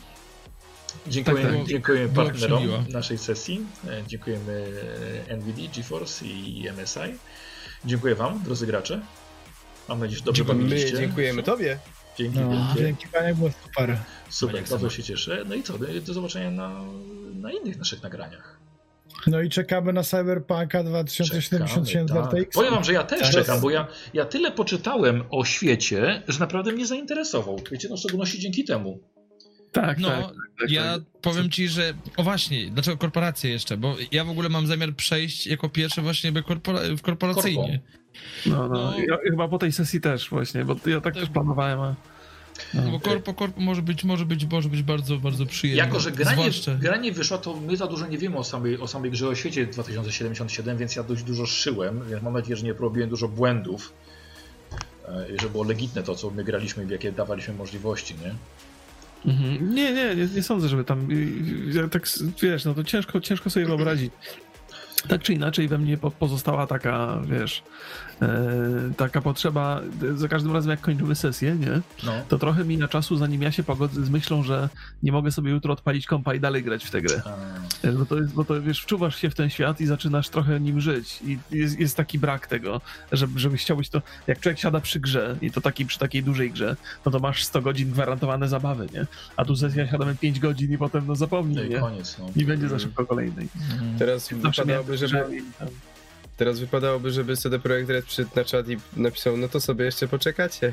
Dziękujemy, 1.07 1.51
Tak, 1.51 1.59
tak. 1.59 1.67
dziękujemy 1.69 2.09
partnerom 2.15 2.63
naszej 2.89 3.19
sesji. 3.19 3.67
E, 3.89 4.03
Dziękujemy 4.07 4.67
NVIDIA, 5.37 5.71
GeForce 5.77 6.27
i 6.27 6.69
MSI. 6.83 7.01
Dziękuję 7.85 8.15
Wam, 8.15 8.43
drodzy 8.45 8.67
gracze. 8.67 9.01
Mam 9.89 10.01
nadzieję, 10.01 10.19
że 10.19 10.25
dobrze 10.25 10.45
bawiliście. 10.45 10.99
dziękujemy 10.99 11.43
tobie. 11.43 11.79
Dzięki 12.19 12.39
No, 12.39 12.51
wielkie. 12.51 12.83
dzięki 12.85 13.07
panie, 13.09 13.35
było 13.35 13.51
super. 13.63 13.99
Super, 14.29 14.65
bardzo 14.71 14.91
się 14.91 15.03
cieszę. 15.03 15.45
No 15.49 15.55
i 15.55 15.63
co, 15.63 15.75
do 16.07 16.15
zobaczenia 16.15 16.51
na, 16.51 16.71
na 17.35 17.53
innych 17.53 17.77
naszych 17.79 18.03
nagraniach. 18.03 18.57
No 19.27 19.41
i 19.41 19.49
czekamy 19.49 19.93
na 19.93 20.03
Cyberpunka 20.03 20.85
2077 20.85 22.07
Czekamy, 22.09 22.27
tak. 22.27 22.35
RTX. 22.41 22.55
Powiem 22.55 22.75
wam, 22.75 22.85
że 22.85 22.93
ja 22.93 23.03
też 23.05 23.21
Tak. 23.21 23.31
czekam, 23.31 23.61
bo 23.61 23.71
ja, 23.71 23.87
ja 24.15 24.25
tyle 24.25 24.51
poczytałem 24.53 25.23
o 25.31 25.45
świecie, 25.45 26.23
że 26.29 26.41
naprawdę 26.41 26.73
mnie 26.73 26.87
zainteresował. 26.87 27.61
Wiecie, 27.73 27.89
no 27.91 27.97
w 27.97 27.99
szczególności 27.99 28.39
dzięki 28.39 28.65
temu. 28.65 29.01
tak, 29.73 29.99
No, 29.99 30.09
tak, 30.09 30.25
tak, 30.61 30.71
ja 30.71 30.83
tak. 30.95 31.03
powiem 31.23 31.51
ci, 31.51 31.69
że. 31.69 31.95
O 32.17 32.23
właśnie, 32.23 32.71
dlaczego 32.71 32.97
korporacje 32.97 33.51
jeszcze? 33.51 33.77
Bo 33.77 33.97
ja 34.13 34.25
w 34.25 34.31
ogóle 34.31 34.49
mam 34.49 34.67
zamiar 34.67 34.95
przejść 34.95 35.47
jako 35.47 35.69
pierwszy 35.69 36.03
właśnie 36.03 36.33
korpora... 36.43 36.81
w 36.97 37.03
korporacyjnie. 37.03 37.81
No, 38.47 38.69
no. 38.69 38.75
no. 38.75 38.99
Ja, 38.99 39.17
chyba 39.31 39.49
po 39.49 39.59
tej 39.59 39.73
sesji 39.73 40.01
też 40.01 40.31
właśnie, 40.31 40.65
bo 40.65 40.77
ja 40.87 41.01
tak 41.01 41.15
To- 41.15 41.21
też 41.21 41.29
planowałem, 41.29 41.81
a... 41.81 41.95
No, 42.75 42.91
bo 42.91 43.01
korpo, 43.01 43.35
korpo 43.35 43.61
może 43.61 43.83
być, 43.83 44.05
może 44.05 44.27
być, 44.27 44.45
może 44.47 44.69
być 44.69 44.83
bardzo, 44.83 45.17
bardzo 45.17 45.47
przyjemne. 45.47 45.85
Jako, 45.85 46.01
że 46.01 46.11
granie, 46.13 46.37
Zwłaszcza... 46.37 46.75
granie 46.75 47.13
wyszło, 47.13 47.39
to 47.39 47.57
my 47.57 47.77
za 47.77 47.87
dużo 47.87 48.07
nie 48.07 48.19
wiemy 48.19 48.37
o 48.37 48.45
samej, 48.45 48.79
o 48.81 48.89
samej 48.89 49.11
grze 49.11 49.29
o 49.29 49.35
świecie 49.35 49.67
2077, 49.67 50.77
więc 50.79 50.97
ja 50.97 51.03
dość 51.03 51.23
dużo 51.23 51.47
szyłem, 51.47 52.01
więc 52.11 52.23
mam 52.23 52.33
nadzieję, 52.33 52.57
że 52.57 52.65
nie 52.65 52.73
robiłem 52.73 53.09
dużo 53.11 53.29
błędów. 53.29 53.93
e, 55.09 55.35
i 55.37 55.41
Że 55.41 55.49
było 55.49 55.65
legitne 55.65 56.03
to, 56.03 56.15
co 56.15 56.31
my 56.31 56.45
graliśmy, 56.45 56.87
w 56.87 56.91
jakie 56.91 57.13
dawaliśmy 57.13 57.55
możliwości, 57.55 58.15
nie? 58.25 58.35
Mhm. 59.33 59.75
Nie, 59.75 59.93
nie, 59.93 60.15
nie, 60.15 60.27
nie 60.35 60.43
sądzę, 60.43 60.69
żeby 60.69 60.85
tam. 60.85 61.09
Ja 61.75 61.89
tak 61.89 62.09
wiesz, 62.43 62.65
no 62.65 62.75
to 62.75 62.85
ciężko, 62.85 63.21
ciężko 63.21 63.51
sobie 63.51 63.67
wyobrazić. 63.67 64.13
Tak 65.09 65.23
czy 65.23 65.33
inaczej 65.35 65.69
we 65.69 65.79
mnie 65.79 65.97
po- 65.99 66.11
pozostała 66.11 66.67
taka, 66.67 67.23
wiesz, 67.25 67.63
taka 68.97 69.21
potrzeba, 69.21 69.81
e, 70.15 70.17
za 70.19 70.29
każdym 70.29 70.53
razem 70.53 70.71
jak 70.71 70.81
kończymy 70.81 71.15
sesję, 71.15 71.55
nie, 71.57 71.81
No. 72.05 72.13
to 72.29 72.39
trochę 72.39 72.65
mija 72.65 72.89
czasu, 72.89 73.17
zanim 73.17 73.43
ja 73.43 73.53
się 73.53 73.63
pogodzę 73.63 74.05
z 74.05 74.11
myślą, 74.11 74.43
że 74.43 74.69
nie 75.03 75.13
mogę 75.13 75.33
sobie 75.33 75.51
jutro 75.51 75.73
odpalić 75.73 76.07
kompa 76.07 76.35
i 76.35 76.41
dalej 76.41 76.63
grać 76.63 76.85
w 76.85 76.91
tę 76.91 77.01
grę. 77.03 77.23
A, 77.27 77.61
E, 77.89 77.93
Bo 77.93 78.07
to, 78.07 78.17
jest, 78.19 78.33
bo 78.35 78.45
to 78.45 78.63
wiesz, 78.63 78.83
wczuwasz 78.83 79.17
się 79.17 79.31
w 79.31 79.35
ten 79.35 79.51
świat 79.51 79.81
i 79.81 79.87
zaczynasz 79.87 80.29
trochę 80.29 80.61
nim 80.61 80.81
żyć. 80.81 81.21
I 81.25 81.39
jest, 81.51 81.81
jest 81.81 81.97
taki 81.97 82.19
brak 82.19 82.47
tego, 82.47 82.81
żeby, 83.13 83.39
żeby 83.41 83.57
chciałbyś 83.57 83.89
to. 83.89 84.03
Jak 84.27 84.41
człowiek 84.41 84.59
siada 84.59 84.81
przy 84.81 85.01
grze, 85.01 85.37
i 85.43 85.51
to 85.51 85.61
taki, 85.61 85.87
przy 85.87 85.99
takiej 85.99 86.23
dużej 86.23 86.51
grze, 86.51 86.77
no 87.07 87.13
to 87.13 87.19
masz 87.19 87.45
100 87.45 87.63
godzin 87.63 87.91
gwarantowane 87.91 88.49
zabawy, 88.49 88.87
nie? 88.95 89.07
A 89.37 89.45
tu 89.45 89.57
sesja 89.57 89.89
siadamy 89.89 90.15
5 90.17 90.41
godzin 90.41 90.73
i 90.73 90.79
potem 90.79 91.01
no 91.07 91.09
no 91.11 91.17
zapomnij, 91.17 91.67
i 91.67 91.69
nie? 91.71 91.79
koniec, 91.81 92.17
no. 92.19 92.27
I 92.37 92.45
będzie 92.45 92.69
za 92.69 92.79
szybko 92.79 93.07
kolejnej. 93.07 93.49
Mhm. 93.73 93.99
Teraz 93.99 94.29
wypadałoby, 94.29 94.97
żeby, 94.99 95.13
grze 95.25 95.37
i 95.37 95.43
tam- 95.59 95.69
teraz 96.41 96.61
wypadałoby, 96.61 97.11
żeby 97.11 97.37
CD 97.37 97.59
Projekt 97.59 97.91
Red 97.91 98.05
przyszedł 98.05 98.31
na 98.37 98.45
czat 98.45 98.69
i 98.69 98.77
napisał, 98.97 99.37
no 99.37 99.49
to 99.49 99.61
sobie 99.61 99.85
jeszcze 99.85 100.09
poczekacie. 100.09 100.73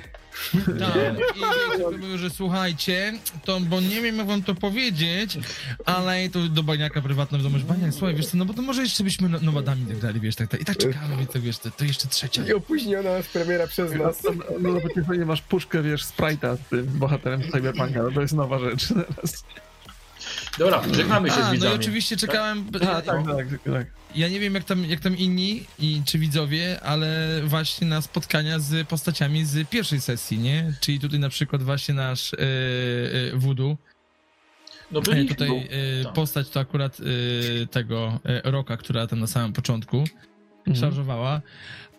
Tak, 0.79 1.19
i 1.37 1.81
powiem, 1.83 2.17
że 2.17 2.29
słuchajcie, 2.29 3.13
to, 3.45 3.59
bo 3.59 3.81
nie 3.81 4.01
wiem 4.01 4.17
jak 4.17 4.27
wam 4.27 4.43
to 4.43 4.55
powiedzieć, 4.55 5.37
ale 5.85 6.29
to 6.29 6.39
do 6.39 6.63
baniaka 6.63 7.01
prywatnego 7.01 7.43
wiadomość, 7.43 7.65
baniak, 7.65 7.93
słuchaj, 7.93 8.15
wiesz 8.15 8.27
co, 8.27 8.37
no 8.37 8.45
bo 8.45 8.53
to 8.53 8.61
może 8.61 8.81
jeszcze 8.81 9.03
byśmy 9.03 9.29
no- 9.29 9.39
nomadami 9.39 9.85
tak 9.85 9.97
dali, 9.99 10.19
wiesz, 10.19 10.35
tak, 10.35 10.49
tak, 10.49 10.61
i 10.61 10.65
tak 10.65 10.77
czekamy, 10.77 11.17
więc 11.17 11.31
to 11.31 11.41
wiesz, 11.41 11.57
to, 11.57 11.71
to 11.71 11.85
jeszcze 11.85 12.07
trzecia. 12.07 12.47
I 12.47 12.53
opóźniona 12.53 13.09
jest 13.09 13.29
premiera 13.29 13.67
przez 13.67 13.93
nas. 13.93 14.23
No, 14.23 14.31
no, 14.59 14.69
no, 14.73 14.79
no, 15.07 15.13
nie 15.15 15.25
masz 15.25 15.41
puszkę, 15.41 15.81
wiesz, 15.83 16.05
Sprite'a 16.05 16.57
z 16.57 16.69
tym 16.69 16.85
bohaterem 16.85 17.41
Cyberpunka, 17.51 18.03
no 18.03 18.11
to 18.11 18.21
jest 18.21 18.33
nowa 18.33 18.59
rzecz 18.59 18.87
teraz. 18.87 19.43
Dobra, 20.57 20.83
żegnamy 20.93 21.29
się 21.29 21.35
z 21.35 21.37
A, 21.37 21.41
no 21.43 21.49
i 21.49 21.53
widzami. 21.53 21.75
oczywiście 21.75 22.17
czekałem, 22.17 22.65
A, 22.75 22.79
tak, 22.79 23.05
tak, 23.05 23.25
tak, 23.25 23.73
tak. 23.73 23.87
ja 24.15 24.27
nie 24.29 24.39
wiem 24.39 24.55
jak 24.55 24.63
tam, 24.63 24.85
jak 24.85 24.99
tam 24.99 25.17
inni 25.17 25.63
i 25.79 26.01
czy 26.05 26.19
widzowie, 26.19 26.79
ale 26.83 27.41
właśnie 27.43 27.87
na 27.87 28.01
spotkania 28.01 28.59
z 28.59 28.87
postaciami 28.87 29.45
z 29.45 29.69
pierwszej 29.69 30.01
sesji, 30.01 30.39
nie? 30.39 30.73
Czyli 30.79 30.99
tutaj 30.99 31.19
na 31.19 31.29
przykład 31.29 31.63
właśnie 31.63 31.93
nasz 31.95 32.33
e, 32.33 32.37
e, 32.37 33.37
Voodoo, 33.37 33.77
No 34.91 34.99
E, 34.99 35.01
byli, 35.01 35.27
Tutaj 35.27 35.47
no, 35.49 35.55
e, 35.55 36.03
tak. 36.03 36.13
postać 36.13 36.49
to 36.49 36.59
akurat 36.59 36.97
e, 36.99 37.67
tego 37.67 38.19
e, 38.25 38.51
Roka, 38.51 38.77
która 38.77 39.07
tam 39.07 39.19
na 39.19 39.27
samym 39.27 39.53
początku 39.53 40.03
Mhm. 40.67 40.75
szarżowała, 40.75 41.41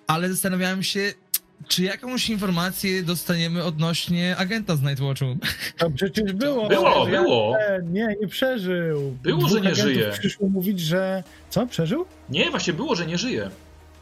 ale 0.07 0.29
zastanawiałem 0.29 0.83
się, 0.83 1.13
czy 1.69 1.83
jakąś 1.83 2.31
informację 2.31 3.03
dostaniemy 3.03 3.65
odnośnie 3.65 4.37
agenta 4.37 4.77
z 4.77 4.83
Nightwatchu. 4.83 5.25
To 5.79 5.91
przecież 5.91 6.33
było. 6.33 6.69
Było, 6.69 7.05
że 7.07 7.13
ja- 7.13 7.23
było. 7.23 7.57
Nie, 7.83 8.17
nie 8.21 8.29
przeżył. 8.29 9.17
Było, 9.23 9.39
Dwóch 9.39 9.51
że 9.51 9.61
nie 9.61 9.75
żyje. 9.75 10.11
Przyszło 10.19 10.49
mówić, 10.49 10.81
że. 10.81 11.23
Co, 11.51 11.67
przeżył? 11.67 12.07
Nie, 12.31 12.51
właśnie 12.51 12.73
było, 12.73 12.95
że 12.95 13.07
nie 13.07 13.19
żyje. 13.19 13.51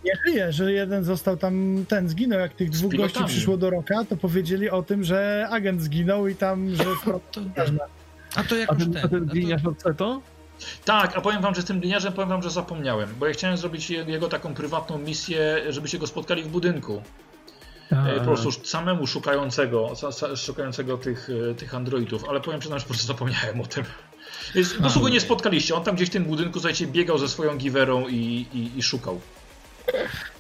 Nie 0.05 0.12
żyje, 0.26 0.52
że 0.52 0.73
jeden 0.73 1.05
został 1.05 1.36
tam, 1.36 1.85
ten 1.89 2.09
zginął, 2.09 2.39
jak 2.41 2.55
tych 2.55 2.70
dwóch 2.70 2.94
gości 2.94 3.25
przyszło 3.26 3.57
do 3.57 3.70
Roka, 3.70 4.05
to 4.09 4.17
powiedzieli 4.17 4.70
o 4.70 4.83
tym, 4.83 5.05
że 5.05 5.47
agent 5.51 5.83
zginął 5.83 6.28
i 6.28 6.35
tam, 6.35 6.75
że 6.75 6.85
To, 6.85 7.20
a 8.36 8.43
to 8.44 8.55
A 8.55 8.59
jakoś 8.59 8.78
ten, 8.78 8.93
ten. 8.93 9.05
a 9.05 9.09
ten 9.09 9.23
a 9.25 9.26
to, 9.26 9.33
gliniarz 9.33 9.67
od 9.67 9.78
Ceto? 9.83 10.20
Tak, 10.85 11.17
a 11.17 11.20
powiem 11.20 11.43
wam, 11.43 11.55
że 11.55 11.62
z 11.62 11.65
tym 11.65 11.81
gliniarzem 11.81 12.12
powiem 12.12 12.28
wam, 12.28 12.43
że 12.43 12.51
zapomniałem, 12.51 13.09
bo 13.20 13.26
ja 13.26 13.33
chciałem 13.33 13.57
zrobić 13.57 13.91
je- 13.91 14.05
jego 14.05 14.28
taką 14.28 14.55
prywatną 14.55 14.99
misję, 14.99 15.62
żebyście 15.68 15.99
go 15.99 16.07
spotkali 16.07 16.43
w 16.43 16.49
budynku. 16.49 17.02
E, 17.92 18.18
Po 18.18 18.24
prostu 18.24 18.52
samemu 18.52 19.06
szukającego, 19.06 19.92
szukającego 20.36 20.98
tych, 20.98 21.28
e, 21.50 21.55
tych 21.55 21.74
androidów, 21.74 22.28
ale 22.28 22.40
powiem 22.40 22.60
przyznam, 22.60 22.78
że 22.78 22.84
po 22.84 22.89
prostu 22.89 23.06
zapomniałem 23.06 23.60
o 23.60 23.66
tym. 23.66 23.84
Go 25.00 25.08
nie 25.08 25.20
spotkaliście. 25.20 25.74
On 25.74 25.84
tam 25.84 25.94
gdzieś 25.97 26.08
w 26.08 26.12
tym 26.12 26.24
budynku, 26.24 26.52
słuchajcie, 26.52 26.86
biegał 26.86 27.18
ze 27.18 27.28
swoją 27.28 27.56
giwerą 27.56 28.08
i, 28.08 28.47
i, 28.55 28.78
i 28.78 28.82
szukał. 28.82 29.20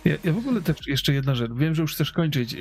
Ja, 0.06 0.16
ja 0.24 0.32
w 0.32 0.38
ogóle 0.38 0.62
też 0.62 0.76
jeszcze 0.86 1.12
jedna 1.12 1.34
rzecz. 1.34 1.52
Wiem, 1.52 1.74
że 1.74 1.82
już 1.82 1.94
chcesz 1.94 2.12
kończyć 2.12 2.56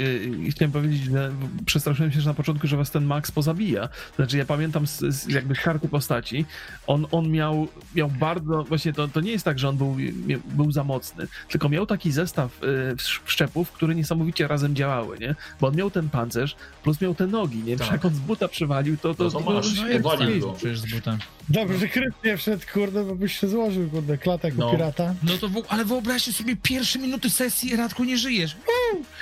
i 0.45 0.51
chciałem 0.51 0.71
powiedzieć, 0.71 1.03
że 1.03 1.31
przestraszyłem 1.65 2.11
się, 2.11 2.21
że 2.21 2.29
na 2.29 2.33
początku, 2.33 2.67
że 2.67 2.77
was 2.77 2.91
ten 2.91 3.05
Max 3.05 3.31
pozabija. 3.31 3.89
Znaczy 4.15 4.37
ja 4.37 4.45
pamiętam 4.45 4.87
z, 4.87 4.99
z 4.99 5.27
jakby 5.27 5.55
karty 5.55 5.87
postaci, 5.89 6.45
on, 6.87 7.07
on 7.11 7.29
miał, 7.31 7.67
miał 7.95 8.09
bardzo, 8.09 8.63
właśnie 8.63 8.93
to, 8.93 9.07
to 9.07 9.21
nie 9.21 9.31
jest 9.31 9.45
tak, 9.45 9.59
że 9.59 9.69
on 9.69 9.77
był, 9.77 9.97
był 10.45 10.71
za 10.71 10.83
mocny, 10.83 11.27
tylko 11.49 11.69
miał 11.69 11.85
taki 11.85 12.11
zestaw 12.11 12.61
yy, 12.61 12.95
szczepów, 13.25 13.71
które 13.71 13.95
niesamowicie 13.95 14.47
razem 14.47 14.75
działały, 14.75 15.19
nie? 15.19 15.35
Bo 15.61 15.67
on 15.67 15.75
miał 15.75 15.91
ten 15.91 16.09
pancerz, 16.09 16.55
plus 16.83 17.01
miał 17.01 17.15
te 17.15 17.27
nogi, 17.27 17.63
nie? 17.63 17.77
Tak. 17.77 17.91
Jak 17.91 18.05
on 18.05 18.15
z 18.15 18.19
buta 18.19 18.47
przywalił, 18.47 18.97
to... 18.97 19.15
to, 19.15 19.23
No 19.23 19.31
to 19.31 19.39
masz, 19.39 19.75
no 19.75 20.39
go. 20.39 20.53
przecież 20.53 20.79
z 20.79 20.91
buta. 20.93 21.17
Dobrze, 21.49 21.77
że 21.77 21.87
kryt 21.87 22.13
nie 22.23 22.37
wszedł, 22.37 22.63
kurde, 22.73 23.03
bo 23.03 23.15
byś 23.15 23.39
się 23.39 23.47
złożył, 23.47 23.89
kurde, 23.89 24.17
klatek 24.17 24.55
No. 24.57 24.65
do 24.65 24.71
pirata. 24.71 25.15
No 25.23 25.37
to 25.37 25.49
w, 25.49 25.63
ale 25.69 25.85
wyobraźcie 25.85 26.33
sobie 26.33 26.55
pierwsze 26.55 26.99
minuty 26.99 27.29
sesji, 27.35 27.75
Radku, 27.75 28.03
nie 28.03 28.17
żyjesz. 28.17 28.55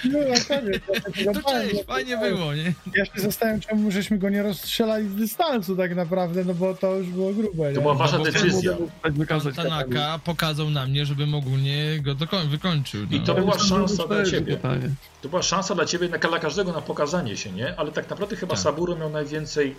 No, 0.06 0.20
koniec, 0.48 0.82
ja 1.26 1.34
To 1.42 1.52
cześć, 1.52 1.84
fajnie 1.88 2.18
było, 2.18 2.54
nie? 2.56 2.74
Ja 2.96 3.06
się 3.06 3.12
zastanawiam, 3.22 3.62
czemu 3.62 3.92
żeśmy 3.92 4.18
go 4.18 4.30
nie 4.30 4.44
rozstrzelali 4.44 5.10
z 5.10 5.16
dystansu 5.16 5.76
tak 5.76 5.96
naprawdę, 5.96 6.44
no 6.46 6.54
bo 6.54 6.74
to 6.76 6.96
już 6.96 7.08
było 7.10 7.34
grube, 7.34 7.70
nie? 7.70 7.76
To 7.76 7.82
była 7.82 7.94
wasza 7.94 8.18
bo 8.18 8.24
decyzja. 8.24 8.72
Tak 9.04 9.14
wykazać 9.14 9.56
Tanaka 9.56 10.20
pokazał 10.24 10.70
na 10.70 10.86
mnie, 10.86 11.06
żebym 11.06 11.36
ogólnie 11.36 12.00
go 12.02 12.16
dokoń- 12.16 12.48
wykończył. 12.48 13.02
No. 13.12 13.18
I 13.18 13.22
to 13.22 13.34
była 13.36 13.60
szansa 13.60 14.08
dla 14.08 14.26
ciebie. 14.26 14.56
Pytanie. 14.56 14.90
To 15.22 15.30
była 15.30 15.42
szansa 15.42 15.76
dla 15.76 15.86
ciebie, 15.86 16.10
na- 16.10 16.18
dla 16.18 16.40
każdego 16.40 16.72
na 16.72 16.82
pokazanie 16.82 17.38
się, 17.38 17.52
nie? 17.52 17.76
Ale 17.80 17.92
tak 17.92 18.10
naprawdę 18.10 18.36
chyba 18.36 18.56
Tak. 18.56 18.64
Saburo 18.64 18.96
miał 18.96 19.10
najwięcej 19.10 19.76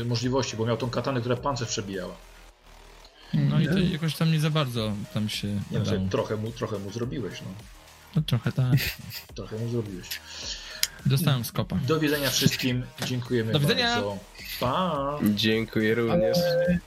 y, 0.00 0.04
możliwości, 0.04 0.56
bo 0.56 0.66
miał 0.66 0.76
tą 0.76 0.90
katanę, 0.90 1.20
która 1.20 1.36
pancerz 1.36 1.68
przebijała. 1.68 2.14
No 3.34 3.60
i 3.60 3.66
to 3.66 3.78
jakoś 3.78 4.14
tam 4.16 4.32
nie 4.32 4.40
za 4.40 4.50
bardzo 4.50 4.92
tam 5.14 5.28
się 5.28 5.48
Nie 5.70 5.80
wiem, 5.90 6.08
trochę 6.08 6.36
mu, 6.36 6.50
trochę 6.52 6.78
mu 6.78 6.90
zrobiłeś, 6.90 7.40
no. 7.40 7.48
No 8.16 8.22
trochę 8.22 8.52
tak. 8.52 8.74
Trochę 9.34 9.58
mu 9.58 9.68
zrobiłeś. 9.68 10.08
Dostałem 11.06 11.44
skopa. 11.44 11.76
Do 11.76 12.00
widzenia 12.00 12.30
wszystkim. 12.30 12.82
Dziękujemy 13.06 13.52
Do 13.52 13.60
widzenia. 13.60 13.94
bardzo. 13.94 14.18
Pa! 14.60 15.18
Dziękuję 15.34 15.94
również. 15.94 16.38
Ale 16.38 16.78